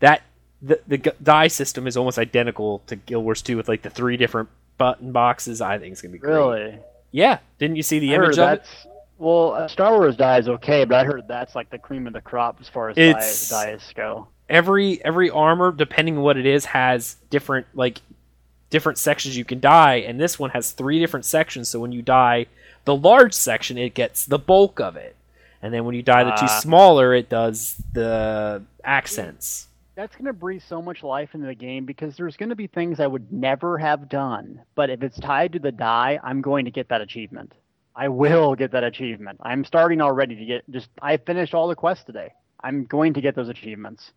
That 0.00 0.22
the 0.62 0.80
the 0.86 0.98
dye 1.22 1.48
system 1.48 1.86
is 1.86 1.96
almost 1.96 2.18
identical 2.18 2.80
to 2.86 2.96
Guild 2.96 3.24
Wars 3.24 3.42
2 3.42 3.56
with 3.56 3.68
like 3.68 3.82
the 3.82 3.90
three 3.90 4.16
different 4.16 4.48
button 4.78 5.10
boxes. 5.12 5.60
I 5.60 5.78
think 5.78 5.92
it's 5.92 6.02
gonna 6.02 6.12
be 6.12 6.18
great. 6.18 6.32
Really? 6.34 6.78
Yeah. 7.10 7.38
Didn't 7.58 7.76
you 7.76 7.82
see 7.82 7.98
the 7.98 8.12
I 8.12 8.16
image 8.16 8.36
heard 8.36 8.38
of 8.38 8.52
it? 8.52 8.62
that's 8.64 8.86
well, 9.18 9.52
uh, 9.54 9.66
Star 9.68 9.92
Wars 9.96 10.16
dye 10.16 10.38
is 10.38 10.48
okay, 10.48 10.84
but 10.84 10.96
I 10.96 11.04
heard 11.04 11.26
that's 11.26 11.54
like 11.54 11.70
the 11.70 11.78
cream 11.78 12.06
of 12.06 12.12
the 12.12 12.20
crop 12.20 12.58
as 12.60 12.68
far 12.68 12.90
as 12.90 12.98
It's- 12.98 13.48
dye, 13.48 13.70
dyes 13.72 13.92
go. 13.96 14.28
Every 14.48 15.04
every 15.04 15.28
armor, 15.30 15.72
depending 15.72 16.18
on 16.18 16.22
what 16.22 16.36
it 16.36 16.46
is, 16.46 16.66
has 16.66 17.16
different 17.30 17.66
like 17.74 18.00
different 18.70 18.98
sections 18.98 19.36
you 19.36 19.44
can 19.44 19.58
dye, 19.58 19.96
and 19.96 20.20
this 20.20 20.38
one 20.38 20.50
has 20.50 20.70
three 20.70 21.00
different 21.00 21.24
sections. 21.24 21.68
So 21.68 21.80
when 21.80 21.90
you 21.90 22.02
dye 22.02 22.46
the 22.86 22.96
large 22.96 23.34
section, 23.34 23.76
it 23.76 23.92
gets 23.94 24.24
the 24.24 24.38
bulk 24.38 24.80
of 24.80 24.96
it, 24.96 25.14
and 25.60 25.74
then 25.74 25.84
when 25.84 25.94
you 25.94 26.02
dye 26.02 26.24
the 26.24 26.30
two 26.30 26.46
Ah. 26.46 26.60
smaller, 26.60 27.12
it 27.12 27.28
does 27.28 27.76
the 27.92 28.62
accents. 28.82 29.68
That's 29.94 30.14
going 30.14 30.26
to 30.26 30.32
breathe 30.32 30.62
so 30.66 30.80
much 30.82 31.02
life 31.02 31.34
into 31.34 31.46
the 31.46 31.54
game 31.54 31.84
because 31.86 32.16
there's 32.16 32.36
going 32.36 32.50
to 32.50 32.54
be 32.54 32.66
things 32.66 33.00
I 33.00 33.06
would 33.06 33.32
never 33.32 33.78
have 33.78 34.08
done. 34.08 34.60
But 34.74 34.90
if 34.90 35.02
it's 35.02 35.18
tied 35.18 35.52
to 35.54 35.58
the 35.58 35.72
dye, 35.72 36.18
I'm 36.22 36.42
going 36.42 36.66
to 36.66 36.70
get 36.70 36.88
that 36.90 37.00
achievement. 37.00 37.52
I 37.94 38.08
will 38.08 38.54
get 38.54 38.72
that 38.72 38.84
achievement. 38.84 39.40
I'm 39.42 39.64
starting 39.64 40.02
already 40.02 40.36
to 40.36 40.44
get 40.44 40.70
just, 40.70 40.90
I 41.00 41.16
finished 41.16 41.54
all 41.54 41.66
the 41.66 41.74
quests 41.74 42.04
today. 42.04 42.34
I'm 42.62 42.84
going 42.84 43.14
to 43.14 43.22
get 43.22 43.34
those 43.34 43.48
achievements. 43.48 44.12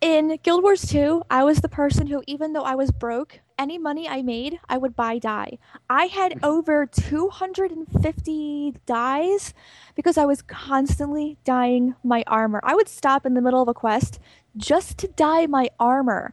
In 0.00 0.38
Guild 0.42 0.62
Wars 0.62 0.86
2, 0.86 1.24
I 1.30 1.44
was 1.44 1.60
the 1.60 1.68
person 1.68 2.06
who, 2.06 2.22
even 2.26 2.54
though 2.54 2.62
I 2.62 2.74
was 2.74 2.90
broke, 2.90 3.40
any 3.60 3.76
money 3.76 4.08
I 4.08 4.22
made, 4.22 4.58
I 4.68 4.78
would 4.78 4.96
buy 4.96 5.18
dye. 5.18 5.58
I 5.88 6.06
had 6.06 6.32
mm. 6.32 6.38
over 6.42 6.86
250 6.86 8.74
dyes 8.86 9.54
because 9.94 10.16
I 10.16 10.24
was 10.24 10.40
constantly 10.40 11.36
dyeing 11.44 11.94
my 12.02 12.24
armor. 12.26 12.60
I 12.64 12.74
would 12.74 12.88
stop 12.88 13.26
in 13.26 13.34
the 13.34 13.42
middle 13.42 13.60
of 13.60 13.68
a 13.68 13.74
quest 13.74 14.18
just 14.56 14.96
to 14.98 15.08
dye 15.08 15.46
my 15.46 15.68
armor. 15.78 16.32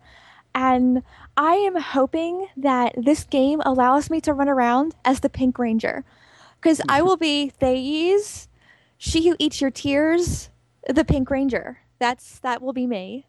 And 0.55 1.03
I 1.35 1.55
am 1.55 1.75
hoping 1.75 2.47
that 2.55 2.95
this 2.97 3.25
game 3.25 3.61
allows 3.65 4.09
me 4.09 4.21
to 4.21 4.33
run 4.33 4.49
around 4.49 4.95
as 5.03 5.19
the 5.19 5.29
Pink 5.29 5.59
Ranger. 5.59 6.05
Because 6.59 6.81
I 6.87 6.99
mm-hmm. 6.99 7.07
will 7.07 7.17
be 7.17 7.49
Thace, 7.49 8.47
she 8.97 9.27
who 9.27 9.35
eats 9.37 9.59
your 9.59 9.69
tears, 9.69 10.49
the 10.87 11.05
Pink 11.05 11.29
Ranger. 11.29 11.79
That's 11.99 12.39
that 12.39 12.61
will 12.61 12.73
be 12.73 12.87
me. 12.87 13.27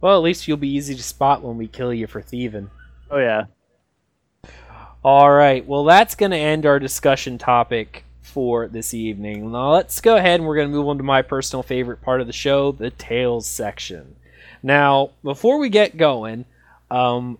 Well, 0.00 0.16
at 0.16 0.22
least 0.22 0.46
you'll 0.46 0.56
be 0.56 0.68
easy 0.68 0.94
to 0.94 1.02
spot 1.02 1.42
when 1.42 1.56
we 1.56 1.66
kill 1.66 1.92
you 1.92 2.06
for 2.06 2.22
thieving. 2.22 2.70
Oh, 3.10 3.18
yeah. 3.18 3.44
All 5.04 5.30
right. 5.30 5.66
Well, 5.66 5.84
that's 5.84 6.14
going 6.14 6.30
to 6.30 6.36
end 6.36 6.64
our 6.64 6.78
discussion 6.78 7.38
topic 7.38 8.04
for 8.22 8.68
this 8.68 8.94
evening. 8.94 9.52
Now, 9.52 9.72
let's 9.72 10.00
go 10.00 10.16
ahead 10.16 10.40
and 10.40 10.48
we're 10.48 10.56
going 10.56 10.68
to 10.68 10.74
move 10.74 10.88
on 10.88 10.96
to 10.96 11.04
my 11.04 11.22
personal 11.22 11.62
favorite 11.62 12.02
part 12.02 12.20
of 12.20 12.26
the 12.26 12.32
show, 12.32 12.72
the 12.72 12.90
Tales 12.90 13.46
section. 13.46 14.16
Now, 14.62 15.10
before 15.22 15.58
we 15.58 15.68
get 15.68 15.96
going, 15.96 16.46
um, 16.90 17.38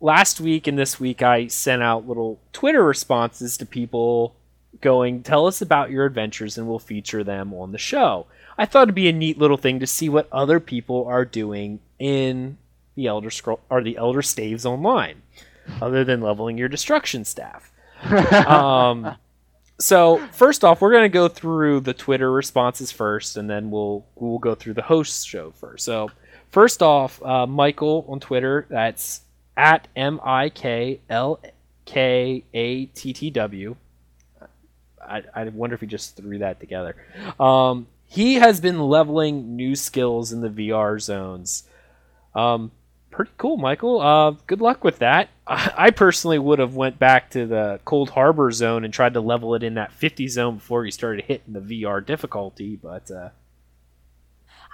last 0.00 0.40
week 0.40 0.66
and 0.66 0.78
this 0.78 0.98
week 0.98 1.20
I 1.20 1.48
sent 1.48 1.82
out 1.82 2.08
little 2.08 2.38
Twitter 2.52 2.84
responses 2.84 3.56
to 3.58 3.66
people 3.66 4.34
going, 4.80 5.22
tell 5.22 5.46
us 5.46 5.60
about 5.60 5.90
your 5.90 6.06
adventures 6.06 6.56
and 6.56 6.68
we'll 6.68 6.78
feature 6.78 7.24
them 7.24 7.52
on 7.52 7.72
the 7.72 7.78
show. 7.78 8.26
I 8.56 8.66
thought 8.66 8.84
it'd 8.84 8.94
be 8.94 9.08
a 9.08 9.12
neat 9.12 9.36
little 9.36 9.56
thing 9.56 9.80
to 9.80 9.86
see 9.86 10.08
what 10.08 10.28
other 10.32 10.60
people 10.60 11.04
are 11.06 11.24
doing 11.24 11.80
in 11.98 12.56
the 12.94 13.06
Elder 13.06 13.30
Scroll 13.30 13.60
or 13.70 13.82
the 13.82 13.96
Elder 13.96 14.22
Staves 14.22 14.66
online, 14.66 15.22
other 15.80 16.04
than 16.04 16.20
leveling 16.20 16.58
your 16.58 16.68
destruction 16.68 17.24
staff. 17.24 17.72
um, 18.46 19.16
so 19.78 20.18
first 20.32 20.64
off, 20.64 20.80
we're 20.80 20.92
going 20.92 21.04
to 21.04 21.08
go 21.08 21.28
through 21.28 21.80
the 21.80 21.94
Twitter 21.94 22.30
responses 22.30 22.92
first, 22.92 23.36
and 23.36 23.48
then 23.48 23.70
we'll 23.70 24.04
we'll 24.16 24.38
go 24.38 24.54
through 24.54 24.74
the 24.74 24.82
host 24.82 25.26
show 25.26 25.50
first. 25.52 25.84
So 25.84 26.10
first 26.50 26.82
off, 26.82 27.22
uh, 27.22 27.46
Michael 27.46 28.04
on 28.08 28.20
Twitter, 28.20 28.66
that's 28.68 29.22
at 29.56 29.88
m 29.96 30.20
i 30.22 30.48
k 30.48 31.00
l 31.08 31.40
k 31.84 32.44
a 32.52 32.86
t 32.86 33.12
t 33.12 33.30
w. 33.30 33.76
I, 35.02 35.22
I 35.34 35.44
wonder 35.44 35.74
if 35.74 35.80
he 35.80 35.86
just 35.86 36.16
threw 36.16 36.38
that 36.38 36.60
together. 36.60 36.94
Um, 37.40 37.88
he 38.06 38.34
has 38.34 38.60
been 38.60 38.80
leveling 38.80 39.56
new 39.56 39.74
skills 39.74 40.32
in 40.32 40.40
the 40.40 40.48
VR 40.48 41.00
zones. 41.00 41.64
Um, 42.34 42.70
pretty 43.10 43.30
cool, 43.38 43.56
Michael. 43.56 44.00
Uh, 44.00 44.30
good 44.46 44.60
luck 44.60 44.84
with 44.84 44.98
that. 45.00 45.28
I, 45.46 45.90
personally 45.90 46.38
would 46.38 46.58
have 46.60 46.76
went 46.76 46.98
back 46.98 47.30
to 47.30 47.46
the 47.46 47.80
Coldharbour 47.86 48.52
zone 48.52 48.84
and 48.84 48.94
tried 48.94 49.14
to 49.14 49.20
level 49.20 49.54
it 49.54 49.62
in 49.62 49.74
that 49.74 49.92
50 49.92 50.28
zone 50.28 50.56
before 50.56 50.84
you 50.84 50.90
started 50.90 51.24
hitting 51.24 51.52
the 51.52 51.60
VR 51.60 52.04
difficulty, 52.04 52.76
but 52.76 53.10
uh, 53.10 53.30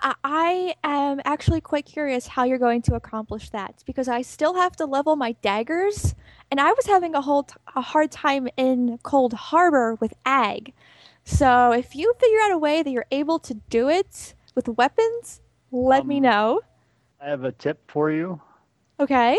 I- 0.03 0.15
I 0.23 0.75
am 0.85 1.21
actually 1.25 1.61
quite 1.63 1.87
curious 1.87 2.27
how 2.27 2.45
you're 2.45 2.59
going 2.59 2.83
to 2.83 2.95
accomplish 2.95 3.49
that 3.51 3.83
because 3.87 4.09
I 4.09 4.21
still 4.23 4.55
have 4.55 4.77
to 4.77 4.85
level 4.87 5.17
my 5.17 5.33
daggers, 5.41 6.15
and 6.51 6.61
I 6.61 6.73
was 6.73 6.87
having 6.87 7.15
a 7.15 7.23
whole 7.23 7.45
t- 7.45 7.55
a 7.75 7.81
hard 7.81 8.11
time 8.11 8.49
in 8.59 8.99
Coldharbour 9.03 9.99
with 10.01 10.13
Ag. 10.27 10.75
So 11.25 11.73
if 11.73 11.97
you 11.97 12.13
figure 12.21 12.39
out 12.45 12.53
a 12.53 12.59
way 12.59 12.83
that 12.83 12.91
you're 12.91 13.07
able 13.11 13.39
to 13.41 13.55
do 13.55 13.89
it 13.89 14.35
with 14.55 14.69
weapons, 14.69 15.41
let 15.73 16.07
me 16.07 16.19
Um, 16.19 16.23
know. 16.25 16.61
I 17.27 17.31
have 17.31 17.43
a 17.43 17.51
tip 17.51 17.81
for 17.91 18.13
you. 18.13 18.41
Okay. 19.01 19.37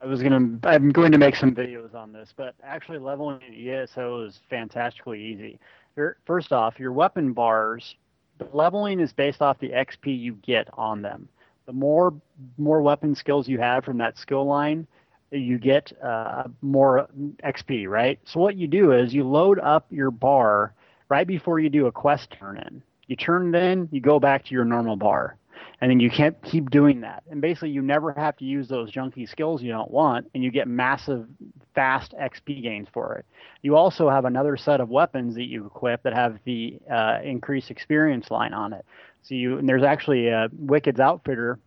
I 0.00 0.06
was 0.06 0.22
gonna. 0.22 0.58
I'm 0.64 0.88
going 0.88 1.12
to 1.12 1.18
make 1.18 1.36
some 1.36 1.54
videos 1.54 1.94
on 1.94 2.14
this, 2.14 2.32
but 2.34 2.54
actually 2.64 2.98
leveling 2.98 3.40
in 3.46 3.68
ESO 3.68 4.24
is 4.24 4.40
fantastically 4.48 5.22
easy. 5.22 5.60
Your, 5.96 6.16
first 6.24 6.50
off, 6.50 6.80
your 6.80 6.92
weapon 6.92 7.34
bars, 7.34 7.94
the 8.38 8.48
leveling 8.54 9.00
is 9.00 9.12
based 9.12 9.42
off 9.42 9.58
the 9.58 9.68
XP 9.68 10.18
you 10.18 10.32
get 10.36 10.68
on 10.78 11.02
them. 11.02 11.28
The 11.66 11.74
more 11.74 12.14
more 12.56 12.80
weapon 12.80 13.14
skills 13.14 13.46
you 13.46 13.58
have 13.58 13.84
from 13.84 13.98
that 13.98 14.16
skill 14.16 14.46
line, 14.46 14.86
you 15.30 15.58
get 15.58 15.92
uh, 16.02 16.44
more 16.62 17.06
XP, 17.44 17.86
right? 17.86 18.18
So 18.24 18.40
what 18.40 18.56
you 18.56 18.66
do 18.66 18.92
is 18.92 19.12
you 19.12 19.24
load 19.24 19.58
up 19.58 19.84
your 19.90 20.10
bar 20.10 20.72
right 21.10 21.26
before 21.26 21.58
you 21.58 21.68
do 21.68 21.84
a 21.84 21.92
quest 21.92 22.30
turn 22.30 22.56
in. 22.56 22.82
You 23.08 23.16
turn 23.16 23.54
it 23.54 23.62
in, 23.62 23.90
you 23.92 24.00
go 24.00 24.18
back 24.18 24.46
to 24.46 24.54
your 24.54 24.64
normal 24.64 24.96
bar 24.96 25.36
and 25.80 25.90
then 25.90 26.00
you 26.00 26.10
can't 26.10 26.40
keep 26.42 26.70
doing 26.70 27.00
that. 27.00 27.22
And 27.30 27.40
basically, 27.40 27.70
you 27.70 27.82
never 27.82 28.12
have 28.12 28.36
to 28.38 28.44
use 28.44 28.68
those 28.68 28.90
junky 28.90 29.28
skills 29.28 29.62
you 29.62 29.70
don't 29.72 29.90
want, 29.90 30.30
and 30.34 30.44
you 30.44 30.50
get 30.50 30.68
massive, 30.68 31.26
fast 31.74 32.14
XP 32.20 32.62
gains 32.62 32.88
for 32.92 33.14
it. 33.16 33.26
You 33.62 33.76
also 33.76 34.10
have 34.10 34.24
another 34.24 34.56
set 34.56 34.80
of 34.80 34.88
weapons 34.88 35.34
that 35.36 35.44
you 35.44 35.66
equip 35.66 36.02
that 36.02 36.12
have 36.12 36.38
the 36.44 36.78
uh, 36.90 37.18
increased 37.22 37.70
experience 37.70 38.30
line 38.30 38.52
on 38.52 38.72
it. 38.72 38.84
So 39.22 39.34
you 39.34 39.58
and 39.58 39.68
there's 39.68 39.82
actually 39.82 40.28
a 40.28 40.48
Wykkyd's 40.48 41.00
Outfitter 41.00 41.58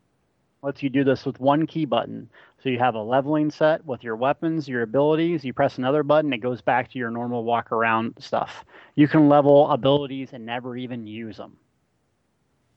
lets 0.64 0.82
you 0.82 0.90
do 0.90 1.04
this 1.04 1.26
with 1.26 1.40
one 1.40 1.68
key 1.68 1.86
button. 1.86 2.30
So 2.64 2.70
you 2.70 2.80
have 2.80 2.96
a 2.96 3.02
leveling 3.02 3.52
set 3.52 3.86
with 3.86 4.04
your 4.04 4.16
weapons, 4.16 4.68
your 4.68 4.82
abilities. 4.82 5.44
You 5.44 5.54
press 5.54 5.78
another 5.78 6.02
button, 6.04 6.32
it 6.32 6.38
goes 6.38 6.62
back 6.62 6.90
to 6.92 7.00
your 7.00 7.12
normal 7.12 7.44
walk 7.44 7.72
around 7.72 8.16
stuff. 8.20 8.64
You 8.96 9.08
can 9.08 9.28
level 9.28 9.70
abilities 9.70 10.30
and 10.32 10.46
never 10.46 10.78
even 10.78 11.06
use 11.06 11.36
them. 11.36 11.58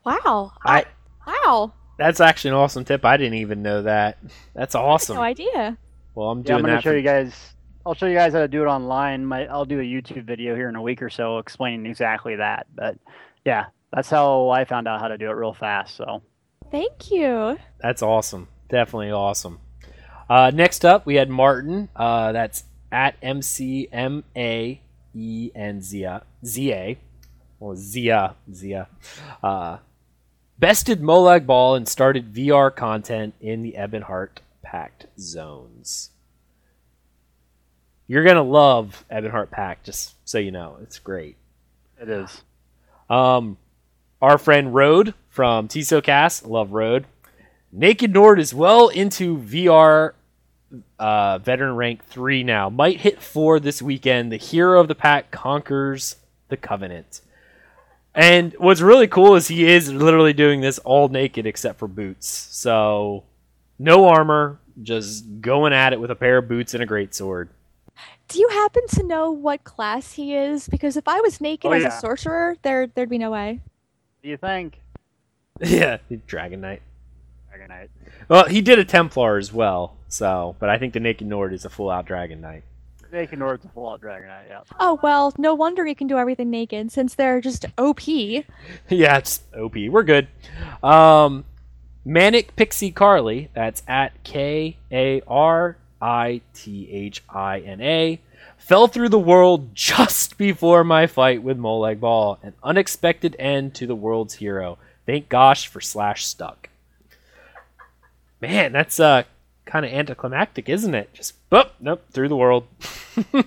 Wow. 0.05 0.53
I 0.65 0.85
wow. 1.27 1.73
that's 1.99 2.21
actually 2.21 2.51
an 2.51 2.57
awesome 2.57 2.85
tip. 2.85 3.05
I 3.05 3.17
didn't 3.17 3.35
even 3.39 3.63
know 3.63 3.83
that. 3.83 4.19
That's 4.55 4.75
awesome. 4.75 5.17
No 5.17 5.23
idea. 5.23 5.77
Well, 6.15 6.31
I'm 6.31 6.39
Yeah, 6.41 6.45
doing 6.45 6.57
I'm 6.59 6.63
gonna 6.63 6.75
that. 6.77 6.83
show 6.83 6.91
for- 6.91 6.97
you 6.97 7.03
guys. 7.03 7.53
I'll 7.85 7.95
show 7.95 8.07
you 8.07 8.15
guys 8.17 8.33
how 8.33 8.41
to 8.41 8.49
do 8.49 8.63
it 8.63 8.67
online. 8.67 9.25
My, 9.25 9.47
I'll 9.47 9.65
do 9.65 9.79
a 9.79 9.83
YouTube 9.85 10.25
video 10.27 10.57
here 10.57 10.69
in 10.69 10.75
a 10.75 10.83
week 10.83 11.03
or 11.03 11.09
so 11.11 11.39
explaining 11.39 11.87
exactly 11.87 12.35
that. 12.37 12.67
But 12.75 12.99
yeah, 13.45 13.67
that's 13.93 14.11
how 14.11 14.49
I 14.51 14.65
found 14.65 14.89
out 14.89 15.01
how 15.01 15.07
to 15.09 15.17
do 15.17 15.27
it 15.31 15.35
real 15.35 15.53
fast. 15.55 15.97
So 15.97 16.23
Thank 16.73 17.13
you. 17.13 17.57
That's 17.81 18.03
awesome. 18.03 18.49
Definitely 18.69 19.13
awesome. 19.13 19.61
Uh, 20.29 20.51
next 20.53 20.85
up, 20.85 21.07
we 21.07 21.15
had 21.15 21.31
Martin. 21.31 21.89
Uh, 21.95 22.33
that's 22.33 22.65
at 22.91 23.15
M 23.23 23.41
C 23.41 23.89
M 23.93 24.25
A 24.35 24.81
E 25.15 25.51
N 25.55 25.81
Z 25.81 26.03
A 26.03 26.23
Z 26.45 26.73
A 26.73 26.99
or 27.61 27.77
Zia 27.77 28.35
Zia. 28.53 28.89
Uh, 29.43 29.77
bested 30.59 31.01
Molag 31.01 31.47
Bal 31.47 31.75
and 31.75 31.89
started 31.89 32.33
VR 32.33 32.75
content 32.75 33.35
in 33.41 33.63
the 33.63 33.75
Ebonheart 33.79 34.39
Pact 34.63 35.07
zones. 35.19 36.11
You're 38.07 38.25
gonna 38.25 38.43
love 38.43 39.05
Ebonheart 39.11 39.51
Pact, 39.51 39.85
just 39.85 40.15
so 40.25 40.39
you 40.39 40.51
know. 40.51 40.79
It's 40.83 40.99
great. 40.99 41.37
it 42.01 42.09
is. 42.09 42.43
Um, 43.11 43.59
our 44.23 44.39
friend 44.39 44.75
Road 44.75 45.15
from 45.29 45.69
TSOcast, 45.69 46.47
love 46.47 46.73
Road. 46.73 47.07
Naked 47.73 48.13
Nord 48.13 48.41
is 48.41 48.55
well 48.55 48.89
into 48.89 49.39
VR 49.39 50.13
uh, 50.99 51.39
veteran 51.39 51.77
rank 51.77 52.05
three 52.05 52.43
now. 52.43 52.71
Might 52.71 53.01
hit 53.01 53.21
four 53.23 53.61
this 53.61 53.83
weekend. 53.83 54.33
The 54.33 54.37
hero 54.37 54.81
of 54.81 54.89
the 54.89 54.95
pack 54.95 55.31
conquers 55.31 56.17
the 56.49 56.57
Covenant. 56.57 57.21
And 58.17 58.55
what's 58.59 58.81
really 58.81 59.07
cool 59.07 59.35
is 59.37 59.47
he 59.49 59.67
is 59.67 59.93
literally 59.93 60.33
doing 60.33 60.63
this 60.63 60.79
all 60.81 61.09
naked 61.09 61.47
except 61.47 61.79
for 61.79 61.87
boots. 61.87 62.27
So 62.27 63.25
no 63.79 64.09
armor, 64.09 64.59
just 64.83 65.41
going 65.43 65.75
at 65.75 65.93
it 65.93 66.01
with 66.01 66.11
a 66.11 66.15
pair 66.15 66.39
of 66.39 66.49
boots 66.49 66.73
and 66.73 66.83
a 66.83 66.87
greatsword. 66.87 67.49
Do 68.29 68.41
you 68.41 68.49
happen 68.49 68.87
to 68.89 69.03
know 69.03 69.31
what 69.31 69.65
class 69.65 70.13
he 70.15 70.35
is? 70.35 70.67
Because 70.69 70.97
if 70.97 71.07
I 71.07 71.21
was 71.21 71.41
naked 71.43 71.71
Oh, 71.71 71.75
as 71.75 71.83
yeah. 71.83 71.89
a 71.97 72.01
sorcerer, 72.01 72.57
there 72.63 72.87
there'd 72.87 73.11
be 73.11 73.19
no 73.19 73.31
way. 73.31 73.61
Do 74.23 74.31
you 74.31 74.37
think? 74.39 74.81
yeah, 75.61 75.99
Dragon 76.27 76.61
Knight. 76.63 76.83
Dragon 77.51 77.69
Knight. 77.69 77.91
Well, 78.29 78.47
he 78.47 78.61
did 78.63 78.79
a 78.79 78.85
Templar 78.85 79.37
as 79.37 79.53
well, 79.53 79.97
so 80.09 80.57
but 80.59 80.69
I 80.71 80.79
think 80.79 80.95
the 80.95 81.01
Naked 81.01 81.27
Nord 81.27 81.53
is 81.53 81.65
a 81.67 81.71
full 81.71 81.91
out 81.91 82.07
Dragon 82.07 82.41
Knight. 82.41 82.65
Naked 83.13 83.39
Nord's 83.39 83.65
a 83.65 83.69
full 83.69 83.89
out 83.89 84.01
Dragon 84.01 84.29
Knight. 84.29 84.47
Yeah. 84.49 84.61
Oh 84.79 84.99
well, 85.03 85.33
no 85.39 85.55
wonder 85.55 85.85
he 85.85 85.95
can 85.95 86.07
do 86.07 86.19
everything 86.19 86.51
naked 86.51 86.93
since 86.93 87.15
they're 87.15 87.41
just 87.41 87.67
OP. 87.79 88.07
yeah, 88.09 88.45
it's 88.91 89.41
OP. 89.57 89.75
We're 89.75 90.03
good. 90.03 90.29
Um, 90.83 91.45
Manic 92.05 92.57
Pixie 92.57 92.93
Carly. 92.93 93.51
That's 93.55 93.83
at 93.89 94.23
K 94.25 94.77
A 94.93 95.23
R 95.27 95.77
I 96.01 96.41
T 96.55 96.89
H 96.91 97.23
I 97.29 97.61
N 97.61 97.81
A. 97.81 98.21
Fell 98.59 98.89
through 98.89 99.11
the 99.11 99.19
world 99.19 99.75
just 99.75 100.39
before 100.39 100.83
my 100.83 101.07
fight 101.07 101.43
with 101.43 101.59
Molag 101.59 102.01
Bal. 102.01 102.39
An 102.43 102.55
unexpected 102.63 103.37
end 103.39 103.75
to 103.75 103.87
the 103.87 103.95
world's 103.95 104.35
hero. 104.35 104.79
Thank 105.05 105.29
gosh 105.29 105.69
for 105.69 105.81
Slash 105.81 106.25
Stuck. 106.25 106.69
Man, 108.41 108.73
that's 108.73 109.01
uh 109.01 109.23
kind 109.67 109.85
of 109.85 109.93
anticlimactic, 109.93 110.69
isn't 110.69 110.95
it? 110.95 111.13
Just 111.13 111.35
boop, 111.51 111.71
nope, 111.81 112.03
through 112.13 112.29
the 112.29 112.37
world. 112.37 112.67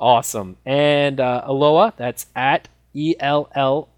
awesome. 0.00 0.56
And 0.66 1.20
uh, 1.20 1.42
Aloha, 1.44 1.92
that's 1.96 2.26
at 2.36 2.68
E 2.92 3.14
L 3.18 3.48
L 3.54 3.88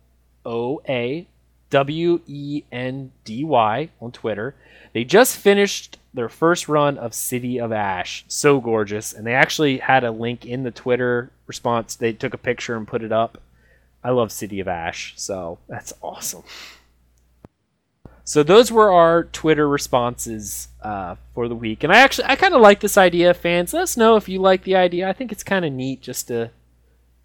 O 0.47 0.81
A 0.89 1.27
W 1.71 2.21
E 2.27 2.63
N 2.71 3.11
D 3.25 3.43
Y 3.43 3.89
on 4.01 4.13
Twitter. 4.13 4.55
They 4.93 5.05
just 5.05 5.37
finished 5.37 5.99
their 6.13 6.29
first 6.29 6.69
run 6.69 6.99
of 6.99 7.15
City 7.15 7.59
of 7.59 7.73
Ash. 7.73 8.25
So 8.29 8.61
gorgeous. 8.61 9.13
And 9.13 9.27
they 9.27 9.35
actually 9.35 9.79
had 9.79 10.05
a 10.05 10.11
link 10.11 10.45
in 10.45 10.65
the 10.65 10.71
Twitter 10.71 11.31
response. 11.47 11.95
They 11.95 12.13
took 12.13 12.35
a 12.35 12.39
picture 12.39 12.77
and 12.77 12.87
put 12.87 13.03
it 13.03 13.13
up. 13.13 13.41
I 14.03 14.11
love 14.11 14.33
City 14.33 14.61
of 14.61 14.69
Ash, 14.69 15.13
so 15.17 15.59
that's 15.69 15.93
awesome. 16.03 16.43
So 18.31 18.45
those 18.45 18.71
were 18.71 18.93
our 18.93 19.25
Twitter 19.25 19.69
responses 19.69 20.69
uh, 20.83 21.17
for 21.35 21.49
the 21.49 21.57
week, 21.57 21.83
and 21.83 21.93
I 21.93 21.97
actually 21.97 22.27
I 22.27 22.37
kind 22.37 22.55
of 22.55 22.61
like 22.61 22.79
this 22.79 22.97
idea, 22.97 23.35
fans. 23.35 23.75
Let 23.75 23.83
us 23.83 23.97
know 23.97 24.15
if 24.15 24.29
you 24.29 24.41
like 24.41 24.63
the 24.63 24.77
idea. 24.77 25.09
I 25.09 25.13
think 25.13 25.33
it's 25.33 25.43
kind 25.43 25.65
of 25.65 25.73
neat 25.73 26.01
just 26.01 26.29
to 26.29 26.53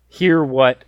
hear 0.07 0.43
what 0.43 0.83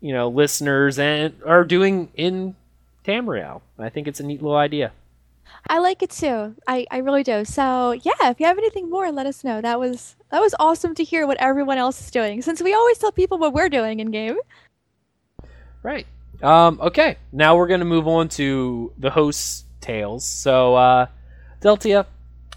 you 0.00 0.12
know 0.12 0.28
listeners 0.28 0.98
and 0.98 1.34
are 1.46 1.62
doing 1.62 2.08
in 2.16 2.56
Tamriel. 3.04 3.60
I 3.78 3.88
think 3.88 4.08
it's 4.08 4.18
a 4.18 4.24
neat 4.24 4.42
little 4.42 4.56
idea. 4.56 4.90
I 5.68 5.78
like 5.78 6.02
it 6.02 6.10
too. 6.10 6.56
I, 6.66 6.84
I 6.90 6.98
really 6.98 7.22
do. 7.22 7.44
So 7.44 7.92
yeah, 7.92 8.30
if 8.30 8.40
you 8.40 8.46
have 8.46 8.58
anything 8.58 8.90
more, 8.90 9.12
let 9.12 9.26
us 9.26 9.44
know. 9.44 9.60
That 9.60 9.78
was 9.78 10.16
that 10.30 10.40
was 10.40 10.56
awesome 10.58 10.96
to 10.96 11.04
hear 11.04 11.24
what 11.24 11.36
everyone 11.36 11.78
else 11.78 12.00
is 12.00 12.10
doing. 12.10 12.42
Since 12.42 12.62
we 12.62 12.74
always 12.74 12.98
tell 12.98 13.12
people 13.12 13.38
what 13.38 13.54
we're 13.54 13.68
doing 13.68 14.00
in 14.00 14.10
game. 14.10 14.38
Right. 15.84 16.08
Um, 16.42 16.80
okay, 16.80 17.18
now 17.32 17.56
we're 17.56 17.68
going 17.68 17.80
to 17.80 17.86
move 17.86 18.08
on 18.08 18.28
to 18.30 18.92
the 18.98 19.10
host's 19.10 19.64
tales. 19.80 20.24
So, 20.24 20.74
uh, 20.74 21.06
Deltia, 21.60 22.06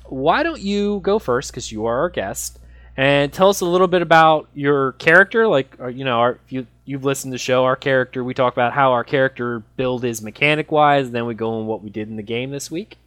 why 0.06 0.44
don't 0.44 0.62
you 0.62 1.00
go 1.02 1.20
first 1.20 1.52
because 1.52 1.72
you 1.72 1.86
are 1.86 2.00
our 2.00 2.10
guest, 2.10 2.60
and 2.98 3.32
tell 3.32 3.50
us 3.50 3.62
a 3.62 3.66
little 3.66 3.88
bit 3.88 4.02
about 4.02 4.50
your 4.54 4.94
character. 4.94 5.48
Like, 5.48 5.76
uh, 5.80 5.88
you 5.88 6.04
know, 6.04 6.20
our, 6.20 6.32
if 6.46 6.52
you 6.52 6.68
you've 6.86 7.04
listened 7.04 7.32
to 7.32 7.36
the 7.36 7.40
show, 7.40 7.66
our 7.66 7.76
character. 7.76 8.24
We 8.24 8.34
talk 8.34 8.54
about 8.54 8.74
how 8.74 8.92
our 8.94 9.04
character 9.04 9.60
build 9.76 10.04
is 10.06 10.22
mechanic 10.22 10.72
wise. 10.72 11.12
Then 11.12 11.26
we 11.26 11.34
go 11.36 11.60
on 11.60 11.68
what 11.68 11.84
we 11.84 11.90
did 11.90 12.10
in 12.10 12.16
the 12.16 12.24
game 12.24 12.52
this 12.52 12.72
week. 12.72 12.98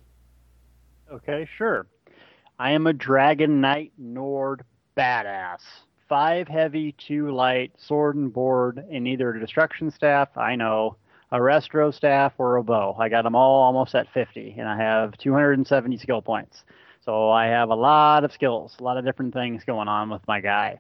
Okay, 1.10 1.48
sure. 1.56 1.86
I 2.58 2.72
am 2.72 2.86
a 2.86 2.92
Dragon 2.92 3.60
Knight 3.60 3.92
Nord 3.96 4.64
badass 4.96 5.60
five 6.08 6.48
heavy, 6.48 6.92
two 6.92 7.30
light, 7.30 7.72
sword 7.76 8.16
and 8.16 8.32
board, 8.32 8.84
and 8.90 9.06
either 9.06 9.34
a 9.34 9.40
destruction 9.40 9.90
staff, 9.90 10.28
I 10.36 10.56
know, 10.56 10.96
a 11.30 11.38
restro 11.38 11.92
staff, 11.92 12.32
or 12.38 12.56
a 12.56 12.62
bow. 12.62 12.96
I 12.98 13.08
got 13.08 13.22
them 13.22 13.34
all 13.34 13.62
almost 13.62 13.94
at 13.94 14.08
50, 14.12 14.56
and 14.58 14.68
I 14.68 14.76
have 14.76 15.16
270 15.18 15.98
skill 15.98 16.22
points. 16.22 16.64
So 17.04 17.30
I 17.30 17.46
have 17.46 17.70
a 17.70 17.74
lot 17.74 18.24
of 18.24 18.32
skills, 18.32 18.76
a 18.80 18.82
lot 18.82 18.96
of 18.96 19.04
different 19.04 19.34
things 19.34 19.64
going 19.64 19.88
on 19.88 20.10
with 20.10 20.26
my 20.26 20.40
guy. 20.40 20.78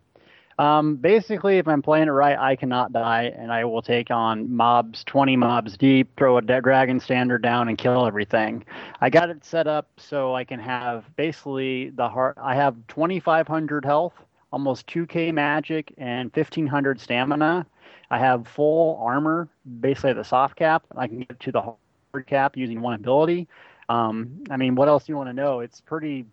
Um, 0.58 0.96
basically, 0.96 1.58
if 1.58 1.68
I'm 1.68 1.82
playing 1.82 2.08
it 2.08 2.12
right, 2.12 2.36
I 2.36 2.56
cannot 2.56 2.92
die, 2.92 3.32
and 3.36 3.52
I 3.52 3.64
will 3.64 3.82
take 3.82 4.10
on 4.10 4.52
mobs, 4.52 5.04
20 5.04 5.36
mobs 5.36 5.76
deep, 5.76 6.16
throw 6.16 6.36
a 6.36 6.42
dragon 6.42 6.98
standard 6.98 7.42
down, 7.42 7.68
and 7.68 7.78
kill 7.78 8.06
everything. 8.06 8.64
I 9.00 9.08
got 9.08 9.30
it 9.30 9.44
set 9.44 9.68
up 9.68 9.88
so 9.98 10.34
I 10.34 10.42
can 10.42 10.58
have 10.58 11.04
basically 11.16 11.90
the 11.90 12.08
heart. 12.08 12.38
I 12.42 12.56
have 12.56 12.74
2,500 12.88 13.84
health, 13.84 14.14
almost 14.52 14.86
2k 14.86 15.32
magic 15.32 15.92
and 15.98 16.30
1500 16.34 17.00
stamina. 17.00 17.66
I 18.10 18.18
have 18.18 18.48
full 18.48 18.98
armor, 19.02 19.48
basically 19.80 20.14
the 20.14 20.24
soft 20.24 20.56
cap. 20.56 20.84
I 20.96 21.06
can 21.06 21.20
get 21.20 21.38
to 21.40 21.52
the 21.52 21.60
hard 21.60 22.26
cap 22.26 22.56
using 22.56 22.80
one 22.80 22.94
ability. 22.94 23.46
Um, 23.88 24.44
I 24.50 24.56
mean, 24.56 24.74
what 24.74 24.88
else 24.88 25.04
do 25.04 25.12
you 25.12 25.16
want 25.16 25.28
to 25.28 25.34
know? 25.34 25.60
It's 25.60 25.80
pretty 25.80 26.24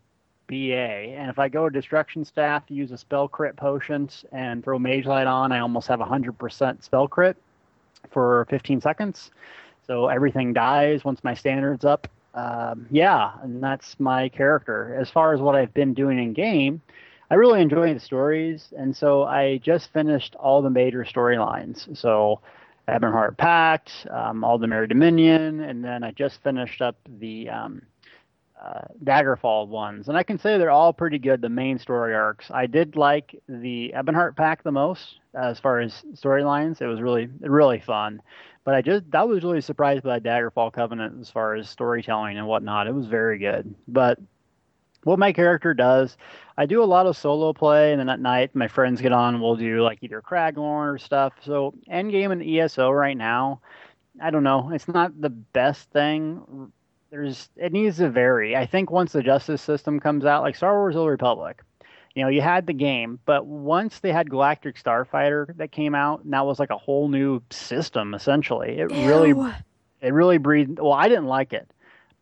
BA. 0.48 1.14
And 1.18 1.30
if 1.30 1.40
I 1.40 1.50
go 1.50 1.68
to 1.68 1.74
Destruction 1.74 2.24
Staff, 2.24 2.64
use 2.70 2.92
a 2.92 2.98
spell 2.98 3.28
crit 3.28 3.56
potions, 3.56 4.26
and 4.32 4.64
throw 4.64 4.80
Mage 4.80 5.06
Light 5.06 5.28
on, 5.28 5.52
I 5.52 5.60
almost 5.60 5.88
have 5.88 6.00
100% 6.00 6.84
spell 6.84 7.08
crit 7.08 7.38
for 8.12 8.46
15 8.50 8.82
seconds. 8.82 9.32
So 9.88 10.08
everything 10.08 10.54
dies 10.54 11.04
once 11.04 11.24
my 11.24 11.34
standard's 11.34 11.86
up. 11.86 12.08
Um, 12.34 12.88
yeah, 12.92 13.32
and 13.44 13.64
that's 13.64 14.00
my 14.00 14.30
character. 14.30 14.96
As 15.00 15.10
far 15.10 15.34
as 15.34 15.40
what 15.40 15.56
I've 15.56 15.74
been 15.74 15.94
doing 15.94 16.20
in 16.20 16.34
game, 16.34 16.81
I 17.29 17.36
really 17.36 17.62
enjoy 17.62 17.94
the 17.94 17.99
stories, 17.99 18.73
and 18.78 18.95
so 18.95 19.23
I 19.23 19.57
just 19.57 19.91
finished 19.91 20.36
all 20.36 20.62
the 20.62 20.70
major 20.70 21.04
storylines. 21.04 21.97
So, 21.97 22.41
Ebonheart 22.87 23.37
Pact, 23.37 23.91
um, 24.12 24.41
Aldmeri 24.41 24.87
Dominion, 24.87 25.62
and 25.62 25.84
then 25.84 26.04
I 26.04 26.12
just 26.12 26.44
finished 26.44 26.81
up 26.81 26.97
the 27.20 27.49
um, 27.49 27.81
uh, 28.63 28.81
Daggerfall 29.04 29.68
ones, 29.68 30.07
and 30.07 30.18
I 30.18 30.23
can 30.23 30.37
say 30.37 30.57
they're 30.57 30.70
all 30.70 30.94
pretty 30.94 31.18
good. 31.18 31.41
The 31.41 31.49
main 31.49 31.79
story 31.79 32.13
arcs. 32.13 32.49
I 32.52 32.68
did 32.68 32.95
like 32.95 33.41
the 33.49 33.94
Ebonheart 33.95 34.36
Pact 34.36 34.63
the 34.63 34.71
most 34.71 35.20
as 35.34 35.60
far 35.60 35.79
as 35.79 36.04
storylines. 36.13 36.81
It 36.81 36.87
was 36.87 37.02
really 37.02 37.28
really 37.41 37.79
fun, 37.79 38.21
but 38.63 38.76
I 38.76 38.81
just 38.81 39.04
I 39.13 39.23
was 39.23 39.44
really 39.44 39.62
surprised 39.62 40.04
by 40.04 40.20
Daggerfall 40.20 40.73
Covenant 40.73 41.20
as 41.20 41.29
far 41.29 41.55
as 41.55 41.70
storytelling 41.70 42.37
and 42.37 42.47
whatnot. 42.47 42.87
It 42.87 42.94
was 42.94 43.07
very 43.07 43.39
good, 43.39 43.73
but 43.87 44.20
what 45.06 45.20
my 45.20 45.32
character 45.32 45.74
does, 45.74 46.18
I 46.58 46.66
do 46.66 46.84
a 46.84 46.86
lot 46.86 47.06
of 47.06 47.16
solo 47.16 47.54
play, 47.54 47.92
and 47.92 48.00
then 48.00 48.10
at 48.10 48.20
night 48.20 48.56
my 48.56 48.68
friends 48.68 49.02
get 49.02 49.12
on. 49.12 49.40
We'll 49.40 49.56
do 49.56 49.82
like 49.82 50.00
either 50.02 50.22
Craglorn 50.22 50.96
or 50.96 50.98
stuff. 50.98 51.34
So 51.44 51.74
Endgame 51.90 52.32
and 52.32 52.44
ESO 52.44 52.92
right 52.92 53.16
now, 53.16 53.62
I 54.22 54.32
don't 54.32 54.44
know. 54.44 54.72
It's 54.74 54.88
not 54.88 55.20
the 55.22 55.30
best 55.30 55.90
thing. 55.92 56.72
There's 57.12 57.50
it 57.56 57.72
needs 57.72 57.98
to 57.98 58.10
vary. 58.10 58.56
I 58.56 58.66
think 58.66 58.90
once 58.90 59.12
the 59.12 59.22
justice 59.22 59.62
system 59.62 60.00
comes 60.00 60.26
out, 60.26 60.42
like 60.42 60.56
Star 60.56 60.74
Wars: 60.74 60.96
Old 60.96 61.10
Republic, 61.10 61.62
you 62.16 62.24
know, 62.24 62.30
you 62.30 62.42
had 62.42 62.66
the 62.66 62.74
game, 62.74 63.20
but 63.26 63.46
once 63.46 64.00
they 64.00 64.12
had 64.12 64.30
Galactic 64.30 64.82
Starfighter 64.82 65.56
that 65.58 65.72
came 65.72 65.94
out, 65.94 66.24
and 66.24 66.34
that 66.34 66.48
was 66.48 66.58
like 66.58 66.72
a 66.72 66.78
whole 66.78 67.10
new 67.10 67.42
system 67.52 68.16
essentially. 68.16 68.80
It 68.80 68.92
Ew. 68.92 69.08
really, 69.08 69.54
it 70.02 70.14
really 70.14 70.40
breathed. 70.40 70.80
Well, 70.80 70.94
I 70.94 71.10
didn't 71.10 71.28
like 71.28 71.54
it 71.54 71.70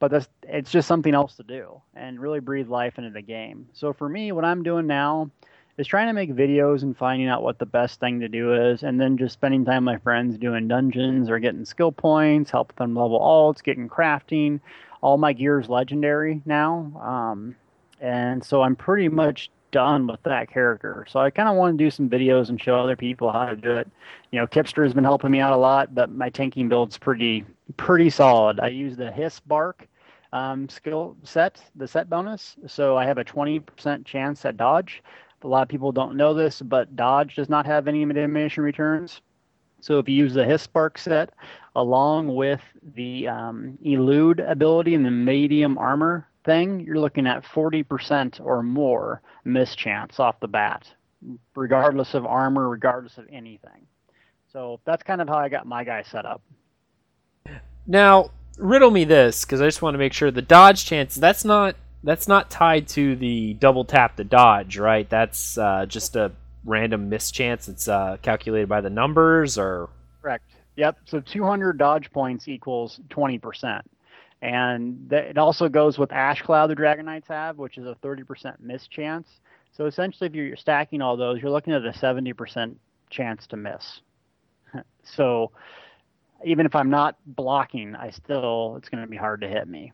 but 0.04 0.12
that's 0.12 0.28
it's 0.50 0.70
just 0.70 0.86
something 0.86 1.16
else 1.16 1.38
to 1.38 1.44
do 1.44 1.82
and 1.96 2.20
really 2.20 2.42
breathe 2.42 2.68
life 2.68 2.98
into 2.98 3.10
the 3.10 3.22
game. 3.22 3.70
So 3.72 3.94
for 3.94 4.10
me, 4.10 4.34
what 4.34 4.44
I'm 4.44 4.62
doing 4.62 4.86
now 4.86 5.32
is 5.78 5.88
trying 5.88 6.08
to 6.08 6.14
make 6.14 6.30
videos 6.36 6.84
and 6.84 6.98
finding 6.98 7.30
out 7.30 7.42
what 7.42 7.58
the 7.58 7.66
best 7.66 8.02
thing 8.02 8.20
to 8.20 8.28
do 8.28 8.54
is, 8.54 8.84
and 8.84 9.00
then 9.00 9.18
just 9.18 9.32
spending 9.32 9.64
time 9.64 9.86
with 9.86 9.94
my 9.94 9.98
friends 10.00 10.38
doing 10.38 10.68
dungeons 10.68 11.30
or 11.30 11.40
getting 11.40 11.64
skill 11.64 11.94
points, 11.94 12.52
helping 12.52 12.76
them 12.76 12.98
level 12.98 13.18
alts, 13.18 13.64
getting 13.64 13.88
crafting. 13.88 14.60
All 15.00 15.18
my 15.18 15.32
gear's 15.32 15.70
legendary 15.70 16.42
now, 16.46 16.92
um, 17.02 17.56
and 18.02 18.44
so 18.44 18.62
I'm 18.62 18.76
pretty 18.76 19.08
much 19.08 19.52
done 19.72 20.06
with 20.06 20.22
that 20.24 20.52
character. 20.52 21.06
So 21.08 21.22
I 21.22 21.30
kind 21.30 21.48
of 21.48 21.56
want 21.56 21.78
to 21.78 21.82
do 21.82 21.90
some 21.90 22.10
videos 22.10 22.50
and 22.50 22.62
show 22.62 22.76
other 22.76 22.98
people 22.98 23.32
how 23.32 23.46
to 23.46 23.56
do 23.56 23.72
it. 23.78 23.90
You 24.32 24.40
know, 24.42 24.48
Kipster 24.48 24.84
has 24.84 24.94
been 24.94 25.06
helping 25.06 25.32
me 25.32 25.40
out 25.40 25.54
a 25.54 25.58
lot, 25.58 25.96
but 25.96 26.12
my 26.12 26.30
tanking 26.30 26.68
build's 26.68 26.98
pretty 26.98 27.46
pretty 27.78 28.10
solid. 28.10 28.60
I 28.60 28.68
use 28.68 28.98
the 28.98 29.10
Hist 29.10 29.48
Bark 29.48 29.88
um, 30.34 30.68
skill 30.68 31.16
set, 31.24 31.64
the 31.76 31.88
set 31.88 32.10
bonus. 32.10 32.56
So 32.68 32.98
I 32.98 33.06
have 33.06 33.20
a 33.20 33.24
20% 33.24 34.04
chance 34.04 34.44
at 34.46 34.58
dodge. 34.58 35.04
A 35.44 35.48
lot 35.48 35.62
of 35.62 35.70
people 35.70 35.92
don't 35.92 36.18
know 36.18 36.34
this, 36.34 36.62
but 36.62 36.96
dodge 36.96 37.36
does 37.36 37.50
not 37.50 37.66
have 37.68 37.88
any 37.88 38.04
diminishing 38.04 38.64
returns. 38.64 39.22
So 39.80 40.00
if 40.00 40.10
you 40.10 40.16
use 40.16 40.34
the 40.34 40.46
Hist 40.46 40.74
Bark 40.74 40.98
set 40.98 41.32
along 41.76 42.34
with 42.34 42.62
the 42.96 43.28
um, 43.28 43.78
elude 43.84 44.40
ability 44.40 44.96
and 44.96 45.06
the 45.06 45.12
medium 45.12 45.78
armor 45.78 46.28
thing, 46.46 46.80
you're 46.80 47.00
looking 47.00 47.28
at 47.28 47.44
40% 47.44 48.44
or 48.44 48.64
more 48.64 49.22
miss 49.44 49.76
chance 49.76 50.20
off 50.20 50.40
the 50.40 50.48
bat, 50.48 50.88
regardless 51.56 52.16
of 52.16 52.26
armor, 52.26 52.70
regardless 52.70 53.18
of 53.18 53.28
anything. 53.32 53.86
So 54.52 54.80
that's 54.86 55.04
kind 55.04 55.22
of 55.22 55.28
how 55.28 55.38
I 55.38 55.50
got 55.50 55.68
my 55.68 55.84
guy 55.84 56.02
set 56.04 56.26
up. 56.26 56.42
Now, 57.86 58.32
riddle 58.58 58.92
me 58.92 59.04
this 59.04 59.46
because 59.46 59.62
I 59.62 59.66
just 59.66 59.82
want 59.82 59.96
to 59.96 59.98
make 59.98 60.14
sure 60.14 60.32
the 60.32 60.42
dodge 60.42 60.86
chance 60.86 61.16
that's 61.16 61.44
not 61.44 61.76
that's 62.04 62.28
not 62.28 62.52
tied 62.52 62.88
to 62.90 63.16
the 63.16 63.54
double 63.56 63.86
tap 63.86 64.18
the 64.18 64.24
dodge, 64.24 64.78
right? 64.78 65.10
That's 65.10 65.58
uh, 65.58 65.86
just 65.86 66.16
a 66.16 66.34
random 66.66 67.10
mischance. 67.10 67.70
It's 67.70 67.88
uh, 67.88 68.18
calculated 68.22 68.68
by 68.68 68.82
the 68.82 68.90
numbers, 68.90 69.58
or 69.58 69.90
correct. 70.22 70.46
Yep. 70.76 70.98
So 71.06 71.20
200 71.20 71.78
dodge 71.78 72.12
points 72.12 72.48
equals 72.48 73.00
20 73.10 73.38
percent, 73.40 73.90
and 74.42 75.10
th- 75.10 75.32
it 75.32 75.38
also 75.38 75.70
goes 75.70 75.98
with 75.98 76.12
Ash 76.12 76.42
Cloud 76.42 76.70
the 76.70 76.76
Dragon 76.76 77.06
Knights 77.06 77.28
have, 77.30 77.58
which 77.58 77.78
is 77.78 77.86
a 77.86 77.96
30 77.96 78.24
percent 78.24 78.62
mischance. 78.62 79.28
So 79.76 79.86
essentially, 79.86 80.28
if 80.28 80.36
you're 80.36 80.56
stacking 80.56 81.02
all 81.02 81.18
those, 81.18 81.42
you're 81.42 81.52
looking 81.52 81.74
at 81.74 81.86
a 81.86 81.94
70 81.94 82.34
percent 82.34 82.80
chance 83.10 83.48
to 83.48 83.58
miss. 83.58 84.02
so 85.04 85.52
even 86.46 86.66
if 86.66 86.76
I'm 86.76 86.90
not 86.90 87.18
blocking, 87.26 87.96
I 87.96 88.12
still 88.12 88.76
it's 88.78 88.90
going 88.90 89.04
to 89.04 89.10
be 89.10 89.18
hard 89.18 89.42
to 89.42 89.48
hit 89.48 89.68
me. 89.68 89.92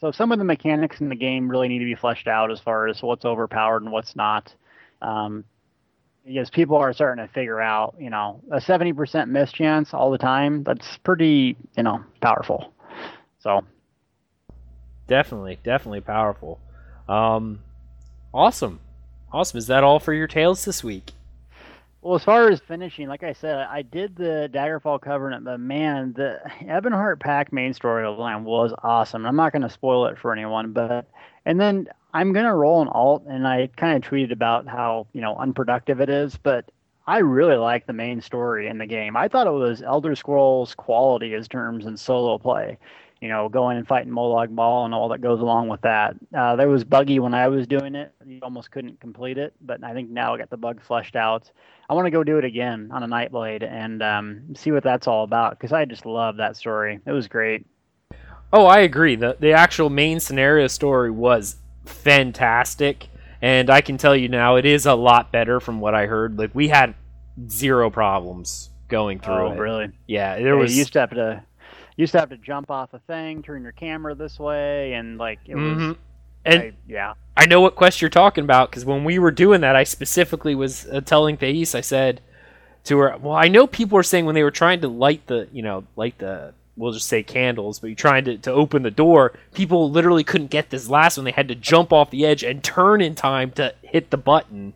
So 0.00 0.12
some 0.12 0.30
of 0.30 0.38
the 0.38 0.44
mechanics 0.44 1.00
in 1.00 1.08
the 1.08 1.16
game 1.16 1.50
really 1.50 1.68
need 1.68 1.80
to 1.80 1.84
be 1.84 1.94
fleshed 1.96 2.28
out 2.28 2.52
as 2.52 2.60
far 2.60 2.86
as 2.86 3.02
what's 3.02 3.24
overpowered 3.24 3.82
and 3.82 3.90
what's 3.90 4.14
not. 4.14 4.54
Um, 5.02 5.44
because 6.24 6.50
people 6.50 6.76
are 6.76 6.92
starting 6.92 7.26
to 7.26 7.32
figure 7.32 7.60
out, 7.60 7.94
you 7.98 8.10
know, 8.10 8.42
a 8.50 8.58
70% 8.58 9.28
miss 9.28 9.50
chance 9.50 9.94
all 9.94 10.10
the 10.10 10.18
time, 10.18 10.62
that's 10.62 10.98
pretty, 10.98 11.56
you 11.76 11.82
know, 11.82 12.04
powerful. 12.20 12.72
So. 13.40 13.64
definitely, 15.06 15.58
definitely 15.64 16.02
powerful. 16.02 16.60
Um, 17.08 17.60
awesome, 18.34 18.80
awesome. 19.32 19.56
Is 19.56 19.68
that 19.68 19.82
all 19.82 19.98
for 19.98 20.12
your 20.12 20.26
tales 20.26 20.66
this 20.66 20.84
week? 20.84 21.12
Well, 22.08 22.16
as 22.16 22.24
far 22.24 22.48
as 22.48 22.58
finishing, 22.60 23.06
like 23.06 23.22
I 23.22 23.34
said, 23.34 23.58
I 23.68 23.82
did 23.82 24.16
the 24.16 24.48
Daggerfall 24.50 25.02
Covenant, 25.02 25.44
but 25.44 25.60
man, 25.60 26.14
the 26.14 26.40
Ebonheart 26.62 27.20
Pact 27.20 27.52
main 27.52 27.74
storyline 27.74 28.44
was 28.44 28.72
awesome. 28.82 29.26
I'm 29.26 29.36
not 29.36 29.52
going 29.52 29.60
to 29.60 29.68
spoil 29.68 30.06
it 30.06 30.16
for 30.16 30.32
anyone, 30.32 30.72
but 30.72 31.06
and 31.44 31.60
then 31.60 31.86
I'm 32.14 32.32
going 32.32 32.46
to 32.46 32.54
roll 32.54 32.80
an 32.80 32.88
alt, 32.88 33.24
and 33.28 33.46
I 33.46 33.66
kind 33.76 34.02
of 34.02 34.10
tweeted 34.10 34.32
about 34.32 34.66
how 34.66 35.06
you 35.12 35.20
know 35.20 35.36
unproductive 35.36 36.00
it 36.00 36.08
is, 36.08 36.38
but 36.42 36.70
I 37.06 37.18
really 37.18 37.56
like 37.56 37.86
the 37.86 37.92
main 37.92 38.22
story 38.22 38.68
in 38.68 38.78
the 38.78 38.86
game. 38.86 39.14
I 39.14 39.28
thought 39.28 39.46
it 39.46 39.50
was 39.50 39.82
Elder 39.82 40.14
Scrolls 40.16 40.74
quality 40.74 41.34
as 41.34 41.46
terms 41.46 41.84
in 41.84 41.98
solo 41.98 42.38
play 42.38 42.78
you 43.20 43.28
know, 43.28 43.48
going 43.48 43.76
and 43.76 43.86
fighting 43.86 44.12
Molag 44.12 44.54
Bal 44.54 44.84
and 44.84 44.94
all 44.94 45.08
that 45.08 45.20
goes 45.20 45.40
along 45.40 45.68
with 45.68 45.80
that. 45.80 46.14
Uh, 46.36 46.56
there 46.56 46.68
was 46.68 46.84
buggy 46.84 47.18
when 47.18 47.34
I 47.34 47.48
was 47.48 47.66
doing 47.66 47.94
it. 47.94 48.12
You 48.24 48.38
almost 48.42 48.70
couldn't 48.70 49.00
complete 49.00 49.38
it, 49.38 49.54
but 49.60 49.82
I 49.82 49.92
think 49.92 50.10
now 50.10 50.34
I 50.34 50.38
got 50.38 50.50
the 50.50 50.56
bug 50.56 50.80
fleshed 50.80 51.16
out. 51.16 51.50
I 51.90 51.94
want 51.94 52.06
to 52.06 52.10
go 52.10 52.22
do 52.22 52.38
it 52.38 52.44
again 52.44 52.90
on 52.92 53.02
a 53.02 53.08
Nightblade 53.08 53.62
and 53.62 54.02
um, 54.02 54.54
see 54.54 54.70
what 54.70 54.82
that's 54.82 55.06
all 55.06 55.24
about 55.24 55.58
because 55.58 55.72
I 55.72 55.84
just 55.84 56.06
love 56.06 56.36
that 56.36 56.56
story. 56.56 57.00
It 57.04 57.12
was 57.12 57.28
great. 57.28 57.66
Oh, 58.52 58.66
I 58.66 58.80
agree. 58.80 59.16
The 59.16 59.36
the 59.38 59.52
actual 59.52 59.90
main 59.90 60.20
scenario 60.20 60.68
story 60.68 61.10
was 61.10 61.56
fantastic, 61.84 63.08
and 63.42 63.68
I 63.68 63.80
can 63.80 63.98
tell 63.98 64.16
you 64.16 64.28
now 64.28 64.56
it 64.56 64.64
is 64.64 64.86
a 64.86 64.94
lot 64.94 65.32
better 65.32 65.60
from 65.60 65.80
what 65.80 65.94
I 65.94 66.06
heard. 66.06 66.38
Like 66.38 66.54
we 66.54 66.68
had 66.68 66.94
zero 67.48 67.90
problems 67.90 68.70
going 68.88 69.20
through 69.20 69.34
oh, 69.34 69.52
it. 69.52 69.58
really? 69.58 69.90
Yeah, 70.06 70.36
there 70.36 70.54
yeah, 70.54 70.60
was. 70.60 70.72
You 70.72 70.78
used 70.78 70.92
to 70.94 71.00
have 71.00 71.10
to 71.10 71.42
used 71.98 72.12
to 72.12 72.20
have 72.20 72.30
to 72.30 72.36
jump 72.38 72.70
off 72.70 72.94
a 72.94 72.98
thing, 73.00 73.42
turn 73.42 73.62
your 73.62 73.72
camera 73.72 74.14
this 74.14 74.38
way, 74.38 74.94
and 74.94 75.18
like 75.18 75.40
it 75.46 75.56
Mhm. 75.56 75.88
was. 75.88 75.96
And 76.44 76.62
I- 76.62 76.72
yeah, 76.88 77.12
I 77.36 77.44
know 77.46 77.60
what 77.60 77.74
quest 77.74 78.00
you're 78.00 78.08
talking 78.08 78.44
about 78.44 78.70
because 78.70 78.84
when 78.86 79.04
we 79.04 79.18
were 79.18 79.30
doing 79.32 79.60
that, 79.60 79.76
I 79.76 79.84
specifically 79.84 80.54
was 80.54 80.86
uh, 80.90 81.00
telling 81.02 81.36
Thace, 81.36 81.74
I 81.74 81.80
said 81.82 82.20
to 82.84 82.96
her, 82.98 83.16
"Well, 83.20 83.34
I 83.34 83.48
know 83.48 83.66
people 83.66 83.96
were 83.96 84.02
saying 84.02 84.24
when 84.24 84.34
they 84.34 84.44
were 84.44 84.50
trying 84.50 84.80
to 84.80 84.88
light 84.88 85.26
the, 85.26 85.48
you 85.52 85.62
know, 85.62 85.84
light 85.96 86.18
the, 86.18 86.54
we'll 86.76 86.92
just 86.92 87.08
say 87.08 87.22
candles, 87.24 87.80
but 87.80 87.88
you're 87.88 87.96
trying 87.96 88.24
to, 88.24 88.38
to 88.38 88.52
open 88.52 88.82
the 88.84 88.90
door, 88.90 89.32
people 89.52 89.90
literally 89.90 90.22
couldn't 90.24 90.46
get 90.50 90.70
this 90.70 90.88
last 90.88 91.16
one. 91.18 91.24
They 91.24 91.32
had 91.32 91.48
to 91.48 91.54
jump 91.56 91.92
off 91.92 92.10
the 92.10 92.24
edge 92.24 92.44
and 92.44 92.62
turn 92.62 93.00
in 93.02 93.16
time 93.16 93.50
to 93.52 93.74
hit 93.82 94.10
the 94.10 94.16
button. 94.16 94.72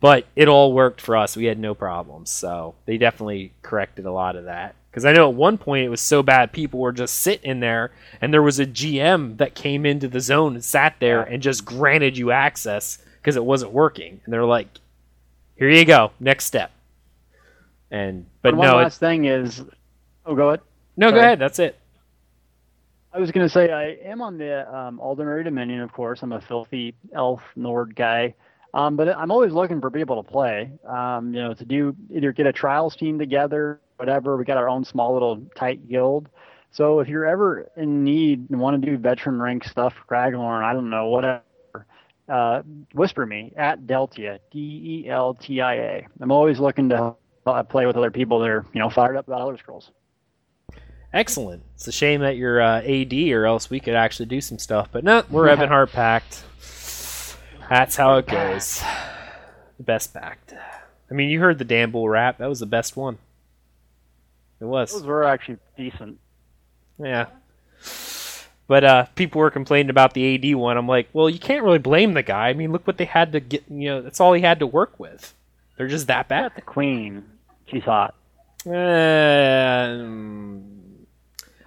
But 0.00 0.26
it 0.34 0.48
all 0.48 0.72
worked 0.72 1.00
for 1.00 1.16
us. 1.16 1.36
We 1.36 1.44
had 1.46 1.58
no 1.58 1.74
problems. 1.74 2.30
So 2.30 2.74
they 2.86 2.98
definitely 2.98 3.52
corrected 3.62 4.06
a 4.06 4.12
lot 4.12 4.36
of 4.36 4.44
that. 4.44 4.74
Because 4.96 5.04
I 5.04 5.12
know 5.12 5.28
at 5.28 5.34
one 5.34 5.58
point 5.58 5.84
it 5.84 5.90
was 5.90 6.00
so 6.00 6.22
bad, 6.22 6.52
people 6.52 6.80
were 6.80 6.90
just 6.90 7.16
sitting 7.16 7.50
in 7.50 7.60
there, 7.60 7.90
and 8.22 8.32
there 8.32 8.42
was 8.42 8.58
a 8.58 8.64
GM 8.64 9.36
that 9.36 9.54
came 9.54 9.84
into 9.84 10.08
the 10.08 10.20
zone 10.20 10.54
and 10.54 10.64
sat 10.64 10.96
there 11.00 11.20
and 11.20 11.42
just 11.42 11.66
granted 11.66 12.16
you 12.16 12.30
access 12.30 12.96
because 13.20 13.36
it 13.36 13.44
wasn't 13.44 13.72
working. 13.72 14.22
And 14.24 14.32
they're 14.32 14.46
like, 14.46 14.68
"Here 15.56 15.68
you 15.68 15.84
go, 15.84 16.12
next 16.18 16.46
step." 16.46 16.70
And 17.90 18.24
but 18.40 18.52
And 18.52 18.56
one 18.56 18.68
no, 18.68 18.78
it, 18.78 18.84
last 18.84 18.98
thing 18.98 19.26
is, 19.26 19.62
oh, 20.24 20.34
go 20.34 20.48
ahead. 20.48 20.60
no, 20.96 21.10
go 21.10 21.18
ahead. 21.18 21.40
That's 21.40 21.58
it. 21.58 21.78
I 23.12 23.18
was 23.18 23.30
going 23.30 23.46
to 23.46 23.52
say 23.52 23.70
I 23.70 23.98
am 24.10 24.22
on 24.22 24.38
the 24.38 24.74
um, 24.74 24.98
Dominion, 24.98 25.82
of 25.82 25.92
course. 25.92 26.22
I'm 26.22 26.32
a 26.32 26.40
filthy 26.40 26.94
elf 27.14 27.42
Nord 27.54 27.94
guy, 27.94 28.32
um, 28.72 28.96
but 28.96 29.14
I'm 29.14 29.30
always 29.30 29.52
looking 29.52 29.82
for 29.82 29.90
people 29.90 30.22
to 30.22 30.26
play. 30.26 30.70
Um, 30.88 31.34
you 31.34 31.42
know, 31.42 31.52
to 31.52 31.66
do 31.66 31.94
either 32.10 32.32
get 32.32 32.46
a 32.46 32.52
trials 32.52 32.96
team 32.96 33.18
together, 33.18 33.78
whatever. 33.96 34.36
We 34.36 34.44
got 34.44 34.56
our 34.56 34.68
own 34.68 34.84
small 34.84 35.12
little 35.12 35.42
tight 35.54 35.88
guild. 35.88 36.28
So 36.72 37.00
if 37.00 37.08
you're 37.08 37.24
ever 37.24 37.70
in 37.76 38.04
need 38.04 38.50
and 38.50 38.60
want 38.60 38.80
to 38.82 38.90
do 38.90 38.98
veteran 38.98 39.40
rank 39.40 39.64
stuff, 39.64 39.94
Craglorn, 40.10 40.62
I 40.62 40.72
don't 40.72 40.90
know, 40.90 41.08
whatever, 41.08 41.42
uh, 42.28 42.62
whisper 42.92 43.24
me 43.24 43.52
at 43.56 43.86
Deltia, 43.86 44.38
D 44.50 45.04
E 45.04 45.08
L 45.08 45.34
T 45.34 45.60
I 45.60 45.74
A. 45.74 46.06
I'm 46.20 46.32
always 46.32 46.58
looking 46.58 46.90
to 46.90 47.14
uh, 47.46 47.62
play 47.62 47.86
with 47.86 47.96
other 47.96 48.10
people 48.10 48.40
that 48.40 48.50
are, 48.50 48.66
you 48.72 48.80
know, 48.80 48.90
fired 48.90 49.16
up 49.16 49.26
about 49.26 49.40
Elder 49.40 49.56
Scrolls. 49.56 49.90
Excellent. 51.12 51.62
It's 51.76 51.88
a 51.88 51.92
shame 51.92 52.20
that 52.20 52.36
you're 52.36 52.60
uh, 52.60 52.82
AD, 52.82 53.12
or 53.14 53.46
else 53.46 53.70
we 53.70 53.80
could 53.80 53.94
actually 53.94 54.26
do 54.26 54.40
some 54.40 54.58
stuff. 54.58 54.88
But 54.92 55.04
no, 55.04 55.24
we're 55.30 55.48
Evan 55.48 55.68
Hart 55.70 55.92
packed. 55.92 56.44
That's 57.70 57.96
how 57.96 58.18
it 58.18 58.26
goes. 58.26 58.82
The 59.78 59.84
best 59.84 60.12
packed. 60.12 60.52
I 61.10 61.14
mean, 61.14 61.30
you 61.30 61.40
heard 61.40 61.58
the 61.58 61.64
Dan 61.64 61.90
Bull 61.90 62.08
rap. 62.08 62.38
That 62.38 62.48
was 62.48 62.60
the 62.60 62.66
best 62.66 62.96
one. 62.96 63.18
It 64.60 64.64
was. 64.64 64.92
Those 64.92 65.04
were 65.04 65.24
actually 65.24 65.58
decent. 65.76 66.18
Yeah. 66.98 67.26
But 68.68 68.84
uh, 68.84 69.04
people 69.14 69.40
were 69.40 69.50
complaining 69.50 69.90
about 69.90 70.14
the 70.14 70.34
AD 70.34 70.56
one. 70.56 70.76
I'm 70.76 70.88
like, 70.88 71.08
well, 71.12 71.30
you 71.30 71.38
can't 71.38 71.62
really 71.62 71.78
blame 71.78 72.14
the 72.14 72.22
guy. 72.22 72.48
I 72.48 72.52
mean, 72.54 72.72
look 72.72 72.86
what 72.86 72.96
they 72.98 73.04
had 73.04 73.32
to 73.32 73.40
get. 73.40 73.62
You 73.70 73.88
know, 73.90 74.02
that's 74.02 74.18
all 74.20 74.32
he 74.32 74.42
had 74.42 74.58
to 74.58 74.66
work 74.66 74.98
with. 74.98 75.34
They're 75.76 75.86
just 75.88 76.06
that 76.08 76.26
bad. 76.28 76.52
The 76.56 76.62
Queen, 76.62 77.22
she's 77.66 77.84
hot. 77.84 78.14
Um, 78.66 80.62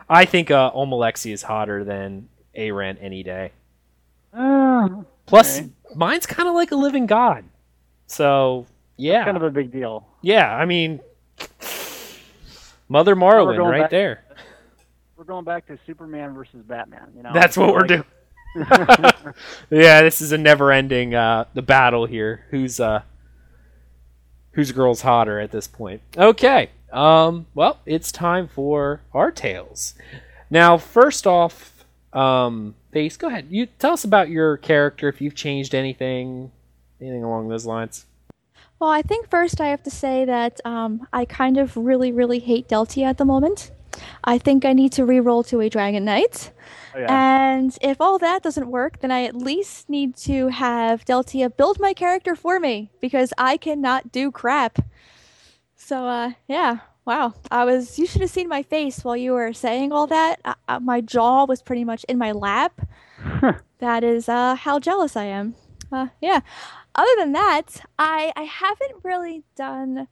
I 0.10 0.26
think 0.26 0.52
uh, 0.52 0.72
Almalexia 0.72 1.32
is 1.34 1.44
hotter 1.44 1.84
than 1.84 2.28
Ayrenn 2.58 2.98
any 3.02 3.24
day. 3.24 3.52
Uh, 4.34 4.90
Plus, 5.26 5.60
Okay. 5.60 5.70
mine's 5.96 6.26
kind 6.26 6.50
of 6.50 6.56
like 6.56 6.72
a 6.72 6.76
living 6.76 7.06
god. 7.06 7.46
So 8.08 8.66
yeah, 8.98 9.24
kind 9.24 9.38
of 9.38 9.44
a 9.44 9.52
big 9.52 9.72
deal. 9.72 10.08
yeah. 10.22 10.54
I 10.56 10.66
mean, 10.66 11.00
Mother 12.90 13.16
Marwyn, 13.16 13.56
going 13.58 13.72
right 13.72 13.82
back- 13.84 13.90
there. 13.92 14.24
We're 15.16 15.24
going 15.26 15.46
back 15.46 15.68
to 15.68 15.78
Superman 15.86 16.34
versus 16.34 16.62
Batman. 16.64 17.12
You 17.16 17.24
know, 17.24 17.32
That's 17.34 17.56
what 17.58 17.74
we're 17.74 17.82
Like- 17.82 17.88
doing. 17.88 18.04
Yeah, 19.70 20.02
this 20.02 20.22
is 20.22 20.32
a 20.32 20.38
never-ending 20.38 21.14
uh, 21.14 21.46
the 21.54 21.62
battle 21.62 22.06
here. 22.06 22.46
Who's 22.52 22.80
uh, 22.80 23.02
whose 24.52 24.72
girl's 24.72 25.02
hotter 25.02 25.40
at 25.40 25.52
this 25.52 25.68
point? 25.68 26.02
Okay. 26.18 26.70
Um. 26.92 27.46
Well, 27.54 27.80
it's 27.86 28.12
time 28.12 28.48
for 28.48 29.02
our 29.14 29.30
tales. 29.32 29.94
Now, 30.50 30.78
first 30.78 31.28
off, 31.28 31.86
um, 32.14 32.74
Thace, 32.92 33.18
go 33.18 33.28
ahead. 33.28 33.48
You 33.52 33.68
tell 33.68 33.92
us 33.94 34.04
about 34.04 34.30
your 34.30 34.58
character. 34.58 35.08
If 35.10 35.22
you've 35.22 35.36
changed 35.36 35.76
anything, 35.76 36.52
anything 37.00 37.24
along 37.24 37.50
those 37.50 37.66
lines. 37.68 38.06
Well, 38.80 38.90
I 38.90 39.02
think 39.02 39.30
first 39.30 39.60
I 39.60 39.68
have 39.68 39.84
to 39.84 39.92
say 39.92 40.26
that 40.26 40.62
um, 40.66 41.06
I 41.12 41.26
kind 41.26 41.58
of 41.58 41.76
really, 41.76 42.12
really 42.12 42.40
hate 42.40 42.70
Deltia 42.70 43.06
at 43.06 43.18
the 43.18 43.26
moment. 43.26 43.72
I 44.24 44.38
think 44.38 44.64
I 44.64 44.72
need 44.72 44.94
to 44.94 45.06
re-roll 45.06 45.44
to 45.46 45.60
a 45.60 45.70
Dragon 45.70 46.06
Knight. 46.06 46.52
Oh, 46.96 47.00
yeah. 47.00 47.56
And 47.56 47.78
if 47.82 48.00
all 48.00 48.18
that 48.20 48.42
doesn't 48.42 48.68
work, 48.72 49.00
then 49.00 49.12
I 49.12 49.26
at 49.26 49.36
least 49.36 49.90
need 49.90 50.16
to 50.18 50.48
have 50.48 51.04
Deltia 51.04 51.56
build 51.56 51.80
my 51.80 51.94
character 51.94 52.36
for 52.36 52.60
me 52.60 52.92
because 53.02 53.34
I 53.38 53.58
cannot 53.58 54.14
do 54.14 54.32
crap. 54.32 54.80
So, 55.76 56.06
uh, 56.06 56.32
yeah. 56.48 56.80
Wow. 57.06 57.34
I 57.50 57.66
was. 57.66 57.98
You 57.98 58.06
should 58.06 58.22
have 58.22 58.30
seen 58.30 58.48
my 58.48 58.64
face 58.64 59.04
while 59.04 59.18
you 59.18 59.34
were 59.34 59.52
saying 59.52 59.92
all 59.92 60.08
that. 60.08 60.40
Uh, 60.46 60.54
uh, 60.68 60.80
my 60.80 61.02
jaw 61.02 61.46
was 61.46 61.62
pretty 61.62 61.84
much 61.84 62.04
in 62.06 62.18
my 62.18 62.32
lap. 62.32 62.88
that 63.80 64.04
is 64.04 64.30
uh, 64.30 64.56
how 64.56 64.80
jealous 64.80 65.16
I 65.16 65.26
am. 65.26 65.56
Uh, 65.92 66.08
yeah. 66.22 66.42
Other 66.96 67.12
than 67.18 67.32
that, 67.34 67.82
I 67.98 68.32
I 68.36 68.44
haven't 68.44 69.04
really 69.04 69.44
done. 69.56 70.08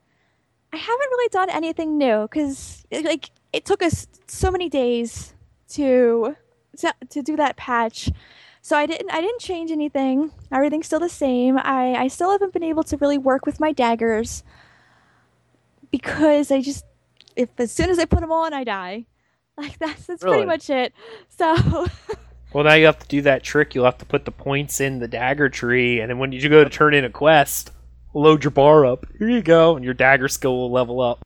I 0.73 0.77
haven't 0.77 1.09
really 1.09 1.29
done 1.29 1.49
anything 1.49 1.97
new 1.97 2.23
because 2.23 2.85
like 2.91 3.31
it 3.53 3.65
took 3.65 3.81
us 3.81 4.07
so 4.27 4.51
many 4.51 4.69
days 4.69 5.33
to 5.69 6.35
to, 6.77 6.93
to 7.09 7.21
do 7.21 7.35
that 7.37 7.57
patch. 7.57 8.09
So 8.61 8.75
I 8.77 8.85
didn't 8.85 9.09
I 9.11 9.21
didn't 9.21 9.39
change 9.39 9.71
anything. 9.71 10.31
Everything's 10.51 10.85
still 10.87 10.99
the 10.99 11.09
same. 11.09 11.57
I, 11.57 11.95
I 11.95 12.07
still 12.09 12.31
haven't 12.31 12.53
been 12.53 12.63
able 12.63 12.83
to 12.83 12.97
really 12.97 13.17
work 13.17 13.45
with 13.45 13.59
my 13.59 13.71
daggers 13.71 14.43
because 15.91 16.51
I 16.51 16.61
just 16.61 16.85
if 17.35 17.49
as 17.57 17.71
soon 17.71 17.89
as 17.89 17.99
I 17.99 18.05
put 18.05 18.19
them 18.21 18.31
on 18.31 18.53
I 18.53 18.63
die. 18.63 19.05
Like 19.57 19.79
that's 19.79 20.05
that's 20.05 20.23
Really? 20.23 20.35
pretty 20.37 20.47
much 20.47 20.69
it. 20.69 20.93
So 21.29 21.87
Well, 22.53 22.63
now 22.63 22.73
you 22.73 22.85
have 22.85 22.99
to 22.99 23.07
do 23.07 23.21
that 23.23 23.43
trick. 23.43 23.75
You'll 23.75 23.85
have 23.85 23.97
to 23.97 24.05
put 24.05 24.25
the 24.25 24.31
points 24.31 24.79
in 24.79 24.99
the 24.99 25.07
dagger 25.07 25.49
tree, 25.49 25.99
and 25.99 26.09
then 26.09 26.17
when 26.17 26.31
you 26.31 26.47
go 26.49 26.63
to 26.63 26.69
turn 26.69 26.93
in 26.93 27.03
a 27.03 27.09
quest, 27.09 27.71
load 28.13 28.43
your 28.43 28.51
bar 28.51 28.85
up. 28.85 29.05
Here 29.17 29.29
you 29.29 29.41
go, 29.41 29.75
and 29.75 29.83
your 29.83 29.93
dagger 29.93 30.27
skill 30.27 30.55
will 30.55 30.71
level 30.71 31.01
up. 31.01 31.19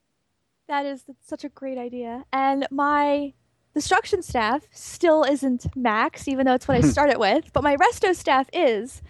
That 0.68 0.86
is 0.86 1.04
that's 1.04 1.28
such 1.28 1.44
a 1.44 1.50
great 1.50 1.78
idea. 1.78 2.24
And 2.34 2.66
my 2.72 3.34
destruction 3.76 4.22
staff 4.24 4.64
still 4.72 5.24
isn't 5.24 5.76
max, 5.76 6.28
even 6.28 6.46
though 6.46 6.54
it's 6.54 6.68
what 6.68 6.78
I 6.78 6.82
started 6.90 7.18
with, 7.18 7.52
but 7.54 7.64
my 7.64 7.76
resto 7.78 8.16
staff 8.16 8.50
is. 8.52 9.02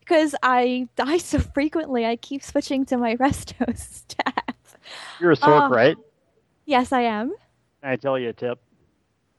Because 0.00 0.34
I 0.42 0.88
die 0.96 1.18
so 1.18 1.38
frequently, 1.38 2.04
I 2.04 2.16
keep 2.16 2.42
switching 2.42 2.84
to 2.86 2.96
my 2.96 3.14
resto 3.20 3.76
staff. 3.78 4.76
You're 5.20 5.32
a 5.32 5.36
sorc, 5.36 5.46
Oh. 5.46 5.58
Um, 5.66 5.72
right? 5.72 5.96
Yes, 6.66 6.92
I 6.92 7.02
am. 7.02 7.28
Can 7.80 7.90
I 7.90 7.96
tell 7.96 8.18
you 8.18 8.30
a 8.30 8.32
tip? 8.32 8.58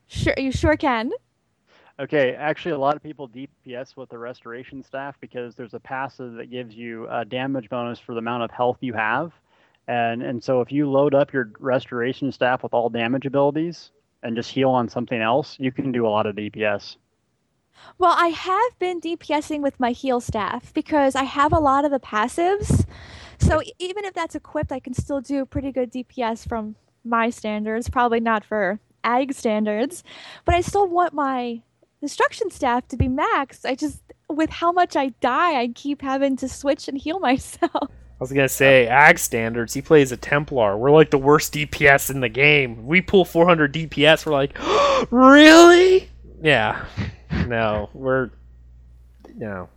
Sure, 0.08 0.34
you 0.38 0.51
sure 0.51 0.77
can. 0.77 1.11
Okay, 2.02 2.34
actually, 2.34 2.72
a 2.72 2.80
lot 2.80 2.96
of 2.96 3.04
people 3.04 3.30
DPS 3.30 3.96
with 3.96 4.10
the 4.10 4.18
restoration 4.18 4.82
staff 4.82 5.16
because 5.22 5.54
there's 5.54 5.76
a 5.76 5.80
passive 5.80 6.34
that 6.34 6.50
gives 6.50 6.74
you 6.74 7.08
a 7.08 7.24
damage 7.24 7.70
bonus 7.70 8.00
for 8.00 8.16
the 8.16 8.20
amount 8.20 8.42
of 8.42 8.50
health 8.50 8.78
you 8.82 8.94
have, 8.94 9.32
and 9.88 10.24
and 10.24 10.44
so 10.44 10.62
if 10.62 10.72
you 10.72 10.90
load 10.90 11.14
up 11.14 11.32
your 11.32 11.52
restoration 11.60 12.32
staff 12.32 12.64
with 12.64 12.74
all 12.74 12.90
damage 12.90 13.28
abilities 13.28 13.92
and 14.24 14.36
just 14.36 14.50
heal 14.50 14.72
on 14.72 14.90
something 14.90 15.22
else, 15.22 15.58
you 15.60 15.72
can 15.72 15.92
do 15.92 16.08
a 16.08 16.10
lot 16.10 16.26
of 16.26 16.36
DPS. 16.36 16.96
Well, 18.00 18.16
I 18.18 18.30
have 18.30 18.80
been 18.80 19.00
DPSing 19.00 19.62
with 19.62 19.80
my 19.80 19.92
heal 19.92 20.20
staff 20.20 20.74
because 20.74 21.16
I 21.16 21.24
have 21.24 21.54
a 21.54 21.60
lot 21.60 21.86
of 21.86 21.92
the 21.92 22.00
passives. 22.00 22.88
So 23.38 23.62
even 23.78 24.06
if 24.06 24.16
that's 24.16 24.34
equipped, 24.34 24.72
I 24.72 24.80
can 24.80 24.96
still 24.96 25.22
do 25.22 25.46
pretty 25.46 25.72
good 25.72 25.92
DPS 25.92 26.48
from 26.48 26.76
my 27.04 27.30
standards. 27.30 27.90
Probably 27.90 28.20
not 28.20 28.44
for 28.44 28.80
ag 29.04 29.34
standards, 29.34 30.04
but 30.46 30.56
I 30.56 30.62
still 30.62 30.88
want 30.88 31.14
my 31.14 31.62
destruction 32.02 32.50
staff 32.50 32.88
to 32.90 32.98
be 32.98 33.08
maxed. 33.08 33.66
I 33.66 33.76
just, 33.76 34.02
with 34.30 34.50
how 34.50 34.72
much 34.72 34.96
I 34.96 35.10
die, 35.22 35.60
I 35.62 35.68
keep 35.70 36.02
having 36.02 36.36
to 36.38 36.50
switch 36.50 36.88
and 36.88 36.98
heal 36.98 37.20
myself. 37.22 37.72
I 37.74 38.24
was 38.24 38.32
gonna 38.32 38.50
say 38.50 38.88
ag 38.88 39.18
standards. 39.18 39.74
He 39.74 39.82
plays 39.82 40.12
a 40.12 40.18
Templar. 40.18 40.78
We're 40.78 40.92
like 40.92 41.10
the 41.10 41.18
worst 41.18 41.54
DPS 41.54 42.12
in 42.12 42.20
the 42.20 42.30
game. 42.30 42.86
We 42.86 43.02
pull 43.02 43.26
400 43.26 43.74
DPS. 43.74 44.26
We're 44.26 44.34
like, 44.34 44.58
really? 45.12 46.08
Yeah. 46.42 46.86
No, 47.48 47.90
we're 47.94 48.30
no. 49.36 49.70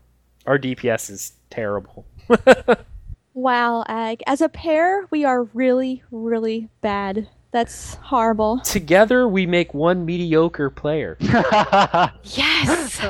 Our 0.45 0.59
DPS 0.59 1.09
is 1.11 1.33
terrible. 1.49 2.05
Wow, 3.35 3.85
ag. 3.89 4.23
As 4.29 4.41
a 4.41 4.49
pair, 4.49 5.09
we 5.11 5.25
are 5.25 5.43
really, 5.43 6.05
really 6.13 6.69
bad. 6.83 7.29
That's 7.55 7.95
horrible. 8.03 8.59
Together, 8.65 9.29
we 9.29 9.47
make 9.47 9.75
one 9.75 10.05
mediocre 10.05 10.71
player. 10.71 11.17
Yes! 12.25 13.01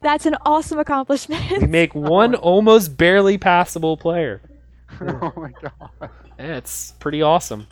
That's 0.00 0.24
an 0.24 0.36
awesome 0.46 0.78
accomplishment. 0.78 1.60
We 1.60 1.66
make 1.66 1.94
one 1.94 2.34
almost 2.34 2.96
barely 2.96 3.36
passable 3.36 3.98
player. 3.98 4.40
oh 5.02 5.34
my 5.36 5.52
god. 5.60 6.10
Yeah, 6.38 6.56
it's 6.56 6.92
pretty 6.92 7.20
awesome. 7.20 7.66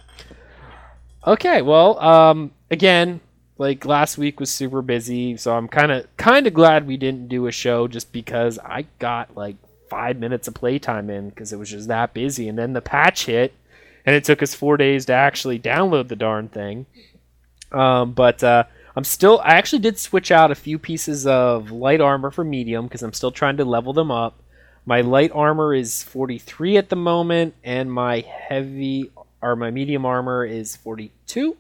Okay, 1.27 1.63
well, 1.63 1.99
um, 1.99 2.51
again, 2.71 3.21
like 3.57 3.87
last 3.87 4.19
week 4.19 4.41
was 4.41 4.51
super 4.51 4.83
busy, 4.83 5.39
so 5.39 5.57
I'm 5.57 5.67
kind 5.67 5.91
of 5.91 6.15
kind 6.19 6.47
of 6.47 6.53
glad 6.53 6.87
we 6.87 6.99
didn't 6.99 7.29
do 7.29 7.47
a 7.47 7.53
show 7.53 7.89
just 7.89 8.13
because 8.13 8.59
I 8.59 8.85
got 8.99 9.35
like 9.35 9.57
five 9.89 10.19
minutes 10.19 10.47
of 10.47 10.53
playtime 10.53 11.09
in 11.09 11.31
because 11.31 11.55
it 11.55 11.59
was 11.59 11.71
just 11.71 11.89
that 11.89 12.13
busy, 12.13 12.51
and 12.51 12.59
then 12.59 12.75
the 12.75 12.83
patch 12.83 13.25
hit, 13.25 13.55
and 14.09 14.17
it 14.17 14.25
took 14.25 14.43
us 14.43 14.55
four 14.55 14.79
days 14.79 15.05
to 15.05 15.13
actually 15.13 15.59
download 15.59 16.09
the 16.09 16.17
darn 16.17 16.49
thing. 16.49 16.87
Um, 17.71 18.13
but 18.13 18.43
uh, 18.43 18.65
I'm 18.97 19.05
still, 19.05 19.39
I 19.45 19.57
actually 19.57 19.81
did 19.81 19.99
switch 19.99 20.31
out 20.31 20.51
a 20.51 20.55
few 20.55 20.79
pieces 20.79 21.27
of 21.27 21.71
light 21.71 22.01
armor 22.01 22.31
for 22.31 22.43
medium 22.43 22.87
because 22.87 23.03
I'm 23.03 23.13
still 23.13 23.31
trying 23.31 23.59
to 23.59 23.67
level 23.67 23.93
them 23.93 24.11
up. 24.11 24.43
My 24.87 25.03
light 25.03 25.31
armor 25.35 25.75
is 25.75 26.03
43 26.05 26.79
at 26.79 26.89
the 26.89 26.97
moment, 26.97 27.55
and 27.63 27.93
my 27.93 28.21
heavy 28.21 29.11
or 29.43 29.57
my 29.57 29.71
medium 29.71 30.07
armor 30.07 30.43
is 30.43 30.75
42. 30.75 31.59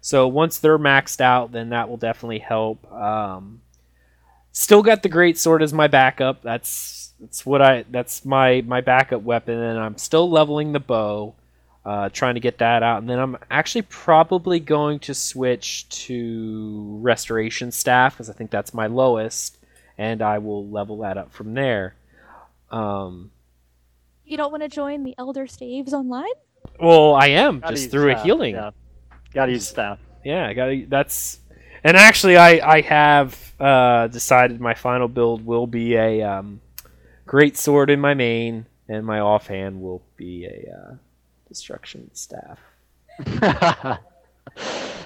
So 0.00 0.28
once 0.28 0.58
they're 0.58 0.78
maxed 0.78 1.20
out, 1.20 1.50
then 1.50 1.70
that 1.70 1.88
will 1.88 1.96
definitely 1.96 2.38
help. 2.38 2.88
Um, 2.92 3.62
still 4.52 4.84
got 4.84 5.02
the 5.02 5.08
great 5.08 5.38
sword 5.38 5.60
as 5.60 5.72
my 5.72 5.88
backup. 5.88 6.40
That's 6.42 7.14
that's 7.18 7.44
what 7.44 7.60
I 7.60 7.84
that's 7.90 8.24
my 8.24 8.60
my 8.64 8.80
backup 8.80 9.22
weapon, 9.22 9.58
and 9.58 9.76
I'm 9.76 9.98
still 9.98 10.30
leveling 10.30 10.70
the 10.70 10.78
bow, 10.78 11.34
uh, 11.84 12.08
trying 12.10 12.34
to 12.34 12.40
get 12.40 12.58
that 12.58 12.82
out. 12.82 12.98
And 12.98 13.08
then 13.08 13.18
I'm 13.18 13.36
actually 13.50 13.82
probably 13.82 14.60
going 14.60 14.98
to 15.00 15.14
switch 15.14 15.88
to 16.06 16.98
restoration 17.00 17.70
staff 17.72 18.14
because 18.14 18.28
I 18.30 18.32
think 18.34 18.50
that's 18.50 18.74
my 18.74 18.86
lowest, 18.86 19.56
and 19.98 20.22
I 20.22 20.38
will 20.38 20.68
level 20.68 20.98
that 20.98 21.16
up 21.16 21.32
from 21.32 21.54
there. 21.54 21.94
Um, 22.70 23.30
you 24.24 24.36
don't 24.36 24.50
want 24.50 24.62
to 24.62 24.68
join 24.68 25.02
the 25.04 25.14
Elder 25.18 25.46
Staves 25.46 25.92
online? 25.92 26.26
well, 26.78 27.14
I 27.14 27.28
am 27.28 27.60
Gotta 27.60 27.72
just 27.74 27.84
use 27.84 27.90
through 27.92 28.12
a 28.12 28.22
healing. 28.22 28.54
Yeah. 28.54 28.70
Gotta 29.32 29.52
use 29.52 29.66
staff. 29.68 29.98
yeah 30.24 30.46
i 30.46 30.52
gotta 30.52 30.84
that's 30.88 31.38
and 31.84 31.96
actually 31.96 32.36
i 32.36 32.60
i 32.76 32.80
have 32.82 33.54
uh 33.60 34.06
decided 34.08 34.60
my 34.60 34.74
final 34.74 35.08
build 35.08 35.44
will 35.46 35.66
be 35.66 35.94
a 35.94 36.20
um 36.22 36.60
great 37.26 37.56
sword 37.56 37.90
in 37.90 38.00
my 38.00 38.12
main 38.12 38.66
and 38.88 39.06
my 39.06 39.20
offhand 39.20 39.80
will 39.80 40.02
be 40.16 40.44
a 40.46 40.70
uh 40.70 40.94
destruction 41.50 42.08
staff 42.14 42.58
uh, 43.42 43.96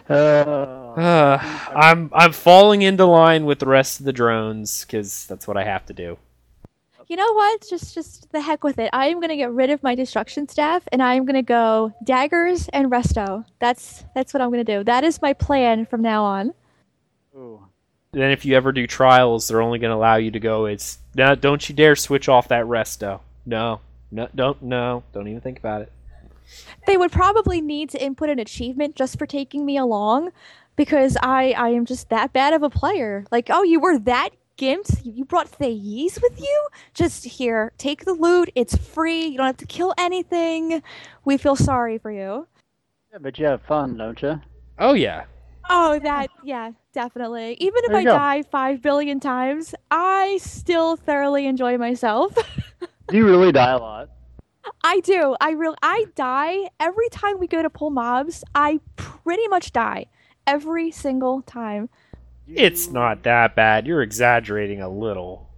i'm 1.75 2.09
i'm 2.13 2.33
falling 2.33 2.83
into 2.83 3.05
line 3.05 3.45
with 3.45 3.59
the 3.59 3.67
rest 3.67 3.99
of 3.99 4.07
the 4.07 4.13
drones 4.13 4.85
because 4.85 5.27
that's 5.27 5.49
what 5.49 5.57
i 5.57 5.65
have 5.65 5.85
to 5.87 5.93
do 5.93 6.17
You 7.07 7.17
know 7.17 7.33
what? 7.35 7.67
Just 7.69 7.95
just 7.95 8.33
the 8.33 8.41
heck 8.41 8.65
with 8.65 8.79
it. 8.79 8.89
I 8.95 9.09
am 9.09 9.21
gonna 9.21 9.37
get 9.37 9.53
rid 9.53 9.69
of 9.69 9.83
my 9.83 9.95
destruction 9.95 10.49
staff 10.49 10.83
and 10.91 11.03
I 11.03 11.15
am 11.17 11.27
gonna 11.27 11.43
go 11.43 11.93
daggers 12.03 12.69
and 12.73 12.91
resto. 12.91 13.45
That's 13.61 14.05
that's 14.15 14.33
what 14.33 14.41
I'm 14.41 14.51
gonna 14.51 14.65
do. 14.65 14.83
That 14.85 15.05
is 15.05 15.21
my 15.21 15.35
plan 15.35 15.85
from 15.85 16.01
now 16.01 16.25
on. 16.25 16.55
ooh. 17.37 17.61
then 18.13 18.31
if 18.31 18.45
you 18.47 18.57
ever 18.57 18.73
do 18.73 18.87
trials 18.87 19.49
they're 19.49 19.61
only 19.61 19.79
going 19.79 19.91
to 19.91 19.97
allow 19.97 20.17
you 20.17 20.31
to 20.31 20.41
go 20.41 20.67
it's 20.67 20.99
no 21.15 21.35
don't 21.35 21.69
you 21.69 21.75
dare 21.75 21.97
switch 21.97 22.29
off 22.29 22.49
that 22.49 22.65
resto 22.65 23.21
no 23.45 23.81
no 24.11 24.29
don't 24.35 24.63
no 24.63 25.03
don't 25.13 25.29
even 25.29 25.41
think 25.41 25.59
about 25.59 25.83
it 25.83 25.91
They 26.87 26.97
would 26.97 27.13
probably 27.13 27.61
need 27.61 27.91
to 27.91 28.03
input 28.03 28.29
an 28.29 28.39
achievement 28.39 28.97
just 28.97 29.19
for 29.19 29.27
taking 29.27 29.65
me 29.65 29.77
along 29.77 30.31
because 30.77 31.17
I 31.23 31.53
I 31.53 31.69
am 31.71 31.85
just 31.85 32.09
that 32.11 32.33
bad 32.33 32.53
of 32.53 32.63
a 32.63 32.71
player. 32.71 33.25
Like, 33.31 33.49
oh, 33.51 33.63
you 33.63 33.81
were 33.81 33.99
that 34.01 34.31
gimped? 34.59 35.01
You 35.05 35.25
brought 35.25 35.49
Thace 35.49 36.21
with 36.21 36.41
you? 36.41 36.69
Just 36.95 37.25
here, 37.25 37.73
take 37.79 38.05
the 38.05 38.15
loot. 38.15 38.51
It's 38.55 38.77
free. 38.77 39.27
You 39.27 39.39
don't 39.39 39.47
have 39.47 39.57
to 39.59 39.67
kill 39.67 39.95
anything. 39.99 40.83
We 41.25 41.37
feel 41.37 41.57
sorry 41.57 41.99
for 41.99 42.11
you. 42.11 42.47
Yeah, 43.13 43.19
but 43.21 43.39
you 43.39 43.47
have 43.47 43.63
fun, 43.63 43.97
don't 43.97 44.21
you? 44.21 44.41
oh 44.81 44.93
yeah 44.93 45.25
Oh, 45.71 45.99
that, 46.01 46.29
yeah, 46.43 46.73
definitely. 46.93 47.57
Even 47.59 47.85
if 47.85 47.95
I 47.95 48.05
go. 48.05 48.13
die 48.13 48.43
five 48.43 48.83
billion 48.83 49.19
times, 49.19 49.75
I 49.91 50.39
still 50.43 50.97
thoroughly 50.97 51.47
enjoy 51.47 51.79
myself. 51.79 52.35
Do 53.09 53.17
you 53.17 53.25
really 53.25 53.51
die 53.51 53.73
a 53.73 53.79
lot? 53.79 54.11
I 54.83 55.01
do. 55.01 55.36
I 55.41 55.51
really, 55.51 55.76
I 55.83 56.07
die 56.15 56.70
every 56.81 57.09
time 57.10 57.39
we 57.39 57.47
go 57.47 57.62
to 57.62 57.70
pull 57.70 57.91
mobs. 57.91 58.44
I 58.55 58.81
pretty 58.97 59.49
much 59.49 59.73
die 59.73 60.07
every 60.47 60.91
single 60.91 61.43
time. 61.43 61.89
It's 62.47 62.89
not 62.89 63.23
that 63.23 63.57
bad. 63.57 63.86
You're 63.86 64.02
exaggerating 64.02 64.81
a 64.81 64.89
little. 64.89 65.51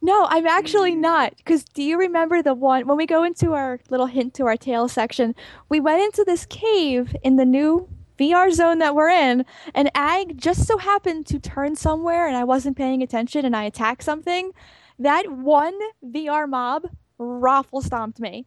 No, 0.00 0.26
I'm 0.28 0.48
actually 0.48 0.96
not. 0.96 1.36
Because 1.36 1.62
do 1.62 1.82
you 1.82 1.96
remember 1.96 2.42
the 2.42 2.54
one 2.54 2.88
when 2.88 2.96
we 2.96 3.06
go 3.06 3.22
into 3.22 3.52
our 3.52 3.78
little 3.88 4.06
hint 4.06 4.34
to 4.34 4.46
our 4.46 4.56
tale 4.56 4.88
section? 4.88 5.36
We 5.68 5.78
went 5.78 6.02
into 6.02 6.24
this 6.24 6.44
cave 6.46 7.14
in 7.22 7.36
the 7.36 7.44
new 7.44 7.88
VR 8.18 8.52
zone 8.52 8.78
that 8.78 8.94
we're 8.94 9.10
in, 9.10 9.44
and 9.74 9.90
Ag 9.94 10.38
just 10.38 10.66
so 10.66 10.78
happened 10.78 11.26
to 11.26 11.38
turn 11.38 11.76
somewhere 11.76 12.26
and 12.26 12.36
I 12.36 12.44
wasn't 12.44 12.76
paying 12.76 13.02
attention 13.02 13.44
and 13.44 13.56
I 13.56 13.64
attacked 13.64 14.02
something. 14.02 14.50
That 14.98 15.30
one 15.30 15.78
VR 16.04 16.48
mob 16.48 16.86
raffle 17.18 17.80
stomped 17.80 18.20
me. 18.20 18.46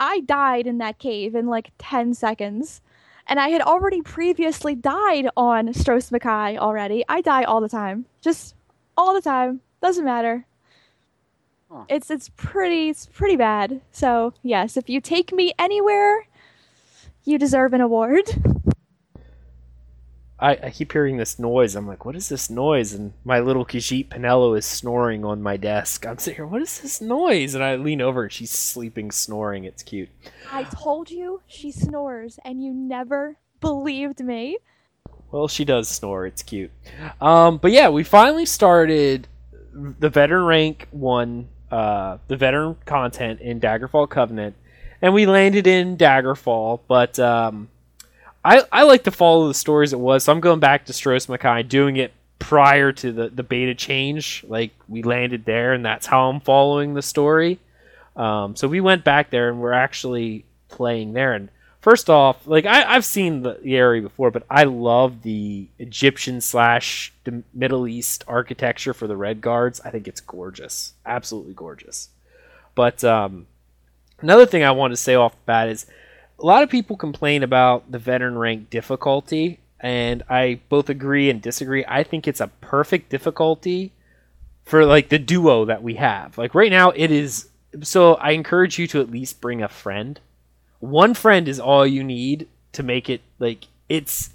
I 0.00 0.20
died 0.20 0.66
in 0.66 0.78
that 0.78 0.98
cave 0.98 1.34
in 1.34 1.46
like 1.46 1.72
10 1.78 2.14
seconds. 2.14 2.80
And 3.26 3.38
I 3.38 3.50
had 3.50 3.60
already 3.60 4.00
previously 4.00 4.74
died 4.74 5.28
on 5.36 5.74
Stros 5.74 6.10
M'Kai 6.10 6.56
already. 6.56 7.04
I 7.08 7.20
die 7.20 7.42
all 7.42 7.60
the 7.60 7.68
time. 7.68 8.06
Just 8.22 8.54
all 8.96 9.12
the 9.12 9.20
time. 9.20 9.60
Doesn't 9.82 10.04
matter. 10.04 10.46
Huh. 11.70 11.84
It's 11.88 12.10
it's 12.10 12.30
pretty 12.36 12.88
it's 12.88 13.04
pretty 13.04 13.36
bad. 13.36 13.82
So 13.92 14.32
yes, 14.42 14.78
if 14.78 14.88
you 14.88 15.02
take 15.02 15.32
me 15.32 15.52
anywhere, 15.58 16.26
you 17.24 17.38
deserve 17.38 17.74
an 17.74 17.82
award. 17.82 18.24
I, 20.40 20.52
I 20.52 20.70
keep 20.70 20.92
hearing 20.92 21.16
this 21.16 21.38
noise. 21.38 21.74
I'm 21.74 21.86
like, 21.86 22.04
what 22.04 22.14
is 22.14 22.28
this 22.28 22.48
noise? 22.48 22.92
And 22.92 23.12
my 23.24 23.40
little 23.40 23.66
Khajiit 23.66 24.08
Pinello 24.08 24.56
is 24.56 24.64
snoring 24.64 25.24
on 25.24 25.42
my 25.42 25.56
desk. 25.56 26.06
I'm 26.06 26.18
sitting 26.18 26.36
here, 26.36 26.46
what 26.46 26.62
is 26.62 26.80
this 26.80 27.00
noise? 27.00 27.54
And 27.54 27.64
I 27.64 27.74
lean 27.74 28.00
over 28.00 28.22
and 28.24 28.32
she's 28.32 28.52
sleeping, 28.52 29.10
snoring. 29.10 29.64
It's 29.64 29.82
cute. 29.82 30.08
I 30.52 30.62
told 30.64 31.10
you 31.10 31.42
she 31.48 31.72
snores, 31.72 32.38
and 32.44 32.62
you 32.62 32.72
never 32.72 33.36
believed 33.60 34.20
me. 34.20 34.58
Well, 35.32 35.48
she 35.48 35.64
does 35.64 35.88
snore. 35.88 36.24
It's 36.26 36.42
cute. 36.42 36.70
Um, 37.20 37.58
but 37.58 37.72
yeah, 37.72 37.88
we 37.88 38.04
finally 38.04 38.46
started 38.46 39.26
the 39.72 40.08
veteran 40.08 40.44
rank 40.44 40.88
one, 40.90 41.48
uh, 41.70 42.18
the 42.28 42.36
veteran 42.36 42.76
content 42.86 43.40
in 43.40 43.60
Daggerfall 43.60 44.08
Covenant, 44.08 44.54
and 45.02 45.12
we 45.12 45.26
landed 45.26 45.66
in 45.66 45.96
Daggerfall. 45.96 46.80
But 46.88 47.18
um, 47.18 47.68
I 48.44 48.62
I 48.70 48.82
like 48.84 49.04
to 49.04 49.10
follow 49.10 49.48
the 49.48 49.54
stories 49.54 49.92
it 49.92 50.00
was, 50.00 50.24
so 50.24 50.32
I'm 50.32 50.40
going 50.40 50.60
back 50.60 50.86
to 50.86 50.92
Stros 50.92 51.26
M'Kai, 51.26 51.68
doing 51.68 51.96
it 51.96 52.12
prior 52.38 52.92
to 52.92 53.12
the 53.12 53.28
the 53.28 53.42
beta 53.42 53.74
change. 53.74 54.44
Like 54.48 54.72
we 54.88 55.02
landed 55.02 55.44
there, 55.44 55.72
and 55.72 55.84
that's 55.84 56.06
how 56.06 56.30
I'm 56.30 56.40
following 56.40 56.94
the 56.94 57.02
story. 57.02 57.58
Um, 58.16 58.56
so 58.56 58.68
we 58.68 58.80
went 58.80 59.04
back 59.04 59.30
there, 59.30 59.48
and 59.48 59.60
we're 59.60 59.72
actually 59.72 60.44
playing 60.68 61.12
there, 61.12 61.32
and 61.34 61.48
first 61.80 62.10
off, 62.10 62.46
like 62.46 62.66
I, 62.66 62.94
I've 62.94 63.04
seen 63.04 63.42
the, 63.42 63.58
the 63.62 63.76
area 63.76 64.02
before, 64.02 64.30
but 64.30 64.44
I 64.50 64.64
love 64.64 65.22
the 65.22 65.68
Egyptian 65.78 66.40
slash 66.40 67.12
the 67.24 67.42
Middle 67.54 67.86
East 67.86 68.24
architecture 68.26 68.94
for 68.94 69.06
the 69.06 69.14
Redguards. 69.14 69.80
I 69.84 69.90
think 69.90 70.08
it's 70.08 70.20
gorgeous, 70.20 70.94
absolutely 71.06 71.54
gorgeous. 71.54 72.08
But 72.74 73.02
um, 73.04 73.46
another 74.20 74.46
thing 74.46 74.62
I 74.62 74.70
want 74.72 74.92
to 74.92 74.96
say 74.96 75.14
off 75.14 75.32
the 75.32 75.38
bat 75.46 75.68
is 75.68 75.86
a 76.38 76.46
lot 76.46 76.62
of 76.62 76.70
people 76.70 76.96
complain 76.96 77.42
about 77.42 77.90
the 77.90 77.98
veteran 77.98 78.38
rank 78.38 78.70
difficulty, 78.70 79.58
and 79.80 80.22
I 80.28 80.60
both 80.68 80.88
agree 80.88 81.30
and 81.30 81.42
disagree. 81.42 81.84
I 81.86 82.02
think 82.02 82.26
it's 82.26 82.40
a 82.40 82.48
perfect 82.60 83.10
difficulty 83.10 83.92
for 84.64 84.84
like 84.84 85.08
the 85.08 85.18
duo 85.18 85.64
that 85.64 85.82
we 85.82 85.94
have. 85.94 86.38
Like 86.38 86.54
right 86.54 86.70
now, 86.70 86.90
it 86.90 87.10
is. 87.10 87.48
So 87.82 88.14
I 88.14 88.30
encourage 88.30 88.78
you 88.78 88.86
to 88.88 89.00
at 89.00 89.10
least 89.10 89.40
bring 89.40 89.62
a 89.62 89.68
friend. 89.68 90.20
One 90.80 91.14
friend 91.14 91.48
is 91.48 91.58
all 91.58 91.86
you 91.86 92.04
need 92.04 92.48
to 92.72 92.82
make 92.82 93.10
it 93.10 93.20
like 93.38 93.66
it's 93.88 94.30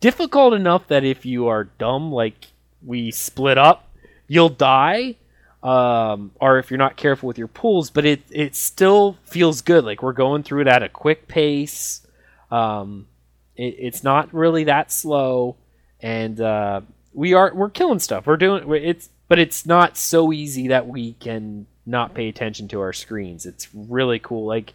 difficult 0.00 0.54
enough 0.54 0.86
that 0.88 1.04
if 1.04 1.26
you 1.26 1.48
are 1.48 1.64
dumb, 1.64 2.12
like 2.12 2.48
we 2.84 3.10
split 3.10 3.58
up, 3.58 3.88
you'll 4.28 4.48
die. 4.48 5.16
Um, 5.62 6.30
or 6.40 6.58
if 6.58 6.70
you're 6.70 6.78
not 6.78 6.96
careful 6.96 7.26
with 7.26 7.38
your 7.38 7.48
pulls, 7.48 7.90
but 7.90 8.04
it 8.04 8.22
it 8.30 8.54
still 8.54 9.16
feels 9.24 9.60
good. 9.60 9.84
Like 9.84 10.02
we're 10.02 10.12
going 10.12 10.44
through 10.44 10.62
it 10.62 10.68
at 10.68 10.82
a 10.82 10.88
quick 10.88 11.26
pace. 11.26 12.06
Um, 12.50 13.08
it, 13.56 13.74
it's 13.78 14.04
not 14.04 14.32
really 14.32 14.64
that 14.64 14.92
slow, 14.92 15.56
and 16.00 16.40
uh, 16.40 16.82
we 17.12 17.34
are 17.34 17.52
we're 17.54 17.70
killing 17.70 17.98
stuff. 17.98 18.26
We're 18.26 18.36
doing 18.36 18.72
it's, 18.72 19.10
but 19.26 19.40
it's 19.40 19.66
not 19.66 19.96
so 19.96 20.32
easy 20.32 20.68
that 20.68 20.86
we 20.86 21.14
can 21.14 21.66
not 21.84 22.14
pay 22.14 22.28
attention 22.28 22.68
to 22.68 22.80
our 22.80 22.92
screens. 22.92 23.44
It's 23.44 23.68
really 23.74 24.18
cool. 24.20 24.46
Like 24.46 24.74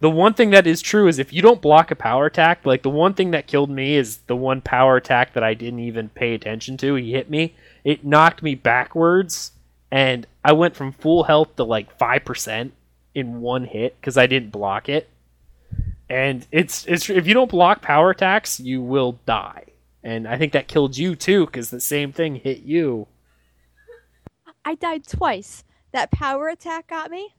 the 0.00 0.10
one 0.10 0.34
thing 0.34 0.50
that 0.50 0.66
is 0.66 0.82
true 0.82 1.06
is 1.06 1.18
if 1.18 1.32
you 1.32 1.42
don't 1.42 1.62
block 1.62 1.90
a 1.90 1.96
power 1.96 2.26
attack, 2.26 2.66
like 2.66 2.82
the 2.82 2.90
one 2.90 3.14
thing 3.14 3.30
that 3.30 3.46
killed 3.46 3.70
me 3.70 3.94
is 3.94 4.18
the 4.26 4.36
one 4.36 4.60
power 4.60 4.96
attack 4.96 5.34
that 5.34 5.44
I 5.44 5.54
didn't 5.54 5.80
even 5.80 6.08
pay 6.08 6.34
attention 6.34 6.76
to. 6.78 6.96
He 6.96 7.12
hit 7.12 7.30
me. 7.30 7.54
It 7.84 8.04
knocked 8.04 8.42
me 8.42 8.54
backwards, 8.54 9.52
and 9.90 10.26
I 10.44 10.52
went 10.52 10.76
from 10.76 10.92
full 10.92 11.24
health 11.24 11.56
to 11.56 11.64
like 11.64 11.96
five 11.98 12.24
percent 12.24 12.72
in 13.14 13.40
one 13.40 13.64
hit 13.64 13.96
because 14.00 14.16
I 14.16 14.26
didn't 14.26 14.50
block 14.50 14.88
it. 14.88 15.08
And 16.08 16.46
it's 16.52 16.84
it's 16.86 17.08
if 17.08 17.26
you 17.26 17.34
don't 17.34 17.50
block 17.50 17.82
power 17.82 18.10
attacks, 18.10 18.60
you 18.60 18.82
will 18.82 19.18
die. 19.26 19.64
And 20.02 20.28
I 20.28 20.36
think 20.36 20.52
that 20.52 20.68
killed 20.68 20.98
you 20.98 21.16
too 21.16 21.46
because 21.46 21.70
the 21.70 21.80
same 21.80 22.12
thing 22.12 22.36
hit 22.36 22.60
you. 22.60 23.06
I 24.64 24.74
died 24.74 25.06
twice. 25.06 25.64
That 25.92 26.10
power 26.10 26.48
attack 26.48 26.88
got 26.88 27.10
me, 27.10 27.34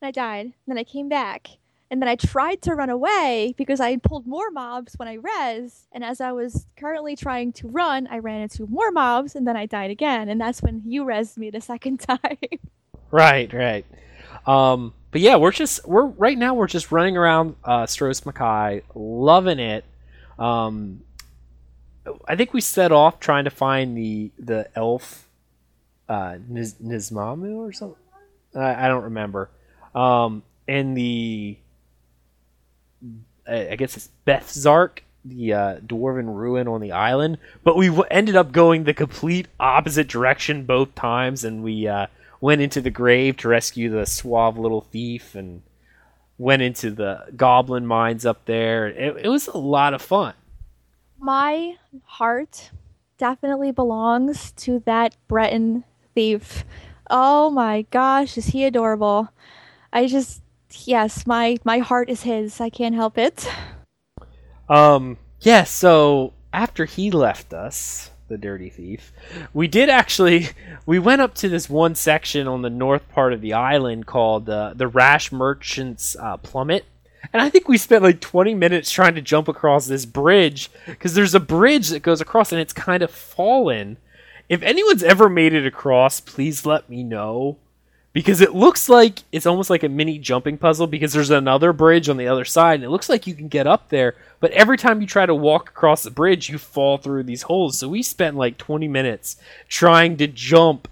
and 0.00 0.08
I 0.08 0.10
died. 0.10 0.46
And 0.46 0.54
Then 0.68 0.78
I 0.78 0.84
came 0.84 1.08
back, 1.08 1.48
and 1.90 2.00
then 2.00 2.08
I 2.08 2.16
tried 2.16 2.62
to 2.62 2.74
run 2.74 2.90
away 2.90 3.54
because 3.56 3.80
I 3.80 3.96
pulled 3.96 4.26
more 4.26 4.50
mobs 4.50 4.94
when 4.94 5.08
I 5.08 5.14
res. 5.14 5.86
And 5.92 6.02
as 6.02 6.20
I 6.20 6.32
was 6.32 6.66
currently 6.76 7.14
trying 7.14 7.52
to 7.54 7.68
run, 7.68 8.06
I 8.10 8.18
ran 8.18 8.40
into 8.40 8.66
more 8.66 8.90
mobs, 8.90 9.34
and 9.34 9.46
then 9.46 9.56
I 9.56 9.66
died 9.66 9.90
again. 9.90 10.28
And 10.28 10.40
that's 10.40 10.62
when 10.62 10.82
you 10.86 11.04
res 11.04 11.36
me 11.36 11.50
the 11.50 11.60
second 11.72 11.98
time. 12.00 12.38
Right, 13.10 13.52
right. 13.52 13.86
Um, 14.46 14.92
but 15.10 15.20
yeah, 15.20 15.36
we're 15.36 15.52
just 15.52 15.86
we're 15.86 16.06
right 16.06 16.36
now 16.36 16.54
we're 16.54 16.66
just 16.66 16.90
running 16.90 17.16
around 17.16 17.56
uh, 17.64 17.86
Stros 17.86 18.20
M'Kai, 18.22 18.82
loving 18.94 19.60
it. 19.60 19.84
Um, 20.38 21.02
I 22.26 22.36
think 22.36 22.52
we 22.52 22.60
set 22.60 22.92
off 22.92 23.20
trying 23.20 23.44
to 23.44 23.50
find 23.50 23.96
the 23.96 24.32
the 24.38 24.68
elf 24.74 25.28
uh, 26.08 26.36
Niz- 26.50 26.82
Nizmamu 26.82 27.56
or 27.56 27.72
something. 27.72 27.96
I, 28.54 28.86
I 28.86 28.88
don't 28.88 29.04
remember. 29.04 29.50
Um, 29.94 30.42
and 30.66 30.96
the 30.96 31.58
I 33.46 33.76
guess 33.76 33.96
it's 33.96 34.08
Bethzark, 34.26 35.00
the 35.24 35.52
uh, 35.52 35.76
dwarven 35.78 36.34
ruin 36.34 36.68
on 36.68 36.80
the 36.80 36.92
island. 36.92 37.38
But 37.62 37.76
we 37.76 37.86
w- 37.88 38.06
ended 38.10 38.36
up 38.36 38.52
going 38.52 38.84
the 38.84 38.94
complete 38.94 39.48
opposite 39.60 40.08
direction 40.08 40.64
both 40.64 40.94
times, 40.94 41.44
and 41.44 41.62
we 41.62 41.86
uh, 41.86 42.06
went 42.40 42.60
into 42.60 42.80
the 42.80 42.90
grave 42.90 43.36
to 43.38 43.48
rescue 43.48 43.90
the 43.90 44.06
suave 44.06 44.58
little 44.58 44.80
thief, 44.80 45.34
and 45.34 45.62
went 46.38 46.62
into 46.62 46.90
the 46.90 47.26
goblin 47.36 47.86
mines 47.86 48.26
up 48.26 48.44
there. 48.46 48.88
It, 48.88 49.26
it 49.26 49.28
was 49.28 49.46
a 49.48 49.58
lot 49.58 49.94
of 49.94 50.02
fun. 50.02 50.34
My 51.18 51.76
heart 52.04 52.70
definitely 53.18 53.70
belongs 53.70 54.52
to 54.52 54.82
that 54.86 55.16
Breton 55.28 55.84
thief. 56.14 56.64
Oh 57.10 57.50
my 57.50 57.82
gosh, 57.90 58.36
is 58.36 58.46
he 58.46 58.64
adorable? 58.64 59.28
I 59.92 60.06
just 60.06 60.42
yes, 60.86 61.26
my 61.26 61.58
my 61.64 61.78
heart 61.78 62.08
is 62.08 62.22
his. 62.22 62.60
I 62.60 62.70
can't 62.70 62.94
help 62.94 63.18
it. 63.18 63.48
Um, 64.68 65.18
yeah, 65.40 65.64
so 65.64 66.32
after 66.52 66.84
he 66.84 67.10
left 67.10 67.52
us, 67.52 68.10
the 68.28 68.38
dirty 68.38 68.70
thief, 68.70 69.12
we 69.52 69.68
did 69.68 69.88
actually 69.88 70.48
we 70.86 70.98
went 70.98 71.20
up 71.20 71.34
to 71.36 71.48
this 71.48 71.68
one 71.68 71.94
section 71.94 72.48
on 72.48 72.62
the 72.62 72.70
north 72.70 73.08
part 73.10 73.32
of 73.32 73.40
the 73.40 73.52
island 73.52 74.06
called 74.06 74.48
uh, 74.48 74.72
the 74.74 74.88
Rash 74.88 75.32
Merchants 75.32 76.16
uh, 76.18 76.36
Plummet. 76.38 76.84
And 77.32 77.40
I 77.40 77.48
think 77.48 77.68
we 77.68 77.78
spent 77.78 78.02
like 78.02 78.20
20 78.20 78.54
minutes 78.54 78.90
trying 78.90 79.14
to 79.14 79.22
jump 79.22 79.48
across 79.48 79.86
this 79.86 80.04
bridge 80.04 80.70
because 80.86 81.14
there's 81.14 81.34
a 81.34 81.40
bridge 81.40 81.88
that 81.88 82.02
goes 82.02 82.20
across 82.20 82.52
and 82.52 82.60
it's 82.60 82.74
kind 82.74 83.02
of 83.02 83.10
fallen. 83.10 83.96
If 84.48 84.62
anyone's 84.62 85.02
ever 85.02 85.30
made 85.30 85.54
it 85.54 85.66
across, 85.66 86.20
please 86.20 86.66
let 86.66 86.90
me 86.90 87.02
know 87.02 87.56
because 88.14 88.40
it 88.40 88.54
looks 88.54 88.88
like 88.88 89.18
it's 89.32 89.44
almost 89.44 89.68
like 89.68 89.82
a 89.82 89.88
mini 89.88 90.18
jumping 90.18 90.56
puzzle 90.56 90.86
because 90.86 91.12
there's 91.12 91.30
another 91.30 91.74
bridge 91.74 92.08
on 92.08 92.16
the 92.16 92.28
other 92.28 92.44
side 92.44 92.76
and 92.76 92.84
it 92.84 92.90
looks 92.90 93.08
like 93.10 93.26
you 93.26 93.34
can 93.34 93.48
get 93.48 93.66
up 93.66 93.90
there 93.90 94.14
but 94.40 94.52
every 94.52 94.78
time 94.78 95.02
you 95.02 95.06
try 95.06 95.26
to 95.26 95.34
walk 95.34 95.68
across 95.68 96.02
the 96.02 96.10
bridge 96.10 96.48
you 96.48 96.56
fall 96.56 96.96
through 96.96 97.24
these 97.24 97.42
holes. 97.42 97.76
So 97.78 97.88
we 97.88 98.02
spent 98.02 98.36
like 98.36 98.56
20 98.56 98.88
minutes 98.88 99.36
trying 99.68 100.16
to 100.16 100.26
jump 100.26 100.88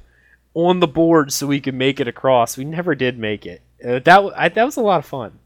on 0.52 0.80
the 0.80 0.86
board 0.86 1.32
so 1.32 1.46
we 1.46 1.60
could 1.60 1.74
make 1.74 2.00
it 2.00 2.08
across. 2.08 2.58
We 2.58 2.64
never 2.64 2.94
did 2.94 3.18
make 3.18 3.46
it. 3.46 3.62
Uh, 3.82 4.00
that, 4.00 4.54
that 4.54 4.64
was 4.64 4.76
a 4.76 4.82
lot 4.82 4.98
of 4.98 5.06
fun 5.06 5.38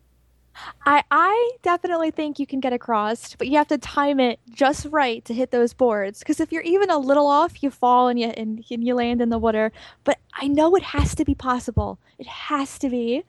I 0.85 1.03
I 1.11 1.51
definitely 1.63 2.11
think 2.11 2.39
you 2.39 2.47
can 2.47 2.61
get 2.61 2.73
across, 2.73 3.35
but 3.35 3.49
you 3.49 3.57
have 3.59 3.69
to 3.69 3.79
time 3.79 4.21
it 4.21 4.39
just 4.51 4.87
right 4.87 5.25
to 5.25 5.35
hit 5.35 5.51
those 5.51 5.73
boards. 5.73 6.21
Because 6.21 6.41
if 6.41 6.53
you're 6.53 6.63
even 6.63 6.91
a 6.91 6.99
little 6.99 7.27
off, 7.27 7.63
you 7.63 7.71
fall 7.71 8.09
and 8.09 8.19
you 8.19 8.29
and, 8.29 8.65
and 8.71 8.85
you 8.85 8.95
land 8.95 9.21
in 9.21 9.29
the 9.29 9.39
water. 9.39 9.73
But 10.05 10.19
I 10.35 10.49
know 10.49 10.75
it 10.77 10.83
has 10.83 11.15
to 11.17 11.25
be 11.25 11.35
possible. 11.35 11.99
It 12.19 12.27
has 12.27 12.79
to 12.79 12.89
be. 12.89 13.25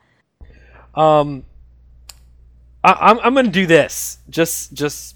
Um, 0.96 1.44
I, 2.84 2.94
I'm 2.94 3.20
I'm 3.20 3.34
gonna 3.34 3.50
do 3.50 3.66
this. 3.66 4.20
Just 4.30 4.74
just 4.74 5.16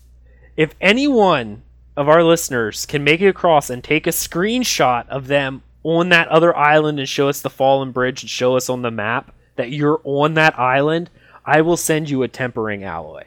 if 0.57 0.75
anyone 0.81 1.63
of 1.97 2.07
our 2.07 2.23
listeners 2.23 2.85
can 2.85 3.03
make 3.03 3.21
it 3.21 3.27
across 3.27 3.69
and 3.69 3.83
take 3.83 4.07
a 4.07 4.11
screenshot 4.11 5.07
of 5.09 5.27
them 5.27 5.63
on 5.83 6.09
that 6.09 6.27
other 6.29 6.55
island 6.55 6.99
and 6.99 7.09
show 7.09 7.27
us 7.27 7.41
the 7.41 7.49
fallen 7.49 7.91
bridge 7.91 8.23
and 8.23 8.29
show 8.29 8.55
us 8.55 8.69
on 8.69 8.81
the 8.81 8.91
map 8.91 9.33
that 9.55 9.71
you're 9.71 10.01
on 10.03 10.35
that 10.35 10.57
island, 10.57 11.09
I 11.45 11.61
will 11.61 11.77
send 11.77 12.09
you 12.09 12.23
a 12.23 12.27
tempering 12.27 12.83
alloy. 12.83 13.25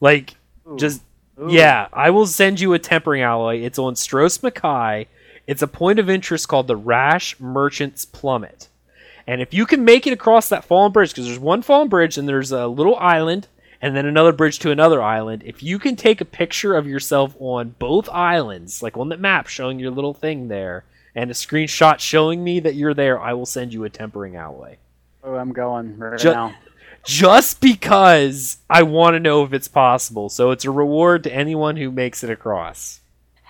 Like 0.00 0.34
Ooh. 0.68 0.76
just 0.76 1.02
Ooh. 1.40 1.48
yeah, 1.50 1.88
I 1.92 2.10
will 2.10 2.26
send 2.26 2.60
you 2.60 2.72
a 2.72 2.78
tempering 2.78 3.22
alloy. 3.22 3.56
It's 3.56 3.78
on 3.78 3.96
Stros 3.96 4.38
M'Kai. 4.38 5.06
It's 5.46 5.62
a 5.62 5.68
point 5.68 5.98
of 5.98 6.10
interest 6.10 6.48
called 6.48 6.66
the 6.66 6.76
Rash 6.76 7.38
Merchant's 7.38 8.04
Plummet. 8.04 8.68
And 9.26 9.40
if 9.40 9.52
you 9.52 9.66
can 9.66 9.84
make 9.84 10.06
it 10.06 10.12
across 10.12 10.48
that 10.48 10.64
fallen 10.64 10.92
bridge, 10.92 11.10
because 11.10 11.26
there's 11.26 11.38
one 11.38 11.62
fallen 11.62 11.88
bridge 11.88 12.16
and 12.16 12.28
there's 12.28 12.52
a 12.52 12.66
little 12.66 12.96
island 12.96 13.48
and 13.82 13.94
then 13.94 14.06
another 14.06 14.32
bridge 14.32 14.58
to 14.60 14.70
another 14.70 15.02
island, 15.02 15.42
if 15.44 15.62
you 15.62 15.78
can 15.78 15.96
take 15.96 16.20
a 16.20 16.24
picture 16.24 16.74
of 16.74 16.86
yourself 16.86 17.34
on 17.38 17.74
both 17.78 18.08
islands, 18.08 18.82
like 18.82 18.96
on 18.96 19.08
the 19.08 19.16
map 19.16 19.48
showing 19.48 19.78
your 19.78 19.90
little 19.90 20.14
thing 20.14 20.48
there, 20.48 20.84
and 21.14 21.30
a 21.30 21.34
screenshot 21.34 21.98
showing 21.98 22.42
me 22.42 22.60
that 22.60 22.74
you're 22.74 22.94
there, 22.94 23.20
I 23.20 23.32
will 23.32 23.46
send 23.46 23.72
you 23.72 23.84
a 23.84 23.90
tempering 23.90 24.36
alloy. 24.36 24.76
Oh, 25.22 25.34
I'm 25.34 25.52
going 25.52 25.98
right 25.98 26.18
Ju- 26.18 26.32
now. 26.32 26.54
Just 27.06 27.60
because 27.60 28.58
I 28.68 28.82
want 28.82 29.14
to 29.14 29.20
know 29.20 29.44
if 29.44 29.52
it's 29.52 29.68
possible. 29.68 30.28
So 30.28 30.50
it's 30.50 30.64
a 30.64 30.70
reward 30.70 31.22
to 31.24 31.32
anyone 31.32 31.76
who 31.76 31.90
makes 31.90 32.22
it 32.24 32.30
across. 32.30 33.00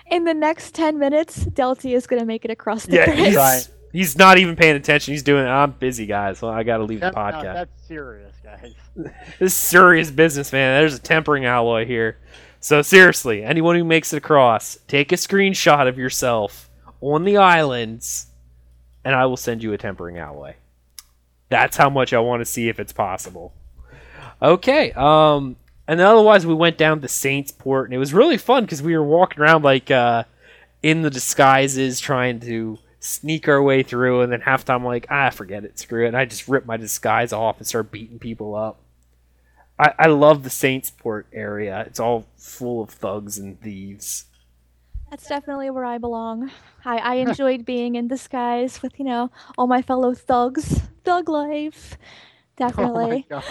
In 0.09 0.23
the 0.23 0.33
next 0.33 0.73
ten 0.75 0.97
minutes, 0.99 1.43
Delty 1.45 1.93
is 1.95 2.07
gonna 2.07 2.23
make 2.25 2.45
it 2.45 2.51
across 2.51 2.85
the 2.85 2.95
Yeah, 2.95 3.05
bridge. 3.05 3.17
he's, 3.19 3.35
Right. 3.35 3.67
he's 3.91 4.17
not 4.17 4.37
even 4.37 4.55
paying 4.55 4.75
attention. 4.77 5.13
He's 5.13 5.23
doing, 5.23 5.45
I'm 5.47 5.71
busy, 5.71 6.05
guys, 6.05 6.37
so 6.37 6.47
I 6.49 6.63
got 6.63 6.77
to 6.77 6.83
leave 6.83 7.01
the 7.01 7.11
That- 7.11 7.15
no, 7.15 7.19
podcast. 7.21 7.53
that's 7.53 7.87
serious, 7.87 8.35
guys. 8.43 8.73
This 9.39 9.51
is 9.51 9.53
serious 9.53 10.09
business, 10.11 10.53
man. 10.53 10.79
There's 10.79 10.95
a 10.95 10.99
tempering 10.99 11.45
alloy 11.45 11.85
here. 11.85 12.17
So 12.59 12.81
seriously, 12.81 13.43
anyone 13.43 13.75
who 13.75 13.83
makes 13.83 14.13
it 14.13 14.17
across, 14.17 14.77
take 14.87 15.11
a 15.11 15.15
screenshot 15.15 15.87
of 15.87 15.97
yourself 15.97 16.69
on 17.01 17.23
the 17.25 17.37
islands, 17.37 18.27
and 19.03 19.13
I 19.13 19.25
will 19.25 19.37
send 19.37 19.61
you 19.61 19.73
a 19.73 19.77
tempering 19.77 20.17
alloy. 20.17 20.53
That's 21.49 21.77
how 21.77 21.89
much 21.89 22.13
I 22.13 22.19
want 22.19 22.41
to 22.41 22.45
see 22.45 22.69
if 22.69 22.79
it's 22.79 22.93
possible. 22.93 23.53
Okay. 24.41 24.91
Um, 24.91 25.55
and 25.87 25.99
then 25.99 26.07
otherwise 26.07 26.45
we 26.45 26.53
went 26.53 26.77
down 26.77 27.01
to 27.01 27.07
Saintsport, 27.07 27.85
and 27.85 27.93
it 27.93 27.97
was 27.97 28.13
really 28.13 28.37
fun 28.37 28.63
because 28.63 28.81
we 28.81 28.95
were 28.95 29.03
walking 29.03 29.41
around 29.41 29.63
like 29.63 29.89
uh, 29.89 30.25
in 30.83 31.01
the 31.01 31.09
disguises, 31.09 31.99
trying 31.99 32.41
to 32.41 32.77
sneak 32.99 33.47
our 33.47 33.61
way 33.61 33.83
through, 33.83 34.21
and 34.21 34.31
then 34.31 34.41
halftime 34.41 34.83
like 34.83 35.07
ah 35.09 35.29
forget 35.29 35.63
it, 35.63 35.79
screw 35.79 36.03
it, 36.03 36.09
and 36.09 36.17
I 36.17 36.25
just 36.25 36.47
ripped 36.47 36.67
my 36.67 36.77
disguise 36.77 37.31
off 37.31 37.57
and 37.57 37.67
started 37.67 37.91
beating 37.91 38.19
people 38.19 38.53
up. 38.53 38.81
I, 39.79 39.93
I 39.97 40.07
love 40.07 40.43
the 40.43 40.49
Saintsport 40.49 41.25
area. 41.31 41.83
It's 41.87 41.99
all 41.99 42.25
full 42.35 42.81
of 42.81 42.89
thugs 42.89 43.37
and 43.37 43.61
thieves. 43.61 44.25
That's 45.09 45.27
definitely 45.27 45.69
where 45.69 45.85
I 45.85 45.97
belong. 45.97 46.51
I, 46.83 46.97
I 46.97 47.15
enjoyed 47.15 47.65
being 47.65 47.95
in 47.95 48.07
disguise 48.07 48.81
with, 48.81 48.99
you 48.99 49.05
know, 49.05 49.31
all 49.57 49.67
my 49.67 49.81
fellow 49.81 50.13
thugs. 50.13 50.81
Thug 51.03 51.29
life. 51.29 51.97
Definitely. 52.57 53.27
Oh. 53.31 53.41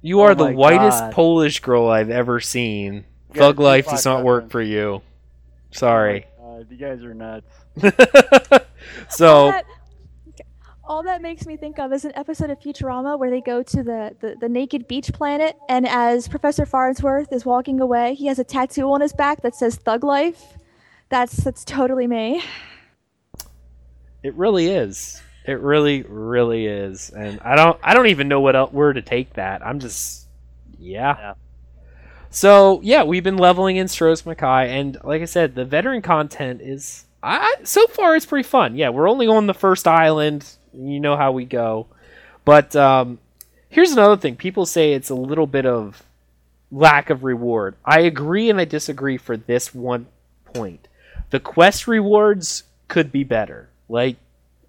You 0.00 0.20
are 0.20 0.32
Oh 0.32 0.34
the 0.34 0.52
whitest 0.52 1.00
God. 1.00 1.12
Polish 1.12 1.60
girl 1.60 1.88
I've 1.88 2.10
ever 2.10 2.40
seen. 2.40 3.04
Thug 3.34 3.58
life 3.58 3.86
does 3.86 4.04
not 4.04 4.24
work 4.24 4.50
for 4.50 4.62
you. 4.62 5.02
Sorry. 5.70 6.26
Uh, 6.42 6.62
you 6.68 6.76
guys 6.76 7.02
are 7.02 7.14
nuts. 7.14 7.46
so 9.08 9.46
that, 9.46 9.64
all 10.92 11.02
that 11.02 11.22
makes 11.22 11.46
me 11.46 11.56
think 11.56 11.78
of 11.78 11.90
is 11.90 12.04
an 12.04 12.12
episode 12.14 12.50
of 12.50 12.60
Futurama 12.60 13.18
where 13.18 13.30
they 13.30 13.40
go 13.40 13.62
to 13.62 13.82
the, 13.82 14.14
the, 14.20 14.36
the 14.38 14.48
naked 14.48 14.86
beach 14.86 15.10
planet, 15.10 15.56
and 15.66 15.88
as 15.88 16.28
Professor 16.28 16.66
Farnsworth 16.66 17.32
is 17.32 17.46
walking 17.46 17.80
away, 17.80 18.14
he 18.14 18.26
has 18.26 18.38
a 18.38 18.44
tattoo 18.44 18.92
on 18.92 19.00
his 19.00 19.14
back 19.14 19.40
that 19.40 19.54
says 19.54 19.76
"Thug 19.76 20.04
Life." 20.04 20.58
That's 21.08 21.38
that's 21.38 21.64
totally 21.64 22.06
me. 22.06 22.42
it 24.22 24.34
really 24.34 24.66
is. 24.68 25.22
It 25.46 25.60
really, 25.60 26.02
really 26.02 26.66
is. 26.66 27.08
And 27.08 27.40
I 27.40 27.56
don't 27.56 27.80
I 27.82 27.94
don't 27.94 28.08
even 28.08 28.28
know 28.28 28.42
what 28.42 28.54
el 28.54 28.66
where 28.66 28.92
to 28.92 29.00
take 29.00 29.32
that. 29.32 29.64
I'm 29.66 29.80
just 29.80 30.28
yeah. 30.78 31.16
Yeah. 31.18 31.34
So 32.28 32.82
yeah, 32.82 33.04
we've 33.04 33.24
been 33.24 33.38
leveling 33.38 33.76
in 33.76 33.88
Stros 33.88 34.22
M'Kai, 34.22 34.66
and 34.66 34.98
like 35.04 35.22
I 35.22 35.26
said, 35.26 35.54
the 35.54 35.64
veteran 35.64 36.02
content 36.02 36.60
is 36.60 37.06
I, 37.22 37.38
I 37.38 37.64
so 37.64 37.86
far 37.86 38.14
it's 38.14 38.26
pretty 38.26 38.46
fun. 38.46 38.76
Yeah, 38.76 38.90
we're 38.90 39.08
only 39.08 39.26
on 39.26 39.46
the 39.46 39.54
first 39.54 39.88
island. 39.88 40.44
You 40.74 41.00
know 41.00 41.16
how 41.16 41.32
we 41.32 41.44
go. 41.44 41.86
But 42.44 42.74
um, 42.76 43.18
here's 43.68 43.92
another 43.92 44.16
thing: 44.16 44.36
people 44.36 44.66
say 44.66 44.92
it's 44.92 45.10
a 45.10 45.14
little 45.14 45.46
bit 45.46 45.66
of 45.66 46.02
lack 46.70 47.10
of 47.10 47.24
reward. 47.24 47.76
I 47.84 48.00
agree 48.00 48.48
and 48.50 48.60
I 48.60 48.64
disagree 48.64 49.18
for 49.18 49.36
this 49.36 49.74
one 49.74 50.06
point. 50.54 50.88
The 51.30 51.40
quest 51.40 51.86
rewards 51.86 52.64
could 52.88 53.12
be 53.12 53.24
better. 53.24 53.68
Like, 53.88 54.16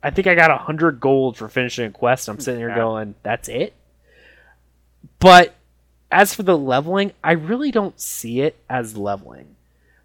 I 0.01 0.09
think 0.11 0.27
I 0.27 0.35
got 0.35 0.51
a 0.51 0.57
hundred 0.57 0.99
gold 0.99 1.37
for 1.37 1.47
finishing 1.49 1.85
a 1.85 1.91
quest. 1.91 2.27
I'm 2.27 2.39
sitting 2.39 2.59
here 2.59 2.69
Yeah. 2.69 2.75
going, 2.75 3.15
"That's 3.23 3.47
it." 3.49 3.73
But 5.19 5.55
as 6.11 6.33
for 6.33 6.43
the 6.43 6.57
leveling, 6.57 7.13
I 7.23 7.31
really 7.33 7.71
don't 7.71 7.99
see 7.99 8.41
it 8.41 8.55
as 8.69 8.97
leveling 8.97 9.55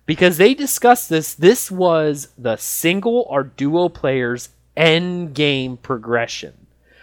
because 0.07 0.39
they 0.39 0.55
discussed 0.55 1.09
this. 1.11 1.35
This 1.35 1.71
was 1.71 2.29
the 2.39 2.57
single 2.57 3.27
or 3.29 3.43
duo 3.45 3.89
players' 3.89 4.49
end 4.79 5.35
game 5.35 5.77
progression. 5.77 6.55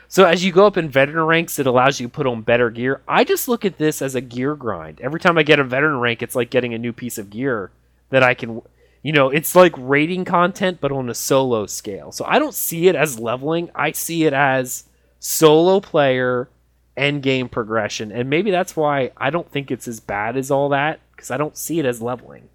So 0.07 0.23
as 0.23 0.45
you 0.45 0.51
go 0.51 0.65
up 0.65 0.77
in 0.77 0.89
veteran 0.89 1.25
ranks, 1.25 1.59
it 1.59 1.67
allows 1.67 1.99
you 1.99 2.07
to 2.07 2.13
put 2.13 2.25
on 2.25 2.41
better 2.41 2.69
gear. 2.69 3.01
I 3.07 3.23
just 3.23 3.47
look 3.47 3.65
at 3.65 3.77
this 3.77 4.01
as 4.01 4.15
a 4.15 4.21
gear 4.21 4.55
grind. 4.55 5.01
Every 5.01 5.19
time 5.19 5.37
I 5.37 5.43
get 5.43 5.59
a 5.59 5.63
veteran 5.63 5.99
rank, 5.99 6.23
it's 6.23 6.35
like 6.35 6.49
getting 6.49 6.73
a 6.73 6.79
new 6.79 6.93
piece 6.93 7.17
of 7.17 7.29
gear 7.29 7.71
that 8.11 8.23
I 8.23 8.33
can, 8.33 8.61
you 9.03 9.11
know, 9.11 9.29
it's 9.29 9.55
like 9.55 9.73
rating 9.77 10.23
content 10.23 10.79
but 10.79 10.91
on 10.91 11.09
a 11.09 11.13
solo 11.13 11.65
scale. 11.65 12.11
So 12.11 12.23
I 12.25 12.39
don't 12.39 12.53
see 12.53 12.87
it 12.87 12.95
as 12.95 13.19
leveling. 13.19 13.69
I 13.75 13.91
see 13.91 14.23
it 14.25 14.33
as 14.33 14.85
solo 15.19 15.79
player 15.81 16.47
end 16.95 17.23
game 17.23 17.49
progression, 17.49 18.11
and 18.11 18.29
maybe 18.29 18.51
that's 18.51 18.75
why 18.75 19.11
I 19.17 19.29
don't 19.29 19.51
think 19.51 19.69
it's 19.69 19.87
as 19.87 19.99
bad 19.99 20.37
as 20.37 20.49
all 20.49 20.69
that 20.69 21.01
because 21.11 21.29
I 21.29 21.35
don't 21.35 21.57
see 21.57 21.79
it 21.79 21.85
as 21.85 22.01
leveling. 22.01 22.47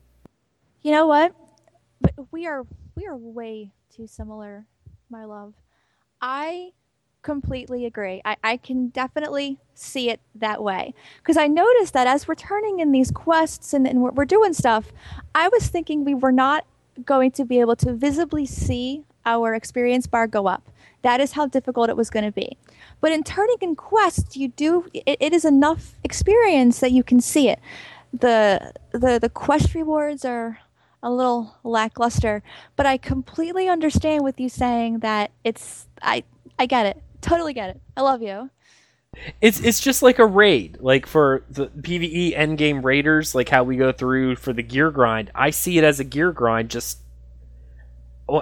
You 0.80 0.92
know 0.92 1.06
what? 1.06 1.34
But 2.00 2.14
we 2.32 2.46
are 2.46 2.64
we 2.94 3.06
are 3.06 3.16
way 3.16 3.72
too 3.94 4.06
similar, 4.06 4.66
my 5.10 5.24
love. 5.24 5.54
I 6.20 6.72
completely 7.22 7.86
agree. 7.86 8.22
I, 8.24 8.36
I 8.42 8.56
can 8.56 8.88
definitely 8.88 9.58
see 9.74 10.10
it 10.10 10.20
that 10.34 10.62
way. 10.62 10.94
Because 11.18 11.36
I 11.36 11.46
noticed 11.46 11.92
that 11.92 12.06
as 12.06 12.26
we're 12.26 12.34
turning 12.34 12.80
in 12.80 12.92
these 12.92 13.10
quests 13.10 13.74
and, 13.74 13.86
and 13.86 14.02
we're, 14.02 14.10
we're 14.12 14.24
doing 14.24 14.52
stuff, 14.52 14.92
I 15.34 15.48
was 15.48 15.68
thinking 15.68 16.04
we 16.04 16.14
were 16.14 16.32
not 16.32 16.64
going 17.04 17.30
to 17.32 17.44
be 17.44 17.60
able 17.60 17.76
to 17.76 17.92
visibly 17.92 18.46
see 18.46 19.04
our 19.26 19.54
experience 19.54 20.06
bar 20.06 20.26
go 20.26 20.46
up. 20.46 20.70
That 21.02 21.20
is 21.20 21.32
how 21.32 21.46
difficult 21.46 21.88
it 21.88 21.96
was 21.96 22.10
going 22.10 22.24
to 22.24 22.32
be. 22.32 22.56
But 23.00 23.12
in 23.12 23.22
turning 23.22 23.56
in 23.60 23.76
quests, 23.76 24.36
you 24.36 24.48
do 24.48 24.86
it, 24.92 25.16
it 25.20 25.32
is 25.32 25.44
enough 25.44 25.94
experience 26.04 26.80
that 26.80 26.92
you 26.92 27.02
can 27.02 27.20
see 27.20 27.48
it. 27.48 27.58
The 28.12 28.72
the 28.92 29.18
the 29.18 29.30
quest 29.30 29.74
rewards 29.74 30.24
are 30.24 30.58
a 31.02 31.10
little 31.10 31.56
lackluster, 31.64 32.42
but 32.76 32.86
I 32.86 32.96
completely 32.96 33.68
understand 33.68 34.24
with 34.24 34.38
you 34.38 34.48
saying 34.48 35.00
that 35.00 35.30
it's 35.44 35.86
I 36.02 36.24
I 36.58 36.66
get 36.66 36.86
it. 36.86 37.02
Totally 37.20 37.52
get 37.52 37.70
it. 37.70 37.80
I 37.96 38.02
love 38.02 38.22
you. 38.22 38.50
It's 39.40 39.60
it's 39.60 39.80
just 39.80 40.02
like 40.02 40.18
a 40.18 40.26
raid, 40.26 40.78
like 40.80 41.06
for 41.06 41.42
the 41.50 41.66
PVE 41.66 42.36
endgame 42.36 42.84
raiders, 42.84 43.34
like 43.34 43.48
how 43.48 43.64
we 43.64 43.76
go 43.76 43.92
through 43.92 44.36
for 44.36 44.52
the 44.52 44.62
gear 44.62 44.90
grind. 44.90 45.30
I 45.34 45.50
see 45.50 45.78
it 45.78 45.84
as 45.84 45.98
a 46.00 46.04
gear 46.04 46.32
grind, 46.32 46.70
just 46.70 46.98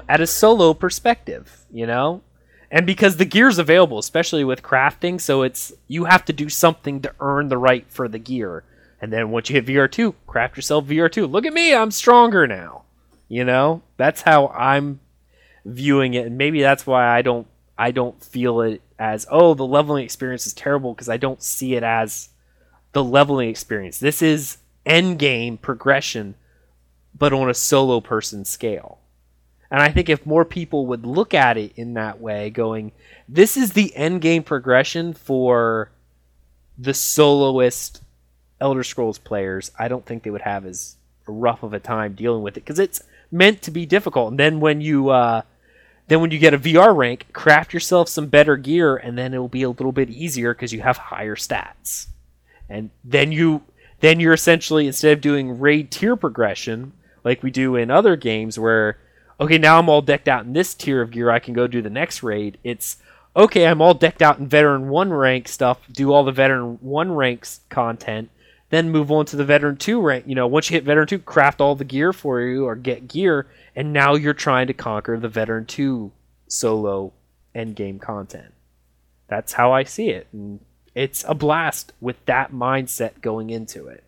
at 0.08 0.20
a 0.20 0.26
solo 0.26 0.74
perspective, 0.74 1.64
you 1.70 1.86
know. 1.86 2.22
And 2.70 2.86
because 2.86 3.16
the 3.16 3.24
gear's 3.24 3.58
available, 3.58 3.98
especially 3.98 4.44
with 4.44 4.62
crafting, 4.62 5.18
so 5.20 5.42
it's 5.42 5.72
you 5.86 6.04
have 6.04 6.24
to 6.26 6.34
do 6.34 6.50
something 6.50 7.00
to 7.00 7.14
earn 7.18 7.48
the 7.48 7.56
right 7.56 7.86
for 7.88 8.08
the 8.08 8.18
gear. 8.18 8.64
And 9.00 9.12
then 9.12 9.30
once 9.30 9.48
you 9.48 9.54
hit 9.54 9.66
VR2, 9.66 10.14
craft 10.26 10.56
yourself 10.56 10.86
VR2. 10.86 11.30
Look 11.30 11.46
at 11.46 11.52
me, 11.52 11.74
I'm 11.74 11.90
stronger 11.90 12.46
now. 12.46 12.82
You 13.28 13.44
know? 13.44 13.82
That's 13.96 14.22
how 14.22 14.48
I'm 14.48 15.00
viewing 15.68 16.14
it, 16.14 16.26
and 16.26 16.38
maybe 16.38 16.60
that's 16.60 16.86
why 16.86 17.06
I 17.06 17.22
don't 17.22 17.46
I 17.76 17.90
don't 17.90 18.22
feel 18.22 18.60
it 18.62 18.82
as 18.98 19.26
oh 19.30 19.54
the 19.54 19.66
leveling 19.66 20.04
experience 20.04 20.46
is 20.46 20.54
terrible 20.54 20.94
because 20.94 21.08
I 21.08 21.16
don't 21.16 21.42
see 21.42 21.74
it 21.74 21.82
as 21.82 22.30
the 22.92 23.04
leveling 23.04 23.48
experience. 23.48 23.98
This 23.98 24.22
is 24.22 24.58
end 24.86 25.18
game 25.18 25.58
progression, 25.58 26.34
but 27.16 27.32
on 27.32 27.50
a 27.50 27.54
solo 27.54 28.00
person 28.00 28.44
scale. 28.44 28.98
And 29.70 29.82
I 29.82 29.90
think 29.90 30.08
if 30.08 30.24
more 30.24 30.46
people 30.46 30.86
would 30.86 31.04
look 31.04 31.34
at 31.34 31.58
it 31.58 31.72
in 31.76 31.94
that 31.94 32.20
way, 32.20 32.48
going, 32.48 32.92
this 33.28 33.56
is 33.56 33.74
the 33.74 33.94
end 33.94 34.22
game 34.22 34.42
progression 34.42 35.12
for 35.12 35.90
the 36.78 36.94
soloist 36.94 38.02
Elder 38.60 38.82
Scrolls 38.82 39.18
players, 39.18 39.70
I 39.78 39.88
don't 39.88 40.04
think 40.04 40.22
they 40.22 40.30
would 40.30 40.42
have 40.42 40.66
as 40.66 40.96
rough 41.26 41.62
of 41.62 41.72
a 41.72 41.80
time 41.80 42.14
dealing 42.14 42.42
with 42.42 42.56
it 42.56 42.64
because 42.64 42.78
it's 42.78 43.02
meant 43.30 43.62
to 43.62 43.70
be 43.70 43.86
difficult. 43.86 44.30
And 44.30 44.38
then 44.38 44.60
when 44.60 44.80
you 44.80 45.10
uh, 45.10 45.42
then 46.08 46.20
when 46.20 46.30
you 46.30 46.38
get 46.38 46.54
a 46.54 46.58
VR 46.58 46.96
rank, 46.96 47.26
craft 47.32 47.74
yourself 47.74 48.08
some 48.08 48.26
better 48.26 48.56
gear, 48.56 48.96
and 48.96 49.16
then 49.16 49.34
it 49.34 49.38
will 49.38 49.48
be 49.48 49.62
a 49.62 49.70
little 49.70 49.92
bit 49.92 50.10
easier 50.10 50.54
because 50.54 50.72
you 50.72 50.80
have 50.80 50.96
higher 50.96 51.36
stats. 51.36 52.06
And 52.68 52.90
then 53.04 53.30
you 53.32 53.62
then 54.00 54.20
you're 54.20 54.32
essentially 54.32 54.86
instead 54.86 55.12
of 55.12 55.20
doing 55.20 55.58
raid 55.58 55.90
tier 55.90 56.16
progression 56.16 56.92
like 57.24 57.42
we 57.42 57.50
do 57.50 57.76
in 57.76 57.90
other 57.90 58.16
games 58.16 58.58
where 58.58 58.98
okay 59.40 59.58
now 59.58 59.78
I'm 59.78 59.88
all 59.88 60.02
decked 60.02 60.28
out 60.28 60.44
in 60.44 60.52
this 60.52 60.74
tier 60.74 61.02
of 61.02 61.10
gear 61.10 61.30
I 61.30 61.38
can 61.38 61.54
go 61.54 61.66
do 61.66 61.82
the 61.82 61.90
next 61.90 62.22
raid. 62.22 62.58
It's 62.64 62.96
okay 63.36 63.66
I'm 63.66 63.82
all 63.82 63.94
decked 63.94 64.22
out 64.22 64.38
in 64.38 64.46
veteran 64.46 64.88
one 64.88 65.12
rank 65.12 65.48
stuff, 65.48 65.78
do 65.90 66.12
all 66.12 66.24
the 66.24 66.32
veteran 66.32 66.78
one 66.80 67.12
ranks 67.12 67.60
content, 67.68 68.30
then 68.70 68.90
move 68.90 69.10
on 69.10 69.26
to 69.26 69.36
the 69.36 69.44
veteran 69.44 69.76
two 69.76 70.00
rank. 70.00 70.24
You 70.26 70.34
know 70.34 70.46
once 70.46 70.70
you 70.70 70.74
hit 70.74 70.84
veteran 70.84 71.06
two, 71.06 71.18
craft 71.18 71.60
all 71.60 71.74
the 71.74 71.84
gear 71.84 72.12
for 72.12 72.40
you 72.40 72.66
or 72.66 72.76
get 72.76 73.08
gear, 73.08 73.46
and 73.74 73.92
now 73.92 74.14
you're 74.14 74.34
trying 74.34 74.66
to 74.66 74.74
conquer 74.74 75.18
the 75.18 75.28
veteran 75.28 75.66
two 75.66 76.12
solo 76.46 77.12
end 77.54 77.76
game 77.76 77.98
content. 77.98 78.52
That's 79.28 79.52
how 79.52 79.72
I 79.72 79.84
see 79.84 80.08
it. 80.08 80.26
And 80.32 80.60
it's 80.94 81.24
a 81.28 81.34
blast 81.34 81.92
with 82.00 82.24
that 82.26 82.52
mindset 82.52 83.20
going 83.20 83.50
into 83.50 83.86
it. 83.86 84.02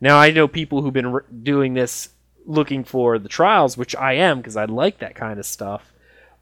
Now, 0.00 0.18
I 0.18 0.30
know 0.30 0.46
people 0.46 0.82
who've 0.82 0.92
been 0.92 1.06
r- 1.06 1.24
doing 1.42 1.74
this 1.74 2.10
looking 2.44 2.84
for 2.84 3.18
the 3.18 3.28
trials, 3.28 3.76
which 3.76 3.96
I 3.96 4.14
am 4.14 4.38
because 4.38 4.56
I 4.56 4.66
like 4.66 4.98
that 4.98 5.14
kind 5.14 5.38
of 5.40 5.46
stuff, 5.46 5.92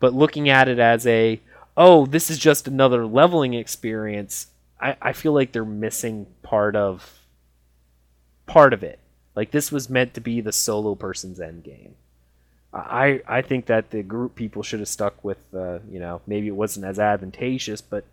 but 0.01 0.13
looking 0.13 0.49
at 0.49 0.69
it 0.69 0.79
as 0.79 1.07
a, 1.07 1.41
oh, 1.77 2.05
this 2.07 2.31
is 2.31 2.39
just 2.39 2.69
another 2.69 3.07
leveling 3.07 3.55
experience, 3.55 4.49
I, 4.81 4.97
I 5.01 5.13
feel 5.13 5.33
like 5.33 5.53
they're 5.53 5.65
missing 5.65 6.27
part 6.43 6.77
of 6.77 7.24
part 8.47 8.73
of 8.73 8.83
it. 8.83 8.99
Like 9.35 9.51
this 9.51 9.73
was 9.73 9.91
meant 9.91 10.15
to 10.15 10.21
be 10.21 10.41
the 10.41 10.53
solo 10.53 10.95
person's 10.95 11.41
end 11.41 11.65
game. 11.65 11.97
I 12.73 13.21
I 13.27 13.43
think 13.43 13.67
that 13.67 13.91
the 13.91 14.03
group 14.03 14.35
people 14.35 14.63
should 14.63 14.81
have 14.81 14.89
stuck 14.89 15.23
with 15.25 15.39
uh, 15.55 15.79
you 15.91 16.01
know 16.01 16.21
maybe 16.27 16.49
it 16.49 16.57
wasn't 16.57 16.87
as 16.87 16.99
advantageous, 16.99 17.81
but 17.81 18.05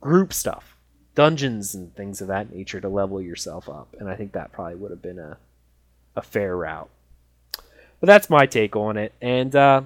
group 0.00 0.32
stuff, 0.32 0.76
dungeons 1.14 1.74
and 1.74 1.94
things 1.94 2.20
of 2.20 2.28
that 2.28 2.52
nature 2.52 2.80
to 2.80 2.88
level 2.88 3.20
yourself 3.20 3.68
up, 3.68 3.94
and 3.98 4.08
I 4.08 4.16
think 4.16 4.32
that 4.32 4.52
probably 4.52 4.76
would 4.76 4.90
have 4.90 5.02
been 5.02 5.18
a 5.18 5.38
a 6.16 6.22
fair 6.22 6.56
route. 6.56 6.90
But 8.00 8.06
that's 8.06 8.30
my 8.30 8.46
take 8.46 8.76
on 8.76 8.96
it. 8.96 9.12
And 9.20 9.54
uh, 9.56 9.82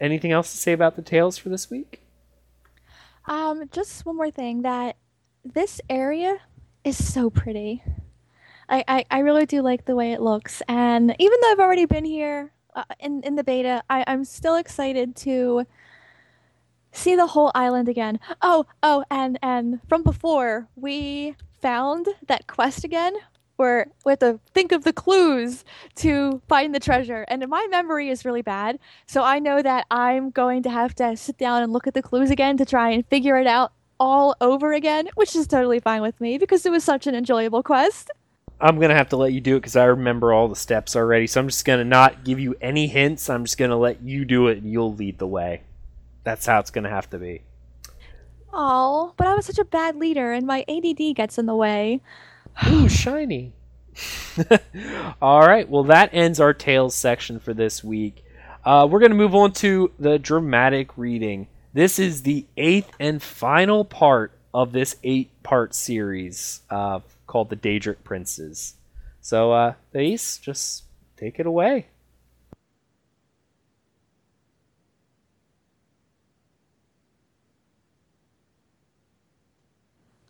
anything 0.00 0.32
else 0.32 0.50
to 0.52 0.58
say 0.58 0.72
about 0.72 0.96
the 0.96 1.02
tales 1.02 1.38
for 1.38 1.48
this 1.48 1.70
week? 1.70 2.00
Um, 3.26 3.68
just 3.72 4.04
one 4.04 4.16
more 4.16 4.30
thing 4.30 4.62
that 4.62 4.96
this 5.44 5.80
area 5.88 6.38
is 6.84 7.02
so 7.02 7.30
pretty. 7.30 7.82
I, 8.68 8.84
I, 8.88 9.04
I 9.10 9.18
really 9.20 9.46
do 9.46 9.62
like 9.62 9.84
the 9.84 9.96
way 9.96 10.12
it 10.12 10.20
looks, 10.20 10.62
and 10.68 11.14
even 11.18 11.38
though 11.40 11.52
I've 11.52 11.60
already 11.60 11.86
been 11.86 12.04
here 12.04 12.52
uh, 12.74 12.84
in 13.00 13.22
in 13.22 13.36
the 13.36 13.44
beta, 13.44 13.82
I, 13.90 14.04
I'm 14.06 14.24
still 14.24 14.56
excited 14.56 15.16
to 15.16 15.66
see 16.92 17.16
the 17.16 17.26
whole 17.26 17.50
island 17.54 17.88
again. 17.88 18.20
Oh 18.42 18.66
oh, 18.82 19.04
and 19.10 19.38
and 19.42 19.80
from 19.88 20.02
before 20.02 20.68
we 20.76 21.36
found 21.60 22.08
that 22.26 22.46
quest 22.46 22.84
again 22.84 23.14
where 23.56 23.86
we 24.04 24.10
have 24.10 24.18
to 24.18 24.40
think 24.52 24.72
of 24.72 24.82
the 24.84 24.92
clues 24.92 25.64
to 25.94 26.42
find 26.48 26.74
the 26.74 26.80
treasure. 26.80 27.24
And 27.28 27.46
my 27.48 27.66
memory 27.70 28.08
is 28.08 28.24
really 28.24 28.42
bad, 28.42 28.78
so 29.06 29.22
I 29.22 29.38
know 29.38 29.62
that 29.62 29.86
I'm 29.90 30.30
going 30.30 30.62
to 30.64 30.70
have 30.70 30.94
to 30.96 31.16
sit 31.16 31.38
down 31.38 31.62
and 31.62 31.72
look 31.72 31.86
at 31.86 31.94
the 31.94 32.02
clues 32.02 32.30
again 32.30 32.56
to 32.56 32.64
try 32.64 32.90
and 32.90 33.06
figure 33.06 33.36
it 33.36 33.46
out 33.46 33.72
all 34.00 34.34
over 34.40 34.72
again, 34.72 35.08
which 35.14 35.36
is 35.36 35.46
totally 35.46 35.80
fine 35.80 36.02
with 36.02 36.20
me 36.20 36.38
because 36.38 36.66
it 36.66 36.72
was 36.72 36.82
such 36.82 37.06
an 37.06 37.14
enjoyable 37.14 37.62
quest. 37.62 38.10
I'm 38.64 38.80
gonna 38.80 38.94
have 38.94 39.10
to 39.10 39.18
let 39.18 39.34
you 39.34 39.42
do 39.42 39.56
it 39.56 39.60
because 39.60 39.76
I 39.76 39.84
remember 39.84 40.32
all 40.32 40.48
the 40.48 40.56
steps 40.56 40.96
already. 40.96 41.26
So 41.26 41.38
I'm 41.38 41.48
just 41.48 41.66
gonna 41.66 41.84
not 41.84 42.24
give 42.24 42.40
you 42.40 42.56
any 42.62 42.86
hints. 42.86 43.28
I'm 43.28 43.44
just 43.44 43.58
gonna 43.58 43.76
let 43.76 44.02
you 44.02 44.24
do 44.24 44.48
it, 44.48 44.56
and 44.56 44.72
you'll 44.72 44.94
lead 44.94 45.18
the 45.18 45.26
way. 45.26 45.64
That's 46.24 46.46
how 46.46 46.60
it's 46.60 46.70
gonna 46.70 46.88
have 46.88 47.10
to 47.10 47.18
be. 47.18 47.42
Oh, 48.54 49.12
but 49.18 49.26
I 49.26 49.34
was 49.34 49.44
such 49.44 49.58
a 49.58 49.66
bad 49.66 49.96
leader, 49.96 50.32
and 50.32 50.46
my 50.46 50.64
ADD 50.66 51.14
gets 51.14 51.36
in 51.36 51.44
the 51.44 51.54
way. 51.54 52.00
Ooh, 52.66 52.88
shiny. 52.88 53.52
all 55.20 55.42
right. 55.42 55.68
Well, 55.68 55.84
that 55.84 56.14
ends 56.14 56.40
our 56.40 56.54
tales 56.54 56.94
section 56.94 57.40
for 57.40 57.52
this 57.52 57.84
week. 57.84 58.24
Uh, 58.64 58.88
we're 58.90 59.00
gonna 59.00 59.14
move 59.14 59.34
on 59.34 59.52
to 59.52 59.92
the 59.98 60.18
dramatic 60.18 60.96
reading. 60.96 61.48
This 61.74 61.98
is 61.98 62.22
the 62.22 62.46
eighth 62.56 62.90
and 62.98 63.22
final 63.22 63.84
part 63.84 64.32
of 64.54 64.72
this 64.72 64.96
eight-part 65.02 65.74
series. 65.74 66.62
Uh, 66.70 67.00
called 67.34 67.50
the 67.50 67.56
Daedric 67.56 67.96
Princes. 68.04 68.76
So, 69.20 69.50
uh, 69.50 69.74
Thace, 69.92 70.38
just 70.38 70.84
take 71.16 71.40
it 71.40 71.46
away. 71.46 71.88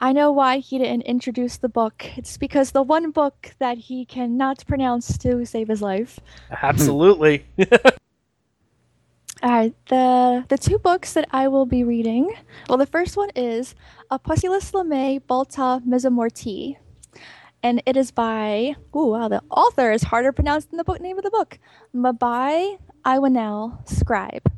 I 0.01 0.13
know 0.13 0.33
why 0.33 0.61
he 0.61 0.79
didn't 0.79 1.03
introduce 1.03 1.59
the 1.59 1.69
book. 1.69 2.07
It's 2.17 2.39
because 2.39 2.71
the 2.71 2.83
one 2.83 3.11
book 3.11 3.55
that 3.59 3.77
he 3.77 4.07
cannot 4.07 4.65
pronounce 4.67 5.19
to 5.19 5.45
save 5.45 5.69
his 5.69 5.83
life. 5.83 6.19
Absolutely. 6.63 7.45
All 9.43 9.51
right, 9.51 9.75
the 9.89 10.47
the 10.49 10.57
two 10.57 10.79
books 10.79 11.13
that 11.13 11.29
I 11.33 11.49
will 11.49 11.67
be 11.67 11.85
reading. 11.85 12.33
Well, 12.67 12.79
the 12.79 12.87
first 12.87 13.15
one 13.19 13.29
is 13.37 13.75
A 14.11 14.15
Apostolus 14.15 14.73
Lame 14.73 15.21
Balta 15.27 15.83
Mesomorti, 15.87 16.79
and 17.65 17.83
it 17.87 17.97
is 17.97 18.11
by 18.11 18.77
oh 18.93 19.07
wow 19.07 19.27
the 19.27 19.43
author 19.51 19.91
is 19.91 20.05
harder 20.05 20.33
pronounced 20.33 20.71
than 20.71 20.77
the 20.77 20.85
book 20.85 21.01
name 21.01 21.17
of 21.17 21.25
the 21.25 21.31
book. 21.31 21.59
Mabai 21.97 22.79
iwanel 23.05 23.89
scribe. 23.89 24.53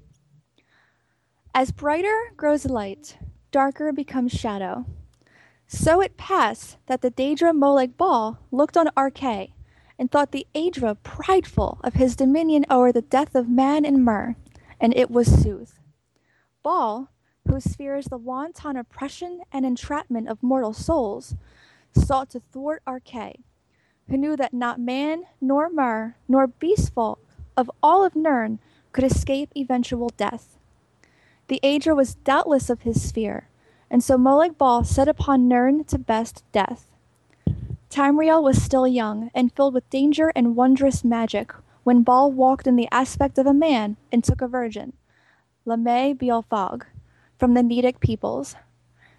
As 1.55 1.71
brighter 1.71 2.33
grows 2.37 2.67
light 2.67 3.17
darker 3.53 3.93
becomes 3.93 4.33
shadow. 4.33 4.85
So 5.69 6.01
it 6.01 6.17
passed 6.17 6.79
that 6.87 7.01
the 7.01 7.11
daedra 7.11 7.53
Molag 7.53 7.97
Bal 7.97 8.41
looked 8.51 8.77
on 8.77 8.89
Arkay 8.97 9.53
and 9.99 10.11
thought 10.11 10.33
the 10.33 10.47
aedra 10.55 10.97
prideful 11.03 11.81
of 11.85 11.95
his 11.95 12.17
dominion 12.17 12.67
o'er 12.71 12.93
the 12.93 13.03
death 13.03 13.37
of 13.37 13.49
man 13.49 13.85
and 13.85 14.05
mer 14.05 14.35
and 14.81 14.95
it 14.97 15.13
was 15.13 15.29
sooth. 15.43 15.79
Bal, 16.65 17.09
whose 17.47 17.65
sphere 17.65 17.97
is 17.97 18.07
the 18.07 18.19
wanton 18.19 18.77
oppression 18.77 19.43
and 19.53 19.65
entrapment 19.65 20.29
of 20.29 20.43
mortal 20.43 20.73
souls 20.73 21.37
sought 21.97 22.31
to 22.31 22.41
thwart 22.53 22.83
Arkay, 22.87 23.37
who 24.09 24.17
knew 24.17 24.37
that 24.37 24.55
not 24.55 24.81
man, 24.81 25.25
nor 25.41 25.69
mer, 25.69 26.17
nor 26.29 26.47
beast 26.47 26.93
folk 26.95 27.21
of 27.57 27.71
all 27.83 28.05
of 28.05 28.15
Nirn 28.15 28.59
could 28.93 29.05
escape 29.05 29.51
eventual 29.57 30.11
death. 30.17 30.59
The 31.49 31.61
Aedra 31.63 31.95
was 31.97 32.15
doubtless 32.15 32.71
of 32.71 32.83
his 32.83 33.07
sphere, 33.07 33.49
and 33.91 34.03
so 34.03 34.17
Molag 34.17 34.59
Bal 34.59 34.85
set 34.85 35.09
upon 35.09 35.49
Nirn 35.49 35.85
to 35.85 35.99
best 35.99 36.45
death. 36.53 36.91
Tamriel 37.89 38.43
was 38.43 38.63
still 38.63 38.87
young 38.87 39.31
and 39.35 39.53
filled 39.53 39.75
with 39.75 39.89
danger 39.91 40.33
and 40.35 40.57
wondrous 40.57 41.05
magic 41.05 41.53
when 41.85 42.03
Bal 42.03 42.33
walked 42.33 42.67
in 42.67 42.77
the 42.77 42.89
aspect 42.91 43.39
of 43.39 43.47
a 43.47 43.55
man 43.55 43.97
and 44.11 44.25
took 44.25 44.43
a 44.43 44.49
virgin, 44.49 44.93
Lamae 45.65 46.19
Beolfag, 46.19 46.83
from 47.39 47.55
the 47.55 47.63
Nedic 47.63 48.01
peoples. 48.01 48.57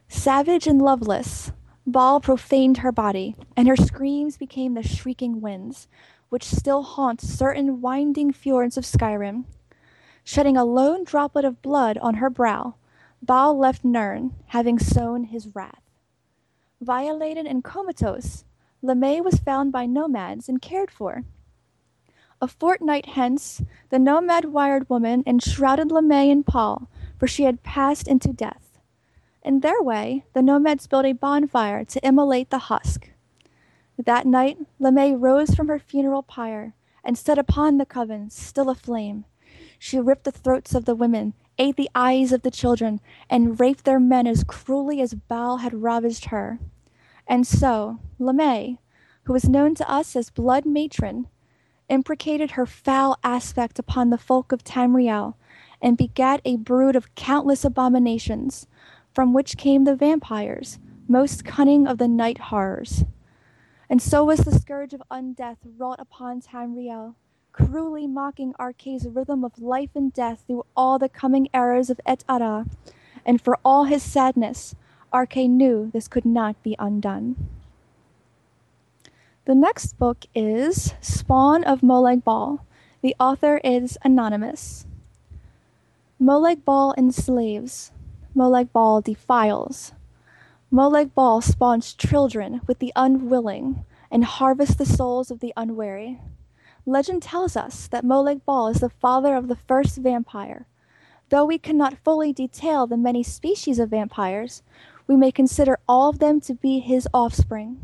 Savage 0.09 0.67
and 0.67 0.81
loveless, 0.81 1.51
Bal 1.89 2.19
profaned 2.19 2.79
her 2.79 2.91
body, 2.91 3.37
and 3.55 3.65
her 3.65 3.77
screams 3.77 4.35
became 4.35 4.73
the 4.73 4.83
shrieking 4.83 5.39
winds, 5.39 5.87
which 6.27 6.43
still 6.43 6.83
haunt 6.83 7.21
certain 7.21 7.79
winding 7.79 8.33
fjords 8.33 8.75
of 8.75 8.83
Skyrim. 8.83 9.45
Shedding 10.25 10.57
a 10.57 10.65
lone 10.65 11.05
droplet 11.05 11.45
of 11.45 11.61
blood 11.61 11.97
on 11.99 12.15
her 12.15 12.29
brow, 12.29 12.75
Bal 13.21 13.57
left 13.57 13.85
Nirn, 13.85 14.33
having 14.47 14.77
sown 14.77 15.23
his 15.23 15.55
wrath. 15.55 15.81
Violated 16.81 17.45
and 17.45 17.63
comatose, 17.63 18.43
Lamae 18.83 19.23
was 19.23 19.39
found 19.39 19.71
by 19.71 19.85
nomads 19.85 20.49
and 20.49 20.61
cared 20.61 20.91
for. 20.91 21.23
A 22.41 22.49
fortnight 22.49 23.05
hence, 23.05 23.63
the 23.91 23.97
nomad 23.97 24.43
wired 24.43 24.89
woman 24.89 25.23
enshrouded 25.25 25.87
Lamae 25.87 26.29
in 26.29 26.43
pall, 26.43 26.89
for 27.17 27.27
she 27.27 27.43
had 27.43 27.63
passed 27.63 28.09
into 28.09 28.33
death. 28.33 28.66
In 29.47 29.61
their 29.61 29.81
way, 29.81 30.25
the 30.33 30.41
nomads 30.41 30.87
built 30.87 31.05
a 31.05 31.13
bonfire 31.13 31.85
to 31.85 32.05
immolate 32.05 32.49
the 32.49 32.67
husk. 32.67 33.11
That 33.97 34.25
night, 34.25 34.57
Lamae 34.77 35.15
rose 35.17 35.55
from 35.55 35.69
her 35.69 35.79
funeral 35.79 36.21
pyre 36.21 36.73
and 37.01 37.17
stood 37.17 37.37
upon 37.37 37.77
the 37.77 37.85
coven, 37.85 38.29
still 38.29 38.69
aflame. 38.69 39.23
She 39.79 40.01
ripped 40.01 40.25
the 40.25 40.33
throats 40.33 40.75
of 40.75 40.83
the 40.83 40.95
women, 40.95 41.33
ate 41.57 41.77
the 41.77 41.89
eyes 41.95 42.33
of 42.33 42.41
the 42.41 42.51
children, 42.51 42.99
and 43.29 43.57
raped 43.57 43.85
their 43.85 44.01
men 44.01 44.27
as 44.27 44.43
cruelly 44.43 44.99
as 44.99 45.13
Bal 45.13 45.59
had 45.59 45.81
ravaged 45.81 46.25
her. 46.25 46.59
And 47.25 47.47
so, 47.47 47.99
Lamae, 48.19 48.79
who 49.23 49.31
was 49.31 49.47
known 49.47 49.75
to 49.75 49.89
us 49.89 50.17
as 50.17 50.29
Blood 50.29 50.65
Matron, 50.65 51.29
imprecated 51.87 52.51
her 52.51 52.65
foul 52.65 53.17
aspect 53.23 53.79
upon 53.79 54.09
the 54.09 54.17
folk 54.17 54.51
of 54.51 54.65
Tamriel 54.65 55.35
and 55.81 55.95
begat 55.95 56.41
a 56.43 56.57
brood 56.57 56.97
of 56.97 57.15
countless 57.15 57.63
abominations 57.63 58.67
from 59.17 59.33
which 59.33 59.57
came 59.57 59.83
the 59.83 59.95
vampires, 59.95 60.77
most 61.07 61.43
cunning 61.43 61.87
of 61.87 61.97
the 61.97 62.07
night 62.07 62.37
horrors. 62.37 63.03
And 63.89 63.99
so 63.99 64.23
was 64.23 64.41
the 64.41 64.51
scourge 64.51 64.93
of 64.93 65.01
undeath 65.09 65.57
wrought 65.75 65.99
upon 65.99 66.39
Tamriel, 66.39 67.15
cruelly 67.51 68.05
mocking 68.05 68.53
Arkay's 68.59 69.07
rhythm 69.07 69.43
of 69.43 69.57
life 69.57 69.89
and 69.95 70.13
death 70.13 70.43
through 70.45 70.67
all 70.75 70.99
the 70.99 71.09
coming 71.09 71.49
eras 71.51 71.89
of 71.89 71.99
Et 72.05 72.23
Ara. 72.29 72.67
And 73.25 73.41
for 73.41 73.57
all 73.65 73.85
his 73.85 74.03
sadness, 74.03 74.75
Arche 75.11 75.49
knew 75.49 75.89
this 75.91 76.07
could 76.07 76.23
not 76.23 76.61
be 76.61 76.75
undone. 76.77 77.37
The 79.45 79.55
next 79.55 79.97
book 79.97 80.27
is 80.35 80.93
Spawn 81.01 81.63
of 81.63 81.81
Molag 81.81 82.23
Bal. 82.23 82.63
The 83.01 83.15
author 83.19 83.59
is 83.63 83.97
anonymous. 84.03 84.85
Molag 86.21 86.63
Bal 86.63 86.93
enslaves, 86.95 87.91
Molag 88.37 88.71
Bal 88.71 89.01
defiles. 89.01 89.93
Molag 90.71 91.15
Bal 91.15 91.41
spawns 91.41 91.95
children 91.95 92.61
with 92.67 92.77
the 92.77 92.93
unwilling 92.95 93.83
and 94.11 94.23
harvests 94.23 94.75
the 94.75 94.85
souls 94.85 95.31
of 95.31 95.39
the 95.39 95.51
unwary. 95.57 96.19
Legend 96.85 97.23
tells 97.23 97.57
us 97.57 97.87
that 97.87 98.05
Molag 98.05 98.45
Bal 98.45 98.67
is 98.67 98.81
the 98.81 98.91
father 98.91 99.35
of 99.35 99.47
the 99.47 99.55
first 99.55 99.97
vampire. 99.97 100.67
Though 101.29 101.45
we 101.45 101.57
cannot 101.57 101.97
fully 102.03 102.31
detail 102.31 102.85
the 102.85 102.95
many 102.95 103.23
species 103.23 103.79
of 103.79 103.89
vampires, 103.89 104.61
we 105.07 105.15
may 105.15 105.31
consider 105.31 105.79
all 105.89 106.09
of 106.09 106.19
them 106.19 106.39
to 106.41 106.53
be 106.53 106.77
his 106.77 107.07
offspring. 107.15 107.81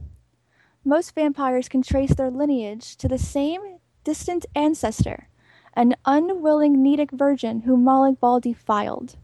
Most 0.86 1.16
vampires 1.16 1.68
can 1.68 1.82
trace 1.82 2.14
their 2.14 2.30
lineage 2.30 2.96
to 2.98 3.08
the 3.08 3.18
same 3.18 3.80
distant 4.04 4.46
ancestor, 4.54 5.30
an 5.74 5.96
unwilling 6.06 6.78
Nedic 6.78 7.10
virgin 7.10 7.62
whom 7.62 7.84
Molag 7.84 8.20
Bal 8.20 8.40
defiled. 8.40 9.16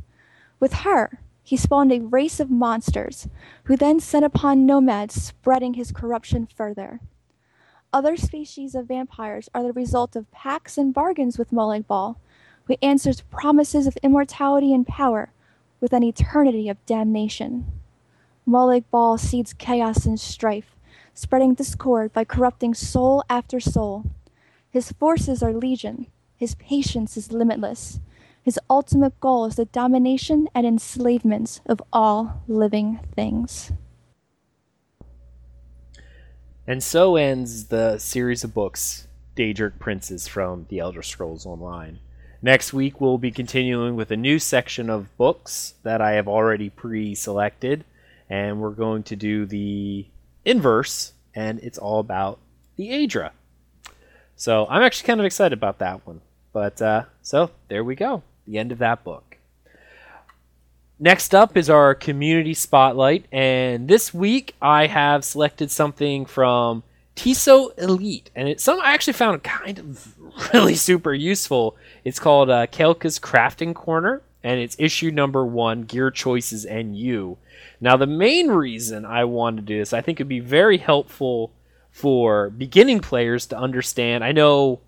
With 0.59 0.73
her, 0.73 1.21
he 1.43 1.57
spawned 1.57 1.91
a 1.91 1.99
race 1.99 2.39
of 2.39 2.51
monsters, 2.51 3.27
who 3.63 3.75
then 3.75 3.99
set 3.99 4.23
upon 4.23 4.65
nomads, 4.65 5.15
spreading 5.15 5.73
his 5.73 5.91
corruption 5.91 6.47
further. 6.47 6.99
Other 7.91 8.15
species 8.17 8.75
of 8.75 8.87
vampires 8.87 9.49
are 9.53 9.63
the 9.63 9.73
result 9.73 10.15
of 10.15 10.29
pacts 10.31 10.77
and 10.77 10.93
bargains 10.93 11.39
with 11.39 11.51
Molag 11.51 11.87
Bal, 11.87 12.19
who 12.65 12.75
answers 12.83 13.21
promises 13.31 13.87
of 13.87 13.97
immortality 14.03 14.73
and 14.73 14.85
power 14.85 15.31
with 15.79 15.91
an 15.93 16.03
eternity 16.03 16.69
of 16.69 16.85
damnation. 16.85 17.65
Molag 18.47 18.83
Bal 18.91 19.17
seeds 19.17 19.53
chaos 19.53 20.05
and 20.05 20.19
strife, 20.19 20.75
spreading 21.15 21.55
discord 21.55 22.13
by 22.13 22.23
corrupting 22.23 22.75
soul 22.75 23.23
after 23.27 23.59
soul. 23.59 24.03
His 24.69 24.91
forces 24.91 25.41
are 25.41 25.53
legion, 25.53 26.05
his 26.37 26.53
patience 26.55 27.17
is 27.17 27.31
limitless, 27.31 27.99
his 28.43 28.59
ultimate 28.69 29.19
goal 29.19 29.45
is 29.45 29.55
the 29.55 29.65
domination 29.65 30.47
and 30.55 30.65
enslavement 30.65 31.61
of 31.65 31.81
all 31.91 32.41
living 32.47 32.99
things. 33.15 33.71
And 36.65 36.83
so 36.83 37.15
ends 37.15 37.65
the 37.65 37.97
series 37.97 38.43
of 38.43 38.53
books, 38.53 39.07
Daedric 39.35 39.79
Princes 39.79 40.27
from 40.27 40.67
the 40.69 40.79
Elder 40.79 41.01
Scrolls 41.01 41.45
Online. 41.45 41.99
Next 42.41 42.71
week, 42.71 43.01
we'll 43.01 43.17
be 43.17 43.31
continuing 43.31 43.95
with 43.95 44.11
a 44.11 44.17
new 44.17 44.39
section 44.39 44.89
of 44.89 45.15
books 45.17 45.73
that 45.83 45.99
I 45.99 46.13
have 46.13 46.27
already 46.27 46.69
pre 46.69 47.15
selected, 47.15 47.83
and 48.29 48.61
we're 48.61 48.69
going 48.69 49.03
to 49.03 49.15
do 49.15 49.45
the 49.45 50.05
inverse, 50.45 51.13
and 51.35 51.59
it's 51.59 51.77
all 51.77 51.99
about 51.99 52.39
the 52.77 52.89
Aedra. 52.89 53.31
So 54.35 54.67
I'm 54.69 54.83
actually 54.83 55.07
kind 55.07 55.19
of 55.19 55.25
excited 55.25 55.57
about 55.57 55.79
that 55.79 56.07
one. 56.07 56.21
But 56.53 56.81
uh, 56.81 57.03
so 57.21 57.51
there 57.67 57.83
we 57.83 57.95
go 57.95 58.23
the 58.49 58.57
end 58.57 58.71
of 58.71 58.79
that 58.79 59.03
book. 59.03 59.37
Next 60.99 61.33
up 61.33 61.55
is 61.55 61.69
our 61.69 61.95
community 61.95 62.53
spotlight, 62.53 63.25
and 63.31 63.87
this 63.87 64.13
week 64.13 64.55
I 64.61 64.87
have 64.87 65.23
selected 65.23 65.71
something 65.71 66.25
from 66.25 66.83
Tissot 67.15 67.77
Elite, 67.77 68.31
and 68.35 68.49
it's 68.49 68.63
something 68.63 68.83
I 68.85 68.93
actually 68.93 69.13
found 69.13 69.41
kind 69.43 69.79
of 69.79 70.15
really 70.53 70.75
super 70.75 71.13
useful. 71.13 71.77
It's 72.03 72.19
called 72.19 72.49
uh, 72.49 72.67
Kelka's 72.67 73.19
Crafting 73.19 73.73
Corner, 73.73 74.21
and 74.43 74.59
it's 74.59 74.75
issue 74.77 75.11
number 75.11 75.45
one, 75.45 75.83
Gear 75.83 76.11
Choices 76.11 76.65
and 76.65 76.97
You. 76.97 77.37
Now, 77.79 77.95
the 77.95 78.07
main 78.07 78.49
reason 78.49 79.05
I 79.05 79.23
wanted 79.23 79.57
to 79.57 79.73
do 79.73 79.79
this, 79.79 79.93
I 79.93 80.01
think 80.01 80.17
it'd 80.17 80.27
be 80.27 80.41
very 80.41 80.79
helpful 80.79 81.53
for 81.91 82.49
beginning 82.49 82.99
players 82.99 83.45
to 83.47 83.57
understand. 83.57 84.23
I 84.23 84.33
know 84.33 84.81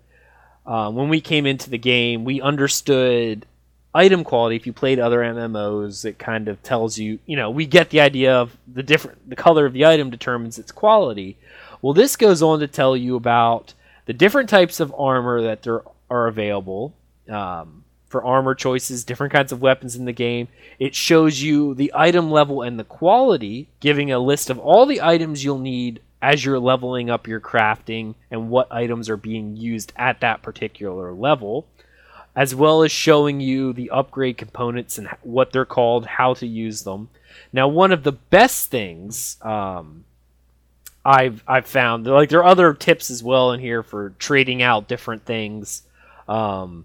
uh, 0.66 0.90
when 0.90 1.08
we 1.08 1.20
came 1.22 1.46
into 1.46 1.70
the 1.70 1.78
game, 1.78 2.24
we 2.24 2.40
understood 2.40 3.46
item 3.94 4.24
quality. 4.24 4.56
If 4.56 4.66
you 4.66 4.72
played 4.72 4.98
other 4.98 5.20
MMOs, 5.20 6.04
it 6.04 6.18
kind 6.18 6.48
of 6.48 6.62
tells 6.62 6.98
you, 6.98 7.18
you 7.26 7.36
know, 7.36 7.50
we 7.50 7.66
get 7.66 7.90
the 7.90 8.00
idea 8.00 8.34
of 8.34 8.56
the 8.72 8.82
different, 8.82 9.28
the 9.28 9.36
color 9.36 9.66
of 9.66 9.72
the 9.72 9.86
item 9.86 10.10
determines 10.10 10.58
its 10.58 10.72
quality. 10.72 11.36
Well, 11.80 11.94
this 11.94 12.16
goes 12.16 12.42
on 12.42 12.60
to 12.60 12.68
tell 12.68 12.96
you 12.96 13.16
about 13.16 13.74
the 14.06 14.12
different 14.12 14.48
types 14.48 14.80
of 14.80 14.94
armor 14.96 15.42
that 15.42 15.62
there 15.62 15.82
are 16.10 16.26
available. 16.26 16.94
Um, 17.28 17.82
for 18.12 18.22
armor 18.22 18.54
choices, 18.54 19.04
different 19.04 19.32
kinds 19.32 19.52
of 19.52 19.62
weapons 19.62 19.96
in 19.96 20.04
the 20.04 20.12
game. 20.12 20.46
It 20.78 20.94
shows 20.94 21.40
you 21.40 21.74
the 21.74 21.90
item 21.94 22.30
level 22.30 22.60
and 22.60 22.78
the 22.78 22.84
quality, 22.84 23.68
giving 23.80 24.12
a 24.12 24.18
list 24.18 24.50
of 24.50 24.58
all 24.58 24.84
the 24.84 25.00
items 25.00 25.42
you'll 25.42 25.58
need 25.58 26.02
as 26.20 26.44
you're 26.44 26.60
leveling 26.60 27.08
up 27.08 27.26
your 27.26 27.40
crafting 27.40 28.14
and 28.30 28.50
what 28.50 28.70
items 28.70 29.08
are 29.08 29.16
being 29.16 29.56
used 29.56 29.94
at 29.96 30.20
that 30.20 30.42
particular 30.42 31.12
level, 31.12 31.66
as 32.34 32.54
well 32.54 32.82
as 32.82 32.90
showing 32.90 33.40
you 33.40 33.72
the 33.72 33.90
upgrade 33.90 34.38
components 34.38 34.98
and 34.98 35.08
what 35.22 35.52
they're 35.52 35.64
called, 35.64 36.06
how 36.06 36.34
to 36.34 36.46
use 36.46 36.82
them. 36.82 37.08
Now, 37.52 37.68
one 37.68 37.92
of 37.92 38.02
the 38.02 38.12
best 38.12 38.70
things 38.70 39.36
um, 39.42 40.04
I've 41.04 41.42
I've 41.46 41.66
found 41.66 42.06
like 42.06 42.28
there 42.28 42.40
are 42.40 42.44
other 42.44 42.74
tips 42.74 43.10
as 43.10 43.22
well 43.22 43.52
in 43.52 43.60
here 43.60 43.82
for 43.82 44.10
trading 44.18 44.62
out 44.62 44.88
different 44.88 45.24
things. 45.24 45.82
Um, 46.28 46.84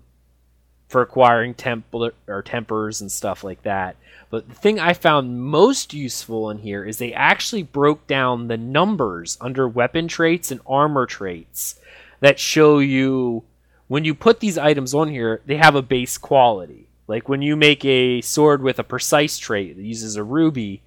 for 0.88 1.02
acquiring 1.02 1.54
temple 1.54 2.12
or 2.28 2.42
tempers 2.42 3.02
and 3.02 3.12
stuff 3.12 3.44
like 3.44 3.62
that. 3.64 3.96
But 4.30 4.48
the 4.48 4.56
thing 4.56 4.80
I 4.80 4.94
found 4.94 5.42
most 5.42 5.94
useful 5.94 6.50
in 6.50 6.60
here 6.60 6.84
is 6.84 6.98
they 6.98 7.14
actually 7.14 7.64
broke 7.64 8.08
down 8.08 8.48
the 8.48 8.58
numbers 8.58 9.38
under 9.42 9.68
weapon 9.68 10.08
traits 10.08 10.52
and 10.52 10.62
armor 10.66 11.06
traits 11.06 11.80
that 12.20 12.40
show 12.40 12.80
you 12.80 13.44
when 13.88 14.06
you 14.06 14.14
put 14.14 14.40
these 14.40 14.58
items 14.58 14.94
on 14.94 15.10
here, 15.10 15.42
they 15.46 15.58
have 15.58 15.76
a 15.76 15.82
base 15.82 16.18
quality. 16.18 16.88
Like 17.08 17.30
when 17.30 17.42
you 17.42 17.56
make 17.56 17.86
a 17.86 18.22
sword 18.22 18.62
with 18.62 18.80
a 18.80 18.84
precise 18.84 19.38
trait 19.38 19.78
that 19.78 19.84
uses 19.84 20.16
a 20.16 20.24
ruby, 20.24 20.82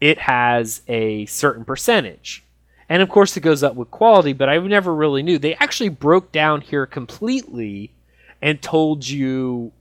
it 0.00 0.18
has 0.18 0.82
a 0.86 1.26
certain 1.26 1.64
percentage. 1.64 2.44
And 2.88 3.02
of 3.02 3.08
course, 3.08 3.36
it 3.36 3.40
goes 3.40 3.62
up 3.62 3.74
with 3.74 3.90
quality, 3.90 4.32
but 4.32 4.48
I 4.48 4.58
never 4.58 4.94
really 4.94 5.22
knew. 5.22 5.38
They 5.38 5.54
actually 5.56 5.90
broke 5.90 6.32
down 6.32 6.60
here 6.60 6.86
completely 6.86 7.90
and 8.40 8.62
told 8.62 9.08
you 9.08 9.72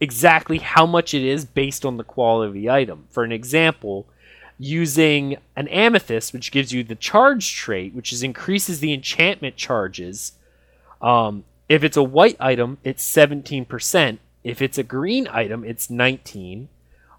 exactly 0.00 0.58
how 0.58 0.86
much 0.86 1.14
it 1.14 1.22
is 1.22 1.44
based 1.44 1.84
on 1.84 1.96
the 1.96 2.04
quality 2.04 2.48
of 2.48 2.54
the 2.54 2.70
item. 2.70 3.06
For 3.10 3.24
an 3.24 3.30
example, 3.30 4.06
using 4.58 5.36
an 5.54 5.68
amethyst, 5.68 6.32
which 6.32 6.50
gives 6.50 6.72
you 6.72 6.82
the 6.82 6.94
charge 6.94 7.54
trait, 7.54 7.94
which 7.94 8.12
is 8.12 8.22
increases 8.22 8.80
the 8.80 8.92
enchantment 8.92 9.56
charges. 9.56 10.32
Um, 11.00 11.44
if 11.68 11.82
it's 11.82 11.96
a 11.96 12.02
white 12.02 12.36
item, 12.40 12.78
it's 12.84 13.04
17%. 13.06 14.18
If 14.42 14.60
it's 14.60 14.78
a 14.78 14.82
green 14.82 15.26
item, 15.28 15.64
it's 15.64 15.88
19. 15.88 16.68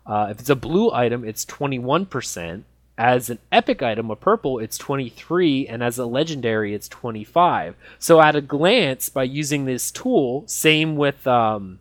Uh, 0.05 0.27
if 0.29 0.39
it's 0.39 0.49
a 0.49 0.55
blue 0.55 0.91
item, 0.91 1.23
it's 1.23 1.45
21%. 1.45 2.63
As 2.97 3.29
an 3.29 3.39
epic 3.51 3.81
item, 3.81 4.09
a 4.09 4.15
purple, 4.15 4.59
it's 4.59 4.77
23, 4.77 5.67
and 5.67 5.83
as 5.83 5.97
a 5.97 6.05
legendary, 6.05 6.73
it's 6.73 6.87
25. 6.87 7.75
So 7.99 8.21
at 8.21 8.35
a 8.35 8.41
glance, 8.41 9.09
by 9.09 9.23
using 9.23 9.65
this 9.65 9.91
tool, 9.91 10.43
same 10.47 10.95
with 10.95 11.25
um, 11.27 11.79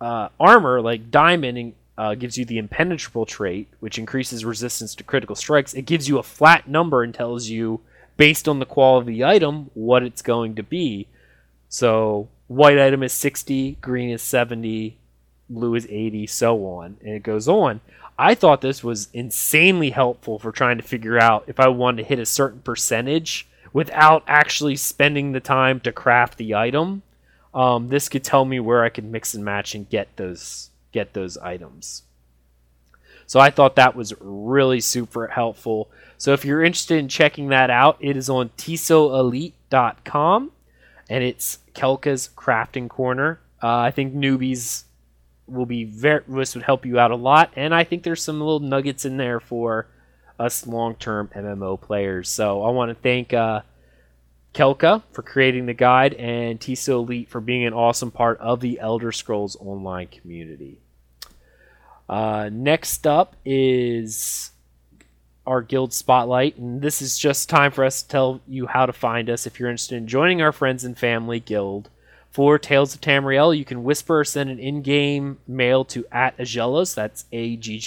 uh, 0.00 0.28
armor, 0.38 0.82
like 0.82 1.10
diamond 1.10 1.74
uh, 1.96 2.14
gives 2.14 2.36
you 2.36 2.44
the 2.44 2.58
impenetrable 2.58 3.24
trait, 3.24 3.68
which 3.80 3.98
increases 3.98 4.44
resistance 4.44 4.94
to 4.96 5.04
critical 5.04 5.34
strikes. 5.34 5.72
It 5.72 5.82
gives 5.82 6.08
you 6.08 6.18
a 6.18 6.22
flat 6.22 6.68
number 6.68 7.02
and 7.02 7.14
tells 7.14 7.48
you, 7.48 7.80
based 8.16 8.48
on 8.48 8.58
the 8.58 8.66
quality 8.66 9.02
of 9.02 9.16
the 9.16 9.24
item, 9.24 9.70
what 9.74 10.02
it's 10.02 10.22
going 10.22 10.56
to 10.56 10.62
be. 10.62 11.06
So 11.68 12.28
white 12.46 12.78
item 12.78 13.02
is 13.02 13.12
60, 13.12 13.78
green 13.80 14.10
is 14.10 14.22
70, 14.22 14.96
blue 15.48 15.74
is 15.74 15.86
80, 15.86 16.26
so 16.26 16.66
on, 16.66 16.96
and 17.02 17.14
it 17.14 17.22
goes 17.22 17.48
on. 17.48 17.80
I 18.18 18.34
thought 18.34 18.60
this 18.62 18.82
was 18.82 19.08
insanely 19.12 19.90
helpful 19.90 20.38
for 20.38 20.50
trying 20.50 20.78
to 20.78 20.82
figure 20.82 21.18
out 21.18 21.44
if 21.46 21.60
I 21.60 21.68
wanted 21.68 22.02
to 22.02 22.08
hit 22.08 22.18
a 22.18 22.26
certain 22.26 22.60
percentage 22.60 23.46
without 23.72 24.24
actually 24.26 24.76
spending 24.76 25.32
the 25.32 25.40
time 25.40 25.78
to 25.80 25.92
craft 25.92 26.36
the 26.36 26.54
item. 26.54 27.02
Um, 27.54 27.88
this 27.88 28.08
could 28.08 28.24
tell 28.24 28.44
me 28.44 28.58
where 28.58 28.82
I 28.82 28.88
could 28.88 29.04
mix 29.04 29.34
and 29.34 29.44
match 29.44 29.74
and 29.74 29.88
get 29.88 30.08
those 30.16 30.70
get 30.90 31.12
those 31.12 31.36
items. 31.38 32.02
So 33.26 33.38
I 33.38 33.50
thought 33.50 33.76
that 33.76 33.94
was 33.94 34.14
really 34.20 34.80
super 34.80 35.28
helpful. 35.28 35.90
So 36.16 36.32
if 36.32 36.46
you're 36.46 36.64
interested 36.64 36.98
in 36.98 37.08
checking 37.08 37.48
that 37.48 37.68
out, 37.70 37.98
it 38.00 38.16
is 38.16 38.30
on 38.30 38.48
tissotelite.com 38.56 40.50
and 41.08 41.24
it's 41.24 41.58
Kelka's 41.74 42.28
crafting 42.36 42.88
corner. 42.88 43.40
Uh, 43.62 43.78
I 43.78 43.90
think 43.90 44.14
newbies 44.14 44.84
will 45.48 45.66
be 45.66 45.84
very 45.84 46.22
this 46.28 46.54
would 46.54 46.64
help 46.64 46.84
you 46.84 46.98
out 46.98 47.10
a 47.10 47.16
lot 47.16 47.50
and 47.56 47.74
i 47.74 47.82
think 47.82 48.02
there's 48.02 48.22
some 48.22 48.38
little 48.38 48.60
nuggets 48.60 49.04
in 49.04 49.16
there 49.16 49.40
for 49.40 49.86
us 50.38 50.66
long-term 50.66 51.30
mmo 51.34 51.80
players 51.80 52.28
so 52.28 52.62
i 52.62 52.70
want 52.70 52.90
to 52.90 52.94
thank 52.94 53.32
uh, 53.32 53.60
kelka 54.54 55.02
for 55.12 55.22
creating 55.22 55.66
the 55.66 55.74
guide 55.74 56.14
and 56.14 56.60
tissot 56.60 56.94
elite 56.94 57.28
for 57.28 57.40
being 57.40 57.64
an 57.64 57.72
awesome 57.72 58.10
part 58.10 58.38
of 58.40 58.60
the 58.60 58.78
elder 58.78 59.10
scrolls 59.10 59.56
online 59.60 60.06
community 60.06 60.80
uh, 62.08 62.48
next 62.52 63.06
up 63.06 63.36
is 63.44 64.50
our 65.48 65.62
guild 65.62 65.92
spotlight 65.92 66.56
and 66.58 66.82
this 66.82 67.00
is 67.00 67.18
just 67.18 67.48
time 67.48 67.72
for 67.72 67.82
us 67.84 68.02
to 68.02 68.08
tell 68.08 68.40
you 68.46 68.66
how 68.66 68.84
to 68.86 68.92
find 68.92 69.30
us 69.30 69.46
if 69.46 69.58
you're 69.58 69.70
interested 69.70 69.96
in 69.96 70.06
joining 70.06 70.42
our 70.42 70.52
friends 70.52 70.84
and 70.84 70.98
family 70.98 71.40
guild 71.40 71.88
for 72.30 72.58
Tales 72.58 72.94
of 72.94 73.00
Tamriel, 73.00 73.56
you 73.56 73.64
can 73.64 73.82
whisper 73.82 74.20
or 74.20 74.24
send 74.24 74.50
an 74.50 74.58
in-game 74.58 75.38
mail 75.46 75.84
to 75.86 76.04
at 76.12 76.36
Aggelos, 76.36 76.94
that's 76.94 77.24
A-G-G-E-L-O-S, 77.32 77.80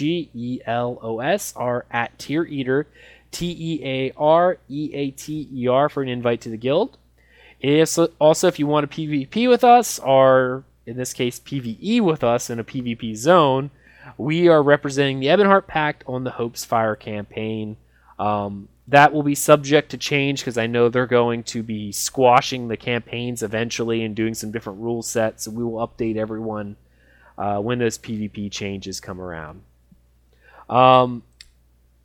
or 1.56 1.86
at 1.92 2.18
Tear 2.18 2.46
Eater, 2.46 2.88
T-E-A-R-E-A-T-E-R 3.32 4.20
for 5.90 6.04
an 6.04 6.10
invite 6.10 6.42
to 6.42 6.50
the 6.50 6.58
guild. 6.58 6.98
If, 7.60 7.98
also, 8.20 8.48
if 8.48 8.58
you 8.60 8.66
want 8.68 8.92
to 8.92 8.98
PvP 8.98 9.48
with 9.48 9.64
us, 9.64 10.00
or 10.00 10.64
in 10.86 10.98
this 10.98 11.14
case 11.14 11.40
PvE 11.40 12.02
with 12.02 12.24
us 12.24 12.50
in 12.50 12.60
a 12.60 12.64
PvP 12.64 13.16
zone, 13.16 13.70
we 14.18 14.48
are 14.48 14.62
representing 14.62 15.20
the 15.20 15.28
Ebonheart 15.28 15.68
Pact 15.68 16.04
on 16.08 16.24
the 16.24 16.32
Hope's 16.32 16.66
Fire 16.66 16.96
campaign. 16.96 17.78
Um, 18.20 18.68
that 18.88 19.14
will 19.14 19.24
be 19.24 19.36
subject 19.36 19.92
to 19.92 19.98
change 19.98 20.42
because 20.42 20.58
I 20.58 20.68
know 20.68 20.90
they're 20.90 21.08
going 21.08 21.44
to 21.44 21.64
be 21.64 21.92
squashing 21.92 22.68
the 22.68 22.78
campaigns 22.78 23.42
eventually 23.42 24.04
and 24.04 24.16
doing 24.16 24.34
some 24.34 24.52
different 24.52 24.80
rule 24.80 25.02
sets. 25.02 25.48
We 25.48 25.64
will 25.64 25.88
update 25.88 26.18
everyone 26.18 26.76
uh, 27.38 27.60
when 27.60 27.80
those 27.80 27.98
PvP 27.98 28.52
changes 28.52 29.00
come 29.00 29.22
around. 29.22 29.62
Um, 30.70 31.24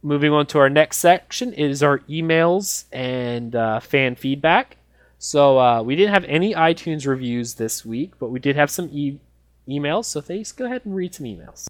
moving 0.02 0.32
on 0.32 0.46
to 0.46 0.58
our 0.58 0.70
next 0.70 0.98
section 0.98 1.52
is 1.52 1.82
our 1.82 1.98
emails 2.00 2.84
and 2.92 3.54
uh, 3.54 3.80
fan 3.80 4.14
feedback. 4.14 4.76
So 5.18 5.58
uh, 5.58 5.82
we 5.82 5.96
didn't 5.96 6.14
have 6.14 6.24
any 6.24 6.54
iTunes 6.54 7.06
reviews 7.06 7.54
this 7.54 7.84
week, 7.84 8.12
but 8.18 8.28
we 8.28 8.38
did 8.38 8.54
have 8.56 8.70
some 8.70 8.88
e- 8.92 9.18
emails. 9.68 10.04
So 10.04 10.20
thanks. 10.20 10.52
Go 10.52 10.66
ahead 10.66 10.82
and 10.84 10.94
read 10.94 11.14
some 11.14 11.26
emails. 11.26 11.66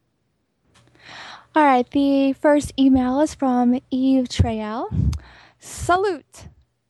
All 1.57 1.65
right, 1.65 1.91
the 1.91 2.35
first 2.35 2.75
email 2.78 3.18
is 3.23 3.35
from 3.35 3.81
Eve 3.91 4.28
Trael. 4.28 4.91
Salute! 5.59 6.49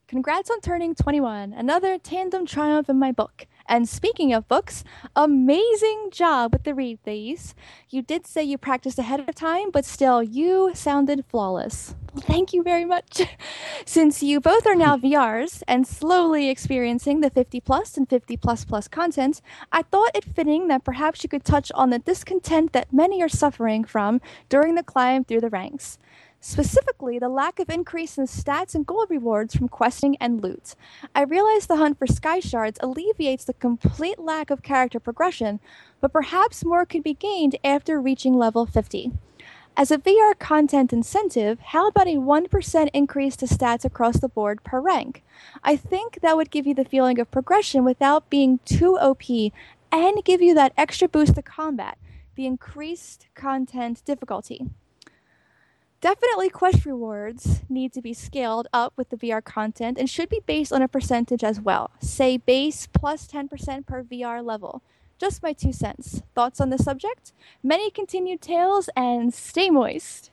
Congrats 0.08 0.50
on 0.50 0.60
turning 0.60 0.96
21. 0.96 1.52
Another 1.52 1.98
tandem 1.98 2.46
triumph 2.46 2.88
in 2.88 2.98
my 2.98 3.12
book. 3.12 3.46
And 3.68 3.88
speaking 3.88 4.32
of 4.32 4.48
books, 4.48 4.84
amazing 5.14 6.10
job 6.12 6.52
with 6.52 6.64
the 6.64 6.74
read 6.74 6.98
these. 7.04 7.54
You 7.90 8.02
did 8.02 8.26
say 8.26 8.42
you 8.42 8.58
practiced 8.58 8.98
ahead 8.98 9.20
of 9.20 9.34
time, 9.34 9.70
but 9.70 9.84
still, 9.84 10.22
you 10.22 10.70
sounded 10.74 11.24
flawless. 11.28 11.94
Well, 12.14 12.24
thank 12.26 12.52
you 12.52 12.62
very 12.62 12.84
much. 12.84 13.22
Since 13.84 14.22
you 14.22 14.40
both 14.40 14.66
are 14.66 14.74
now 14.74 14.96
VRs 14.96 15.62
and 15.68 15.86
slowly 15.86 16.48
experiencing 16.48 17.20
the 17.20 17.30
50 17.30 17.60
plus 17.60 17.96
and 17.96 18.08
50 18.08 18.36
plus 18.36 18.64
plus 18.64 18.88
content, 18.88 19.42
I 19.72 19.82
thought 19.82 20.14
it 20.14 20.24
fitting 20.24 20.68
that 20.68 20.84
perhaps 20.84 21.22
you 21.22 21.28
could 21.28 21.44
touch 21.44 21.70
on 21.74 21.90
the 21.90 21.98
discontent 21.98 22.72
that 22.72 22.92
many 22.92 23.22
are 23.22 23.28
suffering 23.28 23.84
from 23.84 24.20
during 24.48 24.76
the 24.76 24.82
climb 24.82 25.24
through 25.24 25.40
the 25.40 25.50
ranks 25.50 25.98
specifically 26.40 27.18
the 27.18 27.28
lack 27.28 27.58
of 27.58 27.70
increase 27.70 28.18
in 28.18 28.24
stats 28.26 28.74
and 28.74 28.86
gold 28.86 29.08
rewards 29.10 29.54
from 29.54 29.68
questing 29.68 30.16
and 30.20 30.42
loot. 30.42 30.74
I 31.14 31.22
realize 31.22 31.66
the 31.66 31.76
hunt 31.76 31.98
for 31.98 32.06
sky 32.06 32.40
shards 32.40 32.78
alleviates 32.82 33.44
the 33.44 33.54
complete 33.54 34.18
lack 34.18 34.50
of 34.50 34.62
character 34.62 35.00
progression, 35.00 35.60
but 36.00 36.12
perhaps 36.12 36.64
more 36.64 36.86
could 36.86 37.02
be 37.02 37.14
gained 37.14 37.56
after 37.64 38.00
reaching 38.00 38.34
level 38.34 38.66
50. 38.66 39.12
As 39.78 39.90
a 39.90 39.98
VR 39.98 40.38
content 40.38 40.90
incentive, 40.90 41.58
how 41.60 41.86
about 41.86 42.06
a 42.06 42.16
1% 42.16 42.90
increase 42.94 43.36
to 43.36 43.46
stats 43.46 43.84
across 43.84 44.18
the 44.18 44.28
board 44.28 44.64
per 44.64 44.80
rank? 44.80 45.22
I 45.62 45.76
think 45.76 46.20
that 46.22 46.34
would 46.34 46.50
give 46.50 46.66
you 46.66 46.74
the 46.74 46.86
feeling 46.86 47.20
of 47.20 47.30
progression 47.30 47.84
without 47.84 48.30
being 48.30 48.58
too 48.64 48.98
OP 48.98 49.52
and 49.92 50.24
give 50.24 50.40
you 50.40 50.54
that 50.54 50.72
extra 50.78 51.08
boost 51.08 51.34
to 51.34 51.42
combat, 51.42 51.98
the 52.36 52.46
increased 52.46 53.26
content 53.34 54.02
difficulty. 54.06 54.66
Definitely 56.00 56.50
quest 56.50 56.84
rewards 56.84 57.62
need 57.68 57.92
to 57.94 58.02
be 58.02 58.12
scaled 58.12 58.68
up 58.72 58.92
with 58.96 59.08
the 59.08 59.16
VR 59.16 59.42
content 59.42 59.98
and 59.98 60.10
should 60.10 60.28
be 60.28 60.40
based 60.46 60.72
on 60.72 60.82
a 60.82 60.88
percentage 60.88 61.42
as 61.42 61.60
well. 61.60 61.90
Say 62.00 62.36
base 62.36 62.86
plus 62.86 63.26
10% 63.26 63.86
per 63.86 64.02
VR 64.02 64.44
level. 64.44 64.82
Just 65.18 65.42
my 65.42 65.54
two 65.54 65.72
cents. 65.72 66.22
Thoughts 66.34 66.60
on 66.60 66.68
the 66.68 66.76
subject? 66.76 67.32
Many 67.62 67.90
continued 67.90 68.42
tales 68.42 68.90
and 68.94 69.32
stay 69.32 69.70
moist. 69.70 70.30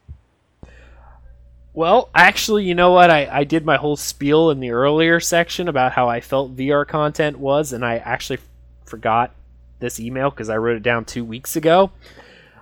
Well, 1.73 2.09
actually, 2.13 2.65
you 2.65 2.75
know 2.75 2.91
what? 2.91 3.09
I, 3.09 3.27
I 3.31 3.43
did 3.45 3.65
my 3.65 3.77
whole 3.77 3.95
spiel 3.95 4.51
in 4.51 4.59
the 4.59 4.71
earlier 4.71 5.19
section 5.19 5.69
about 5.69 5.93
how 5.93 6.09
I 6.09 6.19
felt 6.19 6.55
VR 6.55 6.85
content 6.85 7.39
was, 7.39 7.73
and 7.73 7.83
I 7.85 7.97
actually 7.97 8.39
forgot 8.85 9.33
this 9.79 9.99
email 9.99 10.29
because 10.29 10.49
I 10.49 10.57
wrote 10.57 10.77
it 10.77 10.83
down 10.83 11.05
two 11.05 11.25
weeks 11.25 11.55
ago. 11.55 11.91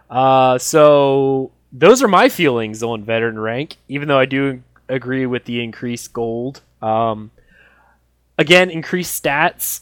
Uh, 0.10 0.58
so 0.60 1.52
those 1.72 2.03
are 2.03 2.08
my 2.08 2.30
feelings 2.30 2.83
on 2.83 3.03
veteran 3.03 3.40
rank, 3.40 3.77
even 3.88 4.08
though 4.08 4.19
I 4.19 4.25
do 4.25 4.61
agree 4.90 5.25
with 5.25 5.45
the 5.45 5.64
increased 5.64 6.11
gold. 6.14 6.61
Um, 6.82 7.32
again, 8.38 8.69
increased 8.69 9.24
stats. 9.24 9.82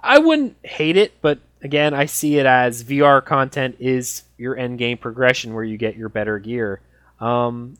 I 0.00 0.18
wouldn't 0.18 0.56
hate 0.62 0.96
it, 0.96 1.20
but 1.20 1.38
again, 1.62 1.94
I 1.94 2.06
see 2.06 2.38
it 2.38 2.46
as 2.46 2.84
VR 2.84 3.24
content 3.24 3.76
is 3.78 4.22
your 4.36 4.56
end 4.56 4.78
game 4.78 4.98
progression 4.98 5.54
where 5.54 5.64
you 5.64 5.76
get 5.76 5.96
your 5.96 6.08
better 6.08 6.38
gear. 6.38 6.80
Um, 7.20 7.76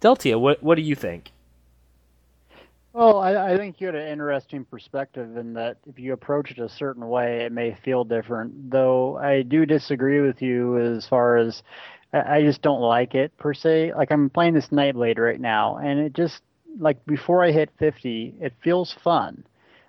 Deltia, 0.00 0.38
what 0.38 0.62
what 0.62 0.76
do 0.76 0.82
you 0.82 0.94
think? 0.94 1.30
Well, 2.92 3.20
I, 3.20 3.52
I, 3.52 3.56
think 3.56 3.80
you 3.80 3.86
had 3.86 3.94
an 3.94 4.08
interesting 4.08 4.64
perspective 4.64 5.36
in 5.36 5.52
that 5.52 5.76
if 5.86 6.00
you 6.00 6.14
approach 6.14 6.50
it 6.50 6.58
a 6.58 6.68
certain 6.68 7.06
way, 7.08 7.44
it 7.44 7.52
may 7.52 7.76
feel 7.84 8.02
different. 8.02 8.72
Though 8.72 9.16
I 9.18 9.42
do 9.42 9.64
disagree 9.66 10.20
with 10.20 10.42
you 10.42 10.78
as 10.78 11.06
far 11.06 11.36
as 11.36 11.62
I 12.12 12.42
just 12.42 12.62
don't 12.62 12.80
like 12.80 13.14
it 13.14 13.36
per 13.36 13.52
se. 13.52 13.92
Like 13.94 14.10
I'm 14.10 14.30
playing 14.30 14.54
this 14.54 14.68
Nightblade 14.68 15.18
right 15.18 15.40
now, 15.40 15.76
and 15.76 16.00
it 16.00 16.14
just 16.14 16.42
like 16.78 17.04
before 17.06 17.44
I 17.44 17.50
hit 17.50 17.70
50, 17.78 18.36
it 18.40 18.54
feels 18.62 18.94
fun. 19.04 19.44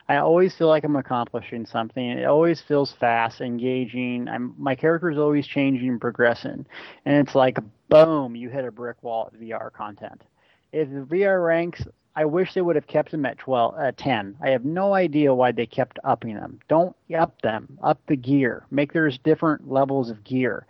I 0.10 0.18
always 0.18 0.56
feel 0.56 0.68
like 0.68 0.84
I'm 0.84 0.96
accomplishing 0.96 1.66
something. 1.66 2.04
It 2.04 2.26
always 2.26 2.62
feels 2.62 2.94
fast, 2.94 3.42
engaging. 3.42 4.28
I'm 4.28 4.54
my 4.58 4.76
character 4.76 5.10
is 5.10 5.18
always 5.18 5.48
changing 5.48 5.88
and 5.88 6.02
progressing, 6.02 6.66
and 7.06 7.16
it's 7.28 7.36
like 7.36 7.58
boom, 7.90 8.36
you 8.36 8.50
hit 8.50 8.66
a 8.66 8.72
brick 8.72 9.02
wall 9.02 9.30
at 9.32 9.40
VR 9.40 9.72
content. 9.72 10.24
If 10.72 10.90
the 10.90 11.16
VR 11.16 11.46
ranks, 11.46 11.84
I 12.16 12.26
wish 12.26 12.54
they 12.54 12.62
would 12.62 12.76
have 12.76 12.86
kept 12.86 13.12
them 13.12 13.26
at 13.26 13.38
12, 13.38 13.80
at 13.80 13.98
10. 13.98 14.38
I 14.42 14.50
have 14.50 14.66
no 14.66 14.94
idea 14.94 15.34
why 15.34 15.52
they 15.52 15.66
kept 15.66 16.00
upping 16.04 16.36
them. 16.36 16.60
Don't 16.68 16.96
up 17.18 17.42
them. 17.42 17.80
Up 17.82 18.00
the 18.08 18.16
gear. 18.16 18.66
Make 18.70 18.94
there's 18.94 19.18
different 19.20 19.72
levels 19.72 20.10
of 20.10 20.24
gear 20.24 20.68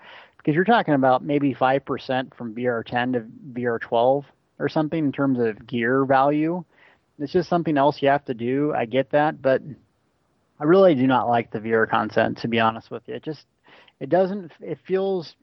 because 0.50 0.56
you're 0.56 0.66
talking 0.66 0.96
about 0.96 1.24
maybe 1.24 1.54
5% 1.54 2.34
from 2.34 2.56
VR10 2.56 3.14
to 3.14 3.26
VR12 3.54 4.24
or 4.58 4.68
something 4.68 5.06
in 5.06 5.12
terms 5.12 5.38
of 5.38 5.68
gear 5.68 6.06
value. 6.06 6.64
It's 7.20 7.32
just 7.32 7.48
something 7.50 7.78
else 7.78 8.02
you 8.02 8.10
have 8.10 8.26
to 8.26 8.34
do. 8.34 8.74
I 8.76 8.86
get 8.86 9.12
that, 9.12 9.44
but 9.44 9.62
I 10.60 10.64
really 10.64 10.96
do 10.96 11.06
not 11.06 11.30
like 11.30 11.52
the 11.52 11.60
VR 11.60 11.88
content 11.88 12.40
to 12.40 12.48
be 12.48 12.60
honest 12.60 12.90
with 12.90 13.04
you. 13.06 13.14
It 13.14 13.24
just 13.24 13.46
it 14.00 14.10
doesn't 14.10 14.52
it 14.60 14.80
feels 14.88 15.36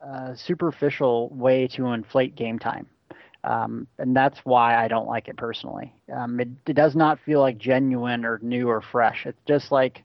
a 0.00 0.36
superficial 0.36 1.30
way 1.30 1.66
to 1.74 1.88
inflate 1.88 2.36
game 2.36 2.60
time. 2.60 2.86
Um, 3.42 3.88
and 3.98 4.14
that's 4.14 4.38
why 4.44 4.76
I 4.76 4.86
don't 4.86 5.08
like 5.08 5.26
it 5.26 5.36
personally. 5.36 5.92
Um, 6.14 6.38
it, 6.38 6.48
it 6.68 6.74
does 6.74 6.94
not 6.94 7.18
feel 7.26 7.40
like 7.40 7.58
genuine 7.58 8.24
or 8.24 8.38
new 8.40 8.68
or 8.68 8.80
fresh. 8.80 9.26
It's 9.26 9.42
just 9.44 9.72
like 9.72 10.04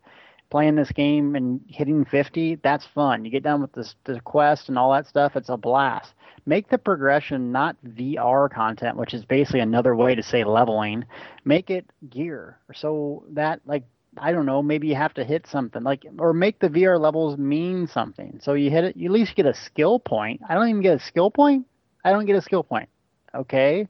playing 0.50 0.76
this 0.76 0.92
game 0.92 1.36
and 1.36 1.62
hitting 1.68 2.06
50, 2.06 2.56
that's 2.64 2.86
fun. 2.86 3.26
You 3.26 3.32
get 3.32 3.44
done 3.44 3.62
with 3.62 3.74
this, 3.74 3.96
the 4.06 4.20
quest 4.22 4.70
and 4.70 4.78
all 4.78 4.94
that 4.94 5.08
stuff, 5.08 5.36
it's 5.36 5.50
a 5.50 5.58
blast. 5.58 6.14
Make 6.46 6.70
the 6.70 6.78
progression 6.78 7.52
not 7.52 7.76
VR 7.86 8.50
content, 8.50 8.96
which 8.98 9.14
is 9.14 9.26
basically 9.26 9.60
another 9.60 9.96
way 9.96 10.16
to 10.16 10.24
say 10.24 10.44
leveling. 10.44 11.06
Make 11.44 11.70
it 11.70 11.86
gear. 12.10 12.58
So 12.74 13.26
that, 13.32 13.60
like, 13.66 13.84
I 14.18 14.32
don't 14.32 14.46
know, 14.46 14.64
maybe 14.64 14.88
you 14.88 14.96
have 14.96 15.14
to 15.16 15.26
hit 15.26 15.46
something, 15.48 15.84
like, 15.84 16.06
or 16.18 16.34
make 16.34 16.60
the 16.60 16.70
VR 16.70 17.00
levels 17.00 17.38
mean 17.38 17.88
something. 17.88 18.40
So 18.42 18.54
you 18.54 18.70
hit 18.70 18.86
it, 18.86 18.98
you 18.98 19.10
at 19.10 19.12
least 19.14 19.36
get 19.36 19.46
a 19.46 19.54
skill 19.54 20.00
point. 20.00 20.42
I 20.48 20.56
don't 20.56 20.70
even 20.70 20.82
get 20.82 20.96
a 20.96 21.04
skill 21.04 21.30
point. 21.30 21.66
I 22.04 22.12
don't 22.12 22.26
get 22.26 22.38
a 22.38 22.42
skill 22.42 22.64
point. 22.64 22.90
Okay 23.36 23.88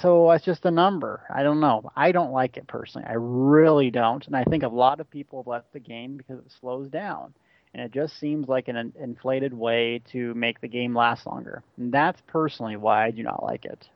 so 0.00 0.30
it's 0.30 0.44
just 0.44 0.64
a 0.64 0.70
number. 0.70 1.22
I 1.32 1.42
don't 1.42 1.60
know. 1.60 1.90
I 1.96 2.12
don't 2.12 2.32
like 2.32 2.56
it 2.56 2.66
personally. 2.66 3.06
I 3.08 3.14
really 3.16 3.90
don't. 3.90 4.26
And 4.26 4.36
I 4.36 4.44
think 4.44 4.62
a 4.62 4.68
lot 4.68 5.00
of 5.00 5.10
people 5.10 5.42
have 5.42 5.46
left 5.46 5.72
the 5.72 5.80
game 5.80 6.16
because 6.16 6.38
it 6.38 6.52
slows 6.60 6.88
down. 6.88 7.34
And 7.74 7.82
it 7.82 7.92
just 7.92 8.18
seems 8.18 8.48
like 8.48 8.68
an 8.68 8.92
inflated 9.00 9.54
way 9.54 10.02
to 10.12 10.34
make 10.34 10.60
the 10.60 10.68
game 10.68 10.94
last 10.94 11.26
longer. 11.26 11.62
And 11.78 11.92
that's 11.92 12.20
personally 12.26 12.76
why 12.76 13.06
I 13.06 13.10
do 13.10 13.22
not 13.22 13.42
like 13.42 13.64
it. 13.64 13.88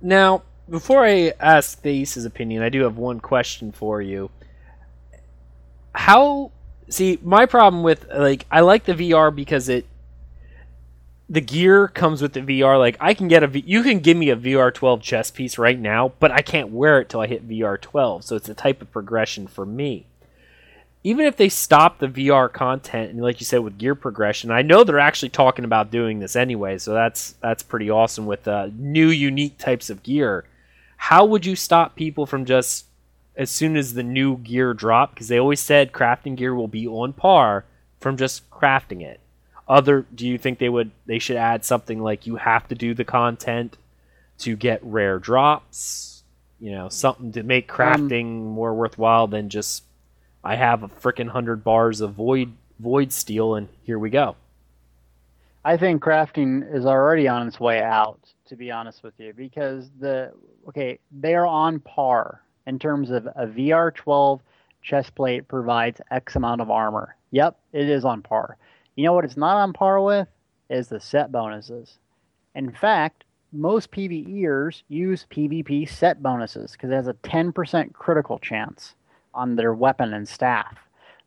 Now, 0.00 0.42
before 0.68 1.04
I 1.04 1.32
ask 1.40 1.80
Thace's 1.80 2.24
opinion, 2.24 2.62
I 2.62 2.68
do 2.68 2.82
have 2.82 2.98
one 2.98 3.20
question 3.20 3.72
for 3.72 4.02
you. 4.02 4.30
How 5.94 6.52
see 6.90 7.18
my 7.22 7.46
problem 7.46 7.82
with 7.82 8.06
like 8.14 8.46
I 8.50 8.60
like 8.60 8.84
the 8.84 8.94
VR 8.94 9.34
because 9.34 9.68
it 9.68 9.86
the 11.28 11.40
gear 11.40 11.88
comes 11.88 12.22
with 12.22 12.32
the 12.32 12.40
VR. 12.40 12.78
Like 12.78 12.96
I 13.00 13.14
can 13.14 13.28
get 13.28 13.42
a 13.42 13.46
v- 13.46 13.64
you 13.66 13.82
can 13.82 14.00
give 14.00 14.16
me 14.16 14.30
a 14.30 14.36
VR 14.36 14.72
12 14.72 15.02
chest 15.02 15.34
piece 15.34 15.58
right 15.58 15.78
now, 15.78 16.12
but 16.18 16.30
I 16.30 16.40
can't 16.40 16.70
wear 16.70 17.00
it 17.00 17.08
till 17.08 17.20
I 17.20 17.26
hit 17.26 17.48
VR 17.48 17.80
12. 17.80 18.24
So 18.24 18.36
it's 18.36 18.48
a 18.48 18.54
type 18.54 18.80
of 18.80 18.90
progression 18.90 19.46
for 19.46 19.66
me. 19.66 20.06
Even 21.04 21.26
if 21.26 21.36
they 21.36 21.48
stop 21.48 21.98
the 21.98 22.08
VR 22.08 22.52
content 22.52 23.10
and 23.10 23.20
like 23.20 23.40
you 23.40 23.46
said 23.46 23.58
with 23.58 23.78
gear 23.78 23.94
progression, 23.94 24.50
I 24.50 24.62
know 24.62 24.84
they're 24.84 24.98
actually 24.98 25.28
talking 25.28 25.64
about 25.64 25.90
doing 25.90 26.18
this 26.18 26.34
anyway, 26.34 26.78
so 26.78 26.92
that's 26.92 27.32
that's 27.40 27.62
pretty 27.62 27.90
awesome 27.90 28.26
with 28.26 28.48
uh, 28.48 28.70
new 28.76 29.08
unique 29.08 29.58
types 29.58 29.90
of 29.90 30.02
gear. 30.02 30.44
How 30.96 31.24
would 31.24 31.46
you 31.46 31.54
stop 31.54 31.94
people 31.94 32.26
from 32.26 32.44
just 32.44 32.86
as 33.36 33.50
soon 33.50 33.76
as 33.76 33.94
the 33.94 34.02
new 34.02 34.38
gear 34.38 34.74
drop 34.74 35.14
because 35.14 35.28
they 35.28 35.38
always 35.38 35.60
said 35.60 35.92
crafting 35.92 36.34
gear 36.34 36.54
will 36.54 36.68
be 36.68 36.88
on 36.88 37.12
par 37.12 37.64
from 38.00 38.16
just 38.16 38.50
crafting 38.50 39.00
it 39.00 39.20
other 39.68 40.06
do 40.14 40.26
you 40.26 40.38
think 40.38 40.58
they 40.58 40.68
would 40.68 40.90
they 41.06 41.18
should 41.18 41.36
add 41.36 41.64
something 41.64 42.00
like 42.00 42.26
you 42.26 42.36
have 42.36 42.66
to 42.68 42.74
do 42.74 42.94
the 42.94 43.04
content 43.04 43.76
to 44.38 44.56
get 44.56 44.80
rare 44.82 45.18
drops? 45.18 46.22
You 46.58 46.72
know 46.72 46.88
something 46.88 47.32
to 47.32 47.42
make 47.42 47.70
um, 47.70 47.76
crafting 47.76 48.24
um, 48.24 48.46
more 48.46 48.74
worthwhile 48.74 49.26
than 49.26 49.48
just 49.48 49.84
i 50.42 50.56
have 50.56 50.82
a 50.82 50.88
freaking 50.88 51.26
100 51.26 51.62
bars 51.62 52.00
of 52.00 52.14
void 52.14 52.52
void 52.78 53.12
steel 53.12 53.54
and 53.54 53.68
here 53.82 53.98
we 53.98 54.10
go. 54.10 54.36
I 55.64 55.76
think 55.76 56.02
crafting 56.02 56.74
is 56.74 56.86
already 56.86 57.28
on 57.28 57.46
its 57.46 57.60
way 57.60 57.82
out 57.82 58.20
to 58.46 58.56
be 58.56 58.70
honest 58.70 59.02
with 59.02 59.14
you 59.18 59.34
because 59.36 59.90
the 60.00 60.32
okay 60.66 60.98
they 61.12 61.34
are 61.34 61.46
on 61.46 61.80
par 61.80 62.40
in 62.66 62.78
terms 62.78 63.10
of 63.10 63.26
a 63.26 63.46
vr12 63.46 64.40
chest 64.82 65.14
plate 65.14 65.46
provides 65.48 66.00
x 66.10 66.36
amount 66.36 66.60
of 66.60 66.70
armor. 66.70 67.16
Yep 67.30 67.58
it 67.72 67.88
is 67.88 68.04
on 68.04 68.22
par 68.22 68.56
you 68.98 69.04
know 69.04 69.12
what 69.12 69.24
it's 69.24 69.36
not 69.36 69.56
on 69.56 69.72
par 69.72 70.00
with? 70.02 70.26
Is 70.68 70.88
the 70.88 70.98
set 70.98 71.30
bonuses. 71.30 71.98
In 72.56 72.72
fact, 72.72 73.22
most 73.52 73.92
PvEers 73.92 74.82
use 74.88 75.24
PvP 75.30 75.88
set 75.88 76.20
bonuses 76.20 76.72
because 76.72 76.90
it 76.90 76.94
has 76.94 77.06
a 77.06 77.14
10% 77.14 77.92
critical 77.92 78.40
chance 78.40 78.96
on 79.32 79.54
their 79.54 79.72
weapon 79.72 80.12
and 80.12 80.28
staff. 80.28 80.76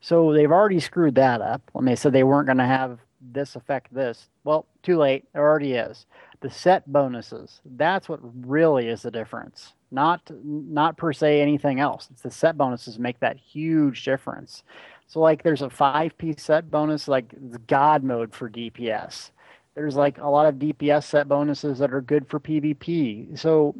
So 0.02 0.34
they've 0.34 0.52
already 0.52 0.80
screwed 0.80 1.14
that 1.14 1.40
up 1.40 1.62
when 1.72 1.86
they 1.86 1.96
said 1.96 2.12
they 2.12 2.24
weren't 2.24 2.46
going 2.46 2.58
to 2.58 2.66
have 2.66 2.98
this 3.32 3.56
affect 3.56 3.94
this. 3.94 4.28
Well, 4.44 4.66
too 4.82 4.98
late. 4.98 5.24
It 5.34 5.38
already 5.38 5.72
is. 5.72 6.04
The 6.40 6.50
set 6.50 6.92
bonuses. 6.92 7.62
That's 7.64 8.06
what 8.06 8.20
really 8.46 8.88
is 8.88 9.02
the 9.02 9.10
difference. 9.10 9.72
Not 9.90 10.30
not 10.44 10.96
per 10.96 11.12
se 11.12 11.40
anything 11.40 11.80
else. 11.80 12.08
It's 12.10 12.22
the 12.22 12.30
set 12.30 12.58
bonuses 12.58 12.98
make 12.98 13.20
that 13.20 13.36
huge 13.36 14.04
difference. 14.04 14.62
So 15.06 15.20
like 15.20 15.42
there's 15.42 15.62
a 15.62 15.70
five 15.70 16.16
piece 16.18 16.42
set 16.42 16.70
bonus, 16.70 17.08
like 17.08 17.34
God 17.66 18.02
mode 18.02 18.34
for 18.34 18.48
DPS. 18.48 19.30
There's 19.74 19.96
like 19.96 20.18
a 20.18 20.28
lot 20.28 20.46
of 20.46 20.56
DPS 20.56 21.04
set 21.04 21.28
bonuses 21.28 21.78
that 21.78 21.92
are 21.92 22.00
good 22.00 22.28
for 22.28 22.40
PvP. 22.40 23.38
So 23.38 23.74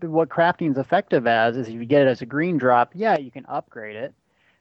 what 0.00 0.28
crafting 0.28 0.72
is 0.72 0.78
effective 0.78 1.26
as 1.26 1.56
is 1.56 1.68
if 1.68 1.74
you 1.74 1.84
get 1.84 2.02
it 2.02 2.08
as 2.08 2.22
a 2.22 2.26
green 2.26 2.58
drop, 2.58 2.92
yeah, 2.94 3.18
you 3.18 3.30
can 3.30 3.46
upgrade 3.46 3.96
it, 3.96 4.12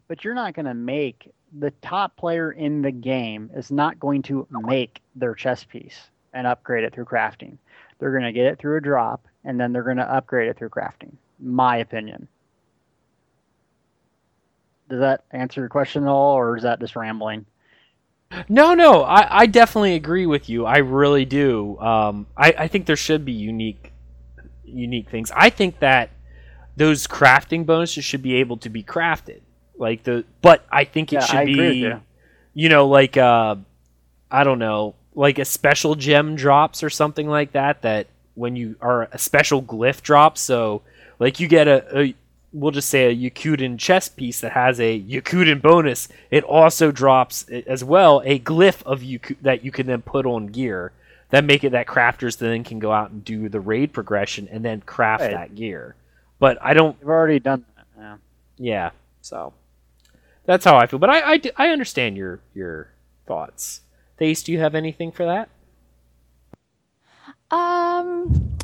but 0.08 0.24
you're 0.24 0.35
not 0.35 0.53
going 0.53 0.68
to 0.68 0.74
make 0.74 1.32
the 1.58 1.72
top 1.82 2.16
player 2.18 2.52
in 2.52 2.82
the 2.82 2.92
game 2.92 3.50
is 3.56 3.72
not 3.72 4.00
going 4.00 4.22
to 4.24 4.48
make 4.52 5.02
their 5.16 5.34
chess 5.34 5.64
piece 5.64 6.10
and 6.34 6.45
upgrade 6.45 6.84
it 6.84 6.94
through 6.94 7.06
crafting. 7.06 7.58
They're 7.98 8.11
going 8.11 8.24
to 8.24 8.34
get 8.34 8.45
it 8.45 8.60
through 8.60 8.77
a 8.77 8.82
drop 8.82 9.27
and 9.44 9.60
then 9.60 9.72
they're 9.72 9.84
going 9.84 9.98
to 9.98 10.14
upgrade 10.14 10.50
it 10.50 10.58
through 10.58 10.69
crafting. 10.69 11.14
My 11.40 11.77
opinion 11.77 12.27
does 14.89 14.99
that 14.99 15.23
answer 15.31 15.61
your 15.61 15.69
question 15.69 16.03
at 16.03 16.09
all, 16.09 16.35
or 16.38 16.57
is 16.57 16.64
that 16.64 16.80
just 16.80 16.95
rambling? 16.95 17.45
No, 18.49 18.73
no, 18.73 19.03
I, 19.03 19.41
I 19.41 19.45
definitely 19.45 19.95
agree 19.95 20.25
with 20.25 20.49
you. 20.49 20.65
I 20.65 20.77
really 20.77 21.25
do. 21.25 21.77
Um, 21.80 22.27
I, 22.35 22.53
I 22.57 22.67
think 22.67 22.85
there 22.85 22.95
should 22.95 23.23
be 23.23 23.31
unique, 23.31 23.93
unique 24.64 25.09
things. 25.09 25.31
I 25.35 25.49
think 25.49 25.80
that 25.80 26.09
those 26.75 27.07
crafting 27.07 27.65
bonuses 27.65 28.03
should 28.03 28.22
be 28.22 28.35
able 28.35 28.57
to 28.57 28.69
be 28.69 28.83
crafted, 28.83 29.41
like 29.77 30.03
the. 30.03 30.25
But 30.41 30.65
I 30.72 30.83
think 30.85 31.14
it 31.14 31.22
Yeah, 31.22 31.23
should 31.23 31.39
I 31.39 31.43
agree 31.43 31.73
be, 31.73 31.81
you. 31.81 32.01
you 32.53 32.69
know, 32.69 32.88
like 32.88 33.15
uh, 33.15 33.55
I 34.31 34.43
don't 34.43 34.59
know, 34.59 34.95
like 35.14 35.39
a 35.39 35.45
special 35.45 35.95
gem 35.95 36.35
drops 36.35 36.83
or 36.83 36.89
something 36.89 37.27
like 37.27 37.53
that. 37.53 37.83
That 37.83 38.07
when 38.33 38.55
you 38.55 38.75
are 38.81 39.03
a 39.11 39.17
special 39.17 39.61
glyph 39.64 40.01
drop, 40.01 40.38
so 40.38 40.81
like 41.19 41.39
you 41.39 41.47
get 41.47 41.67
a, 41.67 41.99
a 41.99 42.15
we'll 42.58 42.72
just 42.72 42.90
say 42.90 43.06
a 43.08 43.16
Yokudan 43.16 43.77
chess 43.77 44.08
piece 44.08 44.40
that 44.42 44.53
has 44.53 44.80
a 44.80 45.00
Yokudan 45.01 45.61
bonus. 45.61 46.08
It 46.32 46.43
also 46.45 46.90
drops 46.92 47.43
as 47.50 47.84
well 47.84 48.22
a 48.25 48.40
glyph 48.40 48.82
of 48.84 49.01
Yaku- 49.01 49.35
that 49.42 49.64
you 49.66 49.72
can 49.72 49.88
then 49.88 50.01
put 50.01 50.25
on 50.25 50.48
gear 50.48 50.93
that 51.32 51.43
make 51.43 51.64
it 51.64 51.72
that 51.72 51.85
crafters 51.88 52.38
then 52.38 52.64
can 52.64 52.80
go 52.80 52.92
out 52.93 53.09
and 53.11 53.25
do 53.25 53.50
the 53.50 53.59
raid 53.59 53.92
progression 53.92 54.48
and 54.50 54.64
then 54.64 54.80
craft 54.82 55.22
Right. 55.24 55.32
that 55.32 55.56
gear. 55.56 55.95
But 56.40 56.58
I 56.61 56.74
don't 56.74 56.98
We've 57.00 57.09
already 57.09 57.40
done 57.40 57.66
that. 57.75 57.85
Yeah. 57.98 58.17
yeah, 58.58 58.90
so 59.22 59.53
that's 60.45 60.64
how 60.64 60.77
I 60.77 60.85
feel. 60.88 61.00
But 61.00 61.09
I 61.09 61.34
I, 61.34 61.42
I 61.58 61.67
understand 61.69 62.16
your 62.16 62.40
your 62.53 62.90
thoughts. 63.27 63.82
Thace, 64.17 64.43
do 64.43 64.51
you 64.53 64.59
have 64.59 64.75
anything 64.75 65.11
for 65.11 65.25
that? 65.25 65.50
Um, 67.51 68.58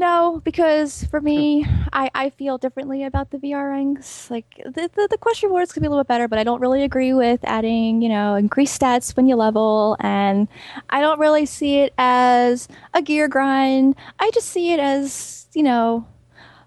no, 0.00 0.40
because 0.44 1.04
for 1.04 1.20
me, 1.20 1.66
I, 1.92 2.10
I 2.14 2.30
feel 2.30 2.56
differently 2.56 3.04
about 3.04 3.30
the 3.30 3.36
VR 3.36 3.70
ranks. 3.70 4.30
Like 4.30 4.46
the, 4.64 4.90
the 4.94 5.08
the 5.10 5.18
question 5.18 5.52
words 5.52 5.72
could 5.72 5.82
be 5.82 5.86
a 5.86 5.90
little 5.90 6.02
bit 6.02 6.08
better, 6.08 6.26
but 6.26 6.38
I 6.38 6.44
don't 6.44 6.60
really 6.60 6.82
agree 6.82 7.12
with 7.12 7.40
adding, 7.44 8.00
you 8.00 8.08
know, 8.08 8.34
increased 8.34 8.80
stats 8.80 9.14
when 9.14 9.28
you 9.28 9.36
level, 9.36 9.98
and 10.00 10.48
I 10.88 11.02
don't 11.02 11.20
really 11.20 11.44
see 11.44 11.80
it 11.80 11.92
as 11.98 12.66
a 12.94 13.02
gear 13.02 13.28
grind. 13.28 13.94
I 14.18 14.30
just 14.32 14.48
see 14.48 14.72
it 14.72 14.80
as, 14.80 15.46
you 15.52 15.62
know, 15.62 16.06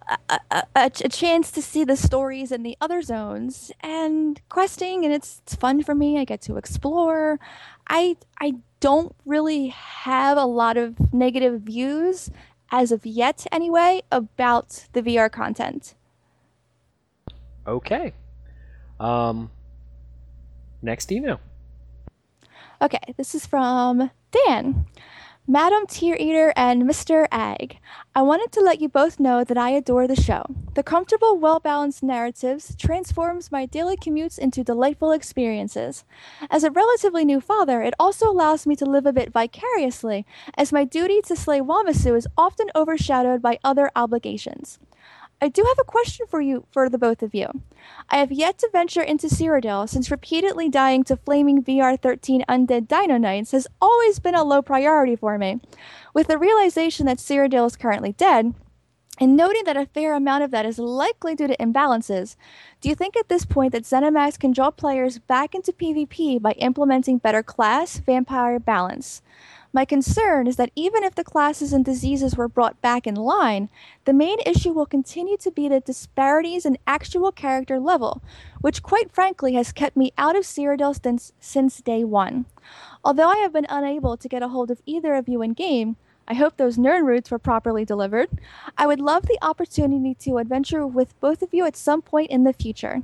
a, 0.08 0.40
a, 0.52 0.64
a, 0.76 0.92
a 1.04 1.10
chance 1.10 1.50
to 1.52 1.62
see 1.64 1.84
the 1.84 1.98
stories 1.98 2.52
in 2.52 2.62
the 2.62 2.78
other 2.80 3.02
zones 3.02 3.72
and 3.80 4.40
questing, 4.50 5.06
and 5.06 5.14
it's, 5.14 5.42
it's 5.44 5.56
fun 5.56 5.82
for 5.82 5.96
me. 5.96 6.20
I 6.20 6.26
get 6.26 6.42
to 6.44 6.58
explore. 6.58 7.40
I 7.88 8.16
I 8.40 8.54
don't 8.80 9.16
really 9.26 9.70
have 9.70 10.38
a 10.38 10.46
lot 10.46 10.78
of 10.78 11.14
negative 11.14 11.62
views 11.62 12.30
as 12.74 12.92
of 12.92 13.06
yet, 13.06 13.46
anyway, 13.52 14.02
about 14.12 14.88
the 14.94 15.04
VR 15.04 15.32
content. 15.32 15.94
Okay. 17.66 18.14
Um. 19.00 19.52
Next 20.82 21.12
email. 21.12 21.40
Okay, 22.82 23.14
this 23.16 23.36
is 23.36 23.46
from 23.46 24.12
Dan. 24.32 24.88
Madam 25.46 25.86
Tear 25.86 26.16
Eater 26.22 26.54
and 26.56 26.84
Mr. 26.84 27.28
Ag, 27.30 27.78
I 28.16 28.22
wanted 28.22 28.54
to 28.54 28.62
let 28.62 28.80
you 28.80 28.88
both 28.88 29.20
know 29.20 29.44
that 29.44 29.58
I 29.58 29.72
adore 29.72 30.08
the 30.08 30.16
show. 30.16 30.46
The 30.74 30.84
comfortable, 30.84 31.38
well 31.38 31.60
balanced 31.60 32.02
narratives 32.02 32.78
transforms 32.78 33.52
my 33.52 33.66
daily 33.66 33.98
commutes 33.98 34.40
into 34.40 34.64
delightful 34.64 35.12
experiences. 35.12 36.06
As 36.50 36.64
a 36.64 36.72
relatively 36.72 37.26
new 37.26 37.42
father, 37.42 37.82
it 37.82 37.94
also 38.00 38.32
allows 38.32 38.66
me 38.66 38.78
to 38.78 38.86
live 38.86 39.06
a 39.06 39.12
bit 39.12 39.34
vicariously, 39.34 40.26
as 40.56 40.72
my 40.72 40.86
duty 40.86 41.20
to 41.24 41.36
slay 41.36 41.60
Wamasu 41.60 42.16
is 42.18 42.28
often 42.38 42.72
overshadowed 42.74 43.42
by 43.42 43.60
other 43.66 43.92
obligations. 43.98 44.80
I 45.44 45.50
do 45.50 45.62
have 45.68 45.78
a 45.78 45.84
question 45.84 46.26
for 46.26 46.40
you, 46.40 46.66
for 46.72 46.88
the 46.88 46.98
both 46.98 47.22
of 47.22 47.36
you. 47.36 47.48
I 48.10 48.20
have 48.20 48.32
yet 48.32 48.58
to 48.60 48.70
venture 48.72 49.02
into 49.02 49.28
Cyrodiil 49.28 49.90
since 49.90 50.10
repeatedly 50.10 50.70
dying 50.70 51.04
to 51.04 51.18
flaming 51.18 51.62
VR13 51.62 52.46
undead 52.48 52.88
Dino 52.88 53.18
Knights 53.18 53.52
has 53.52 53.68
always 53.82 54.20
been 54.20 54.36
a 54.36 54.44
low 54.46 54.62
priority 54.62 55.18
for 55.18 55.38
me. 55.38 55.60
With 56.14 56.28
the 56.28 56.38
realization 56.38 57.08
that 57.08 57.18
Cyrodiil 57.18 57.68
is 57.68 57.76
currently 57.76 58.14
dead, 58.14 58.54
and 59.20 59.36
noting 59.36 59.66
that 59.66 59.76
a 59.76 59.86
fair 59.88 60.14
amount 60.14 60.46
of 60.46 60.52
that 60.52 60.66
is 60.66 60.80
likely 60.80 61.36
due 61.36 61.48
to 61.48 61.58
imbalances, 61.58 62.38
do 62.80 62.88
you 62.88 62.96
think 62.96 63.18
at 63.18 63.28
this 63.28 63.44
point 63.44 63.74
that 63.74 63.84
ZeniMax 63.84 64.40
can 64.40 64.54
draw 64.54 64.72
players 64.72 65.20
back 65.20 65.54
into 65.54 65.74
PvP 65.74 66.42
by 66.42 66.54
implementing 66.54 67.18
better 67.18 67.44
class 67.44 67.98
vampire 67.98 68.60
balance? 68.60 69.22
My 69.76 69.86
concern 69.86 70.46
is 70.46 70.56
that 70.58 70.70
even 70.76 71.04
if 71.04 71.16
the 71.16 71.24
classes 71.24 71.74
and 71.74 71.84
diseases 71.84 72.36
were 72.36 72.48
brought 72.48 72.80
back 72.80 73.08
in 73.08 73.16
line, 73.16 73.70
the 74.06 74.14
main 74.14 74.38
issue 74.46 74.72
will 74.72 74.86
continue 74.86 75.36
to 75.38 75.50
be 75.50 75.68
the 75.68 75.80
disparities 75.80 76.64
in 76.64 76.78
actual 76.86 77.32
character 77.32 77.80
level, 77.80 78.22
which 78.62 78.84
quite 78.84 79.12
frankly 79.12 79.54
has 79.54 79.72
kept 79.72 79.98
me 79.98 80.14
out 80.16 80.36
of 80.36 80.44
Cyrodiil 80.44 81.02
since, 81.02 81.34
since 81.40 81.82
day 81.82 82.04
one. 82.04 82.46
Although 83.04 83.30
I 83.30 83.38
have 83.38 83.52
been 83.52 83.66
unable 83.68 84.16
to 84.16 84.30
get 84.30 84.44
a 84.44 84.50
hold 84.50 84.70
of 84.70 84.80
either 84.86 85.16
of 85.16 85.28
you 85.28 85.42
in 85.42 85.54
game, 85.54 85.96
I 86.28 86.36
hope 86.36 86.58
those 86.58 86.78
Nirnroots 86.78 87.32
were 87.32 87.40
properly 87.40 87.84
delivered. 87.84 88.30
I 88.78 88.86
would 88.86 89.02
love 89.02 89.26
the 89.26 89.40
opportunity 89.42 90.14
to 90.20 90.38
adventure 90.38 90.86
with 90.86 91.20
both 91.20 91.42
of 91.42 91.52
you 91.52 91.66
at 91.66 91.76
some 91.76 92.04
point 92.04 92.30
in 92.30 92.44
the 92.44 92.54
future. 92.54 93.02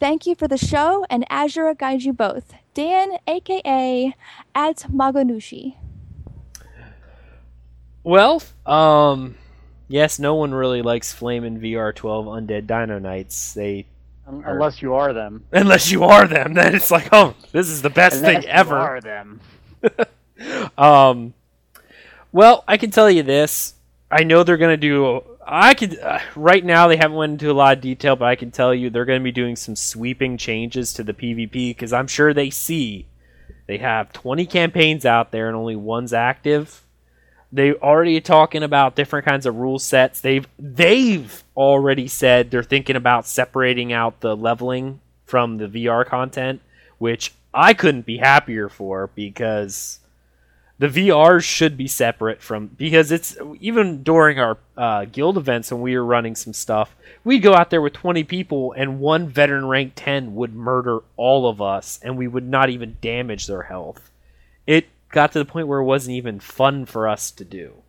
Thank 0.00 0.26
you 0.26 0.34
for 0.34 0.48
the 0.48 0.58
show, 0.58 1.06
and 1.08 1.24
Azura 1.30 1.78
guides 1.78 2.04
you 2.04 2.12
both. 2.12 2.52
Dan, 2.74 3.18
aka 3.28 4.14
at 4.56 4.78
Magonushi. 4.92 5.76
Well, 8.04 8.42
um, 8.66 9.34
yes, 9.88 10.18
no 10.18 10.34
one 10.34 10.54
really 10.54 10.82
likes 10.82 11.12
flaming 11.12 11.58
VR12 11.58 12.26
undead 12.26 12.66
Dino 12.66 12.98
Knights. 12.98 13.54
They 13.54 13.86
Unless 14.26 14.80
you 14.80 14.94
are 14.94 15.12
them. 15.12 15.44
unless 15.52 15.90
you 15.90 16.04
are 16.04 16.26
them, 16.26 16.54
then 16.54 16.74
it's 16.74 16.90
like, 16.90 17.08
oh, 17.12 17.34
this 17.52 17.68
is 17.68 17.82
the 17.82 17.90
best 17.90 18.16
Unless 18.16 18.34
thing 18.34 18.42
you 18.44 18.48
ever. 18.48 18.76
are 18.76 19.00
them. 19.00 19.40
Um, 20.76 21.32
well, 22.32 22.64
I 22.66 22.76
can 22.76 22.90
tell 22.90 23.08
you 23.08 23.22
this. 23.22 23.74
I 24.10 24.24
know 24.24 24.42
they're 24.42 24.56
gonna 24.56 24.76
do. 24.76 25.22
I 25.46 25.74
could 25.74 25.98
uh, 25.98 26.18
right 26.34 26.64
now 26.64 26.88
they 26.88 26.96
haven't 26.96 27.16
went 27.16 27.32
into 27.32 27.50
a 27.50 27.54
lot 27.54 27.76
of 27.76 27.82
detail, 27.82 28.16
but 28.16 28.24
I 28.26 28.34
can 28.34 28.50
tell 28.50 28.74
you 28.74 28.90
they're 28.90 29.04
gonna 29.04 29.20
be 29.20 29.30
doing 29.30 29.54
some 29.54 29.76
sweeping 29.76 30.36
changes 30.36 30.92
to 30.94 31.04
the 31.04 31.14
PvP 31.14 31.52
because 31.70 31.92
I'm 31.92 32.08
sure 32.08 32.34
they 32.34 32.50
see 32.50 33.06
they 33.66 33.78
have 33.78 34.12
20 34.12 34.44
campaigns 34.46 35.06
out 35.06 35.30
there 35.30 35.46
and 35.46 35.56
only 35.56 35.76
one's 35.76 36.12
active. 36.12 36.83
They 37.54 37.72
already 37.72 38.20
talking 38.20 38.64
about 38.64 38.96
different 38.96 39.26
kinds 39.26 39.46
of 39.46 39.54
rule 39.54 39.78
sets. 39.78 40.20
They've 40.20 40.46
they've 40.58 41.44
already 41.56 42.08
said 42.08 42.50
they're 42.50 42.64
thinking 42.64 42.96
about 42.96 43.28
separating 43.28 43.92
out 43.92 44.20
the 44.20 44.36
leveling 44.36 45.00
from 45.24 45.58
the 45.58 45.68
VR 45.68 46.04
content, 46.04 46.60
which 46.98 47.32
I 47.54 47.72
couldn't 47.72 48.06
be 48.06 48.18
happier 48.18 48.68
for 48.68 49.08
because 49.14 50.00
the 50.80 50.88
VRs 50.88 51.44
should 51.44 51.76
be 51.76 51.86
separate 51.86 52.42
from 52.42 52.66
because 52.66 53.12
it's 53.12 53.36
even 53.60 54.02
during 54.02 54.40
our 54.40 54.58
uh, 54.76 55.04
guild 55.04 55.36
events 55.36 55.70
when 55.70 55.80
we 55.80 55.96
were 55.96 56.04
running 56.04 56.34
some 56.34 56.52
stuff, 56.52 56.96
we'd 57.22 57.38
go 57.38 57.54
out 57.54 57.70
there 57.70 57.80
with 57.80 57.92
20 57.92 58.24
people 58.24 58.72
and 58.76 58.98
one 58.98 59.28
veteran 59.28 59.66
rank 59.66 59.92
10 59.94 60.34
would 60.34 60.54
murder 60.56 60.98
all 61.16 61.48
of 61.48 61.62
us 61.62 62.00
and 62.02 62.18
we 62.18 62.26
would 62.26 62.48
not 62.48 62.68
even 62.68 62.96
damage 63.00 63.46
their 63.46 63.62
health. 63.62 64.10
It 64.66 64.88
got 65.14 65.32
to 65.32 65.38
the 65.38 65.44
point 65.44 65.68
where 65.68 65.80
it 65.80 65.84
wasn't 65.84 66.16
even 66.16 66.40
fun 66.40 66.84
for 66.86 67.08
us 67.08 67.30
to 67.32 67.44
do. 67.44 67.82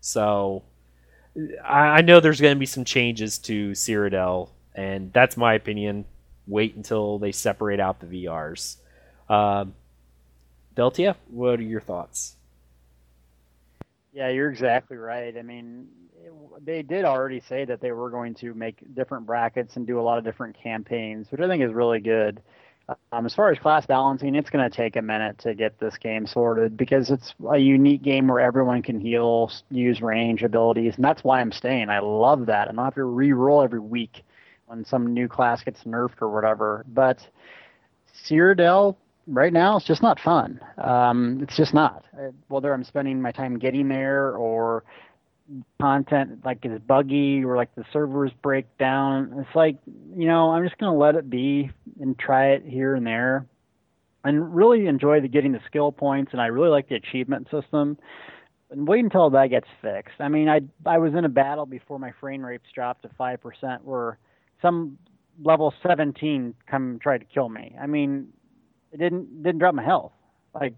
So 0.00 0.62
I, 1.64 1.78
I 1.78 2.00
know 2.00 2.20
there's 2.20 2.40
going 2.40 2.54
to 2.54 2.58
be 2.58 2.66
some 2.66 2.84
changes 2.84 3.38
to 3.40 3.72
Cyrodiil, 3.72 4.50
and 4.74 5.12
that's 5.12 5.36
my 5.36 5.54
opinion. 5.54 6.04
Wait 6.46 6.74
until 6.74 7.18
they 7.18 7.32
separate 7.32 7.80
out 7.80 8.00
the 8.00 8.06
VRs. 8.06 8.76
Um, 9.28 9.74
Deltia, 10.74 11.16
what 11.28 11.58
are 11.58 11.62
your 11.62 11.80
thoughts? 11.80 12.36
Yeah, 14.12 14.30
you're 14.30 14.50
exactly 14.50 14.96
right. 14.96 15.36
I 15.36 15.42
mean, 15.42 15.88
they 16.64 16.82
did 16.82 17.04
already 17.04 17.40
say 17.40 17.64
that 17.64 17.80
they 17.80 17.92
were 17.92 18.10
going 18.10 18.34
to 18.36 18.54
make 18.54 18.94
different 18.94 19.26
brackets 19.26 19.76
and 19.76 19.86
do 19.86 20.00
a 20.00 20.02
lot 20.02 20.18
of 20.18 20.24
different 20.24 20.56
campaigns, 20.60 21.30
which 21.30 21.40
I 21.40 21.46
think 21.48 21.62
is 21.62 21.72
really 21.72 22.00
good. 22.00 22.40
Um, 23.12 23.26
as 23.26 23.34
far 23.34 23.50
as 23.52 23.58
class 23.58 23.84
balancing, 23.84 24.34
it's 24.34 24.48
going 24.48 24.68
to 24.68 24.74
take 24.74 24.96
a 24.96 25.02
minute 25.02 25.38
to 25.40 25.54
get 25.54 25.78
this 25.78 25.96
game 25.98 26.26
sorted 26.26 26.76
because 26.76 27.10
it's 27.10 27.34
a 27.50 27.58
unique 27.58 28.02
game 28.02 28.28
where 28.28 28.40
everyone 28.40 28.82
can 28.82 28.98
heal, 28.98 29.50
use 29.70 30.00
range 30.00 30.42
abilities, 30.42 30.94
and 30.96 31.04
that's 31.04 31.22
why 31.22 31.40
I'm 31.40 31.52
staying. 31.52 31.90
I 31.90 32.00
love 32.00 32.46
that. 32.46 32.68
I 32.68 32.72
don't 32.72 32.84
have 32.84 32.94
to 32.94 33.04
re-roll 33.04 33.62
every 33.62 33.80
week 33.80 34.22
when 34.66 34.84
some 34.86 35.12
new 35.12 35.28
class 35.28 35.62
gets 35.62 35.84
nerfed 35.84 36.22
or 36.22 36.30
whatever. 36.30 36.84
But 36.88 37.18
Cyrodiil 38.24 38.96
right 39.26 39.52
now 39.52 39.76
it's 39.76 39.86
just 39.86 40.02
not 40.02 40.18
fun. 40.18 40.60
Um, 40.78 41.40
it's 41.42 41.56
just 41.56 41.74
not. 41.74 42.06
Uh, 42.18 42.30
Whether 42.48 42.72
I'm 42.72 42.84
spending 42.84 43.20
my 43.20 43.32
time 43.32 43.58
getting 43.58 43.88
there 43.88 44.32
or 44.32 44.84
content 45.80 46.44
like 46.44 46.64
is 46.64 46.80
buggy 46.86 47.44
or 47.44 47.56
like 47.56 47.74
the 47.74 47.84
servers 47.92 48.30
break 48.42 48.66
down, 48.78 49.34
it's 49.38 49.54
like 49.54 49.76
you 50.16 50.26
know 50.26 50.50
I'm 50.50 50.64
just 50.64 50.78
gonna 50.78 50.96
let 50.96 51.14
it 51.14 51.28
be 51.30 51.70
and 52.00 52.18
try 52.18 52.50
it 52.50 52.64
here 52.66 52.94
and 52.94 53.06
there, 53.06 53.46
and 54.24 54.54
really 54.54 54.86
enjoy 54.86 55.20
the 55.20 55.28
getting 55.28 55.52
the 55.52 55.60
skill 55.66 55.92
points. 55.92 56.32
And 56.32 56.40
I 56.40 56.46
really 56.46 56.70
like 56.70 56.88
the 56.88 56.96
achievement 56.96 57.48
system. 57.50 57.98
And 58.70 58.86
wait 58.86 59.02
until 59.02 59.30
that 59.30 59.48
gets 59.48 59.66
fixed. 59.80 60.20
I 60.20 60.28
mean, 60.28 60.48
I 60.48 60.60
I 60.84 60.98
was 60.98 61.14
in 61.14 61.24
a 61.24 61.28
battle 61.28 61.64
before 61.64 61.98
my 61.98 62.12
frame 62.20 62.44
rates 62.44 62.66
dropped 62.74 63.02
to 63.02 63.10
five 63.16 63.40
percent, 63.40 63.84
where 63.84 64.18
some 64.60 64.98
level 65.42 65.72
17 65.86 66.54
come 66.66 66.98
tried 67.00 67.18
to 67.18 67.24
kill 67.24 67.48
me. 67.48 67.76
I 67.80 67.86
mean, 67.86 68.28
it 68.92 68.98
didn't 68.98 69.42
didn't 69.42 69.58
drop 69.58 69.74
my 69.74 69.84
health. 69.84 70.12
Like 70.54 70.74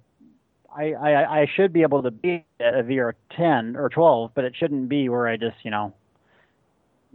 I, 0.77 0.93
I 0.93 1.41
I 1.41 1.47
should 1.55 1.73
be 1.73 1.83
able 1.83 2.03
to 2.03 2.11
beat 2.11 2.45
a 2.61 2.83
VR 2.83 3.15
ten 3.31 3.77
or 3.77 3.89
twelve, 3.89 4.33
but 4.35 4.45
it 4.45 4.55
shouldn't 4.57 4.89
be 4.89 5.09
where 5.09 5.27
I 5.27 5.37
just 5.37 5.57
you 5.63 5.71
know 5.71 5.93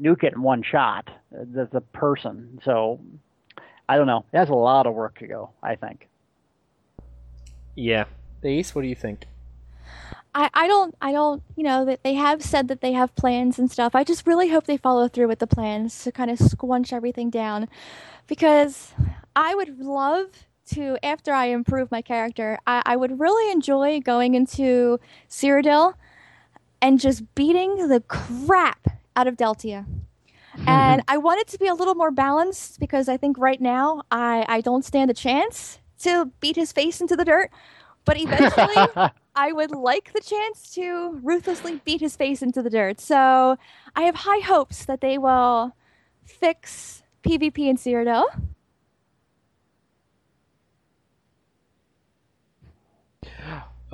nuke 0.01 0.23
it 0.23 0.33
in 0.33 0.41
one 0.41 0.63
shot. 0.63 1.09
The 1.31 1.67
the 1.71 1.81
person. 1.81 2.59
So 2.63 2.99
I 3.87 3.97
don't 3.97 4.07
know. 4.07 4.25
It 4.33 4.37
has 4.37 4.49
a 4.49 4.55
lot 4.55 4.87
of 4.87 4.93
work 4.93 5.19
to 5.19 5.27
go. 5.27 5.51
I 5.63 5.75
think. 5.75 6.07
Yeah, 7.75 8.05
Ace, 8.43 8.73
what 8.73 8.81
do 8.81 8.87
you 8.87 8.95
think? 8.95 9.25
I, 10.33 10.49
I 10.53 10.67
don't 10.67 10.95
I 11.01 11.13
don't 11.13 11.41
you 11.55 11.63
know 11.63 11.85
that 11.85 12.03
they 12.03 12.15
have 12.15 12.43
said 12.43 12.67
that 12.67 12.81
they 12.81 12.91
have 12.91 13.15
plans 13.15 13.57
and 13.57 13.71
stuff. 13.71 13.95
I 13.95 14.03
just 14.03 14.27
really 14.27 14.49
hope 14.49 14.65
they 14.65 14.77
follow 14.77 15.07
through 15.07 15.29
with 15.29 15.39
the 15.39 15.47
plans 15.47 16.03
to 16.03 16.11
kind 16.11 16.29
of 16.29 16.39
squunch 16.39 16.91
everything 16.91 17.29
down, 17.29 17.69
because 18.27 18.93
I 19.35 19.55
would 19.55 19.79
love 19.79 20.45
to 20.67 20.97
after 21.03 21.33
I 21.33 21.45
improve 21.47 21.91
my 21.91 22.01
character. 22.01 22.57
I, 22.65 22.81
I 22.85 22.95
would 22.95 23.19
really 23.19 23.51
enjoy 23.51 23.99
going 23.99 24.35
into 24.35 24.99
Cyrodiil 25.29 25.93
and 26.81 26.99
just 26.99 27.33
beating 27.35 27.87
the 27.87 28.01
crap 28.01 28.87
out 29.15 29.27
of 29.27 29.37
Deltia. 29.37 29.85
and 30.67 31.03
I 31.07 31.17
want 31.17 31.41
it 31.41 31.47
to 31.47 31.57
be 31.57 31.67
a 31.67 31.73
little 31.73 31.95
more 31.95 32.11
balanced 32.11 32.79
because 32.79 33.09
I 33.09 33.17
think 33.17 33.37
right 33.37 33.61
now 33.61 34.03
I, 34.11 34.45
I 34.47 34.61
don't 34.61 34.85
stand 34.85 35.09
a 35.11 35.13
chance 35.13 35.79
to 35.99 36.31
beat 36.39 36.55
his 36.55 36.71
face 36.71 37.01
into 37.01 37.15
the 37.15 37.25
dirt. 37.25 37.51
But 38.05 38.17
eventually, 38.19 39.09
I 39.35 39.51
would 39.51 39.71
like 39.71 40.13
the 40.13 40.21
chance 40.21 40.71
to 40.75 41.19
ruthlessly 41.23 41.81
beat 41.83 42.01
his 42.01 42.15
face 42.15 42.41
into 42.41 42.61
the 42.61 42.69
dirt. 42.69 43.01
So 43.01 43.57
I 43.95 44.03
have 44.03 44.15
high 44.15 44.39
hopes 44.39 44.85
that 44.85 45.01
they 45.01 45.17
will 45.17 45.75
fix 46.23 47.03
PvP 47.23 47.67
in 47.67 47.77
Cyrodiil. 47.77 48.25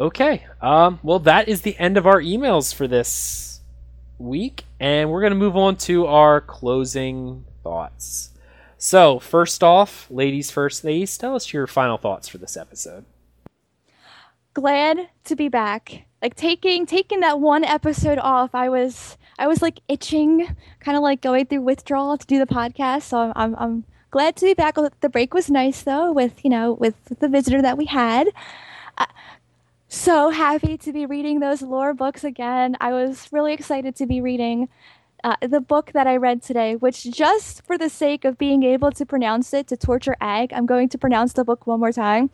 Okay. 0.02 0.46
Um, 0.62 1.00
well, 1.04 1.20
that 1.20 1.48
is 1.48 1.62
the 1.62 1.78
end 1.78 1.98
of 1.98 2.08
our 2.08 2.20
emails 2.20 2.74
for 2.74 2.88
this 2.88 3.62
week, 4.18 4.66
and 4.80 5.12
we're 5.12 5.22
going 5.22 5.32
to 5.32 5.40
move 5.40 5.56
on 5.56 5.76
to 5.78 6.08
our 6.08 6.42
closing 6.42 7.46
thoughts. 7.64 8.30
So, 8.78 9.20
first 9.20 9.64
off, 9.64 10.08
ladies 10.10 10.50
first, 10.50 10.84
ladies, 10.84 11.18
tell 11.18 11.36
us 11.36 11.54
your 11.54 11.68
final 11.68 11.98
thoughts 11.98 12.28
for 12.28 12.40
this 12.40 12.58
episode 12.58 13.06
glad 14.54 15.10
to 15.26 15.36
be 15.36 15.48
back. 15.48 16.06
Like 16.22 16.36
taking 16.36 16.86
taking 16.86 17.22
that 17.22 17.40
one 17.40 17.64
episode 17.64 18.20
off, 18.20 18.54
I 18.54 18.70
was 18.70 19.18
I 19.40 19.48
was 19.48 19.62
like 19.62 19.80
itching, 19.88 20.56
kind 20.80 20.98
of 20.98 21.04
like 21.04 21.22
going 21.22 21.48
through 21.48 21.62
withdrawal 21.62 22.18
to 22.18 22.28
do 22.28 22.38
the 22.38 22.46
podcast. 22.46 23.04
So 23.04 23.34
I'm 23.36 23.56
I'm 23.56 23.86
glad 24.12 24.36
to 24.38 24.46
be 24.46 24.54
back. 24.54 24.76
The 24.76 25.10
break 25.10 25.34
was 25.34 25.50
nice 25.50 25.82
though, 25.82 26.12
with 26.12 26.44
you 26.44 26.50
know 26.50 26.74
with 26.74 26.96
the 27.20 27.28
visitor 27.28 27.62
that 27.62 27.78
we 27.78 27.86
had. 27.86 28.28
So 29.94 30.30
happy 30.30 30.78
to 30.78 30.94
be 30.94 31.06
reading 31.06 31.42
those 31.42 31.62
lore 31.62 31.94
books 31.94 32.24
again. 32.24 32.78
I 32.80 32.94
was 32.94 33.28
really 33.34 33.52
excited 33.52 33.94
to 33.98 34.06
be 34.06 34.22
reading 34.22 34.70
uh, 35.22 35.36
the 35.42 35.60
book 35.60 35.92
that 35.92 36.08
I 36.08 36.16
read 36.16 36.42
today, 36.42 36.78
which 36.78 37.04
just 37.04 37.66
for 37.66 37.78
the 37.78 37.90
sake 37.90 38.24
of 38.24 38.38
being 38.38 38.64
able 38.64 38.94
to 38.94 39.06
pronounce 39.06 39.54
it 39.54 39.68
to 39.68 39.76
torture 39.76 40.16
Ag, 40.22 40.54
I'm 40.54 40.66
going 40.66 40.88
to 40.88 40.98
pronounce 40.98 41.34
the 41.34 41.44
book 41.44 41.68
one 41.68 41.82
more 41.82 41.92
time. 41.92 42.30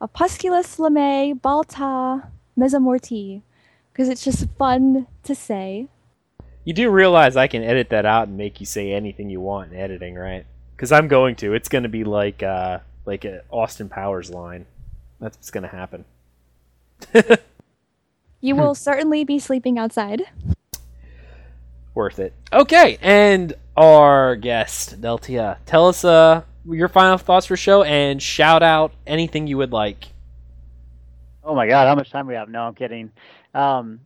Opusculus 0.00 0.78
lame 0.78 1.36
balta 1.38 2.30
mesamorti, 2.56 3.42
because 3.92 4.08
it's 4.08 4.22
just 4.22 4.46
fun 4.56 5.08
to 5.24 5.34
say. 5.34 5.88
You 6.62 6.74
do 6.74 6.90
realize 6.90 7.36
I 7.36 7.48
can 7.48 7.64
edit 7.64 7.90
that 7.90 8.06
out 8.06 8.28
and 8.28 8.36
make 8.36 8.60
you 8.60 8.66
say 8.66 8.92
anything 8.92 9.28
you 9.28 9.40
want 9.40 9.72
in 9.72 9.78
editing, 9.80 10.14
right? 10.14 10.46
Because 10.76 10.92
I'm 10.92 11.08
going 11.08 11.34
to. 11.36 11.54
It's 11.54 11.68
going 11.68 11.82
to 11.82 11.88
be 11.88 12.04
like 12.04 12.44
uh, 12.44 12.78
like 13.04 13.24
an 13.24 13.40
Austin 13.50 13.88
Powers 13.88 14.30
line. 14.30 14.66
That's 15.18 15.36
what's 15.36 15.50
going 15.50 15.64
to 15.64 15.68
happen. 15.68 16.04
you 18.40 18.56
will 18.56 18.74
certainly 18.74 19.24
be 19.24 19.38
sleeping 19.38 19.78
outside. 19.78 20.22
Worth 21.94 22.18
it. 22.18 22.32
Okay, 22.52 22.98
and 23.00 23.54
our 23.76 24.36
guest 24.36 25.00
Deltia, 25.00 25.58
tell 25.66 25.88
us 25.88 26.04
uh 26.04 26.42
your 26.66 26.88
final 26.88 27.18
thoughts 27.18 27.46
for 27.46 27.56
show 27.56 27.82
and 27.82 28.22
shout 28.22 28.62
out 28.62 28.92
anything 29.06 29.46
you 29.46 29.58
would 29.58 29.72
like. 29.72 30.06
Oh 31.42 31.54
my 31.54 31.66
god, 31.66 31.86
how 31.86 31.94
much 31.94 32.10
time 32.10 32.26
we 32.26 32.34
have? 32.34 32.48
No, 32.48 32.62
I'm 32.62 32.74
kidding. 32.74 33.10
Um, 33.52 34.00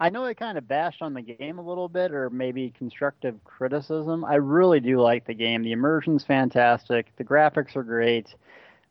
I 0.00 0.08
know 0.08 0.24
I 0.24 0.32
kind 0.32 0.56
of 0.56 0.66
bashed 0.66 1.02
on 1.02 1.12
the 1.12 1.20
game 1.20 1.58
a 1.58 1.62
little 1.62 1.88
bit, 1.88 2.12
or 2.12 2.30
maybe 2.30 2.72
constructive 2.76 3.44
criticism. 3.44 4.24
I 4.24 4.36
really 4.36 4.80
do 4.80 4.98
like 4.98 5.26
the 5.26 5.34
game. 5.34 5.62
The 5.62 5.72
immersion's 5.72 6.24
fantastic. 6.24 7.14
The 7.16 7.24
graphics 7.24 7.76
are 7.76 7.82
great. 7.82 8.34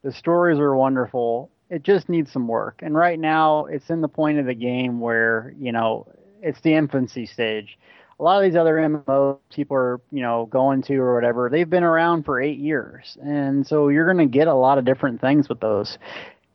The 0.04 0.12
stories 0.12 0.60
are 0.60 0.76
wonderful. 0.76 1.50
It 1.70 1.84
just 1.84 2.10
needs 2.10 2.32
some 2.32 2.48
work. 2.48 2.80
And 2.82 2.96
right 2.96 3.20
now, 3.20 3.66
it's 3.66 3.90
in 3.90 4.02
the 4.02 4.08
point 4.08 4.40
of 4.40 4.46
the 4.46 4.56
game 4.56 5.00
where 5.00 5.54
you 5.60 5.72
know 5.72 6.08
it's 6.42 6.62
the 6.62 6.74
infancy 6.74 7.26
stage 7.26 7.78
a 8.20 8.24
lot 8.24 8.44
of 8.44 8.50
these 8.50 8.58
other 8.58 8.76
MMOs 8.76 9.38
people 9.50 9.78
are, 9.78 10.02
you 10.12 10.22
know, 10.22 10.46
going 10.48 10.82
to 10.84 10.98
or 10.98 11.16
whatever, 11.16 11.50
they've 11.50 11.70
been 11.70 11.84
around 11.84 12.24
for 12.24 12.42
eight 12.42 12.60
years. 12.60 13.18
And 13.24 13.66
so 13.66 13.88
you're 13.88 14.12
going 14.12 14.30
to 14.30 14.38
get 14.38 14.48
a 14.48 14.54
lot 14.54 14.78
of 14.78 14.86
different 14.86 15.22
things 15.22 15.48
with 15.48 15.62
those. 15.62 15.98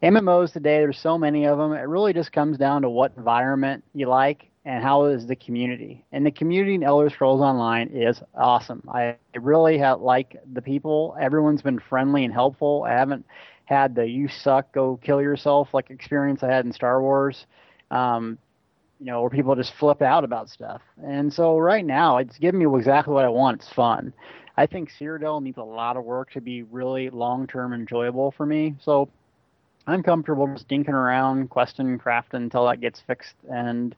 MMOs 0.02 0.52
today, 0.52 0.78
there's 0.78 0.98
so 0.98 1.16
many 1.16 1.46
of 1.46 1.56
them. 1.56 1.72
It 1.72 1.88
really 1.88 2.12
just 2.12 2.32
comes 2.32 2.58
down 2.58 2.82
to 2.82 2.90
what 2.90 3.12
environment 3.16 3.82
you 3.94 4.08
like 4.08 4.50
and 4.66 4.82
how 4.82 5.06
is 5.06 5.26
the 5.26 5.36
community. 5.36 6.04
And 6.12 6.26
the 6.26 6.30
community 6.30 6.74
in 6.74 6.82
Elder 6.82 7.08
Scrolls 7.08 7.40
Online 7.40 7.88
is 7.88 8.20
awesome. 8.34 8.82
I 8.92 9.16
really 9.34 9.78
have, 9.78 10.02
like 10.02 10.36
the 10.52 10.60
people. 10.60 11.16
Everyone's 11.18 11.62
been 11.62 11.78
friendly 11.78 12.24
and 12.24 12.32
helpful. 12.32 12.84
I 12.86 12.92
haven't 12.92 13.24
had 13.64 13.94
the 13.94 14.06
you 14.06 14.28
suck, 14.28 14.72
go 14.72 14.98
kill 15.02 15.20
yourself 15.22 15.68
like 15.72 15.90
experience 15.90 16.42
I 16.42 16.48
had 16.48 16.64
in 16.64 16.72
Star 16.72 17.00
Wars. 17.00 17.46
Um, 17.90 18.38
you 19.00 19.06
know, 19.06 19.20
where 19.20 19.30
people 19.30 19.54
just 19.54 19.74
flip 19.74 20.02
out 20.02 20.24
about 20.24 20.48
stuff. 20.48 20.80
And 21.04 21.32
so 21.32 21.58
right 21.58 21.84
now, 21.84 22.18
it's 22.18 22.38
giving 22.38 22.60
me 22.60 22.78
exactly 22.78 23.12
what 23.12 23.24
I 23.24 23.28
want. 23.28 23.60
It's 23.60 23.72
fun. 23.72 24.12
I 24.56 24.66
think 24.66 24.90
Cyrodiil 24.90 25.42
needs 25.42 25.58
a 25.58 25.64
lot 25.64 25.96
of 25.96 26.04
work 26.04 26.30
to 26.32 26.40
be 26.40 26.62
really 26.62 27.10
long-term 27.10 27.72
enjoyable 27.72 28.30
for 28.30 28.46
me. 28.46 28.76
So 28.80 29.08
I'm 29.86 30.02
comfortable 30.02 30.46
just 30.46 30.68
dinking 30.68 30.90
around, 30.90 31.50
questing, 31.50 31.98
crafting 31.98 32.34
until 32.34 32.66
that 32.66 32.80
gets 32.80 33.00
fixed, 33.00 33.34
and 33.50 33.94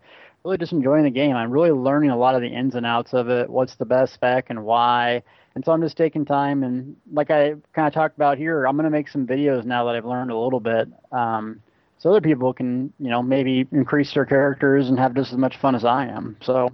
really 0.46 0.58
just 0.58 0.72
enjoying 0.72 1.02
the 1.02 1.10
game. 1.10 1.34
I'm 1.34 1.50
really 1.50 1.72
learning 1.72 2.10
a 2.10 2.16
lot 2.16 2.36
of 2.36 2.40
the 2.40 2.46
ins 2.46 2.76
and 2.76 2.86
outs 2.86 3.12
of 3.12 3.28
it. 3.28 3.50
What's 3.50 3.74
the 3.74 3.84
best 3.84 4.14
spec 4.14 4.48
and 4.48 4.64
why. 4.64 5.24
And 5.56 5.64
so 5.64 5.72
I'm 5.72 5.82
just 5.82 5.96
taking 5.96 6.24
time 6.24 6.62
and 6.62 6.94
like 7.12 7.32
I 7.32 7.54
kind 7.72 7.88
of 7.88 7.92
talked 7.92 8.16
about 8.16 8.38
here, 8.38 8.64
I'm 8.64 8.76
going 8.76 8.84
to 8.84 8.90
make 8.90 9.08
some 9.08 9.26
videos 9.26 9.64
now 9.64 9.84
that 9.86 9.96
I've 9.96 10.04
learned 10.04 10.30
a 10.30 10.38
little 10.38 10.60
bit. 10.60 10.88
Um, 11.10 11.60
so 11.98 12.10
other 12.10 12.20
people 12.20 12.52
can 12.52 12.92
you 13.00 13.10
know 13.10 13.22
maybe 13.22 13.66
increase 13.72 14.14
their 14.14 14.24
characters 14.24 14.88
and 14.88 14.98
have 14.98 15.14
just 15.14 15.32
as 15.32 15.38
much 15.38 15.56
fun 15.56 15.74
as 15.74 15.84
I 15.84 16.06
am. 16.06 16.36
So 16.42 16.68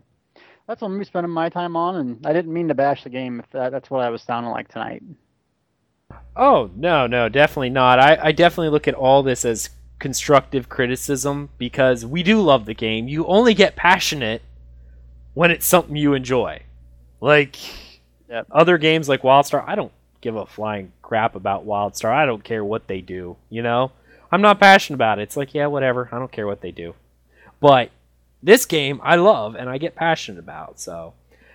that's 0.66 0.82
what 0.82 0.88
I'm 0.88 1.02
spending 1.04 1.32
my 1.32 1.48
time 1.48 1.74
on, 1.74 1.96
and 1.96 2.26
I 2.26 2.32
didn't 2.32 2.52
mean 2.52 2.68
to 2.68 2.74
bash 2.74 3.04
the 3.04 3.10
game. 3.10 3.40
If 3.40 3.50
that, 3.52 3.72
that's 3.72 3.88
what 3.88 4.02
I 4.02 4.10
was 4.10 4.22
sounding 4.22 4.50
like 4.50 4.68
tonight. 4.68 5.02
Oh 6.36 6.70
no, 6.74 7.06
no, 7.06 7.28
definitely 7.28 7.70
not. 7.70 7.98
I, 7.98 8.18
I 8.20 8.32
definitely 8.32 8.70
look 8.70 8.88
at 8.88 8.94
all 8.94 9.22
this 9.22 9.44
as 9.44 9.70
constructive 10.02 10.68
criticism 10.68 11.48
because 11.58 12.04
we 12.04 12.24
do 12.24 12.40
love 12.40 12.66
the 12.66 12.74
game. 12.74 13.06
You 13.06 13.24
only 13.26 13.54
get 13.54 13.76
passionate 13.76 14.42
when 15.32 15.52
it's 15.52 15.64
something 15.64 15.94
you 15.94 16.14
enjoy. 16.14 16.62
Like 17.20 17.56
yep. 18.28 18.48
other 18.50 18.78
games 18.78 19.08
like 19.08 19.22
WildStar, 19.22 19.62
I 19.64 19.76
don't 19.76 19.92
give 20.20 20.34
a 20.34 20.44
flying 20.44 20.92
crap 21.02 21.36
about 21.36 21.64
WildStar. 21.64 22.12
I 22.12 22.26
don't 22.26 22.42
care 22.42 22.64
what 22.64 22.88
they 22.88 23.00
do, 23.00 23.36
you 23.48 23.62
know? 23.62 23.92
I'm 24.32 24.42
not 24.42 24.58
passionate 24.58 24.96
about 24.96 25.20
it. 25.20 25.22
It's 25.22 25.36
like, 25.36 25.54
yeah, 25.54 25.68
whatever. 25.68 26.08
I 26.10 26.18
don't 26.18 26.32
care 26.32 26.48
what 26.48 26.62
they 26.62 26.72
do. 26.72 26.96
But 27.60 27.92
this 28.42 28.66
game 28.66 29.00
I 29.04 29.14
love 29.14 29.54
and 29.54 29.70
I 29.70 29.78
get 29.78 29.94
passionate 29.94 30.40
about. 30.40 30.80
So, 30.80 31.14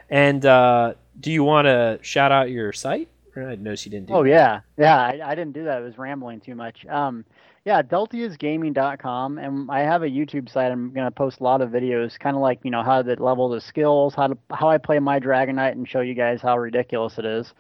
and 0.10 0.46
uh, 0.46 0.94
do 1.20 1.34
you 1.34 1.44
want 1.44 1.66
to 1.66 2.00
shout 2.02 2.32
out 2.32 2.50
your 2.50 2.72
site? 2.72 3.10
I 3.36 3.56
noticed 3.56 3.86
you 3.86 3.92
didn't 3.92 4.08
do. 4.08 4.14
Oh 4.14 4.24
that. 4.24 4.30
yeah, 4.30 4.60
yeah. 4.78 4.98
I, 4.98 5.32
I, 5.32 5.36
didn't 5.36 5.52
do 5.52 5.66
that. 5.66 5.80
I 5.80 5.82
was 5.82 5.98
rambling 5.98 6.40
too 6.40 6.56
much. 6.56 6.86
Um, 6.88 7.24
yeah, 7.68 7.82
deltiasgaming.com, 7.82 9.38
and 9.38 9.70
I 9.70 9.82
have 9.82 10.02
a 10.02 10.08
YouTube 10.08 10.50
site. 10.50 10.72
I'm 10.72 10.94
gonna 10.94 11.12
post 11.12 11.42
a 11.42 11.44
lot 11.44 11.60
of 11.60 11.70
videos, 11.70 12.18
kind 12.18 12.38
of 12.38 12.42
like 12.42 12.62
you 12.64 12.72
know 12.72 12.82
how 12.82 13.02
to 13.02 13.22
level 13.22 13.50
the 13.50 13.60
skills, 13.60 14.16
how 14.16 14.28
to 14.28 14.38
how 14.54 14.70
I 14.70 14.78
play 14.78 15.00
my 15.00 15.20
Dragon 15.20 15.58
Knight 15.58 15.76
and 15.76 15.86
show 15.86 16.00
you 16.00 16.14
guys 16.14 16.42
how 16.42 16.58
ridiculous 16.58 17.18
it 17.18 17.26
is. 17.26 17.54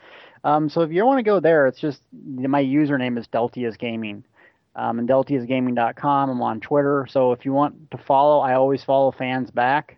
Um, 0.45 0.69
so 0.69 0.80
if 0.80 0.94
you 0.94 1.06
want 1.06 1.18
to 1.19 1.24
go 1.24 1.42
there, 1.42 1.68
it's 1.68 1.82
just 1.82 2.02
my 2.14 2.64
username 2.64 3.19
is 3.19 3.27
deltiasgaming 3.27 4.24
um, 4.77 5.00
and 5.00 5.10
deltiasgaming.com. 5.10 6.30
I'm 6.30 6.42
on 6.42 6.61
Twitter. 6.61 7.06
So 7.10 7.34
if 7.34 7.44
you 7.44 7.52
want 7.52 7.92
to 7.92 7.98
follow, 7.98 8.40
I 8.40 8.53
always 8.53 8.86
follow 8.86 9.11
fans 9.11 9.52
back. 9.52 9.98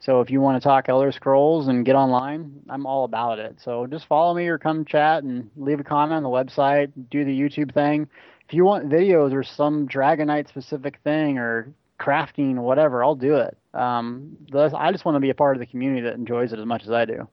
So 0.00 0.20
if 0.20 0.30
you 0.30 0.42
want 0.42 0.62
to 0.62 0.68
talk 0.68 0.90
Elder 0.90 1.12
Scrolls 1.12 1.68
and 1.68 1.86
get 1.86 1.96
online, 1.96 2.60
I'm 2.68 2.84
all 2.84 3.04
about 3.04 3.38
it. 3.38 3.56
So 3.64 3.86
just 3.86 4.04
follow 4.04 4.34
me 4.34 4.48
or 4.48 4.58
come 4.58 4.84
chat 4.84 5.22
and 5.22 5.48
leave 5.56 5.80
a 5.80 5.84
comment 5.84 6.18
on 6.18 6.22
the 6.22 6.28
website, 6.28 6.92
do 7.10 7.24
the 7.24 7.40
YouTube 7.40 7.72
thing. 7.72 8.06
If 8.46 8.54
you 8.54 8.64
want 8.64 8.88
videos 8.88 9.32
or 9.32 9.42
some 9.42 9.86
Dragon 9.86 10.28
Knight 10.28 10.48
specific 10.48 11.00
thing 11.02 11.38
or 11.38 11.72
crafting, 11.98 12.54
whatever, 12.54 13.02
I'll 13.02 13.16
do 13.16 13.36
it. 13.36 13.56
Um, 13.74 14.36
I 14.54 14.92
just 14.92 15.04
want 15.04 15.16
to 15.16 15.20
be 15.20 15.30
a 15.30 15.34
part 15.34 15.56
of 15.56 15.60
the 15.60 15.66
community 15.66 16.02
that 16.02 16.14
enjoys 16.14 16.52
it 16.52 16.60
as 16.60 16.64
much 16.64 16.84
as 16.84 16.90
I 16.90 17.06
do. 17.06 17.28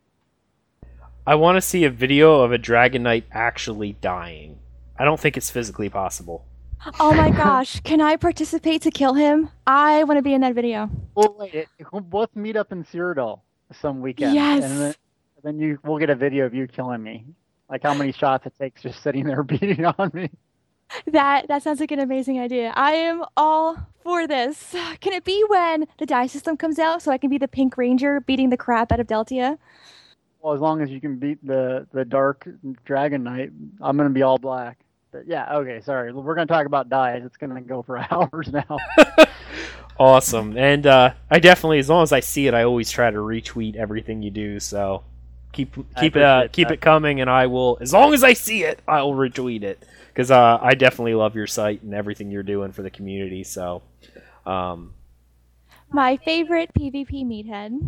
I 1.27 1.35
want 1.35 1.57
to 1.57 1.61
see 1.61 1.83
a 1.83 1.89
video 1.91 2.41
of 2.41 2.51
a 2.51 2.57
Dragon 2.57 3.03
Knight 3.03 3.25
actually 3.31 3.93
dying. 4.01 4.57
I 4.97 5.05
don't 5.05 5.19
think 5.19 5.37
it's 5.37 5.51
physically 5.51 5.87
possible. 5.87 6.45
Oh 6.99 7.13
my 7.13 7.29
gosh, 7.43 7.79
can 7.81 8.01
I 8.01 8.15
participate 8.15 8.81
to 8.81 8.91
kill 8.91 9.13
him? 9.13 9.49
I 9.67 10.03
want 10.05 10.17
to 10.17 10.23
be 10.23 10.33
in 10.33 10.41
that 10.41 10.55
video. 10.55 10.89
Well, 11.13 11.35
wait, 11.37 11.53
it, 11.53 11.67
we'll 11.91 12.01
both 12.01 12.35
meet 12.35 12.55
up 12.55 12.71
in 12.71 12.83
Cyrodiil 12.85 13.39
some 13.79 14.01
weekend. 14.01 14.33
Yes. 14.33 14.63
And 14.63 14.81
then, 14.81 14.95
then 15.43 15.59
you 15.59 15.79
we'll 15.83 15.99
get 15.99 16.09
a 16.09 16.15
video 16.15 16.45
of 16.45 16.55
you 16.55 16.67
killing 16.67 17.03
me. 17.03 17.23
Like 17.69 17.83
how 17.83 17.93
many 17.93 18.11
shots 18.11 18.45
it 18.47 18.53
takes 18.59 18.81
just 18.81 19.01
sitting 19.03 19.25
there 19.25 19.43
beating 19.43 19.85
on 19.85 20.11
me. 20.13 20.29
That 21.07 21.47
that 21.47 21.63
sounds 21.63 21.79
like 21.79 21.91
an 21.91 21.99
amazing 21.99 22.39
idea. 22.39 22.73
I 22.75 22.93
am 22.93 23.23
all 23.35 23.77
for 24.03 24.27
this. 24.27 24.75
Can 25.01 25.13
it 25.13 25.23
be 25.23 25.43
when 25.47 25.87
the 25.97 26.05
dye 26.05 26.27
system 26.27 26.57
comes 26.57 26.79
out 26.79 27.01
so 27.01 27.11
I 27.11 27.17
can 27.17 27.29
be 27.29 27.37
the 27.37 27.47
Pink 27.47 27.77
Ranger 27.77 28.21
beating 28.21 28.49
the 28.49 28.57
crap 28.57 28.91
out 28.91 28.99
of 28.99 29.07
Deltia? 29.07 29.57
Well, 30.41 30.53
as 30.53 30.61
long 30.61 30.81
as 30.81 30.89
you 30.89 31.01
can 31.01 31.17
beat 31.17 31.45
the 31.45 31.87
the 31.93 32.05
Dark 32.05 32.47
Dragon 32.85 33.23
Knight, 33.23 33.51
I'm 33.81 33.97
gonna 33.97 34.09
be 34.09 34.21
all 34.21 34.37
black. 34.37 34.77
But 35.11 35.27
yeah, 35.27 35.55
okay, 35.57 35.81
sorry. 35.81 36.11
We're 36.11 36.35
gonna 36.35 36.47
talk 36.47 36.65
about 36.65 36.89
dyes. 36.89 37.23
It's 37.25 37.37
gonna 37.37 37.61
go 37.61 37.81
for 37.81 37.97
hours 38.11 38.51
now. 38.51 38.77
Awesome. 39.99 40.57
And 40.57 40.87
uh, 40.87 41.13
I 41.29 41.39
definitely, 41.39 41.79
as 41.79 41.89
long 41.89 42.03
as 42.03 42.11
I 42.11 42.19
see 42.19 42.47
it, 42.47 42.53
I 42.53 42.63
always 42.63 42.89
try 42.89 43.11
to 43.11 43.17
retweet 43.17 43.75
everything 43.75 44.21
you 44.21 44.31
do. 44.31 44.59
So 44.59 45.03
keep 45.53 45.75
keep 45.97 46.17
it 46.17 46.21
uh, 46.21 46.47
keep 46.51 46.67
that. 46.67 46.73
it 46.75 46.81
coming, 46.81 47.21
and 47.21 47.29
I 47.29 47.47
will, 47.47 47.77
as 47.79 47.93
long 47.93 48.13
as 48.13 48.23
I 48.23 48.33
see 48.33 48.63
it, 48.63 48.79
I 48.87 49.01
will 49.03 49.13
retweet 49.13 49.63
it 49.63 49.81
because 50.07 50.29
uh, 50.29 50.59
I 50.61 50.73
definitely 50.73 51.13
love 51.13 51.35
your 51.35 51.47
site 51.47 51.81
and 51.83 51.93
everything 51.93 52.29
you're 52.29 52.43
doing 52.43 52.73
for 52.73 52.81
the 52.81 52.89
community. 52.89 53.43
So, 53.43 53.81
um, 54.45 54.93
My 55.89 56.17
favorite 56.17 56.71
PvP 56.73 57.25
meathead. 57.25 57.79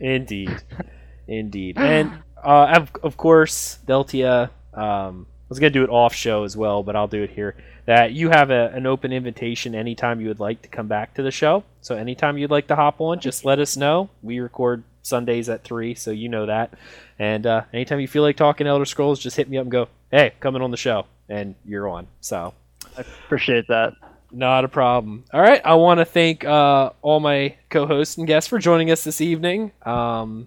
Indeed, 0.00 0.62
indeed, 1.28 1.78
and 1.78 2.10
uh, 2.42 2.74
of 2.76 2.90
of 3.02 3.16
course, 3.16 3.78
Deltia. 3.86 4.50
Um, 4.74 5.26
I 5.28 5.50
was 5.50 5.58
gonna 5.58 5.70
do 5.70 5.84
it 5.84 5.90
off 5.90 6.14
show 6.14 6.44
as 6.44 6.56
well, 6.56 6.82
but 6.82 6.96
I'll 6.96 7.08
do 7.08 7.22
it 7.22 7.30
here. 7.30 7.56
That 7.86 8.12
you 8.12 8.30
have 8.30 8.50
a, 8.50 8.68
an 8.68 8.86
open 8.86 9.12
invitation 9.12 9.74
anytime 9.74 10.20
you 10.20 10.28
would 10.28 10.38
like 10.38 10.62
to 10.62 10.68
come 10.68 10.86
back 10.86 11.14
to 11.14 11.22
the 11.22 11.32
show. 11.32 11.64
So 11.80 11.96
anytime 11.96 12.38
you'd 12.38 12.50
like 12.50 12.68
to 12.68 12.76
hop 12.76 13.00
on, 13.00 13.18
just 13.18 13.44
let 13.44 13.58
us 13.58 13.76
know. 13.76 14.10
We 14.22 14.38
record 14.38 14.84
Sundays 15.02 15.48
at 15.48 15.64
three, 15.64 15.94
so 15.94 16.10
you 16.10 16.28
know 16.28 16.46
that. 16.46 16.74
And 17.18 17.46
uh, 17.46 17.62
anytime 17.72 18.00
you 18.00 18.08
feel 18.08 18.22
like 18.22 18.36
talking 18.36 18.66
Elder 18.66 18.84
Scrolls, 18.84 19.18
just 19.18 19.36
hit 19.36 19.48
me 19.48 19.58
up 19.58 19.62
and 19.62 19.70
go, 19.72 19.88
"Hey, 20.10 20.32
coming 20.40 20.62
on 20.62 20.70
the 20.70 20.76
show," 20.76 21.06
and 21.28 21.54
you're 21.64 21.88
on. 21.88 22.06
So 22.20 22.54
I 22.96 23.00
appreciate 23.00 23.68
that. 23.68 23.94
not 24.32 24.64
a 24.64 24.68
problem. 24.68 25.24
All 25.32 25.40
right. 25.40 25.60
I 25.64 25.74
want 25.74 25.98
to 25.98 26.04
thank 26.04 26.44
uh, 26.44 26.90
all 27.02 27.20
my 27.20 27.56
co 27.68 27.86
hosts 27.86 28.16
and 28.18 28.26
guests 28.26 28.48
for 28.48 28.58
joining 28.58 28.90
us 28.90 29.04
this 29.04 29.20
evening. 29.20 29.72
Um, 29.84 30.46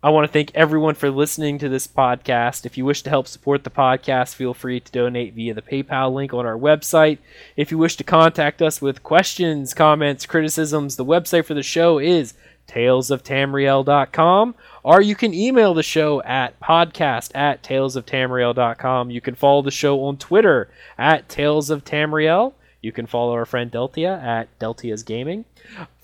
I 0.00 0.10
want 0.10 0.28
to 0.28 0.32
thank 0.32 0.52
everyone 0.54 0.94
for 0.94 1.10
listening 1.10 1.58
to 1.58 1.68
this 1.68 1.88
podcast. 1.88 2.64
If 2.64 2.78
you 2.78 2.84
wish 2.84 3.02
to 3.02 3.10
help 3.10 3.26
support 3.26 3.64
the 3.64 3.70
podcast, 3.70 4.36
feel 4.36 4.54
free 4.54 4.78
to 4.78 4.92
donate 4.92 5.34
via 5.34 5.54
the 5.54 5.62
PayPal 5.62 6.14
link 6.14 6.32
on 6.32 6.46
our 6.46 6.56
website. 6.56 7.18
If 7.56 7.72
you 7.72 7.78
wish 7.78 7.96
to 7.96 8.04
contact 8.04 8.62
us 8.62 8.80
with 8.80 9.02
questions, 9.02 9.74
comments, 9.74 10.24
criticisms, 10.24 10.94
the 10.94 11.04
website 11.04 11.46
for 11.46 11.54
the 11.54 11.64
show 11.64 11.98
is 11.98 12.34
talesoftamriel.com 12.68 14.54
or 14.82 15.00
you 15.00 15.14
can 15.14 15.34
email 15.34 15.74
the 15.74 15.82
show 15.82 16.22
at 16.22 16.58
podcast 16.60 17.32
at 17.34 17.62
talesoftamriel.com. 17.62 19.10
You 19.10 19.20
can 19.20 19.34
follow 19.34 19.62
the 19.62 19.70
show 19.70 20.04
on 20.04 20.16
Twitter 20.16 20.70
at 20.96 21.28
Tales 21.28 21.70
of 21.70 21.84
Tamriel. 21.84 22.52
You 22.80 22.92
can 22.92 23.06
follow 23.06 23.32
our 23.32 23.44
friend 23.44 23.72
Deltia 23.72 24.22
at 24.22 24.56
Deltia's 24.58 25.02
Gaming. 25.02 25.44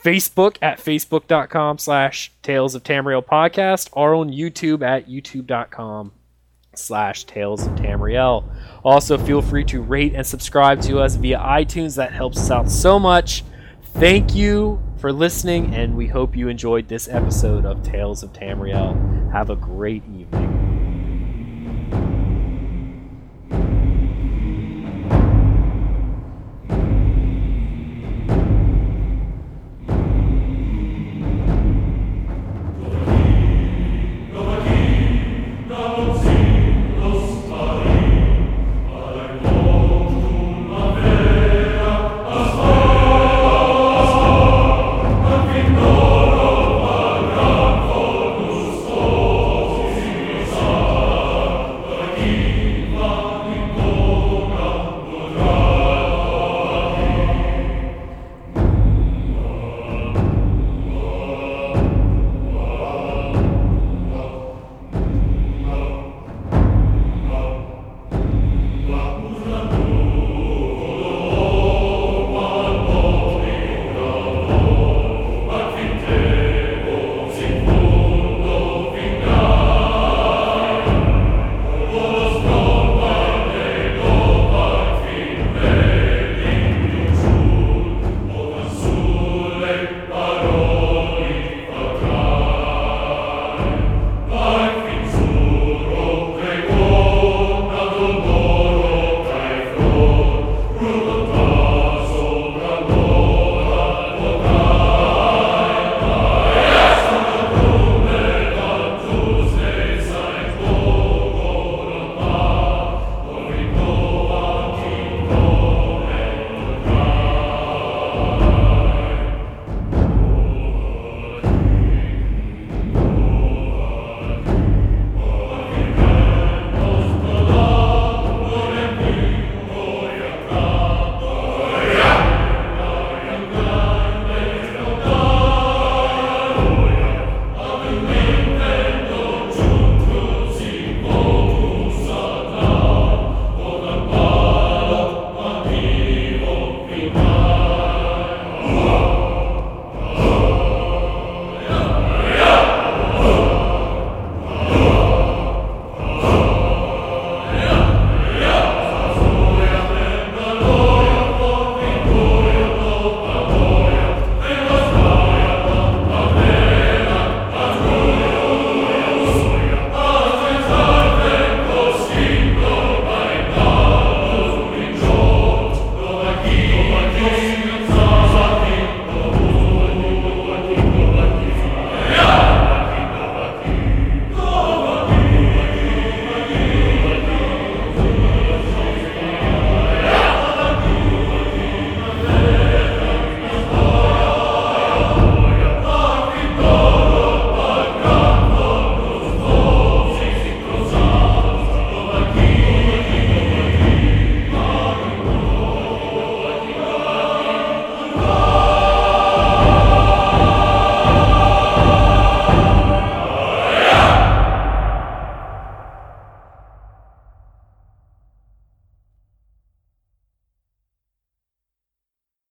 Facebook 0.02 0.56
at 0.60 0.78
facebook.com 0.78 1.78
slash 1.78 2.32
Tales 2.42 2.74
of 2.74 2.82
Tamriel 2.82 3.24
Podcast 3.24 3.88
or 3.92 4.14
on 4.14 4.30
YouTube 4.30 4.82
at 4.82 5.08
youtube.com 5.08 6.12
slash 6.74 7.24
Tales 7.24 7.66
of 7.66 7.72
Tamriel. 7.76 8.44
Also, 8.84 9.16
feel 9.16 9.40
free 9.40 9.64
to 9.64 9.80
rate 9.80 10.14
and 10.14 10.26
subscribe 10.26 10.82
to 10.82 10.98
us 10.98 11.14
via 11.14 11.38
iTunes. 11.38 11.96
That 11.96 12.12
helps 12.12 12.38
us 12.38 12.50
out 12.50 12.70
so 12.70 12.98
much. 12.98 13.44
Thank 13.94 14.34
you 14.34 14.82
for 15.04 15.12
listening, 15.12 15.74
and 15.74 15.94
we 15.98 16.06
hope 16.06 16.34
you 16.34 16.48
enjoyed 16.48 16.88
this 16.88 17.08
episode 17.08 17.66
of 17.66 17.82
Tales 17.82 18.22
of 18.22 18.32
Tamriel. 18.32 19.30
Have 19.32 19.50
a 19.50 19.54
great 19.54 20.02
evening. 20.04 20.63